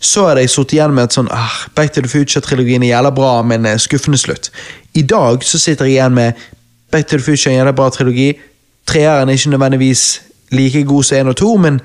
så 0.00 0.28
hadde 0.28 0.44
jeg 0.44 0.52
sittet 0.52 0.76
igjen 0.76 0.94
med 0.94 1.08
et 1.08 1.16
sånn 1.16 1.30
ah, 1.34 1.56
Back 1.74 1.94
to 1.94 2.04
the 2.04 2.10
Future-trilogien 2.10 2.84
er 2.84 2.94
jævla 2.94 3.10
bra, 3.16 3.32
men 3.42 3.66
eh, 3.66 3.78
skuffende 3.80 4.20
slutt. 4.20 4.52
I 4.94 5.02
dag 5.02 5.42
så 5.44 5.58
sitter 5.58 5.88
jeg 5.88 5.96
igjen 5.96 6.14
med 6.14 6.46
Back 6.92 7.08
to 7.08 7.18
the 7.18 7.24
Future 7.24 7.50
en 7.50 7.58
jævla 7.58 7.74
bra 7.74 7.90
trilogi. 7.90 8.30
Treeren 8.86 9.28
er 9.28 9.40
ikke 9.40 9.50
nødvendigvis 9.56 10.04
like 10.54 10.84
god 10.84 11.02
som 11.02 11.18
én 11.18 11.32
og 11.32 11.36
to, 11.36 11.56
men 11.56 11.80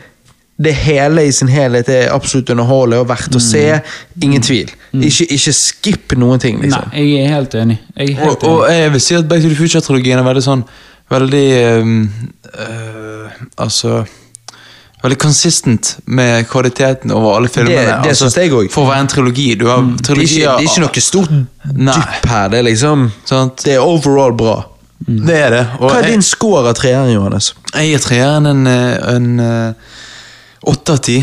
det 0.62 0.74
hele 0.78 1.24
i 1.26 1.32
sin 1.34 1.50
helhet 1.50 1.90
er 1.90 2.12
absolutt 2.14 2.50
underholdende 2.54 3.00
og 3.02 3.08
verdt 3.10 3.36
å 3.36 3.42
se. 3.42 3.64
Ingen 4.22 4.44
tvil. 4.46 4.70
Ikke, 4.94 5.26
ikke 5.34 5.54
skip 5.56 6.16
noen 6.20 6.40
ting, 6.44 6.60
liksom. 6.62 6.90
Nei, 6.92 7.04
jeg 7.08 7.26
er 7.26 7.36
helt 7.36 7.56
enig. 7.58 7.78
Jeg 7.96 8.12
er 8.14 8.20
helt 8.26 8.44
Og, 8.44 8.62
og 8.62 8.72
jeg 8.72 8.92
vil 8.94 9.02
si 9.02 9.16
at 9.18 9.30
Back 9.32 9.42
to 9.46 9.50
the 9.50 9.56
Future-trilogien 9.58 10.20
er 10.20 10.28
veldig 10.28 10.44
sånn 10.44 10.66
Veldig 11.12 11.46
um, 11.82 11.94
øh, 12.52 13.30
Altså 13.64 14.02
Veldig 15.02 15.18
consistent 15.18 15.96
med 16.06 16.46
kvaliteten 16.52 17.10
over 17.12 17.40
alle 17.40 17.50
filmene. 17.50 17.76
Det- 17.76 17.88
det 17.88 18.10
altså, 18.12 18.28
synes 18.30 18.36
jeg 18.38 18.54
også. 18.54 18.70
For 18.76 18.86
å 18.86 18.90
være 18.92 19.00
en 19.02 19.08
trilogi. 19.08 19.48
Du 19.58 19.66
har 19.66 19.82
Det 19.82 20.10
er, 20.10 20.20
ikke, 20.22 20.36
det 20.36 20.46
er 20.46 20.68
ikke 20.68 20.84
noe 20.84 21.02
stort 21.02 21.32
dypp 21.66 22.28
her. 22.30 22.50
Det 22.54 22.60
er 22.60 22.68
liksom 22.68 23.08
Sant? 23.26 23.64
Det 23.66 23.74
er 23.74 23.80
overall 23.82 24.36
bra. 24.38 24.60
Det 25.08 25.34
er 25.36 25.50
det. 25.50 25.64
Og 25.80 25.90
Hva 25.90 25.98
er 25.98 26.04
jeg, 26.04 26.12
din 26.12 26.22
score 26.22 26.70
av 26.70 26.76
treeren, 26.78 27.10
Johannes? 27.16 27.54
jeg 27.74 27.90
gir 27.90 28.04
treeren 28.04 28.46
en 28.46 28.68
en, 28.68 29.00
en 29.16 29.40
eh, 29.40 29.74
åtte 30.62 30.98
av 30.98 30.98
ti. 30.98 31.20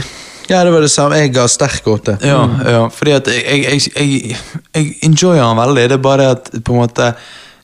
Ja, 0.49 0.62
det 0.65 0.73
var 0.73 0.81
det 0.81 0.89
samme. 0.89 1.18
Jeg 1.20 1.34
ga 1.36 1.44
sterk 1.50 1.86
åtte. 1.92 2.17
Ja, 2.25 2.39
ja, 2.65 2.84
fordi 2.92 3.12
at 3.18 3.28
jeg, 3.28 3.65
jeg, 3.65 3.83
jeg, 3.92 4.39
jeg, 4.75 4.94
enjoyer 5.05 5.44
han 5.44 5.58
veldig. 5.60 5.84
Det 5.91 5.99
er 5.99 6.02
bare 6.02 6.25
det 6.25 6.31
at 6.36 6.65
på 6.65 6.76
en 6.76 6.83
måte 6.86 7.12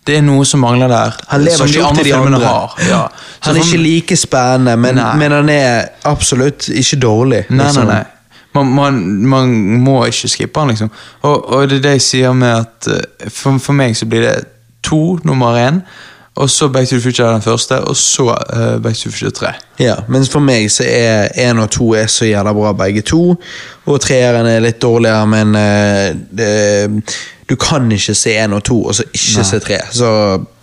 det 0.04 0.18
er 0.18 0.24
noe 0.24 0.44
som 0.44 0.60
mangler 0.60 0.90
der. 0.92 1.14
Han 1.30 1.44
lever 1.46 1.70
ikke 1.70 1.84
opp 1.86 1.96
til 1.96 2.10
de 2.10 2.16
andre. 2.16 2.40
Har. 2.44 2.74
Ja. 2.84 3.04
Han 3.46 3.56
er 3.56 3.64
ikke 3.64 3.80
like 3.80 4.16
spennende, 4.20 4.76
men, 4.76 5.00
men 5.16 5.32
han 5.32 5.48
er 5.48 5.86
absolutt 6.04 6.68
ikke 6.68 6.98
dårlig. 7.00 7.46
Nei, 7.48 7.56
nei, 7.56 7.68
liksom. 7.70 7.88
nei. 7.88 8.02
Man, 8.54 8.74
man, 8.76 8.98
man 9.26 9.54
må 9.82 9.96
ikke 10.10 10.28
skippe 10.30 10.60
han, 10.60 10.74
liksom. 10.74 10.90
Og, 11.24 11.48
og 11.48 11.70
det 11.70 11.80
er 11.80 11.86
det 11.88 11.94
jeg 11.96 12.04
sier 12.04 12.36
med 12.36 12.52
at 12.52 12.90
eh, 12.92 13.30
for, 13.32 13.56
for 13.58 13.74
meg 13.74 13.96
så 13.98 14.06
blir 14.06 14.28
det 14.28 14.34
to 14.84 15.16
nummer 15.24 15.56
én, 15.58 15.80
og 16.36 16.50
så 16.50 16.68
Back 16.68 16.88
to 16.88 16.96
the 16.96 17.02
Future 17.02 17.28
er 17.28 17.32
den 17.32 17.42
første, 17.42 17.78
og 17.80 17.96
så 17.96 18.22
uh, 18.22 18.82
Back 18.82 18.96
to 18.98 19.08
the 19.08 19.12
Future 19.12 19.30
3. 19.30 19.52
Ja, 19.78 19.94
mens 20.08 20.30
for 20.30 20.42
meg 20.42 20.66
så 20.72 20.82
er 20.86 21.28
én 21.38 21.60
og 21.62 21.70
to 21.70 21.92
er 21.94 22.08
så 22.10 22.26
jævla 22.26 22.52
bra 22.56 22.72
begge 22.72 23.04
to. 23.06 23.36
Og 23.86 24.00
treeren 24.02 24.46
er 24.50 24.64
litt 24.64 24.80
dårligere, 24.82 25.28
men 25.30 25.54
uh, 25.54 26.10
det, 26.34 27.04
du 27.46 27.54
kan 27.60 27.86
ikke 27.92 28.16
se 28.18 28.34
én 28.42 28.56
og 28.56 28.64
to, 28.66 28.80
og 28.82 28.98
så 28.98 29.06
ikke 29.12 29.46
se 29.46 29.62
tre. 29.62 29.78
Så 29.94 30.10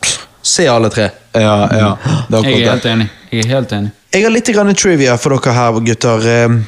pff, 0.02 0.20
se 0.44 0.68
alle 0.68 0.92
tre. 0.92 1.08
Ja, 1.34 1.56
ja. 1.72 1.96
Det 2.28 2.40
er 2.44 2.50
Jeg 2.50 2.62
er 2.62 2.72
helt 2.72 2.86
enig. 2.86 3.10
Jeg 3.32 3.46
er 3.46 3.56
helt 3.56 3.72
enig. 3.72 3.96
Jeg 4.12 4.24
har 4.26 4.36
litt 4.36 4.50
grann 4.52 4.76
trivia 4.76 5.16
for 5.16 5.38
dere 5.38 5.56
her, 5.56 5.80
gutter. 5.80 6.28
Eh, 6.28 6.62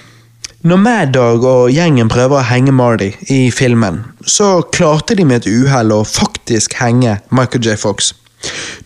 Når 0.63 0.77
Mad 0.79 1.09
Dog 1.11 1.43
og 1.43 1.71
gjengen 1.75 2.07
prøver 2.07 2.39
å 2.39 2.45
henge 2.47 2.71
Marty 2.71 3.09
i 3.27 3.49
filmen, 3.51 4.05
så 4.23 4.61
klarte 4.71 5.17
de 5.19 5.25
med 5.27 5.41
et 5.41 5.49
uhell 5.51 5.91
å 5.91 6.05
faktisk 6.07 6.77
henge 6.79 7.17
Michael 7.35 7.65
J. 7.65 7.75
Fox. 7.75 8.13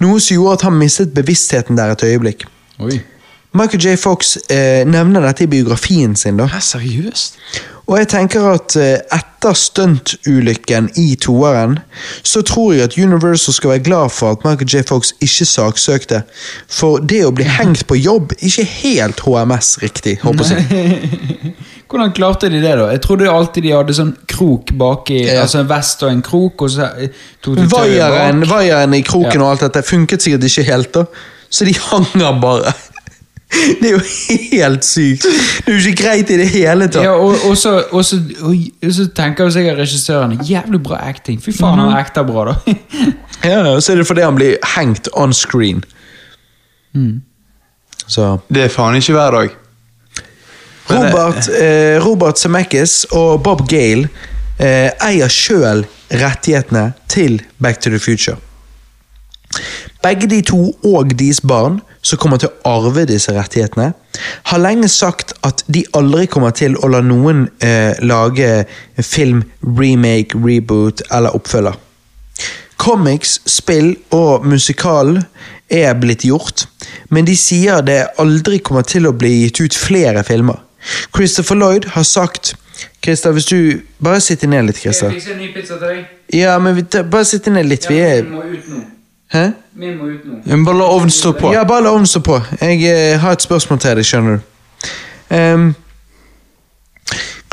Noe 0.04 0.20
som 0.22 0.38
gjorde 0.38 0.60
at 0.60 0.68
han 0.68 0.80
mistet 0.80 1.14
bevisstheten 1.16 1.80
der 1.80 1.96
et 1.96 2.04
øyeblikk. 2.08 2.46
Oi. 2.80 3.00
Michael 3.58 3.82
J. 3.82 3.96
Fox 3.98 4.36
eh, 4.52 4.84
nevner 4.86 5.24
dette 5.26 5.48
i 5.48 5.50
biografien 5.50 6.16
sin. 6.16 6.38
da. 6.38 6.46
Hæ, 6.52 6.60
seriøst? 6.62 7.40
Og 7.88 7.98
jeg 7.98 8.08
tenker 8.12 8.44
at 8.52 8.76
eh, 8.76 9.00
etter 9.16 9.54
stuntulykken 9.56 10.90
i 11.00 11.16
toeren, 11.16 11.78
så 12.24 12.42
tror 12.42 12.74
jeg 12.74 12.84
at 12.84 12.98
Universal 12.98 13.54
skal 13.54 13.70
være 13.70 13.84
glad 13.84 14.10
for 14.10 14.32
at 14.32 14.44
Michael 14.46 14.70
J. 14.74 14.84
Fox 14.88 15.14
ikke 15.22 15.46
saksøkte. 15.46 16.22
For 16.68 17.00
det 17.00 17.24
å 17.26 17.32
bli 17.32 17.48
hengt 17.48 17.86
på 17.88 17.96
jobb, 17.96 18.36
ikke 18.40 18.68
helt 18.68 19.24
HMS-riktig, 19.24 20.18
håper 20.26 20.52
jeg. 20.52 21.56
Hvordan 21.90 22.12
klarte 22.12 22.50
de 22.52 22.60
det, 22.62 22.74
da? 22.80 22.90
Jeg 22.92 23.02
trodde 23.02 23.30
alltid 23.32 23.64
de 23.64 23.72
hadde 23.72 23.94
sånn 23.96 24.12
krok 24.28 24.74
baki. 24.78 25.22
Ja. 25.28 25.42
Altså 25.46 25.60
en 25.62 25.70
vest 25.70 26.02
og 26.04 26.12
en 26.12 26.22
krok, 26.22 26.62
og 26.62 26.70
så 26.74 26.90
tok 27.42 27.56
de 27.56 27.68
Vaieren, 27.72 28.42
bak. 28.44 28.50
vaieren 28.50 28.94
i 28.94 29.02
kroken 29.08 29.40
Ja. 29.40 29.46
og 29.46 29.52
alt 29.54 29.64
dette 29.68 29.84
funket 29.88 30.22
sikkert 30.22 30.44
ikke 30.50 30.64
helt, 30.68 30.92
da. 30.94 31.06
Så 31.50 31.66
de 31.66 31.74
hanger 31.80 32.40
bare. 32.42 32.74
Det 33.80 33.88
er 33.88 33.94
jo 33.94 34.02
helt 34.52 34.84
sykt. 34.84 35.24
Det 35.24 35.72
er 35.72 35.78
jo 35.78 35.80
ikke 35.88 36.02
greit 36.04 36.30
i 36.36 36.38
det 36.42 36.48
hele 36.52 36.90
tatt. 36.92 37.06
Ja, 37.06 37.14
og, 37.16 37.38
og, 37.48 37.54
så, 37.58 37.78
og, 37.96 38.04
så, 38.04 38.18
og, 38.44 38.52
og 38.84 38.92
så 38.98 39.06
tenker 39.16 39.48
jo 39.48 39.54
sikkert 39.56 39.78
regissøren 39.80 40.34
Jævlig 40.44 40.82
bra 40.84 40.98
acting. 41.08 41.40
Fy 41.42 41.54
faen, 41.56 41.80
Mhm. 41.80 41.86
han 41.88 41.96
acter 42.02 42.24
bra, 42.28 42.44
da. 42.52 42.76
Ja, 43.48 43.62
og 43.72 43.80
så 43.86 43.94
er 43.94 44.02
det 44.02 44.08
fordi 44.10 44.22
han 44.26 44.36
blir 44.36 44.58
hengt 44.76 45.08
on 45.16 45.32
screen. 45.34 45.80
Mm. 46.94 47.22
Så 48.08 48.40
Det 48.52 48.64
er 48.66 48.70
faen 48.74 48.96
ikke 49.00 49.14
hver 49.16 49.32
dag. 49.32 49.56
Men, 50.90 51.04
Robert, 51.04 51.48
eh, 51.62 51.98
Robert 52.04 52.40
Zemeckis 52.40 53.06
og 53.12 53.44
Bob 53.44 53.68
Gale 53.70 54.08
eh, 54.60 54.92
eier 55.04 55.32
sjøl 55.32 55.86
rettighetene 56.12 56.92
til 57.12 57.42
Back 57.60 57.82
to 57.82 57.92
the 57.92 58.00
Future. 58.00 58.38
Begge 60.04 60.28
de 60.30 60.42
to 60.46 60.60
og 60.86 61.12
deres 61.20 61.42
barn, 61.42 61.82
som 62.02 62.20
kommer 62.22 62.40
til 62.40 62.52
å 62.52 62.76
arve 62.78 63.06
disse 63.10 63.34
rettighetene, 63.36 63.92
har 64.50 64.62
lenge 64.62 64.90
sagt 64.92 65.34
at 65.48 65.64
de 65.68 65.84
aldri 65.98 66.28
kommer 66.32 66.54
til 66.56 66.78
å 66.80 66.90
la 66.92 67.02
noen 67.04 67.48
eh, 67.64 67.98
lage 68.06 68.66
film, 69.02 69.44
remake, 69.62 70.38
reboot 70.38 71.04
eller 71.12 71.36
oppfølger. 71.36 71.76
Comics, 72.78 73.40
spill 73.50 73.96
og 74.14 74.46
musikal 74.46 75.18
er 75.74 75.98
blitt 76.00 76.24
gjort, 76.28 76.68
men 77.10 77.26
de 77.28 77.36
sier 77.36 77.82
det 77.84 78.04
aldri 78.22 78.62
kommer 78.64 78.86
til 78.88 79.10
å 79.10 79.16
bli 79.18 79.34
gitt 79.42 79.64
ut 79.66 79.76
flere 79.76 80.24
filmer. 80.28 80.62
Christopher 81.16 81.56
Lloyd 81.56 81.86
har 81.96 82.04
sagt 82.04 82.56
Christer, 83.04 83.32
hvis 83.32 83.46
du 83.46 83.82
Bare 84.04 84.20
sitt 84.22 84.44
ned 84.44 84.68
litt, 84.68 84.78
Christer. 84.78 85.10
fikse 85.12 85.34
en 85.34 85.42
ny 85.42 85.54
pizza 85.54 85.78
til 85.80 85.88
deg? 85.88 86.06
Ja, 86.34 86.58
men 86.60 86.76
vi, 86.76 86.84
bare 86.84 87.26
sitt 87.26 87.48
ned 87.48 87.66
litt. 87.66 87.90
Vi 87.90 87.98
er 88.04 88.24
må 88.28 88.44
ut 88.44 88.70
nå. 88.70 88.84
Hæ? 89.34 89.48
Min 89.74 89.98
må 89.98 90.12
ut 90.12 90.26
nå. 90.26 90.42
Men 90.46 90.66
Bare 90.66 90.78
la 90.78 90.92
ovnen 90.92 91.12
stå 91.12 91.34
på. 91.40 91.52
Ja, 91.54 91.64
bare 91.68 91.84
la 91.84 91.96
ovnen 91.96 92.08
stå 92.08 92.20
på. 92.20 92.40
Jeg 92.62 92.84
eh, 92.92 93.20
har 93.20 93.36
et 93.36 93.42
spørsmål 93.42 93.80
til 93.80 93.98
deg, 94.00 94.08
skjønner 94.08 94.38
du. 94.38 94.56
Um, 95.34 95.76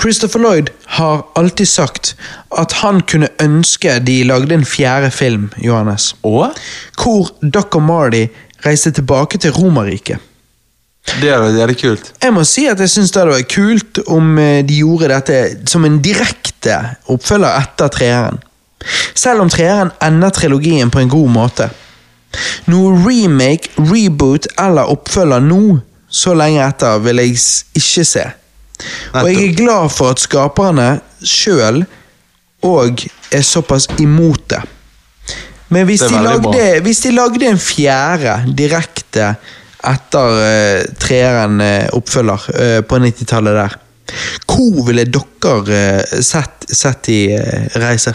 Christopher 0.01 0.41
Lloyd 0.41 0.71
har 0.99 1.25
alltid 1.35 1.67
sagt 1.67 2.17
at 2.59 2.73
han 2.83 3.01
kunne 3.01 3.29
ønske 3.41 3.99
de 4.05 4.19
lagde 4.29 4.55
en 4.55 4.67
fjerde 4.69 5.11
film, 5.11 5.51
Johannes. 5.59 6.15
Og? 6.23 6.53
Hvor 7.03 7.31
Doc 7.43 7.75
og 7.75 7.83
Marty 7.83 8.27
reiste 8.67 8.91
tilbake 8.91 9.39
til 9.39 9.51
Romerriket. 9.57 10.19
Det 11.05 11.31
hadde 11.31 11.53
vært 11.53 11.81
kult. 11.81 12.11
Jeg 12.23 12.33
må 12.35 12.43
si 12.49 12.65
at 12.71 12.81
jeg 12.81 12.91
syns 12.91 13.13
det 13.13 13.21
hadde 13.21 13.37
vært 13.37 13.53
kult 13.53 14.01
om 14.11 14.39
eh, 14.41 14.63
de 14.67 14.81
gjorde 14.81 15.11
dette 15.13 15.41
som 15.71 15.85
en 15.85 16.01
direkte 16.03 16.79
oppfølger 17.13 17.61
etter 17.61 17.93
treeren. 17.93 18.41
Selv 19.17 19.45
om 19.45 19.51
treeren 19.53 19.93
ender 20.05 20.33
trilogien 20.35 20.93
på 20.93 21.03
en 21.03 21.13
god 21.13 21.33
måte. 21.33 21.69
Noe 22.73 22.95
remake, 23.05 23.71
reboot 23.79 24.49
eller 24.61 24.91
oppfølger 24.93 25.45
nå, 25.45 25.79
så 26.09 26.35
lenge 26.37 26.65
etter, 26.65 27.03
vil 27.05 27.23
jeg 27.23 27.37
ikke 27.79 28.07
se. 28.09 28.25
Og 29.15 29.29
jeg 29.31 29.51
er 29.51 29.59
glad 29.59 29.93
for 29.95 30.15
at 30.15 30.23
skaperne 30.23 30.89
sjøl 31.25 31.85
òg 32.65 33.05
er 33.35 33.45
såpass 33.45 33.87
imot 34.01 34.49
det. 34.51 34.63
Men 35.75 35.87
hvis 35.89 36.05
Det 36.05 36.11
de, 36.11 36.23
lagde, 36.23 36.81
hvis 36.85 37.01
de 37.05 37.13
lagde 37.15 37.49
en 37.49 37.59
fjerde 37.59 38.35
direkte 38.57 39.35
etter 39.93 40.37
uh, 40.41 40.93
treeren 41.01 41.61
uh, 41.63 41.89
oppfølger 41.99 42.47
uh, 42.55 42.81
på 42.89 43.01
90-tallet 43.07 43.59
der, 43.61 43.81
hvor 44.47 44.85
ville 44.87 45.07
dere 45.09 46.23
sett, 46.23 46.69
sett 46.71 47.09
i 47.11 47.21
reise? 47.81 48.13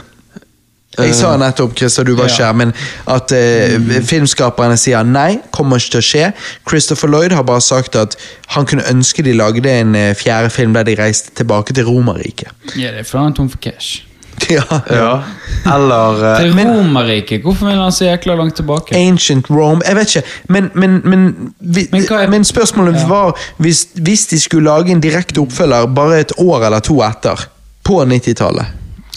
Jeg 0.98 1.14
sa 1.16 1.36
nettopp, 1.40 1.76
Christer, 1.78 2.08
du 2.08 2.16
var 2.18 2.32
ikke 2.32 2.48
her, 2.48 2.56
men 2.58 2.72
at 3.14 3.32
eh, 3.36 3.76
filmskaperne 4.10 4.78
sier 4.80 5.06
nei, 5.08 5.40
kommer 5.56 5.80
ikke 5.80 5.96
til 5.96 6.02
å 6.02 6.08
skje. 6.08 6.26
Christopher 6.68 7.12
Lloyd 7.14 7.36
har 7.38 7.46
bare 7.48 7.64
sagt 7.64 7.96
at 8.00 8.18
han 8.56 8.68
kunne 8.70 8.88
ønske 8.90 9.24
de 9.26 9.36
lagde 9.38 9.70
en 9.70 9.96
eh, 9.96 10.12
fjerde 10.18 10.52
film 10.54 10.76
der 10.76 10.88
de 10.90 10.98
reiste 11.00 11.36
tilbake 11.38 11.76
til 11.78 11.88
Romerriket. 11.88 12.52
Ja, 12.74 12.92
det 12.96 13.06
er 13.06 13.08
fordi 13.08 13.30
han 13.30 13.38
tom 13.38 13.52
for 13.54 13.62
cash. 13.64 14.04
Ja. 14.50 14.64
Ja. 14.90 15.12
Eller 15.76 16.24
eh, 16.34 16.40
Til 16.42 16.54
Romerriket, 16.70 17.42
hvorfor 17.42 17.66
vil 17.68 17.76
han 17.76 17.92
så 17.92 18.06
jækla 18.06 18.36
langt 18.36 18.56
tilbake? 18.56 18.96
Ancient 18.96 19.50
Rome 19.52 19.82
Jeg 19.88 19.96
vet 19.96 20.16
ikke, 20.16 20.28
men, 20.50 20.70
men, 20.74 21.02
men, 21.04 21.54
vi, 21.60 21.88
Men 21.92 22.04
er- 22.10 22.30
men 22.30 22.44
spørsmålet 22.48 23.04
var 23.10 23.36
hvis, 23.58 23.88
hvis 23.96 24.28
de 24.28 24.40
skulle 24.40 24.70
lage 24.70 24.92
en 24.92 25.02
direkte 25.02 25.40
oppfølger 25.44 25.86
bare 25.96 26.20
et 26.20 26.32
år 26.38 26.66
eller 26.66 26.80
to 26.80 27.02
etter, 27.04 27.48
på 27.84 28.02
90-tallet. 28.04 28.66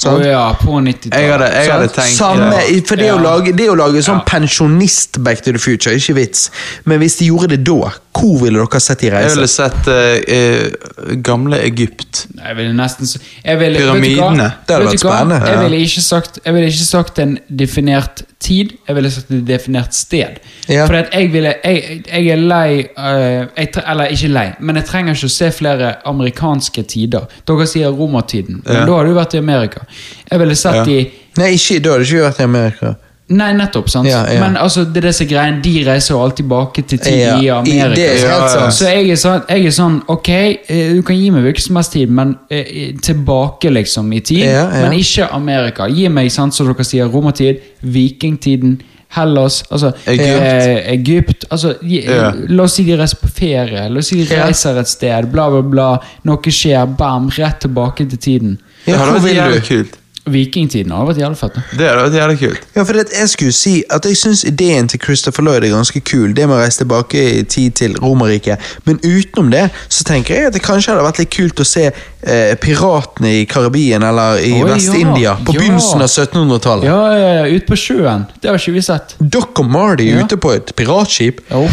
Å 0.09 0.15
ja, 0.25 0.45
på 0.59 0.79
90-tallet. 0.81 1.19
jeg 1.19 1.33
hadde, 1.33 1.49
jeg 1.55 1.73
hadde 1.73 1.89
Sant? 1.89 1.97
tenkt 1.99 2.17
Samme, 2.19 2.61
ja. 2.61 2.81
for 2.89 3.03
det, 3.03 3.11
å 3.13 3.19
lage, 3.23 3.55
det 3.57 3.69
å 3.71 3.77
lage 3.79 4.03
sånn 4.05 4.23
pensjonist 4.29 5.21
Back 5.23 5.45
to 5.47 5.55
the 5.55 5.63
Future, 5.63 5.95
ikke 5.97 6.17
vits. 6.19 6.49
Men 6.89 7.03
hvis 7.03 7.21
de 7.21 7.31
gjorde 7.31 7.55
det 7.55 7.63
da, 7.69 7.93
hvor 8.13 8.43
ville 8.43 8.61
dere 8.61 8.81
sett 8.83 9.01
de 9.01 9.09
Jeg 9.09 9.31
ville 9.33 9.49
sett 9.49 9.89
uh, 9.89 9.95
eh, 10.37 11.15
gamle 11.25 11.61
Egypt. 11.65 12.27
Jeg 12.37 12.59
ville 12.59 12.75
nesten 12.77 13.09
jeg 13.09 13.59
ville, 13.61 13.79
Pyramidene. 13.81 14.51
Det 14.67 14.77
hadde 14.77 14.91
vært 14.91 15.01
spennende. 15.01 15.39
Jeg 15.49 15.63
ville 15.63 15.81
ikke 15.87 16.05
sagt, 16.05 16.39
jeg 16.45 16.55
ville 16.57 16.69
ikke 16.73 16.89
sagt 16.91 17.23
en 17.23 17.39
definert 17.49 18.23
tid, 18.43 18.75
jeg 18.89 18.97
ville 18.99 19.11
sagt 19.15 19.31
et 19.33 19.47
definert 19.49 19.97
sted. 19.97 20.41
Ja. 20.69 20.85
For 20.87 20.99
jeg 21.01 21.31
ville 21.33 21.55
jeg, 21.63 22.03
jeg 22.09 22.29
er 22.35 22.43
lei 22.43 22.83
uh, 22.99 23.49
jeg, 23.57 23.71
tre- 23.75 23.85
Eller 23.93 24.13
ikke 24.15 24.33
lei, 24.33 24.47
men 24.61 24.81
jeg 24.81 24.89
trenger 24.91 25.17
ikke 25.17 25.31
å 25.31 25.35
se 25.39 25.51
flere 25.55 25.93
amerikanske 26.13 26.85
tider. 26.93 27.29
Dere 27.49 27.69
sier 27.71 27.97
romertiden, 27.97 28.61
men 28.67 28.83
Ja. 28.83 28.85
da 28.89 28.99
har 28.99 29.09
du 29.09 29.15
vært 29.17 29.37
i 29.39 29.41
Amerika. 29.43 29.87
Jeg 30.31 30.39
ville 30.41 30.55
sett 30.57 30.75
Ja. 30.75 30.85
de 30.85 31.11
Nei, 31.39 31.55
ikke, 31.57 31.81
da 31.83 31.91
hadde 31.95 32.05
det 32.05 32.09
ikke 32.13 32.27
vært 32.29 32.41
i 32.41 32.45
Amerika. 32.45 32.95
Nei, 33.33 33.53
nettopp. 33.57 33.89
sant? 33.89 34.07
Ja, 34.07 34.27
ja. 34.29 34.41
Men 34.41 34.57
altså, 34.61 34.83
det 34.85 35.01
er 35.03 35.07
disse 35.09 35.25
greiene, 35.25 35.63
de 35.63 35.85
reiser 35.87 36.13
jo 36.15 36.19
alltid 36.21 36.43
tilbake 36.45 36.83
til 36.87 36.99
tid 36.99 37.15
Ja, 37.19 37.37
i 37.39 37.45
i- 37.47 37.49
Amerika. 37.49 37.95
det 37.95 38.19
så, 38.21 38.67
så 38.71 38.85
jeg 38.93 39.11
er 39.11 39.17
sånn, 39.17 39.43
jeg 39.49 39.67
er 39.67 39.71
sånn 39.71 40.03
Ok, 40.09 40.29
eh, 40.29 40.93
du 40.93 41.03
kan 41.03 41.17
gi 41.17 41.31
meg 41.31 41.43
hvilken 41.47 41.61
som 41.65 41.77
helst 41.77 41.93
tid, 41.93 42.11
men 42.11 42.37
eh, 42.51 42.93
tilbake 43.01 43.71
liksom 43.73 44.13
i 44.13 44.21
tid. 44.21 44.39
Ja, 44.45 44.67
ja. 44.69 44.83
Men 44.83 44.93
ikke 44.99 45.31
Amerika. 45.33 45.87
Gi 45.89 46.09
meg, 46.09 46.31
sant, 46.31 46.53
som 46.55 46.67
dere 46.69 46.85
sier, 46.85 47.09
romertid, 47.09 47.61
vikingtiden, 47.83 48.81
Hellas, 49.13 49.63
altså 49.71 49.91
Egypt. 50.09 50.43
Eh, 50.43 50.93
Egypt 50.95 51.45
altså, 51.51 51.75
gi, 51.85 51.99
yeah. 52.09 52.33
La 52.49 52.63
oss 52.65 52.79
si 52.79 52.85
de 52.87 52.95
reiser 52.97 53.19
på 53.21 53.29
ferie, 53.29 53.83
la 53.93 53.99
oss 54.01 54.09
si 54.09 54.17
de 54.25 54.37
reiser 54.39 54.79
et 54.81 54.89
sted, 54.89 55.27
bla, 55.33 55.51
bla, 55.53 55.61
bla. 55.63 55.89
Noe 56.25 56.53
skjer, 56.53 56.87
bam, 56.97 57.27
rett 57.37 57.61
tilbake 57.61 58.07
til 58.09 58.19
tiden. 58.19 58.55
Ja, 58.87 58.93
det 58.93 59.01
hadde 59.01 59.11
hvor 59.13 59.21
vært 59.21 59.29
vil 59.31 59.37
jævlig 59.43 59.61
du? 59.63 59.67
kult. 59.75 59.99
Vikingtiden 60.23 60.93
har 60.95 61.07
vært 61.09 61.19
jævlig 61.19 61.37
fett. 61.41 61.55
da. 61.57 61.63
Det 61.79 61.87
hadde 61.89 62.03
vært 62.05 62.15
jævlig 62.15 62.37
kult. 62.39 62.67
Ja, 62.77 62.83
for 62.87 62.93
det, 62.95 63.03
jeg 63.19 63.29
skulle 63.33 63.53
si 63.53 63.73
at 63.91 64.05
jeg 64.07 64.17
syns 64.21 64.45
ideen 64.47 64.87
til 64.89 65.01
Christopher 65.03 65.43
Lloyd 65.43 65.65
er 65.67 65.73
ganske 65.73 65.99
kul. 66.07 66.31
Det 66.37 66.45
med 66.47 66.55
å 66.57 66.61
reise 66.61 66.79
tilbake 66.85 67.23
i 67.41 67.43
tid 67.43 67.75
til 67.81 67.97
Romerriket. 67.99 68.63
Men 68.87 69.01
utenom 69.03 69.51
det 69.51 69.65
så 69.89 70.05
tenker 70.07 70.37
jeg 70.37 70.47
at 70.47 70.55
det 70.55 70.63
kanskje 70.63 70.93
hadde 70.95 71.03
vært 71.09 71.19
litt 71.25 71.33
kult 71.35 71.59
å 71.59 71.67
se 71.67 71.89
eh, 71.91 72.55
piratene 72.63 73.33
i 73.41 73.43
Karibien 73.51 74.07
eller 74.07 74.39
i 74.47 74.53
Oi, 74.61 74.69
Vest-India 74.71 75.35
på 75.43 75.57
ja. 75.57 75.59
begynnelsen 75.59 76.07
av 76.07 76.13
1700-tallet. 76.15 76.87
Ja, 76.87 77.01
ja, 77.19 77.35
ja, 77.41 77.45
ut 77.59 77.67
på 77.67 77.81
sjøen. 77.83 78.29
Det 78.39 78.53
har 78.53 78.63
ikke 78.63 78.77
vi 78.79 78.87
sett. 78.93 79.17
Doc 79.19 79.59
og 79.59 79.67
Marty 79.75 80.07
Ja. 80.13 80.23
ute 80.23 80.39
på 80.39 80.55
et 80.55 80.71
piratskip. 80.79 81.43
Jo. 81.51 81.67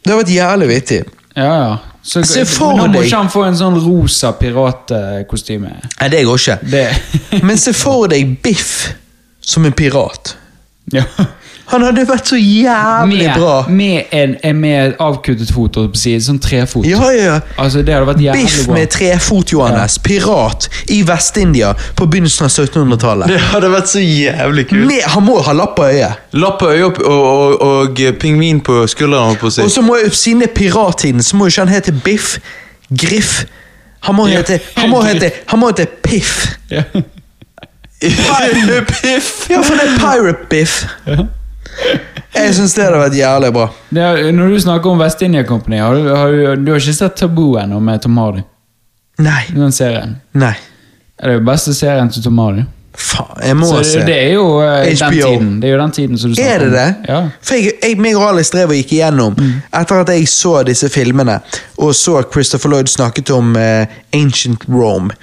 Det 0.00 0.14
har 0.14 0.22
vært 0.22 0.32
jævlig 0.32 0.72
vittig. 0.72 1.02
Ja, 1.36 1.52
ja. 1.60 1.70
Så, 2.02 2.22
Se 2.24 2.44
for 2.48 2.72
nå 2.78 2.86
må 2.88 2.92
deg- 2.94 3.06
ikke 3.10 3.16
han 3.18 3.28
få 3.28 3.42
en 3.46 3.56
sånn 3.58 3.76
rosa 3.84 4.32
piratkostyme. 4.32 5.72
Nei, 6.00 6.08
det 6.08 6.22
går 6.24 6.38
ikke. 6.40 6.58
Det 6.70 7.42
Men 7.44 7.58
se 7.60 7.72
for 7.76 8.08
deg 8.08 8.38
Biff 8.42 8.94
som 9.40 9.64
en 9.68 9.72
pirat. 9.76 10.34
ja. 10.92 11.04
Han 11.70 11.82
hadde 11.86 12.02
vært 12.08 12.26
så 12.30 12.36
jævlig 12.40 13.18
med, 13.26 13.34
bra. 13.38 13.54
Med 13.68 14.12
en 14.16 14.36
en 14.44 14.60
med 14.60 14.94
avkuttet 15.00 15.50
fot, 15.54 15.76
holdt 15.78 15.92
på 15.94 15.98
å 15.98 16.00
si. 16.02 16.14
Sånn 16.20 16.38
trefot. 16.42 16.86
Ja, 16.88 16.98
ja, 17.14 17.22
ja. 17.24 17.36
Altså, 17.62 17.82
det 17.86 17.94
hadde 17.94 18.08
vært 18.08 18.22
jævlig 18.24 18.44
Biff 18.46 18.66
bra. 18.66 18.74
med 18.78 18.90
trefot, 18.90 19.52
Johannes. 19.54 19.98
Pirat 19.98 20.68
i 20.90 21.00
Vest-India 21.06 21.72
på 21.98 22.06
begynnelsen 22.10 22.48
av 22.48 22.50
1700-tallet. 22.54 23.28
Det 23.30 23.40
hadde 23.52 23.70
vært 23.74 23.92
så 23.92 24.02
jævlig 24.02 24.66
kult. 24.72 24.86
Med- 24.86 25.06
Han 25.14 25.24
må 25.28 25.38
ha 25.46 25.52
lapp 25.52 25.76
på 25.76 25.86
øyet. 25.90 26.12
Lapp 26.32 26.58
på 26.60 26.72
øyet 26.72 26.84
og, 26.84 27.00
og, 27.06 27.60
og, 27.60 27.86
og 27.90 28.02
pingvin 28.20 28.60
på 28.60 28.82
skulderen. 28.90 29.30
holdt 29.30 29.40
på 29.40 29.46
å 29.46 29.54
si. 29.58 29.62
Og 29.62 29.70
så 29.70 29.82
må 29.82 29.96
jeg, 30.02 30.12
siden 30.12 30.40
det 30.44 30.50
er 30.50 30.54
pirattiden, 30.58 31.22
så 31.22 31.36
må 31.36 31.46
ikke 31.50 31.64
han 31.66 31.68
hete 31.74 31.92
Biff. 31.92 32.38
Griff. 32.90 33.44
Han 34.08 34.14
må 34.16 34.26
Ja. 34.28 34.38
hete 34.40 34.60
Han 34.76 34.90
må 34.90 35.02
hete, 35.04 35.30
han 35.46 35.60
må 35.60 35.68
hete 35.68 35.86
Piff. 36.02 36.56
Ja. 36.70 36.82
Piff! 38.00 39.46
Ja, 39.50 39.60
for 39.62 39.76
det 39.76 39.84
er 39.84 39.98
Pirate 40.00 40.46
Biff. 40.48 40.84
Jeg 42.34 42.54
syns 42.54 42.74
det 42.76 42.84
hadde 42.86 42.98
vært 43.00 43.16
jævlig 43.18 43.52
bra. 43.54 43.66
Er, 43.96 44.20
når 44.32 44.52
du 44.54 44.60
snakker 44.62 44.90
om 44.92 45.00
West 45.02 45.22
India 45.26 45.42
Company, 45.44 45.80
har 45.82 45.94
du, 45.94 46.08
har 46.14 46.30
du, 46.32 46.64
du 46.64 46.72
har 46.72 46.82
ikke 46.82 46.94
sett 46.96 47.16
Tabu 47.18 47.56
ennå 47.60 47.80
med 47.82 48.02
Tom 48.04 48.18
Hardy? 48.22 48.44
Nei. 49.20 49.42
Den 49.52 49.72
serien. 49.74 50.14
Nei. 50.38 50.54
Det 51.20 51.28
er 51.28 51.36
jo 51.36 51.42
beste 51.44 51.74
serien 51.76 52.08
til 52.12 52.22
Tom 52.24 52.38
Hardy. 52.40 52.62
Faen, 53.00 53.36
jeg 53.46 53.56
må 53.56 53.66
Så 53.68 53.82
se. 53.86 54.00
det, 54.04 54.16
er 54.18 54.32
jo 54.34 54.46
eh, 54.60 54.88
den 54.88 55.12
tiden. 55.14 55.50
Det 55.62 55.68
er 55.68 55.72
jo 55.72 55.78
den 55.80 55.92
tiden 55.94 56.18
som 56.18 56.30
du 56.32 56.36
snakker 56.36 56.50
om. 56.50 56.54
Er 56.54 56.58
det 56.58 56.66
om. 56.66 56.74
det? 57.04 57.12
Ja. 57.12 57.20
For 57.42 57.54
jeg, 57.54 57.72
jeg, 57.82 57.98
meg 58.02 58.16
og 58.18 58.24
Alex 58.28 58.50
drev 58.50 58.72
og 58.74 58.80
gikk 58.80 58.92
igjennom 58.96 59.36
Etter 59.78 60.02
at 60.02 60.10
jeg 60.10 60.26
så 60.28 60.56
disse 60.66 60.90
filmene 60.90 61.38
Og 61.78 61.94
så 61.96 62.18
Christopher 62.32 62.72
Lloyd 62.74 62.90
snakket 62.90 63.30
om 63.36 63.54
uh, 63.56 63.86
Ancient 64.16 64.66
Rome 64.68 65.14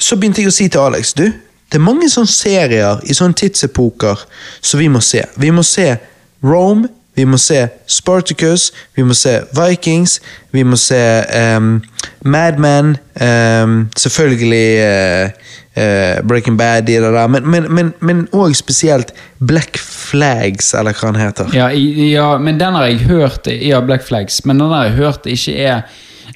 Så 0.00 0.16
begynte 0.16 0.42
jeg 0.42 0.50
å 0.50 0.56
si 0.56 0.66
til 0.72 0.80
Alex 0.88 1.12
Du, 1.20 1.26
det 1.70 1.78
er 1.78 1.86
mange 1.86 2.08
sånne 2.10 2.32
serier 2.32 3.02
I 3.06 3.14
sånne 3.14 3.38
tidsepoker 3.38 4.24
Som 4.60 4.82
vi 4.82 4.88
må 4.90 5.02
se 5.04 5.22
Vi 5.38 5.52
må 5.54 5.62
se 5.66 5.92
Rome 6.42 6.90
Vi 7.14 7.26
må 7.28 7.38
se 7.38 7.62
Spartacus 7.86 8.70
Vi 8.96 9.06
må 9.06 9.14
se 9.14 9.36
Vikings 9.54 10.18
Vi 10.54 10.64
må 10.66 10.78
se 10.80 11.00
um, 11.56 11.76
Mad 12.26 12.58
Men 12.58 12.96
um, 13.22 13.84
Selvfølgelig 13.96 14.66
uh, 14.82 15.54
uh, 15.76 16.26
Breaking 16.26 16.58
Bad 16.58 16.88
de 16.90 16.98
der, 17.00 17.26
men, 17.26 17.46
men, 17.50 17.70
men, 17.72 17.92
men 18.00 18.28
også 18.32 18.58
spesielt 18.58 19.14
Black 19.38 19.78
Flags, 19.78 20.74
eller 20.74 20.96
hva 20.96 21.12
han 21.12 21.20
heter. 21.20 21.52
Ja, 21.54 21.68
ja, 21.70 22.38
men 22.42 22.58
den 22.60 22.74
har 22.76 22.88
jeg 22.90 23.06
hørt 23.08 23.46
Ja, 23.46 23.80
Black 23.80 24.04
Flags. 24.04 24.42
Men 24.44 24.60
den 24.60 24.72
har 24.74 24.88
jeg 24.88 24.98
hørt 24.98 25.26
ikke 25.26 25.54
er 25.56 25.82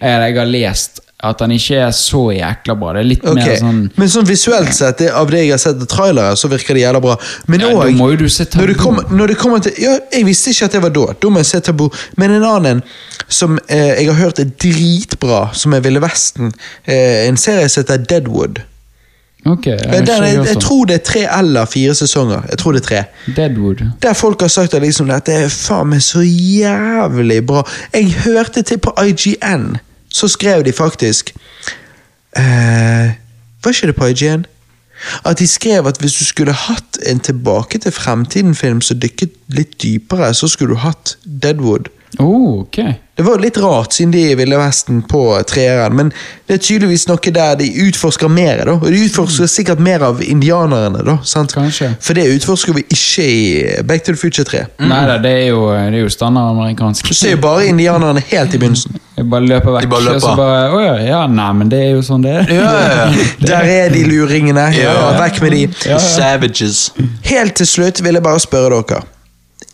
Jeg 0.01 0.37
har 0.39 0.49
lest 0.49 1.04
At 1.25 1.41
han 1.41 1.55
ikke 1.55 1.79
er 1.87 1.93
så 1.97 2.21
jækla 2.35 2.77
bra. 2.81 2.93
Det 2.97 3.03
er 3.03 3.09
litt 3.09 3.25
okay. 3.25 3.39
mer 3.41 3.61
sånn 3.63 3.81
Men 3.97 4.11
sånn 4.13 4.27
visuelt 4.29 4.75
sett, 4.77 4.99
det, 5.01 5.09
av 5.17 5.31
det 5.33 5.45
jeg 5.45 5.55
har 5.55 5.63
sett 5.63 5.81
av 5.81 5.89
trailere, 5.91 6.37
så 6.37 6.51
virker 6.53 6.77
det 6.77 6.85
jævla 6.85 7.01
bra. 7.05 7.17
Men 7.49 7.65
Ja, 7.65 7.71
se 8.29 8.47
når 8.59 8.75
det, 8.75 8.77
kommer, 8.81 9.09
når 9.11 9.33
det 9.33 9.39
kommer 9.41 9.65
til 9.65 9.79
Ja, 9.81 9.97
jeg 10.13 10.29
visste 10.29 10.53
ikke 10.53 10.69
at 10.69 10.77
det 10.77 10.85
var 10.85 10.95
da. 10.95 11.07
Da 11.23 11.33
må 11.33 11.41
jeg 11.43 11.51
se 11.53 11.63
Tabu. 11.65 11.89
Men 12.21 12.37
en 12.37 12.47
annen 12.49 12.85
som 13.29 13.57
eh, 13.69 13.95
jeg 14.03 14.11
har 14.11 14.21
hørt 14.21 14.43
er 14.43 14.53
dritbra, 14.61 15.49
som 15.57 15.73
er 15.73 15.83
Ville 15.85 16.03
Vesten, 16.05 16.53
eh, 16.85 17.25
en 17.25 17.41
serie 17.41 17.69
som 17.73 17.85
heter 17.85 18.05
Deadwood. 18.05 18.61
Ok, 19.47 19.67
jeg 19.67 20.07
den, 20.07 20.25
jeg, 20.25 20.47
jeg 20.47 20.61
tror 20.61 20.87
det 20.89 20.95
er 20.95 21.03
tre 21.05 21.23
eller 21.39 21.69
fire 21.69 21.95
sesonger. 21.95 22.47
Jeg 22.51 22.59
tror 22.59 22.73
det 22.73 22.81
er 22.81 22.87
tre. 22.87 23.01
Deadwood. 23.37 23.83
Der 24.03 24.13
folk 24.17 24.41
har 24.41 24.49
sagt 24.49 24.75
at 24.75 24.83
liksom, 24.83 25.11
dette 25.13 25.33
er 25.37 25.51
faen 25.53 25.91
meg 25.93 26.01
så 26.05 26.23
jævlig 26.25 27.43
bra. 27.47 27.61
Jeg 27.93 28.15
hørte 28.25 28.63
til 28.63 28.81
på 28.81 28.95
IGN, 29.05 29.75
så 30.15 30.29
skrev 30.31 30.63
de 30.65 30.73
faktisk 30.73 31.35
eh, 32.39 33.15
Var 33.65 33.73
ikke 33.73 33.87
det 33.91 33.97
på 33.99 34.07
IGN? 34.13 34.47
At 35.25 35.39
de 35.39 35.47
skrev 35.47 35.87
at 35.87 35.99
hvis 36.01 36.15
du 36.15 36.25
skulle 36.25 36.53
hatt 36.53 36.99
en 37.07 37.21
Tilbake 37.21 37.79
til 37.79 37.93
fremtiden-film 37.93 38.81
som 38.81 39.01
dykket 39.01 39.35
litt 39.53 39.75
dypere, 39.83 40.31
så 40.35 40.49
skulle 40.49 40.77
du 40.77 40.81
hatt 40.85 41.17
Deadwood. 41.25 41.91
Oh, 42.21 42.61
okay. 42.61 42.95
Det 43.15 43.23
var 43.23 43.39
litt 43.39 43.57
rart, 43.63 43.93
siden 43.95 44.11
de 44.11 44.25
er 44.27 44.33
i 44.33 44.39
Ville 44.41 44.57
Vesten 44.59 44.97
på 45.07 45.21
treeren, 45.47 45.95
men 45.95 46.09
det 46.49 46.57
er 46.57 46.63
tydeligvis 46.67 47.05
noe 47.07 47.31
der 47.37 47.55
de 47.61 47.69
utforsker 47.87 48.29
mer. 48.29 48.65
da, 48.67 48.73
Og 48.75 48.89
de 48.91 49.05
utforsker 49.07 49.47
sikkert 49.47 49.79
mer 49.79 50.03
av 50.03 50.19
indianerne. 50.23 51.05
da, 51.07 51.15
sant? 51.23 51.55
For 51.55 52.19
det 52.19 52.25
utforsker 52.35 52.75
vi 52.75 52.83
ikke 52.91 53.27
i 53.29 53.83
Back 53.87 54.03
to 54.03 54.13
the 54.13 54.19
Future 54.19 54.45
3. 54.45 54.65
Nei 54.83 55.05
da, 55.07 55.21
det 55.23 55.31
er 55.31 55.47
jo, 55.53 55.69
det 55.71 55.95
er 56.01 56.03
jo 56.03 56.11
standard 56.11 56.57
amerikansk. 56.57 57.07
Du 57.07 57.15
ser 57.15 57.37
jo 57.37 57.41
bare 57.47 57.69
indianerne 57.71 58.23
helt 58.33 58.55
i 58.55 58.59
begynnelsen. 58.59 58.99
De 59.15 59.23
bare 59.31 59.47
løper 59.47 59.77
vekk. 59.77 59.89
Bare 59.95 60.03
løper. 60.09 60.17
Og 60.17 60.23
så 60.27 60.35
bare, 60.35 60.83
ja, 60.83 60.95
ja, 61.07 61.23
nei, 61.31 61.53
men 61.55 61.71
det 61.71 61.85
er 61.85 61.91
jo 61.95 62.03
sånn 62.03 62.25
det 62.27 62.33
er. 62.35 62.51
Ja, 62.51 62.71
ja, 62.75 62.95
ja. 62.99 63.27
Der 63.47 63.71
er 63.77 63.95
de 63.95 64.03
luringene. 64.11 64.65
Ja, 64.75 64.95
vekk 65.21 65.39
med 65.45 65.55
de. 65.55 65.61
Ja, 65.87 65.95
ja. 65.95 65.99
Savages. 66.03 66.89
Helt 67.31 67.55
til 67.63 67.69
slutt 67.77 68.03
vil 68.03 68.19
jeg 68.19 68.27
bare 68.27 68.43
spørre 68.43 68.83
dere. 68.83 69.05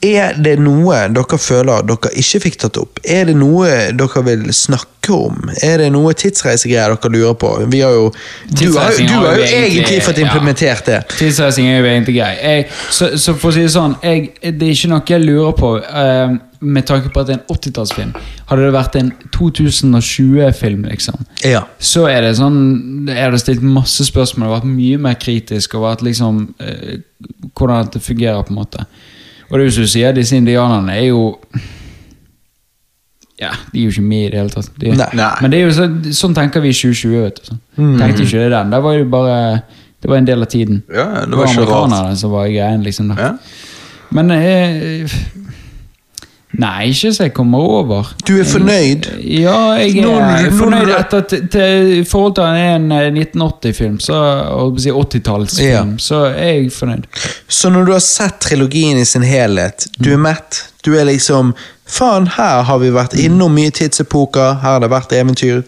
Er 0.01 0.37
det 0.41 0.55
noe 0.63 1.03
dere 1.13 1.39
føler 1.41 1.85
dere 1.85 2.13
ikke 2.23 2.41
fikk 2.47 2.59
tatt 2.63 2.79
opp? 2.81 3.01
Er 3.05 3.29
det 3.29 3.35
noe 3.37 3.69
dere 3.93 4.23
vil 4.25 4.47
snakke 4.57 5.13
om? 5.13 5.51
Er 5.61 5.83
det 5.83 5.91
noe 5.93 6.15
tidsreisegreier 6.17 6.95
dere 6.95 7.13
lurer 7.13 7.37
på? 7.41 7.51
Vi 7.73 7.83
har 7.85 7.93
jo, 7.93 8.07
du, 8.49 8.67
har, 8.79 8.97
du 8.97 9.13
har 9.13 9.41
jo 9.41 9.49
egentlig 9.49 10.01
fått 10.07 10.23
implementert 10.25 10.89
det. 10.89 11.01
Tidsreising 11.19 11.69
er 11.69 11.83
jo 11.83 11.91
egentlig 11.91 12.17
grei. 12.17 12.31
Jeg, 12.41 12.69
så, 12.89 13.13
så 13.21 13.37
for 13.37 13.53
å 13.53 13.57
si 13.59 13.67
det 13.67 13.75
sånn, 13.77 13.99
jeg, 14.05 14.31
det 14.41 14.71
er 14.71 14.79
ikke 14.79 14.95
noe 14.95 15.05
jeg 15.11 15.27
lurer 15.27 15.59
på 15.59 15.75
Uh, 15.91 16.39
med 16.61 16.85
tanke 16.85 17.09
på 17.09 17.23
at 17.23 17.29
det 17.29 17.35
er 17.35 17.39
en 17.39 17.55
80-tallsfilm. 17.55 18.11
Hadde 18.51 18.67
det 18.67 18.73
vært 18.75 18.97
en 19.01 19.13
2020-film, 19.33 20.85
liksom, 20.91 21.23
Ja. 21.45 21.63
så 21.79 22.05
er 22.11 22.21
det 22.21 22.35
sånn 22.37 23.07
Jeg 23.09 23.25
hadde 23.25 23.41
stilt 23.41 23.63
masse 23.65 24.05
spørsmål 24.05 24.49
og 24.51 24.57
vært 24.59 24.69
mye 24.69 24.99
mer 25.01 25.17
kritisk 25.21 25.75
over 25.79 25.97
at 25.97 26.05
liksom 26.05 26.55
eh, 26.61 27.01
hvordan 27.57 27.89
dette 27.89 28.03
fungerer, 28.05 28.43
på 28.45 28.53
en 28.53 28.61
måte. 28.61 28.85
Og 29.51 29.59
det 29.59 29.65
er 29.65 29.69
jo 29.69 29.75
som 29.75 29.83
du 29.87 29.91
sier, 29.91 30.13
disse 30.15 30.37
indianerne 30.39 30.95
er 30.95 31.09
jo 31.11 31.25
Ja, 33.41 33.51
de 33.73 33.81
er 33.81 33.85
jo 33.89 33.91
ikke 33.95 34.05
med 34.05 34.25
i 34.27 34.31
det 34.31 34.39
hele 34.43 34.53
tatt. 34.53 34.69
De. 34.77 34.91
Men 35.41 35.51
det 35.53 35.61
er 35.61 35.65
jo 35.65 35.73
så, 35.73 35.87
sånn 36.13 36.35
tenker 36.37 36.61
vi 36.61 36.71
i 36.75 36.77
2020. 36.77 37.23
vet 37.25 37.39
du. 37.41 37.47
sånn. 37.49 37.61
Tenkte 37.99 38.27
ikke 38.27 38.43
det 38.45 38.51
den. 38.53 38.71
Det 38.75 38.81
var 38.85 38.99
jo 38.99 39.07
bare 39.09 39.39
Det 40.01 40.09
var 40.09 40.17
en 40.21 40.29
del 40.29 40.43
av 40.45 40.49
tiden. 40.53 40.83
Ja, 40.89 41.07
det 41.25 41.31
det 41.31 41.37
var 41.39 41.47
var 41.47 41.55
ikke 41.55 41.65
rart. 41.71 42.19
som 42.21 42.31
var 42.33 42.47
greien, 42.49 42.83
liksom. 42.85 43.11
Ja. 43.19 43.33
Men 44.17 44.31
eh, 44.31 45.11
Nei, 46.59 46.89
ikke 46.91 47.13
så 47.15 47.23
jeg 47.29 47.33
kommer 47.35 47.59
over. 47.63 48.09
Du 48.27 48.33
er 48.41 48.45
fornøyd? 48.45 49.07
Ja, 49.23 49.77
jeg 49.79 49.99
er 49.99 50.03
når- 50.03 50.51
fornøyd 50.59 50.91
etter 50.99 51.21
til, 51.31 52.05
forhold 52.11 52.35
til 52.35 52.45
en 52.45 52.91
eh, 52.93 53.11
1980-film, 53.13 54.01
så 54.03 54.19
holdt 54.51 54.81
si 54.83 54.91
80-tallsfilm, 54.91 55.93
Ja. 55.95 55.97
så 55.99 56.25
er 56.35 56.53
jeg 56.59 56.73
fornøyd. 56.73 57.07
Så 57.49 57.71
når 57.71 57.85
du 57.87 57.93
har 57.93 58.01
sett 58.03 58.41
trilogien 58.41 58.99
i 58.99 59.05
sin 59.05 59.23
helhet, 59.23 59.87
du 60.01 60.11
er 60.13 60.17
mett? 60.19 60.65
Du 60.85 60.95
er 60.97 61.05
liksom 61.05 61.55
Faen, 61.91 62.27
her 62.37 62.63
har 62.63 62.79
vi 62.79 62.91
vært 62.95 63.15
innom 63.19 63.51
mye 63.55 63.71
tidsepoker, 63.75 64.61
her 64.63 64.77
har 64.77 64.81
det 64.81 64.91
vært 64.93 65.11
eventyr. 65.13 65.63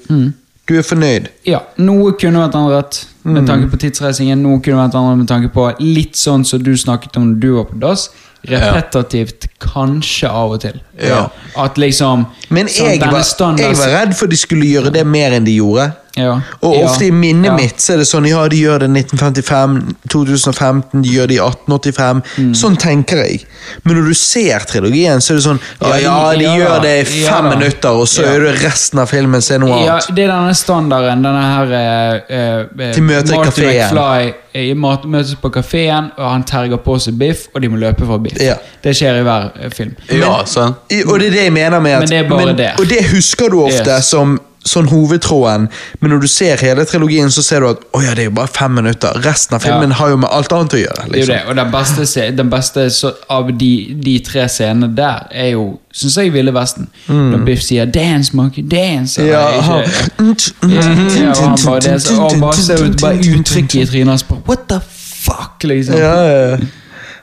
Du 0.69 0.77
er 0.79 0.83
fornøyd? 0.87 1.27
Ja, 1.45 1.59
noe 1.79 2.13
kunne 2.13 2.39
vært 2.39 2.55
annerledes 2.55 3.07
med 3.25 3.47
tanke 3.49 3.67
på 3.73 3.77
tidsreisingen. 3.83 4.39
Noe 4.43 4.61
kunne 4.63 4.79
vært 4.79 4.95
annerledes 4.95 5.19
med 5.19 5.29
tanke 5.29 5.51
på 5.53 5.65
litt 5.81 6.15
sånn 6.15 6.45
som 6.47 6.63
du 6.63 6.71
snakket 6.79 7.17
om 7.19 7.33
når 7.33 7.41
du 7.41 7.49
var 7.57 7.65
på 7.65 7.81
dass. 7.83 8.09
Repetitivt, 8.43 9.47
kanskje 9.63 10.31
av 10.31 10.57
og 10.57 10.63
til. 10.65 10.81
Ja. 10.99 11.29
At 11.63 11.79
liksom 11.79 12.25
Men 12.51 12.67
jeg 12.67 12.99
sånn, 12.99 13.13
var, 13.13 13.59
jeg 13.61 13.79
var 13.79 13.93
redd 13.95 14.17
for 14.19 14.31
de 14.31 14.39
skulle 14.41 14.67
gjøre 14.67 14.91
det 14.95 15.05
mer 15.07 15.37
enn 15.37 15.47
de 15.47 15.55
gjorde. 15.61 15.93
Ja. 16.17 16.41
Og 16.63 16.75
Ja. 16.77 16.85
ofte 16.87 17.07
i 17.07 17.11
minnet 17.11 17.47
Ja. 17.51 17.57
mitt 17.57 17.79
så 17.81 17.95
er 17.95 17.97
det 18.03 18.07
sånn 18.07 18.27
ja, 18.29 18.47
de 18.49 18.57
gjør 18.57 18.81
det 18.81 18.91
1955, 18.91 19.95
2015, 20.11 21.03
de 21.03 21.09
gjør 21.09 21.27
det 21.31 21.37
i 21.37 21.41
1885. 21.41 22.23
Mm. 22.39 22.51
Sånn 22.55 22.77
tenker 22.77 23.17
jeg. 23.25 23.45
Men 23.85 23.97
når 23.97 24.09
du 24.11 24.15
ser 24.15 24.59
trilogien, 24.69 25.21
så 25.25 25.33
er 25.33 25.37
det 25.41 25.45
sånn 25.47 25.61
ja, 25.81 25.97
ja, 26.03 26.33
de 26.37 26.45
Ja, 26.45 26.57
gjør 26.59 26.83
det 26.83 26.93
i 27.09 27.23
fem 27.25 27.49
minutter, 27.49 27.89
og 27.91 28.07
så 28.07 28.23
Ja. 28.27 28.33
er 28.35 28.41
det 28.41 28.63
resten 28.63 28.99
av 28.99 29.09
filmen 29.09 29.41
som 29.43 29.55
er 29.63 29.67
noe 29.67 29.85
Ja, 29.85 29.93
annet. 29.93 30.15
det 30.15 30.25
er 30.25 30.29
denne 30.33 30.55
standarden. 30.55 31.23
Denne 31.23 31.43
her 31.43 31.73
eh, 31.73 32.21
eh, 32.29 32.93
De 32.95 33.01
møter 33.01 33.33
i. 33.35 33.39
McFly 33.39 34.35
eh, 34.55 34.75
mat- 34.75 35.05
møtes 35.07 35.35
på 35.41 35.51
kafeen, 35.51 36.11
og 36.19 36.31
han 36.31 36.45
terger 36.45 36.77
på 36.77 36.99
seg 37.01 37.17
biff, 37.19 37.47
og 37.55 37.63
de 37.63 37.69
må 37.69 37.79
løpe 37.79 38.05
fra 38.07 38.19
biff. 38.19 38.39
Ja. 38.41 38.57
Det 38.83 38.95
skjer 38.95 39.21
i 39.21 39.23
hver 39.23 39.51
eh, 39.63 39.69
film. 39.71 39.97
Ja, 40.11 40.43
sånn. 40.45 40.75
Og 41.09 41.19
det 41.19 41.29
er 41.29 41.31
det 41.31 41.45
jeg 41.45 41.53
mener 41.53 41.81
med 41.81 41.93
at 41.95 42.01
Men 42.01 42.09
det 42.09 42.19
er 42.27 42.29
bare 42.29 42.53
det. 42.57 42.71
Og 42.81 42.89
det 42.89 43.05
husker 43.13 43.49
du 43.49 43.63
ofte 43.65 43.87
Yes. 43.97 44.07
som 44.09 44.39
sånn 44.65 44.87
hovedtråden, 44.87 45.69
men 46.01 46.11
når 46.13 46.21
du 46.23 46.29
ser 46.31 46.57
hele 46.63 46.85
trilogien, 46.87 47.31
så 47.35 47.43
ser 47.43 47.61
du 47.61 47.67
at 47.73 47.81
oh 47.93 48.03
ja, 48.05 48.13
det 48.15 48.19
er 48.25 48.29
jo 48.31 48.35
bare 48.37 48.49
fem 48.55 48.71
minutter. 48.79 49.17
Resten 49.25 49.57
av 49.57 49.61
filmen 49.65 49.91
Ja. 49.91 49.97
har 49.97 50.09
jo 50.11 50.17
med 50.23 50.29
alt 50.31 50.53
annet 50.53 50.75
å 50.75 50.81
gjøre. 50.83 51.07
Det 51.09 51.09
er 51.09 51.09
jo 51.09 51.17
liksom. 51.17 51.35
det, 51.35 51.43
og 51.49 51.57
den 51.57 51.71
beste, 51.73 52.31
den 52.37 52.51
beste 52.51 52.91
så, 52.91 53.13
av 53.29 53.51
de, 53.59 53.73
de 54.05 54.19
tre 54.27 54.45
scenene 54.49 54.93
der 54.97 55.27
er 55.33 55.49
jo, 55.57 55.65
syns 55.93 56.17
jeg, 56.17 56.33
Ville 56.33 56.53
Vesten. 56.55 56.87
Når 57.09 57.45
Biff 57.45 57.63
sier 57.63 57.85
'dance, 57.87 58.31
monkey, 58.37 58.63
dance'. 58.63 59.19
Mm. 59.21 59.27
Ja, 59.27 59.49
ikke- 59.49 59.63
han- 59.63 59.83
Ja, 60.71 61.35
han 61.35 61.59
bare, 61.67 61.81
det, 61.81 62.11
og 62.19 62.41
bare 62.41 62.55
ser 62.55 62.85
ut 62.85 63.01
bare 63.01 63.15
uttrykket 63.19 63.75
i 63.83 63.87
trynet 63.87 64.09
hans 64.09 64.23
på 64.23 64.39
'what 64.47 64.69
the 64.69 64.81
fuck', 65.25 65.65
liksom. 65.65 65.97
Ja, 65.97 66.15
ja. 66.23 66.57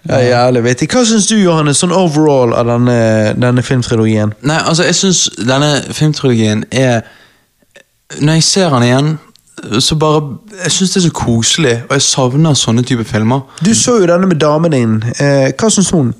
ja 0.09 0.17
jævlig 0.45 0.63
vittig. 0.63 0.89
Hva 0.89 1.05
syns 1.05 1.27
du, 1.27 1.35
Johannes, 1.35 1.77
sånn 1.77 1.91
overall 1.91 2.53
av 2.53 2.65
denne, 2.67 3.33
denne 3.41 3.63
filmtrilogien? 3.63 4.33
Nei, 4.41 4.59
altså, 4.65 4.83
jeg 4.83 4.95
syns 4.95 5.29
denne 5.37 5.81
filmtrilogien 5.91 6.63
er 6.71 7.01
Når 8.17 8.39
jeg 8.39 8.43
ser 8.43 8.69
han 8.73 8.83
igjen, 8.83 9.17
så 9.79 9.95
bare 9.99 10.21
Jeg 10.63 10.71
syns 10.71 10.93
det 10.93 11.01
er 11.01 11.07
så 11.09 11.11
koselig, 11.13 11.75
og 11.89 11.93
jeg 11.97 12.07
savner 12.07 12.55
sånne 12.57 12.83
type 12.87 13.03
filmer. 13.07 13.45
Du 13.61 13.73
så 13.75 13.99
jo 13.99 14.07
denne 14.09 14.27
med 14.27 14.39
damen 14.41 14.73
din. 14.73 14.97
Eh, 15.19 15.51
hva 15.53 15.69
syns 15.73 15.91
hun? 15.93 16.13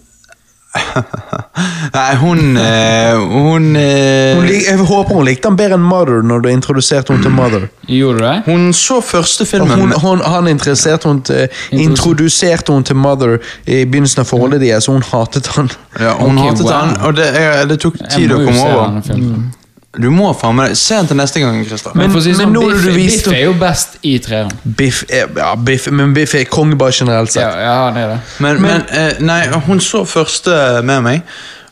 Nei, 1.95 2.15
hun 2.21 2.57
eh, 2.61 3.15
Hun 3.17 3.71
eh, 3.75 4.35
hun 4.37 4.45
lik, 4.45 4.67
jeg 4.67 4.77
håper 4.85 5.15
hun 5.17 5.25
likte 5.25 5.49
han 5.49 5.55
bedre 5.57 5.79
enn 5.79 5.85
Mother 5.89 6.21
når 6.21 6.43
du 6.43 6.49
introduserte 6.51 7.09
henne 7.09 7.25
til 7.25 7.33
Mother. 7.33 7.65
Gjorde 7.89 8.19
du 8.19 8.25
det? 8.27 8.35
Hun 8.45 8.67
så 8.77 8.99
første 9.01 9.47
filmen 9.49 9.81
Hun, 9.81 9.95
hun, 10.03 10.21
han 10.21 10.47
interesserte 10.51 11.09
hun 11.09 11.23
til, 11.25 11.47
introduserte 11.73 12.75
hun 12.75 12.85
til 12.85 12.99
Mother 13.01 13.39
i 13.65 13.81
begynnelsen 13.85 14.21
av 14.21 14.29
forholdet 14.29 14.61
deres, 14.61 14.87
og 14.87 14.99
hun 14.99 15.07
hatet 15.09 15.49
han. 15.55 15.71
Ja, 15.97 16.13
hun 16.19 16.37
okay, 16.37 16.51
hatet 16.51 16.67
wow. 16.67 16.75
han, 16.75 16.93
og 17.07 17.17
det, 17.17 17.31
det 17.73 17.79
tok 17.81 17.97
tid 18.05 18.35
å 18.35 18.43
komme 18.45 18.69
over. 18.69 19.57
Du 19.97 20.11
må 20.13 20.27
faen 20.37 20.53
meg 20.53 20.75
Se 20.77 20.99
den 20.99 21.07
til 21.09 21.17
neste 21.17 21.41
gang, 21.41 21.55
Christer. 21.65 21.95
Men, 21.97 22.11
si 22.21 22.29
men 22.37 22.37
sånn, 22.37 22.53
Biff, 22.53 22.83
du 22.85 22.91
Biff 22.93 23.29
er 23.33 23.45
jo 23.47 23.53
best 23.57 23.95
i 24.05 24.11
treeren. 24.21 24.51
Biff 24.77 25.01
er, 25.09 25.31
ja, 25.33 25.53
Biff, 25.57 25.87
men 25.89 26.13
Biff 26.13 26.35
er 26.37 26.45
konge 26.51 26.77
bare 26.77 26.93
generelt 26.93 27.33
Ja, 27.33 27.47
sett. 27.49 27.63
ja, 27.65 27.77
det 27.95 28.03
er 28.03 28.11
det. 28.13 28.19
Men, 28.45 28.61
men, 28.61 28.85
eh, 28.93 29.23
nei, 29.25 29.39
hun 29.65 29.81
så 29.81 30.03
første 30.05 30.53
med 30.85 31.01
meg, 31.07 31.23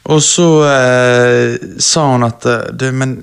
og 0.07 0.21
så 0.23 0.45
eh, 0.63 1.55
sa 1.83 2.05
hun 2.13 2.23
at 2.23 2.45
eh, 2.47 2.61
du, 2.79 2.85
Men 2.95 3.15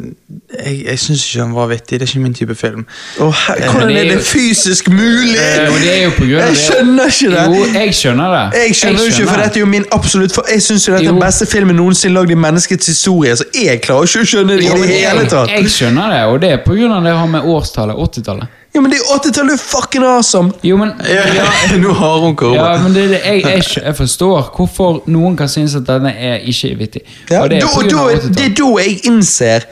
jeg, 0.52 0.82
jeg 0.84 0.98
syns 1.00 1.22
ikke 1.26 1.44
han 1.46 1.54
var 1.56 1.70
vittig. 1.70 1.98
Det 2.00 2.04
er 2.04 2.10
ikke 2.12 2.20
min 2.24 2.34
type 2.36 2.54
film. 2.60 2.82
Oh, 3.24 3.32
her, 3.46 3.62
hvordan 3.70 3.88
det 3.88 3.96
er 3.96 4.00
er 4.04 4.08
det 4.10 4.18
jo- 4.18 4.26
fysisk 4.28 4.88
mulig?! 4.92 5.32
Eh, 5.38 5.78
det 5.80 5.92
er 5.94 6.02
jo 6.04 6.10
på 6.18 6.26
grunn 6.28 6.42
av 6.42 6.50
Jeg 6.52 6.60
skjønner 6.60 7.08
ikke 7.14 7.30
det! 7.34 7.44
Jo, 7.46 7.62
jeg 7.78 7.94
skjønner 8.00 8.34
det. 8.36 8.42
Jeg 8.60 8.74
skjønner 8.80 9.00
jo 9.00 9.12
ikke, 9.14 9.28
for 9.32 9.42
dette 9.44 9.58
er 9.58 9.64
jo 9.64 9.70
min 9.76 9.86
absolutt 9.96 10.36
for 10.36 10.50
Jeg 10.52 10.62
synes 10.62 10.88
jo 10.88 10.92
dette 10.94 11.06
er 11.08 11.12
den 11.12 11.22
beste 11.24 11.48
filmen 11.54 11.80
noensinne 11.80 12.14
lagd 12.18 12.30
i 12.36 12.38
menneskets 12.46 12.86
historie, 12.92 13.36
så 13.40 13.48
jeg 13.54 13.80
klarer 13.86 14.10
ikke 14.10 14.26
å 14.26 14.28
skjønne 14.34 14.58
det 14.60 14.68
i 14.68 14.74
det 14.84 15.00
hele 15.06 15.24
tatt. 15.32 15.48
jeg 15.56 15.72
skjønner 15.78 16.12
det, 16.14 16.20
og 16.34 16.40
det 16.44 16.52
er 16.58 16.60
på 16.68 16.76
grunn 16.76 16.92
av 16.98 17.02
det 17.06 17.14
jeg 17.14 17.22
har 17.22 17.32
med 17.38 17.48
årstallet. 17.56 17.96
80-tallet. 18.08 18.60
Ja, 18.74 18.80
men 18.82 18.90
det 18.90 18.98
er 18.98 19.06
80-tallet, 19.14 19.60
fucking 19.60 20.04
awesome! 20.04 20.50
Jo, 20.66 20.76
men 20.76 20.92
Ja, 21.06 21.22
Nå 21.82 21.92
har 21.94 22.18
hun 22.24 22.34
korona. 22.36 22.72
Ja, 22.72 22.82
men 22.82 22.94
det, 22.94 23.04
det, 23.12 23.20
jeg, 23.24 23.44
jeg, 23.46 23.64
jeg 23.84 23.96
forstår 23.96 24.48
hvorfor 24.56 25.02
noen 25.06 25.36
kan 25.38 25.48
synes 25.48 25.76
at 25.78 25.86
denne 25.86 26.10
er 26.10 26.42
ikke 26.42 26.72
vittig. 26.80 27.04
Ja, 27.30 27.44
det 27.48 27.60
er 27.62 27.68
da, 27.68 27.84
da, 27.92 28.30
det 28.34 28.48
er 28.50 28.56
da 28.58 28.70
jeg 28.82 28.98
innser 29.06 29.68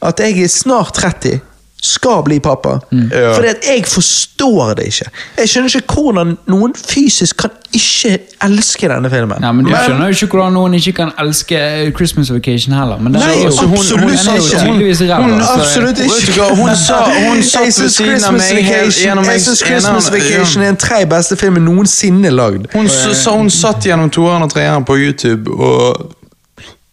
at 0.00 0.22
jeg 0.22 0.44
er 0.44 0.52
snart 0.52 0.94
30. 0.94 1.40
skal 1.82 2.22
bli 2.24 2.38
pappa. 2.40 2.78
Ja. 2.92 3.32
Fordi 3.36 3.48
at 3.48 3.64
jeg 3.68 3.84
forstår 3.86 4.74
det 4.74 4.84
ikke. 4.90 5.10
Jeg 5.38 5.48
skjønner 5.48 5.76
ikke 5.76 5.94
hvordan 6.02 6.36
noen 6.52 6.74
fysisk 6.76 7.36
kan 7.44 7.50
ikke 7.72 8.18
elske 8.44 8.88
denne 8.90 9.10
filmen. 9.12 9.38
Nei, 9.40 9.52
men 9.52 9.64
Du 9.64 9.70
skjønner 9.70 10.10
jo 10.10 10.16
ikke 10.16 10.26
hvordan 10.36 10.52
noen 10.58 10.74
ikke 10.74 10.92
kan 10.96 11.12
elske 11.22 11.56
eh, 11.56 11.92
Christmas 11.96 12.32
Vacation 12.32 12.74
heller. 12.74 12.98
Men 12.98 13.12
Nei, 13.12 13.22
er 13.22 13.36
jo, 13.40 13.46
altså, 13.46 13.66
hun- 13.66 13.78
absolutt 13.78 14.00
hun, 14.02 14.10
hun, 14.10 14.18
ikke. 14.36 14.58
Hun, 14.66 14.80
ræva. 15.10 15.22
Hun- 15.22 15.40
så- 15.40 15.52
absolutt 15.60 15.98
ikke. 15.98 16.48
Hun 16.60 16.76
sa- 16.76 17.28
hun 17.28 17.42
satt 17.42 17.82
ved 17.82 17.88
siden 17.90 18.24
av 18.24 18.32
meg 18.32 19.32
Jeg 19.32 19.40
synes 19.40 19.62
Christmas 19.66 20.10
Vacation 20.12 20.62
er 20.62 20.66
den 20.66 20.76
tre 20.76 21.06
beste 21.06 21.36
filmen 21.36 21.62
noensinne 21.64 22.30
lagd. 22.30 22.66
Hun, 22.74 22.88
s- 22.88 23.16
sa 23.24 23.30
hun 23.36 23.50
satt 23.50 23.84
gjennom 23.86 24.10
toeren 24.10 24.42
og 24.42 24.50
treeren 24.50 24.84
på 24.84 24.96
YouTube, 24.98 25.50
og 25.50 26.12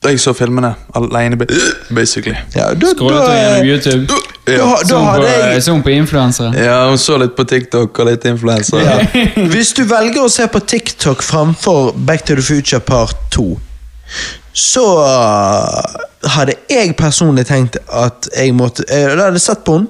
jeg 0.06 0.20
så 0.22 0.34
filmene 0.38 0.74
alene, 0.96 1.38
basically. 1.90 2.36
Ja, 2.56 2.70
da, 2.74 2.92
Scrollet 2.94 3.24
du 3.26 3.34
gjennom 3.34 3.68
YouTube? 3.68 4.06
Da, 4.08 4.58
da, 4.58 4.86
Så 4.86 4.98
hun 4.98 5.08
på, 5.16 5.24
eh, 5.26 5.48
jeg 5.54 5.64
så 5.64 5.76
på 5.84 5.90
influensere? 5.90 6.52
Ja, 6.66 6.78
hun 6.90 6.98
så 7.02 7.18
litt 7.18 7.34
på 7.36 7.44
TikTok 7.50 8.00
og 8.00 8.10
litt 8.12 8.26
influensere. 8.30 8.84
ja. 8.86 9.26
Hvis 9.54 9.74
du 9.74 9.84
velger 9.90 10.24
å 10.24 10.30
se 10.32 10.48
på 10.48 10.62
TikTok 10.64 11.26
framfor 11.26 11.92
Back 11.98 12.26
to 12.30 12.38
the 12.38 12.46
Future 12.46 12.80
part 12.80 13.18
2, 13.36 13.50
så 14.58 14.86
uh, 15.02 15.98
hadde 16.38 16.56
jeg 16.72 16.96
personlig 16.98 17.48
tenkt 17.50 17.78
at 17.94 18.30
jeg 18.32 18.56
måtte 18.58 18.88
eh, 18.90 19.12
Da 19.12 19.28
hadde 19.28 19.38
jeg 19.38 19.46
sett 19.50 19.66
på 19.68 19.82
den, 19.82 19.90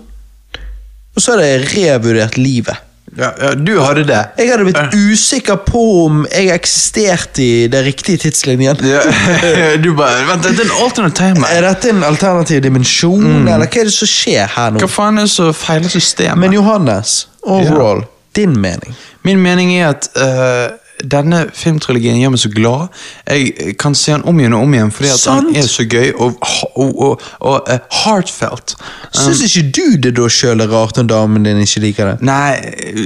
og 1.16 1.24
så 1.24 1.36
hadde 1.36 1.52
jeg 1.52 1.70
revurdert 1.76 2.40
livet. 2.42 2.87
Ja, 3.16 3.32
ja, 3.42 3.54
du 3.56 3.80
hadde 3.80 4.04
det. 4.04 4.20
Jeg 4.38 4.50
hadde 4.52 4.66
blitt 4.68 4.96
usikker 4.96 5.62
på 5.66 5.84
om 6.04 6.26
jeg 6.28 6.52
eksisterte 6.54 7.42
i 7.44 7.68
den 7.72 7.86
riktige 7.88 8.20
tidslinjen. 8.26 8.82
Ja, 8.84 9.04
du 9.84 9.94
bare 9.98 10.26
Vent, 10.28 10.44
Dette 10.44 10.66
er 10.66 10.68
en 10.68 10.84
alternate 10.84 11.16
time. 11.18 11.48
Er 11.54 11.64
dette 11.70 11.94
en 11.94 12.04
alternativ 12.06 12.62
dimensjon, 12.66 13.48
eller 13.48 13.64
hva 13.64 13.82
er 13.82 13.90
det 13.90 13.96
som 13.96 14.12
skjer 14.12 14.52
her 14.58 14.76
nå? 14.76 14.84
Hva 14.84 14.92
faen 14.92 15.22
er 15.22 15.30
det 15.30 15.34
som 15.34 15.54
feiler 15.56 15.94
systemet? 15.94 16.42
Men 16.44 16.58
Johannes, 16.58 17.22
overall, 17.48 18.04
din 18.38 18.60
mening? 18.62 18.98
Min 19.28 19.42
mening 19.44 19.72
er 19.78 19.96
at 19.96 20.12
eh, 20.20 20.76
denne 21.04 21.44
filmtrilogien 21.54 22.18
gjør 22.22 22.32
meg 22.34 22.40
så 22.42 22.50
glad. 22.54 22.88
Jeg 23.30 23.76
kan 23.80 23.96
se 23.96 24.12
den 24.16 24.24
om 24.28 24.40
igjen 24.40 24.54
og 24.58 24.64
om 24.66 24.74
igjen 24.74 24.92
fordi 24.92 25.10
at 25.14 25.20
Sant. 25.22 25.48
den 25.52 25.56
er 25.62 25.68
så 25.70 25.86
gøy 25.86 26.12
og, 26.16 26.38
og, 26.76 27.02
og, 27.08 27.22
og 27.40 27.68
uh, 27.70 27.78
heartfelt. 28.04 28.76
Syns 29.14 29.44
ikke 29.46 29.66
du 29.78 29.98
det 30.08 30.16
da 30.18 30.28
sjøl 30.32 30.62
er 30.64 30.72
rart 30.72 30.98
når 30.98 31.10
damen 31.12 31.46
din 31.46 31.60
ikke 31.64 31.84
liker 31.84 32.12
det? 32.14 32.16
Nei, 32.28 32.56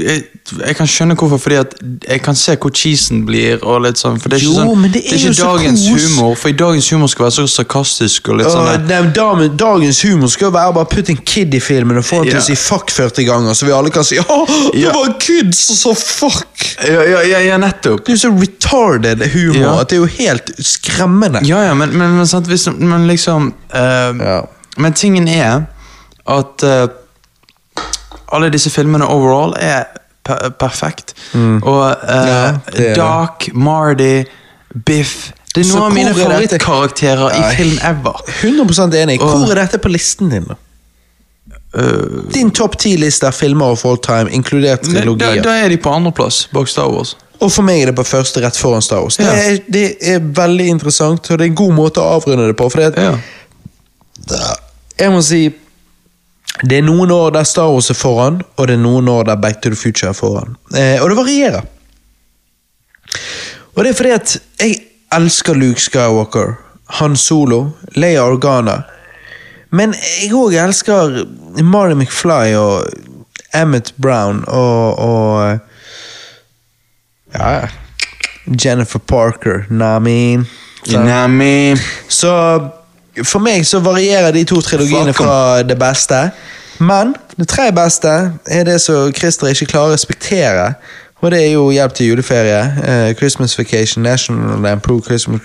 jeg, 0.05 0.23
jeg 0.65 0.75
kan 0.79 0.87
skjønne 0.89 1.15
hvorfor, 1.19 1.37
fordi 1.41 1.59
at 1.61 1.75
jeg 2.07 2.21
kan 2.25 2.35
se 2.39 2.55
hvor 2.61 2.71
cheesen 2.75 3.25
blir. 3.27 3.59
og 3.61 3.81
litt 3.85 3.99
sånn, 3.99 4.19
for 4.21 4.31
Det 4.31 4.39
er 4.39 4.45
ikke, 4.45 4.55
Jo, 4.55 4.71
sånn, 4.71 4.87
det 4.91 5.01
er 5.03 5.15
ikke 5.17 5.27
jo 5.27 5.33
så 5.37 5.49
dagens 5.51 5.83
kos. 5.87 6.07
humor, 6.07 6.35
for 6.39 6.49
i 6.53 6.57
dagens 6.63 6.89
humor 6.93 7.11
skal 7.11 7.27
være 7.27 7.35
så 7.41 7.47
sarkastisk 7.57 8.31
og 8.31 8.39
litt 8.41 8.49
sånn 8.51 8.67
der. 8.71 8.81
nei, 8.87 9.01
men 9.05 9.13
damen, 9.15 9.53
dagens 9.59 10.01
humor 10.07 10.31
skal 10.33 10.53
være 10.55 10.73
bare 10.79 10.89
putt 10.91 11.11
en 11.13 11.21
kid 11.27 11.53
i 11.55 11.61
filmen 11.63 11.99
og 12.01 12.05
få 12.07 12.21
han 12.23 12.31
til 12.31 12.39
å 12.41 12.45
si 12.45 12.55
fuck 12.59 12.91
40 12.91 13.27
ganger, 13.27 13.53
så 13.57 13.67
vi 13.67 13.75
alle 13.75 13.91
kan 13.93 14.07
si 14.07 14.15
ja, 14.19 14.25
det 14.73 14.81
Ja. 14.85 14.91
var 14.95 15.11
en 15.11 15.17
kid 15.21 15.53
som 15.55 15.75
sa 15.79 15.93
fuck! 15.97 16.47
Ja, 16.87 17.01
ja, 17.05 17.21
ja, 17.27 17.39
ja, 17.51 17.57
nettopp. 17.81 18.05
Det 18.05 18.13
er 18.13 18.17
jo 18.17 18.21
så 18.21 18.31
retarded 18.41 19.23
humor 19.33 19.59
Ja. 19.61 19.79
at 19.81 19.89
det 19.89 19.95
er 19.97 19.99
jo 19.99 20.05
helt 20.05 20.51
skremmende. 20.59 21.41
Ja, 21.47 21.63
ja, 21.67 21.73
men, 21.73 21.89
men, 21.97 22.15
men, 22.17 22.25
hvis, 22.47 22.67
men 22.77 23.07
liksom 23.07 23.53
uh, 23.73 23.79
Ja. 24.21 24.41
Men 24.77 24.93
tingen 24.93 25.27
er 25.27 25.65
at 26.27 26.63
uh, 26.63 26.87
alle 28.31 28.49
disse 28.49 28.69
filmene 28.69 29.05
overall 29.05 29.53
er 29.59 29.83
per 30.23 30.49
perfekt. 30.59 31.13
Og 31.33 31.37
Mm. 31.37 31.61
Ja, 31.65 32.51
det 32.71 32.89
er. 32.91 32.95
Doc, 32.95 33.49
Marty, 33.53 34.23
Biff 34.85 35.31
Det 35.55 35.65
er 35.65 35.73
noen 35.73 35.83
av 35.83 35.93
mine 35.93 36.09
er 36.09 36.13
favorittkarakterer 36.13 37.33
i 37.35 37.55
film 37.55 37.77
ever. 37.83 38.21
100 38.41 39.01
enig. 39.01 39.19
Hvor 39.19 39.51
er 39.51 39.55
dette 39.65 39.77
på 39.77 39.89
listen 39.91 40.29
din? 40.29 40.45
da? 40.47 40.55
Uh, 41.75 42.29
Din 42.33 42.51
topp 42.51 42.77
ti-liste 42.79 43.27
er 43.27 43.31
filmer 43.31 43.65
of 43.71 43.85
all 43.85 43.97
time, 43.97 44.29
inkludert 44.31 44.83
da, 44.83 44.99
trilogier. 44.99 45.41
da 45.43 45.57
er 45.65 45.69
de 45.69 45.77
på 45.77 45.89
andreplass 45.91 46.47
bak 46.53 46.67
Star 46.67 46.87
Wars. 46.91 47.15
Og 47.41 47.49
for 47.51 47.65
meg 47.65 47.81
er 47.81 47.89
det 47.89 47.95
på 47.97 48.03
første 48.05 48.41
rett 48.43 48.57
foran 48.59 48.83
Star 48.85 49.01
Wars. 49.01 49.17
Det, 49.17 49.25
er, 49.25 49.55
det 49.73 49.85
er 50.13 50.19
veldig 50.21 50.67
interessant, 50.75 51.25
og 51.31 51.39
det 51.39 51.45
er 51.47 51.49
en 51.49 51.55
god 51.57 51.73
måte 51.73 52.01
å 52.03 52.11
avrunde 52.19 52.45
det 52.51 52.55
på. 52.59 52.67
For 52.69 52.83
det, 52.83 53.01
Ja. 53.01 53.15
jeg 54.99 55.11
må 55.11 55.21
si 55.25 55.39
Det 56.67 56.77
er 56.77 56.83
noen 56.85 57.09
år 57.11 57.31
der 57.33 57.43
Star 57.47 57.71
Wars 57.71 57.89
er 57.89 57.95
foran, 57.97 58.41
og 58.59 58.67
det 58.67 58.75
er 58.75 58.81
noen 58.83 59.07
år 59.09 59.23
der 59.25 59.35
Back 59.41 59.61
to 59.63 59.69
the 59.71 59.75
Future 59.79 60.09
er 60.11 60.13
foran. 60.13 60.55
Eh, 60.75 61.01
og 61.01 61.09
det 61.09 61.17
varierer. 61.17 61.61
Og 63.75 63.83
det 63.83 63.89
er 63.89 63.97
fordi 63.97 64.11
at 64.11 64.33
jeg 64.59 64.75
elsker 65.15 65.55
Luke 65.57 65.81
Skywalker, 65.81 66.53
Han 66.99 67.15
Solo, 67.17 67.71
Leia 67.95 68.21
Organa. 68.27 68.81
Men 69.71 69.93
jeg 70.21 70.33
òg 70.35 70.53
elsker 70.59 71.23
Marty 71.63 71.95
McFly 71.95 72.53
og 72.59 72.91
Emmett 73.55 73.93
Brown 73.97 74.43
og, 74.47 74.99
og 74.99 75.59
Ja 77.33 77.67
Jennifer 78.65 78.99
Parker, 78.99 79.65
Namin. 79.69 80.47
Nami. 80.89 81.75
Så 82.09 82.31
for 83.23 83.39
meg 83.39 83.65
så 83.67 83.79
varierer 83.79 84.31
de 84.33 84.43
to 84.49 84.61
trilogiene 84.61 85.13
Fuck 85.13 85.19
'em. 85.21 85.27
fra 85.27 85.63
det 85.63 85.77
beste. 85.79 86.31
Men 86.79 87.15
det 87.37 87.47
tre 87.47 87.71
beste 87.71 88.33
er 88.47 88.63
det 88.63 88.81
som 88.81 89.13
Christer 89.13 89.47
ikke 89.47 89.65
klarer 89.65 89.91
å 89.91 89.93
respektere. 89.93 90.73
Og 91.21 91.31
det 91.31 91.39
er 91.41 91.51
jo 91.51 91.69
Hjelp 91.71 91.93
til 91.93 92.07
juleferie, 92.11 92.61
Uh, 92.81 93.13
Christmas 93.17 93.57
Vacation, 93.57 94.03
National 94.03 94.61
Lampoon 94.61 95.03
Christmas 95.03 95.41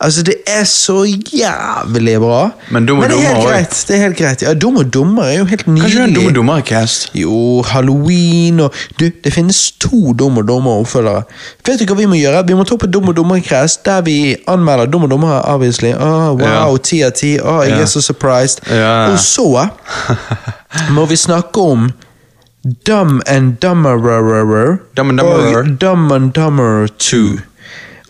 Altså, 0.00 0.22
det 0.22 0.34
er 0.46 0.64
så 0.64 1.04
jævlig 1.04 2.18
bra. 2.20 2.50
Men 2.70 2.86
Dum 2.86 2.98
og 2.98 3.08
det 3.08 3.16
er 3.16 3.20
helt 3.20 3.36
Dummer 3.36 3.50
greit. 3.50 3.84
Det 3.88 3.96
er 3.96 4.00
helt 4.00 4.16
greit. 4.18 4.42
Ja, 4.42 4.54
Dum 4.54 4.76
og 4.76 4.94
Dummer 4.94 5.22
er 5.22 5.38
jo 5.38 5.44
helt 5.44 5.66
nydelig. 5.66 5.82
Kanskje 5.82 6.04
en 6.04 6.14
dum 6.14 6.34
dummere-cast? 6.34 7.10
Jo, 7.14 7.62
Halloween 7.62 8.60
og 8.60 8.74
Du, 9.00 9.10
det 9.24 9.32
finnes 9.32 9.72
to 9.80 10.12
Dum 10.12 10.38
og 10.38 10.48
Dummere 10.48 10.74
oppfølgere. 10.74 11.22
Vet 11.66 11.80
du 11.80 11.84
hva 11.84 11.98
vi 12.00 12.06
må 12.10 12.18
gjøre? 12.18 12.46
Vi 12.46 12.54
må 12.54 12.64
ta 12.64 12.76
på 12.76 12.86
Dum 12.86 13.08
og 13.08 13.16
Dummere-cast, 13.16 13.84
der 13.86 14.00
vi 14.00 14.36
anmelder 14.48 14.86
Dum 14.86 15.02
og 15.02 15.10
Dummere, 15.10 15.42
obviously. 15.42 15.92
Oh, 15.94 16.34
wow, 16.40 16.76
ti 16.76 17.02
av 17.02 17.14
ti. 17.16 17.36
Å, 17.38 17.60
jeg 17.68 17.80
er 17.80 17.90
så 17.90 18.02
surprised. 18.02 18.66
Ja. 18.70 19.12
Og 19.12 19.18
så 19.18 19.66
må 20.96 21.06
vi 21.06 21.16
snakke 21.16 21.60
om 21.60 21.90
Dumb 22.86 23.22
and 23.26 23.58
Dummerer 23.60 24.78
Dumb 24.96 25.10
and 25.10 25.18
Dumberer. 25.18 25.58
og 25.62 25.80
Dumb 25.80 26.12
and 26.12 26.32
Dummerer 26.32 26.86
2. 26.98 27.38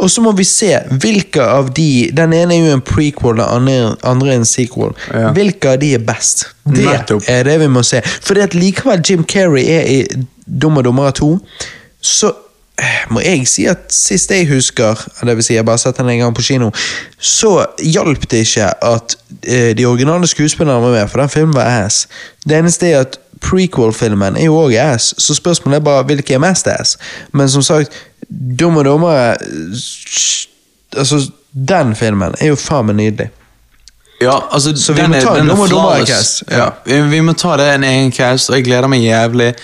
Og 0.00 0.10
så 0.10 0.22
må 0.24 0.32
vi 0.32 0.44
se 0.48 0.78
hvilke 1.02 1.42
av 1.44 1.68
de 1.76 2.10
Den 2.16 2.32
ene 2.32 2.54
er 2.56 2.68
jo 2.70 2.76
en 2.78 2.80
prequel, 2.80 3.36
den 3.36 3.44
andre, 3.46 3.96
andre 4.02 4.28
er 4.32 4.40
en 4.40 4.44
sequel. 4.48 4.94
Ja. 5.12 5.30
Hvilke 5.36 5.74
av 5.74 5.80
de 5.82 5.92
er 5.94 5.98
best? 5.98 6.46
Det 6.64 6.84
Nettopp. 6.86 7.22
er 7.28 7.42
det 7.44 7.58
vi 7.60 7.68
må 7.68 7.82
se. 7.84 8.00
At 8.40 8.54
likevel 8.54 9.02
Jim 9.08 9.24
Carrey 9.24 9.64
er 9.68 9.84
i 9.86 9.98
Dum 10.46 10.76
og 10.80 10.84
dummere 10.84 11.12
2, 11.12 11.38
så 12.02 12.32
må 13.10 13.22
jeg 13.24 13.46
si 13.48 13.66
at 13.70 13.90
sist 13.92 14.30
jeg 14.30 14.48
husker, 14.50 15.00
det 15.26 15.36
vil 15.36 15.44
si 15.44 15.56
jeg 15.56 15.66
bare 15.66 15.78
har 15.78 15.82
sett 15.82 15.98
den 16.00 16.10
en 16.12 16.22
gang 16.24 16.36
på 16.36 16.44
kino, 16.44 16.70
så 17.18 17.66
hjalp 17.78 18.28
det 18.30 18.44
ikke 18.46 18.68
at 18.86 19.16
eh, 19.42 19.72
de 19.76 19.86
originale 19.86 20.26
skuespillerne 20.30 20.82
var 20.82 20.94
med, 20.94 21.08
for 21.10 21.22
den 21.22 21.32
filmen 21.32 21.56
var 21.56 21.84
ass. 21.84 22.06
Det 22.44 22.58
eneste 22.58 22.90
er 22.90 23.04
at 23.04 23.18
prequel-filmen 23.40 24.36
er 24.36 24.48
jo 24.48 24.58
òg 24.60 24.76
ass, 24.80 25.14
så 25.18 25.34
spørsmålet 25.34 25.80
er 25.80 25.84
bare 25.84 26.06
hvilke 26.08 26.36
er 26.36 26.42
mest 26.42 26.68
ass. 26.68 26.96
Men 27.32 27.48
som 27.48 27.62
sagt, 27.66 27.96
Dum 28.30 28.76
og 28.76 28.84
dummere 28.84 29.36
Altså, 30.96 31.30
den 31.52 31.96
filmen 31.96 32.34
er 32.38 32.52
jo 32.52 32.56
faen 32.58 32.86
meg 32.86 32.96
nydelig. 32.98 33.30
Ja, 34.20 34.36
altså 34.52 34.76
Så 34.76 34.92
vi 34.92 35.06
må 35.08 35.20
ta 35.22 35.34
er 35.38 35.46
Dum 35.48 35.60
og 35.64 35.70
dummere-cast. 35.70 36.42
Ja. 36.50 36.58
Ja. 36.58 36.68
Vi, 36.84 37.00
vi 37.10 37.20
må 37.24 37.32
ta 37.32 37.56
det 37.56 37.68
en 37.74 37.84
egen 37.84 38.12
cast, 38.12 38.50
og 38.50 38.58
jeg 38.58 38.66
gleder 38.68 38.90
meg 38.90 39.04
jævlig. 39.04 39.54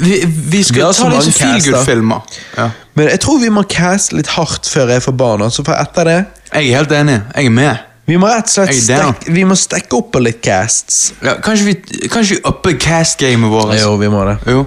Vi, 0.00 0.20
vi 0.26 0.62
skal 0.64 0.90
Vi 0.90 0.98
ta 0.98 1.08
litt 1.08 1.14
mange 1.14 1.24
som 1.26 1.36
feel 1.38 1.56
caster. 1.56 1.72
good-filmer. 1.72 2.38
Ja. 2.58 2.68
Men 2.94 3.10
jeg 3.10 3.20
tror 3.24 3.40
vi 3.42 3.50
må 3.54 3.64
caste 3.70 4.18
litt 4.18 4.30
hardt 4.36 4.68
før 4.70 4.92
jeg 4.94 5.02
får 5.06 5.16
barn. 5.18 5.42
Altså 5.46 5.64
for 5.66 5.74
etter 5.78 6.10
det 6.10 6.20
Jeg 6.52 6.70
er 6.70 6.78
helt 6.78 6.94
enig. 6.94 7.18
Jeg 7.34 7.50
er 7.50 7.58
med. 7.58 7.90
Vi 8.04 8.16
må 8.20 8.28
rett 8.28 8.50
og 8.50 8.52
slett 8.52 8.76
stekke, 8.76 9.32
vi 9.32 9.46
må 9.48 9.56
stekke 9.56 9.96
opp 9.96 10.10
på 10.12 10.20
litt 10.20 10.42
casts. 10.44 11.14
Ja, 11.24 11.38
kanskje 11.40 11.70
vi 11.70 12.08
kanskje 12.12 12.36
vi 12.36 12.40
upper 12.44 12.76
cast-gamet 12.76 13.48
vårt? 13.48 13.78
Jo, 13.80 13.94
vi 13.96 14.10
må 14.12 14.26
det. 14.28 14.36
Jo. 14.52 14.66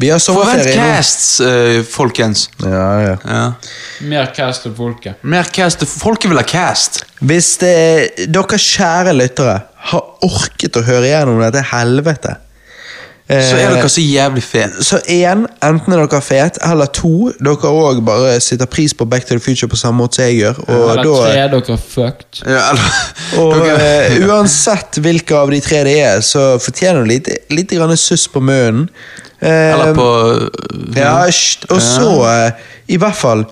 Vi 0.00 0.08
har 0.08 0.20
sommerferie 0.20 0.76
nå. 0.76 0.84
casts, 0.84 1.40
uh, 1.40 1.80
folkens. 1.88 2.46
Ja, 2.60 2.84
ja. 3.00 3.16
Ja. 3.24 3.40
Mer 4.08 4.28
cast 4.36 4.64
til 4.64 4.74
folket. 4.76 5.24
Mer 5.24 5.48
cast. 5.52 5.84
Folket 5.88 6.32
vil 6.32 6.40
ha 6.40 6.44
cast. 6.44 7.02
Hvis 7.20 7.54
det, 7.60 8.28
dere 8.32 8.60
kjære 8.60 9.16
lyttere 9.16 9.56
har 9.90 10.06
orket 10.24 10.76
å 10.76 10.84
høre 10.84 11.08
igjennom 11.08 11.40
dette 11.40 11.64
helvete 11.72 12.36
Så 13.30 13.54
er 13.54 13.68
eh, 13.68 13.74
dere 13.76 13.88
så 13.92 14.02
jævlig 14.02 14.42
fete. 14.42 14.84
Så 14.84 14.98
én, 15.06 15.44
enten 15.62 15.94
er 15.94 16.02
dere 16.02 16.20
fete, 16.24 16.58
eller 16.66 16.90
to, 16.94 17.30
dere 17.38 17.70
òg 17.70 18.00
bare 18.06 18.32
sitter 18.42 18.66
pris 18.70 18.94
på 18.96 19.06
Back 19.06 19.28
to 19.28 19.36
the 19.36 19.44
Future 19.44 19.70
på 19.70 19.78
samme 19.78 20.02
måte 20.02 20.18
som 20.18 20.26
jeg 20.26 20.40
gjør. 20.40 20.58
Og, 20.66 20.74
Eller 20.74 21.02
da, 21.04 21.14
tre 21.20 21.46
dere 21.54 21.76
er 21.76 21.84
fucked. 21.84 22.42
Ja, 22.42 22.64
eller, 22.72 22.98
og 23.38 23.54
dere, 23.68 23.88
eh, 24.10 24.18
uansett 24.26 24.98
hvilke 25.04 25.38
av 25.38 25.54
de 25.54 25.62
tre 25.62 25.84
det 25.86 25.96
er, 26.02 26.24
så 26.26 26.44
fortjener 26.62 27.06
du 27.06 27.12
litt, 27.12 27.30
litt 27.54 27.76
grann 27.76 27.94
suss 28.00 28.26
på 28.32 28.42
munnen. 28.42 28.88
Eh, 29.40 29.70
eller 29.72 29.94
på 29.96 30.10
Ja, 30.98 31.14
sht, 31.32 31.70
og 31.70 31.80
så, 31.84 32.12
eh, 32.28 32.68
i 32.90 32.98
hvert 33.00 33.16
fall 33.16 33.46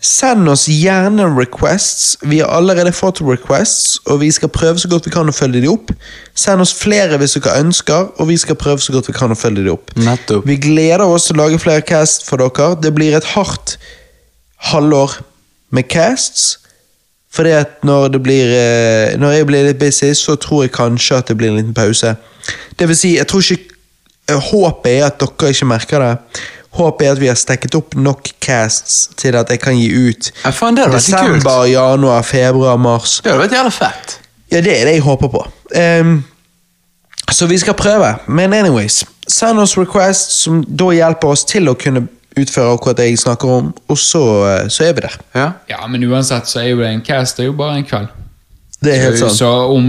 Send 0.00 0.46
oss 0.48 0.68
gjerne 0.70 1.26
requests. 1.34 2.16
Vi 2.22 2.38
har 2.38 2.52
allerede 2.54 2.92
fått 2.94 3.18
requests, 3.20 3.98
og 4.06 4.20
vi 4.20 4.30
skal 4.30 4.50
prøve 4.54 4.78
så 4.78 4.88
godt 4.88 5.08
vi 5.08 5.10
kan 5.10 5.26
å 5.26 5.34
følge 5.34 5.64
de 5.64 5.70
opp. 5.72 5.90
Send 6.38 6.62
oss 6.62 6.74
flere 6.78 7.18
hvis 7.18 7.34
dere 7.34 7.56
ønsker, 7.64 8.12
og 8.14 8.28
vi 8.30 8.36
skal 8.38 8.58
prøve 8.60 8.78
så 8.84 8.94
godt 8.94 9.10
vi 9.10 9.16
kan 9.16 9.34
å 9.34 9.38
følge 9.38 9.64
de 9.66 9.72
opp. 9.74 9.90
Nettopp. 9.98 10.46
Vi 10.46 10.58
gleder 10.62 11.02
oss 11.02 11.26
til 11.26 11.38
å 11.38 11.42
lage 11.42 11.58
flere 11.62 11.82
cast 11.82 12.28
for 12.28 12.38
dere. 12.38 12.76
Det 12.78 12.94
blir 12.94 13.16
et 13.18 13.26
hardt 13.34 13.74
halvår 14.70 15.18
med 15.74 15.90
casts. 15.90 16.58
Fordi 17.34 17.50
at 17.58 17.82
når 17.84 18.08
det 18.08 18.22
blir 18.24 18.52
eh, 18.56 19.18
Når 19.20 19.32
jeg 19.32 19.46
blir 19.46 19.66
litt 19.66 19.78
busy, 19.78 20.14
så 20.16 20.38
tror 20.40 20.62
jeg 20.64 20.72
kanskje 20.72 21.18
at 21.18 21.28
det 21.28 21.36
blir 21.36 21.50
en 21.50 21.58
liten 21.58 21.74
pause. 21.74 22.14
Det 22.78 22.88
vil 22.88 22.96
si, 22.96 23.16
jeg 23.18 23.28
tror 23.28 23.44
ikke 23.44 23.74
eh, 24.30 24.38
Håpet 24.48 24.92
er 24.94 25.04
at 25.10 25.20
dere 25.20 25.52
ikke 25.52 25.68
merker 25.68 26.04
det. 26.04 26.14
Håpet 26.78 27.06
er 27.08 27.12
at 27.16 27.20
vi 27.20 27.28
har 27.30 27.38
stekket 27.38 27.74
opp 27.78 27.96
nok 27.98 28.30
casts 28.44 29.08
til 29.18 29.36
at 29.38 29.50
jeg 29.50 29.60
kan 29.60 29.76
gi 29.78 29.88
ut 29.90 30.30
Ja, 30.44 30.52
faen, 30.54 30.76
det 30.78 30.86
desember, 30.94 31.64
kult. 31.64 31.70
januar, 31.72 32.22
februar, 32.22 32.76
mars. 32.78 33.18
Det 33.24 33.32
hadde 33.32 33.44
vært 33.46 33.56
jævla 33.58 33.72
fett. 33.74 34.18
Ja, 34.52 34.60
det 34.64 34.74
er 34.80 34.84
det 34.88 34.94
jeg 34.98 35.04
håper 35.04 35.28
på. 35.32 35.42
Um, 35.76 36.22
så 37.30 37.46
vi 37.50 37.58
skal 37.60 37.74
prøve. 37.76 38.14
Men 38.26 38.54
anyways, 38.56 39.02
send 39.28 39.58
oss 39.60 39.76
requests 39.76 40.38
som 40.44 40.62
da 40.64 40.88
hjelper 40.96 41.34
oss 41.34 41.44
til 41.44 41.68
å 41.68 41.74
kunne 41.76 42.06
utføre 42.38 42.72
akkurat 42.76 42.96
det 43.00 43.08
jeg 43.10 43.18
snakker 43.18 43.50
om, 43.50 43.72
og 43.90 43.98
så, 43.98 44.22
eh, 44.46 44.68
så 44.70 44.84
er 44.86 44.92
vi 44.94 45.00
der. 45.04 45.16
Ja. 45.34 45.48
Ja, 45.68 45.86
men 45.90 46.04
uansett 46.06 46.46
så 46.48 46.60
er 46.62 46.68
jo 46.70 46.78
det 46.78 46.92
en 46.92 47.02
cast 47.02 47.36
det 47.36 47.44
er 47.44 47.50
jo 47.50 47.56
bare 47.58 47.80
en 47.80 47.84
kveld. 47.84 48.08
Det 48.84 48.92
er 48.94 49.00
helt 49.02 49.18
sant. 49.18 49.34
så 49.34 49.46
om, 49.74 49.86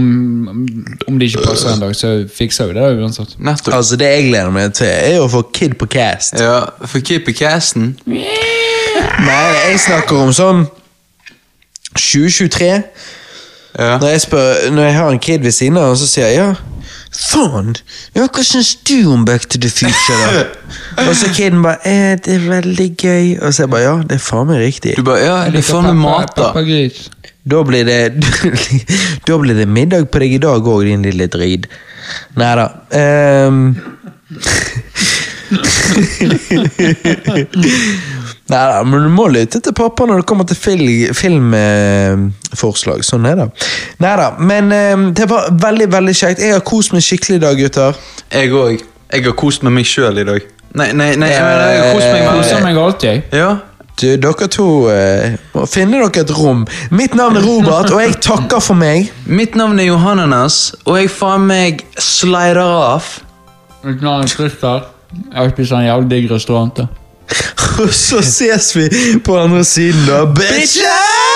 om 1.08 1.18
det 1.18 1.28
ikke 1.30 1.44
passer 1.46 1.70
en 1.70 1.82
dag, 1.82 1.92
så 1.96 2.08
fikser 2.34 2.66
vi 2.66 2.74
det 2.74 2.88
uansett. 2.98 3.36
Nettopp. 3.38 3.74
Altså, 3.74 3.96
det 3.96 4.08
jeg 4.10 4.24
gleder 4.28 4.50
meg 4.50 4.72
til, 4.74 4.90
er 4.90 5.20
å 5.22 5.28
få 5.30 5.44
Kid 5.54 5.76
på 5.78 5.86
cast. 5.86 6.34
Ja, 6.42 6.64
for 6.82 6.98
Kid 6.98 7.22
på 7.28 7.36
casten. 7.38 7.92
Nei, 9.28 9.44
jeg 9.70 9.78
snakker 9.86 10.24
om 10.24 10.34
sånn 10.34 10.66
2023. 11.94 12.72
Ja. 13.78 13.98
Når 13.98 14.08
jeg, 14.08 14.20
spør, 14.20 14.70
når 14.74 14.82
jeg 14.82 14.94
har 14.94 15.14
en 15.14 15.18
kid 15.22 15.46
ved 15.46 15.54
siden 15.54 15.78
av, 15.78 15.94
så 15.96 16.08
sier 16.10 16.26
jeg 16.26 16.40
ja. 16.40 16.50
Faen! 17.10 17.74
Ja, 18.14 18.26
hva 18.26 18.42
syns 18.46 18.72
du 18.86 19.10
om 19.10 19.24
Back 19.26 19.46
to 19.50 19.58
the 19.62 19.70
Future, 19.70 20.18
da? 20.18 20.42
og 21.08 21.14
så 21.18 21.30
kiden 21.34 21.62
bare 21.62 21.78
eh, 21.86 22.12
det 22.22 22.36
er 22.36 22.44
veldig 22.48 22.88
gøy. 22.96 23.32
Og 23.38 23.54
så 23.54 23.64
jeg 23.64 23.72
bare 23.72 23.82
ja, 23.82 23.94
det 24.06 24.18
er 24.18 24.22
faen 24.24 24.50
meg 24.50 24.62
riktig. 24.62 24.94
Du 24.98 25.06
bare 25.06 25.22
Ja, 25.22 25.38
det 25.50 25.62
er 25.62 25.66
faen 25.66 25.88
meg 25.90 25.98
mat, 26.02 26.34
da. 26.38 26.50
Da 27.42 27.62
blir 27.64 27.84
det 27.84 28.10
Da 29.26 29.38
blir 29.38 29.54
det 29.56 29.68
middag 29.68 30.10
på 30.12 30.18
deg 30.22 30.32
i 30.36 30.42
dag 30.42 30.66
òg, 30.66 30.84
din 30.84 31.02
lille 31.06 31.26
drit. 31.32 31.66
Nei 32.36 32.52
da. 32.58 32.66
Um, 33.48 33.74
Nei 38.50 38.62
da, 38.66 38.82
men 38.86 39.02
du 39.06 39.10
må 39.14 39.28
lytte 39.30 39.60
til 39.62 39.74
pappa 39.76 40.06
når 40.08 40.16
det 40.22 40.26
kommer 40.30 40.46
til 40.48 40.58
filmforslag. 40.58 41.16
Film, 41.16 41.54
eh, 42.98 43.06
sånn 43.06 43.26
er 43.30 43.36
det. 43.38 43.48
Nei 44.02 44.14
da, 44.18 44.28
men 44.38 44.72
eh, 44.74 44.96
det 45.16 45.26
var 45.30 45.50
veldig 45.54 45.88
veldig 45.92 46.14
kjekt. 46.22 46.42
Jeg 46.44 46.52
har 46.56 46.64
kost 46.66 46.94
meg 46.94 47.02
skikkelig 47.06 47.36
i 47.38 47.44
dag, 47.46 47.54
gutter. 47.58 47.92
Jeg 48.34 48.48
òg. 48.54 48.76
Jeg 49.10 49.26
har 49.26 49.34
kost 49.38 49.60
med 49.66 49.72
meg 49.74 49.86
sjøl 49.90 50.16
i 50.22 50.26
dag. 50.26 50.40
Nei, 50.78 50.92
nei, 50.94 51.16
nei, 51.18 51.30
jeg, 51.32 51.42
jeg, 51.42 51.74
jeg 51.74 51.80
har 51.82 51.92
kost 51.96 52.06
meg 52.06 52.20
Koser 52.30 52.54
med 52.60 52.66
meg 52.68 52.76
alltid, 52.78 53.08
jeg. 53.10 53.18
Ja. 53.34 53.50
Du, 53.98 54.06
dere 54.16 54.48
to 54.48 54.66
eh, 54.92 55.34
må 55.54 55.66
finne 55.68 55.98
dere 55.98 56.22
et 56.22 56.30
rom. 56.36 56.62
Mitt 56.94 57.16
navn 57.18 57.36
er 57.36 57.44
Robert, 57.44 57.90
og 57.92 58.00
jeg 58.00 58.16
takker 58.24 58.62
for 58.64 58.78
meg. 58.78 59.10
Mitt 59.26 59.58
navn 59.58 59.80
er 59.80 59.90
Johananas, 59.90 60.60
og 60.86 61.00
jeg 61.00 61.10
faen 61.12 61.48
meg 61.50 61.84
slider 62.00 62.62
av. 62.64 63.10
Mitt 63.84 64.00
navn 64.04 64.24
er 64.24 64.32
Christer. 64.32 64.88
Jeg 65.10 65.36
har 65.40 65.52
spist 65.52 65.74
en 65.74 65.84
jævlig 65.84 66.10
digg 66.14 66.30
restaurant. 66.30 66.84
Og 67.80 67.92
så 67.94 68.20
ses 68.26 68.72
vi 68.76 68.88
på 69.24 69.38
andre 69.38 69.64
siden, 69.64 70.06
da. 70.06 70.24
Bitches! 70.36 71.29